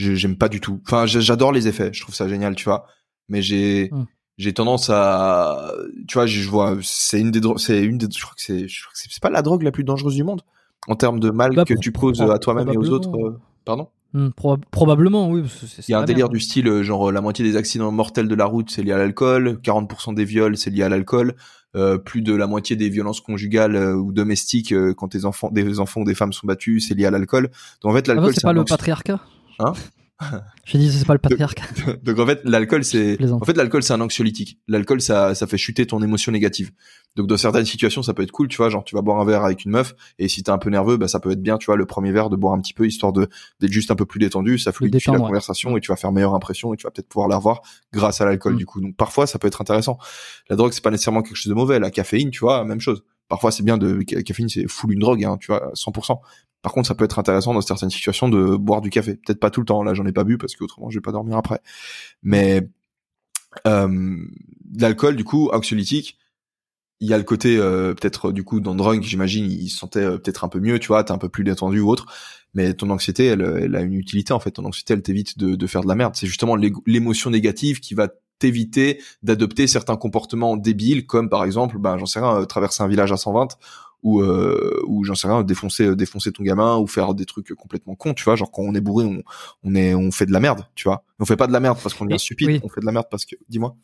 j'aime 0.00 0.36
pas 0.36 0.48
du 0.48 0.60
tout. 0.60 0.80
Enfin, 0.86 1.06
j'a- 1.06 1.20
j'adore 1.20 1.52
les 1.52 1.68
effets, 1.68 1.90
je 1.92 2.00
trouve 2.00 2.14
ça 2.14 2.28
génial, 2.28 2.54
tu 2.56 2.64
vois. 2.64 2.86
Mais 3.28 3.42
j'ai, 3.42 3.88
Hmm. 3.92 4.04
j'ai 4.38 4.52
tendance 4.52 4.90
à, 4.90 5.72
tu 6.08 6.14
vois, 6.14 6.26
je 6.26 6.48
vois, 6.48 6.76
c'est 6.82 7.20
une 7.20 7.30
des, 7.30 7.40
c'est 7.56 7.82
une 7.82 7.98
des, 7.98 8.06
je 8.10 8.22
crois 8.22 8.34
que 8.34 8.42
c'est, 8.42 8.66
je 8.68 8.82
crois 8.82 8.92
que 8.92 8.98
c'est 8.98 9.20
pas 9.22 9.30
la 9.30 9.42
drogue 9.42 9.62
la 9.62 9.70
plus 9.72 9.84
dangereuse 9.84 10.14
du 10.16 10.24
monde 10.24 10.42
en 10.88 10.96
termes 10.96 11.20
de 11.20 11.30
mal 11.30 11.54
Bah, 11.54 11.64
que 11.64 11.74
tu 11.74 11.92
causes 11.92 12.18
pro- 12.18 12.30
à 12.30 12.38
toi-même 12.38 12.68
et 12.70 12.76
aux 12.76 12.90
autres. 12.90 13.14
euh, 13.16 13.38
pardon? 13.64 13.88
Hmm, 14.12 14.28
proba- 14.36 14.60
probablement, 14.72 15.30
oui. 15.30 15.44
Il 15.86 15.92
y 15.92 15.94
a 15.94 16.00
un 16.00 16.04
délire 16.04 16.24
merde. 16.26 16.32
du 16.32 16.40
style, 16.40 16.66
euh, 16.66 16.82
genre 16.82 17.12
la 17.12 17.20
moitié 17.20 17.44
des 17.44 17.56
accidents 17.56 17.92
mortels 17.92 18.26
de 18.26 18.34
la 18.34 18.44
route, 18.46 18.68
c'est 18.70 18.82
lié 18.82 18.90
à 18.92 18.98
l'alcool, 18.98 19.60
40% 19.62 20.12
des 20.12 20.24
viols, 20.24 20.56
c'est 20.56 20.70
lié 20.70 20.82
à 20.82 20.88
l'alcool, 20.88 21.36
euh, 21.76 21.96
plus 21.96 22.20
de 22.20 22.34
la 22.34 22.48
moitié 22.48 22.74
des 22.74 22.88
violences 22.88 23.20
conjugales 23.20 23.76
euh, 23.76 23.94
ou 23.94 24.12
domestiques 24.12 24.74
quand 24.96 25.06
tes 25.08 25.24
enfants, 25.26 25.50
des 25.52 25.78
enfants 25.78 26.00
ou 26.00 26.04
des 26.04 26.16
femmes 26.16 26.32
sont 26.32 26.48
battus, 26.48 26.88
c'est 26.88 26.94
lié 26.94 27.06
à 27.06 27.12
l'alcool. 27.12 27.50
Donc 27.82 27.92
en 27.92 27.94
fait, 27.94 28.08
Ah 28.08 28.14
l'alcool, 28.14 28.34
c'est 28.34 28.40
c'est 28.40 28.46
pas 28.48 28.52
le 28.52 28.64
patriarcat 28.64 29.20
Hein 29.60 29.72
J'ai 30.66 30.78
dit 30.78 30.92
c'est 30.92 31.06
pas 31.06 31.14
le 31.14 31.18
patriarcat. 31.18 31.64
Donc 32.04 32.18
en 32.18 32.26
fait, 32.26 32.40
l'alcool 32.44 32.84
c'est 32.84 33.16
en 33.32 33.44
fait 33.44 33.56
l'alcool 33.56 33.82
c'est 33.82 33.94
un 33.94 34.00
anxiolytique. 34.00 34.58
L'alcool 34.68 35.00
ça 35.00 35.34
ça 35.34 35.46
fait 35.46 35.56
chuter 35.56 35.86
ton 35.86 36.02
émotion 36.02 36.30
négative. 36.30 36.70
Donc 37.16 37.26
dans 37.26 37.36
certaines 37.36 37.64
situations, 37.64 38.02
ça 38.02 38.14
peut 38.14 38.22
être 38.22 38.30
cool, 38.30 38.46
tu 38.46 38.58
vois, 38.58 38.68
genre 38.68 38.84
tu 38.84 38.94
vas 38.94 39.02
boire 39.02 39.18
un 39.18 39.24
verre 39.24 39.44
avec 39.44 39.64
une 39.64 39.72
meuf 39.72 39.94
et 40.18 40.28
si 40.28 40.42
t'es 40.42 40.50
un 40.50 40.58
peu 40.58 40.70
nerveux, 40.70 40.96
bah 40.96 41.08
ça 41.08 41.18
peut 41.18 41.30
être 41.30 41.42
bien, 41.42 41.58
tu 41.58 41.66
vois, 41.66 41.76
le 41.76 41.86
premier 41.86 42.12
verre 42.12 42.30
de 42.30 42.36
boire 42.36 42.54
un 42.54 42.60
petit 42.60 42.74
peu 42.74 42.86
histoire 42.86 43.12
de 43.12 43.28
d'être 43.60 43.72
juste 43.72 43.90
un 43.90 43.96
peu 43.96 44.04
plus 44.04 44.20
détendu, 44.20 44.58
ça 44.58 44.72
fluidifie 44.72 45.10
la 45.10 45.18
ouais. 45.18 45.26
conversation 45.26 45.76
et 45.76 45.80
tu 45.80 45.90
vas 45.90 45.96
faire 45.96 46.12
meilleure 46.12 46.34
impression 46.34 46.74
et 46.74 46.76
tu 46.76 46.84
vas 46.84 46.90
peut-être 46.90 47.08
pouvoir 47.08 47.28
la 47.28 47.36
revoir 47.36 47.62
grâce 47.92 48.20
à 48.20 48.26
l'alcool 48.26 48.54
Mm. 48.54 48.58
du 48.58 48.66
coup. 48.66 48.80
Donc 48.80 48.96
parfois 48.96 49.26
ça 49.26 49.38
peut 49.38 49.48
être 49.48 49.60
intéressant. 49.60 49.98
La 50.48 50.56
drogue 50.56 50.72
c'est 50.72 50.84
pas 50.84 50.90
nécessairement 50.90 51.22
quelque 51.22 51.36
chose 51.36 51.50
de 51.50 51.54
mauvais, 51.54 51.78
la 51.78 51.90
caféine, 51.90 52.30
tu 52.30 52.40
vois, 52.40 52.64
même 52.64 52.80
chose. 52.80 53.02
Parfois 53.30 53.50
c'est 53.50 53.62
bien 53.62 53.78
de 53.78 54.02
caféine 54.02 54.50
c'est 54.50 54.68
full 54.68 54.92
une 54.92 54.98
drogue 54.98 55.24
hein, 55.24 55.38
tu 55.40 55.46
vois, 55.46 55.72
100%. 55.72 56.18
Par 56.62 56.72
contre, 56.72 56.88
ça 56.88 56.94
peut 56.94 57.04
être 57.04 57.18
intéressant 57.18 57.54
dans 57.54 57.60
certaines 57.62 57.90
situations 57.90 58.28
de 58.28 58.56
boire 58.56 58.80
du 58.82 58.90
café. 58.90 59.14
Peut-être 59.14 59.40
pas 59.40 59.50
tout 59.50 59.60
le 59.60 59.66
temps. 59.66 59.82
Là, 59.82 59.94
j'en 59.94 60.04
ai 60.04 60.12
pas 60.12 60.24
bu 60.24 60.36
parce 60.36 60.54
que 60.56 60.64
autrement, 60.64 60.90
je 60.90 60.98
vais 60.98 61.02
pas 61.02 61.12
dormir 61.12 61.36
après. 61.36 61.60
Mais 62.22 62.68
euh, 63.66 64.16
l'alcool, 64.78 65.16
du 65.16 65.24
coup, 65.24 65.48
anxiolytique, 65.52 66.18
il 67.00 67.08
y 67.08 67.14
a 67.14 67.18
le 67.18 67.24
côté 67.24 67.56
euh, 67.56 67.94
peut-être 67.94 68.30
du 68.30 68.44
coup 68.44 68.60
dans 68.60 68.74
drogue, 68.74 69.02
j'imagine, 69.02 69.50
il 69.50 69.70
se 69.70 69.78
sentait 69.78 70.00
euh, 70.00 70.18
peut-être 70.18 70.44
un 70.44 70.48
peu 70.48 70.60
mieux, 70.60 70.78
tu 70.78 70.88
vois, 70.88 71.02
t'es 71.02 71.12
un 71.12 71.18
peu 71.18 71.30
plus 71.30 71.44
détendu 71.44 71.80
ou 71.80 71.88
autre. 71.88 72.06
Mais 72.52 72.74
ton 72.74 72.90
anxiété, 72.90 73.26
elle, 73.26 73.40
elle 73.40 73.76
a 73.76 73.80
une 73.80 73.94
utilité 73.94 74.32
en 74.34 74.40
fait. 74.40 74.50
Ton 74.50 74.64
anxiété, 74.64 74.92
elle 74.92 75.02
t'évite 75.02 75.38
de, 75.38 75.54
de 75.54 75.66
faire 75.66 75.82
de 75.82 75.88
la 75.88 75.94
merde. 75.94 76.14
C'est 76.16 76.26
justement 76.26 76.56
l'émotion 76.56 77.30
négative 77.30 77.80
qui 77.80 77.94
va 77.94 78.08
t'éviter 78.40 79.00
d'adopter 79.22 79.68
certains 79.68 79.96
comportements 79.96 80.56
débiles, 80.56 81.06
comme 81.06 81.28
par 81.28 81.44
exemple, 81.44 81.78
ben 81.78 81.96
j'en 81.98 82.06
sais 82.06 82.18
rien, 82.18 82.40
euh, 82.40 82.44
traverser 82.46 82.82
un 82.82 82.88
village 82.88 83.12
à 83.12 83.16
120 83.16 83.56
ou 84.02 84.22
euh, 84.22 84.82
ou 84.88 85.04
j'en 85.04 85.14
sais 85.14 85.28
rien, 85.28 85.42
défoncer 85.42 85.84
euh, 85.84 85.94
défoncer 85.94 86.32
ton 86.32 86.42
gamin 86.42 86.78
ou 86.78 86.86
faire 86.86 87.14
des 87.14 87.26
trucs 87.26 87.54
complètement 87.54 87.94
cons, 87.94 88.14
tu 88.14 88.24
vois, 88.24 88.34
genre 88.34 88.50
quand 88.50 88.62
on 88.62 88.74
est 88.74 88.80
bourré, 88.80 89.04
on 89.04 89.22
on 89.62 89.74
est 89.74 89.94
on 89.94 90.10
fait 90.10 90.26
de 90.26 90.32
la 90.32 90.40
merde, 90.40 90.66
tu 90.74 90.88
vois. 90.88 91.04
On 91.20 91.24
fait 91.26 91.36
pas 91.36 91.46
de 91.46 91.52
la 91.52 91.60
merde 91.60 91.78
parce 91.82 91.94
qu'on 91.94 92.08
est 92.08 92.14
Et- 92.14 92.18
stupide, 92.18 92.48
oui. 92.48 92.60
on 92.64 92.68
fait 92.68 92.80
de 92.80 92.86
la 92.86 92.92
merde 92.92 93.06
parce 93.10 93.24
que 93.26 93.36
dis-moi. 93.48 93.76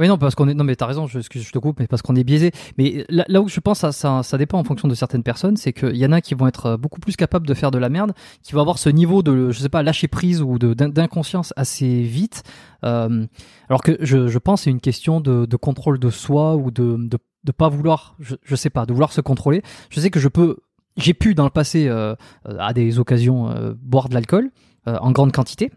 Oui, 0.00 0.08
non, 0.08 0.16
parce 0.16 0.34
qu'on 0.34 0.48
est. 0.48 0.54
Non, 0.54 0.64
mais 0.64 0.76
t'as 0.76 0.86
raison. 0.86 1.06
Je, 1.06 1.18
excuse, 1.18 1.46
je 1.46 1.52
te 1.52 1.58
coupe, 1.58 1.78
mais 1.78 1.86
parce 1.86 2.00
qu'on 2.00 2.16
est 2.16 2.24
biaisé. 2.24 2.52
Mais 2.78 3.04
là, 3.10 3.26
là 3.28 3.42
où 3.42 3.48
je 3.48 3.60
pense, 3.60 3.80
ça, 3.80 3.92
ça, 3.92 4.22
ça 4.22 4.38
dépend 4.38 4.58
en 4.58 4.64
fonction 4.64 4.88
de 4.88 4.94
certaines 4.94 5.22
personnes. 5.22 5.58
C'est 5.58 5.74
qu'il 5.74 5.96
y 5.96 6.06
en 6.06 6.12
a 6.12 6.22
qui 6.22 6.34
vont 6.34 6.46
être 6.46 6.66
euh, 6.66 6.76
beaucoup 6.78 7.00
plus 7.00 7.16
capables 7.16 7.46
de 7.46 7.52
faire 7.52 7.70
de 7.70 7.76
la 7.76 7.90
merde, 7.90 8.14
qui 8.42 8.54
vont 8.54 8.62
avoir 8.62 8.78
ce 8.78 8.88
niveau 8.88 9.22
de, 9.22 9.50
je 9.50 9.60
sais 9.60 9.68
pas, 9.68 9.82
lâcher 9.82 10.08
prise 10.08 10.40
ou 10.40 10.58
d'inconscience 10.58 11.52
assez 11.56 12.00
vite. 12.00 12.44
Euh, 12.82 13.26
alors 13.68 13.82
que 13.82 13.98
je, 14.00 14.26
je 14.26 14.38
pense 14.38 14.62
c'est 14.62 14.70
une 14.70 14.80
question 14.80 15.20
de, 15.20 15.44
de 15.44 15.56
contrôle 15.56 15.98
de 15.98 16.08
soi 16.08 16.56
ou 16.56 16.70
de 16.70 16.96
de, 16.98 17.18
de 17.44 17.52
pas 17.52 17.68
vouloir, 17.68 18.16
je, 18.20 18.36
je 18.42 18.56
sais 18.56 18.70
pas, 18.70 18.86
de 18.86 18.92
vouloir 18.94 19.12
se 19.12 19.20
contrôler. 19.20 19.62
Je 19.90 20.00
sais 20.00 20.08
que 20.08 20.18
je 20.18 20.28
peux. 20.28 20.56
J'ai 20.96 21.14
pu 21.14 21.34
dans 21.34 21.44
le 21.44 21.50
passé, 21.50 21.88
euh, 21.88 22.14
euh, 22.48 22.56
à 22.58 22.72
des 22.72 22.98
occasions, 22.98 23.50
euh, 23.50 23.74
boire 23.78 24.08
de 24.08 24.14
l'alcool 24.14 24.50
euh, 24.88 24.96
en 25.00 25.12
grande 25.12 25.32
quantité. 25.32 25.70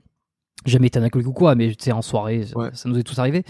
Jamais 0.65 0.87
été 0.87 0.99
alcoolique 0.99 1.27
ou 1.29 1.33
quoi, 1.33 1.55
mais 1.55 1.69
tu 1.69 1.75
sais, 1.85 1.91
en 1.91 2.01
soirée, 2.01 2.45
ça- 2.45 2.57
Ouais. 2.57 2.69
ça 2.73 2.87
nous 2.89 2.97
est 2.97 3.03
tous 3.03 3.19
arrivé 3.19 3.43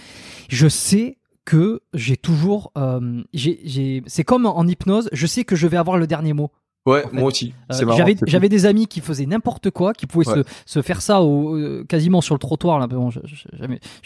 je 0.50 0.68
sais 0.68 1.18
que 1.46 1.82
j'ai 1.94 2.16
toujours 2.18 2.72
euh, 2.78 3.22
j'ai 3.34 3.60
j'ai 3.66 4.02
c'est 4.08 4.24
comme 4.24 4.46
en 4.46 4.66
hypnose 4.66 5.10
je 5.12 5.28
sais 5.28 5.44
que 5.44 5.56
je 5.58 5.68
vais 5.68 5.78
avoir 5.78 5.98
le 5.98 6.08
dernier 6.08 6.34
mot 6.34 6.52
Ouais, 6.86 7.02
En 7.06 7.08
fait, 7.10 7.16
moi 7.16 7.24
aussi. 7.30 7.54
Euh, 7.72 7.76
C'est 7.76 7.86
marrant. 7.86 7.98
j'avais 7.98 8.18
j'avais 8.28 8.50
des 8.50 8.66
amis 8.66 8.88
qui 8.88 9.00
faisaient 9.00 9.26
n'importe 9.26 9.70
quoi 9.70 9.94
qui 9.94 10.06
pouvaient 10.06 10.28
Ouais. 10.28 10.44
se, 10.66 10.74
se 10.74 10.82
faire 10.82 11.02
ça 11.02 11.22
au, 11.22 11.56
euh, 11.56 11.86
quasiment 11.88 12.20
sur 12.20 12.36
le 12.36 12.40
trottoir 12.40 12.78
là 12.80 12.88
bon, 12.88 13.10
j'ai 13.10 13.22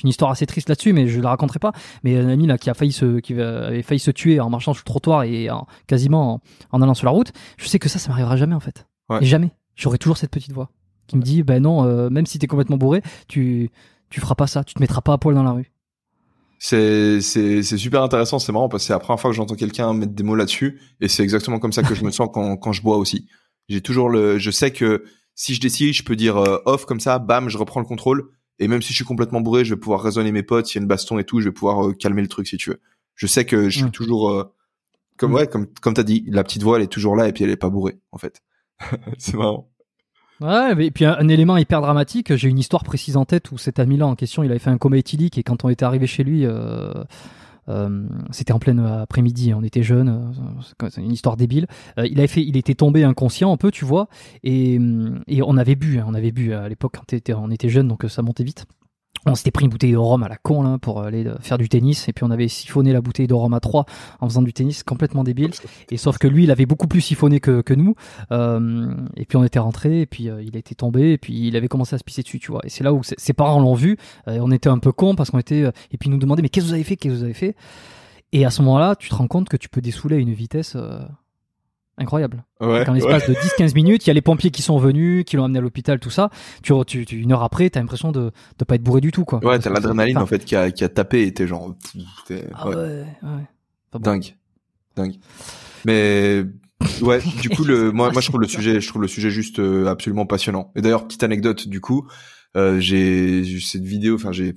une 0.04 0.10
histoire 0.10 0.30
assez 0.30 0.46
triste 0.46 0.70
là-dessus 0.70 0.94
mais 0.94 1.08
je 1.08 1.20
la 1.20 1.30
raconterai 1.30 1.58
pas 1.60 1.72
mais 2.04 2.18
un 2.18 2.30
ami 2.30 2.46
là 2.46 2.58
qui 2.60 2.70
a 2.70 2.76
failli 2.76 2.92
se 2.92 3.20
qui 3.20 3.34
avait 3.34 3.82
failli 3.82 4.00
se 4.00 4.12
tuer 4.12 4.40
en 4.40 4.50
marchant 4.52 4.74
sur 4.74 4.82
le 4.84 4.90
trottoir 4.90 5.24
et 5.24 5.50
en, 5.50 5.66
quasiment 5.88 6.34
en, 6.36 6.42
en 6.72 6.82
allant 6.84 6.94
sur 6.94 7.06
la 7.06 7.12
route 7.12 7.32
je 7.58 7.68
sais 7.68 7.80
que 7.80 7.90
ça 7.90 7.98
ça 7.98 8.10
m'arrivera 8.10 8.36
jamais 8.38 8.56
en 8.56 8.60
fait 8.60 8.86
Ouais. 9.10 9.20
et 9.22 9.26
jamais 9.26 9.52
j'aurai 9.76 9.98
toujours 9.98 10.18
cette 10.18 10.32
petite 10.32 10.52
voix 10.52 10.70
qui 11.08 11.18
me 11.18 11.22
dit 11.22 11.44
ben 11.44 11.62
non 11.62 11.84
euh, 11.86 12.10
même 12.10 12.26
si 12.26 12.40
t'es 12.40 12.48
complètement 12.48 12.78
bourré 12.78 13.02
tu 13.28 13.70
tu 14.10 14.22
feras 14.22 14.36
pas 14.36 14.48
ça 14.48 14.64
tu 14.64 14.74
te 14.74 14.80
mettras 14.80 15.02
pas 15.02 15.14
à 15.14 15.18
poil 15.18 15.36
dans 15.36 15.44
la 15.44 15.52
rue 15.52 15.72
C'est 16.60 17.22
c'est 17.22 17.62
c'est 17.64 17.78
super 17.78 18.02
intéressant, 18.02 18.40
c'est 18.40 18.52
marrant 18.52 18.70
parce 18.70 18.84
que 18.84 18.88
c'est 18.88 18.94
la 18.94 19.00
première 19.00 19.20
fois 19.20 19.30
que 19.30 19.36
j'entends 19.36 19.56
quelqu'un 19.56 19.94
mettre 19.94 20.14
des 20.14 20.24
mots 20.24 20.36
là-dessus 20.36 20.80
et 21.02 21.08
c'est 21.08 21.24
exactement 21.24 21.60
comme 21.60 21.74
ça 21.74 21.84
que 21.84 21.94
je 21.94 22.04
me 22.04 22.12
sens 22.12 22.30
quand 22.34 22.58
quand 22.58 22.74
je 22.74 22.82
bois 22.82 22.98
aussi. 22.98 23.28
J'ai 23.70 23.82
toujours 23.82 24.10
le 24.10 24.38
je 24.40 24.52
sais 24.52 24.72
que 24.72 25.04
si 25.36 25.54
je 25.54 25.62
décide, 25.62 25.94
je 25.94 26.04
peux 26.04 26.16
dire 26.16 26.38
euh, 26.38 26.58
off 26.66 26.86
comme 26.86 27.00
ça, 27.00 27.20
bam, 27.20 27.48
je 27.48 27.58
reprends 27.58 27.80
le 27.80 27.86
contrôle 27.86 28.30
et 28.60 28.68
même 28.68 28.82
si 28.82 28.90
je 28.90 28.96
suis 28.96 29.06
complètement 29.06 29.40
bourré, 29.42 29.66
je 29.66 29.76
vais 29.76 29.80
pouvoir 29.80 30.02
raisonner 30.02 30.32
mes 30.32 30.42
potes, 30.42 30.66
s'il 30.66 30.78
y 30.78 30.80
a 30.80 30.82
une 30.82 30.88
baston 30.88 31.20
et 31.20 31.24
tout, 31.24 31.42
je 31.42 31.46
vais 31.46 31.54
pouvoir 31.54 31.90
euh, 31.90 31.94
calmer 31.94 32.24
le 32.24 32.28
truc 32.28 32.48
si 32.48 32.58
tu 32.58 32.72
veux. 32.72 32.82
Je 33.14 33.28
sais 33.28 33.46
que 33.46 33.70
je 33.70 33.80
suis 33.80 33.92
toujours 33.92 34.32
euh, 34.32 34.52
comme 35.18 35.32
Mm. 35.32 35.36
ouais, 35.36 35.48
comme 35.48 35.68
comme 35.82 35.94
t'as 35.94 36.04
dit, 36.04 36.24
la 36.28 36.44
petite 36.44 36.64
voix 36.64 36.78
elle 36.78 36.84
est 36.84 36.88
toujours 36.88 37.16
là 37.16 37.28
et 37.28 37.34
puis 37.34 37.44
elle 37.44 37.50
est 37.52 37.56
pas 37.58 37.70
bourrée 37.70 38.00
en 38.12 38.18
fait. 38.18 38.42
c'est 39.18 39.36
marrant. 39.36 39.70
Ouais, 40.40 40.76
mais- 40.76 40.88
et 40.88 40.92
puis 40.92 41.06
un, 41.06 41.28
élément 41.28 41.58
hyper 41.58 41.82
dramatique, 41.82 42.36
j'ai 42.36 42.48
une 42.48 42.60
histoire 42.60 42.84
précise 42.84 43.18
en 43.18 43.26
tête 43.26 43.52
où 43.52 43.58
cet 43.58 43.80
ami-là 43.80 44.06
en 44.06 44.16
question, 44.16 44.44
il 44.44 44.52
avait 44.52 44.60
fait 44.60 44.70
un 44.70 44.78
coma 44.78 44.98
éthylique 44.98 45.38
et 45.38 45.44
quand 45.44 45.66
on 45.66 45.70
était 45.70 45.84
arrivé 45.86 46.06
chez 46.06 46.24
lui, 46.24 46.46
euh, 46.46 46.94
euh, 47.70 48.08
c'était 48.30 48.54
en 48.54 48.60
pleine 48.60 48.80
après-midi, 48.80 49.54
on 49.56 49.64
était 49.64 49.82
jeunes, 49.82 50.32
euh, 50.80 50.90
c'est 50.90 51.02
une 51.02 51.12
histoire 51.12 51.38
débile. 51.38 51.66
Il 51.98 52.20
avait 52.20 52.28
fait, 52.28 52.44
il 52.44 52.56
était 52.56 52.76
tombé 52.76 53.04
inconscient 53.04 53.52
un 53.52 53.58
peu, 53.58 53.72
tu 53.72 53.84
vois, 53.84 54.10
et, 54.44 54.80
et 55.28 55.42
on 55.42 55.58
avait 55.58 55.76
bu, 55.76 55.98
hein, 56.00 56.06
on 56.08 56.14
avait 56.14 56.32
bu 56.32 56.54
à 56.54 56.70
l'époque 56.70 56.94
quand 56.98 57.34
on 57.36 57.50
était, 57.52 57.70
jeunes, 57.70 57.88
donc 57.88 58.06
ça 58.08 58.22
montait 58.22 58.44
vite. 58.44 58.68
On 59.26 59.35
s'était 59.35 59.52
pris 59.52 59.65
une 59.65 59.72
bouteille 59.72 59.91
de 59.91 59.98
rhum 59.98 60.23
à 60.23 60.30
la 60.30 60.38
con 60.38 60.61
là 60.61 60.77
pour 60.77 61.02
aller 61.02 61.26
euh, 61.26 61.35
faire 61.41 61.57
du 61.57 61.68
tennis 61.69 62.07
et 62.07 62.14
puis 62.14 62.23
on 62.23 62.31
avait 62.31 62.48
siphonné 62.48 62.94
la 62.94 63.02
bouteille 63.02 63.27
de 63.27 63.34
rhum 63.34 63.53
à 63.53 63.60
trois 63.60 63.85
en 64.19 64.30
faisant 64.30 64.41
du 64.41 64.53
tennis 64.53 64.84
complètement 64.84 65.23
débile. 65.23 65.52
Et 65.91 65.98
sauf 65.98 66.18
que 66.18 66.27
lui 66.27 66.44
il 66.44 66.52
avait 66.52 66.65
beaucoup 66.65 66.88
plus 66.88 67.02
siphonné 67.02 67.39
que, 67.39 67.61
que 67.61 67.73
nous. 67.73 67.95
Euh, 68.31 68.94
et 69.15 69.26
puis 69.26 69.38
on 69.38 69.44
était 69.44 69.60
rentré 69.60 70.02
et 70.02 70.06
puis 70.06 70.30
euh, 70.30 70.41
il 70.41 70.56
été 70.56 70.76
tombé 70.76 71.11
et 71.11 71.18
puis 71.18 71.48
il 71.48 71.56
avait 71.56 71.68
commencé 71.68 71.95
à 71.95 71.98
se 71.98 72.03
pisser 72.03 72.22
dessus 72.23 72.39
tu 72.39 72.52
vois. 72.52 72.61
Et 72.64 72.69
c'est 72.69 72.84
là 72.84 72.94
où 72.94 73.02
ses 73.03 73.34
parents 73.34 73.60
l'ont 73.60 73.76
vu 73.76 73.98
euh, 74.27 74.39
on 74.41 74.52
était 74.52 74.69
un 74.69 74.80
peu 74.80 74.91
cons 74.91 75.15
parce 75.15 75.31
qu'on 75.31 75.39
était 75.39 75.61
et 75.91 75.98
puis 75.98 76.10
ils 76.10 76.11
nous 76.11 76.19
demandaient 76.19 76.41
mais 76.41 76.49
qu'est-ce 76.49 76.65
que 76.65 76.69
vous 76.69 76.76
avez 76.76 76.84
fait? 76.84 76.95
Qu'est-ce 76.95 77.14
que 77.14 77.19
vous 77.19 77.23
avez 77.23 77.34
fait? 77.34 77.56
Et 78.34 78.45
à 78.45 78.49
ce 78.49 78.61
moment-là 78.61 78.95
tu 78.95 79.10
te 79.10 79.15
rends 79.15 79.27
compte 79.27 79.49
que 79.49 79.57
tu 79.57 79.69
peux 79.69 79.81
dessouler 79.81 80.18
à 80.18 80.19
une 80.19 80.34
vitesse 80.34 80.73
euh, 80.76 80.99
incroyable 81.98 82.44
Ouais. 82.61 82.84
qu'en 82.86 82.94
l'espace 82.94 83.28
de 83.28 83.34
10-15 83.34 83.74
minutes 83.74 84.06
il 84.06 84.10
y 84.10 84.11
a 84.11 84.14
les 84.14 84.22
pompiers 84.22 84.52
qui 84.52 84.61
sont 84.61 84.78
venus 84.78 85.24
qui 85.26 85.36
l'ont 85.36 85.45
amené 85.45 85.60
à 85.60 85.61
l'hôpital 85.61 85.99
tout 85.99 86.10
ça 86.10 86.30
tu, 86.64 86.74
tu, 86.86 87.06
tu- 87.06 87.18
une 87.18 87.32
heure 87.32 87.44
après 87.44 87.69
t'as 87.69 87.80
l'impression 87.80 88.11
de 88.11 88.32
de 88.60 88.65
pas 88.65 88.76
être 88.76 88.84
bourré 88.84 89.02
du 89.02 89.11
tout 89.11 89.26
quoi 89.26 89.44
Ouais, 89.44 89.57
t'as 89.60 89.69
l'adrénaline 89.69 90.18
en 90.18 90.26
fait 90.26 90.45
qui 90.45 90.56
a 90.56 90.72
qui 90.72 90.84
a 90.84 90.90
tapé 90.90 91.24
et 91.24 91.34
t'es 91.34 91.48
genre 91.48 91.76
ah 92.53 92.69
ouais. 92.69 92.76
ouais, 92.76 93.06
bon. 93.94 93.99
Dingue, 93.99 94.36
dingue. 94.95 95.15
Mais 95.86 96.44
ouais, 97.02 97.19
du 97.41 97.49
coup, 97.49 97.64
le, 97.64 97.91
moi, 97.94 98.11
moi, 98.11 98.22
je 98.22 98.28
trouve 98.30 98.41
le 98.41 98.48
sujet, 98.48 98.82
je 98.82 98.88
trouve 98.88 99.02
le 99.02 99.07
sujet 99.07 99.30
juste 99.30 99.60
euh, 99.60 99.88
absolument 99.88 100.26
passionnant. 100.26 100.72
Et 100.76 100.82
d'ailleurs, 100.82 101.06
petite 101.07 101.24
anecdote, 101.24 101.68
du 101.68 101.82
coup, 101.82 102.07
euh, 102.56 102.80
j'ai 102.80 103.44
j'ai 103.44 103.60
cette 103.60 103.84
vidéo, 103.84 104.15
enfin, 104.15 104.32
j'ai 104.32 104.53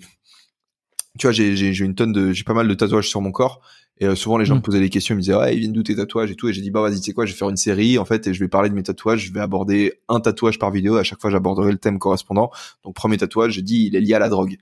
tu 1.18 1.26
vois, 1.26 1.32
j'ai 1.32 1.56
j'ai 1.56 1.72
j'ai 1.72 1.84
une 1.84 1.94
tonne 1.94 2.12
de, 2.12 2.32
j'ai 2.32 2.44
pas 2.44 2.54
mal 2.54 2.68
de 2.68 2.74
tatouages 2.74 3.08
sur 3.08 3.20
mon 3.20 3.32
corps. 3.32 3.60
Et 4.00 4.06
euh, 4.06 4.14
souvent, 4.14 4.38
les 4.38 4.44
gens 4.44 4.54
Mm. 4.54 4.58
me 4.58 4.62
posaient 4.62 4.80
des 4.80 4.88
questions, 4.88 5.14
ils 5.14 5.18
me 5.18 5.22
disaient, 5.22 5.34
ouais, 5.34 5.54
ils 5.54 5.60
viennent 5.60 5.72
d'où 5.72 5.82
tes 5.82 5.94
tatouages 5.94 6.30
et 6.30 6.34
tout. 6.34 6.48
Et 6.48 6.52
j'ai 6.52 6.62
dit, 6.62 6.70
bah, 6.70 6.80
vas-y, 6.80 6.96
tu 6.96 7.02
sais 7.02 7.12
quoi, 7.12 7.26
je 7.26 7.32
vais 7.32 7.38
faire 7.38 7.50
une 7.50 7.56
série, 7.56 7.98
en 7.98 8.04
fait, 8.04 8.26
et 8.26 8.34
je 8.34 8.40
vais 8.40 8.48
parler 8.48 8.70
de 8.70 8.74
mes 8.74 8.82
tatouages. 8.82 9.26
Je 9.26 9.32
vais 9.32 9.40
aborder 9.40 10.00
un 10.08 10.20
tatouage 10.20 10.58
par 10.58 10.70
vidéo. 10.70 10.96
À 10.96 11.02
chaque 11.04 11.20
fois, 11.20 11.30
j'aborderai 11.30 11.70
le 11.70 11.78
thème 11.78 11.98
correspondant. 11.98 12.50
Donc, 12.84 12.94
premier 12.94 13.18
tatouage, 13.18 13.52
j'ai 13.52 13.62
dit, 13.62 13.86
il 13.86 13.96
est 13.96 14.00
lié 14.00 14.14
à 14.14 14.18
la 14.18 14.28
drogue. 14.28 14.56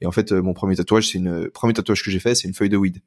Et 0.00 0.06
en 0.06 0.12
fait, 0.12 0.32
euh, 0.32 0.42
mon 0.42 0.54
premier 0.54 0.76
tatouage, 0.76 1.08
c'est 1.08 1.18
une, 1.18 1.50
premier 1.50 1.72
tatouage 1.72 2.02
que 2.02 2.10
j'ai 2.10 2.20
fait, 2.20 2.34
c'est 2.34 2.48
une 2.48 2.54
feuille 2.54 2.70
de 2.70 2.76
weed. 2.76 3.00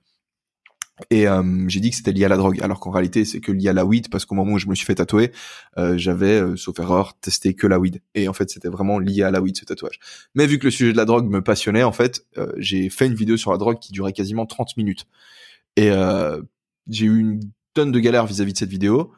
Et 1.10 1.27
euh, 1.27 1.68
j'ai 1.68 1.80
dit 1.80 1.89
que 1.89 1.95
c'était 1.95 2.11
lié 2.11 2.26
à 2.26 2.27
la 2.27 2.38
drogue, 2.38 2.61
alors 2.61 2.80
qu'en 2.80 2.91
réalité, 2.91 3.26
c'est 3.26 3.39
que 3.39 3.51
lié 3.51 3.69
à 3.69 3.73
la 3.73 3.85
weed, 3.85 4.10
parce 4.10 4.26
qu'au 4.26 4.35
moment 4.35 4.53
où 4.53 4.60
je 4.60 4.68
me 4.68 4.76
suis 4.76 4.85
fait 4.85 4.95
tatouer, 4.95 5.31
euh, 5.77 5.97
j'avais, 5.97 6.39
euh, 6.39 6.55
sauf 6.55 6.80
erreur, 6.80 7.18
testé 7.19 7.55
que 7.55 7.65
la 7.65 7.80
weed. 7.80 8.01
Et 8.14 8.27
en 8.27 8.34
fait, 8.34 8.49
c'était 8.51 8.68
vraiment 8.68 8.99
lié 8.99 9.23
à 9.23 9.31
la 9.31 9.41
weed, 9.41 9.57
ce 9.57 9.65
tatouage. 9.65 9.99
Mais 10.35 10.45
vu 10.45 10.60
que 10.60 10.65
le 10.65 10.72
sujet 10.72 10.91
de 10.91 10.97
la 10.97 11.05
drogue 11.05 11.27
me 11.27 11.41
passionnait, 11.41 11.84
en 11.84 11.91
fait, 11.91 12.26
j'ai 12.57 12.89
fait 12.89 13.07
une 13.07 13.15
vidéo 13.15 13.38
sur 13.38 13.51
la 13.51 13.57
drogue 13.57 13.80
qui 13.80 13.91
durait 13.91 14.14
quasiment 14.14 14.45
30 14.45 14.77
minutes. 14.77 15.07
Et 15.75 15.89
euh, 15.89 16.41
j'ai 16.87 17.05
eu 17.05 17.19
une 17.19 17.39
tonne 17.73 17.91
de 17.91 17.99
galères 17.99 18.25
vis-à-vis 18.25 18.53
de 18.53 18.57
cette 18.57 18.69
vidéo. 18.69 19.11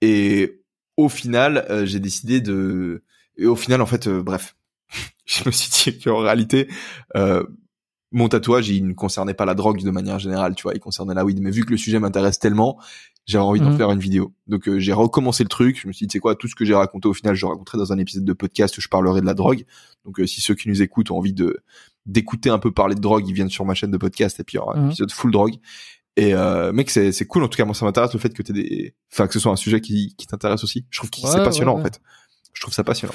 Et 0.00 0.62
au 0.96 1.08
final, 1.08 1.66
euh, 1.70 1.86
j'ai 1.86 2.00
décidé 2.00 2.40
de... 2.40 3.02
Et 3.36 3.46
au 3.46 3.56
final, 3.56 3.80
en 3.80 3.86
fait, 3.86 4.06
euh, 4.06 4.22
bref, 4.22 4.56
je 5.26 5.42
me 5.46 5.50
suis 5.50 5.70
dit 5.92 5.98
qu'en 6.00 6.18
réalité, 6.18 6.68
euh, 7.16 7.44
mon 8.12 8.28
tatouage, 8.28 8.68
il 8.68 8.86
ne 8.86 8.92
concernait 8.92 9.34
pas 9.34 9.44
la 9.44 9.54
drogue 9.54 9.82
de 9.82 9.90
manière 9.90 10.18
générale, 10.18 10.54
tu 10.56 10.64
vois, 10.64 10.74
il 10.74 10.80
concernait 10.80 11.14
la 11.14 11.24
weed. 11.24 11.40
Mais 11.40 11.50
vu 11.52 11.64
que 11.64 11.70
le 11.70 11.76
sujet 11.76 12.00
m'intéresse 12.00 12.40
tellement, 12.40 12.80
j'avais 13.26 13.44
envie 13.44 13.60
d'en 13.60 13.70
Mhm. 13.70 13.76
faire 13.76 13.92
une 13.92 14.00
vidéo. 14.00 14.34
Donc 14.48 14.66
euh, 14.68 14.80
j'ai 14.80 14.92
recommencé 14.92 15.44
le 15.44 15.48
truc. 15.48 15.78
Je 15.80 15.86
me 15.86 15.92
suis 15.92 16.06
dit, 16.06 16.08
tu 16.10 16.16
sais 16.16 16.20
quoi, 16.20 16.34
tout 16.34 16.48
ce 16.48 16.56
que 16.56 16.64
j'ai 16.64 16.74
raconté 16.74 17.06
au 17.06 17.14
final, 17.14 17.36
je 17.36 17.46
le 17.46 17.50
raconterai 17.52 17.78
dans 17.78 17.92
un 17.92 17.98
épisode 17.98 18.24
de 18.24 18.32
podcast 18.32 18.76
où 18.76 18.80
je 18.80 18.88
parlerai 18.88 19.20
de 19.20 19.26
la 19.26 19.34
drogue. 19.34 19.64
Donc 20.04 20.18
euh, 20.18 20.26
si 20.26 20.40
ceux 20.40 20.54
qui 20.56 20.68
nous 20.68 20.82
écoutent 20.82 21.12
ont 21.12 21.18
envie 21.18 21.32
de 21.34 21.58
d'écouter 22.06 22.50
un 22.50 22.58
peu 22.58 22.72
parler 22.72 22.94
de 22.96 23.00
drogue, 23.00 23.28
ils 23.28 23.34
viennent 23.34 23.50
sur 23.50 23.64
ma 23.64 23.74
chaîne 23.74 23.90
de 23.92 23.98
podcast 23.98 24.40
et 24.40 24.44
puis 24.44 24.54
il 24.56 24.58
y 24.58 24.60
aura 24.60 24.76
un 24.76 24.80
Mhm. 24.80 24.86
épisode 24.88 25.12
full 25.12 25.30
drogue. 25.30 25.54
Et 26.20 26.34
euh, 26.34 26.72
mec, 26.72 26.90
c'est 26.90 27.12
c'est 27.12 27.24
cool. 27.26 27.44
En 27.44 27.48
tout 27.48 27.56
cas, 27.56 27.64
moi, 27.64 27.74
ça 27.74 27.84
m'intéresse 27.84 28.12
le 28.12 28.18
fait 28.18 28.34
que 28.34 28.42
t'aies 28.42 28.52
des, 28.52 28.94
enfin 29.12 29.26
que 29.26 29.32
ce 29.32 29.38
soit 29.40 29.52
un 29.52 29.56
sujet 29.56 29.80
qui 29.80 30.14
qui 30.18 30.26
t'intéresse 30.26 30.62
aussi. 30.64 30.84
Je 30.90 30.98
trouve 30.98 31.10
que 31.10 31.20
Ouais, 31.22 31.30
c'est 31.32 31.42
passionnant 31.42 31.74
ouais, 31.74 31.80
en 31.80 31.84
fait. 31.84 32.00
Je 32.52 32.60
trouve 32.60 32.74
ça 32.74 32.84
passionnant. 32.84 33.14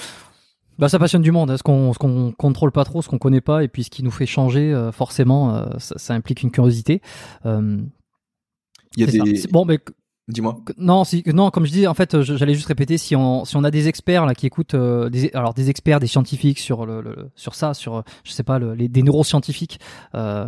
Bah, 0.80 0.90
ça 0.90 0.98
passionne 1.00 1.22
du 1.22 1.32
monde, 1.32 1.52
hein, 1.52 1.58
ce 1.58 1.64
qu'on 1.64 1.94
ce 1.94 2.00
qu'on 2.00 2.32
contrôle 2.32 2.72
pas 2.72 2.84
trop, 2.84 3.02
ce 3.02 3.08
qu'on 3.08 3.18
connaît 3.20 3.42
pas, 3.42 3.64
et 3.64 3.68
puis 3.68 3.84
ce 3.84 3.90
qui 3.90 4.04
nous 4.04 4.12
fait 4.12 4.26
changer, 4.26 4.74
euh, 4.74 4.92
forcément, 4.92 5.56
euh, 5.56 5.66
ça, 5.78 5.98
ça 5.98 6.14
implique 6.16 6.42
une 6.44 6.52
curiosité. 6.52 7.02
Euh, 7.46 7.78
Il 8.98 9.04
y 9.06 9.08
a 9.08 9.12
ça. 9.12 9.24
des, 9.24 9.48
Bon, 9.52 9.64
mais 9.66 9.80
dis-moi. 10.28 10.58
non, 10.78 11.04
si, 11.06 11.24
non, 11.28 11.50
comme 11.52 11.66
je 11.66 11.72
dis, 11.72 11.88
en 11.88 11.94
fait, 11.94 12.22
j'allais 12.24 12.56
juste 12.56 12.68
répéter, 12.68 12.98
si 12.98 13.16
on 13.16 13.46
si 13.46 13.56
on 13.56 13.64
a 13.64 13.72
des 13.72 13.88
experts 13.88 14.26
là 14.26 14.34
qui 14.34 14.48
écoutent, 14.48 14.74
euh, 14.74 15.10
des, 15.10 15.30
alors 15.34 15.54
des 15.54 15.70
experts, 15.70 16.00
des 16.02 16.08
scientifiques 16.08 16.60
sur 16.60 16.86
le, 16.86 17.02
le- 17.02 17.30
sur 17.36 17.56
ça, 17.56 17.74
sur 17.74 17.98
euh, 17.98 18.02
je 18.26 18.32
sais 18.32 18.44
pas, 18.44 18.58
le- 18.60 18.74
les, 18.74 18.90
des 18.90 19.04
neuroscientifiques. 19.04 19.80
Euh, 20.16 20.48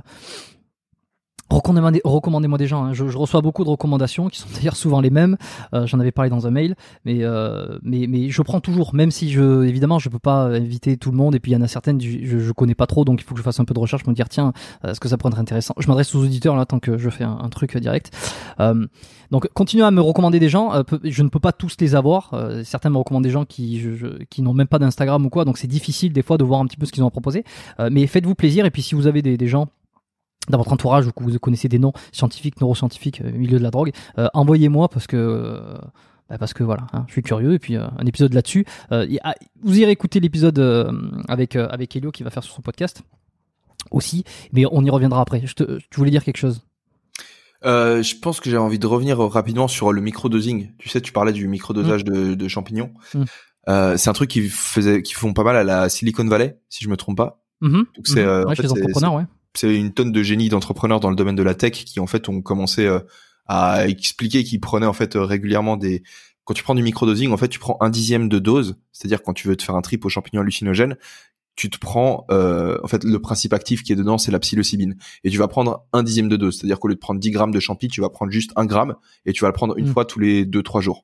Recommandez- 1.50 2.02
Recommandez-moi 2.04 2.58
des 2.58 2.68
gens. 2.68 2.84
hein. 2.86 2.94
Je, 2.94 3.08
je 3.08 3.18
reçois 3.18 3.42
beaucoup 3.42 3.64
de 3.64 3.70
recommandations 3.70 4.30
qui 4.30 4.40
sont 4.40 4.48
d'ailleurs 4.56 4.76
souvent 4.76 5.02
les 5.02 5.10
mêmes. 5.10 5.38
Euh, 5.74 5.86
J'en 5.86 6.00
avais 6.00 6.12
parlé 6.12 6.30
dans 6.30 6.48
un 6.48 6.52
mail, 6.52 6.76
mais 7.06 7.20
euh, 7.24 7.78
mais 7.84 8.06
mais 8.08 8.30
je 8.30 8.42
prends 8.42 8.60
toujours, 8.62 8.94
même 8.96 9.12
si 9.12 9.30
je 9.30 9.64
évidemment 9.66 10.00
je 10.00 10.10
peux 10.10 10.20
pas 10.20 10.46
inviter 10.46 10.98
tout 10.98 11.12
le 11.12 11.18
monde. 11.18 11.36
Et 11.36 11.40
puis 11.40 11.52
il 11.52 11.56
y 11.56 11.58
en 11.58 11.62
a 11.62 11.68
certaines 11.68 12.00
je, 12.02 12.40
je, 12.40 12.52
connais 12.52 12.76
pas 12.76 12.88
trop, 12.88 13.06
donc 13.06 13.22
il 13.22 13.24
faut 13.24 13.34
que 13.34 13.40
je 13.40 13.44
fasse 13.44 13.60
un 13.60 13.66
peu 13.66 13.74
de 13.74 13.80
recherche, 13.80 14.06
me 14.08 14.14
dire 14.14 14.30
tiens, 14.30 14.54
euh, 14.86 14.92
est-ce 14.92 15.00
que 15.00 15.08
ça 15.10 15.18
pourrait 15.18 15.34
être 15.34 15.40
intéressant? 15.40 15.74
Je 15.78 15.88
m'adresse 15.88 16.14
aux 16.16 16.24
auditeurs 16.24 16.56
là 16.56 16.66
tant 16.66 16.80
que 16.80 16.98
je 16.98 17.10
fais 17.10 17.24
un, 17.24 17.50
truc 17.50 17.78
direct. 17.78 18.12
Euh, 18.60 18.86
donc 19.32 19.48
continuez 19.54 19.84
à 19.84 19.92
me 19.92 20.02
recommander 20.02 20.40
des 20.40 20.50
gens. 20.50 20.74
Euh, 20.74 20.84
je 21.04 21.24
ne 21.24 21.30
peux 21.30 21.40
pas 21.40 21.52
tous 21.52 21.76
les 21.80 21.96
avoir. 21.96 22.34
Certains 22.64 22.90
me 22.90 22.98
recommandent 22.98 23.24
des 23.24 23.30
gens 23.30 23.46
qui 23.46 23.80
je, 23.80 24.24
qui 24.30 24.42
n'ont 24.42 24.54
même 24.54 24.68
pas 24.68 24.80
d'Instagram 24.80 25.26
ou 25.26 25.30
quoi, 25.30 25.46
donc 25.46 25.58
c'est 25.58 25.68
difficile 25.68 26.14
des 26.14 26.22
fois 26.22 26.38
de 26.38 26.44
voir 26.44 26.62
un 26.62 26.66
petit 26.66 26.78
peu 26.78 26.86
ce 26.86 26.92
qu'ils 26.92 27.04
ont. 27.04 27.12
Euh, 27.80 27.90
mais 27.92 28.08
faites-vous 28.08 28.36
plaisir. 28.36 28.66
Et 28.66 28.72
puis 28.72 28.82
si 28.82 28.96
vous 28.96 29.08
avez 29.08 29.22
des 29.22 29.48
gens 29.48 29.68
dans 30.50 30.58
votre 30.58 30.72
entourage 30.74 31.08
ou 31.08 31.12
que 31.12 31.24
vous 31.24 31.38
connaissez 31.40 31.68
des 31.68 31.80
noms 31.80 31.94
scientifiques, 32.12 32.60
neuroscientifiques, 32.62 33.22
euh, 33.22 33.32
milieu 33.32 33.58
de 33.60 33.64
la 33.64 33.72
drogue, 33.72 33.92
euh, 34.18 34.28
envoyez-moi 34.34 34.90
parce 34.90 35.08
que 35.08 35.18
euh, 35.18 35.78
bah 36.30 36.38
parce 36.38 36.54
que 36.54 36.64
voilà, 36.64 36.88
hein, 36.94 37.06
je 37.08 37.14
suis 37.14 37.24
curieux 37.24 37.54
et 37.54 37.60
puis 37.60 37.76
euh, 37.78 37.86
un 37.98 38.06
épisode 38.06 38.34
là-dessus. 38.34 38.66
Euh, 38.92 39.08
vous 39.64 39.80
irez 39.80 39.92
écouter 39.92 40.20
l'épisode 40.20 40.60
euh, 40.60 40.92
avec 41.30 41.56
avec 41.56 41.96
Elio 41.96 42.12
qui 42.12 42.24
va 42.24 42.30
faire 42.30 42.44
sur 42.44 42.54
son 42.54 42.62
podcast 42.62 43.02
aussi, 43.92 44.24
mais 44.52 44.66
on 44.72 44.84
y 44.84 44.90
reviendra 44.90 45.22
après. 45.22 45.42
Je 45.46 45.54
te, 45.54 45.64
tu 45.78 45.98
voulais 45.98 46.12
dire 46.12 46.24
quelque 46.24 46.38
chose? 46.38 46.62
Je 47.64 48.20
pense 48.20 48.40
que 48.40 48.50
j'ai 48.50 48.58
envie 48.58 48.80
de 48.80 48.88
revenir 48.88 49.18
rapidement 49.20 49.68
sur 49.68 49.92
le 49.92 50.02
microdosing. 50.02 50.72
Tu 50.78 50.90
sais, 50.90 51.02
tu 51.02 51.12
parlais 51.12 51.34
du 51.34 51.48
microdosage 51.48 52.04
de, 52.04 52.34
de 52.36 52.48
champignons. 52.48 52.92
Mm. 53.14 53.24
C'est 53.98 54.10
un 54.10 54.14
truc 54.14 54.30
qui 54.30 54.48
faisait, 54.48 55.02
qui 55.02 55.14
font 55.14 55.34
pas 55.34 55.44
mal 55.44 55.56
à 55.58 55.64
la 55.64 55.90
Silicon 55.90 56.26
Valley, 56.26 56.60
si 56.70 56.84
je 56.84 56.90
me 56.90 56.96
trompe 56.98 57.18
pas. 57.18 57.44
Mhm, 57.62 57.86
Donc 57.96 58.06
c'est, 58.08 58.26
en 58.26 58.44
ouais, 58.44 58.56
fait, 58.56 58.62
chez 58.62 58.62
les 58.64 58.68
c'est- 58.70 58.82
entrepreneurs, 58.82 59.14
ouais. 59.16 59.24
C'est 59.58 59.76
une 59.76 59.92
tonne 59.92 60.12
de 60.12 60.22
génies 60.22 60.50
d'entrepreneurs 60.50 61.00
dans 61.00 61.10
le 61.10 61.16
domaine 61.16 61.36
de 61.36 61.42
la 61.42 61.56
tech 61.56 61.72
qui 61.72 62.00
en 62.00 62.06
fait 62.06 62.30
ont 62.30 62.42
commencé 62.42 62.86
euh, 62.86 63.00
à 63.48 63.88
expliquer 63.88 64.44
qu'ils 64.44 64.60
prenaient 64.60 64.86
en 64.86 64.94
fait 64.94 65.16
euh, 65.16 65.24
régulièrement 65.24 65.78
des. 65.78 66.04
Quand 66.44 66.54
tu 66.54 66.64
prends 66.64 66.76
du 66.76 66.84
microdosing, 66.84 67.32
en 67.32 67.38
fait, 67.38 67.50
tu 67.50 67.60
prends 67.60 67.78
un 67.82 67.90
dixième 67.90 68.30
de 68.30 68.40
dose, 68.40 68.78
c'est-à-dire 68.92 69.24
quand 69.24 69.34
tu 69.34 69.48
veux 69.48 69.56
te 69.58 69.64
faire 69.64 69.76
un 69.76 69.82
trip 69.82 70.06
aux 70.06 70.10
champignons 70.10 70.42
hallucinogènes, 70.42 70.96
tu 71.56 71.70
te 71.72 71.80
prends 71.80 72.26
euh, 72.30 72.78
en 72.84 72.88
fait 72.88 73.04
le 73.04 73.20
principe 73.20 73.52
actif 73.52 73.82
qui 73.84 73.92
est 73.92 73.96
dedans, 73.96 74.18
c'est 74.20 74.32
la 74.32 74.40
psilocybine, 74.40 74.96
et 75.24 75.32
tu 75.32 75.38
vas 75.40 75.48
prendre 75.48 75.86
un 75.92 76.04
dixième 76.04 76.30
de 76.30 76.38
dose, 76.38 76.58
c'est-à-dire 76.58 76.80
qu'au 76.80 76.88
lieu 76.88 76.94
de 76.94 77.00
prendre 77.00 77.20
10 77.20 77.32
grammes 77.32 77.52
de 77.52 77.60
champi, 77.60 77.88
tu 77.88 78.00
vas 78.00 78.10
prendre 78.10 78.32
juste 78.32 78.52
un 78.56 78.66
gramme 78.66 78.96
et 79.26 79.34
tu 79.34 79.42
vas 79.42 79.48
le 79.48 79.54
prendre 79.54 79.76
une 79.78 79.90
Mm. 79.90 79.94
fois 79.94 80.06
tous 80.06 80.20
les 80.20 80.46
deux 80.46 80.62
trois 80.62 80.82
jours. 80.82 81.04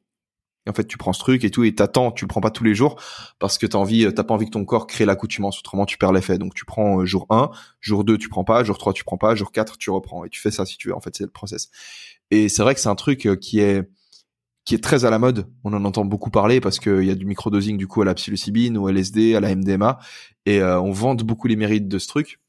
Et 0.66 0.70
en 0.70 0.74
fait, 0.74 0.86
tu 0.86 0.98
prends 0.98 1.14
ce 1.14 1.20
truc 1.20 1.44
et 1.44 1.52
tout, 1.52 1.64
et 1.64 1.76
t'attends, 1.76 2.12
tu 2.12 2.24
le 2.24 2.30
prends 2.30 2.42
pas 2.42 2.52
tous 2.52 2.64
les 2.64 2.74
jours 2.74 3.02
parce 3.40 3.58
que 3.58 3.66
t'as 3.66 3.78
envie, 3.78 4.08
t'as 4.14 4.24
pas 4.24 4.34
envie 4.34 4.46
que 4.46 4.52
ton 4.52 4.64
corps 4.64 4.88
crée 4.88 5.06
l'accoutumance, 5.06 5.60
autrement 5.60 5.86
tu 5.86 5.98
perds 5.98 6.14
l'effet. 6.14 6.38
Donc 6.38 6.54
tu 6.54 6.66
prends 6.66 7.02
euh, 7.02 7.06
jour 7.06 7.26
1, 7.30 7.50
jour 7.82 8.04
2 8.04 8.18
tu 8.18 8.30
prends 8.30 8.44
pas, 8.44 8.64
jour 8.64 8.78
3 8.78 8.94
tu 8.94 9.04
prends 9.04 9.18
pas, 9.18 9.36
jour 9.36 9.52
4 9.52 9.78
tu 9.78 9.90
reprends 9.90 10.24
et 10.24 10.30
tu 10.30 10.40
fais 10.40 10.52
ça 10.52 10.66
si 10.66 10.78
tu 10.78 10.90
veux. 10.90 10.96
En 10.96 11.02
fait, 11.02 11.16
c'est 11.16 11.26
le 11.26 11.30
process. 11.30 11.70
Et 12.32 12.50
c'est 12.50 12.62
vrai 12.64 12.74
que 12.76 12.80
c'est 12.80 12.90
un 12.90 12.96
truc 12.96 13.28
euh, 13.28 13.36
qui 13.36 13.60
est 13.60 13.84
qui 14.66 14.76
est 14.76 14.84
très 14.84 15.06
à 15.06 15.10
la 15.10 15.20
mode. 15.20 15.48
On 15.64 15.74
en 15.74 15.84
entend 15.84 16.06
beaucoup 16.06 16.30
parler 16.30 16.62
parce 16.62 16.80
qu'il 16.80 17.04
y 17.04 17.12
a 17.12 17.16
du 17.16 17.26
microdosing 17.26 17.78
du 17.78 17.88
coup 17.88 18.02
à 18.02 18.06
la 18.06 18.14
psilocybine, 18.14 18.78
au 18.78 18.88
LSD, 18.88 19.36
à 19.36 19.40
la 19.40 19.54
MDMA 19.56 20.00
et 20.46 20.62
euh, 20.62 20.80
on 20.80 20.92
vante 20.92 21.24
beaucoup 21.24 21.48
les 21.48 21.56
mérites 21.56 21.88
de 21.88 22.00
ce 22.00 22.08
truc. 22.08 22.40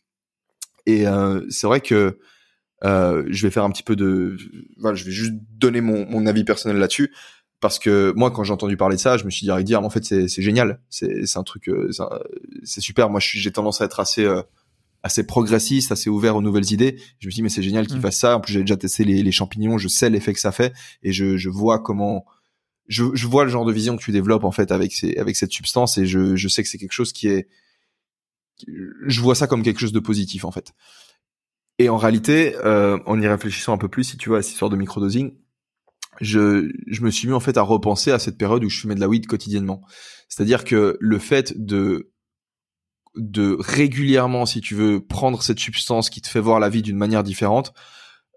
Et 0.87 1.07
euh, 1.07 1.45
c'est 1.49 1.67
vrai 1.67 1.81
que 1.81 2.19
euh, 2.85 3.25
je 3.29 3.47
vais 3.47 3.51
faire 3.51 3.65
un 3.65 3.71
petit 3.71 3.83
peu 3.83 3.97
de 3.97 4.37
voilà, 4.79 4.95
je 4.95 5.05
vais 5.05 5.11
juste 5.11 5.35
donner 5.53 5.81
mon, 5.81 6.09
mon 6.09 6.27
avis 6.27 6.45
personnel 6.45 6.79
là-dessus 6.79 7.13
parce 7.65 7.79
que 7.79 8.13
moi 8.15 8.31
quand 8.31 8.45
j'ai 8.45 8.53
entendu 8.53 8.77
parler 8.77 8.97
de 8.97 9.01
ça 9.01 9.17
je 9.17 9.25
me 9.25 9.31
suis 9.31 9.47
dit 9.47 9.75
en 9.75 9.89
fait 9.89 10.05
c'est 10.05 10.43
génial. 10.43 10.83
C'est 10.91 11.25
un 11.39 11.43
truc 11.43 11.71
euh, 11.71 11.91
c'est 12.63 12.83
super. 12.83 13.09
Moi 13.09 13.21
j'ai 13.23 13.51
tendance 13.53 13.81
à 13.81 13.87
être 13.87 14.01
assez 14.01 14.27
euh, 14.27 14.43
assez 15.03 15.27
progressiste 15.27 15.91
assez 15.91 16.11
ouvert 16.11 16.37
aux 16.37 16.43
nouvelles 16.43 16.71
idées. 16.75 16.99
Je 17.21 17.27
me 17.27 17.31
suis 17.31 17.37
dit 17.37 17.43
mais 17.43 17.49
c'est 17.49 17.63
génial 17.63 17.87
qu'ils 17.87 17.97
Mm. 17.97 18.03
fassent 18.03 18.19
ça. 18.19 18.37
En 18.37 18.41
plus 18.41 18.53
j'ai 18.53 18.61
déjà 18.61 18.77
testé 18.77 19.05
les, 19.05 19.23
les 19.23 19.33
champignons. 19.33 19.79
Je 19.79 19.89
sais 19.89 20.11
l'effet 20.11 20.35
que 20.35 20.41
ça 20.41 20.53
fait. 20.53 20.75
Et 21.03 21.15
je 21.15 21.39
je 21.39 21.49
vois 21.49 21.79
comment 21.79 22.27
je, 22.87 23.05
je 23.15 23.27
vois 23.27 23.45
le 23.45 23.51
genre 23.51 23.65
de 23.65 23.73
vision 23.73 23.97
que 23.97 24.03
tu 24.03 24.13
développes 24.13 24.45
en 24.45 24.53
fait 24.53 24.71
avec 24.71 24.93
ces 24.93 25.17
avec 25.17 25.35
cette 25.35 25.53
substance. 25.53 25.97
Et 25.97 26.05
je 26.05 26.37
je 26.37 26.49
sais 26.49 26.63
que 26.63 26.69
c'est 26.69 26.77
quelque 26.77 26.93
chose 26.93 27.15
qui 27.15 27.29
est 27.29 27.49
je 29.07 29.21
vois 29.23 29.35
ça 29.35 29.47
comme 29.47 29.63
quelque 29.63 29.81
chose 29.81 29.93
de 29.93 30.01
positif 30.01 30.45
en 30.45 30.51
fait. 30.51 30.75
Et 31.79 31.89
en 31.89 31.97
réalité, 31.97 32.57
euh, 32.65 32.99
en 33.07 33.19
y 33.21 33.27
réfléchissant 33.27 33.73
un 33.73 33.79
peu 33.79 33.89
plus, 33.89 34.05
si 34.05 34.17
tu 34.17 34.29
vois, 34.29 34.39
à 34.39 34.43
cette 34.43 34.53
histoire 34.53 34.71
de 34.71 34.77
microdosing, 34.77 35.33
je, 36.21 36.71
je 36.87 37.03
me 37.03 37.11
suis 37.11 37.29
mis 37.29 37.35
en 37.35 37.41
fait 37.41 37.57
à 37.57 37.63
repenser 37.63 38.11
à 38.11 38.19
cette 38.19 38.39
période 38.39 38.65
où 38.65 38.69
je 38.69 38.81
fumais 38.81 38.95
de 38.95 39.01
la 39.01 39.09
weed 39.09 39.27
quotidiennement. 39.27 39.83
C'est-à-dire 40.29 40.65
que 40.65 40.97
le 41.01 41.19
fait 41.19 41.55
de 41.57 42.11
de 43.17 43.57
régulièrement, 43.61 44.45
si 44.45 44.61
tu 44.61 44.75
veux, 44.75 45.01
prendre 45.01 45.41
cette 45.43 45.61
substance 45.61 46.11
qui 46.11 46.21
te 46.21 46.29
fait 46.29 46.41
voir 46.41 46.59
la 46.59 46.69
vie 46.69 46.83
d'une 46.83 46.97
manière 46.97 47.23
différente, 47.23 47.73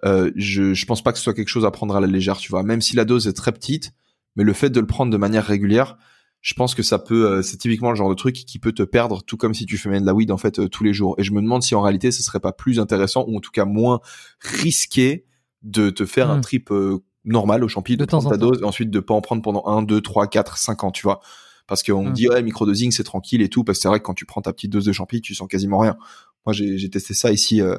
euh, 0.06 0.32
je 0.36 0.76
je 0.76 0.86
pense 0.86 1.04
pas 1.04 1.12
que 1.12 1.18
ce 1.18 1.24
soit 1.24 1.34
quelque 1.34 1.48
chose 1.48 1.66
à 1.66 1.72
prendre 1.72 1.96
à 1.96 2.02
la 2.02 2.08
légère, 2.08 2.38
tu 2.38 2.50
vois. 2.52 2.62
Même 2.62 2.82
si 2.82 2.96
la 2.96 3.04
dose 3.06 3.28
est 3.28 3.34
très 3.34 3.52
petite, 3.52 3.92
mais 4.36 4.44
le 4.44 4.54
fait 4.54 4.70
de 4.70 4.80
le 4.80 4.86
prendre 4.86 5.12
de 5.12 5.18
manière 5.18 5.46
régulière, 5.46 5.98
je 6.42 6.54
pense 6.54 6.76
que 6.76 6.84
ça 6.84 7.00
peut, 7.00 7.26
euh, 7.26 7.42
c'est 7.42 7.58
typiquement 7.58 7.90
le 7.90 7.96
genre 7.96 8.10
de 8.10 8.14
truc 8.16 8.36
qui 8.36 8.60
peut 8.60 8.72
te 8.72 8.84
perdre, 8.84 9.24
tout 9.24 9.38
comme 9.38 9.56
si 9.56 9.66
tu 9.66 9.78
fumais 9.80 10.00
de 10.00 10.06
la 10.06 10.14
weed 10.14 10.30
en 10.32 10.38
fait 10.38 10.60
euh, 10.60 10.70
tous 10.70 10.84
les 10.84 10.94
jours. 10.94 11.16
Et 11.18 11.24
je 11.24 11.32
me 11.32 11.42
demande 11.42 11.64
si 11.64 11.74
en 11.74 11.82
réalité 11.82 12.12
ce 12.12 12.22
serait 12.22 12.40
pas 12.40 12.52
plus 12.54 12.80
intéressant 12.80 13.26
ou 13.28 13.36
en 13.38 13.40
tout 13.40 13.50
cas 13.52 13.66
moins 13.66 14.00
risqué 14.40 15.26
de 15.64 15.90
te 15.90 16.06
faire 16.06 16.30
un 16.30 16.38
Mm. 16.38 16.42
trip 16.42 16.72
euh, 16.72 17.00
normal 17.28 17.64
au 17.64 17.68
champi, 17.68 17.96
de, 17.98 18.06
De 18.06 18.06
temps 18.06 18.18
prendre 18.20 18.28
en 18.28 18.32
ta 18.32 18.38
temps. 18.38 18.50
dose 18.52 18.62
et 18.62 18.66
ensuite 18.66 18.90
de 18.90 19.00
pas 19.00 19.14
en 19.14 19.22
prendre 19.22 19.42
pendant 19.42 19.66
1, 19.68 19.84
2, 19.84 20.02
3, 20.02 20.28
4, 20.28 20.58
5 20.58 20.84
ans, 20.84 20.92
tu 20.92 21.04
vois. 21.04 21.22
Parce 21.68 21.84
qu'on 21.84 22.10
Mm. 22.10 22.14
dit 22.14 22.30
ouais 22.30 22.42
microdosing 22.42 22.92
c'est 22.92 23.04
tranquille 23.04 23.42
et 23.42 23.50
tout, 23.50 23.64
parce 23.64 23.78
que 23.78 23.82
c'est 23.84 23.88
vrai 23.90 24.00
que 24.00 24.04
quand 24.06 24.14
tu 24.14 24.26
prends 24.26 24.42
ta 24.42 24.54
petite 24.54 24.72
dose 24.72 24.86
de 24.86 24.92
champi, 24.94 25.22
tu 25.22 25.36
sens 25.36 25.48
quasiment 25.48 25.80
rien. 25.80 25.98
Moi 26.46 26.54
j'ai 26.54 26.90
testé 26.90 27.14
ça 27.14 27.32
ici, 27.32 27.62
euh, 27.62 27.78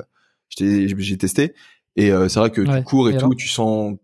j'ai 0.58 1.16
testé 1.18 1.54
et 1.96 2.12
euh, 2.12 2.28
c'est 2.28 2.38
vrai 2.38 2.50
que 2.50 2.60
Ouais. 2.60 2.78
tu 2.78 2.84
cours 2.84 3.08
et, 3.10 3.14
Et 3.14 3.18
tout, 3.18 3.34
tu 3.34 3.48
sens 3.48 3.96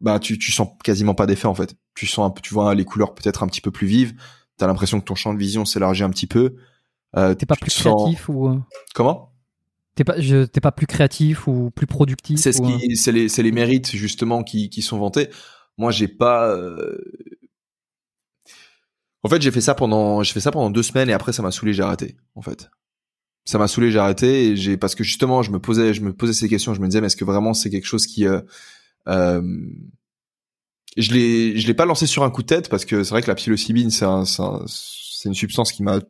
bah 0.00 0.18
tu 0.18 0.38
tu 0.38 0.52
sens 0.52 0.68
quasiment 0.84 1.14
pas 1.14 1.26
d'effet 1.26 1.48
en 1.48 1.54
fait. 1.54 1.74
Tu 1.94 2.06
sens 2.06 2.26
un 2.26 2.30
peu, 2.30 2.40
tu 2.42 2.52
vois 2.54 2.74
les 2.74 2.84
couleurs 2.84 3.14
peut-être 3.14 3.42
un 3.42 3.46
petit 3.46 3.60
peu 3.60 3.70
plus 3.70 3.86
vives. 3.86 4.14
T'as 4.58 4.66
l'impression 4.66 5.00
que 5.00 5.04
ton 5.04 5.14
champ 5.14 5.34
de 5.34 5.38
vision 5.38 5.64
s'élargit 5.66 6.02
un 6.02 6.10
petit 6.10 6.26
peu. 6.26 6.56
Euh, 7.16 7.34
T'es 7.34 7.46
pas 7.46 7.56
plus 7.56 7.70
sens- 7.70 7.94
créatif 8.02 8.28
ou 8.28 8.48
euh, 8.48 8.58
Comment? 8.94 9.32
T'es 9.96 10.04
pas 10.04 10.20
je- 10.20 10.44
t'es 10.44 10.60
pas 10.60 10.72
plus 10.72 10.86
créatif 10.86 11.48
ou 11.48 11.70
plus 11.70 11.86
productif 11.88 12.38
C'est 12.38 12.52
ce 12.52 12.60
ou, 12.62 12.66
qui, 12.66 12.96
c'est 12.96 13.12
les, 13.12 13.28
c'est 13.28 13.42
les 13.42 13.52
mérites 13.52 13.90
justement 13.96 14.42
qui, 14.44 14.70
qui 14.70 14.82
sont 14.82 14.98
vantés. 14.98 15.28
Moi, 15.78 15.90
j'ai 15.90 16.08
pas. 16.08 16.48
euh, 16.54 16.96
En 19.22 19.28
fait, 19.28 19.42
j'ai 19.42 19.50
fait 19.50 19.60
ça 19.60 19.74
pendant, 19.74 20.22
j'ai 20.22 20.32
fait 20.32 20.40
ça 20.40 20.50
pendant 20.52 20.70
deux 20.70 20.82
semaines 20.82 21.10
et 21.10 21.12
après, 21.12 21.32
ça 21.32 21.42
m'a 21.42 21.50
saoulé, 21.50 21.72
j'ai 21.72 21.82
arrêté. 21.82 22.16
En 22.36 22.42
fait, 22.42 22.70
ça 23.44 23.58
m'a 23.58 23.68
saoulé, 23.68 23.90
j'ai 23.92 23.98
arrêté 23.98 24.48
et 24.48 24.56
j'ai 24.56 24.76
parce 24.76 24.94
que 24.94 25.04
justement 25.04 25.42
je 25.42 25.50
me 25.52 25.60
posais 25.60 25.94
je 25.94 26.02
me 26.02 26.12
posais 26.14 26.34
ces 26.34 26.48
questions, 26.48 26.74
je 26.74 26.80
me 26.80 26.88
disais 26.88 27.00
mais 27.00 27.08
est-ce 27.08 27.16
que 27.16 27.24
vraiment 27.26 27.54
c'est 27.54 27.70
quelque 27.70 27.86
chose 27.86 28.06
qui 28.06 28.26
euh, 28.26 28.40
euh, 29.08 29.42
je 30.96 31.12
l'ai 31.12 31.58
je 31.58 31.66
l'ai 31.66 31.74
pas 31.74 31.84
lancé 31.84 32.06
sur 32.06 32.22
un 32.24 32.30
coup 32.30 32.42
de 32.42 32.46
tête 32.46 32.68
parce 32.68 32.84
que 32.84 33.02
c'est 33.04 33.10
vrai 33.10 33.22
que 33.22 33.28
la 33.28 33.34
psilocybine 33.34 33.90
c'est 33.90 34.04
un, 34.04 34.24
c'est 34.24 34.42
un- 34.42 34.64
c'est 34.66 35.28
une 35.28 35.34
substance 35.34 35.72
qui 35.72 35.82
m'a 35.82 36.00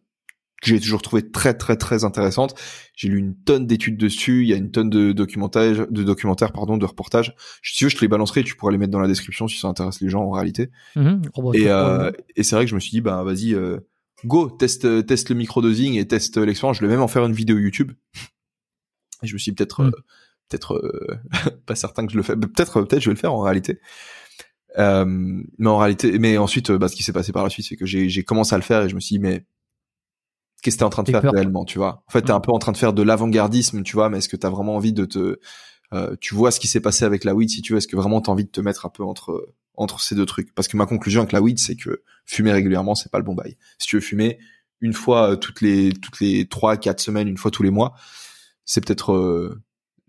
que 0.63 0.69
j'ai 0.69 0.81
toujours 0.81 1.03
trouvé 1.03 1.31
très 1.31 1.55
très 1.55 1.77
très 1.77 2.05
intéressante. 2.05 2.55
J'ai 2.95 3.09
lu 3.09 3.19
une 3.19 3.35
tonne 3.37 3.67
d'études 3.67 3.99
dessus, 3.99 4.43
il 4.43 4.49
y 4.49 4.53
a 4.55 4.57
une 4.57 4.71
tonne 4.71 4.89
de 4.91 5.13
documentaires 5.13 5.87
de 5.91 6.03
documentaires 6.03 6.53
pardon, 6.53 6.77
de 6.79 6.85
reportages. 6.87 7.35
Si 7.63 7.77
tu 7.77 7.85
veux, 7.85 7.91
je 7.91 7.97
te 7.97 8.01
les 8.01 8.09
balancerai, 8.09 8.43
tu 8.43 8.57
pourras 8.57 8.73
les 8.73 8.79
mettre 8.79 8.93
dans 8.93 9.01
la 9.01 9.09
description 9.09 9.49
si 9.49 9.59
ça 9.59 9.69
intéresse 9.69 10.01
les 10.01 10.09
gens 10.09 10.23
en 10.23 10.31
réalité. 10.31 10.71
Mhm. 10.97 11.23
Oh, 11.35 11.43
bah, 11.43 11.59
Et, 11.59 11.69
euh, 11.69 12.11
et 12.37 12.43
c'est 12.43 12.57
vrai 12.57 12.65
que 12.65 12.71
je 12.71 12.75
me 12.75 12.81
suis 12.81 12.91
dit, 12.91 13.01
bah 13.03 13.23
vas-y, 13.23 13.55
euh, 13.55 13.79
go, 14.25 14.49
teste, 14.49 15.05
teste 15.07 15.29
le 15.29 15.35
microdosing 15.37 15.95
et 15.95 16.07
teste 16.09 16.39
l'expérience. 16.39 16.79
Je 16.79 16.83
vais 16.83 16.89
même 16.91 17.03
en 17.03 17.09
faire 17.09 17.25
une 17.27 17.35
vidéo 17.35 17.59
YouTube. 17.59 17.93
Et 19.23 19.27
je 19.27 19.35
me 19.35 19.39
suis 19.39 19.53
peut-être, 19.53 19.83
Mm. 19.83 19.87
euh, 19.89 19.91
peut-être 20.49 20.75
euh, 20.75 21.19
pas 21.67 21.75
certain 21.75 22.07
que 22.07 22.13
je 22.13 22.17
le 22.17 22.23
fais. 22.23 22.35
Peut-être, 22.37 22.83
peut-être 22.83 23.03
je 23.03 23.11
vais 23.11 23.15
le 23.15 23.21
faire 23.21 23.35
en 23.35 23.41
réalité. 23.41 23.79
Euh, 24.79 25.05
mais 25.07 25.69
en 25.69 25.79
réalité, 25.79 26.19
mais 26.19 26.37
ensuite, 26.39 26.71
euh, 26.71 26.79
bah, 26.79 26.89
ce 26.89 26.97
qui 26.97 27.03
s'est 27.03 27.13
passé 27.13 27.33
par 27.33 27.43
la 27.45 27.51
suite, 27.51 27.67
c'est 27.69 27.77
que 27.77 27.87
j'ai 27.87 28.25
commencé 28.25 28.55
à 28.55 28.59
le 28.59 28.63
faire 28.65 28.83
et 28.83 28.89
je 28.89 28.95
me 28.95 29.01
suis 29.01 29.15
dit, 29.15 29.21
mais 29.21 29.45
qu'est-ce 30.67 30.77
que 30.77 30.81
t'es 30.81 30.85
en 30.85 30.91
train 30.91 31.03
de 31.03 31.11
faire 31.11 31.23
peur. 31.23 31.33
réellement, 31.33 31.65
tu 31.65 31.79
vois 31.79 32.03
En 32.09 32.11
fait, 32.13 32.23
t'es 32.23 32.33
Mm. 32.33 32.37
un 32.37 32.41
peu 32.41 32.53
en 32.53 32.59
train 32.59 32.73
de 32.73 32.77
faire 32.77 32.93
de 32.93 33.03
l'avant-gardisme, 33.03 33.83
tu 33.83 33.95
vois, 33.95 34.09
mais 34.11 34.19
est-ce 34.19 34.29
que 34.29 34.37
t'as 34.37 34.51
vraiment 34.51 34.77
envie 34.77 34.93
de 34.93 35.05
te, 35.05 35.39
euh, 35.95 36.17
tu 36.21 36.35
vois 36.35 36.51
ce 36.51 36.61
qui 36.61 36.67
s'est 36.69 36.81
passé 36.81 37.05
avec 37.05 37.25
la 37.25 37.35
weed, 37.35 37.49
si 37.49 37.63
tu 37.63 37.73
veux, 37.73 37.79
est-ce 37.79 37.89
que 37.89 37.97
vraiment 37.97 38.21
t'as 38.21 38.33
envie 38.33 38.45
de 38.45 38.51
te 38.51 38.61
mettre 38.61 38.85
un 38.87 38.91
peu 38.91 39.03
entre 39.05 39.55
entre 39.79 40.01
ces 40.01 40.15
deux 40.15 40.27
trucs? 40.27 40.55
Parce 40.55 40.69
que 40.69 40.77
ma 40.77 40.87
conclusion 40.87 41.21
avec 41.21 41.33
la 41.33 41.41
weed, 41.43 41.59
c'est 41.59 41.77
que 41.77 42.03
fumer 42.25 42.53
régulièrement, 42.53 42.95
c'est 42.95 43.11
pas 43.13 43.19
le 43.19 43.25
bon 43.25 43.35
bail. 43.35 43.57
Si 43.79 43.87
tu 43.87 43.97
veux 43.97 44.01
fumer 44.03 44.39
une 44.81 44.93
fois 44.95 45.33
euh, 45.33 45.37
toutes 45.37 45.61
les 45.61 45.93
toutes 45.93 46.19
les 46.21 46.47
trois 46.49 46.77
quatre 46.77 47.01
semaines, 47.01 47.29
une 47.29 47.37
fois 47.39 47.51
tous 47.51 47.63
les 47.63 47.71
mois, 47.71 47.95
c'est 48.65 48.85
peut-être 48.85 49.13
euh, 49.13 49.63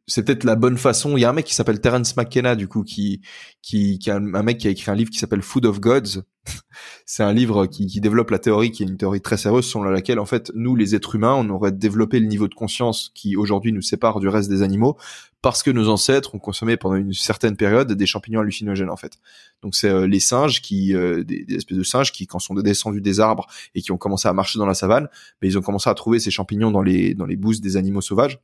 c'est 0.07 0.23
peut-être 0.23 0.45
la 0.45 0.55
bonne 0.55 0.77
façon. 0.77 1.17
Il 1.17 1.21
y 1.21 1.25
a 1.25 1.29
un 1.29 1.34
mec 1.34 1.45
qui 1.45 1.53
s'appelle 1.53 1.81
Terence 1.81 2.15
McKenna 2.15 2.55
du 2.55 2.67
coup 2.67 2.84
qui 2.84 3.21
qui 3.61 3.99
qui 3.99 4.09
a 4.09 4.15
un, 4.15 4.43
mec 4.43 4.57
qui 4.57 4.67
a 4.67 4.71
écrit 4.71 4.89
un 4.89 4.95
livre 4.95 5.09
qui 5.09 5.19
s'appelle 5.19 5.41
Food 5.41 5.65
of 5.65 5.81
Gods. 5.81 6.23
c'est 7.05 7.23
un 7.23 7.34
livre 7.34 7.65
qui, 7.65 7.88
qui 7.88 7.99
développe 7.99 8.29
la 8.29 8.39
théorie 8.39 8.71
qui 8.71 8.84
est 8.84 8.85
une 8.85 8.95
théorie 8.95 9.19
très 9.19 9.35
sérieuse 9.35 9.65
selon 9.65 9.84
laquelle 9.84 10.17
en 10.17 10.25
fait 10.25 10.49
nous 10.55 10.77
les 10.77 10.95
êtres 10.95 11.15
humains 11.15 11.34
on 11.34 11.49
aurait 11.49 11.73
développé 11.73 12.21
le 12.21 12.25
niveau 12.25 12.47
de 12.47 12.53
conscience 12.53 13.11
qui 13.13 13.35
aujourd'hui 13.35 13.73
nous 13.73 13.81
sépare 13.81 14.21
du 14.21 14.29
reste 14.29 14.49
des 14.49 14.61
animaux 14.61 14.95
parce 15.41 15.61
que 15.61 15.71
nos 15.71 15.89
ancêtres 15.89 16.35
ont 16.35 16.39
consommé 16.39 16.77
pendant 16.77 16.95
une 16.95 17.11
certaine 17.11 17.57
période 17.57 17.91
des 17.91 18.05
champignons 18.05 18.39
hallucinogènes 18.39 18.89
en 18.89 18.95
fait. 18.95 19.19
Donc 19.61 19.75
c'est 19.75 19.89
euh, 19.89 20.07
les 20.07 20.21
singes 20.21 20.61
qui 20.61 20.95
euh, 20.95 21.25
des, 21.25 21.45
espèces 21.49 21.77
de 21.77 21.84
singes 21.84 22.13
qui 22.13 22.27
quand 22.27 22.39
sont 22.39 22.53
descendus 22.55 23.01
des 23.01 23.19
arbres 23.19 23.47
et 23.75 23.81
qui 23.81 23.91
ont 23.91 23.97
commencé 23.97 24.29
à 24.29 24.34
marcher 24.34 24.57
dans 24.57 24.65
la 24.65 24.73
savane, 24.73 25.09
mais 25.41 25.49
ils 25.49 25.57
ont 25.57 25.61
commencé 25.61 25.89
à 25.89 25.93
trouver 25.95 26.19
ces 26.19 26.31
champignons 26.31 26.71
dans 26.71 26.81
les 26.81 27.13
dans 27.13 27.25
les 27.25 27.35
bousses 27.35 27.59
des 27.59 27.75
animaux 27.75 28.01
sauvages. 28.01 28.39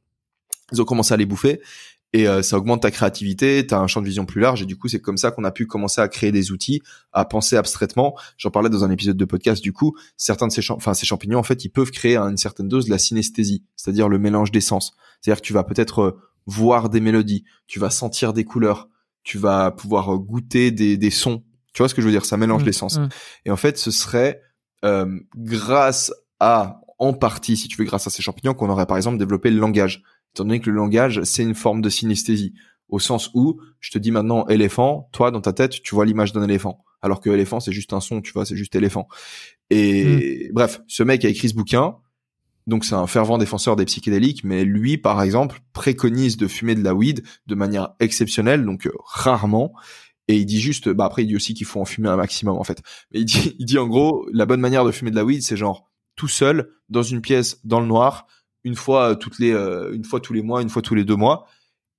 Ils 0.72 0.82
ont 0.82 0.86
commencé 0.86 1.14
à 1.14 1.18
les 1.18 1.26
bouffer 1.26 1.62
et 2.16 2.28
euh, 2.28 2.42
ça 2.44 2.58
augmente 2.58 2.84
ta 2.84 2.92
créativité, 2.92 3.66
tu 3.66 3.74
as 3.74 3.80
un 3.80 3.88
champ 3.88 4.00
de 4.02 4.06
vision 4.06 4.26
plus 4.26 4.40
large 4.40 4.62
et 4.62 4.66
du 4.66 4.78
coup 4.78 4.88
c'est 4.88 5.00
comme 5.00 5.18
ça 5.18 5.32
qu'on 5.32 5.44
a 5.44 5.52
pu 5.52 5.66
commencer 5.66 6.00
à 6.00 6.08
créer 6.08 6.32
des 6.32 6.52
outils, 6.52 6.82
à 7.12 7.26
penser 7.26 7.58
abstraitement. 7.58 8.16
J'en 8.38 8.52
parlais 8.52 8.70
dans 8.70 8.84
un 8.84 8.92
épisode 8.92 9.18
de 9.18 9.26
podcast 9.26 9.64
du 9.64 9.74
coup, 9.74 9.96
certains 10.16 10.48
de 10.48 10.52
ces 10.52 10.62
champ- 10.62 10.76
enfin 10.76 10.94
ces 10.94 11.06
champignons 11.08 11.40
en 11.40 11.44
fait, 11.44 11.66
ils 11.66 11.70
peuvent 11.70 11.90
créer 11.92 12.16
à 12.16 12.24
une 12.24 12.38
certaine 12.38 12.68
dose 12.68 12.86
de 12.86 12.92
la 12.92 13.00
synesthésie, 13.00 13.64
c'est-à-dire 13.76 14.10
le 14.10 14.20
mélange 14.20 14.52
des 14.52 14.62
sens. 14.62 14.94
C'est-à-dire 15.22 15.42
que 15.42 15.48
tu 15.48 15.54
vas 15.54 15.64
peut-être 15.64 16.00
euh, 16.02 16.12
voir 16.46 16.90
des 16.90 17.00
mélodies, 17.00 17.46
tu 17.68 17.80
vas 17.80 17.90
sentir 17.90 18.32
des 18.34 18.44
couleurs, 18.44 18.90
tu 19.24 19.38
vas 19.40 19.72
pouvoir 19.72 20.14
euh, 20.14 20.18
goûter 20.18 20.70
des, 20.72 20.98
des 20.98 21.10
sons. 21.10 21.44
Tu 21.74 21.80
vois 21.82 21.90
ce 21.90 21.96
que 21.96 22.02
je 22.02 22.06
veux 22.06 22.12
dire? 22.12 22.26
Ça 22.26 22.38
mélange 22.38 22.62
Mhm. 22.62 22.68
les 22.68 22.74
sens. 22.74 23.00
Mhm. 23.00 23.10
Et 23.46 23.52
en 23.52 23.56
fait, 23.58 23.80
ce 23.80 23.90
serait 23.90 24.40
euh, 24.86 25.20
grâce 25.36 26.14
à, 26.40 26.82
en 27.00 27.14
partie, 27.14 27.58
si 27.58 27.68
tu 27.68 27.78
veux, 27.78 27.86
grâce 27.86 28.06
à 28.06 28.10
ces 28.10 28.22
champignons, 28.22 28.54
qu'on 28.54 28.70
aurait 28.70 28.86
par 28.86 28.98
exemple 28.98 29.18
développé 29.18 29.50
le 29.50 29.58
langage. 29.60 30.04
Étant 30.34 30.46
donné 30.46 30.60
que 30.60 30.70
le 30.70 30.76
langage, 30.76 31.22
c'est 31.24 31.44
une 31.44 31.56
forme 31.56 31.82
de 31.82 31.90
synesthésie. 31.90 32.54
Au 32.90 33.00
sens 33.00 33.30
où, 33.34 33.60
je 33.80 33.92
te 33.92 33.98
dis 33.98 34.12
maintenant 34.12 34.48
éléphant, 34.48 35.10
toi, 35.12 35.32
dans 35.32 35.42
ta 35.42 35.54
tête, 35.54 35.82
tu 35.82 35.96
vois 35.96 36.06
l'image 36.06 36.34
d'un 36.34 36.44
éléphant. 36.44 36.84
Alors 37.02 37.20
que 37.20 37.30
éléphant, 37.30 37.60
c'est 37.60 37.72
juste 37.72 37.94
un 37.94 38.00
son, 38.00 38.22
tu 38.22 38.32
vois, 38.32 38.46
c'est 38.46 38.56
juste 38.56 38.76
éléphant. 38.76 39.08
Et 39.70 40.50
bref, 40.54 40.82
ce 40.88 41.04
mec 41.04 41.26
a 41.26 41.30
écrit 41.30 41.50
ce 41.50 41.56
bouquin. 41.56 41.98
Donc 42.66 42.86
c'est 42.86 42.96
un 42.96 43.08
fervent 43.08 43.38
défenseur 43.38 43.76
des 43.76 43.86
psychédéliques, 43.86 44.44
mais 44.44 44.64
lui, 44.64 44.98
par 44.98 45.22
exemple, 45.22 45.60
préconise 45.74 46.38
de 46.38 46.48
fumer 46.48 46.76
de 46.76 46.84
la 46.84 46.96
weed 46.96 47.24
de 47.46 47.56
manière 47.56 47.90
exceptionnelle, 48.00 48.64
donc 48.64 48.88
euh, 48.88 48.92
rarement. 49.04 49.74
Et 50.30 50.38
il 50.38 50.46
dit 50.46 50.62
juste, 50.62 50.88
bah 50.88 51.06
après 51.06 51.24
il 51.24 51.28
dit 51.28 51.36
aussi 51.36 51.54
qu'il 51.54 51.66
faut 51.66 51.82
en 51.82 51.86
fumer 51.86 52.08
un 52.08 52.16
maximum 52.16 52.58
en 52.58 52.64
fait. 52.64 52.82
Mais 53.12 53.20
il 53.20 53.26
dit, 53.26 53.56
il 53.60 53.66
dit 53.66 53.78
en 53.78 53.88
gros, 53.88 54.26
la 54.32 54.46
bonne 54.46 54.62
manière 54.62 54.86
de 54.86 54.92
fumer 54.92 55.12
de 55.12 55.16
la 55.16 55.26
weed, 55.26 55.44
c'est 55.44 55.58
genre 55.58 55.92
tout 56.16 56.30
seul 56.30 56.70
dans 56.90 57.04
une 57.04 57.22
pièce 57.22 57.60
dans 57.66 57.82
le 57.82 57.88
noir, 57.88 58.28
une 58.64 58.76
fois 58.76 59.16
toutes 59.16 59.40
les, 59.40 59.52
euh, 59.52 59.94
une 59.94 60.04
fois 60.06 60.20
tous 60.20 60.34
les 60.34 60.42
mois, 60.42 60.62
une 60.62 60.70
fois 60.70 60.82
tous 60.82 60.96
les 60.96 61.04
deux 61.04 61.16
mois, 61.16 61.46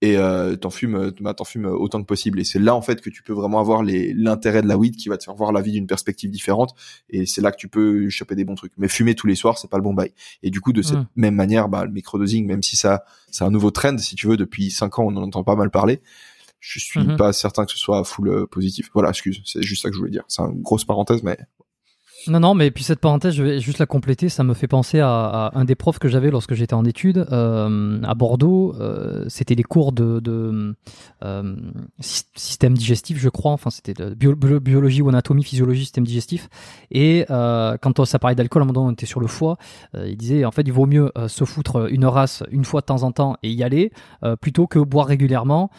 et 0.03 0.19
euh, 0.19 0.55
t'en 0.57 0.69
fumes, 0.69 1.13
bah, 1.21 1.33
t'en 1.33 1.45
fumes 1.45 1.65
autant 1.65 2.01
que 2.03 2.07
possible. 2.07 2.39
Et 2.39 2.45
c'est 2.45 2.59
là 2.59 2.75
en 2.75 2.83
fait 2.83 3.01
que 3.01 3.09
tu 3.09 3.23
peux 3.23 3.33
vraiment 3.33 3.59
avoir 3.59 3.83
l'intérêt 3.83 4.61
de 4.61 4.69
la 4.69 4.77
weed 4.77 4.97
qui 4.97 5.09
va 5.09 5.17
te 5.17 5.25
faire 5.25 5.35
voir 5.35 5.51
la 5.51 5.63
vie 5.63 5.73
d'une 5.73 5.87
perspective 5.87 6.31
différente. 6.31 6.75
Et 7.09 7.25
c'est 7.25 7.41
là 7.41 7.51
que 7.53 7.57
tu 7.57 7.69
peux 7.69 8.11
choper 8.11 8.35
des 8.35 8.45
bons 8.45 8.55
trucs. 8.55 8.73
Mais 8.77 8.89
fumer 8.89 9.15
tous 9.15 9.27
les 9.27 9.35
soirs, 9.35 9.57
c'est 9.57 9.71
pas 9.71 9.79
le 9.79 9.83
bon 9.83 9.95
bail. 9.95 10.13
Et 10.43 10.51
du 10.51 10.61
coup, 10.61 10.73
de 10.75 10.83
cette 10.83 10.99
Mm. 10.99 11.07
même 11.17 11.35
manière, 11.35 11.69
bah, 11.71 11.87
le 11.87 11.91
microdosing, 11.93 12.47
même 12.47 12.63
si 12.63 12.77
ça, 12.77 13.05
c'est 13.31 13.45
un 13.45 13.51
nouveau 13.51 13.71
trend, 13.71 13.97
si 13.97 14.15
tu 14.15 14.27
veux, 14.27 14.37
depuis 14.37 14.71
cinq 14.71 14.99
ans, 14.99 15.05
on 15.07 15.17
en 15.17 15.23
entend 15.23 15.43
pas 15.45 15.57
mal 15.57 15.71
parler. 15.71 16.03
Je 16.61 16.79
suis 16.81 17.01
Mhm. 17.01 17.17
pas 17.17 17.33
certain 17.33 17.65
que 17.65 17.73
ce 17.73 17.79
soit 17.79 18.05
full 18.05 18.29
euh, 18.29 18.47
positif. 18.47 18.91
Voilà, 18.95 19.11
excuse, 19.11 19.41
c'est 19.47 19.63
juste 19.63 19.83
ça 19.83 19.89
que 19.89 19.95
je 19.95 20.01
voulais 20.01 20.11
dire. 20.11 20.25
C'est 20.29 20.43
une 20.43 20.61
grosse 20.61 20.85
parenthèse, 20.85 21.23
mais 21.23 21.39
Non, 22.27 22.41
non, 22.41 22.55
mais 22.55 22.71
puis 22.71 22.85
cette 22.85 23.01
parenthèse, 23.01 23.35
je 23.35 23.43
vais 23.43 23.61
juste 23.61 23.79
la 23.79 23.87
compléter. 23.87 24.31
Ça 24.31 24.45
me 24.45 24.55
fait 24.55 24.67
penser 24.69 24.99
à, 25.01 25.51
un 25.55 25.65
des 25.65 25.75
profs 25.75 25.99
que 25.99 26.09
j'avais 26.09 26.31
lorsque 26.31 26.55
j'étais 26.55 26.73
en 26.75 26.85
études 26.85 27.27
euh, 27.33 28.01
à 28.03 28.15
Bordeaux. 28.15 28.75
euh, 28.81 29.25
c'était 29.29 29.55
les 29.55 29.63
cours 29.63 29.93
de, 29.93 30.75
euh, 31.23 31.57
sy- 32.01 32.25
système 32.35 32.75
digestif, 32.77 33.19
je 33.19 33.29
crois. 33.29 33.53
Enfin, 33.53 33.69
c'était 33.71 33.93
de 33.93 34.15
bio- 34.15 34.37
bio- 34.37 34.61
biologie 34.61 35.03
ou 35.03 35.09
anatomie, 35.11 35.45
physiologie, 35.45 35.83
système 35.83 36.05
digestif. 36.05 36.49
Et 36.91 37.27
quand 37.29 38.05
ça 38.05 38.19
parlait 38.19 38.37
d'alcool, 38.37 38.63
à 38.63 38.65
un 38.65 38.69
moment 38.69 38.87
on 38.87 38.93
était 38.93 39.07
sur 39.07 39.21
le 39.21 39.27
foie. 39.27 39.57
il 39.95 40.17
disait 40.17 40.45
en 40.45 40.51
fait, 40.51 40.63
il 40.63 40.73
vaut 40.73 40.87
mieux 40.87 41.13
se 41.29 41.45
foutre 41.45 41.89
une 41.93 42.07
race 42.07 42.43
une 42.51 42.65
fois 42.65 42.81
de 42.81 42.87
temps 42.87 43.03
en 43.03 43.13
temps 43.13 43.37
et 43.43 43.51
y 43.51 43.63
aller 43.63 43.93
plutôt 44.41 44.67
que 44.67 44.79
boire 44.79 45.07
régulièrement. 45.07 45.71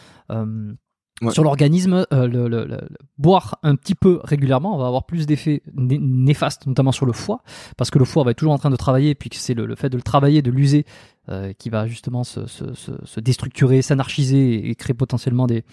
Ouais. 1.22 1.30
Sur 1.30 1.44
l'organisme, 1.44 2.04
euh, 2.12 2.26
le, 2.28 2.46
le- 2.46 2.66
le- 2.66 2.76
le- 2.76 2.88
boire 3.16 3.58
un 3.62 3.74
petit 3.74 3.94
peu 3.94 4.20
régulièrement, 4.22 4.74
on 4.74 4.78
va 4.78 4.86
avoir 4.86 5.06
plus 5.06 5.24
d'effets 5.26 5.62
né- 5.74 5.98
néfastes, 5.98 6.66
notamment 6.66 6.92
sur 6.92 7.06
le 7.06 7.12
foie, 7.14 7.40
parce 7.78 7.90
que 7.90 7.98
le 7.98 8.04
foie 8.04 8.22
va 8.22 8.32
être 8.32 8.36
toujours 8.36 8.52
en 8.52 8.58
train 8.58 8.68
de 8.68 8.76
travailler, 8.76 9.14
puis 9.14 9.30
que 9.30 9.36
c'est 9.36 9.54
le, 9.54 9.74
fait 9.76 9.88
de 9.88 9.96
le 9.96 10.02
travailler, 10.02 10.42
de 10.42 10.50
l'user, 10.50 10.84
euh, 11.30 11.54
qui 11.54 11.70
va 11.70 11.86
justement 11.86 12.22
se, 12.22 12.46
se, 12.46 12.74
se, 12.74 12.92
se 13.02 13.20
déstructurer, 13.20 13.80
s'anarchiser 13.80 14.68
et 14.68 14.74
créer 14.74 14.92
potentiellement 14.92 15.46
des 15.46 15.64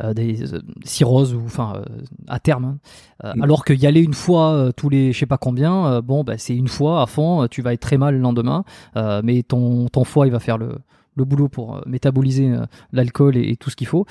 euh, 0.00 0.12
des 0.12 0.52
euh, 0.54 0.60
cirrhoses 0.84 1.34
ou 1.34 1.42
enfin 1.44 1.74
euh, 1.76 1.84
à 2.26 2.40
terme. 2.40 2.78
hein. 3.22 3.32
Mm. 3.36 3.42
Alors 3.42 3.64
que 3.64 3.72
y 3.72 3.86
aller 3.86 4.00
une 4.00 4.14
fois 4.14 4.72
tous 4.76 4.88
les 4.88 5.12
je 5.12 5.18
sais 5.20 5.26
pas 5.26 5.38
combien, 5.38 6.00
bon 6.00 6.24
bah 6.24 6.38
c'est 6.38 6.56
une 6.56 6.66
fois 6.66 7.02
à 7.02 7.06
fond, 7.06 7.46
tu 7.48 7.62
vas 7.62 7.72
être 7.72 7.80
très 7.80 7.98
mal 7.98 8.16
le 8.16 8.20
lendemain, 8.20 8.64
mais 9.22 9.44
ton 9.44 9.86
ton 9.88 10.02
foie 10.02 10.26
il 10.26 10.32
va 10.32 10.40
faire 10.40 10.58
le 10.58 10.78
le 11.16 11.24
boulot 11.24 11.48
pour 11.48 11.76
euh, 11.76 11.80
métaboliser 11.86 12.50
euh, 12.50 12.64
l'alcool 12.92 13.36
et, 13.36 13.50
et 13.50 13.56
tout 13.56 13.70
ce 13.70 13.76
qu'il 13.76 13.86
faut 13.86 14.06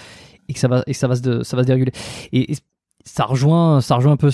et 0.50 0.54
que 0.54 0.60
ça 0.60 0.68
va 0.68 0.84
et 0.88 0.92
que 0.92 0.98
ça 0.98 1.08
va 1.08 1.16
se 1.16 1.44
ça 1.44 1.58
va 1.58 1.64
se 1.64 1.68
déréguler 1.68 1.92
et, 2.32 2.52
et 2.52 2.56
ça 3.06 3.26
rejoint 3.26 3.82
ça 3.82 3.96
rejoint 3.96 4.14
un 4.14 4.18
peu 4.18 4.30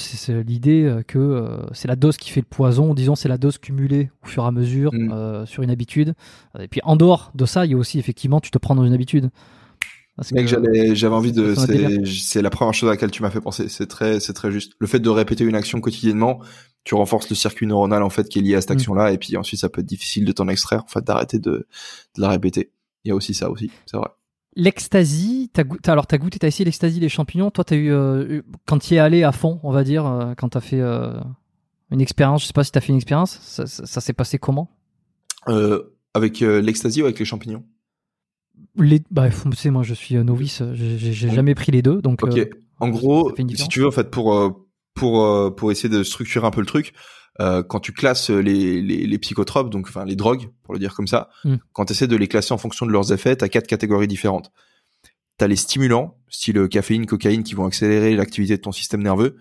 l'idée 0.46 0.84
euh, 0.84 1.04
que 1.04 1.20
euh, 1.20 1.58
c'est 1.72 1.88
la 1.88 1.96
dose 1.96 2.18
qui 2.18 2.32
fait 2.32 2.42
le 2.42 2.48
poison 2.50 2.94
disons 2.94 3.16
c'est 3.16 3.30
la 3.30 3.38
dose 3.38 3.58
cumulée 3.58 4.12
au 4.24 4.28
fur 4.28 4.44
et 4.44 4.48
à 4.48 4.52
mesure 4.52 4.92
Mm. 4.94 5.12
euh, 5.12 5.46
sur 5.46 5.64
une 5.64 5.70
habitude 5.70 6.14
et 6.60 6.68
puis 6.68 6.82
en 6.84 6.96
dehors 6.96 7.32
de 7.36 7.46
ça 7.46 7.66
il 7.66 7.72
y 7.72 7.76
a 7.76 7.78
aussi 7.78 8.00
effectivement 8.00 8.40
tu 8.40 8.52
te 8.52 8.58
prends 8.58 8.76
dans 8.76 8.86
une 8.86 8.94
habitude 8.94 9.30
j'avais, 10.94 11.14
envie 11.14 11.32
de, 11.32 11.54
c'est 12.06 12.42
la 12.42 12.50
première 12.50 12.74
chose 12.74 12.90
à 12.90 12.94
laquelle 12.94 13.12
tu 13.12 13.22
m'as 13.22 13.30
fait 13.30 13.40
penser. 13.40 13.70
C'est 13.70 13.86
très, 13.86 14.20
c'est 14.20 14.34
très 14.34 14.52
juste. 14.52 14.74
Le 14.80 14.88
fait 14.88 15.00
de 15.00 15.10
répéter 15.10 15.44
une 15.44 15.54
action 15.56 15.80
quotidiennement, 15.80 16.40
tu 16.88 16.96
renforces 16.96 17.30
le 17.30 17.36
circuit 17.36 17.68
neuronal, 17.68 18.02
en 18.02 18.10
fait, 18.10 18.30
qui 18.30 18.40
est 18.40 18.42
lié 18.42 18.56
à 18.56 18.62
cette 18.62 18.70
Mm. 18.70 18.74
action-là, 18.74 19.12
et 19.12 19.18
puis 19.18 19.36
ensuite, 19.36 19.60
ça 19.60 19.68
peut 19.68 19.82
être 19.82 19.88
difficile 19.88 20.24
de 20.24 20.32
t'en 20.32 20.48
extraire, 20.48 20.84
en 20.86 20.88
fait, 20.88 21.04
d'arrêter 21.04 21.38
de, 21.38 21.52
de 22.16 22.22
la 22.22 22.30
répéter. 22.30 22.72
Il 23.04 23.10
y 23.10 23.12
a 23.12 23.16
aussi 23.16 23.34
ça 23.34 23.50
aussi, 23.50 23.70
c'est 23.86 23.98
vrai. 23.98 24.08
L'ecstasy, 24.56 25.50
t'as 25.54 25.64
goûté, 25.66 25.92
alors 25.92 26.08
t'as 26.08 26.18
goûté, 26.18 26.40
t'as 26.40 26.48
essayé 26.48 26.64
l'ecstasy, 26.64 27.00
les 27.02 27.10
champignons. 27.10 27.52
Toi, 27.52 27.66
t'as 27.66 27.76
eu, 27.76 27.92
euh, 27.92 28.26
eu- 28.28 28.44
quand 28.66 28.80
tu 28.80 28.94
y 28.94 28.98
es 28.98 29.00
allé 29.00 29.24
à 29.24 29.32
fond, 29.34 29.60
on 29.64 29.72
va 29.72 29.84
dire, 29.84 30.06
euh, 30.06 30.34
quand 30.36 30.50
t'as 30.50 30.62
fait 30.62 30.80
euh, 30.80 31.14
une 31.92 32.00
expérience, 32.00 32.42
je 32.44 32.48
sais 32.48 32.54
pas 32.54 32.64
si 32.64 32.72
t'as 32.72 32.80
fait 32.80 32.94
une 32.94 32.96
expérience, 32.98 33.38
ça, 33.42 33.68
ça- 33.68 33.86
ça 33.86 34.00
s'est 34.02 34.14
passé 34.14 34.40
comment? 34.40 34.70
Avec 36.14 36.40
l'ecstasy 36.40 37.02
ou 37.02 37.06
avec 37.06 37.20
les 37.20 37.26
champignons? 37.26 37.64
les, 38.76 39.04
bah, 39.12 39.30
tu 39.30 39.56
sais, 39.58 39.70
moi, 39.70 39.84
je 39.84 39.94
suis 39.94 40.16
novice, 40.16 40.64
j'ai 40.74 40.98
j'ai- 40.98 41.30
jamais 41.30 41.54
pris 41.54 41.72
les 41.72 41.82
deux, 41.82 42.02
donc. 42.02 42.24
Ok. 42.24 42.50
en 42.80 42.90
gros, 42.90 43.34
si 43.56 43.68
tu 43.68 43.82
veux, 43.82 43.88
en 43.88 43.92
fait, 43.92 44.10
pour 44.10 44.67
pour 44.98 45.26
euh, 45.26 45.50
pour 45.52 45.72
essayer 45.72 45.90
de 45.90 46.04
structurer 46.04 46.46
un 46.46 46.52
peu 46.52 46.62
le 46.62 46.68
truc, 46.68 46.94
euh, 47.40 47.64
quand 47.64 47.80
tu 47.80 47.92
classes 47.94 48.30
les, 48.30 48.82
les 48.82 49.08
les 49.08 49.18
psychotropes, 49.20 49.70
donc 49.70 49.88
enfin 49.88 50.06
les 50.06 50.16
drogues, 50.16 50.50
pour 50.64 50.74
le 50.74 50.80
dire 50.80 50.94
comme 50.96 51.08
ça, 51.08 51.30
Mm. 51.46 51.56
quand 51.74 51.86
tu 51.86 51.94
essaies 51.94 52.08
de 52.08 52.16
les 52.16 52.28
classer 52.28 52.54
en 52.54 52.58
fonction 52.58 52.86
de 52.86 52.92
leurs 52.92 53.12
effets, 53.14 53.36
t'as 53.36 53.48
quatre 53.50 53.68
catégories 53.68 54.08
différentes. 54.08 54.52
T'as 55.38 55.48
les 55.48 55.56
stimulants, 55.56 56.18
style 56.30 56.68
caféine, 56.68 57.06
cocaïne, 57.06 57.44
qui 57.44 57.54
vont 57.54 57.66
accélérer 57.68 58.16
l'activité 58.16 58.58
de 58.58 58.62
ton 58.62 58.72
système 58.72 59.04
nerveux. 59.04 59.38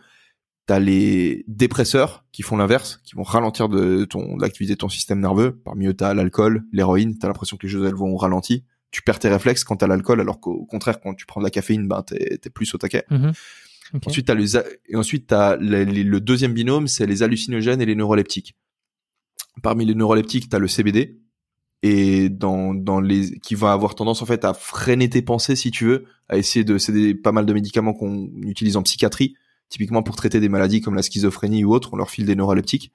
T'as 0.66 0.78
les 0.78 1.44
dépresseurs 1.48 2.24
qui 2.32 2.42
font 2.42 2.56
l'inverse, 2.56 3.00
qui 3.04 3.14
vont 3.14 3.22
ralentir 3.22 3.68
de 3.68 4.04
ton 4.04 4.36
l'activité 4.36 4.74
de 4.74 4.78
ton 4.78 4.88
système 4.90 5.20
nerveux. 5.20 5.58
Parmi 5.64 5.86
eux, 5.86 5.94
t'as 5.94 6.12
l'alcool, 6.12 6.64
l'héroïne. 6.72 7.16
T'as 7.18 7.28
l'impression 7.28 7.56
que 7.56 7.66
les 7.66 7.72
choses 7.72 7.86
elles 7.86 7.94
vont 7.94 8.12
au 8.12 8.16
ralenti. 8.16 8.64
Tu 8.90 9.00
perds 9.02 9.20
tes 9.20 9.28
réflexes 9.28 9.64
quand 9.64 9.76
t'as 9.76 9.86
l'alcool, 9.86 10.20
alors 10.20 10.38
qu'au 10.40 10.66
contraire, 10.66 11.00
quand 11.00 11.14
tu 11.14 11.24
prends 11.24 11.40
de 11.40 11.46
la 11.46 11.50
caféine, 11.50 11.86
ben 11.88 12.02
t'es 12.02 12.40
es 12.44 12.50
plus 12.50 12.74
au 12.74 12.78
taquet. 12.78 13.04
Mhm. 13.10 13.32
Ok. 13.94 14.02
Ensuite, 14.06 14.26
t'as 14.26 14.34
les 14.34 14.56
et 14.56 14.96
ensuite 14.96 15.32
les- 15.60 15.84
le 15.84 16.20
deuxième 16.20 16.52
binôme, 16.52 16.88
c'est 16.88 17.06
les 17.06 17.22
hallucinogènes 17.22 17.80
et 17.80 17.86
les 17.86 17.94
neuroleptiques. 17.94 18.54
Parmi 19.62 19.84
les 19.86 19.94
neuroleptiques, 19.94 20.48
t'as 20.48 20.58
le 20.58 20.68
CBD 20.68 21.18
et 21.82 22.28
dans 22.28 22.74
dans 22.74 23.00
les 23.00 23.38
qui 23.40 23.54
va 23.54 23.72
avoir 23.72 23.94
tendance 23.94 24.22
en 24.22 24.26
fait 24.26 24.44
à 24.44 24.54
freiner 24.54 25.08
tes 25.08 25.22
pensées 25.22 25.56
si 25.56 25.70
tu 25.70 25.84
veux, 25.86 26.04
à 26.28 26.36
essayer 26.36 26.64
de 26.64 26.78
c'est 26.78 27.14
pas 27.14 27.32
mal 27.32 27.46
de 27.46 27.52
médicaments 27.52 27.92
qu'on 27.94 28.28
utilise 28.42 28.76
en 28.76 28.82
psychiatrie, 28.82 29.34
typiquement 29.68 30.02
pour 30.02 30.16
traiter 30.16 30.40
des 30.40 30.48
maladies 30.48 30.80
comme 30.80 30.94
la 30.94 31.02
schizophrénie 31.02 31.64
ou 31.64 31.72
autre, 31.72 31.90
on 31.92 31.96
leur 31.96 32.10
file 32.10 32.26
des 32.26 32.34
neuroleptiques. 32.36 32.92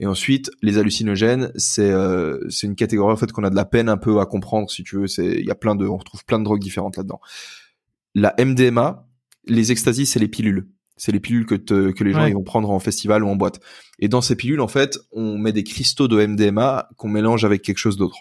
Et 0.00 0.06
ensuite, 0.06 0.50
les 0.62 0.78
hallucinogènes, 0.78 1.52
c'est 1.56 1.90
euh, 1.90 2.38
c'est 2.48 2.66
une 2.66 2.74
catégorie 2.76 3.12
en 3.12 3.16
fait 3.16 3.30
qu'on 3.32 3.44
a 3.44 3.50
de 3.50 3.54
la 3.56 3.64
peine 3.66 3.88
un 3.88 3.98
peu 3.98 4.20
à 4.20 4.26
comprendre 4.26 4.70
si 4.70 4.82
tu 4.84 4.96
veux, 4.96 5.06
c'est 5.06 5.26
il 5.40 5.46
y 5.46 5.50
a 5.50 5.54
plein 5.54 5.74
de 5.74 5.86
on 5.86 5.96
retrouve 5.96 6.24
plein 6.24 6.38
de 6.38 6.44
drogues 6.44 6.60
différentes 6.62 6.96
là-dedans. 6.96 7.20
La 8.14 8.34
MDMA, 8.38 9.06
les 9.46 9.72
extasies, 9.72 10.06
c'est 10.06 10.18
les 10.20 10.28
pilules. 10.28 10.68
C'est 10.96 11.12
les 11.12 11.20
pilules 11.20 11.46
que, 11.46 11.54
te- 11.54 11.90
que 11.90 12.04
les 12.04 12.12
gens 12.12 12.22
Ouais. 12.22 12.30
ils 12.30 12.34
vont 12.34 12.44
prendre 12.44 12.70
en 12.70 12.78
festival 12.78 13.24
ou 13.24 13.28
en 13.28 13.36
boîte. 13.36 13.60
Et 13.98 14.08
dans 14.08 14.20
ces 14.20 14.36
pilules, 14.36 14.60
en 14.60 14.68
fait, 14.68 14.98
on 15.10 15.38
met 15.38 15.52
des 15.52 15.64
cristaux 15.64 16.06
de 16.06 16.24
MDMA 16.24 16.88
qu'on 16.96 17.08
mélange 17.08 17.44
avec 17.44 17.62
quelque 17.62 17.78
chose 17.78 17.96
d'autre. 17.96 18.18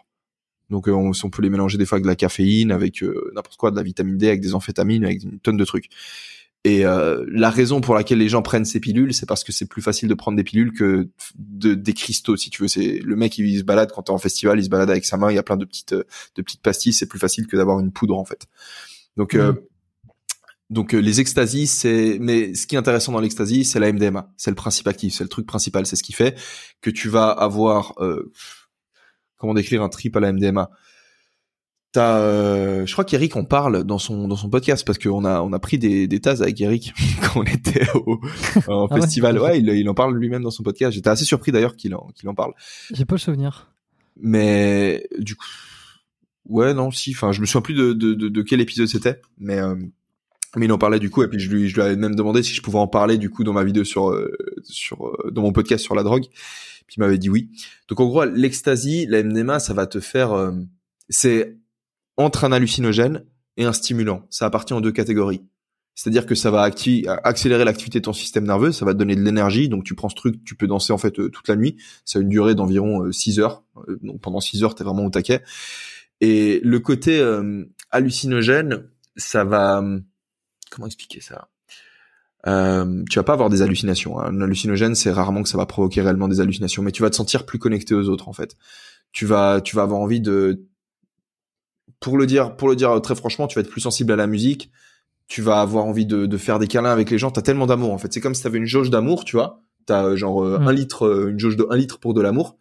Donc 0.69 0.87
euh, 0.87 0.91
on, 0.93 1.11
on 1.23 1.29
peut 1.29 1.41
les 1.41 1.49
mélanger 1.49 1.77
des 1.77 1.85
fois 1.85 1.97
avec 1.97 2.05
de 2.05 2.09
la 2.09 2.15
caféine, 2.15 2.71
avec 2.71 3.03
euh, 3.03 3.31
n'importe 3.35 3.57
quoi, 3.57 3.71
de 3.71 3.75
la 3.75 3.83
vitamine 3.83 4.17
D, 4.17 4.27
avec 4.29 4.39
des 4.41 4.55
amphétamines, 4.55 5.03
avec 5.03 5.21
une 5.21 5.39
tonne 5.39 5.57
de 5.57 5.65
trucs. 5.65 5.89
Et 6.63 6.85
euh, 6.85 7.25
la 7.27 7.49
raison 7.49 7.81
pour 7.81 7.93
laquelle 7.95 8.19
les 8.19 8.29
gens 8.29 8.41
prennent 8.43 8.65
ces 8.65 8.79
pilules, 8.79 9.13
c'est 9.13 9.25
parce 9.25 9.43
que 9.43 9.51
c'est 9.51 9.65
plus 9.65 9.81
facile 9.81 10.07
de 10.07 10.13
prendre 10.13 10.37
des 10.37 10.43
pilules 10.43 10.71
que 10.71 11.09
de, 11.37 11.73
des 11.73 11.93
cristaux, 11.93 12.37
si 12.37 12.49
tu 12.51 12.61
veux. 12.61 12.67
C'est 12.67 12.99
le 13.03 13.15
mec 13.15 13.37
il, 13.39 13.57
se 13.59 13.63
balade 13.63 13.91
quand 13.91 14.03
t'es 14.03 14.11
en 14.11 14.17
festival, 14.19 14.59
il 14.59 14.63
se 14.63 14.69
balade 14.69 14.89
avec 14.89 15.03
sa 15.03 15.17
main, 15.17 15.31
il 15.31 15.35
y 15.35 15.39
a 15.39 15.43
plein 15.43 15.57
de 15.57 15.65
petites 15.65 15.93
euh, 15.93 16.03
de 16.35 16.41
petites 16.41 16.61
pastilles, 16.61 16.93
c'est 16.93 17.07
plus 17.07 17.19
facile 17.19 17.47
que 17.47 17.57
d'avoir 17.57 17.79
une 17.79 17.91
poudre 17.91 18.17
en 18.17 18.25
fait. 18.25 18.45
Donc 19.17 19.33
euh, 19.35 19.53
Mhm. 19.53 19.59
Donc 20.71 20.95
euh, 20.95 20.99
les 20.99 21.19
extasies, 21.19 21.67
c'est 21.67 22.17
mais 22.19 22.55
ce 22.55 22.65
qui 22.65 22.73
est 22.75 22.79
intéressant 22.79 23.11
dans 23.11 23.19
l'extasie, 23.19 23.63
c'est 23.65 23.79
la 23.79 23.91
MDMA, 23.91 24.33
c'est 24.37 24.49
le 24.49 24.55
principe 24.55 24.87
actif, 24.87 25.13
c'est 25.13 25.23
le 25.23 25.29
truc 25.29 25.45
principal, 25.45 25.85
c'est 25.85 25.95
ce 25.97 26.01
qui 26.03 26.13
fait 26.13 26.35
que 26.81 26.89
tu 26.89 27.09
vas 27.09 27.29
avoir 27.29 27.93
euh, 28.01 28.31
comment 29.37 29.53
décrire 29.53 29.83
un 29.83 29.89
trip 29.89 30.15
à 30.15 30.19
la 30.21 30.31
MDMA. 30.31 30.69
T'as, 31.93 32.19
euh, 32.19 32.85
je 32.85 32.93
crois 32.93 33.03
qu'Eric 33.03 33.35
en 33.35 33.43
parle 33.43 33.83
dans 33.83 33.97
son 33.99 34.29
dans 34.29 34.37
son 34.37 34.49
podcast 34.49 34.87
parce 34.87 34.97
qu'on 34.97 35.25
a 35.25 35.41
on 35.41 35.51
a 35.51 35.59
pris 35.59 35.77
des 35.77 36.07
des 36.07 36.21
tasses 36.21 36.39
avec 36.39 36.61
Eric 36.61 36.93
quand 37.21 37.41
on 37.41 37.43
était 37.43 37.85
au 37.95 38.21
en 38.67 38.87
Ah 38.89 38.95
ouais? 38.95 39.01
festival. 39.01 39.37
Ouais, 39.39 39.59
il, 39.59 39.67
il 39.67 39.89
en 39.89 39.93
parle 39.93 40.17
lui-même 40.17 40.41
dans 40.41 40.51
son 40.51 40.63
podcast. 40.63 40.93
J'étais 40.93 41.09
assez 41.09 41.25
surpris 41.25 41.51
d'ailleurs 41.51 41.75
qu'il 41.75 41.93
en 41.93 42.07
qu'il 42.15 42.29
en 42.29 42.33
parle. 42.33 42.53
J'ai 42.93 43.03
pas 43.03 43.15
le 43.15 43.19
souvenir. 43.19 43.73
Mais 44.15 45.05
du 45.19 45.35
coup, 45.35 45.45
ouais, 46.45 46.73
non, 46.73 46.91
si. 46.91 47.11
Enfin, 47.11 47.33
je 47.33 47.41
me 47.41 47.45
souviens 47.45 47.61
plus 47.61 47.73
de 47.73 47.91
de, 47.91 48.13
de, 48.13 48.29
de 48.29 48.41
quel 48.41 48.61
épisode 48.61 48.87
c'était, 48.87 49.19
mais 49.37 49.57
euh, 49.59 49.75
mais 50.57 50.65
il 50.65 50.71
en 50.71 50.77
parlait 50.77 50.99
du 50.99 51.09
coup. 51.09 51.23
Et 51.23 51.27
puis 51.27 51.39
je 51.39 51.49
lui 51.49 51.69
je 51.69 51.75
lui 51.75 51.81
avais 51.81 51.95
même 51.95 52.15
demandé 52.15 52.43
si 52.43 52.53
je 52.53 52.61
pouvais 52.61 52.79
en 52.79 52.87
parler 52.87 53.17
du 53.17 53.29
coup 53.29 53.43
dans 53.43 53.53
ma 53.53 53.63
vidéo 53.63 53.83
sur 53.83 54.09
euh, 54.09 54.31
sur 54.63 55.07
euh, 55.07 55.31
dans 55.31 55.41
mon 55.41 55.53
podcast 55.53 55.83
sur 55.83 55.95
la 55.95 56.03
drogue. 56.03 56.25
Puis 56.87 56.97
il 56.97 56.99
m'avait 56.99 57.17
dit 57.17 57.29
oui. 57.29 57.49
Donc 57.87 57.99
en 57.99 58.07
gros, 58.07 58.25
l'ecstasy, 58.25 59.05
la 59.07 59.23
MDMA, 59.23 59.59
ça 59.59 59.73
va 59.73 59.87
te 59.87 59.99
faire, 59.99 60.33
euh, 60.33 60.51
c'est 61.09 61.57
entre 62.17 62.43
un 62.43 62.51
hallucinogène 62.51 63.23
et 63.55 63.63
un 63.63 63.73
stimulant. 63.73 64.25
Ça 64.29 64.45
appartient 64.45 64.73
en 64.73 64.81
deux 64.81 64.91
catégories. 64.91 65.41
C'est-à-dire 65.95 66.25
que 66.25 66.35
ça 66.35 66.51
va 66.51 66.61
accélérer 66.63 67.65
l'activité 67.65 67.99
de 67.99 68.05
ton 68.05 68.13
système 68.13 68.45
nerveux, 68.45 68.71
ça 68.71 68.85
va 68.85 68.93
te 68.93 68.97
donner 68.97 69.15
de 69.15 69.21
l'énergie, 69.21 69.67
donc 69.67 69.83
tu 69.83 69.93
prends 69.93 70.07
ce 70.07 70.15
truc, 70.15 70.41
tu 70.45 70.55
peux 70.55 70.65
danser 70.65 70.93
en 70.93 70.97
fait 70.97 71.11
toute 71.11 71.47
la 71.47 71.55
nuit. 71.57 71.77
Ça 72.05 72.19
a 72.19 72.21
une 72.21 72.29
durée 72.29 72.55
d'environ 72.55 73.11
6 73.11 73.39
heures. 73.39 73.63
Donc 74.01 74.21
pendant 74.21 74.39
6 74.39 74.63
heures, 74.63 74.73
t'es 74.73 74.85
vraiment 74.85 75.05
au 75.05 75.09
taquet. 75.09 75.43
Et 76.21 76.61
le 76.63 76.79
côté 76.79 77.21
hallucinogène, 77.91 78.85
ça 79.17 79.43
va 79.43 79.83
comment 80.71 80.87
expliquer 80.87 81.21
ça? 81.21 81.49
Euh, 82.47 83.03
tu 83.09 83.19
vas 83.19 83.23
pas 83.23 83.33
avoir 83.33 83.49
des 83.51 83.61
hallucinations. 83.61 84.19
hein. 84.19 84.31
Un 84.33 84.41
hallucinogène, 84.41 84.95
c'est 84.95 85.11
rarement 85.11 85.43
que 85.43 85.49
ça 85.49 85.57
va 85.59 85.67
provoquer 85.67 86.01
réellement 86.01 86.27
des 86.27 86.39
hallucinations, 86.39 86.81
mais 86.81 86.91
tu 86.91 87.03
vas 87.03 87.11
te 87.11 87.15
sentir 87.15 87.45
plus 87.45 87.59
connecté 87.59 87.93
aux 87.93 88.09
autres 88.09 88.27
en 88.27 88.33
fait. 88.33 88.55
Tu 89.11 89.27
vas, 89.27 89.61
tu 89.61 89.75
vas 89.75 89.83
avoir 89.83 89.99
envie 89.99 90.21
de, 90.21 90.63
pour 91.99 92.17
le 92.17 92.25
dire, 92.25 92.55
pour 92.55 92.67
le 92.69 92.75
dire 92.75 92.99
très 93.01 93.13
franchement, 93.15 93.45
tu 93.47 93.55
vas 93.55 93.61
être 93.61 93.69
plus 93.69 93.81
sensible 93.81 94.11
à 94.11 94.15
la 94.15 94.25
musique. 94.27 94.71
Tu 95.27 95.41
vas 95.41 95.61
avoir 95.61 95.85
envie 95.85 96.05
de, 96.05 96.25
de 96.25 96.37
faire 96.37 96.59
des 96.59 96.67
câlins 96.67 96.91
avec 96.91 97.09
les 97.09 97.17
gens. 97.17 97.31
T'as 97.31 97.41
tellement 97.41 97.65
d'amour 97.67 97.93
en 97.93 97.97
fait. 97.97 98.11
C'est 98.11 98.19
comme 98.21 98.33
si 98.33 98.43
t'avais 98.43 98.57
une 98.57 98.65
jauge 98.65 98.89
d'amour, 98.89 99.23
tu 99.23 99.35
vois. 99.35 99.61
T'as 99.85 100.15
genre 100.15 100.43
euh, 100.43 100.57
Mm. 100.59 100.67
un 100.67 100.71
litre, 100.73 101.05
euh, 101.07 101.29
une 101.29 101.39
jauge 101.39 101.55
de 101.57 101.65
un 101.69 101.77
litre 101.77 101.99
pour 101.99 102.13
de 102.13 102.21
l'amour. 102.21 102.57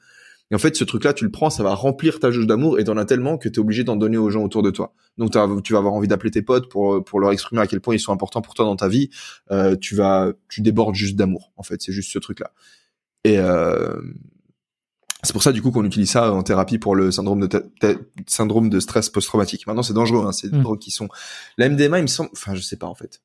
Et 0.50 0.54
en 0.56 0.58
fait, 0.58 0.74
ce 0.74 0.82
truc-là, 0.84 1.12
tu 1.12 1.24
le 1.24 1.30
prends, 1.30 1.48
ça 1.48 1.62
va 1.62 1.74
remplir 1.74 2.18
ta 2.18 2.30
jauge 2.32 2.46
d'amour 2.46 2.80
et 2.80 2.84
t'en 2.84 2.96
as 2.96 3.04
tellement 3.04 3.38
que 3.38 3.48
t'es 3.48 3.60
obligé 3.60 3.84
d'en 3.84 3.94
donner 3.96 4.16
aux 4.16 4.30
gens 4.30 4.42
autour 4.42 4.62
de 4.62 4.70
toi. 4.70 4.94
Donc 5.16 5.30
tu 5.62 5.72
vas 5.72 5.78
avoir 5.78 5.94
envie 5.94 6.08
d'appeler 6.08 6.30
tes 6.32 6.42
potes 6.42 6.68
pour 6.68 7.04
pour 7.04 7.20
leur 7.20 7.30
exprimer 7.30 7.62
à 7.62 7.66
quel 7.68 7.80
point 7.80 7.94
ils 7.94 8.00
sont 8.00 8.12
importants 8.12 8.42
pour 8.42 8.54
toi 8.54 8.64
dans 8.64 8.74
ta 8.76 8.88
vie. 8.88 9.10
Euh, 9.52 9.76
tu 9.76 9.94
vas, 9.94 10.32
tu 10.48 10.60
débordes 10.60 10.94
juste 10.96 11.14
d'amour. 11.16 11.52
En 11.56 11.62
fait, 11.62 11.80
c'est 11.82 11.92
juste 11.92 12.10
ce 12.12 12.18
truc-là. 12.18 12.50
Et 13.22 13.38
euh, 13.38 13.94
c'est 15.22 15.32
pour 15.34 15.42
ça 15.42 15.52
du 15.52 15.60
coup 15.62 15.70
qu'on 15.70 15.84
utilise 15.84 16.10
ça 16.10 16.32
en 16.32 16.42
thérapie 16.42 16.78
pour 16.78 16.96
le 16.96 17.10
syndrome 17.12 17.46
de 17.46 17.48
syndrome 18.26 18.70
de 18.70 18.80
stress 18.80 19.08
post-traumatique. 19.10 19.66
Maintenant, 19.66 19.82
c'est 19.82 19.92
dangereux. 19.92 20.24
Hein, 20.26 20.32
c'est 20.32 20.48
des 20.50 20.56
Mm. 20.58 20.62
drogues 20.62 20.78
qui 20.80 20.90
sont. 20.90 21.08
La 21.58 21.68
MDMA, 21.68 21.98
il 21.98 22.02
me 22.02 22.06
semble. 22.08 22.30
Enfin, 22.32 22.54
je 22.54 22.60
sais 22.62 22.76
pas 22.76 22.86
en 22.86 22.94
fait. 22.94 23.20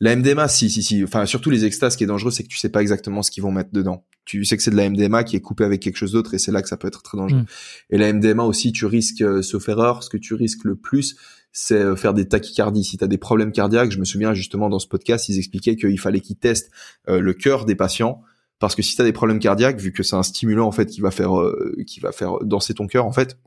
La 0.00 0.16
MDMA, 0.16 0.48
si, 0.48 0.70
si, 0.70 0.82
si. 0.82 1.04
Enfin, 1.04 1.24
surtout 1.26 1.50
les 1.50 1.64
extases, 1.64 1.92
ce 1.92 1.98
qui 1.98 2.04
est 2.04 2.08
dangereux, 2.08 2.30
c'est 2.30 2.42
que 2.42 2.48
tu 2.48 2.58
sais 2.58 2.68
pas 2.68 2.82
exactement 2.82 3.22
ce 3.22 3.30
qu'ils 3.30 3.42
vont 3.42 3.52
mettre 3.52 3.70
dedans. 3.72 4.04
Tu 4.24 4.44
sais 4.44 4.56
que 4.56 4.62
c'est 4.62 4.70
de 4.70 4.76
la 4.76 4.88
MDMA 4.88 5.24
qui 5.24 5.36
est 5.36 5.40
coupée 5.40 5.64
avec 5.64 5.80
quelque 5.80 5.96
chose 5.96 6.12
d'autre, 6.12 6.34
et 6.34 6.38
c'est 6.38 6.52
là 6.52 6.62
que 6.62 6.68
ça 6.68 6.76
peut 6.76 6.88
être 6.88 7.02
très 7.02 7.18
dangereux. 7.18 7.40
Mm. 7.40 7.46
Et 7.90 7.98
la 7.98 8.12
MDMA 8.12 8.44
aussi, 8.44 8.72
tu 8.72 8.86
risques, 8.86 9.20
euh, 9.20 9.42
sauf 9.42 9.68
erreur, 9.68 10.02
ce 10.02 10.08
que 10.08 10.16
tu 10.16 10.34
risques 10.34 10.64
le 10.64 10.76
plus, 10.76 11.16
c'est 11.52 11.74
euh, 11.74 11.94
faire 11.96 12.14
des 12.14 12.26
tachycardies. 12.26 12.84
Si 12.84 12.96
tu 12.96 13.04
as 13.04 13.06
des 13.06 13.18
problèmes 13.18 13.52
cardiaques, 13.52 13.92
je 13.92 13.98
me 13.98 14.04
souviens 14.04 14.34
justement 14.34 14.68
dans 14.68 14.78
ce 14.78 14.88
podcast, 14.88 15.28
ils 15.28 15.38
expliquaient 15.38 15.76
qu'il 15.76 16.00
fallait 16.00 16.20
qu'ils 16.20 16.36
testent 16.36 16.70
euh, 17.08 17.20
le 17.20 17.34
cœur 17.34 17.64
des 17.64 17.74
patients 17.74 18.22
parce 18.58 18.74
que 18.74 18.82
si 18.82 18.96
tu 18.96 19.02
as 19.02 19.04
des 19.04 19.12
problèmes 19.12 19.40
cardiaques, 19.40 19.78
vu 19.78 19.92
que 19.92 20.02
c'est 20.02 20.16
un 20.16 20.22
stimulant 20.22 20.66
en 20.66 20.72
fait 20.72 20.86
qui 20.86 21.00
va 21.00 21.10
faire 21.10 21.38
euh, 21.38 21.76
qui 21.86 22.00
va 22.00 22.12
faire 22.12 22.38
danser 22.42 22.74
ton 22.74 22.86
cœur 22.86 23.04
en 23.06 23.12
fait, 23.12 23.38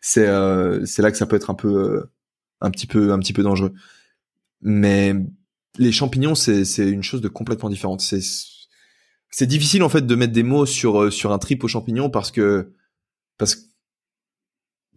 c'est 0.00 0.28
euh, 0.28 0.84
c'est 0.86 1.02
là 1.02 1.10
que 1.10 1.16
ça 1.16 1.26
peut 1.26 1.36
être 1.36 1.50
un 1.50 1.54
peu 1.54 2.04
un 2.60 2.70
petit 2.70 2.86
peu 2.86 3.12
un 3.12 3.18
petit 3.18 3.32
peu 3.32 3.42
dangereux. 3.42 3.72
Mais 4.60 5.14
les 5.78 5.92
champignons 5.92 6.34
c'est 6.34 6.64
c'est 6.64 6.88
une 6.88 7.02
chose 7.02 7.20
de 7.20 7.28
complètement 7.28 7.68
différente. 7.68 8.00
C'est 8.00 8.20
c'est 9.30 9.46
difficile 9.46 9.82
en 9.82 9.88
fait 9.88 10.06
de 10.06 10.14
mettre 10.14 10.32
des 10.32 10.42
mots 10.42 10.66
sur 10.66 11.02
euh, 11.02 11.10
sur 11.10 11.32
un 11.32 11.38
trip 11.38 11.64
aux 11.64 11.68
champignons 11.68 12.10
parce 12.10 12.30
que 12.30 12.72
parce 13.38 13.54
que 13.54 13.70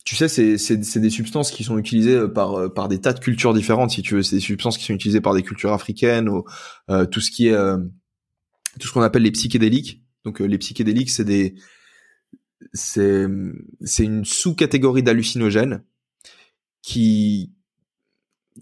tu 0.03 0.15
sais, 0.15 0.27
c'est, 0.27 0.57
c'est, 0.57 0.83
c'est 0.83 0.99
des 0.99 1.09
substances 1.09 1.49
qui 1.51 1.63
sont 1.63 1.77
utilisées 1.77 2.15
euh, 2.15 2.27
par, 2.27 2.55
euh, 2.55 2.69
par 2.69 2.89
des 2.89 2.99
tas 2.99 3.13
de 3.13 3.19
cultures 3.19 3.53
différentes, 3.53 3.91
si 3.91 4.01
tu 4.01 4.15
veux. 4.15 4.23
C'est 4.23 4.35
des 4.35 4.41
substances 4.41 4.77
qui 4.77 4.83
sont 4.83 4.93
utilisées 4.93 5.21
par 5.21 5.33
des 5.33 5.43
cultures 5.43 5.71
africaines, 5.71 6.27
ou 6.27 6.43
euh, 6.89 7.05
tout 7.05 7.21
ce 7.21 7.31
qui 7.31 7.47
est, 7.47 7.53
euh, 7.53 7.77
tout 8.79 8.87
ce 8.87 8.93
qu'on 8.93 9.01
appelle 9.01 9.21
les 9.23 9.31
psychédéliques. 9.31 10.03
Donc, 10.25 10.41
euh, 10.41 10.45
les 10.45 10.57
psychédéliques, 10.57 11.09
c'est 11.09 11.23
des, 11.23 11.55
c'est, 12.73 13.27
c'est 13.81 14.03
une 14.03 14.25
sous-catégorie 14.25 15.03
d'hallucinogènes 15.03 15.83
qui, 16.81 17.53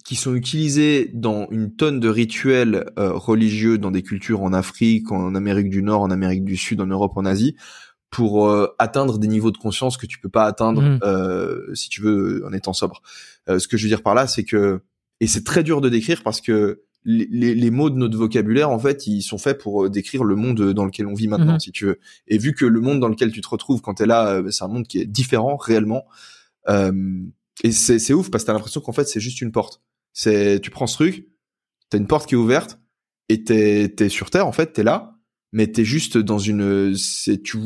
qui 0.06 0.16
sont 0.16 0.34
utilisés 0.36 1.10
dans 1.14 1.48
une 1.52 1.76
tonne 1.76 2.00
de 2.00 2.08
rituels 2.10 2.92
euh, 2.98 3.12
religieux 3.14 3.78
dans 3.78 3.92
des 3.92 4.02
cultures 4.04 4.42
en 4.42 4.54
Afrique, 4.54 5.12
en 5.12 5.36
Amérique 5.36 5.70
du 5.70 5.84
Nord, 5.84 6.02
en 6.02 6.12
Amérique 6.12 6.44
du 6.46 6.56
Sud, 6.58 6.80
en 6.82 6.88
Europe, 6.88 7.14
en 7.16 7.26
Asie, 7.26 7.56
pour 8.10 8.48
euh, 8.50 8.68
atteindre 8.80 9.18
des 9.20 9.28
niveaux 9.28 9.52
de 9.52 9.58
conscience 9.58 9.98
que 9.98 10.06
tu 10.06 10.20
peux 10.20 10.30
pas 10.30 10.46
atteindre 10.46 10.82
Mhm. 10.82 11.00
euh, 11.04 11.74
si 11.76 11.90
tu 11.90 12.02
veux 12.02 12.44
en 12.48 12.54
étant 12.54 12.74
sobre. 12.74 13.02
Euh, 13.50 13.60
ce 13.60 13.68
que 13.68 13.78
je 13.78 13.84
veux 13.84 13.90
dire 13.90 14.02
par 14.04 14.16
là, 14.16 14.28
c'est 14.28 14.44
que 14.44 14.82
et 15.20 15.28
c'est 15.28 15.44
très 15.44 15.64
dur 15.64 15.82
de 15.82 15.90
décrire 15.90 16.24
parce 16.24 16.42
que 16.42 16.82
les, 17.04 17.28
les, 17.32 17.56
les 17.56 17.72
mots 17.72 17.90
de 17.90 17.96
notre 17.98 18.18
vocabulaire, 18.18 18.70
en 18.70 18.78
fait, 18.80 19.08
ils 19.08 19.22
sont 19.24 19.38
faits 19.40 19.58
pour 19.60 19.86
euh, 19.86 19.90
décrire 19.90 20.24
le 20.24 20.36
monde 20.36 20.74
dans 20.74 20.86
lequel 20.86 21.08
on 21.08 21.14
vit 21.14 21.28
maintenant, 21.28 21.54
Mhm. 21.54 21.60
si 21.60 21.72
tu 21.72 21.86
veux. 21.86 22.00
Et 22.28 22.38
vu 22.38 22.54
que 22.54 22.66
le 22.66 22.80
monde 22.80 23.00
dans 23.00 23.08
lequel 23.08 23.32
tu 23.32 23.42
te 23.42 23.48
retrouves 23.50 23.82
quand 23.82 23.96
t'es 23.96 24.06
là, 24.06 24.28
euh, 24.36 24.52
c'est 24.52 24.64
un 24.64 24.68
monde 24.68 24.88
qui 24.88 25.00
est 25.00 25.06
différent 25.06 25.58
réellement. 25.58 26.04
Euh, 26.70 26.92
et 27.64 27.72
c'est 27.72 28.14
ouf 28.14 28.32
parce 28.32 28.44
que 28.44 28.48
t'as 28.48 28.53
l'impression 28.53 28.82
qu'en 28.82 28.94
fait 28.94 29.07
c'est 29.07 29.19
juste 29.19 29.41
une 29.41 29.52
porte. 29.52 29.82
C'est 30.14 30.60
tu 30.61 30.72
prends 30.72 30.88
ce 30.88 30.95
truc, 30.95 31.28
t'as 31.90 31.98
une 31.98 32.07
porte 32.07 32.28
qui 32.28 32.36
est 32.36 32.38
ouverte 32.38 32.80
et 33.30 33.44
t'es 33.44 34.10
sur 34.10 34.30
terre 34.30 34.48
en 34.48 34.52
fait, 34.52 34.73
t'es 34.73 34.84
là, 34.84 35.15
mais 35.52 35.68
t'es 35.68 35.86
juste 35.86 36.18
dans 36.18 36.40
une 36.40 36.95
c'est 36.95 37.41
tu 37.41 37.57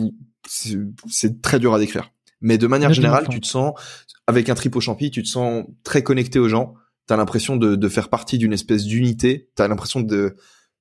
c'est 0.47 1.41
très 1.41 1.59
dur 1.59 1.73
à 1.73 1.79
décrire. 1.79 2.11
Mais 2.41 2.57
de 2.57 2.67
manière 2.67 2.93
générale, 2.93 3.27
tu 3.29 3.39
te 3.41 3.47
sens 3.47 3.73
avec 4.27 4.49
un 4.49 4.55
trip 4.55 4.75
au 4.75 4.81
champi, 4.81 5.09
tu 5.09 5.23
te 5.23 5.27
sens 5.27 5.65
très 5.83 6.03
connecté 6.03 6.37
aux 6.39 6.49
gens. 6.49 6.75
T'as 7.07 7.17
l'impression 7.17 7.55
de, 7.55 7.75
de 7.75 7.89
faire 7.89 8.09
partie 8.09 8.37
d'une 8.37 8.53
espèce 8.53 8.83
d'unité. 8.85 9.49
T'as 9.55 9.67
l'impression 9.67 10.01
de, 10.01 10.35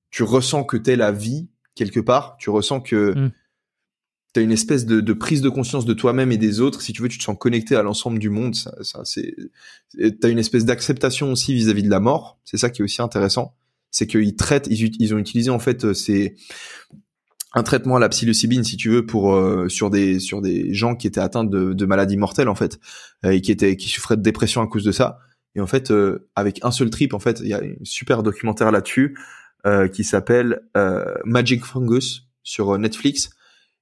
tu 0.09 0.23
ressens 0.23 0.63
que 0.63 0.77
t'es 0.77 0.95
la 0.95 1.11
vie 1.11 1.49
quelque 1.75 1.99
part. 1.99 2.35
Tu 2.37 2.49
ressens 2.49 2.81
que 2.81 3.13
Mm. 3.15 3.31
T'as 4.35 4.41
une 4.41 4.51
espèce 4.51 4.85
de, 4.85 4.99
de 4.99 5.13
prise 5.13 5.39
de 5.39 5.47
conscience 5.47 5.85
de 5.85 5.93
toi-même 5.93 6.29
et 6.29 6.37
des 6.37 6.59
autres. 6.59 6.81
Si 6.81 6.91
tu 6.91 7.01
veux, 7.01 7.07
tu 7.07 7.17
te 7.17 7.23
sens 7.23 7.37
connecté 7.39 7.77
à 7.77 7.83
l'ensemble 7.83 8.19
du 8.19 8.29
monde. 8.29 8.53
Ça, 8.53 8.75
ça 8.81 8.99
c'est, 9.05 9.33
t'as 10.19 10.27
une 10.27 10.39
espèce 10.39 10.65
d'acceptation 10.65 11.31
aussi 11.31 11.53
vis-à-vis 11.53 11.83
de 11.83 11.89
la 11.89 12.01
mort. 12.01 12.37
C'est 12.43 12.57
ça 12.57 12.69
qui 12.69 12.81
est 12.81 12.83
aussi 12.83 13.01
intéressant. 13.01 13.55
c'est 13.91 14.07
qu'ils 14.07 14.35
traitent, 14.35 14.67
ils, 14.69 15.13
ont 15.13 15.17
utilisé 15.19 15.51
en 15.51 15.59
fait, 15.59 15.93
c'est 15.93 16.35
un 17.53 17.63
traitement 17.63 17.95
à 17.95 17.99
la 17.99 18.09
psilocybine, 18.09 18.65
si 18.65 18.75
tu 18.75 18.89
veux, 18.89 19.05
pour 19.05 19.41
sur 19.69 19.89
des 19.89 20.19
sur 20.19 20.41
des 20.41 20.73
gens 20.73 20.97
qui 20.97 21.07
étaient 21.07 21.21
atteints 21.21 21.45
de, 21.45 21.71
de 21.71 21.85
maladies 21.85 22.17
mortelles 22.17 22.49
en 22.49 22.55
fait, 22.55 22.77
et 23.23 23.39
qui 23.39 23.53
étaient 23.53 23.77
qui 23.77 23.87
souffraient 23.87 24.17
de 24.17 24.21
dépression 24.21 24.61
à 24.61 24.67
cause 24.67 24.83
de 24.83 24.91
ça. 24.91 25.19
Et 25.55 25.61
en 25.61 25.67
fait, 25.67 25.93
avec 26.35 26.59
un 26.65 26.71
seul 26.71 26.89
trip, 26.89 27.13
en 27.13 27.19
fait, 27.19 27.39
il 27.39 27.47
y 27.47 27.53
a 27.53 27.59
un 27.59 27.71
super 27.83 28.21
documentaire 28.21 28.73
là-dessus 28.73 29.17
qui 29.93 30.03
s'appelle 30.03 30.59
Magic 31.23 31.63
Fungus 31.63 32.27
sur 32.43 32.77
Netflix 32.77 33.29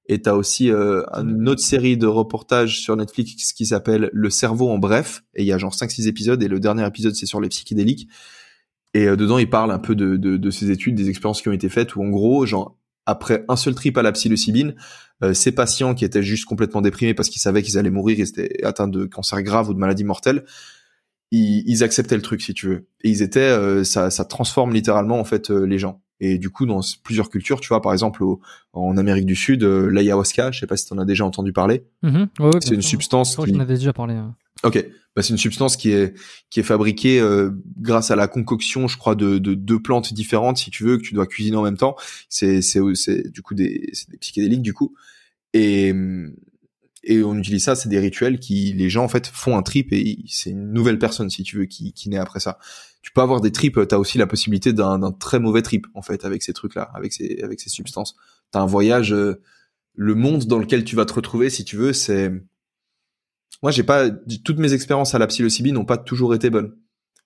et 0.06 0.20
t'as 0.20 0.34
aussi 0.34 0.70
euh, 0.70 1.02
une 1.14 1.48
autre 1.48 1.62
série 1.62 1.96
de 1.96 2.06
reportages 2.06 2.80
sur 2.80 2.94
Netflix 2.96 3.52
qui 3.52 3.64
s'appelle 3.64 4.10
Le 4.12 4.28
cerveau 4.28 4.68
en 4.68 4.78
bref. 4.78 5.24
Et 5.34 5.42
il 5.42 5.46
y 5.46 5.52
a 5.52 5.58
genre 5.58 5.74
5-6 5.74 6.08
épisodes. 6.08 6.42
Et 6.42 6.48
le 6.48 6.60
dernier 6.60 6.86
épisode, 6.86 7.14
c'est 7.14 7.26
sur 7.26 7.40
les 7.40 7.48
psychédéliques. 7.48 8.08
Et 8.92 9.06
euh, 9.06 9.16
dedans, 9.16 9.38
il 9.38 9.48
parle 9.48 9.70
un 9.70 9.78
peu 9.78 9.94
de, 9.94 10.16
de, 10.16 10.36
de 10.36 10.50
ces 10.50 10.70
études, 10.70 10.94
des 10.94 11.08
expériences 11.08 11.40
qui 11.40 11.48
ont 11.48 11.52
été 11.52 11.70
faites. 11.70 11.96
Où 11.96 12.02
en 12.02 12.10
gros, 12.10 12.44
genre, 12.44 12.76
après 13.06 13.46
un 13.48 13.56
seul 13.56 13.74
trip 13.74 13.96
à 13.96 14.02
la 14.02 14.12
psilocybine, 14.12 14.74
euh, 15.22 15.32
ces 15.32 15.52
patients 15.52 15.94
qui 15.94 16.04
étaient 16.04 16.22
juste 16.22 16.44
complètement 16.44 16.82
déprimés 16.82 17.14
parce 17.14 17.30
qu'ils 17.30 17.40
savaient 17.40 17.62
qu'ils 17.62 17.78
allaient 17.78 17.90
mourir, 17.90 18.18
ils 18.18 18.28
étaient 18.28 18.62
atteints 18.62 18.88
de 18.88 19.06
cancer 19.06 19.42
grave 19.42 19.70
ou 19.70 19.74
de 19.74 19.78
maladie 19.78 20.04
mortelle, 20.04 20.44
ils, 21.30 21.64
ils 21.66 21.82
acceptaient 21.82 22.16
le 22.16 22.22
truc, 22.22 22.42
si 22.42 22.52
tu 22.52 22.68
veux. 22.68 22.88
Et 23.02 23.08
ils 23.08 23.22
étaient, 23.22 23.40
euh, 23.40 23.84
ça, 23.84 24.10
ça 24.10 24.26
transforme 24.26 24.74
littéralement 24.74 25.18
en 25.18 25.24
fait 25.24 25.48
les 25.48 25.78
gens. 25.78 26.03
Et 26.20 26.38
du 26.38 26.50
coup, 26.50 26.64
dans 26.64 26.80
plusieurs 27.02 27.28
cultures, 27.28 27.60
tu 27.60 27.68
vois, 27.68 27.82
par 27.82 27.92
exemple, 27.92 28.22
en 28.72 28.96
Amérique 28.96 29.26
du 29.26 29.36
Sud, 29.36 29.64
euh, 29.64 29.88
l'ayahuasca, 29.88 30.52
je 30.52 30.60
sais 30.60 30.66
pas 30.66 30.76
si 30.76 30.86
tu 30.86 30.94
en 30.94 30.98
as 30.98 31.04
déjà 31.04 31.24
entendu 31.24 31.52
parler. 31.52 31.84
Mm-hmm. 32.02 32.28
Ouais, 32.38 32.46
ouais, 32.46 32.60
c'est 32.60 32.74
une 32.74 32.82
substance. 32.82 33.36
Qui... 33.36 33.52
J'en 33.52 33.60
avais 33.60 33.74
déjà 33.74 33.92
parlé. 33.92 34.14
Hein. 34.14 34.34
Ok, 34.62 34.84
bah, 35.16 35.22
c'est 35.22 35.30
une 35.30 35.38
substance 35.38 35.76
qui 35.76 35.90
est 35.90 36.14
qui 36.50 36.60
est 36.60 36.64
fabriquée 36.64 37.20
euh, 37.20 37.50
grâce 37.78 38.10
à 38.10 38.16
la 38.16 38.28
concoction, 38.28 38.86
je 38.86 38.96
crois, 38.96 39.14
de, 39.14 39.38
de 39.38 39.54
deux 39.54 39.80
plantes 39.80 40.14
différentes, 40.14 40.56
si 40.56 40.70
tu 40.70 40.84
veux, 40.84 40.96
que 40.96 41.02
tu 41.02 41.14
dois 41.14 41.26
cuisiner 41.26 41.56
en 41.56 41.62
même 41.62 41.76
temps. 41.76 41.96
C'est 42.28 42.62
c'est 42.62 42.80
c'est 42.94 43.30
du 43.30 43.42
coup 43.42 43.54
des 43.54 43.92
des 44.08 44.18
psychédéliques 44.18 44.62
du 44.62 44.72
coup. 44.72 44.94
Et 45.52 45.92
et 47.06 47.22
on 47.22 47.36
utilise 47.36 47.64
ça, 47.64 47.74
c'est 47.74 47.88
des 47.88 47.98
rituels 47.98 48.38
qui 48.38 48.72
les 48.72 48.88
gens 48.88 49.04
en 49.04 49.08
fait 49.08 49.26
font 49.26 49.56
un 49.56 49.62
trip 49.62 49.92
et 49.92 50.18
c'est 50.26 50.50
une 50.50 50.72
nouvelle 50.72 50.98
personne 50.98 51.28
si 51.28 51.42
tu 51.42 51.58
veux 51.58 51.66
qui 51.66 51.92
qui 51.92 52.08
naît 52.08 52.18
après 52.18 52.40
ça 52.40 52.58
tu 53.04 53.12
peux 53.12 53.20
avoir 53.20 53.42
des 53.42 53.52
trips, 53.52 53.86
tu 53.86 53.94
as 53.94 53.98
aussi 53.98 54.16
la 54.16 54.26
possibilité 54.26 54.72
d'un 54.72 55.12
très 55.12 55.38
mauvais 55.38 55.60
trip 55.60 55.86
en 55.92 56.00
fait 56.00 56.24
avec 56.24 56.42
ces 56.42 56.54
trucs 56.54 56.74
là, 56.74 56.90
avec 56.94 57.12
ces 57.12 57.38
avec 57.42 57.60
ces 57.60 57.68
substances. 57.68 58.16
Tu 58.50 58.58
as 58.58 58.62
un 58.62 58.66
voyage 58.66 59.12
euh, 59.12 59.42
le 59.92 60.14
monde 60.14 60.46
dans 60.46 60.58
lequel 60.58 60.84
tu 60.84 60.96
vas 60.96 61.04
te 61.04 61.12
retrouver 61.12 61.50
si 61.50 61.66
tu 61.66 61.76
veux, 61.76 61.92
c'est 61.92 62.32
moi 63.62 63.70
j'ai 63.70 63.82
pas 63.82 64.08
toutes 64.10 64.58
mes 64.58 64.72
expériences 64.72 65.14
à 65.14 65.18
la 65.18 65.26
psilocybine 65.26 65.74
n'ont 65.74 65.84
pas 65.84 65.98
toujours 65.98 66.34
été 66.34 66.48
bonnes. 66.48 66.74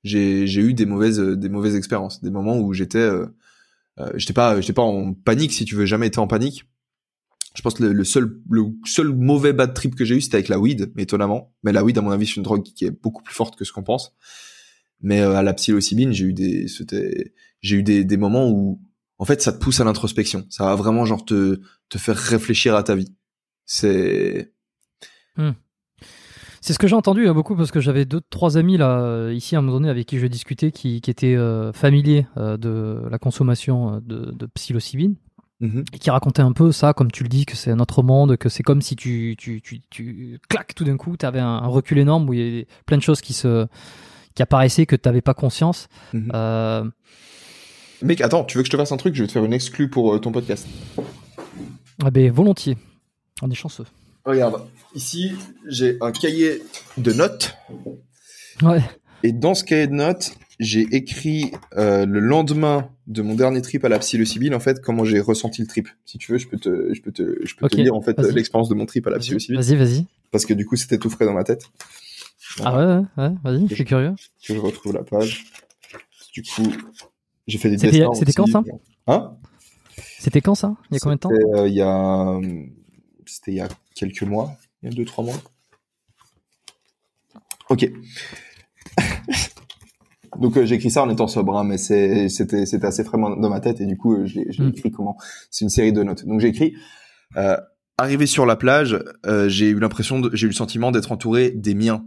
J'ai 0.02 0.46
eu 0.46 0.74
des 0.74 0.84
mauvaises 0.84 1.20
des 1.20 1.48
mauvaises 1.48 1.76
expériences, 1.76 2.20
des 2.24 2.30
moments 2.30 2.58
où 2.58 2.72
j'étais 2.72 2.98
euh, 2.98 3.26
euh, 4.00 4.10
j'étais 4.16 4.32
pas 4.32 4.60
j'étais 4.60 4.72
pas 4.72 4.82
en 4.82 5.14
panique 5.14 5.52
si 5.52 5.64
tu 5.64 5.76
veux, 5.76 5.86
jamais 5.86 6.08
été 6.08 6.18
en 6.18 6.26
panique. 6.26 6.64
Je 7.54 7.62
pense 7.62 7.74
que 7.74 7.84
le, 7.84 8.04
seul 8.04 8.40
le 8.50 8.64
seul 8.84 9.14
mauvais 9.14 9.52
bad 9.52 9.74
trip 9.74 9.94
que 9.94 10.04
j'ai 10.04 10.16
eu 10.16 10.20
c'était 10.20 10.38
avec 10.38 10.48
la 10.48 10.58
weed, 10.58 10.92
étonnamment. 10.98 11.54
Mais 11.62 11.70
la 11.70 11.84
weed 11.84 11.96
à 11.98 12.00
mon 12.00 12.10
avis 12.10 12.26
c'est 12.26 12.34
une 12.34 12.42
drogue 12.42 12.64
qui 12.64 12.84
est 12.84 12.90
beaucoup 12.90 13.22
plus 13.22 13.34
forte 13.34 13.54
que 13.54 13.64
ce 13.64 13.72
qu'on 13.72 13.84
pense. 13.84 14.16
Mais 15.00 15.20
euh, 15.20 15.34
à 15.34 15.42
la 15.42 15.54
psilocybine, 15.54 16.12
j'ai 16.12 16.24
eu 16.24 16.32
des, 16.32 16.68
c'était, 16.68 17.32
j'ai 17.60 17.76
eu 17.76 17.82
des, 17.82 18.04
des 18.04 18.16
moments 18.16 18.48
où, 18.48 18.80
en 19.18 19.24
fait, 19.24 19.40
ça 19.42 19.52
te 19.52 19.58
pousse 19.58 19.80
à 19.80 19.84
l'introspection. 19.84 20.44
Ça 20.50 20.64
va 20.64 20.74
vraiment 20.74 21.04
genre 21.04 21.24
te, 21.24 21.60
te 21.88 21.98
faire 21.98 22.16
réfléchir 22.16 22.74
à 22.74 22.82
ta 22.82 22.94
vie. 22.94 23.14
C'est. 23.64 24.52
Hmm. 25.36 25.52
C'est 26.60 26.72
ce 26.72 26.78
que 26.78 26.88
j'ai 26.88 26.96
entendu 26.96 27.28
hein, 27.28 27.34
beaucoup 27.34 27.54
parce 27.54 27.70
que 27.70 27.80
j'avais 27.80 28.04
deux, 28.04 28.20
trois 28.30 28.58
amis 28.58 28.76
là 28.76 29.00
euh, 29.00 29.32
ici 29.32 29.54
à 29.54 29.60
un 29.60 29.62
moment 29.62 29.78
donné 29.78 29.88
avec 29.88 30.06
qui 30.06 30.18
je 30.18 30.26
discutais 30.26 30.72
qui, 30.72 31.00
qui 31.00 31.10
étaient 31.10 31.36
euh, 31.36 31.72
familiers 31.72 32.26
de 32.36 33.00
la 33.08 33.18
consommation 33.18 34.00
de, 34.04 34.32
de 34.32 34.46
psilocybine. 34.46 35.14
Mm-hmm. 35.60 35.84
Et 35.92 35.98
qui 35.98 36.10
racontaient 36.10 36.42
un 36.42 36.52
peu 36.52 36.70
ça, 36.70 36.92
comme 36.92 37.10
tu 37.10 37.24
le 37.24 37.28
dis, 37.28 37.44
que 37.44 37.56
c'est 37.56 37.72
un 37.72 37.80
autre 37.80 38.04
monde, 38.04 38.36
que 38.36 38.48
c'est 38.48 38.62
comme 38.62 38.80
si 38.80 38.94
tu, 38.94 39.34
tu, 39.36 39.60
tu, 39.60 39.80
tu 39.90 40.38
claques 40.48 40.74
tout 40.76 40.84
d'un 40.84 40.96
coup, 40.96 41.16
tu 41.16 41.26
avais 41.26 41.40
un, 41.40 41.48
un, 41.48 41.66
recul 41.66 41.98
énorme 41.98 42.28
où 42.28 42.32
il 42.32 42.58
y 42.58 42.60
a 42.60 42.64
plein 42.86 42.96
de 42.96 43.02
choses 43.02 43.20
qui 43.20 43.32
se, 43.32 43.66
qui 44.38 44.42
apparaissait 44.44 44.86
que 44.86 44.94
tu 44.94 45.08
n'avais 45.08 45.20
pas 45.20 45.34
conscience. 45.34 45.88
Mhm. 46.12 46.30
Euh, 46.32 46.84
Mec, 48.02 48.20
attends, 48.20 48.44
tu 48.44 48.56
veux 48.56 48.62
que 48.62 48.68
je 48.68 48.70
te 48.70 48.76
fasse 48.76 48.92
un 48.92 48.96
truc? 48.96 49.16
Je 49.16 49.22
vais 49.22 49.26
te 49.26 49.32
faire 49.32 49.44
une 49.44 49.52
exclue 49.52 49.90
pour 49.90 50.14
euh, 50.14 50.20
ton 50.20 50.30
podcast. 50.30 50.64
Ah 52.04 52.12
ben 52.12 52.30
volontiers. 52.30 52.76
On 53.42 53.50
est 53.50 53.56
chanceux. 53.56 53.86
Regarde, 54.24 54.64
ici 54.94 55.32
j'ai 55.66 55.96
un 56.00 56.12
cahier 56.12 56.62
de 56.98 57.12
notes. 57.12 57.56
Ouais. 58.62 58.80
Et 59.24 59.32
dans 59.32 59.56
ce 59.56 59.64
cahier 59.64 59.88
de 59.88 59.94
notes, 59.94 60.30
j'ai 60.60 60.82
écrit 60.92 61.50
euh, 61.76 62.06
le 62.06 62.20
lendemain 62.20 62.90
de 63.08 63.22
mon 63.22 63.34
dernier 63.34 63.60
trip 63.60 63.84
à 63.84 63.88
la 63.88 63.98
psilocybine 63.98 64.54
en 64.54 64.60
fait 64.60 64.80
comment 64.80 65.04
j'ai 65.04 65.18
ressenti 65.18 65.62
le 65.62 65.66
trip. 65.66 65.88
Si 66.04 66.18
tu 66.18 66.30
veux, 66.30 66.38
je 66.38 66.46
peux 66.46 66.58
te 66.58 66.94
je 66.94 67.02
peux 67.02 67.10
te 67.10 67.44
je 67.44 67.56
peux 67.56 67.68
te 67.68 67.74
dire 67.74 67.96
en 67.96 68.02
fait 68.02 68.16
l'expérience 68.20 68.68
de 68.68 68.76
mon 68.76 68.86
trip 68.86 69.04
à 69.08 69.10
la 69.10 69.18
psilocybine. 69.18 69.60
Vas-y, 69.60 69.74
vas-y. 69.74 70.06
Parce 70.30 70.46
que 70.46 70.54
du 70.54 70.64
coup, 70.64 70.76
c'était 70.76 70.98
tout 70.98 71.10
frais 71.10 71.24
dans 71.24 71.32
ma 71.32 71.42
tête. 71.42 71.64
Ah 72.64 72.76
ouais, 72.76 73.02
ouais, 73.16 73.34
vas-y, 73.42 73.68
je 73.68 73.74
suis 73.74 73.84
curieux. 73.84 74.14
Que 74.46 74.54
je 74.54 74.58
retrouve 74.58 74.92
la 74.94 75.04
page. 75.04 75.46
Du 76.32 76.42
coup, 76.42 76.70
j'ai 77.46 77.58
fait 77.58 77.70
des 77.70 77.76
dessins. 77.76 78.12
C'était 78.14 78.32
quand 78.32 78.46
ça 78.46 78.62
Hein? 79.06 79.36
C'était 80.18 80.40
quand 80.40 80.54
ça? 80.54 80.76
Il 80.90 80.94
y 80.94 80.96
a 80.96 81.00
combien 81.00 81.16
de 81.16 81.20
temps? 81.20 81.30
Euh, 81.30 81.66
Il 81.68 81.74
y 81.74 81.80
a, 81.80 82.38
c'était 83.26 83.52
il 83.52 83.56
y 83.56 83.60
a 83.60 83.68
quelques 83.94 84.22
mois, 84.22 84.52
il 84.82 84.90
y 84.90 84.92
a 84.92 84.94
deux 84.94 85.04
trois 85.04 85.24
mois. 85.24 85.34
Ok. 87.70 87.90
Donc 90.38 90.56
euh, 90.56 90.66
j'ai 90.66 90.74
écrit 90.76 90.90
ça 90.90 91.02
en 91.02 91.10
étant 91.10 91.26
sobre, 91.26 91.56
hein, 91.56 91.64
mais 91.64 91.78
c'était 91.78 92.84
assez 92.84 93.04
frais 93.04 93.18
dans 93.18 93.48
ma 93.48 93.60
tête 93.60 93.80
et 93.80 93.86
du 93.86 93.96
coup 93.96 94.14
euh, 94.14 94.26
j'ai 94.26 94.44
hmm. 94.58 94.68
écrit 94.68 94.90
comment? 94.90 95.16
C'est 95.50 95.64
une 95.64 95.70
série 95.70 95.92
de 95.92 96.02
notes. 96.02 96.26
Donc 96.26 96.40
j'ai 96.40 96.48
écrit 96.48 96.74
arrivé 97.96 98.26
sur 98.26 98.46
la 98.46 98.56
plage, 98.56 99.02
j'ai 99.46 99.70
eu 99.70 99.78
l'impression, 99.78 100.22
j'ai 100.32 100.44
eu 100.44 100.50
le 100.50 100.54
sentiment 100.54 100.92
d'être 100.92 101.10
entouré 101.12 101.50
des 101.50 101.74
miens 101.74 102.06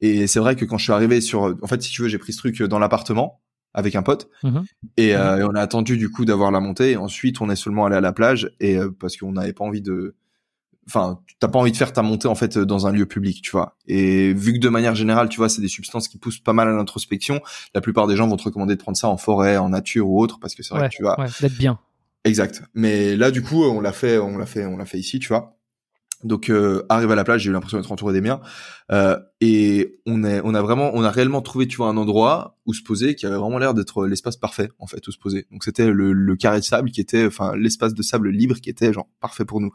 et 0.00 0.26
c'est 0.26 0.40
vrai 0.40 0.56
que 0.56 0.64
quand 0.64 0.78
je 0.78 0.84
suis 0.84 0.92
arrivé 0.92 1.20
sur, 1.20 1.56
en 1.62 1.66
fait, 1.66 1.82
si 1.82 1.90
tu 1.90 2.02
veux, 2.02 2.08
j'ai 2.08 2.18
pris 2.18 2.32
ce 2.32 2.38
truc 2.38 2.62
dans 2.62 2.78
l'appartement 2.78 3.40
avec 3.72 3.94
un 3.94 4.02
pote 4.02 4.28
mhm. 4.42 4.64
et, 4.96 5.14
euh, 5.14 5.38
et, 5.38 5.44
on 5.44 5.54
a 5.54 5.60
attendu 5.60 5.96
du 5.96 6.10
coup 6.10 6.24
d'avoir 6.24 6.50
la 6.50 6.60
montée. 6.60 6.92
Et 6.92 6.96
ensuite, 6.96 7.40
on 7.40 7.50
est 7.50 7.56
seulement 7.56 7.86
allé 7.86 7.96
à 7.96 8.00
la 8.00 8.12
plage 8.12 8.50
et 8.60 8.76
euh, 8.76 8.90
parce 8.90 9.16
qu'on 9.16 9.32
n'avait 9.32 9.52
pas 9.52 9.64
envie 9.64 9.82
de, 9.82 10.16
enfin, 10.88 11.20
t'as 11.38 11.48
pas 11.48 11.58
envie 11.58 11.70
de 11.70 11.76
faire 11.76 11.92
ta 11.92 12.02
montée 12.02 12.28
en 12.28 12.34
fait 12.34 12.58
dans 12.58 12.86
un 12.86 12.92
lieu 12.92 13.06
public, 13.06 13.42
tu 13.42 13.52
vois. 13.52 13.76
Et 13.86 14.32
vu 14.32 14.54
que 14.54 14.58
de 14.58 14.68
manière 14.68 14.94
générale, 14.94 15.28
tu 15.28 15.36
vois, 15.36 15.48
c'est 15.48 15.60
des 15.60 15.68
substances 15.68 16.08
qui 16.08 16.18
poussent 16.18 16.40
pas 16.40 16.52
mal 16.52 16.68
à 16.68 16.72
l'introspection, 16.72 17.40
la 17.74 17.80
plupart 17.80 18.06
des 18.06 18.16
gens 18.16 18.26
vont 18.26 18.36
te 18.36 18.44
recommander 18.44 18.74
de 18.74 18.80
prendre 18.80 18.98
ça 18.98 19.08
en 19.08 19.16
forêt, 19.16 19.56
en 19.56 19.68
nature 19.68 20.08
ou 20.08 20.20
autre, 20.20 20.40
parce 20.40 20.54
que 20.54 20.62
c'est 20.62 20.74
vrai 20.74 20.88
que 20.88 20.96
tu 20.96 21.02
vas. 21.02 21.18
Ouais, 21.18 21.28
d'être 21.40 21.56
bien. 21.56 21.78
Exact. 22.24 22.62
Mais 22.74 23.16
là, 23.16 23.30
du 23.30 23.42
coup, 23.42 23.62
on 23.62 23.80
l'a 23.80 23.92
fait, 23.92 24.18
on 24.18 24.36
l'a 24.36 24.46
fait, 24.46 24.66
on 24.66 24.76
l'a 24.76 24.84
fait 24.84 24.98
ici, 24.98 25.20
tu 25.20 25.28
vois. 25.28 25.56
Donc 26.22 26.50
euh, 26.50 26.84
arrive 26.90 27.10
à 27.10 27.14
la 27.14 27.24
plage, 27.24 27.42
j'ai 27.42 27.50
eu 27.50 27.52
l'impression 27.52 27.78
d'être 27.78 27.90
entouré 27.90 28.12
des 28.12 28.20
miens 28.20 28.40
euh, 28.92 29.18
et 29.40 29.98
on 30.06 30.22
est 30.22 30.42
on 30.44 30.52
a 30.54 30.60
vraiment 30.60 30.90
on 30.92 31.02
a 31.02 31.10
réellement 31.10 31.40
trouvé 31.40 31.66
tu 31.66 31.78
vois 31.78 31.88
un 31.88 31.96
endroit 31.96 32.58
où 32.66 32.74
se 32.74 32.82
poser 32.82 33.14
qui 33.14 33.24
avait 33.24 33.36
vraiment 33.36 33.58
l'air 33.58 33.72
d'être 33.72 34.06
l'espace 34.06 34.36
parfait 34.36 34.68
en 34.78 34.86
fait 34.86 35.06
où 35.08 35.12
se 35.12 35.18
poser. 35.18 35.46
Donc 35.50 35.64
c'était 35.64 35.90
le, 35.90 36.12
le, 36.12 36.36
carré 36.36 36.60
de 36.60 36.64
sable 36.64 36.90
qui 36.90 37.00
était 37.00 37.24
enfin 37.24 37.56
l'espace 37.56 37.94
de 37.94 38.02
sable 38.02 38.28
libre 38.28 38.56
qui 38.56 38.68
était 38.68 38.92
genre 38.92 39.08
parfait 39.20 39.46
pour 39.46 39.62
nous. 39.62 39.72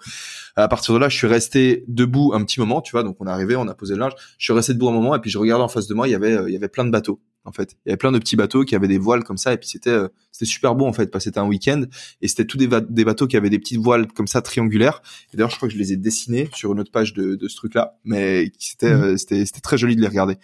À 0.56 0.67
partir 0.67 0.93
de 0.93 0.99
là, 0.99 1.09
je 1.09 1.17
suis 1.17 1.27
resté 1.27 1.83
debout 1.88 2.32
un 2.35 2.43
petit 2.43 2.59
moment, 2.59 2.82
tu 2.82 2.91
vois. 2.91 3.01
Donc 3.01 3.17
on 3.19 3.25
est 3.25 3.32
arrivé, 3.32 3.56
on 3.56 3.67
a 3.67 3.74
posé 3.74 3.95
le 3.95 4.01
linge, 4.01 4.14
je 4.38 4.45
suis 4.45 4.53
resté 4.53 4.74
debout 4.74 4.90
un 4.90 4.93
moment 4.93 5.15
et 5.15 5.19
puis 5.19 5.32
je 5.32 5.40
regardais 5.40 5.64
en 5.64 5.67
face 5.67 5.88
de 5.88 5.95
moi, 5.95 6.07
il 6.07 6.11
y 6.11 6.15
avait 6.15 6.38
il 6.48 6.53
y 6.53 6.56
avait 6.56 6.69
plein 6.69 6.85
de 6.85 6.91
bateaux 6.91 7.22
en 7.45 7.51
fait. 7.51 7.75
Il 7.85 7.90
y 7.90 7.91
avait 7.91 7.98
plein 7.98 8.11
de 8.11 8.19
petits 8.19 8.35
bateaux 8.35 8.64
qui 8.64 8.75
avaient 8.75 8.88
des 8.88 8.98
voiles 8.98 9.24
comme 9.24 9.38
ça 9.38 9.53
et 9.53 9.57
puis 9.57 9.69
c'était 9.69 9.91
euh, 9.91 10.07
c'était 10.32 10.45
super 10.45 10.75
beau 10.75 10.85
en 10.85 10.93
fait 10.93 11.11
parce 11.11 11.24
que 11.24 11.30
c'était 11.30 11.40
un 11.40 11.48
week-end 11.48 11.83
et 12.22 12.27
c'était 12.27 12.45
tous 12.45 12.57
des, 12.57 12.67
des, 12.90 13.06
bateaux 13.06 13.27
qui 13.27 13.38
avaient 13.38 13.49
des 13.49 13.59
petites 13.59 13.80
voiles 13.80 14.07
comme 14.07 14.27
ça 14.27 14.41
triangulaires. 14.41 15.01
Et 15.33 15.38
d'ailleurs 15.38 15.51
je 15.51 15.56
crois 15.56 15.67
que 15.67 15.74
je 15.74 15.80
les 15.80 15.93
ai 15.93 15.98
dessinés 15.98 16.49
sur 16.53 16.74
une 16.74 16.80
autre 16.80 16.91
page 16.91 17.14
de, 17.14 17.35
de 17.35 17.48
ce 17.48 17.56
truc-là, 17.56 17.98
mais 18.03 18.51
c'était 18.59 18.93
mmh. 18.93 19.03
euh, 19.03 19.17
c'était 19.17 19.45
c'était 19.45 19.61
très 19.61 19.77
joli 19.77 19.95
de 19.95 20.01
les 20.01 20.07
regarder. 20.07 20.38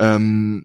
Euh, 0.00 0.60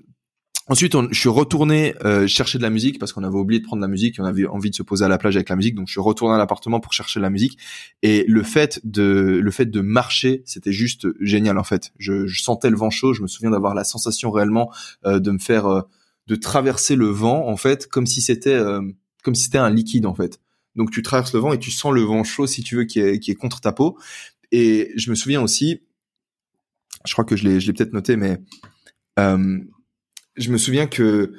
Ensuite, 0.71 0.95
je 1.09 1.19
suis 1.19 1.29
retourné 1.29 1.95
euh, 2.05 2.27
chercher 2.27 2.59
de 2.59 2.63
la 2.63 2.69
musique 2.69 2.99
parce 2.99 3.11
qu'on 3.11 3.23
avait 3.23 3.35
oublié 3.35 3.59
de 3.59 3.65
prendre 3.65 3.81
de 3.81 3.87
la 3.87 3.89
musique. 3.89 4.17
On 4.19 4.23
avait 4.23 4.45
envie 4.45 4.69
de 4.69 4.75
se 4.75 4.83
poser 4.83 5.03
à 5.03 5.07
la 5.07 5.17
plage 5.17 5.35
avec 5.35 5.49
la 5.49 5.55
musique, 5.55 5.73
donc 5.73 5.87
je 5.87 5.93
suis 5.93 5.99
retourné 5.99 6.35
à 6.35 6.37
l'appartement 6.37 6.79
pour 6.79 6.93
chercher 6.93 7.19
de 7.19 7.23
la 7.23 7.31
musique. 7.31 7.57
Et 8.03 8.23
le 8.27 8.43
fait 8.43 8.79
de 8.83 9.39
le 9.41 9.51
fait 9.51 9.65
de 9.65 9.81
marcher, 9.81 10.43
c'était 10.45 10.71
juste 10.71 11.07
génial 11.19 11.57
en 11.57 11.63
fait. 11.63 11.91
Je, 11.97 12.27
je, 12.27 12.43
sentais 12.43 12.69
le 12.69 12.77
vent 12.77 12.91
chaud. 12.91 13.15
Je 13.15 13.23
me 13.23 13.27
souviens 13.27 13.49
d'avoir 13.49 13.73
la 13.73 13.83
sensation 13.83 14.29
réellement 14.29 14.71
euh, 15.07 15.19
de 15.19 15.31
me 15.31 15.39
faire 15.39 15.65
euh, 15.65 15.81
de 16.27 16.35
traverser 16.35 16.95
le 16.95 17.07
vent 17.07 17.47
en 17.47 17.57
fait, 17.57 17.87
comme 17.87 18.05
si 18.05 18.21
c'était 18.21 18.53
euh, 18.53 18.81
comme 19.23 19.33
si 19.33 19.45
c'était 19.45 19.57
un 19.57 19.71
liquide 19.71 20.05
en 20.05 20.13
fait. 20.13 20.39
Donc 20.75 20.91
tu 20.91 21.01
traverses 21.01 21.33
le 21.33 21.39
vent 21.39 21.51
et 21.51 21.57
tu 21.57 21.71
sens 21.71 21.91
le 21.91 22.01
vent 22.01 22.23
chaud 22.23 22.45
si 22.45 22.61
tu 22.61 22.75
veux 22.75 22.83
qui 22.83 22.99
est, 22.99 23.17
qui 23.17 23.31
est 23.31 23.35
contre 23.35 23.59
ta 23.59 23.71
peau. 23.71 23.97
Et 24.51 24.91
je 24.95 25.09
me 25.09 25.15
souviens 25.15 25.41
aussi, 25.41 25.81
je 27.07 27.13
crois 27.13 27.25
que 27.25 27.35
je 27.35 27.45
l'ai 27.45 27.59
je 27.59 27.65
l'ai 27.65 27.73
peut-être 27.73 27.93
noté, 27.93 28.17
mais 28.17 28.39
je 30.39 30.51
me 30.51 30.57
souviens 30.57 30.87
que 30.87 31.33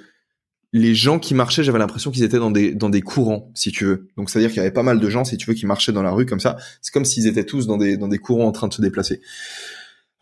les 0.72 0.94
gens 0.94 1.18
qui 1.18 1.34
marchaient, 1.34 1.64
j'avais 1.64 1.80
l'impression 1.80 2.12
qu'ils 2.12 2.22
étaient 2.22 2.38
dans 2.38 2.52
des 2.52 2.74
dans 2.74 2.90
des 2.90 3.02
courants, 3.02 3.50
si 3.54 3.72
tu 3.72 3.84
veux. 3.84 4.08
Donc 4.16 4.30
c'est-à-dire 4.30 4.50
qu'il 4.50 4.58
y 4.58 4.60
avait 4.60 4.70
pas 4.70 4.84
mal 4.84 5.00
de 5.00 5.10
gens, 5.10 5.24
si 5.24 5.36
tu 5.36 5.46
veux, 5.48 5.54
qui 5.54 5.66
marchaient 5.66 5.92
dans 5.92 6.02
la 6.02 6.12
rue 6.12 6.26
comme 6.26 6.40
ça. 6.40 6.56
C'est 6.80 6.92
comme 6.92 7.04
s'ils 7.04 7.26
étaient 7.26 7.44
tous 7.44 7.66
dans 7.66 7.76
des 7.76 7.96
dans 7.96 8.08
des 8.08 8.18
courants 8.18 8.46
en 8.46 8.52
train 8.52 8.68
de 8.68 8.74
se 8.74 8.80
déplacer. 8.82 9.20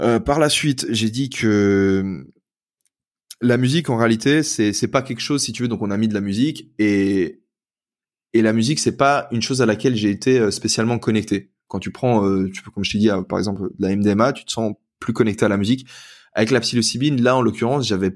Euh, 0.00 0.20
par 0.20 0.39
la 0.39 0.48
suite, 0.48 0.86
j'ai 0.90 1.10
dit 1.10 1.28
que 1.28 2.24
la 3.40 3.57
musique 3.57 3.89
en 3.90 3.97
réalité 3.97 4.42
c'est 4.42 4.73
c'est 4.73 4.89
pas 4.89 5.02
quelque 5.02 5.20
chose 5.20 5.42
si 5.42 5.52
tu 5.52 5.62
veux 5.62 5.68
donc 5.68 5.82
on 5.82 5.90
a 5.90 5.97
mis 5.97 6.08
de 6.08 6.15
la 6.15 6.20
musique 6.20 6.73
et 6.78 7.40
et 8.32 8.42
la 8.42 8.52
musique 8.52 8.78
c'est 8.78 8.97
pas 8.97 9.28
une 9.31 9.42
chose 9.42 9.62
à 9.62 9.66
laquelle 9.66 9.94
j'ai 9.94 10.10
été 10.10 10.39
euh, 10.39 10.50
spécialement 10.50 10.98
connecté 10.98 11.52
quand 11.68 11.78
tu 11.78 11.92
prends 11.92 12.26
euh, 12.26 12.50
tu 12.50 12.62
peux 12.62 12.70
comme 12.70 12.84
je 12.84 12.92
t'ai 12.92 12.98
dit 12.98 13.10
euh, 13.10 13.23
par 13.23 13.39
exemple 13.39 13.70
de 13.78 13.86
la 13.86 13.94
MDMA 13.94 14.32
tu 14.32 14.44
te 14.44 14.50
sens 14.50 14.74
plus 14.98 15.12
connecté 15.12 15.44
à 15.44 15.48
la 15.48 15.57
musique 15.57 15.86
avec 16.32 16.50
la 16.50 16.60
psilocybine 16.60 17.23
là 17.23 17.36
en 17.36 17.42
l'occurrence 17.42 17.86
j'avais 17.86 18.12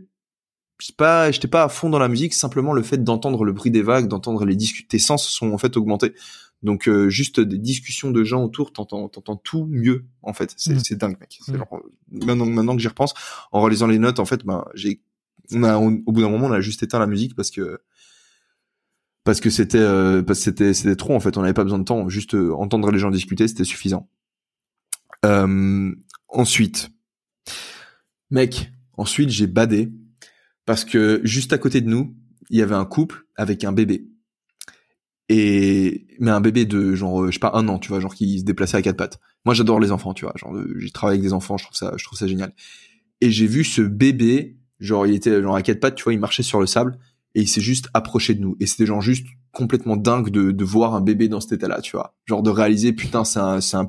pas 0.97 1.31
j'étais 1.31 1.49
pas 1.49 1.63
à 1.65 1.69
fond 1.69 1.91
dans 1.91 1.99
la 1.99 2.09
musique 2.09 2.35
simplement 2.35 2.73
le 2.73 2.83
fait 2.83 3.03
d'entendre 3.05 3.45
le 3.45 3.53
bruit 3.53 3.71
des 3.71 3.83
vagues 3.83 4.09
d'entendre 4.09 4.45
les 4.45 4.57
discussions 4.57 4.87
tes 4.89 4.99
sens 4.99 5.29
sont 5.29 5.53
en 5.53 5.59
fait 5.59 5.77
augmentés. 5.77 6.15
Donc 6.63 6.89
juste 7.09 7.41
des 7.41 7.59
discussions 7.59 8.11
de 8.11 8.23
gens 8.25 8.43
autour 8.45 8.73
t'entends 8.73 9.09
t'entends 9.09 9.37
tout 9.37 9.67
mieux 9.67 10.05
en 10.23 10.33
fait. 10.33 10.55
C'est 10.57 10.75
Mm. 10.75 10.79
c'est 10.85 10.97
dingue 10.97 11.17
mec. 11.21 11.39
C'est 11.45 11.53
Mm. 11.53 11.59
genre, 11.59 11.81
maintenant 12.11 12.47
maintenant 12.47 12.75
que 12.77 12.83
j'y 12.83 12.89
repense 12.89 13.15
en 13.53 13.61
relisant 13.61 13.87
les 13.87 13.99
notes 13.99 14.19
en 14.21 14.25
fait 14.25 14.45
ben 14.45 14.65
j'ai 14.75 15.01
on 15.53 15.63
a 15.65 15.77
on- 15.77 16.03
au 16.07 16.13
bout 16.13 16.21
d'un 16.21 16.29
moment 16.31 16.47
on 16.47 16.53
a 16.53 16.61
juste 16.61 16.83
éteint 16.83 16.99
la 17.01 17.07
musique 17.07 17.35
parce 17.37 17.51
que 17.51 17.81
parce 19.25 19.41
que 19.41 19.51
c'était 19.51 19.79
euh, 19.79 20.23
parce 20.23 20.39
que 20.41 20.45
c'était 20.47 20.75
c'était 20.75 20.97
trop 20.97 21.15
en 21.15 21.21
fait. 21.21 21.37
On 21.37 21.43
n'avait 21.43 21.53
pas 21.55 21.63
besoin 21.65 21.79
de 21.79 21.85
temps. 21.85 22.09
Juste 22.09 22.35
euh, 22.35 22.53
entendre 22.55 22.91
les 22.91 22.99
gens 22.99 23.11
discuter 23.11 23.47
c'était 23.47 23.65
suffisant. 23.65 24.09
Euh, 25.25 25.95
ensuite. 26.29 26.91
Mec 28.31 28.73
ensuite 28.97 29.29
j'ai 29.31 29.47
badé 29.47 29.93
parce 30.65 30.85
que 30.85 31.21
juste 31.25 31.53
à 31.53 31.59
côté 31.59 31.81
de 31.81 31.89
nous 31.89 32.15
il 32.51 32.59
y 32.59 32.63
avait 32.63 32.75
un 32.75 32.85
couple 32.85 33.27
avec 33.37 33.65
un 33.65 33.73
bébé. 33.73 34.07
Et 35.29 36.07
mais 36.21 36.31
un 36.31 36.41
bébé 36.41 36.67
de 36.67 36.95
genre 36.95 37.23
euh, 37.23 37.27
je 37.29 37.33
sais 37.33 37.39
pas 37.39 37.53
un 37.55 37.67
an 37.69 37.79
tu 37.79 37.89
vois 37.89 38.01
genre 38.01 38.15
qui 38.15 38.41
se 38.41 38.45
déplaçait 38.45 38.77
à 38.77 38.83
quatre 38.83 38.97
pattes. 38.97 39.19
Moi 39.45 39.55
j'adore 39.55 39.81
les 39.81 39.91
enfants 39.91 40.13
tu 40.13 40.25
vois 40.27 40.35
genre 40.37 40.55
euh, 40.55 40.75
j'ai 40.79 40.91
travaillé 40.91 41.19
avec 41.19 41.27
des 41.27 41.33
enfants 41.33 41.57
je 41.57 41.65
trouve 41.65 41.77
ça 41.77 41.95
je 41.97 42.05
trouve 42.05 42.19
ça 42.19 42.27
génial. 42.27 42.53
Et 43.21 43.31
j'ai 43.31 43.47
vu 43.47 43.65
ce 43.65 43.81
bébé 43.81 44.59
genre 44.81 45.07
il 45.07 45.15
était 45.15 45.43
genre 45.43 45.57
à 45.57 45.63
quatre 45.63 45.81
pattes 45.81 45.95
tu 45.95 46.05
vois 46.05 46.13
il 46.13 46.21
marchait 46.21 46.43
sur 46.43 46.61
le 46.61 46.67
sable 46.67 46.99
et 47.35 47.41
il 47.41 47.49
s'est 47.49 47.63
juste 47.63 47.89
approché 47.95 48.35
de 48.35 48.41
nous. 48.41 48.57
Et 48.61 48.67
c'était 48.67 48.85
genre 48.85 49.01
juste 49.01 49.27
complètement 49.53 49.97
dingue 49.97 50.29
de, 50.29 50.51
de 50.51 50.65
voir 50.65 50.95
un 50.95 51.01
bébé 51.01 51.29
dans 51.29 51.41
cet 51.41 51.53
état-là 51.53 51.81
tu 51.81 51.93
vois. 51.93 52.15
Genre 52.27 52.43
de 52.43 52.51
réaliser 52.51 52.93
putain 52.93 53.25
c'est 53.25 53.41
un 53.41 53.63
c'est 53.63 53.79
un 53.79 53.89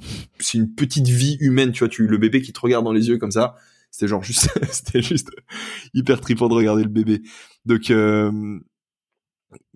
une 0.53 0.73
petite 0.73 1.07
vie 1.09 1.35
humaine 1.41 1.73
tu 1.73 1.79
vois 1.79 1.89
tu 1.89 2.07
le 2.07 2.17
bébé 2.17 2.41
qui 2.41 2.53
te 2.53 2.59
regarde 2.61 2.85
dans 2.85 2.93
les 2.93 3.09
yeux 3.09 3.17
comme 3.17 3.31
ça 3.31 3.55
c'était 3.93 4.07
genre 4.07 4.23
juste 4.23 4.49
c'était 4.71 5.03
juste 5.03 5.29
hyper 5.93 6.19
trippant 6.19 6.49
de 6.49 6.55
regarder 6.55 6.83
le 6.83 6.89
bébé. 6.89 7.21
Donc 7.65 7.91
euh, 7.91 8.59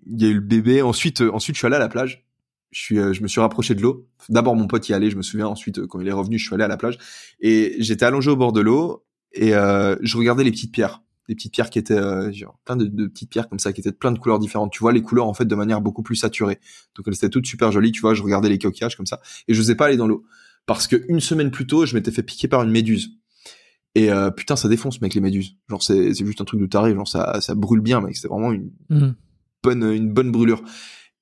il 0.06 0.20
y 0.20 0.26
a 0.26 0.28
eu 0.28 0.34
le 0.34 0.40
bébé. 0.40 0.82
Ensuite 0.82 1.22
euh, 1.22 1.32
ensuite 1.32 1.54
je 1.54 1.60
suis 1.60 1.66
allé 1.66 1.76
à 1.76 1.78
la 1.78 1.88
plage. 1.88 2.26
Je 2.72 2.80
suis 2.80 2.98
euh, 2.98 3.12
je 3.12 3.22
me 3.22 3.28
suis 3.28 3.40
rapproché 3.40 3.76
de 3.76 3.80
l'eau. 3.80 4.08
D'abord 4.28 4.56
mon 4.56 4.66
pote 4.66 4.88
y 4.88 4.92
allait 4.92 5.08
je 5.08 5.16
me 5.16 5.22
souviens. 5.22 5.46
Ensuite 5.46 5.78
euh, 5.78 5.86
quand 5.86 6.00
il 6.00 6.08
est 6.08 6.12
revenu 6.12 6.36
je 6.36 6.44
suis 6.44 6.52
allé 6.52 6.64
à 6.64 6.68
la 6.68 6.76
plage. 6.76 6.98
Et 7.40 7.76
j'étais 7.78 8.04
allongé 8.04 8.28
au 8.28 8.36
bord 8.36 8.52
de 8.52 8.60
l'eau 8.60 9.04
et 9.32 9.54
euh, 9.54 9.94
je 10.02 10.18
regardais 10.18 10.42
les 10.42 10.50
petites 10.50 10.72
pierres. 10.72 11.00
Des 11.28 11.36
petites 11.36 11.52
pierres 11.52 11.70
qui 11.70 11.78
étaient 11.78 11.94
euh, 11.94 12.32
genre, 12.32 12.58
plein 12.64 12.74
de, 12.74 12.86
de 12.86 13.06
petites 13.06 13.30
pierres 13.30 13.48
comme 13.48 13.60
ça 13.60 13.72
qui 13.72 13.82
étaient 13.82 13.92
de 13.92 13.96
plein 13.96 14.10
de 14.10 14.18
couleurs 14.18 14.40
différentes. 14.40 14.72
Tu 14.72 14.80
vois 14.80 14.92
les 14.92 15.02
couleurs 15.02 15.28
en 15.28 15.34
fait 15.34 15.44
de 15.44 15.54
manière 15.54 15.80
beaucoup 15.80 16.02
plus 16.02 16.16
saturée. 16.16 16.58
Donc 16.96 17.06
elles 17.06 17.14
étaient 17.14 17.30
toutes 17.30 17.46
super 17.46 17.70
jolies 17.70 17.92
tu 17.92 18.00
vois. 18.00 18.14
Je 18.14 18.24
regardais 18.24 18.48
les 18.48 18.58
coquillages 18.58 18.96
comme 18.96 19.06
ça. 19.06 19.20
Et 19.46 19.54
je 19.54 19.60
n'osais 19.60 19.76
pas 19.76 19.86
aller 19.86 19.96
dans 19.96 20.08
l'eau. 20.08 20.24
Parce 20.66 20.88
que 20.88 21.04
une 21.08 21.20
semaine 21.20 21.52
plus 21.52 21.68
tôt 21.68 21.86
je 21.86 21.94
m'étais 21.94 22.10
fait 22.10 22.24
piquer 22.24 22.48
par 22.48 22.64
une 22.64 22.72
méduse 22.72 23.12
et 23.98 24.10
euh, 24.10 24.30
putain 24.30 24.54
ça 24.56 24.68
défonce 24.68 25.00
mec 25.00 25.14
les 25.14 25.20
méduses. 25.20 25.56
Genre 25.68 25.82
c'est 25.82 26.14
c'est 26.14 26.24
juste 26.24 26.40
un 26.40 26.44
truc 26.44 26.60
de 26.60 26.66
taré 26.66 26.94
genre 26.94 27.08
ça 27.08 27.40
ça 27.40 27.54
brûle 27.54 27.80
bien 27.80 28.00
mec. 28.00 28.16
C'est 28.16 28.28
vraiment 28.28 28.52
une 28.52 28.70
Mhm. 28.90 29.14
bonne 29.64 29.82
une 29.82 30.12
bonne 30.12 30.30
brûlure. 30.30 30.62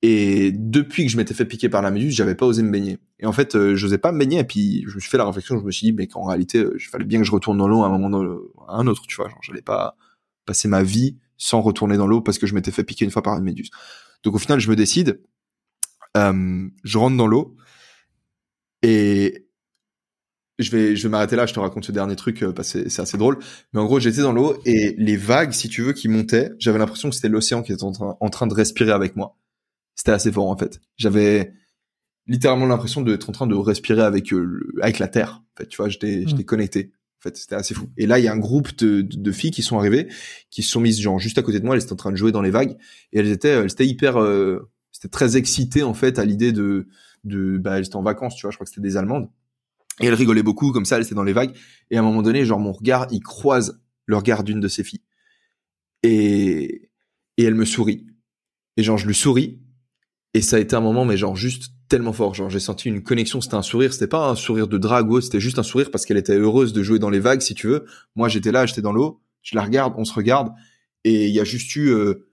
Et 0.03 0.53
depuis 0.53 1.07
que 1.07 1.11
je 1.11 1.17
m'étais 1.17 1.33
fait 1.33 1.47
piquer 1.47 1.69
par 1.71 1.81
la 1.81 1.91
méduse 1.91 2.15
j'avais 2.15 2.35
pas 2.35 2.45
osé 2.47 2.63
me 2.63 2.71
baigner. 2.71 2.99
Et 3.19 3.27
en 3.27 3.33
fait 3.33 3.55
euh, 3.57 3.75
j'osais 3.77 3.99
pas 3.99 4.13
me 4.13 4.19
baigner 4.19 4.41
et 4.41 4.45
puis 4.45 4.85
je 4.89 4.95
me 4.95 5.01
suis 5.01 5.11
fait 5.11 5.17
la 5.17 5.25
réflexion 5.25 5.59
je 5.59 5.65
me 5.65 5.71
suis 5.71 5.87
dit 5.87 5.93
mais 5.93 6.07
qu'en 6.07 6.25
réalité 6.25 6.59
euh, 6.59 6.77
il 6.79 6.81
fallait 6.85 7.05
bien 7.07 7.19
que 7.21 7.25
je 7.25 7.33
retourne 7.33 7.57
dans 7.59 7.67
l'eau 7.69 7.83
à 7.83 7.87
un 7.87 7.91
moment 7.99 8.11
le- 8.23 8.53
à 8.69 8.75
un 8.77 8.87
autre 8.87 9.03
tu 9.09 9.17
vois. 9.17 9.29
Genre 9.29 9.41
j'allais 9.43 9.63
pas 9.63 9.97
passer 10.45 10.69
ma 10.69 10.83
vie 10.83 11.17
sans 11.39 11.61
retourner 11.63 11.97
dans 11.97 12.07
l'eau 12.07 12.21
parce 12.21 12.39
que 12.39 12.47
je 12.47 12.55
m'étais 12.55 12.71
fait 12.73 12.85
piquer 12.85 13.05
une 13.05 13.11
fois 13.11 13.23
par 13.23 13.37
une 13.39 13.45
méduse. 13.45 13.71
Donc 14.23 14.35
au 14.35 14.39
final 14.39 14.61
je 14.61 14.69
me 14.71 14.77
décide 14.77 15.21
euh, 16.17 16.69
je 16.85 16.99
rentre 16.99 17.17
dans 17.17 17.27
l'eau 17.27 17.57
et 18.83 19.46
je 20.59 20.71
vais 20.71 20.97
je 20.97 21.03
vais 21.03 21.09
m'arrêter 21.11 21.37
là 21.37 21.47
je 21.47 21.55
te 21.55 21.61
raconte 21.61 21.85
ce 21.85 21.93
dernier 21.93 22.17
truc 22.17 22.43
euh, 22.43 22.53
parce 22.53 22.73
que 22.73 22.89
c'est 22.89 23.03
assez 23.03 23.19
drôle. 23.19 23.39
Mais 23.73 23.81
en 23.81 23.85
gros 23.85 24.01
j'étais 24.01 24.23
dans 24.23 24.33
l'eau 24.33 24.59
et 24.65 24.95
les 24.99 25.17
vagues 25.17 25.53
si 25.53 25.69
tu 25.69 25.83
veux 25.83 25.93
qui 25.93 26.09
montaient 26.09 26.51
j'avais 26.59 26.79
l'impression 26.79 27.11
que 27.11 27.15
c'était 27.15 27.29
l'océan 27.29 27.63
qui 27.63 27.73
était 27.73 27.85
en 27.85 27.93
train, 27.93 28.17
en 28.21 28.31
train 28.31 28.47
de 28.47 28.55
respirer 28.55 28.93
avec 28.93 29.17
moi. 29.17 29.37
C'était 29.95 30.13
assez 30.13 30.33
fort 30.33 30.49
en 30.49 30.57
fait. 30.57 30.81
J'avais 30.97 31.53
littéralement 32.27 32.67
l'impression 32.67 33.03
d'être 33.03 33.29
en 33.29 33.33
train 33.33 33.47
de 33.47 33.55
respirer 33.55 34.03
avec 34.03 34.33
euh, 34.33 34.73
avec 34.83 34.99
la 34.99 35.09
terre 35.09 35.43
en 35.55 35.59
fait. 35.59 35.69
Tu 35.69 35.77
vois 35.77 35.89
j'étais 35.89 36.21
Mm. 36.21 36.29
j'étais 36.29 36.45
connecté. 36.45 36.93
En 37.21 37.23
fait 37.23 37.37
c'était 37.37 37.55
assez 37.55 37.75
fou. 37.75 37.91
Et 37.99 38.07
là 38.07 38.19
il 38.19 38.25
y 38.25 38.29
a 38.29 38.33
un 38.33 38.39
groupe 38.39 38.77
de, 38.79 39.03
de, 39.03 39.17
de 39.17 39.33
filles 39.33 39.51
qui 39.51 39.63
sont 39.63 39.79
arrivées 39.79 40.09
qui 40.51 40.63
se 40.63 40.71
sont 40.71 40.81
mises 40.81 41.01
genre 41.01 41.19
juste 41.19 41.37
à 41.39 41.43
côté 41.43 41.61
de 41.61 41.67
moi. 41.67 41.77
Elles 41.77 41.83
étaient 41.83 41.93
en 41.93 41.97
train 41.97 42.13
de 42.13 42.17
jouer 42.17 42.33
dans 42.33 42.43
les 42.43 42.51
vagues. 42.51 42.77
Et 43.13 43.19
elles 43.19 43.31
étaient 43.31 43.51
elles 43.51 43.73
étaient 43.73 43.87
hyper 43.87 44.19
euh, 44.21 44.71
c'était 44.91 45.09
très 45.09 45.37
excitées 45.37 45.83
en 45.83 45.93
fait 45.93 46.19
à 46.19 46.25
l'idée 46.25 46.53
de 46.53 46.89
de 47.25 47.59
bah 47.59 47.79
elles 47.79 47.87
étaient 47.87 47.97
en 47.97 48.03
vacances 48.03 48.37
tu 48.37 48.43
vois. 48.43 48.53
Je 48.53 48.57
crois 48.57 48.65
que 48.65 48.71
c'était 48.71 48.81
des 48.81 48.97
allemandes 48.97 49.29
et 50.01 50.07
elles 50.07 50.15
rigolaient 50.15 50.43
beaucoup 50.43 50.73
comme 50.73 50.85
ça 50.85 50.97
elles 50.97 51.05
étaient 51.05 51.15
dans 51.15 51.23
les 51.23 51.33
vagues. 51.33 51.57
Et 51.91 51.97
à 51.97 52.01
un 52.01 52.03
moment 52.03 52.23
donné 52.23 52.45
genre 52.45 52.59
mon 52.59 52.73
regard 52.73 53.07
il 53.11 53.21
croise 53.21 53.81
le 54.07 54.17
regard 54.17 54.45
d'une 54.45 54.61
de 54.61 54.69
ces 54.69 54.85
filles. 54.85 55.03
Et 56.03 56.91
et 57.39 57.45
elle 57.45 57.55
me 57.55 57.65
sourit. 57.65 58.07
Et 58.77 58.83
genre 58.83 58.99
je 58.99 59.07
lui 59.07 59.15
souris. 59.15 59.61
Et 60.35 60.43
ça 60.43 60.57
a 60.57 60.59
été 60.59 60.77
un 60.77 60.81
moment 60.81 61.05
mais 61.05 61.17
genre 61.17 61.37
juste 61.37 61.73
tellement 61.89 62.13
fort. 62.13 62.35
Genre 62.35 62.51
j'ai 62.51 62.61
senti 62.61 62.89
une 62.89 63.03
connexion. 63.03 63.41
C'était 63.41 63.55
un 63.55 63.63
sourire. 63.63 63.93
C'était 63.93 64.07
pas 64.07 64.29
un 64.29 64.35
sourire 64.35 64.69
de 64.69 64.79
drague 64.79 65.21
c'était 65.21 65.41
juste 65.41 65.59
un 65.59 65.63
sourire 65.63 65.91
parce 65.91 66.05
qu'elle 66.05 66.19
était 66.19 66.37
heureuse 66.37 66.73
de 66.73 66.83
jouer 66.83 66.99
dans 66.99 67.11
les 67.11 67.21
vagues 67.21 67.41
si 67.41 67.55
tu 67.55 67.69
veux. 67.69 67.87
Moi 68.15 68.29
j'étais 68.29 68.53
là 68.53 68.67
j'étais 68.67 68.83
dans 68.83 68.93
l'eau. 68.93 69.23
Je 69.43 69.57
la 69.57 69.63
regarde 69.63 69.95
on 69.97 70.05
se 70.05 70.13
regarde. 70.13 70.53
Et 71.05 71.27
il 71.27 71.35
y 71.35 71.41
a 71.41 71.45
juste 71.45 71.75
eu 71.77 71.91
euh, 71.91 72.26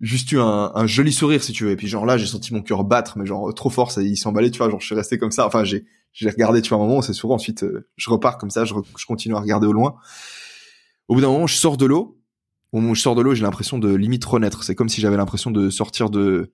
juste 0.00 0.30
eu 0.32 0.38
un, 0.40 0.72
un 0.74 0.86
joli 0.86 1.12
sourire 1.12 1.42
si 1.42 1.52
tu 1.52 1.64
veux. 1.64 1.70
Et 1.70 1.76
puis 1.76 1.88
genre 1.88 2.06
là 2.06 2.18
j'ai 2.18 2.26
senti 2.26 2.52
mon 2.54 2.62
cœur 2.62 2.84
battre 2.84 3.18
mais 3.18 3.26
genre 3.26 3.52
trop 3.54 3.70
fort 3.70 3.90
ça 3.92 4.02
il 4.02 4.16
s'emballait 4.16 4.50
tu 4.50 4.58
vois. 4.58 4.70
Genre 4.70 4.80
je 4.80 4.86
suis 4.86 4.94
resté 4.94 5.18
comme 5.18 5.30
ça. 5.30 5.46
Enfin 5.46 5.64
j'ai 5.64 5.84
j'ai 6.12 6.28
regardé 6.30 6.62
tu 6.62 6.68
vois 6.70 6.78
un 6.78 6.86
moment 6.86 7.02
c'est 7.02 7.12
sourd 7.12 7.32
ensuite 7.32 7.62
euh, 7.64 7.88
je 7.96 8.10
repars 8.10 8.38
comme 8.38 8.50
ça 8.50 8.64
je, 8.64 8.74
je 8.98 9.06
continue 9.06 9.34
à 9.34 9.40
regarder 9.40 9.66
au 9.66 9.72
loin. 9.72 9.96
Au 11.08 11.14
bout 11.14 11.20
d'un 11.20 11.28
moment 11.28 11.46
je 11.46 11.54
sors 11.56 11.76
de 11.76 11.86
l'eau. 11.86 12.20
Au 12.72 12.78
moment 12.78 12.90
où 12.92 12.94
je 12.94 13.00
sors 13.02 13.14
de 13.14 13.22
l'eau 13.22 13.34
j'ai 13.34 13.42
l'impression 13.42 13.78
de 13.78 13.94
limite 13.94 14.24
renaître. 14.24 14.64
C'est 14.64 14.74
comme 14.74 14.88
si 14.88 15.00
j'avais 15.00 15.16
l'impression 15.16 15.50
de 15.50 15.70
sortir 15.70 16.10
de 16.10 16.52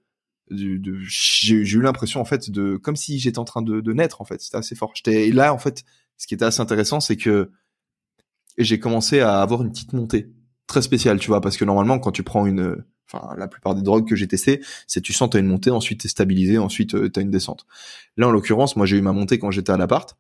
du- 0.51 0.79
de, 0.81 0.99
j'ai 1.01 1.55
eu 1.57 1.81
l'impression 1.81 2.21
en 2.21 2.25
fait 2.25 2.51
de 2.51 2.77
comme 2.77 2.97
si 2.97 3.19
j'étais 3.21 3.39
en 3.39 3.45
train 3.45 3.63
de, 3.63 3.81
de 3.81 3.93
naître 3.93 4.21
en 4.21 4.25
fait. 4.25 4.41
C'était 4.41 4.57
assez 4.59 4.75
fort. 4.75 4.93
J'étais 4.95 5.31
là 5.31 5.55
en 5.55 5.59
fait 5.59 5.85
ce 6.19 6.27
qui 6.27 6.35
était 6.35 6.45
assez 6.45 6.61
intéressant 6.61 7.01
c'est 7.01 7.17
que 7.17 7.51
j'ai 8.59 8.79
commencé 8.79 9.21
à 9.21 9.41
avoir 9.41 9.63
une 9.63 9.71
petite 9.71 9.93
montée 9.93 10.29
très 10.67 10.83
spéciale 10.83 11.19
tu 11.19 11.29
vois 11.29 11.41
parce 11.41 11.57
que 11.57 11.65
normalement 11.65 11.99
quand 11.99 12.13
tu 12.13 12.23
prends 12.23 12.47
une 12.47 12.85
enfin 13.13 13.35
la 13.37 13.49
plupart 13.49 13.75
des 13.75 13.83
drogues 13.83 14.09
que 14.09 14.17
j'ai 14.17 14.29
testées 14.29 14.61
c'est 14.87 15.01
tu 15.01 15.13
sens 15.13 15.31
t'as 15.31 15.39
une 15.39 15.47
montée 15.47 15.71
ensuite 15.71 16.01
t'es 16.03 16.09
stabilisé 16.09 16.59
ensuite 16.59 16.95
euh, 16.95 17.09
t'as 17.09 17.23
une 17.23 17.31
descente. 17.31 17.67
Là 18.17 18.29
en 18.29 18.31
l'occurrence 18.31 18.77
moi 18.77 18.87
j'ai 18.87 18.99
eu 18.99 19.03
ma 19.03 19.13
montée 19.13 19.39
quand 19.39 19.51
j'étais 19.51 19.73
à 19.73 19.77
l'appart. 19.77 20.17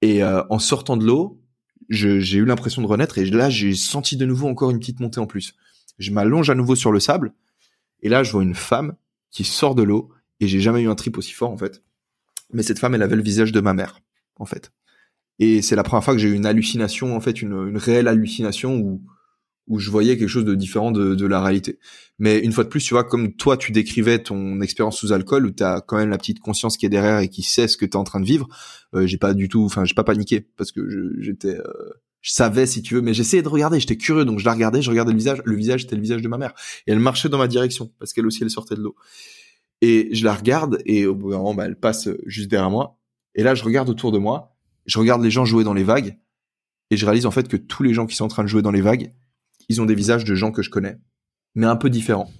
Et 0.00 0.22
euh, 0.22 0.42
en 0.50 0.58
sortant 0.58 0.96
de 0.96 1.04
l'eau 1.04 1.40
j'ai 1.88 2.36
eu 2.36 2.44
l'impression 2.44 2.82
de 2.82 2.86
renaître 2.86 3.18
et 3.18 3.24
là 3.24 3.50
j'ai 3.50 3.74
senti 3.74 4.16
de 4.16 4.26
nouveau 4.26 4.48
encore 4.48 4.70
une 4.70 4.78
petite 4.78 5.00
montée 5.00 5.20
en 5.20 5.26
plus. 5.26 5.54
Je 5.98 6.10
m'allonge 6.10 6.50
à 6.50 6.54
nouveau 6.54 6.76
sur 6.76 6.92
le 6.92 7.00
sable 7.00 7.32
et 8.02 8.08
là 8.08 8.22
je 8.22 8.32
vois 8.32 8.42
une 8.42 8.54
femme 8.54 8.94
qui 9.30 9.44
sort 9.44 9.74
de 9.74 9.82
l'eau 9.82 10.10
et 10.40 10.48
j'ai 10.48 10.60
jamais 10.60 10.82
eu 10.82 10.88
un 10.88 10.94
trip 10.94 11.18
aussi 11.18 11.32
fort 11.32 11.50
en 11.50 11.56
fait. 11.56 11.82
Mais 12.52 12.62
cette 12.62 12.78
femme 12.78 12.94
elle 12.94 13.02
avait 13.02 13.16
le 13.16 13.22
visage 13.22 13.52
de 13.52 13.60
ma 13.60 13.74
mère 13.74 14.00
en 14.36 14.44
fait. 14.44 14.72
Et 15.40 15.62
c'est 15.62 15.76
la 15.76 15.84
première 15.84 16.02
fois 16.02 16.14
que 16.14 16.20
j'ai 16.20 16.28
eu 16.28 16.34
une 16.34 16.46
hallucination 16.46 17.16
en 17.16 17.20
fait 17.20 17.42
une, 17.42 17.68
une 17.68 17.76
réelle 17.78 18.08
hallucination 18.08 18.76
où 18.76 19.02
où 19.68 19.78
je 19.78 19.90
voyais 19.90 20.16
quelque 20.16 20.28
chose 20.28 20.44
de 20.44 20.54
différent 20.54 20.90
de, 20.90 21.14
de 21.14 21.26
la 21.26 21.40
réalité. 21.40 21.78
Mais 22.18 22.38
une 22.38 22.52
fois 22.52 22.64
de 22.64 22.68
plus 22.68 22.82
tu 22.82 22.94
vois 22.94 23.04
comme 23.04 23.34
toi 23.34 23.56
tu 23.56 23.70
décrivais 23.70 24.18
ton 24.18 24.60
expérience 24.60 24.98
sous 24.98 25.12
alcool 25.12 25.46
où 25.46 25.50
t'as 25.50 25.80
quand 25.80 25.96
même 25.96 26.10
la 26.10 26.18
petite 26.18 26.40
conscience 26.40 26.76
qui 26.76 26.86
est 26.86 26.88
derrière 26.88 27.20
et 27.20 27.28
qui 27.28 27.42
sait 27.42 27.68
ce 27.68 27.76
que 27.76 27.86
t'es 27.86 27.96
en 27.96 28.04
train 28.04 28.20
de 28.20 28.26
vivre 28.26 28.48
euh, 28.94 29.06
j'ai 29.06 29.18
pas 29.18 29.34
du 29.34 29.48
tout 29.48 29.64
enfin 29.64 29.84
j'ai 29.84 29.94
pas 29.94 30.04
paniqué 30.04 30.40
parce 30.56 30.72
que 30.72 31.14
j'étais 31.20 31.56
euh, 31.56 31.62
je 32.20 32.32
savais 32.32 32.66
si 32.66 32.82
tu 32.82 32.94
veux 32.94 33.02
mais 33.02 33.14
j'essayais 33.14 33.42
de 33.42 33.48
regarder 33.48 33.78
j'étais 33.78 33.96
curieux 33.96 34.24
donc 34.24 34.40
je 34.40 34.44
la 34.44 34.52
regardais 34.52 34.82
je 34.82 34.90
regardais 34.90 35.12
le 35.12 35.18
visage 35.18 35.42
le 35.44 35.56
visage 35.56 35.82
c'était 35.82 35.96
le 35.96 36.02
visage 36.02 36.22
de 36.22 36.28
ma 36.28 36.38
mère. 36.38 36.54
Et 36.86 36.92
elle 36.92 36.98
marchait 36.98 37.28
dans 37.28 37.38
ma 37.38 37.48
direction 37.48 37.92
parce 37.98 38.12
qu'elle 38.12 38.26
aussi 38.26 38.42
elle 38.42 38.50
sortait 38.50 38.74
de 38.74 38.82
l'eau. 38.82 38.96
Et 39.80 40.08
je 40.12 40.24
la 40.24 40.34
regarde 40.34 40.82
et 40.86 41.06
au 41.06 41.14
bout 41.14 41.30
d'un 41.30 41.38
moment 41.38 41.54
bah, 41.54 41.66
elle 41.66 41.78
passe 41.78 42.08
juste 42.26 42.50
derrière 42.50 42.70
moi. 42.70 42.98
Et 43.36 43.44
là 43.44 43.54
je 43.54 43.62
regarde 43.62 43.88
autour 43.88 44.10
de 44.10 44.18
moi 44.18 44.56
je 44.86 44.98
regarde 44.98 45.22
les 45.22 45.30
gens 45.30 45.44
jouer 45.44 45.62
dans 45.62 45.74
les 45.74 45.84
vagues 45.84 46.18
et 46.90 46.96
je 46.96 47.04
réalise 47.04 47.26
en 47.26 47.30
fait 47.30 47.46
que 47.46 47.56
tous 47.56 47.82
les 47.82 47.94
gens 47.94 48.06
qui 48.06 48.16
sont 48.16 48.24
en 48.24 48.28
train 48.28 48.42
de 48.42 48.48
jouer 48.48 48.62
dans 48.62 48.72
les 48.72 48.80
vagues 48.80 49.12
ils 49.68 49.80
ont 49.80 49.86
des 49.86 49.94
visages 49.94 50.24
de 50.24 50.34
gens 50.34 50.52
que 50.52 50.62
je 50.62 50.70
connais 50.70 50.98
mais 51.54 51.66
un 51.66 51.76
peu 51.76 51.90
différents. 51.90 52.30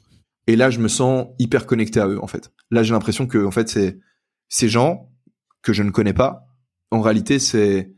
Et 0.46 0.56
là 0.56 0.70
je 0.70 0.78
me 0.78 0.88
sens 0.88 1.26
hyper 1.38 1.66
connecté 1.66 2.00
à 2.00 2.08
eux 2.08 2.22
en 2.22 2.26
fait. 2.26 2.52
Là 2.70 2.82
j'ai 2.82 2.92
l'impression 2.92 3.26
que 3.26 3.44
en 3.44 3.50
fait 3.50 3.68
c'est 3.68 3.98
ces 4.48 4.68
gens 4.68 5.10
que 5.62 5.72
je 5.72 5.82
ne 5.82 5.90
connais 5.90 6.14
pas 6.14 6.46
en 6.90 7.00
réalité 7.00 7.38
c'est 7.38 7.92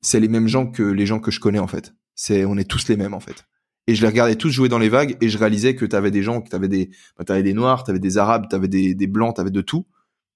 c'est 0.00 0.18
les 0.18 0.28
mêmes 0.28 0.48
gens 0.48 0.66
que 0.66 0.82
les 0.82 1.06
gens 1.06 1.20
que 1.20 1.30
je 1.30 1.40
connais 1.40 1.58
en 1.58 1.66
fait. 1.66 1.94
C'est 2.14 2.44
on 2.44 2.56
est 2.56 2.68
tous 2.68 2.88
les 2.88 2.96
mêmes 2.96 3.14
en 3.14 3.20
fait. 3.20 3.44
Et 3.86 3.94
je 3.94 4.02
les 4.02 4.08
regardais 4.08 4.34
tous 4.34 4.50
jouer 4.50 4.68
dans 4.68 4.78
les 4.78 4.88
vagues 4.88 5.16
et 5.20 5.28
je 5.28 5.38
réalisais 5.38 5.76
que 5.76 5.84
t'avais 5.84 6.10
des 6.10 6.22
gens 6.22 6.40
que 6.40 6.48
t'avais 6.48 6.68
des 6.68 6.90
bah, 7.16 7.24
t'avais 7.24 7.44
des 7.44 7.54
noirs 7.54 7.84
t'avais 7.84 8.00
des 8.00 8.18
arabes 8.18 8.48
t'avais 8.48 8.68
des, 8.68 8.94
des 8.94 9.06
blancs 9.06 9.36
t'avais 9.36 9.50
de 9.50 9.60
tout. 9.60 9.86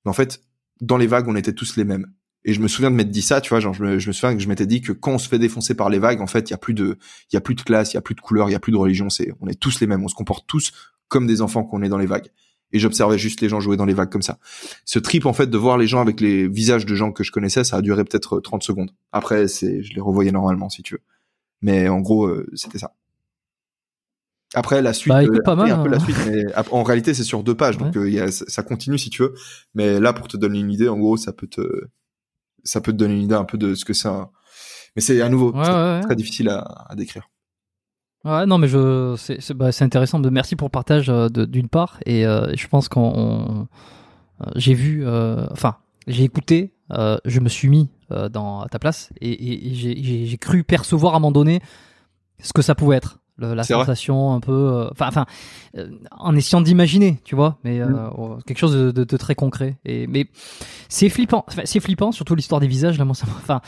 Mais 0.04 0.10
en 0.10 0.14
fait 0.14 0.42
dans 0.80 0.98
les 0.98 1.06
vagues 1.06 1.28
on 1.28 1.36
était 1.36 1.54
tous 1.54 1.76
les 1.76 1.84
mêmes 1.84 2.06
Et 2.44 2.54
je 2.54 2.60
me 2.60 2.68
souviens 2.68 2.90
de 2.90 2.96
m'être 2.96 3.10
dit 3.10 3.22
ça, 3.22 3.40
tu 3.40 3.50
vois, 3.50 3.60
genre 3.60 3.74
je 3.74 3.84
me, 3.84 3.98
je 3.98 4.08
me 4.08 4.12
souviens 4.12 4.34
que 4.34 4.42
je 4.42 4.48
m'étais 4.48 4.66
dit 4.66 4.80
que 4.80 4.92
quand 4.92 5.12
on 5.12 5.18
se 5.18 5.28
fait 5.28 5.38
défoncer 5.38 5.74
par 5.74 5.90
les 5.90 5.98
vagues, 5.98 6.20
en 6.20 6.26
fait, 6.26 6.48
il 6.48 6.52
y 6.52 6.54
a 6.54 6.58
plus 6.58 6.74
de, 6.74 6.98
il 7.30 7.34
y 7.34 7.36
a 7.36 7.40
plus 7.40 7.54
de 7.54 7.60
classe, 7.60 7.92
il 7.92 7.96
y 7.96 7.98
a 7.98 8.00
plus 8.00 8.14
de 8.14 8.20
couleur, 8.20 8.48
il 8.48 8.52
y 8.52 8.54
a 8.54 8.60
plus 8.60 8.72
de 8.72 8.78
religion. 8.78 9.10
C'est, 9.10 9.32
on 9.40 9.46
est 9.46 9.58
tous 9.58 9.80
les 9.80 9.86
mêmes, 9.86 10.02
on 10.02 10.08
se 10.08 10.14
comporte 10.14 10.46
tous 10.46 10.72
comme 11.08 11.26
des 11.26 11.42
enfants 11.42 11.64
qu'on 11.64 11.82
est 11.82 11.88
dans 11.88 11.98
les 11.98 12.06
vagues. 12.06 12.28
Et 12.72 12.78
j'observais 12.78 13.18
juste 13.18 13.40
les 13.40 13.48
gens 13.48 13.60
jouer 13.60 13.76
dans 13.76 13.84
les 13.84 13.94
vagues 13.94 14.10
comme 14.10 14.22
ça. 14.22 14.38
Ce 14.84 14.98
trip, 14.98 15.26
en 15.26 15.32
fait, 15.32 15.48
de 15.48 15.58
voir 15.58 15.76
les 15.76 15.88
gens 15.88 16.00
avec 16.00 16.20
les 16.20 16.48
visages 16.48 16.86
de 16.86 16.94
gens 16.94 17.12
que 17.12 17.24
je 17.24 17.32
connaissais, 17.32 17.64
ça 17.64 17.76
a 17.76 17.82
duré 17.82 18.04
peut-être 18.04 18.40
30 18.40 18.62
secondes. 18.62 18.92
Après, 19.12 19.48
c'est, 19.48 19.82
je 19.82 19.92
les 19.92 20.00
revoyais 20.00 20.30
normalement, 20.30 20.70
si 20.70 20.82
tu 20.82 20.94
veux. 20.94 21.02
Mais 21.62 21.88
en 21.88 22.00
gros, 22.00 22.26
euh, 22.26 22.48
c'était 22.54 22.78
ça. 22.78 22.94
Après 24.54 24.82
la 24.82 24.92
suite, 24.92 25.12
Bah, 25.12 25.22
écoute, 25.22 25.38
euh, 25.38 25.42
pas 25.44 25.54
mal, 25.54 25.70
un 25.70 25.82
peu 25.82 25.88
hein. 25.88 25.92
la 25.92 26.00
suite, 26.00 26.16
mais 26.26 26.44
en 26.72 26.82
réalité 26.82 27.14
c'est 27.14 27.22
sur 27.22 27.44
deux 27.44 27.54
pages, 27.54 27.78
donc 27.78 27.96
euh, 27.96 28.10
y 28.10 28.18
a, 28.18 28.32
ça 28.32 28.64
continue 28.64 28.98
si 28.98 29.08
tu 29.08 29.22
veux. 29.22 29.32
Mais 29.74 30.00
là 30.00 30.12
pour 30.12 30.26
te 30.26 30.36
donner 30.36 30.58
une 30.58 30.72
idée, 30.72 30.88
en 30.88 30.98
gros 30.98 31.16
ça 31.16 31.32
peut 31.32 31.46
te, 31.46 31.60
ça 32.64 32.80
peut 32.80 32.92
te 32.92 32.96
donner 32.96 33.14
une 33.14 33.22
idée 33.22 33.34
un 33.34 33.44
peu 33.44 33.58
de 33.58 33.74
ce 33.74 33.84
que 33.84 33.92
c'est. 33.92 34.08
un- 34.08 34.30
Mais 34.96 35.02
c'est 35.02 35.20
à 35.22 35.28
nouveau 35.28 35.52
Ouais, 35.52 35.62
très, 35.62 35.72
ouais, 35.72 35.78
ouais. 35.78 36.00
très 36.00 36.16
difficile 36.16 36.48
à, 36.48 36.60
à 36.88 36.94
décrire. 36.94 37.28
Ouais, 38.24 38.44
non, 38.44 38.58
mais 38.58 38.68
je, 38.68 39.14
c'est, 39.16 39.40
c'est, 39.40 39.54
bah, 39.54 39.72
c'est 39.72 39.84
intéressant. 39.84 40.18
Merci 40.20 40.54
pour 40.56 40.66
le 40.68 40.72
partage 40.72 41.08
euh, 41.08 41.28
de- 41.28 41.46
d'une 41.46 41.68
part, 41.68 41.98
et 42.04 42.26
euh, 42.26 42.52
je 42.54 42.66
pense 42.68 42.88
qu'on, 42.88 43.00
on- 43.16 43.68
euh, 44.46 44.50
j'ai 44.56 44.74
vu, 44.74 45.06
euh, 45.06 45.46
enfin, 45.50 45.76
j'ai 46.06 46.24
écouté, 46.24 46.74
euh, 46.92 47.16
je 47.24 47.40
me 47.40 47.48
suis 47.48 47.68
mis 47.68 47.88
dans 48.32 48.66
ta 48.66 48.80
place, 48.80 49.10
et, 49.20 49.30
et- 49.30 49.68
et 49.68 49.74
j'ai, 49.76 50.02
j'ai, 50.02 50.26
j'ai 50.26 50.36
cru 50.36 50.64
percevoir 50.64 51.14
à 51.14 51.18
un 51.18 51.20
moment 51.20 51.30
donné 51.30 51.60
ce 52.42 52.52
que 52.52 52.60
ça 52.60 52.74
pouvait 52.74 52.96
être, 52.96 53.19
le- 53.40 53.54
la 53.54 53.62
vrai. 53.62 53.64
sensation 53.64 54.32
un 54.34 54.40
peu, 54.40 54.52
euh, 54.52 54.88
enfin, 54.92 55.08
enfin, 55.08 55.26
euh, 55.76 55.88
en 56.12 56.36
essayant 56.36 56.60
d'imaginer, 56.60 57.18
tu 57.24 57.34
vois, 57.34 57.58
mais 57.64 57.80
euh, 57.80 57.86
Mm. 57.88 58.10
oh, 58.16 58.38
quelque 58.46 58.58
chose 58.58 58.72
de, 58.74 58.90
de- 58.92 59.04
de 59.04 59.16
très 59.16 59.34
concret. 59.34 59.78
Et 59.84 60.06
mais 60.06 60.26
c'est 60.88 61.08
flippant, 61.08 61.44
c'est 61.64 61.80
flippant, 61.80 62.12
surtout 62.12 62.34
l'histoire 62.34 62.60
des 62.60 62.68
visages. 62.68 62.98
Là, 62.98 63.04
moi, 63.04 63.14
ça, 63.14 63.26
m'a- 63.26 63.32
enfin, 63.36 63.60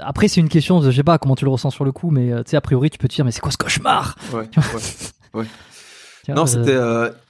après 0.00 0.28
c'est 0.28 0.40
une 0.40 0.48
question, 0.48 0.80
de, 0.80 0.90
je 0.90 0.96
sais 0.96 1.02
pas 1.02 1.18
comment 1.18 1.36
tu 1.36 1.44
le 1.44 1.50
ressens 1.50 1.70
sur 1.70 1.84
le 1.84 1.92
coup, 1.92 2.10
mais 2.10 2.28
tu 2.44 2.50
sais, 2.50 2.56
a 2.56 2.60
priori, 2.60 2.90
tu 2.90 2.98
peux 2.98 3.08
te 3.08 3.14
dire, 3.14 3.24
mais 3.24 3.30
c'est 3.30 3.40
quoi 3.40 3.52
ce 3.52 3.56
cauchemar? 3.58 4.16
Ouais. 4.34 4.48
Vois, 5.32 5.44
Non, 6.28 6.46
c'était, 6.46 6.76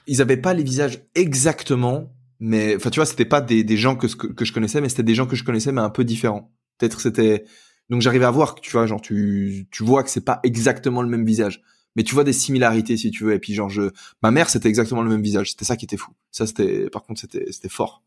ils 0.07 0.21
avaient 0.21 0.37
pas 0.37 0.53
les 0.53 0.63
visages 0.63 0.99
exactement, 1.15 2.11
mais 2.39 2.75
enfin 2.75 2.89
tu 2.89 2.99
vois, 2.99 3.05
c'était 3.05 3.25
pas 3.25 3.41
des, 3.41 3.63
des 3.63 3.77
gens 3.77 3.95
que, 3.95 4.07
que 4.07 4.27
que 4.27 4.45
je 4.45 4.53
connaissais, 4.53 4.81
mais 4.81 4.89
c'était 4.89 5.03
des 5.03 5.15
gens 5.15 5.25
que 5.25 5.35
je 5.35 5.43
connaissais 5.43 5.71
mais 5.71 5.81
un 5.81 5.89
peu 5.89 6.03
différents. 6.03 6.51
Peut-être 6.77 6.99
c'était, 7.01 7.45
donc 7.89 8.01
j'arrivais 8.01 8.25
à 8.25 8.31
voir 8.31 8.53
que 8.55 8.61
tu 8.61 8.71
vois, 8.71 8.85
genre 8.85 9.01
tu 9.01 9.67
tu 9.71 9.83
vois 9.83 10.03
que 10.03 10.09
c'est 10.09 10.25
pas 10.25 10.39
exactement 10.43 11.01
le 11.01 11.07
même 11.07 11.25
visage, 11.25 11.61
mais 11.95 12.03
tu 12.03 12.13
vois 12.13 12.23
des 12.23 12.33
similarités 12.33 12.97
si 12.97 13.11
tu 13.11 13.23
veux. 13.23 13.33
Et 13.33 13.39
puis 13.39 13.53
genre 13.53 13.69
je, 13.69 13.91
ma 14.21 14.31
mère 14.31 14.49
c'était 14.49 14.69
exactement 14.69 15.01
le 15.01 15.09
même 15.09 15.21
visage. 15.21 15.51
C'était 15.51 15.65
ça 15.65 15.75
qui 15.77 15.85
était 15.85 15.97
fou. 15.97 16.11
Ça 16.31 16.47
c'était, 16.47 16.89
par 16.89 17.03
contre 17.03 17.21
c'était 17.21 17.51
c'était 17.51 17.69
fort. 17.69 18.03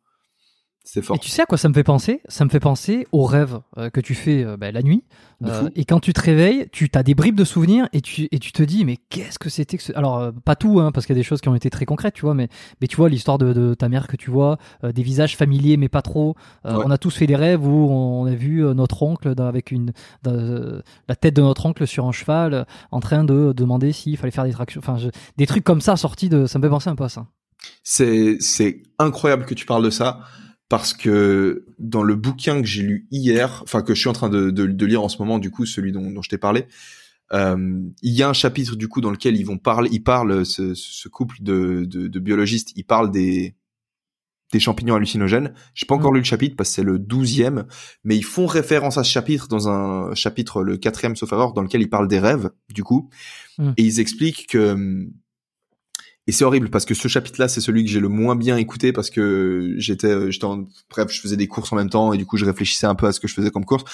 Fort. 1.02 1.16
Et 1.16 1.18
tu 1.18 1.30
sais 1.30 1.42
à 1.42 1.46
quoi 1.46 1.56
ça 1.56 1.68
me 1.68 1.74
fait 1.74 1.82
penser? 1.82 2.20
Ça 2.28 2.44
me 2.44 2.50
fait 2.50 2.60
penser 2.60 3.06
aux 3.10 3.24
rêves 3.24 3.58
euh, 3.78 3.88
que 3.88 4.00
tu 4.00 4.14
fais 4.14 4.44
euh, 4.44 4.56
bah, 4.56 4.70
la 4.70 4.82
nuit. 4.82 5.02
Euh, 5.44 5.68
et 5.74 5.84
quand 5.84 5.98
tu 6.00 6.12
te 6.12 6.20
réveilles, 6.20 6.68
tu 6.72 6.90
as 6.94 7.02
des 7.02 7.14
bribes 7.14 7.34
de 7.36 7.44
souvenirs 7.44 7.88
et 7.92 8.00
tu, 8.00 8.28
et 8.30 8.38
tu 8.38 8.52
te 8.52 8.62
dis, 8.62 8.84
mais 8.84 8.96
qu'est-ce 8.96 9.38
que 9.38 9.50
c'était 9.50 9.76
que 9.76 9.82
ce... 9.82 9.92
Alors, 9.94 10.32
pas 10.44 10.56
tout, 10.56 10.80
hein, 10.80 10.92
parce 10.92 11.06
qu'il 11.06 11.14
y 11.14 11.18
a 11.18 11.20
des 11.20 11.24
choses 11.24 11.40
qui 11.40 11.48
ont 11.48 11.54
été 11.54 11.70
très 11.70 11.84
concrètes, 11.84 12.14
tu 12.14 12.22
vois, 12.22 12.34
mais, 12.34 12.48
mais 12.80 12.86
tu 12.86 12.96
vois, 12.96 13.08
l'histoire 13.08 13.36
de, 13.38 13.52
de 13.52 13.74
ta 13.74 13.88
mère 13.88 14.06
que 14.06 14.16
tu 14.16 14.30
vois, 14.30 14.58
des 14.82 15.02
visages 15.02 15.36
familiers, 15.36 15.76
mais 15.76 15.88
pas 15.88 16.02
trop. 16.02 16.34
Ouais. 16.64 16.72
On 16.72 16.90
a 16.90 16.96
tous 16.98 17.14
fait 17.14 17.26
des 17.26 17.36
rêves 17.36 17.66
où 17.66 17.90
on 17.90 18.26
a 18.26 18.34
vu 18.34 18.62
notre 18.74 19.02
oncle 19.02 19.34
dans- 19.34 19.46
avec 19.46 19.70
une, 19.70 19.92
dans, 20.22 20.80
la 21.08 21.16
tête 21.16 21.34
de 21.34 21.42
notre 21.42 21.66
oncle 21.66 21.86
sur 21.86 22.06
un 22.06 22.12
cheval 22.12 22.66
en 22.90 23.00
train 23.00 23.24
de 23.24 23.52
demander 23.54 23.92
s'il 23.92 24.16
fallait 24.16 24.30
faire 24.30 24.44
des 24.44 24.52
tractions. 24.52 24.80
Enfin, 24.80 24.96
je- 24.96 25.08
des 25.36 25.46
trucs 25.46 25.64
comme 25.64 25.80
ça 25.80 25.96
sortis 25.96 26.28
de. 26.28 26.46
Ça 26.46 26.58
me 26.58 26.64
fait 26.64 26.70
penser 26.70 26.88
un 26.88 26.96
peu 26.96 27.04
à 27.04 27.08
ça. 27.08 27.26
C'est 27.82 28.36
c'est 28.40 28.82
incroyable 28.98 29.46
que 29.46 29.54
tu 29.54 29.66
parles 29.66 29.84
de 29.84 29.90
ça 29.90 30.20
parce 30.68 30.94
que 30.94 31.66
dans 31.78 32.02
le 32.02 32.14
bouquin 32.14 32.60
que 32.60 32.66
j'ai 32.66 32.82
lu 32.82 33.06
hier, 33.10 33.60
enfin 33.62 33.82
que 33.82 33.94
je 33.94 34.00
suis 34.00 34.08
en 34.08 34.14
train 34.14 34.30
de, 34.30 34.50
de, 34.50 34.66
de 34.66 34.86
lire 34.86 35.02
en 35.02 35.08
ce 35.08 35.18
moment, 35.18 35.38
du 35.38 35.50
coup 35.50 35.66
celui 35.66 35.92
dont, 35.92 36.10
dont 36.10 36.22
je 36.22 36.30
t'ai 36.30 36.38
parlé, 36.38 36.66
euh, 37.32 37.80
il 38.02 38.12
y 38.12 38.22
a 38.22 38.28
un 38.28 38.34
chapitre 38.34 38.76
du 38.76 38.88
coup 38.88 39.00
dans 39.00 39.10
lequel 39.10 39.36
ils 39.36 39.44
vont 39.44 39.58
parler, 39.58 39.88
ils 39.92 40.02
parlent 40.02 40.44
ce, 40.44 40.74
ce 40.74 41.08
couple 41.08 41.36
de, 41.40 41.84
de, 41.86 42.08
de 42.08 42.18
biologistes, 42.20 42.72
ils 42.76 42.84
parlent 42.84 43.10
des 43.10 43.54
des 44.52 44.60
champignons 44.60 44.94
hallucinogènes. 44.94 45.52
J'ai 45.74 45.86
pas 45.86 45.96
encore 45.96 46.12
Mm. 46.12 46.14
lu 46.14 46.20
le 46.20 46.24
chapitre 46.24 46.54
parce 46.54 46.68
que 46.68 46.74
c'est 46.76 46.82
le 46.84 46.98
douzième, 47.00 47.66
mais 48.04 48.16
ils 48.16 48.24
font 48.24 48.46
référence 48.46 48.98
à 48.98 49.02
ce 49.02 49.10
chapitre 49.10 49.48
dans 49.48 49.68
un 49.68 50.14
chapitre, 50.14 50.62
le 50.62 50.76
quatrième 50.76 51.16
sauf 51.16 51.32
erreur, 51.32 51.54
dans 51.54 51.62
lequel 51.62 51.82
ils 51.82 51.90
parlent 51.90 52.06
des 52.06 52.20
rêves, 52.20 52.50
du 52.72 52.84
coup. 52.84 53.10
Mm. 53.58 53.72
Et 53.76 53.82
ils 53.82 53.98
expliquent 54.00 54.46
que, 54.46 54.72
hum, 54.72 55.10
et 56.26 56.32
c'est 56.32 56.44
horrible 56.44 56.70
parce 56.70 56.84
que 56.84 56.94
ce 56.94 57.06
chapitre-là, 57.08 57.48
c'est 57.48 57.60
celui 57.60 57.84
que 57.84 57.90
j'ai 57.90 58.00
le 58.00 58.08
moins 58.08 58.34
bien 58.36 58.56
écouté 58.56 58.92
parce 58.92 59.10
que 59.10 59.74
j'étais, 59.76 60.06
euh, 60.08 60.30
j'étais 60.30 60.46
en, 60.46 60.64
bref, 60.90 61.08
je 61.10 61.20
faisais 61.20 61.36
des 61.36 61.46
courses 61.48 61.72
en 61.72 61.76
même 61.76 61.90
temps 61.90 62.12
et 62.12 62.16
du 62.18 62.24
coup, 62.26 62.36
je 62.36 62.44
réfléchissais 62.46 62.86
un 62.86 62.94
peu 62.94 63.06
à 63.06 63.12
ce 63.12 63.20
que 63.20 63.28
je 63.28 63.34
faisais 63.34 63.50
comme 63.50 63.64
course. 63.64 63.84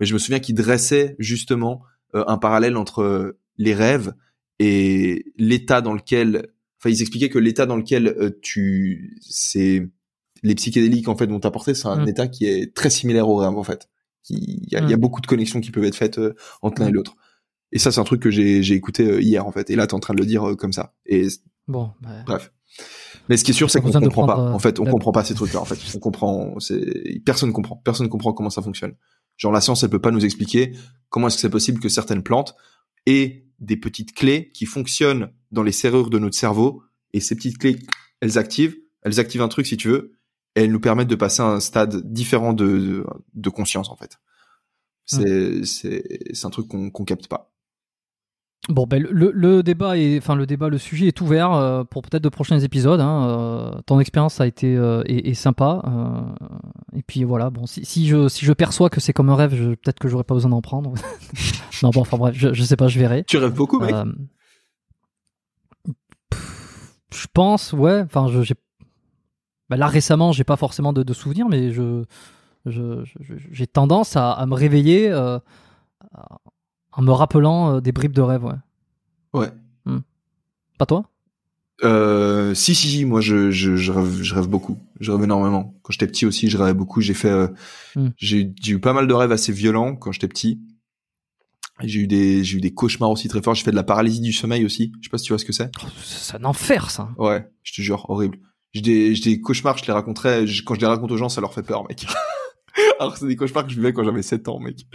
Mais 0.00 0.06
je 0.06 0.14
me 0.14 0.18
souviens 0.18 0.40
qu'il 0.40 0.54
dressait 0.56 1.14
justement 1.18 1.82
euh, 2.14 2.24
un 2.26 2.38
parallèle 2.38 2.76
entre 2.76 3.02
euh, 3.02 3.38
les 3.56 3.74
rêves 3.74 4.14
et 4.58 5.26
l'état 5.36 5.80
dans 5.80 5.92
lequel, 5.94 6.48
enfin, 6.80 6.90
ils 6.90 7.00
expliquaient 7.02 7.28
que 7.28 7.38
l'état 7.38 7.66
dans 7.66 7.76
lequel 7.76 8.08
euh, 8.08 8.30
tu, 8.42 9.16
c'est 9.20 9.86
les 10.42 10.54
psychédéliques 10.54 11.08
en 11.08 11.16
fait 11.16 11.26
vont 11.26 11.40
t'apporter, 11.40 11.74
c'est 11.74 11.88
un 11.88 12.04
Mm. 12.04 12.08
état 12.08 12.26
qui 12.28 12.46
est 12.46 12.74
très 12.74 12.90
similaire 12.90 13.28
au 13.28 13.36
rêve 13.36 13.56
en 13.56 13.62
fait. 13.64 13.88
Il 14.28 14.66
y 14.70 14.76
a, 14.76 14.80
il 14.82 14.90
y 14.90 14.92
a 14.92 14.96
Mm. 14.96 15.00
beaucoup 15.00 15.20
de 15.20 15.26
connexions 15.26 15.60
qui 15.60 15.70
peuvent 15.70 15.84
être 15.84 15.94
faites 15.96 16.18
euh, 16.18 16.34
entre 16.62 16.80
l'un 16.82 16.88
et 16.88 16.90
Mm. 16.90 16.94
l'autre. 16.94 17.16
Et 17.72 17.78
ça, 17.78 17.90
c'est 17.92 18.00
un 18.00 18.04
truc 18.04 18.20
que 18.22 18.30
j'ai 18.30 18.62
j'ai 18.62 18.74
écouté 18.74 19.20
hier 19.22 19.46
en 19.46 19.52
fait. 19.52 19.70
Et 19.70 19.76
là, 19.76 19.86
t'es 19.86 19.94
en 19.94 20.00
train 20.00 20.14
de 20.14 20.20
le 20.20 20.26
dire 20.26 20.54
comme 20.58 20.72
ça. 20.72 20.94
Et 21.06 21.26
Bon, 21.68 21.92
bah, 22.00 22.22
bref. 22.26 22.52
Mais 23.28 23.36
ce 23.36 23.44
qui 23.44 23.50
est 23.52 23.54
sûr, 23.54 23.70
c'est 23.70 23.80
qu'on 23.80 23.90
comprend 23.90 24.26
pas. 24.26 24.38
euh, 24.38 24.52
En 24.52 24.58
fait, 24.58 24.78
on 24.80 24.84
la- 24.84 24.90
comprend 24.90 25.12
pas 25.12 25.24
ces 25.24 25.34
trucs-là. 25.34 25.60
En 25.60 25.64
fait, 25.64 25.78
on 25.94 25.98
comprend. 25.98 26.58
C'est 26.60 27.20
personne 27.24 27.52
comprend. 27.52 27.76
Personne 27.76 28.08
comprend 28.08 28.32
comment 28.32 28.50
ça 28.50 28.62
fonctionne. 28.62 28.94
Genre 29.36 29.52
la 29.52 29.60
science, 29.60 29.82
elle 29.82 29.90
peut 29.90 30.00
pas 30.00 30.10
nous 30.10 30.24
expliquer 30.24 30.72
comment 31.08 31.26
est-ce 31.28 31.36
que 31.36 31.42
c'est 31.42 31.50
possible 31.50 31.80
que 31.80 31.88
certaines 31.88 32.22
plantes 32.22 32.54
aient 33.06 33.46
des 33.58 33.76
petites 33.76 34.14
clés 34.14 34.50
qui 34.52 34.66
fonctionnent 34.66 35.30
dans 35.50 35.62
les 35.62 35.72
serrures 35.72 36.10
de 36.10 36.18
notre 36.18 36.36
cerveau. 36.36 36.82
Et 37.12 37.20
ces 37.20 37.34
petites 37.36 37.58
clés, 37.58 37.78
elles 38.20 38.38
activent. 38.38 38.76
Elles 39.02 39.18
activent 39.20 39.42
un 39.42 39.48
truc, 39.48 39.66
si 39.66 39.76
tu 39.76 39.88
veux. 39.88 40.12
Et 40.54 40.64
elles 40.64 40.72
nous 40.72 40.80
permettent 40.80 41.08
de 41.08 41.14
passer 41.14 41.42
à 41.42 41.46
un 41.46 41.60
stade 41.60 42.10
différent 42.12 42.52
de 42.52 42.66
de, 42.66 43.06
de 43.34 43.50
conscience, 43.50 43.88
en 43.90 43.96
fait. 43.96 44.18
C'est 45.04 45.64
c'est 45.64 46.02
c'est 46.32 46.46
un 46.46 46.50
truc 46.50 46.66
qu'on 46.68 46.90
qu'on 46.90 47.04
capte 47.04 47.28
pas. 47.28 47.52
Bon, 48.68 48.84
ben, 48.84 49.00
le, 49.00 49.30
le 49.32 49.62
débat 49.62 49.96
est, 49.96 50.18
enfin 50.18 50.34
le 50.34 50.44
débat, 50.44 50.68
le 50.68 50.78
sujet 50.78 51.06
est 51.06 51.20
ouvert 51.20 51.52
euh, 51.52 51.84
pour 51.84 52.02
peut-être 52.02 52.24
de 52.24 52.28
prochains 52.28 52.58
épisodes. 52.58 53.00
Hein, 53.00 53.26
euh, 53.28 53.70
ton 53.86 54.00
expérience 54.00 54.40
a 54.40 54.46
été 54.48 54.76
euh, 54.76 55.02
est, 55.06 55.28
est 55.28 55.34
sympa. 55.34 55.82
euh, 55.86 56.48
et 56.98 57.02
puis 57.02 57.22
voilà, 57.22 57.50
bon, 57.50 57.66
si, 57.66 57.84
si 57.84 58.08
je 58.08 58.26
si 58.28 58.44
je 58.44 58.52
perçois 58.52 58.90
que 58.90 58.98
c'est 59.00 59.12
comme 59.12 59.30
un 59.30 59.36
rêve, 59.36 59.54
je- 59.54 59.70
peut-être 59.76 60.00
que 60.00 60.08
j'aurais 60.08 60.24
pas 60.24 60.34
besoin 60.34 60.50
d'en 60.50 60.62
prendre. 60.62 60.94
non, 61.84 61.90
bon, 61.90 62.00
enfin 62.00 62.16
bref, 62.16 62.34
je, 62.36 62.52
je 62.54 62.62
sais 62.64 62.74
pas, 62.76 62.88
je 62.88 62.98
verrai. 62.98 63.22
Tu 63.24 63.36
rêves 63.36 63.54
beaucoup, 63.54 63.78
mec. 63.78 63.94
Pff, 66.30 66.94
je 67.14 67.26
pense, 67.32 67.72
ouais. 67.72 68.00
Enfin, 68.04 68.26
je, 68.28 68.52
bah, 69.70 69.76
là 69.76 69.86
récemment, 69.86 70.32
j'ai 70.32 70.44
pas 70.44 70.56
forcément 70.56 70.92
de, 70.92 71.04
de 71.04 71.12
souvenirs, 71.12 71.46
mais 71.48 71.70
je, 71.72 72.02
j'ai 72.66 73.66
tendance 73.68 74.16
à, 74.16 74.32
à 74.32 74.44
me 74.46 74.54
réveiller 74.54 75.12
en 76.96 77.02
me 77.02 77.12
rappelant 77.12 77.76
euh, 77.76 77.80
des 77.80 77.92
bribes 77.92 78.12
de 78.12 78.22
rêve, 78.22 78.44
ouais. 78.44 78.54
Ouais. 79.32 79.48
Pas 80.78 80.84
toi? 80.86 81.08
Euh, 81.84 82.52
si, 82.54 82.74
si, 82.74 82.88
si, 82.88 83.04
moi 83.06 83.20
je, 83.22 83.50
je, 83.50 83.76
je, 83.76 83.92
rêve, 83.92 84.22
je 84.22 84.34
rêve 84.34 84.46
beaucoup. 84.46 84.78
Je 85.00 85.10
rêve 85.10 85.22
énormément. 85.24 85.74
Quand 85.82 85.92
j'étais 85.92 86.06
petit 86.06 86.26
aussi, 86.26 86.50
je 86.50 86.58
rêvais 86.58 86.74
beaucoup. 86.74 87.00
J'ai 87.00 87.14
fait, 87.14 87.30
euh, 87.30 87.48
Hmm. 87.94 88.08
j'ai, 88.18 88.52
eu 88.66 88.78
pas 88.78 88.92
mal 88.92 89.06
de 89.06 89.14
rêves 89.14 89.32
assez 89.32 89.52
violents 89.52 89.96
quand 89.96 90.12
j'étais 90.12 90.28
petit. 90.28 90.60
Et 91.82 91.88
J'ai 91.88 92.00
eu 92.00 92.06
des, 92.06 92.44
j'ai 92.44 92.58
eu 92.58 92.60
des 92.60 92.74
cauchemars 92.74 93.10
aussi 93.10 93.28
très 93.28 93.40
forts. 93.42 93.54
J'ai 93.54 93.64
fait 93.64 93.70
de 93.70 93.76
la 93.76 93.82
paralysie 93.84 94.20
du 94.20 94.32
sommeil 94.32 94.64
aussi. 94.66 94.92
Je 95.00 95.06
sais 95.06 95.10
pas 95.10 95.16
si 95.18 95.24
tu 95.24 95.32
vois 95.32 95.38
ce 95.38 95.44
que 95.46 95.52
c'est. 95.54 95.70
Oh, 95.82 95.86
C'est 96.02 96.36
un 96.36 96.44
enfer, 96.44 96.90
ça. 96.90 97.08
Ouais, 97.16 97.46
je 97.62 97.72
te 97.72 97.80
jure, 97.80 98.04
horrible. 98.10 98.38
J'ai 98.72 98.82
des, 98.82 99.14
j'ai 99.14 99.30
des 99.30 99.40
cauchemars, 99.40 99.78
je 99.78 99.86
les 99.86 99.92
raconterai, 99.94 100.46
je- 100.46 100.62
quand 100.62 100.74
je 100.74 100.80
les 100.80 100.86
raconte 100.86 101.10
aux 101.10 101.16
gens, 101.16 101.30
ça 101.30 101.40
leur 101.40 101.54
fait 101.54 101.62
peur, 101.62 101.86
mec. 101.88 102.06
Alors 103.00 103.16
c'est 103.16 103.26
des 103.26 103.36
cauchemars 103.36 103.64
que 103.64 103.70
je 103.70 103.76
vivais 103.76 103.94
quand 103.94 104.04
j'avais 104.04 104.20
7 104.22 104.48
ans, 104.48 104.58
mec. 104.60 104.86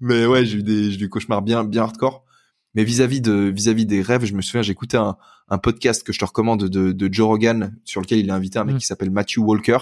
Mais 0.00 0.26
ouais, 0.26 0.44
j'ai 0.44 0.58
eu 0.58 0.62
des, 0.62 0.90
j'ai 0.90 0.96
eu 0.96 1.02
des 1.04 1.08
cauchemars 1.08 1.42
bien, 1.42 1.64
bien 1.64 1.82
hardcore. 1.82 2.24
Mais 2.74 2.84
vis-à-vis 2.84 3.20
de, 3.20 3.32
vis-à-vis 3.32 3.86
des 3.86 4.02
rêves, 4.02 4.24
je 4.24 4.34
me 4.34 4.42
souviens, 4.42 4.62
j'écoutais 4.62 4.98
un, 4.98 5.16
un 5.48 5.58
podcast 5.58 6.04
que 6.04 6.12
je 6.12 6.18
te 6.18 6.24
recommande 6.24 6.64
de, 6.68 6.92
de 6.92 7.12
Joe 7.12 7.26
Rogan, 7.26 7.74
sur 7.84 8.00
lequel 8.00 8.18
il 8.18 8.30
a 8.30 8.34
invité 8.34 8.58
un 8.58 8.64
mec 8.64 8.76
Mm. 8.76 8.78
qui 8.78 8.86
s'appelle 8.86 9.10
Matthew 9.10 9.38
Walker. 9.38 9.78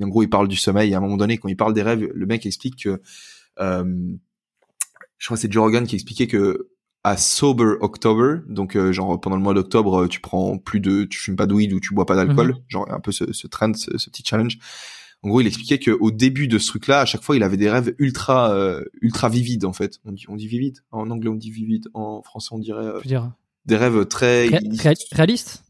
Et 0.00 0.04
en 0.04 0.08
gros, 0.08 0.22
il 0.22 0.28
parle 0.28 0.48
du 0.48 0.56
sommeil. 0.56 0.90
Et 0.90 0.94
à 0.94 0.98
un 0.98 1.00
moment 1.00 1.16
donné, 1.16 1.38
quand 1.38 1.48
il 1.48 1.56
parle 1.56 1.72
des 1.72 1.82
rêves, 1.82 2.08
le 2.12 2.26
mec 2.26 2.44
explique 2.44 2.82
que, 2.82 3.00
euh, 3.60 3.84
je 5.18 5.26
crois 5.26 5.36
que 5.36 5.40
c'est 5.40 5.52
Joe 5.52 5.62
Rogan 5.62 5.86
qui 5.86 5.94
expliquait 5.94 6.26
que 6.26 6.68
à 7.06 7.16
sober 7.18 7.74
October, 7.80 8.38
donc 8.48 8.76
euh, 8.76 8.90
genre 8.90 9.20
pendant 9.20 9.36
le 9.36 9.42
mois 9.42 9.52
d'octobre, 9.54 10.04
euh, 10.04 10.08
tu 10.08 10.20
prends 10.20 10.56
plus 10.58 10.80
de, 10.80 11.04
tu 11.04 11.18
fumes 11.18 11.36
pas 11.36 11.46
de 11.46 11.52
weed 11.52 11.72
ou 11.74 11.78
tu 11.80 11.92
bois 11.94 12.06
pas 12.06 12.16
d'alcool, 12.16 12.56
genre 12.66 12.90
un 12.90 12.98
peu 12.98 13.12
ce, 13.12 13.30
ce 13.32 13.46
trend, 13.46 13.74
ce, 13.74 13.96
ce 13.98 14.08
petit 14.10 14.24
challenge. 14.26 14.58
En 15.24 15.28
gros, 15.30 15.40
il 15.40 15.46
expliquait 15.46 15.78
que 15.78 15.90
au 15.90 16.10
début 16.10 16.48
de 16.48 16.58
ce 16.58 16.66
truc-là, 16.68 17.00
à 17.00 17.04
chaque 17.06 17.22
fois, 17.22 17.34
il 17.34 17.42
avait 17.42 17.56
des 17.56 17.70
rêves 17.70 17.94
ultra, 17.98 18.52
euh, 18.54 18.84
ultra 19.00 19.30
vivides 19.30 19.64
en 19.64 19.72
fait. 19.72 19.98
On 20.04 20.12
dit, 20.12 20.26
on 20.28 20.36
dit 20.36 20.46
vivide? 20.46 20.80
En 20.92 21.10
anglais, 21.10 21.30
on 21.30 21.34
dit 21.34 21.50
vivide. 21.50 21.88
En 21.94 22.22
français, 22.22 22.50
on 22.52 22.58
dirait 22.58 22.84
euh, 22.84 22.98
Je 22.98 23.04
veux 23.04 23.08
dire, 23.08 23.32
des 23.64 23.76
rêves 23.76 24.04
très 24.06 24.48
ré- 24.48 24.60
ré- 24.78 24.94
réaliste? 25.12 25.64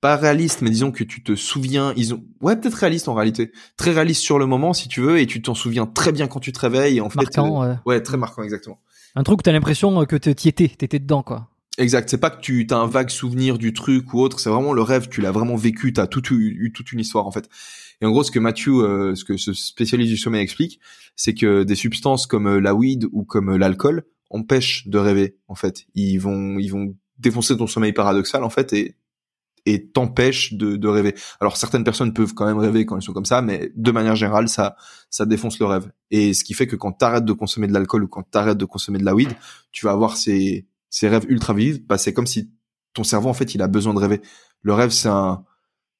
Pas 0.00 0.16
réaliste, 0.16 0.62
mais 0.62 0.70
disons 0.70 0.92
que 0.92 1.02
tu 1.02 1.22
te 1.22 1.34
souviens, 1.34 1.92
ils 1.96 2.14
ont, 2.14 2.22
ouais, 2.40 2.54
peut-être 2.56 2.74
réaliste 2.74 3.08
en 3.08 3.14
réalité, 3.14 3.50
très 3.76 3.90
réaliste 3.92 4.20
sur 4.20 4.38
le 4.38 4.46
moment 4.46 4.74
si 4.74 4.86
tu 4.86 5.00
veux, 5.00 5.18
et 5.18 5.26
tu 5.26 5.42
t'en 5.42 5.54
souviens 5.54 5.86
très 5.86 6.12
bien 6.12 6.28
quand 6.28 6.40
tu 6.40 6.52
te 6.52 6.60
réveilles. 6.60 6.98
Et 6.98 7.00
en 7.00 7.10
fait, 7.10 7.16
Marquant, 7.16 7.62
euh, 7.64 7.70
ouais. 7.70 7.76
ouais, 7.86 8.00
très 8.02 8.16
marquant 8.16 8.42
exactement. 8.42 8.78
Un 9.16 9.22
truc 9.22 9.38
où 9.40 9.42
t'as 9.42 9.52
l'impression 9.52 10.04
que 10.04 10.16
t'y 10.16 10.48
étais, 10.48 10.68
t'étais 10.68 10.98
dedans, 10.98 11.22
quoi. 11.22 11.48
Exact. 11.78 12.08
C'est 12.08 12.18
pas 12.18 12.30
que 12.30 12.40
tu 12.40 12.66
as 12.70 12.76
un 12.76 12.86
vague 12.86 13.10
souvenir 13.10 13.58
du 13.58 13.72
truc 13.72 14.14
ou 14.14 14.20
autre. 14.20 14.38
C'est 14.38 14.50
vraiment 14.50 14.72
le 14.72 14.82
rêve. 14.82 15.08
Tu 15.08 15.20
l'as 15.20 15.32
vraiment 15.32 15.56
vécu. 15.56 15.92
T'as 15.92 16.06
tout 16.06 16.22
eu, 16.32 16.56
eu 16.60 16.72
toute 16.72 16.92
une 16.92 17.00
histoire 17.00 17.26
en 17.26 17.32
fait. 17.32 17.48
Et 18.04 18.06
en 18.06 18.10
gros, 18.10 18.22
ce 18.22 18.30
que 18.30 18.38
Matthew, 18.38 18.82
euh, 18.82 19.14
ce 19.14 19.24
que 19.24 19.38
ce 19.38 19.54
spécialiste 19.54 20.10
du 20.10 20.18
sommeil 20.18 20.42
explique, 20.42 20.78
c'est 21.16 21.32
que 21.32 21.62
des 21.62 21.74
substances 21.74 22.26
comme 22.26 22.46
euh, 22.46 22.60
la 22.60 22.74
weed 22.74 23.06
ou 23.12 23.24
comme 23.24 23.54
euh, 23.54 23.56
l'alcool 23.56 24.02
empêchent 24.28 24.86
de 24.88 24.98
rêver. 24.98 25.38
En 25.48 25.54
fait, 25.54 25.86
ils 25.94 26.18
vont, 26.18 26.58
ils 26.58 26.68
vont 26.68 26.94
défoncer 27.18 27.56
ton 27.56 27.66
sommeil 27.66 27.94
paradoxal 27.94 28.44
en 28.44 28.50
fait 28.50 28.74
et 28.74 28.96
et 29.64 29.88
t'empêchent 29.88 30.52
de, 30.52 30.76
de 30.76 30.88
rêver. 30.88 31.14
Alors 31.40 31.56
certaines 31.56 31.82
personnes 31.82 32.12
peuvent 32.12 32.34
quand 32.34 32.44
même 32.44 32.58
rêver 32.58 32.84
quand 32.84 32.96
elles 32.96 33.02
sont 33.02 33.14
comme 33.14 33.24
ça, 33.24 33.40
mais 33.40 33.72
de 33.74 33.90
manière 33.90 34.16
générale, 34.16 34.50
ça 34.50 34.76
ça 35.08 35.24
défonce 35.24 35.58
le 35.58 35.64
rêve. 35.64 35.90
Et 36.10 36.34
ce 36.34 36.44
qui 36.44 36.52
fait 36.52 36.66
que 36.66 36.76
quand 36.76 36.92
t'arrêtes 36.92 37.24
de 37.24 37.32
consommer 37.32 37.68
de 37.68 37.72
l'alcool 37.72 38.04
ou 38.04 38.08
quand 38.08 38.24
t'arrêtes 38.30 38.58
de 38.58 38.66
consommer 38.66 38.98
de 38.98 39.06
la 39.06 39.14
weed, 39.14 39.30
tu 39.72 39.86
vas 39.86 39.92
avoir 39.92 40.18
ces 40.18 40.66
ces 40.90 41.08
rêves 41.08 41.24
ultra 41.30 41.54
vifs. 41.54 41.80
Bah 41.86 41.96
c'est 41.96 42.12
comme 42.12 42.26
si 42.26 42.50
ton 42.92 43.02
cerveau 43.02 43.30
en 43.30 43.34
fait 43.34 43.54
il 43.54 43.62
a 43.62 43.66
besoin 43.66 43.94
de 43.94 43.98
rêver. 43.98 44.20
Le 44.60 44.74
rêve 44.74 44.90
c'est 44.90 45.08
un 45.08 45.42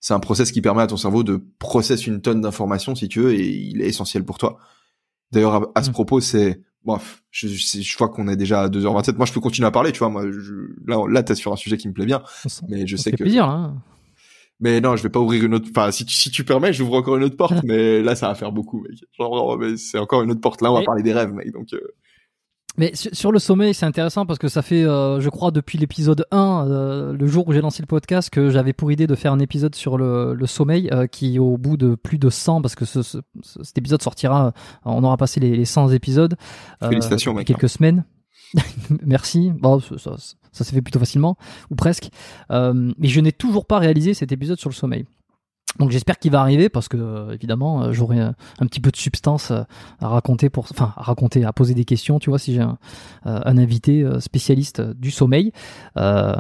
c'est 0.04 0.12
un 0.12 0.20
process 0.20 0.52
qui 0.52 0.60
permet 0.60 0.82
à 0.82 0.86
ton 0.86 0.98
cerveau 0.98 1.22
de 1.22 1.42
processer 1.58 2.08
une 2.08 2.20
tonne 2.20 2.42
d'informations 2.42 2.94
si 2.94 3.08
tu 3.08 3.20
veux 3.20 3.32
et 3.32 3.48
il 3.48 3.80
est 3.80 3.86
essentiel 3.86 4.22
pour 4.22 4.36
toi. 4.36 4.58
D'ailleurs 5.32 5.54
à, 5.54 5.62
à 5.76 5.82
ce 5.82 5.88
Mm. 5.88 5.92
propos 5.94 6.20
c'est 6.20 6.60
Bref, 6.84 7.22
je, 7.30 7.48
je, 7.48 7.80
je 7.80 7.96
vois 7.96 8.10
qu'on 8.10 8.28
est 8.28 8.36
déjà 8.36 8.60
à 8.64 8.68
2h27. 8.68 9.16
Moi, 9.16 9.24
je 9.24 9.32
peux 9.32 9.40
continuer 9.40 9.66
à 9.66 9.70
parler, 9.70 9.90
tu 9.92 10.00
vois. 10.00 10.10
Moi, 10.10 10.30
je, 10.30 10.52
là, 10.86 10.98
là, 11.08 11.22
t'es 11.22 11.34
sur 11.34 11.50
un 11.50 11.56
sujet 11.56 11.78
qui 11.78 11.88
me 11.88 11.94
plaît 11.94 12.04
bien. 12.04 12.22
Mais 12.68 12.86
je 12.86 12.96
sais 12.98 13.10
que. 13.12 13.24
hein. 13.38 13.82
Mais 14.60 14.82
non, 14.82 14.94
je 14.94 15.02
vais 15.02 15.08
pas 15.08 15.18
ouvrir 15.18 15.42
une 15.44 15.54
autre. 15.54 15.66
Enfin, 15.74 15.90
si 15.90 16.04
tu, 16.04 16.14
si 16.14 16.30
tu 16.30 16.44
permets, 16.44 16.74
j'ouvre 16.74 16.92
encore 16.96 17.16
une 17.16 17.24
autre 17.24 17.38
porte. 17.38 17.54
mais 17.64 18.02
là, 18.02 18.14
ça 18.14 18.28
va 18.28 18.34
faire 18.34 18.52
beaucoup, 18.52 18.82
mec. 18.82 18.98
Genre, 19.18 19.56
mais 19.58 19.78
c'est 19.78 19.98
encore 19.98 20.20
une 20.20 20.30
autre 20.30 20.42
porte. 20.42 20.60
Là, 20.60 20.70
on 20.70 20.74
va 20.74 20.82
parler 20.84 21.02
des 21.02 21.14
rêves, 21.14 21.32
mec. 21.32 21.50
Donc, 21.52 21.72
euh, 21.72 21.80
Mais 22.76 22.92
sur, 22.94 23.30
le 23.30 23.38
sommeil, 23.38 23.72
c'est 23.72 23.86
intéressant 23.86 24.26
parce 24.26 24.38
que 24.38 24.48
ça 24.48 24.60
fait, 24.60 24.82
euh, 24.84 25.20
je 25.20 25.28
crois, 25.28 25.52
depuis 25.52 25.78
l'épisode 25.78 26.26
1, 26.32 26.66
euh, 26.68 27.12
le 27.12 27.26
jour 27.26 27.46
où 27.46 27.52
j'ai 27.52 27.60
lancé 27.60 27.82
le 27.82 27.86
podcast, 27.86 28.30
que 28.30 28.50
j'avais 28.50 28.72
pour 28.72 28.90
idée 28.90 29.06
de 29.06 29.14
faire 29.14 29.32
un 29.32 29.38
épisode 29.38 29.74
sur 29.76 29.96
le, 29.96 30.34
le 30.34 30.46
sommeil, 30.46 30.88
euh, 30.92 31.06
qui 31.06 31.38
au 31.38 31.56
bout 31.56 31.76
de 31.76 31.94
plus 31.94 32.18
de 32.18 32.30
100, 32.30 32.62
parce 32.62 32.74
que 32.74 32.84
ce, 32.84 33.02
ce- 33.02 33.18
ce- 33.42 33.62
cet 33.62 33.78
épisode 33.78 34.02
sortira, 34.02 34.46
euh, 34.46 34.50
on 34.84 35.04
aura 35.04 35.16
passé 35.16 35.38
les, 35.38 35.56
les 35.56 35.64
100 35.64 35.90
épisodes. 35.90 36.34
euh, 36.82 36.88
Félicitations, 36.88 37.32
mec. 37.34 37.46
Quelques 37.46 37.68
semaines. 37.68 38.04
Merci. 39.06 39.52
Bon, 39.52 39.80
ça, 39.80 39.96
ça, 39.98 40.16
ça 40.52 40.64
s'est 40.64 40.72
fait 40.74 40.82
plutôt 40.82 40.98
facilement, 40.98 41.36
ou 41.70 41.74
presque. 41.76 42.10
Euh, 42.50 42.92
mais 42.98 43.08
je 43.08 43.20
n'ai 43.20 43.32
toujours 43.32 43.66
pas 43.66 43.78
réalisé 43.78 44.14
cet 44.14 44.32
épisode 44.32 44.58
sur 44.58 44.68
le 44.70 44.74
sommeil. 44.74 45.04
Donc 45.78 45.90
j'espère 45.90 46.18
qu'il 46.18 46.30
va 46.30 46.40
arriver 46.40 46.68
parce 46.68 46.88
que 46.88 46.96
euh, 46.96 47.34
évidemment 47.34 47.82
euh, 47.82 47.92
j'aurai 47.92 48.20
un, 48.20 48.34
un 48.60 48.66
petit 48.66 48.80
peu 48.80 48.90
de 48.90 48.96
substance 48.96 49.50
euh, 49.50 49.62
à 50.00 50.08
raconter 50.08 50.50
pour 50.50 50.66
enfin 50.70 50.92
à 50.96 51.02
raconter 51.02 51.44
à 51.44 51.52
poser 51.52 51.74
des 51.74 51.84
questions 51.84 52.18
tu 52.18 52.30
vois 52.30 52.38
si 52.38 52.54
j'ai 52.54 52.60
un, 52.60 52.78
euh, 53.26 53.40
un 53.44 53.58
invité 53.58 54.02
euh, 54.02 54.20
spécialiste 54.20 54.80
euh, 54.80 54.94
du 54.94 55.10
sommeil 55.10 55.52
euh, 55.96 56.34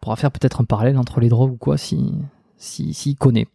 pourra 0.00 0.16
faire 0.16 0.32
peut-être 0.32 0.60
un 0.60 0.64
parallèle 0.64 0.98
entre 0.98 1.20
les 1.20 1.28
drogues 1.28 1.52
ou 1.52 1.56
quoi 1.56 1.78
si 1.78 2.12
si 2.56 2.94
s'il 2.94 3.16
connaît 3.16 3.46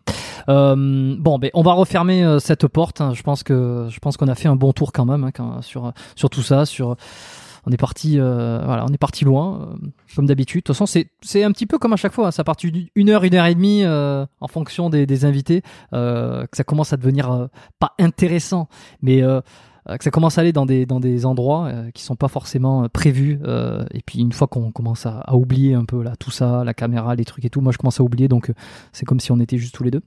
euh, 0.48 1.16
bon 1.20 1.38
ben 1.38 1.52
on 1.54 1.64
va 1.64 1.74
refermer 1.74 2.24
euh, 2.24 2.40
cette 2.40 2.68
porte 2.68 3.02
hein. 3.02 3.14
je 3.14 3.22
pense 3.22 3.44
que 3.44 3.88
je 3.90 4.00
pense 4.00 4.16
qu'on 4.16 4.28
a 4.28 4.36
fait 4.36 4.48
un 4.48 4.56
bon 4.56 4.72
tour 4.72 4.94
quand 4.94 5.06
même 5.06 5.30
hein, 5.38 5.62
sur 5.62 5.92
sur 6.16 6.30
tout 6.30 6.44
ça 6.44 6.66
sur 6.66 6.96
on 7.66 7.72
est 7.72 7.78
parti 7.78 8.20
euh, 8.20 8.62
voilà 8.66 8.86
on 8.88 8.94
est 8.94 8.98
parti 8.98 9.26
loin 9.26 9.62
euh, 9.62 9.88
comme 10.16 10.26
d'habitude 10.26 10.60
de 10.60 10.64
toute 10.64 10.76
façon 10.76 10.86
c'est 11.22 11.44
un 11.44 11.52
petit 11.52 11.66
peu 11.66 11.78
comme 11.78 11.94
à 11.94 11.98
chaque 11.98 12.14
fois 12.14 12.28
hein. 12.28 12.32
ça 12.32 12.44
part 12.44 12.56
d'une 12.56 13.10
heure 13.10 13.24
une 13.24 13.36
heure 13.36 13.46
et 13.46 13.56
demie 13.56 13.84
euh, 13.84 14.26
en 14.42 14.48
fonction 14.48 14.90
des, 14.90 15.06
des 15.06 15.26
invités 15.26 15.62
que 15.92 16.48
ça 16.54 16.64
commence 16.64 16.94
à 16.94 16.98
devenir 16.98 17.50
pas 17.80 17.94
intéressant 18.00 18.68
mais 19.02 19.22
que 19.22 20.04
ça 20.04 20.12
commence 20.12 20.38
à 20.38 20.42
aller 20.42 20.54
dans 20.54 20.66
des 20.66 20.86
dans 20.86 21.00
des 21.00 21.26
endroits 21.26 21.68
euh, 21.68 21.92
qui 21.92 22.04
sont 22.04 22.16
pas 22.16 22.28
forcément 22.28 22.88
prévus 22.90 23.40
et 23.94 24.02
puis 24.06 24.20
une 24.20 24.32
fois 24.32 24.48
qu'on 24.48 24.72
commence 24.72 25.06
à, 25.06 25.20
à 25.20 25.36
oublier 25.36 25.74
un 25.74 25.86
peu 25.86 26.04
là 26.04 26.16
tout 26.18 26.32
ça 26.32 26.64
la 26.64 26.74
caméra 26.74 27.16
les 27.16 27.26
trucs 27.26 27.46
et 27.46 27.50
tout 27.50 27.62
moi 27.62 27.72
je 27.72 27.78
commence 27.78 28.00
à 28.00 28.04
oublier 28.04 28.28
donc 28.28 28.52
c'est 28.92 29.06
comme 29.06 29.20
si 29.20 29.32
on 29.32 29.40
était 29.40 29.58
juste 29.58 29.76
tous 29.76 29.84
les 29.84 29.92
deux. 29.92 30.02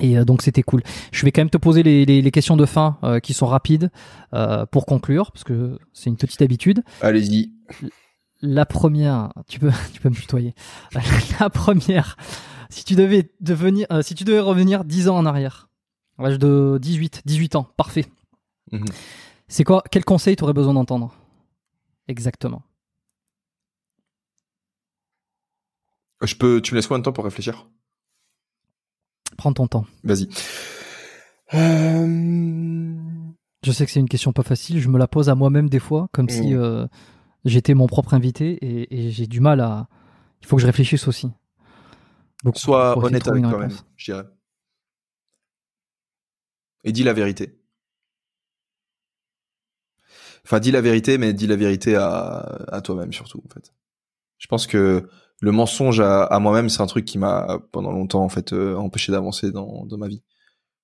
Et 0.00 0.18
euh, 0.18 0.24
donc 0.24 0.42
c'était 0.42 0.62
cool. 0.62 0.82
Je 1.12 1.24
vais 1.24 1.32
quand 1.32 1.40
même 1.40 1.50
te 1.50 1.56
poser 1.56 1.82
les, 1.82 2.04
les, 2.04 2.22
les 2.22 2.30
questions 2.30 2.56
de 2.56 2.66
fin 2.66 2.98
euh, 3.02 3.20
qui 3.20 3.34
sont 3.34 3.46
rapides 3.46 3.90
euh, 4.34 4.66
pour 4.66 4.86
conclure, 4.86 5.32
parce 5.32 5.44
que 5.44 5.78
c'est 5.92 6.10
une 6.10 6.16
petite 6.16 6.42
habitude. 6.42 6.82
Allez-y. 7.00 7.52
La 8.42 8.66
première, 8.66 9.32
tu 9.48 9.58
peux, 9.58 9.70
tu 9.92 10.00
peux 10.00 10.08
me 10.08 10.14
tutoyer. 10.14 10.54
La 11.40 11.50
première, 11.50 12.16
si 12.70 12.84
tu 12.84 12.94
devais 12.94 13.30
devenir, 13.40 13.86
euh, 13.90 14.02
si 14.02 14.14
tu 14.14 14.24
devais 14.24 14.40
revenir 14.40 14.84
10 14.84 15.08
ans 15.08 15.16
en 15.16 15.26
arrière, 15.26 15.68
à 16.18 16.24
l'âge 16.24 16.38
de 16.38 16.78
18, 16.80 17.22
18 17.24 17.56
ans, 17.56 17.68
parfait. 17.76 18.06
Mhm. 18.72 18.84
C'est 19.48 19.64
quoi 19.64 19.82
Quel 19.90 20.04
conseil 20.04 20.36
tu 20.36 20.44
aurais 20.44 20.52
besoin 20.52 20.74
d'entendre? 20.74 21.14
Exactement. 22.08 22.62
Je 26.22 26.34
peux, 26.34 26.60
tu 26.62 26.72
me 26.72 26.78
laisses 26.78 26.86
combien 26.86 27.00
de 27.00 27.04
temps 27.04 27.12
pour 27.12 27.24
réfléchir? 27.24 27.66
Prends 29.36 29.52
ton 29.52 29.66
temps. 29.66 29.84
Vas-y. 30.04 30.28
Euh... 31.54 32.94
Je 33.62 33.72
sais 33.72 33.84
que 33.86 33.90
c'est 33.92 34.00
une 34.00 34.08
question 34.08 34.32
pas 34.32 34.42
facile. 34.42 34.80
Je 34.80 34.88
me 34.88 34.98
la 34.98 35.06
pose 35.08 35.28
à 35.28 35.34
moi-même 35.34 35.68
des 35.68 35.78
fois, 35.80 36.08
comme 36.12 36.28
si 36.28 36.54
Mm. 36.54 36.58
euh, 36.58 36.86
j'étais 37.44 37.74
mon 37.74 37.86
propre 37.86 38.14
invité, 38.14 38.52
et, 38.52 39.06
et 39.06 39.10
j'ai 39.10 39.26
du 39.26 39.40
mal 39.40 39.60
à. 39.60 39.88
Il 40.40 40.46
faut 40.46 40.56
que 40.56 40.62
je 40.62 40.66
réfléchisse 40.66 41.08
aussi. 41.08 41.30
Beaucoup 42.44 42.58
Sois 42.58 42.96
honnête 42.98 43.26
avec 43.26 43.42
toi-même, 43.42 43.72
je 43.96 44.12
dirais. 44.12 44.24
Et 46.84 46.92
dis 46.92 47.02
la 47.02 47.12
vérité. 47.12 47.58
Enfin, 50.44 50.60
dis 50.60 50.70
la 50.70 50.80
vérité, 50.80 51.18
mais 51.18 51.32
dis 51.32 51.48
la 51.48 51.56
vérité 51.56 51.96
à, 51.96 52.38
à 52.68 52.80
toi-même 52.80 53.12
surtout, 53.12 53.42
en 53.44 53.52
fait. 53.52 53.72
Je 54.38 54.46
pense 54.46 54.66
que 54.68 55.08
le 55.40 55.52
mensonge 55.52 56.00
à, 56.00 56.24
à 56.24 56.38
moi-même, 56.38 56.68
c'est 56.68 56.80
un 56.82 56.86
truc 56.86 57.04
qui 57.04 57.18
m'a 57.18 57.58
pendant 57.72 57.92
longtemps 57.92 58.22
en 58.24 58.28
fait 58.28 58.52
euh, 58.52 58.76
empêché 58.76 59.12
d'avancer 59.12 59.52
dans, 59.52 59.84
dans 59.86 59.98
ma 59.98 60.08
vie. 60.08 60.22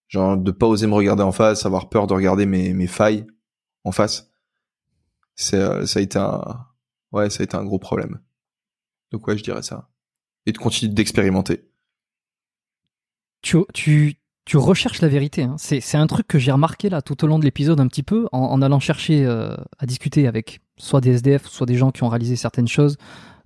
Genre 0.08 0.36
de 0.36 0.50
pas 0.50 0.66
oser 0.66 0.86
me 0.86 0.94
regarder 0.94 1.22
en 1.22 1.32
face, 1.32 1.64
avoir 1.64 1.88
peur 1.88 2.06
de 2.06 2.12
regarder 2.14 2.44
mes, 2.44 2.74
mes 2.74 2.86
failles 2.86 3.26
en 3.84 3.92
face. 3.92 4.30
C'est 5.36 5.56
euh, 5.56 5.86
ça 5.86 6.00
a 6.00 6.02
été 6.02 6.18
un 6.18 6.66
ouais, 7.12 7.30
ça 7.30 7.42
a 7.42 7.44
été 7.44 7.56
un 7.56 7.64
gros 7.64 7.78
problème. 7.78 8.20
Donc 9.10 9.26
ouais, 9.26 9.38
je 9.38 9.42
dirais 9.42 9.62
ça. 9.62 9.88
Et 10.46 10.52
de 10.52 10.58
continuer 10.58 10.92
d'expérimenter. 10.92 11.68
tu, 13.42 13.58
tu, 13.72 14.16
tu 14.44 14.56
recherches 14.56 15.00
la 15.00 15.08
vérité. 15.08 15.42
hein. 15.42 15.56
C'est, 15.58 15.80
c'est 15.80 15.96
un 15.96 16.06
truc 16.06 16.26
que 16.26 16.38
j'ai 16.38 16.52
remarqué 16.52 16.88
là 16.90 17.00
tout 17.02 17.24
au 17.24 17.26
long 17.26 17.38
de 17.38 17.44
l'épisode 17.44 17.80
un 17.80 17.86
petit 17.86 18.02
peu 18.02 18.28
en, 18.32 18.38
en 18.38 18.62
allant 18.62 18.80
chercher 18.80 19.24
euh, 19.24 19.54
à 19.78 19.86
discuter 19.86 20.26
avec 20.26 20.60
soit 20.78 21.00
des 21.00 21.10
SDF, 21.12 21.46
soit 21.46 21.66
des 21.66 21.76
gens 21.76 21.90
qui 21.90 22.02
ont 22.02 22.08
réalisé 22.08 22.36
certaines 22.36 22.68
choses 22.68 22.96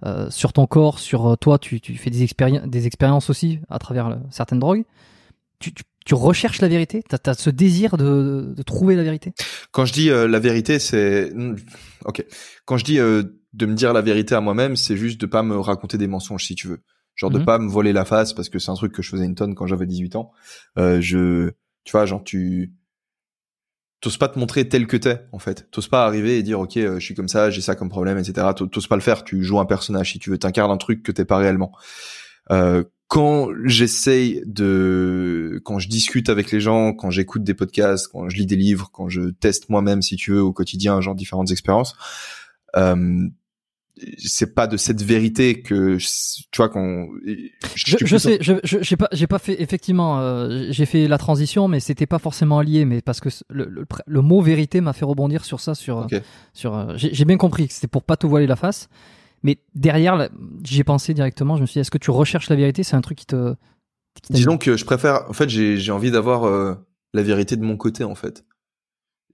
euh, 0.04 0.28
sur 0.30 0.52
ton 0.52 0.66
corps, 0.66 0.98
sur 0.98 1.26
euh, 1.26 1.36
toi. 1.36 1.58
Tu, 1.58 1.80
tu 1.80 1.94
fais 1.96 2.10
des, 2.10 2.24
expéri- 2.24 2.66
des 2.68 2.86
expériences 2.86 3.30
aussi 3.30 3.60
à 3.70 3.78
travers 3.78 4.08
euh, 4.08 4.14
certaines 4.30 4.58
drogues. 4.58 4.84
Tu, 5.58 5.72
tu, 5.72 5.84
tu 6.04 6.14
recherches 6.14 6.60
la 6.60 6.68
vérité? 6.68 7.02
T'as, 7.08 7.30
as 7.30 7.34
ce 7.34 7.50
désir 7.50 7.96
de, 7.96 8.52
de 8.56 8.62
trouver 8.62 8.94
la 8.96 9.02
vérité? 9.02 9.32
Quand 9.72 9.84
je 9.86 9.92
dis 9.92 10.10
euh, 10.10 10.28
la 10.28 10.38
vérité, 10.38 10.78
c'est 10.78 11.30
hmm, 11.34 11.56
ok. 12.04 12.24
Quand 12.66 12.76
je 12.76 12.84
dis 12.84 12.98
euh, 12.98 13.22
de 13.54 13.66
me 13.66 13.74
dire 13.74 13.92
la 13.92 14.02
vérité 14.02 14.34
à 14.34 14.40
moi-même, 14.40 14.76
c'est 14.76 14.96
juste 14.96 15.20
de 15.20 15.26
pas 15.26 15.42
me 15.42 15.58
raconter 15.58 15.96
des 15.98 16.06
mensonges, 16.08 16.44
si 16.44 16.54
tu 16.54 16.68
veux. 16.68 16.82
Genre 17.14 17.30
de 17.30 17.38
Mhm. 17.38 17.44
pas 17.46 17.58
me 17.58 17.68
voler 17.70 17.94
la 17.94 18.04
face 18.04 18.34
parce 18.34 18.50
que 18.50 18.58
c'est 18.58 18.70
un 18.70 18.74
truc 18.74 18.92
que 18.92 19.00
je 19.00 19.08
faisais 19.08 19.24
une 19.24 19.34
tonne 19.34 19.54
quand 19.54 19.66
j'avais 19.66 19.86
18 19.86 20.16
ans. 20.16 20.30
Euh, 20.78 21.00
je, 21.00 21.50
tu 21.84 21.92
vois, 21.92 22.04
genre 22.04 22.22
tu 22.22 22.74
t'oses 24.00 24.18
pas 24.18 24.28
te 24.28 24.38
montrer 24.38 24.68
tel 24.68 24.86
que 24.86 24.96
t'es 24.96 25.20
en 25.32 25.38
fait. 25.38 25.68
T'oses 25.70 25.88
pas 25.88 26.04
arriver 26.06 26.38
et 26.38 26.42
dire 26.42 26.60
ok, 26.60 26.76
euh, 26.76 26.98
je 26.98 27.04
suis 27.04 27.14
comme 27.14 27.28
ça, 27.28 27.50
j'ai 27.50 27.60
ça 27.60 27.74
comme 27.74 27.88
problème, 27.88 28.18
etc. 28.18 28.46
T'oses- 28.54 28.86
pas 28.86 28.96
le 28.96 29.02
faire. 29.02 29.24
Tu 29.24 29.42
joues 29.42 29.58
un 29.58 29.64
personnage 29.66 30.12
si 30.12 30.18
tu 30.18 30.30
veux. 30.30 30.38
T'incarnes 30.38 30.70
un 30.70 30.76
truc 30.76 31.02
que 31.02 31.12
t'es 31.12 31.24
pas 31.24 31.38
réellement. 31.38 31.72
Euh, 32.50 32.84
quand 33.08 33.48
j'essaye 33.64 34.42
de, 34.46 35.60
quand 35.64 35.78
je 35.78 35.88
discute 35.88 36.28
avec 36.28 36.50
les 36.50 36.60
gens, 36.60 36.92
quand 36.92 37.10
j'écoute 37.10 37.44
des 37.44 37.54
podcasts, 37.54 38.08
quand 38.08 38.28
je 38.28 38.36
lis 38.36 38.46
des 38.46 38.56
livres, 38.56 38.90
quand 38.92 39.08
je 39.08 39.30
teste 39.30 39.68
moi-même, 39.68 40.02
si 40.02 40.16
tu 40.16 40.32
veux, 40.32 40.42
au 40.42 40.52
quotidien, 40.52 41.00
genre 41.00 41.14
différentes 41.14 41.50
expériences, 41.52 41.94
euh, 42.76 43.28
c'est 44.18 44.54
pas 44.54 44.66
de 44.66 44.76
cette 44.76 45.02
vérité 45.02 45.62
que, 45.62 45.96
tu 45.96 46.56
vois, 46.56 46.68
qu'on, 46.68 47.08
Je, 47.74 47.96
je 48.04 48.16
sais, 48.16 48.38
je, 48.40 48.54
j'ai 48.62 48.96
pas, 48.96 49.08
j'ai 49.12 49.26
pas 49.26 49.38
fait 49.38 49.60
effectivement, 49.60 50.20
euh, 50.20 50.66
j'ai 50.70 50.86
fait 50.86 51.08
la 51.08 51.18
transition, 51.18 51.66
mais 51.68 51.80
c'était 51.80 52.06
pas 52.06 52.18
forcément 52.18 52.60
lié, 52.60 52.84
mais 52.84 53.00
parce 53.00 53.20
que 53.20 53.28
le, 53.48 53.64
le, 53.64 53.86
le 54.06 54.20
mot 54.20 54.40
vérité 54.42 54.80
m'a 54.80 54.92
fait 54.92 55.04
rebondir 55.04 55.44
sur 55.44 55.60
ça, 55.60 55.74
sur, 55.74 55.98
Ok. 55.98 56.20
sur. 56.52 56.76
euh, 56.76 56.92
j'ai 56.96 57.14
j'ai 57.14 57.24
bien 57.24 57.36
compris 57.38 57.68
que 57.68 57.74
c'était 57.74 57.88
pour 57.88 58.02
pas 58.02 58.16
te 58.16 58.26
voiler 58.26 58.46
la 58.46 58.56
face, 58.56 58.88
mais 59.42 59.58
derrière, 59.74 60.16
là, 60.16 60.28
j'y 60.64 60.80
ai 60.80 60.84
pensé 60.84 61.14
directement. 61.14 61.56
Je 61.56 61.62
me 61.62 61.66
suis 61.66 61.74
dit, 61.74 61.80
est-ce 61.80 61.90
que 61.90 61.98
tu 61.98 62.10
recherches 62.10 62.48
la 62.50 62.56
vérité? 62.56 62.82
C'est 62.82 62.96
un 62.96 63.00
truc 63.02 63.18
qui 63.18 63.26
te. 63.26 63.54
qui 64.22 64.32
Disons 64.32 64.58
que 64.58 64.76
je 64.76 64.84
préfère, 64.84 65.28
en 65.28 65.32
fait, 65.32 65.48
j'ai, 65.48 65.78
j'ai 65.78 65.92
envie 65.92 66.10
d'avoir 66.10 66.44
euh, 66.44 66.74
la 67.14 67.22
vérité 67.22 67.56
de 67.56 67.62
mon 67.62 67.76
côté, 67.76 68.02
en 68.04 68.14
fait. 68.14 68.44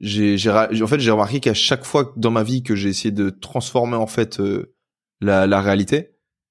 J'ai, 0.03 0.37
en 0.51 0.87
fait, 0.89 0.99
j'ai 1.01 1.11
remarqué 1.13 1.39
qu'à 1.41 1.55
chaque 1.55 1.85
fois 1.85 2.13
dans 2.17 2.33
ma 2.33 2.43
vie 2.43 2.63
que 2.65 2.75
j'ai 2.75 2.89
essayé 2.89 3.13
de 3.13 3.31
transformer, 3.31 3.95
en 3.97 4.09
fait, 4.09 4.41
euh, 4.41 4.75
la, 5.21 5.47
la 5.47 5.61
réalité, 5.61 6.11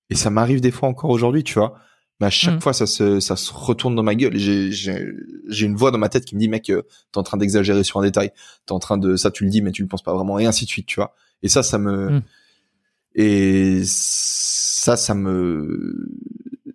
et 0.09 0.15
ça 0.15 0.29
m'arrive 0.29 0.61
des 0.61 0.71
fois 0.71 0.87
encore 0.89 1.09
aujourd'hui, 1.09 1.43
tu 1.43 1.55
vois, 1.59 1.75
Mais 2.21 2.27
à 2.27 2.29
chaque 2.29 2.53
Mhm. 2.55 2.61
fois, 2.61 2.71
ça 2.73 2.85
se, 2.85 3.19
ça 3.19 3.35
se 3.35 3.51
retourne 3.51 3.95
dans 3.95 4.03
ma 4.03 4.13
gueule. 4.13 4.37
J'ai, 4.37 4.71
j'ai, 4.71 5.07
j'ai 5.47 5.65
une 5.65 5.75
voix 5.75 5.89
dans 5.91 5.97
ma 5.97 6.07
tête 6.07 6.23
qui 6.23 6.35
me 6.35 6.39
dit, 6.39 6.47
mec, 6.49 6.69
euh, 6.69 6.83
t'es 7.11 7.17
en 7.17 7.23
train 7.23 7.37
d'exagérer 7.37 7.83
sur 7.83 7.99
un 7.99 8.03
détail. 8.03 8.31
T'es 8.67 8.73
en 8.73 8.79
train 8.79 8.97
de, 8.99 9.15
ça 9.15 9.31
tu 9.31 9.43
le 9.43 9.49
dis, 9.49 9.61
mais 9.63 9.71
tu 9.71 9.81
le 9.81 9.87
penses 9.87 10.03
pas 10.03 10.13
vraiment. 10.13 10.37
Et 10.37 10.45
ainsi 10.45 10.65
de 10.65 10.69
suite, 10.69 10.85
tu 10.85 10.99
vois. 10.99 11.15
Et 11.41 11.49
ça, 11.49 11.63
ça 11.63 11.79
me, 11.79 12.09
Mhm. 12.11 12.21
et 13.15 13.81
ça, 13.85 14.95
ça 14.97 15.13
me, 15.15 16.07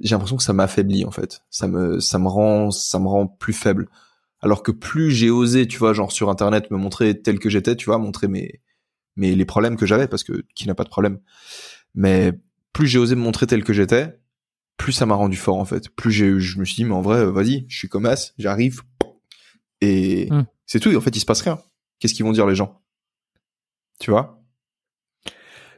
j'ai 0.00 0.10
l'impression 0.16 0.36
que 0.36 0.42
ça 0.42 0.52
m'affaiblit, 0.52 1.04
en 1.04 1.10
fait. 1.12 1.42
Ça 1.48 1.68
me, 1.68 2.00
ça 2.00 2.18
me 2.18 2.26
rend, 2.28 2.70
ça 2.72 2.98
me 2.98 3.06
rend 3.06 3.26
plus 3.26 3.52
faible. 3.52 3.88
Alors 4.46 4.62
que 4.62 4.70
plus 4.70 5.10
j'ai 5.10 5.28
osé, 5.28 5.66
tu 5.66 5.76
vois, 5.76 5.92
genre 5.92 6.12
sur 6.12 6.30
internet, 6.30 6.70
me 6.70 6.76
montrer 6.76 7.20
tel 7.20 7.40
que 7.40 7.50
j'étais, 7.50 7.74
tu 7.74 7.86
vois, 7.86 7.98
montrer 7.98 8.28
mes, 8.28 8.60
mes, 9.16 9.34
les 9.34 9.44
problèmes 9.44 9.74
que 9.76 9.86
j'avais, 9.86 10.06
parce 10.06 10.22
que 10.22 10.44
qui 10.54 10.68
n'a 10.68 10.76
pas 10.76 10.84
de 10.84 10.88
problème. 10.88 11.18
Mais 11.96 12.32
plus 12.72 12.86
j'ai 12.86 13.00
osé 13.00 13.16
me 13.16 13.20
montrer 13.22 13.48
tel 13.48 13.64
que 13.64 13.72
j'étais, 13.72 14.20
plus 14.76 14.92
ça 14.92 15.04
m'a 15.04 15.16
rendu 15.16 15.36
fort 15.36 15.56
en 15.56 15.64
fait. 15.64 15.88
Plus 15.88 16.12
j'ai, 16.12 16.38
je 16.38 16.60
me 16.60 16.64
suis 16.64 16.76
dit, 16.76 16.84
mais 16.84 16.94
en 16.94 17.00
vrai, 17.02 17.26
vas-y, 17.26 17.66
je 17.66 17.76
suis 17.76 17.88
comme 17.88 18.06
as, 18.06 18.34
j'arrive, 18.38 18.82
et 19.80 20.28
Hmm. 20.30 20.44
c'est 20.64 20.78
tout. 20.78 20.90
Et 20.92 20.96
en 20.96 21.00
fait, 21.00 21.16
il 21.16 21.20
se 21.20 21.26
passe 21.26 21.40
rien. 21.42 21.58
Qu'est-ce 21.98 22.14
qu'ils 22.14 22.24
vont 22.24 22.30
dire 22.32 22.46
les 22.46 22.54
gens? 22.54 22.80
Tu 23.98 24.12
vois? 24.12 24.40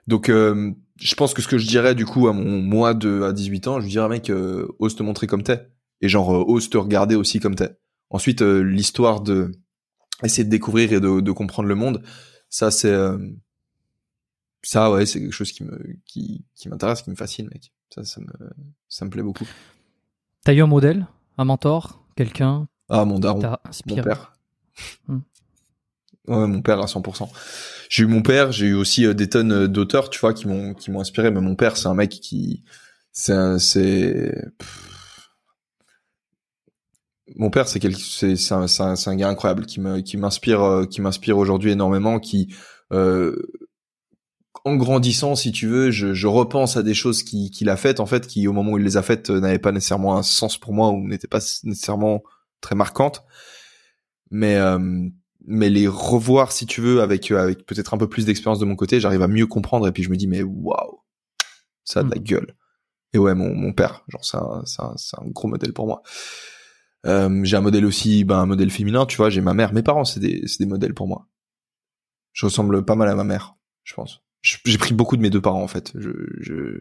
Donc, 0.07 0.29
euh, 0.29 0.73
je 1.01 1.15
pense 1.15 1.33
que 1.33 1.41
ce 1.41 1.49
que 1.49 1.57
je 1.57 1.67
dirais 1.67 1.95
du 1.95 2.05
coup 2.05 2.29
à 2.29 2.35
mon 2.35 2.61
moi 2.61 2.93
de 2.93 3.23
à 3.23 3.33
18 3.33 3.67
ans, 3.69 3.79
je 3.81 3.85
lui 3.85 3.93
dirais 3.93 4.09
mec, 4.11 4.29
euh, 4.29 4.69
ose 4.79 4.95
te 4.95 5.03
montrer 5.03 5.27
comme 5.27 5.43
t'es, 5.43 5.67
et 6.03 6.09
genre 6.11 6.35
euh, 6.35 6.45
ose 6.47 6.69
te 6.69 6.77
regarder 6.77 7.15
aussi 7.15 7.41
comme 7.41 7.55
t'es. 7.55 7.71
Ensuite, 8.11 8.43
euh, 8.43 8.61
l'histoire 8.61 9.20
de 9.20 9.53
essayer 10.23 10.45
de 10.45 10.51
découvrir 10.51 10.93
et 10.93 11.01
de, 11.01 11.20
de 11.20 11.33
comprendre 11.33 11.69
le 11.69 11.75
monde, 11.75 12.03
ça 12.49 12.70
c'est 12.70 12.91
euh, 12.91 13.19
ça 14.62 14.91
ouais, 14.91 15.07
c'est 15.07 15.20
quelque 15.20 15.33
chose 15.33 15.53
qui 15.53 15.65
me 15.65 15.97
qui 16.05 16.45
qui 16.55 16.69
m'intéresse, 16.69 17.03
qui 17.03 17.11
me 17.11 17.17
fascine, 17.17 17.49
mec. 17.53 17.73
Ça 17.95 18.05
ça 18.05 18.20
me 18.20 18.33
ça 18.89 19.05
me 19.05 19.11
plaît 19.11 19.23
beaucoup. 19.23 19.49
T'as 20.45 20.55
eu 20.55 20.62
un 20.62 20.67
modèle, 20.67 21.07
un 21.37 21.45
mentor, 21.45 22.05
quelqu'un 22.17 22.69
Ah 22.89 23.05
mon 23.05 23.19
daron. 23.19 23.41
Mon 23.87 24.03
père. 24.03 24.33
Hmm. 25.07 25.19
Ouais, 26.27 26.47
mon 26.47 26.61
père 26.61 26.81
à 26.81 26.85
100%. 26.85 27.28
J'ai 27.89 28.03
eu 28.03 28.07
mon 28.07 28.20
père, 28.20 28.53
j'ai 28.53 28.67
eu 28.67 28.75
aussi 28.75 29.07
euh, 29.07 29.15
des 29.15 29.28
tonnes 29.31 29.67
d'auteurs, 29.67 30.11
tu 30.11 30.19
vois, 30.20 30.35
qui 30.35 30.47
m'ont 30.47 30.75
qui 30.75 30.91
m'ont 30.91 31.01
inspiré. 31.01 31.31
Mais 31.31 31.41
mon 31.41 31.57
père, 31.57 31.77
c'est 31.77 31.89
un 31.89 31.95
mec 31.95 32.11
qui, 32.11 32.65
c'est 33.12 33.59
c'est. 33.59 34.35
Mon 37.37 37.51
père, 37.51 37.69
c'est 37.69 37.81
c'est 38.37 38.53
un, 38.55 38.67
un, 38.79 39.17
gars 39.17 39.29
incroyable 39.29 39.67
qui 39.67 39.81
me 39.81 40.01
qui 40.01 40.17
m'inspire 40.17 40.63
euh, 40.63 40.87
qui 40.87 41.01
m'inspire 41.01 41.37
aujourd'hui 41.39 41.73
énormément. 41.73 42.21
Qui 42.21 42.55
euh, 42.93 43.37
en 44.65 44.77
grandissant, 44.77 45.37
si 45.37 45.53
tu 45.53 45.67
veux, 45.67 45.91
je, 45.91 46.15
je 46.15 46.27
repense 46.27 46.77
à 46.77 46.83
des 46.83 46.95
choses 46.95 47.23
qui 47.23 47.51
qu'il 47.51 47.69
a 47.69 47.77
faites 47.77 48.01
en 48.01 48.07
fait, 48.07 48.27
qui 48.27 48.49
au 48.49 48.53
moment 48.53 48.73
où 48.73 48.79
il 48.79 48.85
les 48.85 48.97
a 48.97 49.03
faites 49.03 49.31
euh, 49.31 49.41
n'avaient 49.41 49.59
pas 49.59 49.73
nécessairement 49.73 50.17
un 50.17 50.23
sens 50.23 50.59
pour 50.59 50.73
moi 50.73 50.91
ou 50.91 51.07
n'étaient 51.07 51.29
pas 51.29 51.41
nécessairement 51.65 52.23
très 52.61 52.75
marquantes. 52.75 53.25
Mais 54.31 54.57
euh, 54.57 55.09
mais 55.47 55.71
les 55.71 55.87
revoir 55.89 56.53
si 56.53 56.67
tu 56.67 56.81
veux 56.81 57.01
avec 57.03 57.31
euh, 57.31 57.39
avec 57.43 57.65
peut-être 57.67 57.95
un 57.95 57.99
peu 57.99 58.09
plus 58.09 58.27
d'expérience 58.27 58.59
de 58.59 58.65
mon 58.65 58.77
côté, 58.77 59.01
j'arrive 59.01 59.23
à 59.23 59.29
mieux 59.29 59.47
comprendre 59.47 59.87
et 59.89 59.93
puis 59.93 60.03
je 60.03 60.11
me 60.11 60.17
dis 60.17 60.27
mais 60.27 60.43
waouh, 60.43 61.01
ça 61.85 62.01
a 62.01 62.03
de 62.03 62.11
la 62.11 62.17
Mhm. 62.17 62.25
gueule. 62.25 62.55
Et 63.15 63.19
ouais, 63.19 63.35
mon 63.35 63.55
mon 63.55 63.73
père, 63.73 64.05
genre 64.09 64.25
c'est 64.25 64.37
un 64.37 64.63
un, 64.85 64.97
c'est 64.97 65.19
un 65.19 65.27
gros 65.29 65.49
modèle 65.49 65.73
pour 65.73 65.87
moi. 65.87 66.03
Euh, 67.09 67.41
j'ai 67.45 67.57
un 67.57 67.61
modèle 67.62 67.85
aussi, 67.87 68.25
ben 68.25 68.39
un 68.41 68.47
modèle 68.47 68.70
féminin, 68.70 69.07
tu 69.07 69.17
vois, 69.17 69.31
j'ai 69.31 69.41
ma 69.41 69.55
mère, 69.55 69.73
mes 69.73 69.83
parents, 69.83 70.05
c'est 70.05 70.20
des 70.20 70.43
c'est 70.47 70.59
des 70.62 70.69
modèles 70.69 70.95
pour 70.95 71.09
moi. 71.09 71.27
Je 72.33 72.47
ressemble 72.47 72.85
pas 72.85 72.95
mal 72.95 73.09
à 73.09 73.15
ma 73.15 73.25
mère, 73.25 73.57
je 73.85 73.95
pense. 73.95 74.23
J'ai 74.43 74.78
pris 74.78 74.95
beaucoup 74.95 75.17
de 75.17 75.23
mes 75.23 75.31
deux 75.31 75.41
parents 75.41 75.62
en 75.62 75.69
fait. 75.69 75.93
Je, 75.97 76.11
je... 76.41 76.81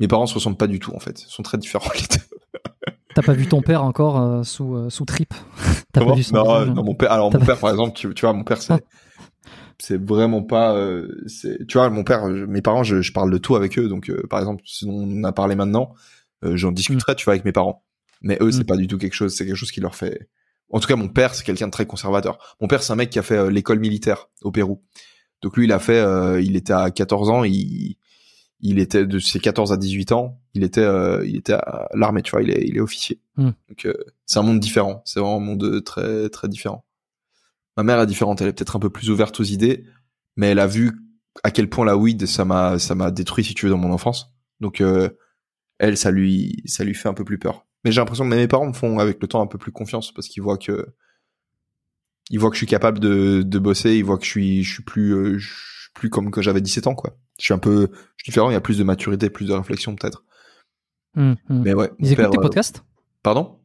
Mes 0.00 0.08
parents 0.08 0.26
se 0.26 0.34
ressemblent 0.34 0.56
pas 0.56 0.66
du 0.66 0.78
tout 0.78 0.94
en 0.94 1.00
fait, 1.00 1.22
ils 1.22 1.28
sont 1.30 1.42
très 1.42 1.58
différents 1.58 1.90
les 1.94 2.06
deux. 2.16 2.24
T'as 3.14 3.22
pas 3.22 3.32
vu 3.34 3.46
ton 3.46 3.60
père 3.62 3.84
encore 3.84 4.20
euh, 4.20 4.42
sous 4.42 4.74
euh, 4.74 4.90
sous 4.90 5.04
trip? 5.04 5.34
T'as 5.92 6.04
pas 6.04 6.14
vu 6.14 6.22
son 6.22 6.34
non, 6.36 6.66
non, 6.66 6.84
mon 6.84 6.94
père. 6.94 7.12
Alors 7.12 7.32
mon 7.32 7.38
pas- 7.38 7.44
père, 7.44 7.58
par 7.58 7.70
exemple, 7.70 7.92
tu, 7.94 8.12
tu 8.14 8.22
vois, 8.22 8.32
mon 8.32 8.44
père, 8.44 8.60
c'est 8.60 8.84
c'est 9.78 10.02
vraiment 10.02 10.42
pas. 10.42 10.74
euh, 10.74 11.22
c'est, 11.26 11.66
tu 11.66 11.78
vois, 11.78 11.90
mon 11.90 12.02
père, 12.04 12.28
je- 12.34 12.44
mes 12.44 12.62
parents, 12.62 12.82
je, 12.82 13.02
je 13.02 13.12
parle 13.12 13.30
de 13.30 13.38
tout 13.38 13.54
avec 13.56 13.78
eux. 13.78 13.88
Donc, 13.88 14.10
euh, 14.10 14.22
par 14.28 14.38
exemple, 14.40 14.62
ce 14.64 14.84
dont 14.86 14.94
on 14.94 15.24
a 15.24 15.32
parlé 15.32 15.54
maintenant, 15.54 15.94
j'en 16.42 16.72
discuterai, 16.72 17.14
tu 17.14 17.24
vois, 17.24 17.34
avec 17.34 17.44
mes 17.44 17.52
parents. 17.52 17.84
Mais 18.24 18.36
eux, 18.40 18.50
c'est 18.50 18.62
Mm. 18.62 18.66
pas 18.66 18.76
du 18.76 18.86
tout 18.88 18.98
quelque 18.98 19.14
chose. 19.14 19.34
C'est 19.36 19.46
quelque 19.46 19.54
chose 19.56 19.70
qui 19.70 19.80
leur 19.80 19.94
fait. 19.94 20.28
En 20.70 20.80
tout 20.80 20.88
cas, 20.88 20.96
mon 20.96 21.08
père, 21.08 21.34
c'est 21.34 21.44
quelqu'un 21.44 21.66
de 21.66 21.70
très 21.72 21.86
conservateur. 21.86 22.56
Mon 22.60 22.66
père, 22.66 22.82
c'est 22.82 22.92
un 22.92 22.96
mec 22.96 23.10
qui 23.10 23.18
a 23.20 23.22
fait 23.22 23.36
euh, 23.36 23.50
l'école 23.50 23.78
militaire 23.78 24.28
au 24.42 24.50
Pérou. 24.50 24.82
Donc 25.42 25.56
lui, 25.56 25.64
il 25.66 25.72
a 25.72 25.78
fait. 25.78 25.98
euh, 26.00 26.40
il 26.40 26.56
était 26.56 26.72
à 26.72 26.90
14 26.90 27.30
ans. 27.30 27.44
Il 27.44 27.96
il 28.60 28.78
était 28.78 29.04
de 29.04 29.18
ses 29.18 29.40
14 29.40 29.72
à 29.72 29.76
18 29.76 30.12
ans, 30.12 30.40
il 30.54 30.62
était 30.64 30.80
euh, 30.80 31.22
il 31.26 31.36
était 31.36 31.52
à 31.52 31.86
l'armée, 31.92 32.22
tu 32.22 32.30
vois, 32.30 32.42
il 32.42 32.50
est 32.50 32.64
il 32.66 32.78
est 32.78 32.80
officier. 32.80 33.20
Mm. 33.36 33.50
Donc 33.68 33.84
euh, 33.84 33.92
c'est 34.24 34.38
un 34.38 34.42
monde 34.42 34.58
différent, 34.60 35.02
c'est 35.04 35.20
vraiment 35.20 35.36
un 35.36 35.40
monde 35.40 35.84
très 35.84 36.30
très 36.30 36.48
différent. 36.48 36.86
Ma 37.76 37.82
mère 37.82 38.00
est 38.00 38.06
différente, 38.06 38.40
elle 38.40 38.48
est 38.48 38.52
peut-être 38.54 38.76
un 38.76 38.78
peu 38.80 38.88
plus 38.88 39.10
ouverte 39.10 39.38
aux 39.38 39.44
idées, 39.44 39.84
mais 40.36 40.46
elle 40.50 40.60
a 40.60 40.66
vu 40.66 40.92
à 41.42 41.50
quel 41.50 41.68
point 41.68 41.84
la 41.84 41.96
weed 41.98 42.24
ça 42.26 42.46
m'a 42.46 42.78
ça 42.78 42.94
m'a 42.94 43.10
détruit 43.10 43.44
si 43.44 43.52
tu 43.54 43.66
veux 43.66 43.70
dans 43.70 43.76
mon 43.76 43.92
enfance. 43.92 44.32
Donc 44.60 44.80
euh, 44.80 45.10
elle 45.78 45.98
ça 45.98 46.10
lui 46.10 46.62
ça 46.64 46.84
lui 46.84 46.94
fait 46.94 47.08
un 47.10 47.14
peu 47.14 47.24
plus 47.24 47.38
peur. 47.38 47.63
Mais 47.84 47.92
j'ai 47.92 48.00
l'impression 48.00 48.24
que 48.28 48.34
mes 48.34 48.48
parents 48.48 48.66
me 48.66 48.72
font 48.72 48.98
avec 48.98 49.20
le 49.20 49.28
temps 49.28 49.42
un 49.42 49.46
peu 49.46 49.58
plus 49.58 49.72
confiance 49.72 50.12
parce 50.12 50.28
qu'ils 50.28 50.42
voient 50.42 50.58
que 50.58 50.86
ils 52.30 52.38
voient 52.40 52.48
que 52.50 52.56
je 52.56 52.60
suis 52.60 52.66
capable 52.66 52.98
de 53.00 53.42
de 53.42 53.58
bosser, 53.58 53.94
ils 53.96 54.04
voient 54.04 54.18
que 54.18 54.24
je 54.24 54.30
suis 54.30 54.62
je 54.64 54.72
suis 54.74 54.82
plus 54.82 55.12
euh, 55.14 55.38
je 55.38 55.48
suis 55.48 55.90
plus 55.94 56.10
comme 56.10 56.30
quand 56.30 56.42
j'avais 56.42 56.60
17 56.60 56.86
ans 56.86 56.94
quoi. 56.94 57.16
Je 57.38 57.44
suis 57.44 57.54
un 57.54 57.58
peu 57.58 57.88
je 58.16 58.24
suis 58.24 58.30
différent, 58.30 58.50
il 58.50 58.54
y 58.54 58.56
a 58.56 58.60
plus 58.60 58.78
de 58.78 58.84
maturité, 58.84 59.28
plus 59.30 59.46
de 59.46 59.52
réflexion 59.52 59.94
peut-être. 59.96 60.24
Hum, 61.16 61.36
hum. 61.50 61.62
Mais 61.62 61.74
ouais, 61.74 61.90
Ils 61.98 62.12
écoutent 62.12 62.30
tes 62.30 62.38
euh, 62.38 62.42
podcasts? 62.42 62.84
Pardon? 63.22 63.58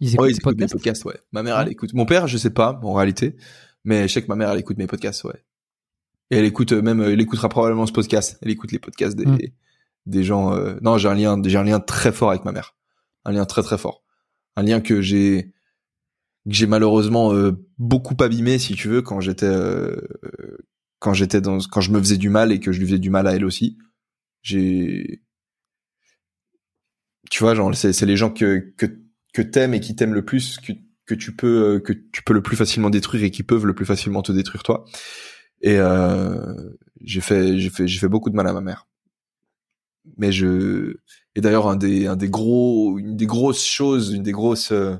Ils 0.00 0.14
écoutent 0.14 0.24
Ouais, 0.26 0.30
ils 0.32 0.36
écoutent 0.36 0.58
mes 0.58 0.66
podcasts? 0.66 0.72
podcasts, 0.74 1.04
ouais. 1.06 1.18
Ma 1.32 1.42
mère, 1.42 1.58
elle 1.58 1.68
écoute. 1.68 1.94
Mon 1.94 2.04
père, 2.04 2.26
je 2.28 2.36
sais 2.36 2.50
pas, 2.50 2.78
en 2.82 2.92
réalité. 2.92 3.36
Mais 3.84 4.06
je 4.08 4.12
sais 4.12 4.20
que 4.22 4.26
ma 4.28 4.34
mère, 4.36 4.50
elle 4.50 4.58
écoute 4.58 4.76
mes 4.76 4.86
podcasts, 4.86 5.24
ouais. 5.24 5.42
Et 6.30 6.36
elle 6.36 6.44
écoute 6.44 6.72
euh, 6.72 6.82
même, 6.82 7.00
elle 7.00 7.20
écoutera 7.20 7.48
probablement 7.48 7.86
ce 7.86 7.92
podcast. 7.92 8.36
Elle 8.42 8.50
écoute 8.50 8.72
les 8.72 8.78
podcasts 8.78 9.16
des, 9.16 9.24
Mm. 9.24 9.38
des 10.06 10.22
gens. 10.22 10.52
euh, 10.54 10.74
Non, 10.82 10.98
j'ai 10.98 11.08
un 11.08 11.14
lien, 11.14 11.40
j'ai 11.42 11.56
un 11.56 11.62
lien 11.64 11.80
très 11.80 12.12
fort 12.12 12.28
avec 12.30 12.44
ma 12.44 12.52
mère. 12.52 12.74
Un 13.26 13.32
lien 13.32 13.44
très 13.44 13.62
très 13.62 13.76
fort. 13.76 14.04
Un 14.54 14.62
lien 14.62 14.80
que 14.80 15.02
j'ai, 15.02 15.52
que 16.46 16.52
j'ai 16.54 16.68
malheureusement 16.68 17.34
euh, 17.34 17.52
beaucoup 17.76 18.16
abîmé, 18.22 18.58
si 18.60 18.74
tu 18.76 18.86
veux, 18.86 19.02
quand 19.02 19.20
j'étais, 19.20 19.46
euh, 19.46 19.96
quand 21.00 21.12
j'étais 21.12 21.40
dans, 21.40 21.58
quand 21.58 21.80
je 21.80 21.90
me 21.90 21.98
faisais 21.98 22.18
du 22.18 22.28
mal 22.28 22.52
et 22.52 22.60
que 22.60 22.70
je 22.70 22.78
lui 22.78 22.86
faisais 22.86 23.00
du 23.00 23.10
mal 23.10 23.26
à 23.26 23.34
elle 23.34 23.44
aussi. 23.44 23.78
J'ai, 24.42 25.24
tu 27.28 27.42
vois, 27.42 27.56
genre, 27.56 27.74
c'est, 27.74 28.00
les 28.02 28.16
gens 28.16 28.30
que, 28.30 28.72
que, 28.76 28.86
que 29.34 29.42
t'aimes 29.42 29.74
et 29.74 29.80
qui 29.80 29.96
t'aiment 29.96 30.14
le 30.14 30.24
plus, 30.24 30.58
que, 30.58 30.72
que 31.04 31.16
tu 31.16 31.34
peux, 31.34 31.74
euh, 31.74 31.80
que 31.80 31.92
tu 31.92 32.22
peux 32.22 32.32
le 32.32 32.42
plus 32.42 32.56
facilement 32.56 32.90
détruire 32.90 33.24
et 33.24 33.32
qui 33.32 33.42
peuvent 33.42 33.66
le 33.66 33.74
plus 33.74 33.86
facilement 33.86 34.22
te 34.22 34.30
détruire 34.30 34.62
toi. 34.62 34.84
Et, 35.62 35.78
j'ai 37.02 37.20
fait, 37.20 37.58
j'ai 37.58 37.70
fait, 37.70 37.88
j'ai 37.88 37.98
fait 37.98 38.08
beaucoup 38.08 38.30
de 38.30 38.36
mal 38.36 38.46
à 38.46 38.52
ma 38.52 38.60
mère. 38.60 38.86
Mais 40.16 40.30
je, 40.30 40.98
et 41.36 41.42
d'ailleurs, 41.42 41.68
un 41.68 41.76
des, 41.76 42.06
un 42.06 42.16
des 42.16 42.30
gros, 42.30 42.98
une 42.98 43.14
des 43.14 43.26
grosses 43.26 43.64
choses, 43.64 44.14
une 44.14 44.22
des 44.22 44.32
grosses, 44.32 44.72
euh, 44.72 44.96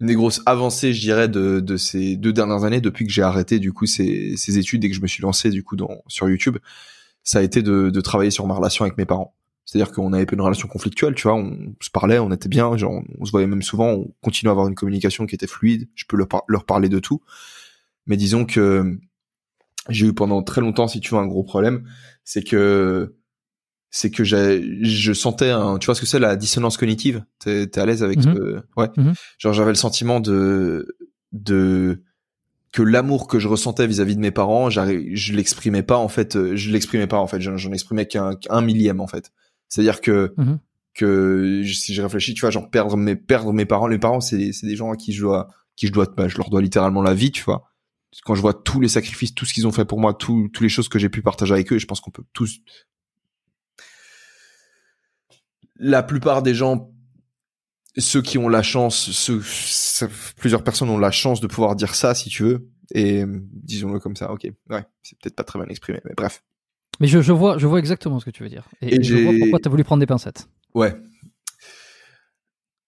une 0.00 0.06
des 0.08 0.14
grosses 0.14 0.42
avancées, 0.44 0.92
je 0.92 1.00
dirais, 1.00 1.28
de, 1.28 1.60
de 1.60 1.76
ces 1.78 2.16
deux 2.16 2.34
dernières 2.34 2.64
années, 2.64 2.82
depuis 2.82 3.06
que 3.06 3.10
j'ai 3.10 3.22
arrêté, 3.22 3.58
du 3.58 3.72
coup, 3.72 3.86
ces, 3.86 4.36
ces 4.36 4.58
études 4.58 4.84
et 4.84 4.90
que 4.90 4.94
je 4.94 5.00
me 5.00 5.06
suis 5.06 5.22
lancé, 5.22 5.48
du 5.48 5.64
coup, 5.64 5.76
dans, 5.76 6.02
sur 6.08 6.28
YouTube, 6.28 6.58
ça 7.24 7.38
a 7.38 7.42
été 7.42 7.62
de, 7.62 7.88
de 7.88 8.00
travailler 8.02 8.30
sur 8.30 8.46
ma 8.46 8.54
relation 8.54 8.84
avec 8.84 8.98
mes 8.98 9.06
parents. 9.06 9.34
C'est-à-dire 9.64 9.92
qu'on 9.92 10.12
avait 10.12 10.26
pas 10.26 10.34
une 10.34 10.42
relation 10.42 10.68
conflictuelle, 10.68 11.14
tu 11.14 11.22
vois, 11.22 11.36
on 11.36 11.74
se 11.80 11.88
parlait, 11.88 12.18
on 12.18 12.30
était 12.30 12.50
bien, 12.50 12.76
genre, 12.76 13.02
on 13.18 13.24
se 13.24 13.30
voyait 13.30 13.46
même 13.46 13.62
souvent, 13.62 13.92
on 13.92 14.14
continuait 14.20 14.50
à 14.50 14.52
avoir 14.52 14.68
une 14.68 14.74
communication 14.74 15.24
qui 15.24 15.34
était 15.34 15.46
fluide, 15.46 15.88
je 15.94 16.04
peux 16.06 16.18
leur, 16.18 16.28
leur 16.48 16.66
parler 16.66 16.90
de 16.90 16.98
tout. 16.98 17.22
Mais 18.06 18.18
disons 18.18 18.44
que 18.44 18.98
j'ai 19.88 20.08
eu 20.08 20.12
pendant 20.12 20.42
très 20.42 20.60
longtemps, 20.60 20.86
si 20.86 21.00
tu 21.00 21.14
veux, 21.14 21.20
un 21.20 21.26
gros 21.26 21.44
problème, 21.44 21.88
c'est 22.24 22.42
que 22.42 23.14
c'est 23.94 24.10
que 24.10 24.24
je 24.24 25.12
sentais 25.12 25.50
un, 25.50 25.78
tu 25.78 25.84
vois 25.86 25.94
ce 25.94 26.00
que 26.00 26.06
c'est 26.06 26.18
la 26.18 26.34
dissonance 26.34 26.78
cognitive? 26.78 27.24
T'es, 27.38 27.66
t'es 27.66 27.78
à 27.78 27.84
l'aise 27.84 28.02
avec 28.02 28.22
ce, 28.22 28.62
ouais. 28.78 28.88
Mhm. 28.96 29.12
Genre 29.38 29.52
j'avais 29.52 29.70
le 29.70 29.76
sentiment 29.76 30.18
de, 30.18 30.96
de, 31.32 32.02
que 32.72 32.82
l'amour 32.82 33.28
que 33.28 33.38
je 33.38 33.48
ressentais 33.48 33.86
vis-à-vis 33.86 34.16
de 34.16 34.20
mes 34.20 34.30
parents, 34.30 34.70
je 34.70 35.32
l'exprimais 35.34 35.82
pas 35.82 35.98
en 35.98 36.08
fait, 36.08 36.36
euh, 36.36 36.56
je 36.56 36.70
l'exprimais 36.70 37.06
pas 37.06 37.18
en 37.18 37.26
fait, 37.26 37.40
j'en, 37.42 37.72
exprimais 37.72 38.06
qu'un, 38.06 38.60
millième 38.62 38.98
en 38.98 39.06
fait. 39.06 39.30
C'est-à-dire 39.68 40.00
que 40.00 40.32
Mhm. 40.38 40.58
que 40.94 41.62
si 41.66 41.92
je 41.92 42.00
réfléchis, 42.00 42.32
tu 42.32 42.40
vois, 42.40 42.50
genre 42.50 42.70
perdre 42.70 42.96
mes 42.96 43.14
perdre 43.14 43.52
mes 43.52 43.66
parents, 43.66 43.88
les 43.88 43.98
parents 43.98 44.22
c'est 44.22 44.52
c'est 44.52 44.66
des 44.66 44.76
gens 44.76 44.90
à 44.90 44.96
qui 44.96 45.12
je 45.12 45.20
dois 45.20 45.48
qui 45.76 45.86
je 45.86 45.92
dois 45.92 46.06
bah, 46.16 46.28
je 46.28 46.38
leur 46.38 46.48
dois 46.48 46.62
littéralement 46.62 47.02
la 47.02 47.12
vie, 47.12 47.30
tu 47.30 47.44
vois. 47.44 47.64
Quand 48.24 48.34
je 48.34 48.40
vois 48.40 48.54
tous 48.54 48.80
les 48.80 48.88
sacrifices, 48.88 49.34
tout 49.34 49.44
ce 49.44 49.52
qu'ils 49.52 49.66
ont 49.66 49.72
fait 49.72 49.84
pour 49.84 50.00
moi, 50.00 50.14
tout 50.14 50.48
toutes 50.50 50.62
les 50.62 50.70
choses 50.70 50.88
que 50.88 50.98
j'ai 50.98 51.10
pu 51.10 51.20
partager 51.20 51.52
avec 51.52 51.70
eux, 51.72 51.76
et 51.76 51.78
je 51.78 51.86
pense 51.86 52.00
qu'on 52.00 52.10
peut 52.10 52.24
tous 52.32 52.60
la 55.82 56.02
plupart 56.02 56.42
des 56.42 56.54
gens 56.54 56.88
ceux 57.98 58.22
qui 58.22 58.38
ont 58.38 58.48
la 58.48 58.62
chance, 58.62 59.10
ceux, 59.10 59.42
plusieurs 60.36 60.64
personnes 60.64 60.88
ont 60.88 60.98
la 60.98 61.10
chance 61.10 61.40
de 61.40 61.46
pouvoir 61.46 61.76
dire 61.76 61.94
ça, 61.94 62.14
si 62.14 62.30
tu 62.30 62.42
veux, 62.42 62.70
et 62.94 63.24
disons-le 63.26 63.98
comme 63.98 64.16
ça, 64.16 64.32
ok, 64.32 64.44
ouais, 64.70 64.84
c'est 65.02 65.18
peut-être 65.18 65.36
pas 65.36 65.44
très 65.44 65.58
bien 65.58 65.68
exprimé, 65.68 66.00
mais 66.04 66.12
bref. 66.16 66.42
Mais 67.00 67.06
je, 67.06 67.20
je 67.20 67.32
vois, 67.32 67.58
je 67.58 67.66
vois 67.66 67.78
exactement 67.78 68.18
ce 68.20 68.24
que 68.24 68.30
tu 68.30 68.42
veux 68.42 68.48
dire. 68.48 68.66
Et, 68.80 68.94
Et 68.94 69.00
et 69.00 69.02
je 69.02 69.16
vois 69.16 69.34
pourquoi 69.38 69.58
tu 69.58 69.68
as 69.68 69.70
voulu 69.70 69.84
prendre 69.84 70.00
des 70.00 70.06
pincettes. 70.06 70.48
Ouais. 70.74 70.94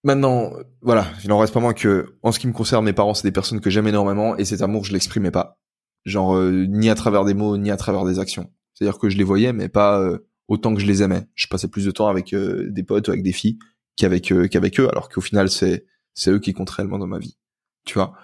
Maintenant, 0.05 0.53
voilà, 0.83 1.07
il 1.25 1.33
en 1.33 1.39
reste 1.39 1.53
pas 1.53 1.61
moins 1.61 1.73
que, 1.73 2.17
en 2.23 2.31
ce 2.31 2.39
qui 2.39 2.47
me 2.47 2.53
concerne, 2.53 2.85
mes 2.85 2.93
parents, 2.93 3.15
c'est 3.15 3.27
des 3.27 3.33
personnes 3.33 3.61
que 3.61 3.71
j'aime 3.71 3.87
énormément 3.87 4.37
et 4.37 4.45
cet 4.45 4.63
amour, 4.63 4.85
je 4.85 4.93
l'exprimais 4.93 5.31
pas. 5.31 5.59
Genre, 6.05 6.37
euh, 6.37 6.67
ni 6.69 6.91
à 6.91 6.95
travers 6.95 7.25
des 7.25 7.33
mots, 7.35 7.57
ni 7.57 7.71
à 7.71 7.77
travers 7.77 8.05
des 8.05 8.19
actions. 8.19 8.51
C'est-à-dire 8.75 8.99
que 8.99 9.09
je 9.09 9.17
les 9.17 9.25
voyais, 9.25 9.53
mais 9.53 9.69
pas 9.69 9.99
euh, 10.01 10.19
autant 10.49 10.75
que 10.75 10.81
je 10.81 10.87
les 10.87 11.03
aimais. 11.03 11.27
Je 11.35 11.47
passais 11.47 11.69
plus 11.69 11.85
de 11.87 11.91
temps 11.91 12.09
avec 12.09 12.33
euh, 12.35 12.69
des 12.71 12.83
potes, 12.83 13.09
avec 13.09 13.23
des 13.23 13.33
filles, 13.33 13.59
qu'avec 13.97 14.33
qu'avec 14.51 14.81
eux, 14.81 14.89
alors 14.91 15.09
qu'au 15.09 15.21
final, 15.21 15.51
c'est 15.51 15.87
c'est 16.15 16.31
eux 16.31 16.39
qui 16.39 16.53
comptent 16.53 16.71
réellement 16.71 16.99
dans 16.99 17.07
ma 17.07 17.19
vie. 17.19 17.37
Tu 17.85 17.95
vois? 17.95 18.15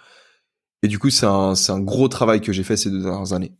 Et 0.82 0.88
du 0.88 0.98
coup, 0.98 1.10
c'est 1.10 1.26
un 1.26 1.54
c'est 1.54 1.72
un 1.72 1.80
gros 1.80 2.08
travail 2.08 2.40
que 2.40 2.52
j'ai 2.52 2.62
fait 2.64 2.76
ces 2.76 2.90
deux 2.90 3.02
dernières 3.02 3.32
années. 3.32 3.54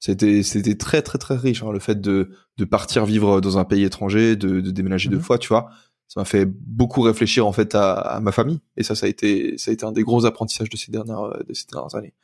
C'était 0.00 0.42
c'était 0.42 0.76
très 0.76 1.02
très 1.02 1.18
très 1.18 1.36
riche 1.36 1.62
hein, 1.62 1.72
le 1.72 1.78
fait 1.80 2.00
de 2.00 2.30
de 2.58 2.64
partir 2.64 3.06
vivre 3.06 3.40
dans 3.40 3.58
un 3.58 3.64
pays 3.64 3.84
étranger, 3.84 4.36
de, 4.36 4.60
de 4.60 4.70
déménager 4.70 5.08
deux 5.08 5.16
Mhm. 5.16 5.22
fois, 5.22 5.38
tu 5.38 5.48
vois. 5.48 5.70
Ça 6.08 6.20
m'a 6.20 6.24
fait 6.26 6.44
beaucoup 6.46 7.00
réfléchir 7.02 7.46
en 7.46 7.52
fait 7.52 7.74
à, 7.74 7.92
à 7.94 8.20
ma 8.20 8.30
famille 8.32 8.60
et 8.76 8.82
ça 8.82 8.94
ça 8.94 9.06
a 9.06 9.08
été 9.08 9.56
ça 9.58 9.70
a 9.70 9.74
été 9.74 9.84
un 9.86 9.92
des 9.92 10.02
gros 10.02 10.26
apprentissages 10.26 10.68
de 10.70 10.76
ces 10.76 10.92
dernières 10.92 11.30
de 11.48 11.54
ces 11.54 11.66
dernières 11.72 11.94
années. 11.94 12.14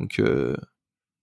Donc 0.00 0.18
euh, 0.18 0.56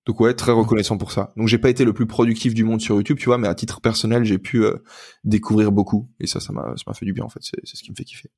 donc 0.05 0.19
ouais, 0.19 0.33
très 0.33 0.51
reconnaissant 0.51 0.97
pour 0.97 1.11
ça. 1.11 1.31
Donc 1.37 1.47
j'ai 1.47 1.57
pas 1.57 1.69
été 1.69 1.85
le 1.85 1.93
plus 1.93 2.05
productif 2.05 2.53
du 2.53 2.63
monde 2.63 2.81
sur 2.81 2.95
YouTube, 2.95 3.17
tu 3.17 3.25
vois, 3.25 3.37
mais 3.37 3.47
à 3.47 3.55
titre 3.55 3.79
personnel, 3.79 4.25
j'ai 4.25 4.37
pu 4.37 4.63
euh, 4.63 4.83
découvrir 5.23 5.71
beaucoup 5.71 6.09
et 6.19 6.27
ça 6.27 6.39
ça 6.39 6.51
m'a 6.51 6.73
ça 6.75 6.83
m'a 6.87 6.93
fait 6.93 7.05
du 7.05 7.13
bien 7.13 7.23
en 7.23 7.29
fait, 7.29 7.39
c'est 7.41 7.61
ce 7.63 7.81
qui 7.83 7.91
me 7.91 7.95
fait 7.95 8.03
kiffer. 8.03 8.29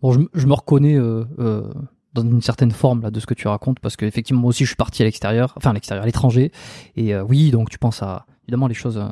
Bon, 0.00 0.12
je, 0.12 0.46
me 0.46 0.54
reconnais 0.54 0.96
euh, 0.96 1.24
euh, 1.38 1.70
dans 2.14 2.22
une 2.22 2.40
certaine 2.40 2.70
forme 2.70 3.02
là 3.02 3.10
de 3.10 3.20
ce 3.20 3.26
que 3.26 3.34
tu 3.34 3.46
racontes 3.46 3.78
parce 3.80 3.94
que 3.96 4.06
effectivement 4.06 4.40
moi 4.40 4.50
aussi 4.50 4.64
je 4.64 4.70
suis 4.70 4.76
parti 4.76 5.02
à 5.02 5.04
l'extérieur, 5.04 5.52
enfin 5.56 5.70
à 5.70 5.72
l'extérieur, 5.74 6.04
à 6.04 6.06
l'étranger. 6.06 6.50
Et 6.96 7.14
oui, 7.16 7.50
donc 7.50 7.68
tu 7.68 7.78
penses 7.78 8.02
à 8.02 8.24
évidemment 8.44 8.68
les 8.68 8.74
choses 8.74 9.02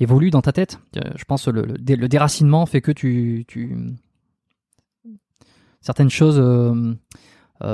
évoluent 0.00 0.30
dans 0.30 0.42
ta 0.42 0.52
tête. 0.52 0.80
Je 0.94 1.24
pense 1.24 1.46
le, 1.46 1.62
le, 1.62 1.78
dé- 1.78 1.96
le 1.96 2.08
déracinement 2.08 2.66
fait 2.66 2.80
que 2.80 2.90
tu, 2.90 3.46
certaines 5.80 6.10
choses 6.10 6.42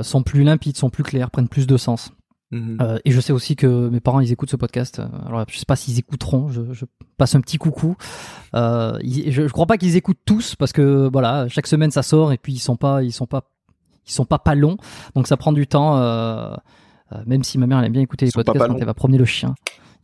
sont 0.02 0.22
plus 0.22 0.42
limpides, 0.42 0.76
sont 0.76 0.90
plus 0.90 1.04
claires, 1.04 1.30
prennent 1.30 1.48
plus 1.48 1.66
de 1.66 1.76
sens. 1.78 2.12
Mhm. 2.52 2.78
Euh, 2.82 2.98
et 3.06 3.10
je 3.10 3.20
sais 3.20 3.32
aussi 3.32 3.56
que 3.56 3.88
mes 3.88 4.00
parents 4.00 4.20
ils 4.20 4.30
écoutent 4.30 4.50
ce 4.50 4.56
podcast. 4.56 4.98
Euh, 5.00 5.06
Alors 5.26 5.44
je 5.48 5.58
sais 5.58 5.64
pas 5.64 5.74
s'ils 5.74 5.98
écouteront. 5.98 6.48
Je, 6.50 6.60
je 6.72 6.84
passe 7.16 7.34
un 7.34 7.40
petit 7.40 7.56
coucou. 7.58 7.96
Euh, 8.54 8.96
ils- 9.02 9.32
je, 9.32 9.42
je 9.48 9.52
crois 9.52 9.66
pas 9.66 9.78
qu'ils 9.78 9.96
écoutent 9.96 10.20
tous 10.26 10.54
parce 10.54 10.72
que 10.72 11.08
voilà 11.10 11.48
chaque 11.48 11.66
semaine 11.66 11.90
ça 11.90 12.02
sort 12.02 12.30
et 12.32 12.36
puis 12.38 12.52
ils 12.52 12.58
sont 12.58 12.76
pas 12.76 13.02
ils 13.02 13.10
sont 13.12 13.26
pas 13.26 13.48
ils 14.06 14.12
sont 14.12 14.26
pas 14.26 14.38
pas 14.38 14.54
longs 14.54 14.76
donc 15.14 15.26
ça 15.28 15.36
prend 15.38 15.52
du 15.52 15.66
temps. 15.66 15.96
euh, 15.96 16.54
euh, 17.12 17.16
même 17.26 17.42
si 17.42 17.56
ma 17.58 17.66
mère 17.66 17.78
elle 17.78 17.86
aime 17.86 17.92
bien 17.92 18.02
écouter 18.02 18.26
Ils 18.26 18.28
les 18.28 18.32
podcasts 18.32 18.58
pas 18.58 18.68
quand 18.68 18.78
elle 18.78 18.84
va 18.86 18.94
promener 18.94 19.18
le 19.18 19.24
chien. 19.24 19.54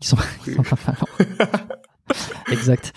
Ils 0.01 0.07
sont, 0.07 0.17
ils 0.47 0.55
sont 0.55 0.63
pas 0.63 0.77
pas 0.77 0.93
longs. 0.93 1.47
exact. 2.53 2.93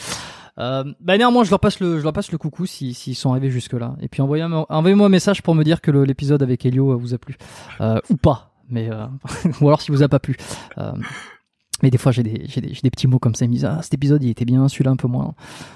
Euh, 0.59 0.83
bah 0.99 1.17
néanmoins, 1.17 1.43
je 1.43 1.49
leur 1.49 1.59
passe 1.59 1.79
le, 1.79 1.97
je 1.97 2.03
leur 2.03 2.13
passe 2.13 2.31
le 2.31 2.37
coucou 2.37 2.65
si 2.65 2.93
s'ils 2.93 3.15
sont 3.15 3.31
arrivés 3.31 3.49
jusque 3.49 3.73
là. 3.73 3.95
Et 4.01 4.07
puis 4.09 4.21
envoyez-moi, 4.21 4.65
envoyez-moi 4.69 5.07
un 5.07 5.09
message 5.09 5.41
pour 5.41 5.55
me 5.55 5.63
dire 5.63 5.81
que 5.81 5.91
l'épisode 5.91 6.43
avec 6.43 6.65
Elio 6.65 6.97
vous 6.97 7.13
a 7.13 7.17
plu 7.17 7.37
euh, 7.79 7.99
ou 8.09 8.17
pas. 8.17 8.50
Mais 8.71 8.89
euh, 8.91 9.05
ou 9.61 9.67
alors 9.67 9.81
si 9.81 9.91
vous 9.91 10.01
a 10.03 10.09
pas 10.09 10.19
plu. 10.19 10.35
Euh, 10.77 10.93
mais 11.83 11.89
des 11.89 11.97
fois 11.97 12.11
j'ai 12.11 12.23
des, 12.23 12.45
j'ai 12.47 12.61
des, 12.61 12.73
j'ai 12.73 12.81
des 12.81 12.91
petits 12.91 13.07
mots 13.07 13.19
comme 13.19 13.35
ça. 13.35 13.45
Ils 13.45 13.49
me 13.49 13.53
disent 13.53 13.65
ah 13.65 13.81
cet 13.81 13.93
épisode 13.93 14.23
il 14.23 14.29
était 14.29 14.45
bien, 14.45 14.67
celui-là 14.67 14.91
un 14.91 14.95
peu 14.95 15.07
moins. 15.07 15.35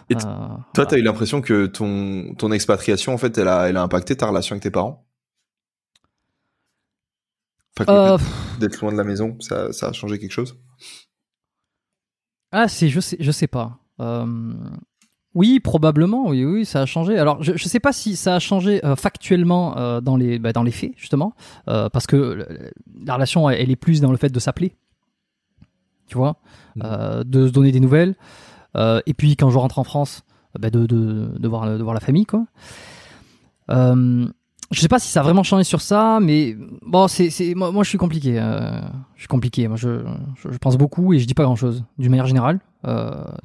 Et 0.09 0.15
Euh, 0.15 0.19
Toi, 0.19 0.65
voilà. 0.75 0.89
t'as 0.89 0.97
eu 0.97 1.01
l'impression 1.01 1.41
que 1.41 1.65
ton 1.67 2.33
ton 2.35 2.51
expatriation 2.51 3.13
en 3.13 3.17
fait, 3.17 3.37
elle 3.37 3.47
a 3.47 3.69
elle 3.69 3.77
a 3.77 3.81
impacté 3.83 4.15
ta 4.15 4.27
relation 4.27 4.53
avec 4.53 4.63
tes 4.63 4.71
parents? 4.71 5.05
Euh, 7.89 8.17
d'être 8.59 8.79
loin 8.81 8.91
de 8.93 8.97
la 8.97 9.03
maison, 9.03 9.35
ça 9.41 9.73
ça 9.73 9.89
a 9.89 9.93
changé 9.93 10.17
quelque 10.19 10.31
chose? 10.31 10.57
Ah, 12.51 12.67
c'est, 12.69 12.87
je 12.89 12.99
sais, 13.01 13.17
je 13.19 13.31
sais 13.31 13.47
pas. 13.47 13.79
Euh, 13.99 14.53
oui, 15.35 15.59
probablement, 15.59 16.29
oui, 16.29 16.45
oui, 16.45 16.65
ça 16.65 16.81
a 16.81 16.85
changé. 16.85 17.19
Alors, 17.19 17.43
je, 17.43 17.53
je 17.57 17.67
sais 17.67 17.81
pas 17.81 17.91
si 17.91 18.15
ça 18.15 18.35
a 18.35 18.39
changé 18.39 18.83
euh, 18.85 18.95
factuellement 18.95 19.77
euh, 19.77 19.99
dans 19.99 20.15
les, 20.15 20.39
bah, 20.39 20.53
dans 20.53 20.63
les 20.63 20.71
faits, 20.71 20.93
justement, 20.95 21.33
euh, 21.67 21.89
parce 21.89 22.07
que 22.07 22.47
la 23.05 23.15
relation, 23.15 23.49
elle, 23.49 23.59
elle 23.61 23.69
est 23.69 23.75
plus 23.75 23.99
dans 23.99 24.11
le 24.11 24.17
fait 24.17 24.29
de 24.29 24.39
s'appeler, 24.39 24.75
tu 26.07 26.17
vois, 26.17 26.37
euh, 26.83 27.23
de 27.25 27.47
se 27.47 27.51
donner 27.51 27.73
des 27.73 27.81
nouvelles, 27.81 28.15
et 28.77 29.13
puis 29.13 29.35
quand 29.35 29.49
je 29.49 29.57
rentre 29.57 29.77
en 29.79 29.83
France, 29.83 30.23
bah, 30.59 30.69
de, 30.69 30.85
de, 30.85 31.29
de 31.37 31.47
voir, 31.47 31.77
de 31.77 31.83
voir 31.83 31.93
la 31.93 31.99
famille, 32.01 32.25
quoi. 32.25 32.45
Je 33.69 34.81
sais 34.81 34.87
pas 34.87 34.99
si 34.99 35.09
ça 35.09 35.19
a 35.19 35.23
vraiment 35.23 35.43
changé 35.43 35.63
sur 35.63 35.79
ça, 35.79 36.19
mais 36.21 36.57
bon, 36.81 37.07
c'est, 37.07 37.29
c'est, 37.29 37.53
moi, 37.55 37.71
moi, 37.71 37.83
je 37.83 37.89
suis 37.89 37.97
compliqué. 37.97 38.35
je 39.15 39.19
suis 39.19 39.27
compliqué. 39.27 39.67
Moi, 39.67 39.77
je, 39.77 40.03
je, 40.41 40.51
je 40.51 40.57
pense 40.57 40.75
beaucoup 40.77 41.13
et 41.13 41.19
je 41.19 41.27
dis 41.27 41.35
pas 41.35 41.43
grand 41.43 41.55
chose, 41.55 41.83
d'une 41.99 42.09
manière 42.09 42.25
générale, 42.25 42.59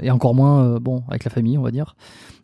et 0.00 0.10
encore 0.10 0.34
moins, 0.34 0.64
euh, 0.64 0.78
bon, 0.78 1.02
avec 1.08 1.24
la 1.24 1.30
famille, 1.30 1.56
on 1.58 1.62
va 1.62 1.70
dire. 1.70 1.96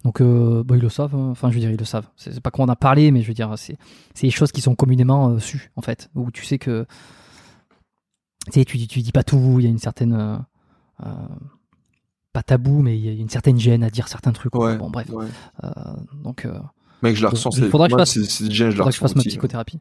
Donc, 0.05 0.21
euh, 0.21 0.63
bon, 0.65 0.75
ils 0.77 0.81
le 0.81 0.89
savent. 0.89 1.15
hein. 1.15 1.29
Enfin, 1.31 1.49
je 1.51 1.55
veux 1.55 1.61
dire, 1.61 1.71
ils 1.71 1.79
le 1.79 1.85
savent. 1.85 2.07
C'est, 2.17 2.41
pas 2.41 2.51
qu'on 2.51 2.65
en 2.65 2.69
a 2.69 2.77
parlé, 2.77 3.11
mais 3.11 3.23
je 3.23 3.29
veux 3.29 3.35
dire, 3.35 3.53
c'est, 3.57 3.77
des 4.21 4.31
choses 4.31 4.53
qui 4.53 4.61
sont 4.61 4.75
communément 4.75 5.31
euh, 5.31 5.39
sues, 5.39 5.71
en 5.77 5.83
fait, 5.83 6.11
où 6.15 6.31
tu 6.31 6.45
sais 6.45 6.59
que, 6.59 6.87
tu 8.47 8.53
sais, 8.61 8.65
tu, 8.65 8.77
dis- 8.79 8.89
tu 8.89 9.01
dis 9.03 9.13
pas 9.13 9.25
tout. 9.25 9.57
Il 9.59 9.65
y 9.65 9.67
a 9.67 9.71
une 9.71 9.79
certaine, 9.79 10.13
euh, 10.15 10.37
euh, 11.05 11.11
pas 12.33 12.43
tabou, 12.43 12.83
mais 12.83 12.97
il 12.99 13.05
y 13.05 13.09
a 13.09 13.13
une 13.13 13.29
certaine 13.31 13.59
gêne 13.59 13.83
à 13.83 13.91
dire 13.91 14.09
certains 14.09 14.33
trucs. 14.33 14.55
Ouais. 14.55 14.77
Bon, 14.77 14.91
bref. 14.91 15.09
Ouais. 15.11 15.27
Euh, 15.65 15.69
donc. 16.23 16.45
euh, 16.45 16.59
Mec, 17.03 17.17
je 17.17 17.23
la 17.23 17.29
ressens. 17.31 17.51
il 17.59 17.69
faudra 17.69 17.89
que 17.89 17.93
je 17.93 17.97
fasse- 17.99 18.43
déjà, 18.43 18.71
je 18.71 18.77
la 18.77 18.85
faudrait 18.85 18.91
que 18.91 18.95
je 18.97 19.01
fasse 19.01 19.17
ma 19.17 19.23
psychothérapie. 19.23 19.81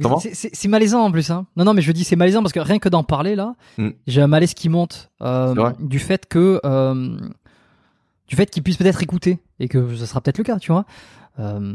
Comment 0.00 0.18
C'est- 0.20 0.68
malaisant 0.68 1.02
en 1.04 1.10
plus. 1.12 1.30
Hein. 1.30 1.46
Non, 1.56 1.64
non, 1.64 1.74
mais 1.74 1.82
je 1.82 1.92
dis 1.92 2.04
c'est 2.04 2.16
malaisant 2.16 2.40
parce 2.42 2.52
que 2.52 2.60
rien 2.60 2.78
que 2.78 2.88
d'en 2.88 3.02
parler 3.04 3.34
là, 3.36 3.54
Mm. 3.78 3.88
j'ai 4.06 4.22
un 4.22 4.26
malaise 4.26 4.54
qui 4.54 4.68
monte 4.68 5.10
euh, 5.20 5.72
du 5.80 5.98
fait 5.98 6.26
que 6.26 6.60
euh, 6.64 7.16
du 8.28 8.36
fait 8.36 8.48
qu'il 8.50 8.62
puisse 8.62 8.76
peut-être 8.78 9.02
écouter 9.02 9.38
et 9.60 9.68
que 9.68 9.94
ce 9.94 10.06
sera 10.06 10.20
peut-être 10.20 10.38
le 10.38 10.44
cas, 10.44 10.58
tu 10.58 10.72
vois. 10.72 10.86
Euh, 11.38 11.74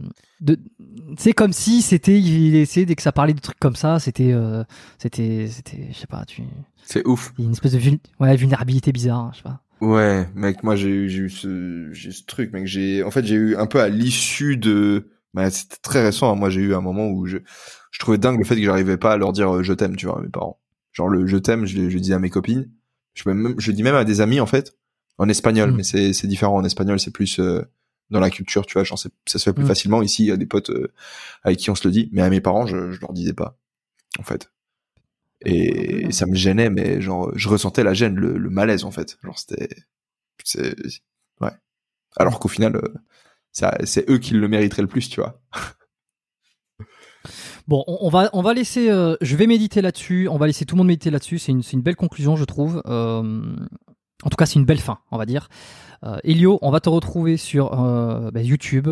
c'est 1.18 1.34
comme 1.34 1.52
si 1.54 1.82
c'était 1.82 2.20
il 2.20 2.56
essayait 2.56 2.86
dès 2.86 2.96
que 2.96 3.02
ça 3.02 3.12
parlait 3.12 3.34
de 3.34 3.40
trucs 3.40 3.60
comme 3.60 3.76
ça, 3.76 4.00
c'était 4.00 4.32
euh, 4.34 4.64
c'était 5.00 5.48
c'était 5.50 5.88
je 5.92 5.98
sais 5.98 6.08
pas, 6.08 6.26
tu 6.26 6.44
C'est 6.84 7.06
ouf. 7.08 7.34
il 7.38 7.42
y 7.42 7.46
a 7.46 7.48
une 7.48 7.54
espèce 7.54 7.72
de 7.74 7.80
vul- 7.80 8.00
ouais, 8.20 8.36
vulnérabilité 8.36 8.92
bizarre, 8.92 9.20
hein, 9.20 9.30
je 9.34 9.38
sais 9.38 9.44
pas. 9.44 9.62
Ouais, 9.82 10.28
mec, 10.36 10.64
moi 10.64 10.76
j'ai 10.76 10.90
eu, 10.90 11.10
j'ai 11.10 11.20
eu 11.24 11.30
ce, 11.30 11.90
j'ai 11.92 12.10
eu 12.10 12.12
ce 12.12 12.24
truc, 12.26 12.52
mec. 12.54 12.66
J'ai, 12.66 13.04
en 13.04 13.12
fait, 13.12 13.24
j'ai 13.26 13.36
eu 13.36 13.56
un 13.58 13.68
peu 13.68 13.80
à 13.80 13.90
l'issue 13.90 14.58
de, 14.58 15.08
bah, 15.34 15.50
c'était 15.50 15.78
très 15.82 16.04
récent. 16.04 16.32
hein. 16.32 16.36
Moi, 16.36 16.50
j'ai 16.50 16.62
eu 16.62 16.74
un 16.76 16.82
moment 16.82 17.08
où 17.10 17.26
je, 17.26 17.38
je 17.92 18.00
trouvais 18.00 18.18
dingue 18.18 18.40
le 18.40 18.46
fait 18.46 18.56
que 18.56 18.64
j'arrivais 18.64 18.98
pas 18.98 19.14
à 19.14 19.18
leur 19.18 19.34
dire 19.34 19.56
euh, 19.58 19.64
je 19.64 19.74
t'aime, 19.74 19.96
tu 19.96 20.06
vois, 20.08 20.20
à 20.20 20.22
mes 20.22 20.30
parents. 20.30 20.60
Genre 20.94 21.10
le 21.10 21.28
je 21.28 21.38
t'aime, 21.38 21.66
je, 21.66 21.78
le- 21.80 21.90
je 21.90 21.98
dis 22.00 22.14
à 22.14 22.20
mes 22.20 22.30
copines. 22.30 22.70
Je 23.14 23.30
même, 23.30 23.56
je 23.60 23.72
le 23.72 23.76
dis 23.76 23.84
même 23.84 23.96
à 23.96 24.04
des 24.06 24.22
amis 24.22 24.40
en 24.40 24.46
fait, 24.46 24.76
en 25.18 25.28
espagnol, 25.30 25.72
Mm. 25.72 25.76
mais 25.78 25.84
c'est, 25.84 26.14
c'est 26.14 26.28
différent. 26.28 26.56
En 26.58 26.64
espagnol, 26.64 27.00
c'est 27.00 27.12
plus 27.12 27.40
euh, 27.40 27.62
dans 28.10 28.20
la 28.20 28.30
culture, 28.30 28.66
tu 28.66 28.74
vois. 28.74 28.84
Genre, 28.84 28.98
ça 29.00 29.10
se 29.26 29.38
fait 29.40 29.54
plus 29.54 29.64
Mm. 29.64 29.68
facilement 29.68 30.02
ici. 30.02 30.24
Il 30.24 30.28
y 30.28 30.32
a 30.32 30.38
des 30.38 30.46
potes 30.46 30.70
euh, 30.72 30.92
avec 31.44 31.58
qui 31.60 31.70
on 31.70 31.76
se 31.76 31.88
le 31.88 31.92
dit, 31.92 32.10
mais 32.14 32.22
à 32.22 32.30
mes 32.30 32.42
parents, 32.42 32.66
je, 32.68 32.92
je 32.92 33.02
leur 33.02 33.14
disais 33.14 33.34
pas, 33.34 33.58
en 34.20 34.24
fait. 34.24 34.50
Et 35.46 36.12
ça 36.12 36.26
me 36.26 36.34
gênait, 36.36 36.70
mais 36.72 37.00
genre, 37.00 37.32
je 37.36 37.48
ressentais 37.48 37.84
la 37.84 37.94
gêne, 37.94 38.16
le, 38.16 38.38
le 38.38 38.50
malaise 38.50 38.84
en 38.86 38.92
fait. 38.92 39.18
Genre, 39.24 39.38
c'était, 39.38 39.70
c'est, 40.44 40.76
ouais. 41.42 41.52
Alors 42.16 42.40
qu'au 42.40 42.48
final, 42.48 42.76
euh, 42.78 42.94
c'est 43.52 44.10
eux 44.10 44.18
qui 44.18 44.34
le 44.34 44.48
mériteraient 44.48 44.82
le 44.84 44.88
plus, 44.88 45.10
tu 45.10 45.20
vois. 45.22 45.40
Bon, 47.68 47.84
on, 47.88 48.10
va 48.10 48.30
on 48.32 48.42
va 48.42 48.54
laisser. 48.54 48.90
euh, 48.90 49.18
je 49.20 49.36
vais 49.36 49.46
méditer 49.46 49.82
là-dessus. 49.82 50.30
On 50.30 50.38
va 50.38 50.48
laisser 50.48 50.66
tout 50.66 50.76
le 50.76 50.78
monde 50.78 50.88
méditer 50.88 51.12
là-dessus. 51.12 51.38
C'est 51.38 51.52
une 51.52 51.62
une 51.74 51.82
belle 51.82 51.98
conclusion, 51.98 52.38
je 52.38 52.46
trouve. 52.46 52.82
Euh, 52.86 53.42
en 54.24 54.30
tout 54.30 54.38
cas, 54.38 54.46
c'est 54.46 54.56
une 54.56 54.66
belle 54.66 54.80
fin, 54.80 55.00
on 55.12 55.18
va 55.18 55.26
dire. 55.26 55.50
Euh, 56.06 56.18
Elio, 56.24 56.60
on 56.62 56.72
va 56.72 56.80
te 56.80 56.88
retrouver 56.88 57.36
sur 57.36 57.78
euh, 57.78 58.32
bah, 58.32 58.42
YouTube. 58.42 58.88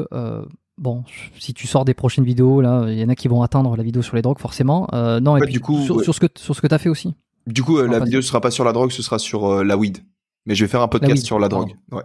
Bon, 0.78 1.06
si 1.40 1.54
tu 1.54 1.68
sors 1.68 1.86
des 1.86 1.94
prochaines 1.94 2.26
vidéos, 2.26 2.60
là, 2.60 2.88
il 2.90 3.00
y 3.00 3.04
en 3.04 3.08
a 3.08 3.16
qui 3.16 3.30
vont 3.30 3.42
attendre 3.44 3.78
la 3.78 3.84
vidéo 3.84 4.02
sur 4.02 4.18
les 4.18 4.22
drogues, 4.22 4.40
forcément. 4.40 4.90
Non, 4.92 5.38
et 5.38 5.42
puis 5.42 5.54
du 5.54 5.62
coup, 5.62 5.82
sur, 5.82 5.96
ouais. 5.96 6.04
sur 6.04 6.14
ce 6.14 6.20
que 6.20 6.28
sur 6.36 6.54
ce 6.54 6.62
que 6.62 6.68
t'as 6.68 6.80
fait 6.80 6.90
aussi. 6.90 7.16
Du 7.48 7.64
coup, 7.64 7.78
la 7.82 8.00
vidéo 8.00 8.22
sera 8.22 8.42
pas 8.42 8.52
sur 8.52 8.66
la 8.66 8.74
drogue, 8.74 8.92
ce 8.92 9.02
sera 9.02 9.20
sur 9.20 9.64
la 9.64 9.78
weed. 9.78 10.00
Mais 10.46 10.54
je 10.54 10.66
vais 10.66 10.70
faire 10.70 10.82
un 10.82 10.90
podcast 10.90 11.20
weed, 11.20 11.26
sur 11.26 11.40
la 11.40 11.48
drogue. 11.48 11.76
Ouais. 11.92 12.04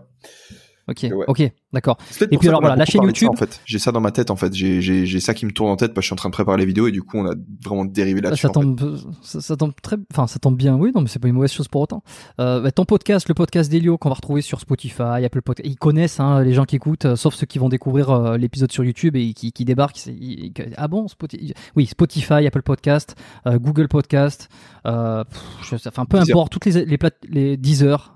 Ok, 0.91 1.03
Ouais. 1.05 1.25
ok, 1.29 1.53
d'accord. 1.73 1.97
Et 2.31 2.37
puis 2.37 2.49
alors 2.49 2.61
voilà, 2.61 2.75
la 2.77 2.85
chaîne 2.85 3.01
ça, 3.01 3.07
YouTube. 3.07 3.29
en 3.31 3.37
fait, 3.37 3.61
j'ai 3.65 3.79
ça 3.79 3.93
dans 3.93 4.01
ma 4.01 4.11
tête 4.11 4.31
en 4.31 4.37
fait. 4.37 4.53
J'ai 4.55 5.21
ça 5.21 5.35
qui 5.35 5.47
me 5.47 5.53
tourne 5.53 5.71
en 5.71 5.77
tête 5.77 5.95
parce 5.95 5.99
que 5.99 6.03
je 6.03 6.07
suis 6.09 6.15
en 6.15 6.17
train 6.17 6.29
de 6.29 6.35
préparer 6.35 6.59
les 6.59 6.67
vidéos 6.67 6.89
et 6.89 6.91
du 6.93 7.03
coup 7.03 7.19
on 7.19 7.27
a 7.31 7.35
vraiment 7.65 7.85
dérivé 7.85 8.21
là-dessus. 8.21 8.43
Ça 8.43 8.49
en 8.51 8.53
fait. 8.55 8.61
tombe, 8.61 8.99
ça, 9.23 9.41
ça 9.41 9.57
tombe 9.57 9.73
très, 9.81 9.97
enfin 10.13 10.27
ça 10.27 10.39
tombe 10.39 10.57
bien, 10.57 10.75
oui, 10.77 10.91
non, 10.95 11.01
mais 11.03 11.09
c'est 11.09 11.19
pas 11.21 11.29
une 11.29 11.35
mauvaise 11.35 11.53
chose 11.53 11.69
pour 11.69 11.81
autant. 11.83 12.03
Euh, 12.41 12.61
bah, 12.61 12.73
ton 12.73 12.85
podcast, 12.85 13.29
le 13.29 13.35
podcast 13.35 13.71
d'Elio 13.71 13.99
qu'on 13.99 14.09
va 14.09 14.17
retrouver 14.17 14.43
sur 14.43 14.59
Spotify, 14.61 15.25
Apple 15.25 15.43
Podcast, 15.43 15.69
ils 15.69 15.77
connaissent 15.77 16.19
hein, 16.21 16.43
les 16.43 16.53
gens 16.55 16.65
qui 16.65 16.77
écoutent, 16.77 17.05
euh, 17.05 17.17
sauf 17.17 17.35
ceux 17.35 17.47
qui 17.47 17.59
vont 17.59 17.69
découvrir 17.69 18.11
euh, 18.11 18.37
l'épisode 18.37 18.73
sur 18.73 18.83
YouTube 18.85 19.15
et 19.17 19.33
qui, 19.33 19.53
qui 19.53 19.65
débarquent. 19.65 19.99
c'est- 19.99 20.11
ils- 20.13 20.47
ils- 20.47 20.75
ah 20.77 20.89
bon, 20.89 21.07
Spotify, 21.09 21.53
oui, 21.77 21.87
Spotify, 21.87 22.47
Apple 22.47 22.63
Podcast, 22.63 23.15
euh, 23.47 23.59
Google 23.59 23.87
Podcast, 23.89 24.49
enfin 24.85 26.05
peu 26.09 26.19
Deezer. 26.19 26.37
importe, 26.37 26.53
toutes 26.53 26.65
les 26.67 26.85
les, 26.85 26.99
les 27.29 27.57
Deezer, 27.57 28.15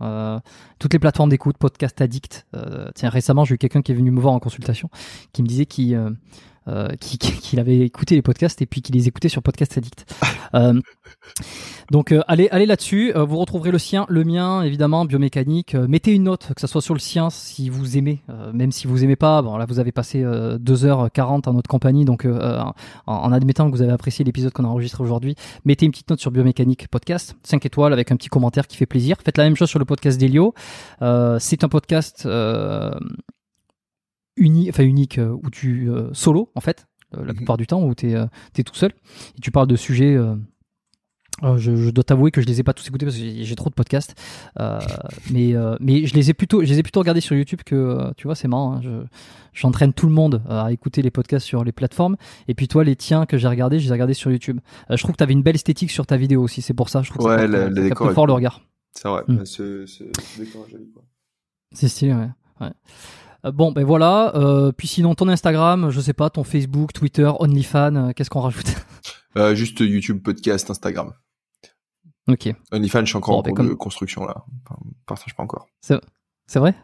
toutes 0.78 0.92
les 0.92 0.98
plateformes 0.98 1.30
d'écoute, 1.30 1.56
Podcast 1.58 2.00
Addict. 2.00 2.46
Euh, 2.64 2.90
tiens, 2.94 3.08
récemment 3.08 3.44
j'ai 3.44 3.54
eu 3.54 3.58
quelqu'un 3.58 3.82
qui 3.82 3.92
est 3.92 3.94
venu 3.94 4.10
me 4.10 4.20
voir 4.20 4.34
en 4.34 4.40
consultation, 4.40 4.90
qui 5.32 5.42
me 5.42 5.48
disait 5.48 5.66
qu'il 5.66 5.98
euh, 6.68 6.74
euh, 6.74 6.88
qui- 7.00 7.18
qui- 7.18 7.32
qu'il 7.38 7.60
avait 7.60 7.78
écouté 7.80 8.14
les 8.14 8.22
podcasts 8.22 8.60
et 8.62 8.66
puis 8.66 8.82
qu'il 8.82 8.94
les 8.94 9.06
écoutait 9.08 9.28
sur 9.28 9.42
Podcast 9.42 9.76
Addict. 9.78 10.06
Euh, 10.54 10.80
donc 11.90 12.12
euh, 12.12 12.22
allez, 12.28 12.48
allez 12.52 12.66
là-dessus. 12.66 13.12
Euh, 13.16 13.24
vous 13.24 13.38
retrouverez 13.38 13.72
le 13.72 13.78
sien, 13.78 14.06
le 14.08 14.22
mien, 14.22 14.62
évidemment, 14.62 15.04
biomécanique. 15.04 15.74
Euh, 15.74 15.88
mettez 15.88 16.12
une 16.12 16.24
note, 16.24 16.52
que 16.54 16.60
ça 16.60 16.68
soit 16.68 16.80
sur 16.82 16.94
le 16.94 17.00
sien, 17.00 17.28
si 17.28 17.68
vous 17.70 17.96
aimez. 17.98 18.22
Euh, 18.30 18.52
même 18.52 18.70
si 18.70 18.86
vous 18.86 19.02
aimez 19.02 19.16
pas, 19.16 19.42
bon 19.42 19.56
là 19.56 19.66
vous 19.66 19.80
avez 19.80 19.90
passé 19.90 20.22
euh, 20.22 20.58
2h40 20.58 21.48
en 21.48 21.54
notre 21.54 21.68
compagnie, 21.68 22.04
donc 22.04 22.24
euh, 22.24 22.60
en, 22.60 22.72
en 23.06 23.32
admettant 23.32 23.68
que 23.68 23.74
vous 23.74 23.82
avez 23.82 23.90
apprécié 23.92 24.24
l'épisode 24.24 24.52
qu'on 24.52 24.64
a 24.64 24.68
enregistré 24.68 25.02
aujourd'hui, 25.02 25.34
mettez 25.64 25.86
une 25.86 25.92
petite 25.92 26.08
note 26.10 26.20
sur 26.20 26.30
biomécanique 26.30 26.86
podcast, 26.88 27.34
5 27.42 27.66
étoiles 27.66 27.92
avec 27.92 28.12
un 28.12 28.16
petit 28.16 28.28
commentaire 28.28 28.68
qui 28.68 28.76
fait 28.76 28.86
plaisir. 28.86 29.16
Faites 29.24 29.38
la 29.38 29.44
même 29.44 29.56
chose 29.56 29.70
sur 29.70 29.80
le 29.80 29.84
podcast 29.86 30.18
d'Elio. 30.20 30.54
Euh, 31.02 31.38
c'est 31.40 31.64
un 31.64 31.68
podcast 31.68 32.24
euh, 32.26 32.92
uni, 34.36 34.68
enfin 34.70 34.82
unique 34.84 35.18
euh, 35.18 35.36
où 35.42 35.50
tu 35.50 35.88
euh, 35.90 36.12
solo 36.12 36.50
en 36.54 36.60
fait 36.60 36.86
euh, 37.14 37.20
la 37.24 37.32
Mhm. 37.32 37.36
plupart 37.36 37.56
du 37.56 37.66
temps 37.66 37.82
où 37.82 37.94
tu 37.94 38.10
es, 38.12 38.62
tout 38.64 38.74
seul 38.74 38.92
et 39.36 39.40
tu 39.40 39.50
parles 39.50 39.68
de 39.68 39.76
sujets 39.76 40.14
euh, 40.16 40.34
je, 41.56 41.74
je 41.74 41.90
dois 41.90 42.04
t'avouer 42.04 42.30
que 42.30 42.40
je 42.40 42.46
les 42.46 42.60
ai 42.60 42.62
pas 42.62 42.72
tous 42.72 42.86
écoutés 42.86 43.06
parce 43.06 43.18
que 43.18 43.22
j'ai 43.42 43.56
trop 43.56 43.68
de 43.68 43.74
podcasts 43.74 44.14
Euh, 44.60 44.78
mais 45.32 45.54
euh, 45.54 45.76
mais 45.80 46.06
je 46.06 46.14
les 46.14 46.30
ai 46.30 46.34
plutôt 46.34 46.62
je 46.62 46.68
les 46.68 46.78
ai 46.78 46.82
plutôt 46.84 47.00
regardés 47.00 47.20
sur 47.20 47.34
YouTube 47.36 47.60
que 47.66 48.12
tu 48.16 48.28
vois 48.28 48.36
c'est 48.36 48.46
marrant 48.48 48.74
hein, 48.74 48.80
je 48.82 48.90
j'entraîne 49.52 49.92
tout 49.92 50.06
le 50.06 50.12
monde 50.12 50.42
à 50.48 50.70
écouter 50.72 51.02
les 51.02 51.10
podcasts 51.10 51.46
sur 51.46 51.64
les 51.64 51.72
plateformes 51.72 52.16
et 52.48 52.54
puis 52.54 52.68
toi 52.68 52.84
les 52.84 52.94
tiens 52.96 53.26
que 53.26 53.36
j'ai 53.36 53.48
regardés 53.48 53.78
je 53.80 53.84
les 53.84 53.90
ai 53.90 53.92
regardés 53.92 54.14
sur 54.14 54.30
YouTube 54.30 54.60
je 54.88 54.96
trouve 54.96 55.12
que 55.12 55.18
tu 55.18 55.22
avais 55.24 55.32
une 55.32 55.42
belle 55.42 55.54
esthétique 55.56 55.90
sur 55.90 56.06
ta 56.06 56.16
vidéo 56.16 56.40
aussi 56.42 56.62
c'est 56.62 56.74
pour 56.74 56.88
ça 56.88 57.02
je 57.02 57.10
trouve 57.10 57.24
que 57.26 57.30
Ouais, 57.30 57.36
ça 57.38 57.46
le- 57.46 57.52
capte, 57.64 57.76
le 57.76 57.88
ça 57.88 57.88
est 58.10 58.14
fort 58.14 58.26
le 58.28 58.32
regard 58.32 58.62
C'est 58.92 59.08
vrai. 59.08 59.22
Mm. 59.26 59.36
bah, 59.36 59.44
quoi. 60.94 61.02
C'est 61.72 61.88
stylé, 61.88 62.14
ouais. 62.14 62.28
ouais. 62.60 62.70
Euh, 63.44 63.52
bon, 63.52 63.72
ben 63.72 63.84
voilà. 63.84 64.34
Euh, 64.36 64.72
puis 64.72 64.88
sinon, 64.88 65.14
ton 65.14 65.28
Instagram, 65.28 65.90
je 65.90 66.00
sais 66.00 66.12
pas, 66.12 66.30
ton 66.30 66.44
Facebook, 66.44 66.92
Twitter, 66.92 67.30
OnlyFans, 67.38 67.96
euh, 67.96 68.12
qu'est-ce 68.12 68.30
qu'on 68.30 68.40
rajoute 68.40 68.66
Euh, 69.36 69.54
juste 69.56 69.80
YouTube, 69.80 70.22
podcast, 70.22 70.70
Instagram. 70.70 71.12
Ok, 72.28 72.48
OnlyFans, 72.72 73.00
je 73.00 73.06
suis 73.06 73.16
encore 73.16 73.34
Bon, 73.34 73.38
en 73.40 73.42
ben 73.42 73.50
cours 73.50 73.56
comme- 73.56 73.68
de 73.68 73.74
construction 73.74 74.24
là. 74.24 74.44
Enfin, 74.64 74.80
partage 75.06 75.34
pas 75.34 75.42
encore. 75.42 75.66
c'est 75.80 76.58
vrai? 76.58 76.74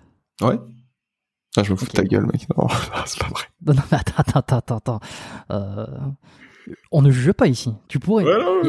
Ouais. 0.43 0.59
Ah, 1.57 1.63
je 1.63 1.71
me 1.73 1.77
fous 1.77 1.87
de 1.87 1.91
ta 1.93 2.03
gueule, 2.05 2.27
mec. 2.27 2.47
Non, 2.57 2.67
c'est 3.07 3.21
pas 3.21 3.29
vrai. 3.29 3.45
non, 3.65 3.75
non, 3.75 3.83
mais 3.91 3.99
attends, 3.99 4.15
attends, 4.41 4.57
attends, 4.59 4.77
attends. 4.77 5.01
Euh, 5.53 5.87
on 6.93 7.03
ne 7.03 7.11
juge 7.11 7.33
pas 7.33 7.47
ici. 7.47 7.73
Tu 7.89 7.99
pourrais. 8.01 8.25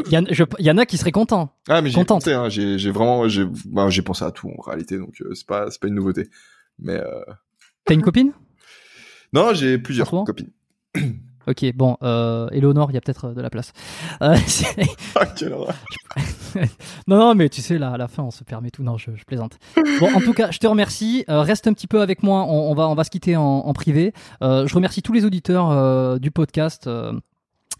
Il 0.06 0.12
y, 0.12 0.16
en- 0.18 0.24
je- 0.30 0.44
il 0.60 0.64
y 0.66 0.70
en 0.70 0.78
a 0.78 0.86
qui 0.86 0.96
seraient 0.96 1.12
contents. 1.12 1.52
Ah, 1.68 1.82
mais 1.82 1.90
j'ai 1.90 2.04
pensé, 2.04 2.32
hein. 2.32 2.48
J'ai, 2.48 2.90
vraiment, 2.90 3.28
j'ai, 3.28 3.44
bah, 3.66 3.88
j'ai 3.90 4.02
pensé 4.02 4.24
à 4.24 4.30
tout 4.30 4.48
en 4.48 4.62
réalité, 4.62 4.96
donc 4.98 5.20
euh, 5.22 5.34
c'est 5.34 5.46
pas, 5.46 5.70
c'est 5.70 5.80
pas 5.80 5.88
une 5.88 5.94
nouveauté. 5.94 6.30
Mais 6.78 6.94
euh... 7.00 7.20
T'as 7.84 7.94
une 7.94 8.02
copine? 8.02 8.32
Non, 9.32 9.54
j'ai 9.54 9.78
plusieurs 9.78 10.10
copines. 10.10 10.50
Ok, 11.48 11.64
bon, 11.74 11.96
euh, 12.04 12.48
Eleonore, 12.52 12.92
il 12.92 12.94
y 12.94 12.96
a 12.96 13.00
peut-être 13.00 13.24
euh, 13.24 13.34
de 13.34 13.40
la 13.40 13.50
place. 13.50 13.72
Euh, 14.22 14.36
Ah, 15.16 15.26
quelle 15.26 15.52
horreur. 15.52 15.74
non, 17.08 17.18
non, 17.18 17.34
mais 17.34 17.48
tu 17.48 17.60
sais, 17.60 17.78
là, 17.78 17.90
à 17.90 17.96
la 17.96 18.06
fin, 18.06 18.22
on 18.22 18.30
se 18.30 18.44
permet 18.44 18.70
tout. 18.70 18.84
Non, 18.84 18.96
je, 18.96 19.10
je 19.16 19.24
plaisante. 19.24 19.58
Bon, 19.98 20.08
en 20.14 20.20
tout 20.20 20.34
cas, 20.34 20.52
je 20.52 20.58
te 20.58 20.68
remercie. 20.68 21.24
Euh, 21.28 21.40
reste 21.40 21.66
un 21.66 21.72
petit 21.72 21.88
peu 21.88 22.00
avec 22.00 22.22
moi. 22.22 22.44
On, 22.44 22.70
on 22.70 22.74
va, 22.74 22.88
on 22.88 22.94
va 22.94 23.02
se 23.02 23.10
quitter 23.10 23.36
en, 23.36 23.42
en 23.42 23.72
privé. 23.72 24.12
Euh, 24.40 24.68
je 24.68 24.74
remercie 24.76 25.02
tous 25.02 25.12
les 25.12 25.24
auditeurs 25.24 26.20
du 26.20 26.30
podcast. 26.30 26.88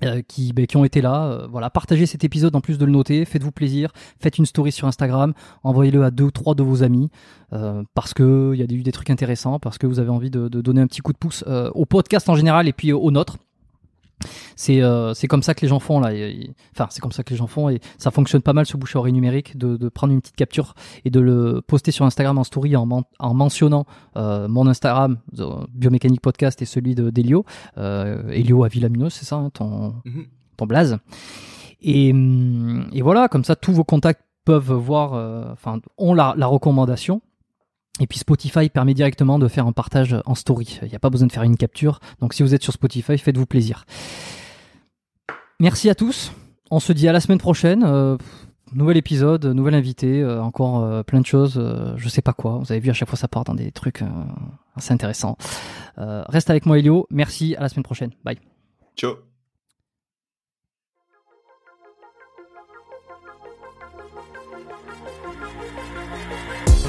Euh, 0.04 0.22
qui, 0.26 0.52
ben, 0.52 0.66
qui 0.66 0.76
ont 0.76 0.84
été 0.84 1.00
là. 1.00 1.24
Euh, 1.24 1.46
voilà, 1.50 1.70
partagez 1.70 2.06
cet 2.06 2.24
épisode 2.24 2.54
en 2.56 2.60
plus 2.60 2.78
de 2.78 2.84
le 2.84 2.92
noter. 2.92 3.24
Faites-vous 3.24 3.52
plaisir. 3.52 3.92
Faites 4.20 4.38
une 4.38 4.46
story 4.46 4.72
sur 4.72 4.88
Instagram. 4.88 5.32
Envoyez-le 5.62 6.04
à 6.04 6.10
deux 6.10 6.24
ou 6.24 6.30
trois 6.30 6.54
de 6.54 6.62
vos 6.62 6.82
amis 6.82 7.10
euh, 7.52 7.82
parce 7.94 8.14
que 8.14 8.52
il 8.54 8.60
y 8.60 8.62
a 8.62 8.66
eu 8.76 8.82
des 8.82 8.92
trucs 8.92 9.10
intéressants, 9.10 9.58
parce 9.58 9.78
que 9.78 9.86
vous 9.86 10.00
avez 10.00 10.10
envie 10.10 10.30
de, 10.30 10.48
donner 10.48 10.80
un 10.80 10.86
petit 10.86 11.00
coup 11.00 11.12
de 11.12 11.18
pouce 11.18 11.44
au 11.74 11.86
podcast 11.86 12.28
en 12.28 12.34
général 12.34 12.68
et 12.68 12.72
puis 12.72 12.92
au 12.92 13.10
nôtre. 13.10 13.36
C'est 14.56 14.82
euh, 14.82 15.14
c'est 15.14 15.26
comme 15.28 15.42
ça 15.42 15.54
que 15.54 15.60
les 15.62 15.68
gens 15.68 15.78
font 15.80 16.00
là. 16.00 16.12
Et- 16.14 16.18
et- 16.30 16.50
Enfin, 16.74 16.86
c'est 16.90 17.00
comme 17.00 17.12
ça 17.12 17.22
que 17.22 17.30
les 17.30 17.36
gens 17.36 17.46
font 17.46 17.68
et 17.68 17.80
ça 17.98 18.10
fonctionne 18.10 18.42
pas 18.42 18.52
mal 18.52 18.66
ce 18.66 18.76
bouche 18.76 18.96
à 18.96 18.98
oreille 18.98 19.12
numérique 19.12 19.56
de, 19.58 19.76
de 19.76 19.88
prendre 19.88 20.12
une 20.12 20.20
petite 20.20 20.36
capture 20.36 20.74
et 21.04 21.10
de 21.10 21.20
le 21.20 21.60
poster 21.66 21.90
sur 21.92 22.04
Instagram 22.04 22.38
en 22.38 22.44
story 22.44 22.74
en, 22.76 22.88
en 23.18 23.34
mentionnant 23.34 23.84
euh, 24.16 24.48
mon 24.48 24.66
Instagram 24.66 25.18
euh, 25.38 25.64
Biomécanique 25.74 26.20
Podcast 26.20 26.62
et 26.62 26.64
celui 26.64 26.94
de 26.94 27.10
d'Elio, 27.10 27.44
euh, 27.78 28.28
Elio 28.30 28.64
Avilaminos, 28.64 29.10
c'est 29.14 29.24
ça, 29.24 29.36
hein, 29.36 29.50
ton 29.50 29.94
Mhm. 30.04 30.26
ton 30.56 30.66
blaze. 30.66 30.98
Et, 31.80 32.12
hum, 32.12 32.86
et 32.92 33.02
voilà, 33.02 33.28
comme 33.28 33.44
ça, 33.44 33.56
tous 33.56 33.72
vos 33.72 33.84
contacts 33.84 34.22
peuvent 34.44 34.72
voir, 34.72 35.14
euh, 35.14 35.44
enfin, 35.52 35.80
ont 35.98 36.14
la, 36.14 36.34
la 36.36 36.46
recommandation. 36.46 37.22
Et 38.02 38.08
puis 38.08 38.18
Spotify 38.18 38.68
permet 38.68 38.94
directement 38.94 39.38
de 39.38 39.46
faire 39.46 39.64
un 39.64 39.72
partage 39.72 40.16
en 40.26 40.34
story. 40.34 40.80
Il 40.82 40.88
n'y 40.88 40.96
a 40.96 40.98
pas 40.98 41.08
besoin 41.08 41.28
de 41.28 41.32
faire 41.32 41.44
une 41.44 41.56
capture. 41.56 42.00
Donc 42.20 42.34
si 42.34 42.42
vous 42.42 42.52
êtes 42.52 42.62
sur 42.62 42.72
Spotify, 42.72 43.16
faites-vous 43.16 43.46
plaisir. 43.46 43.84
Merci 45.60 45.88
à 45.88 45.94
tous. 45.94 46.32
On 46.72 46.80
se 46.80 46.92
dit 46.92 47.06
à 47.06 47.12
la 47.12 47.20
semaine 47.20 47.38
prochaine. 47.38 47.84
Euh, 47.84 48.16
nouvel 48.74 48.96
épisode, 48.96 49.46
nouvel 49.46 49.74
invité, 49.74 50.20
euh, 50.20 50.42
encore 50.42 50.82
euh, 50.82 51.04
plein 51.04 51.20
de 51.20 51.26
choses. 51.26 51.62
je 51.96 52.08
sais 52.08 52.22
pas 52.22 52.32
quoi. 52.32 52.58
Vous 52.58 52.72
avez 52.72 52.80
vu, 52.80 52.90
à 52.90 52.92
chaque 52.92 53.08
fois, 53.08 53.18
ça 53.18 53.28
part 53.28 53.44
dans 53.44 53.54
des 53.54 53.70
trucs 53.70 54.02
assez 54.74 54.92
intéressants. 54.92 55.36
Reste 55.96 56.50
avec 56.50 56.66
moi, 56.66 56.80
Elio. 56.80 57.06
Merci. 57.10 57.54
À 57.54 57.60
la 57.60 57.68
semaine 57.68 57.84
prochaine. 57.84 58.10
Bye. 58.24 58.38
Ciao. 58.96 59.31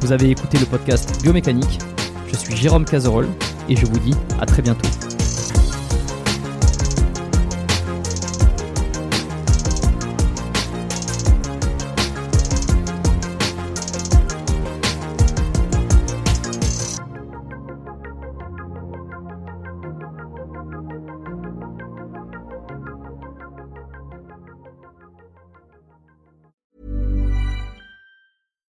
Vous 0.00 0.12
avez 0.12 0.30
écouté 0.30 0.58
le 0.58 0.66
podcast 0.66 1.20
Biomécanique. 1.22 1.78
Je 2.28 2.36
suis 2.36 2.56
Jérôme 2.56 2.84
Cazerolle 2.84 3.28
et 3.68 3.76
je 3.76 3.84
vous 3.84 3.98
dis 3.98 4.14
à 4.40 4.46
très 4.46 4.62
bientôt. 4.62 4.88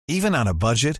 Even 0.07 0.35
on 0.35 0.45
a 0.45 0.53
budget, 0.53 0.99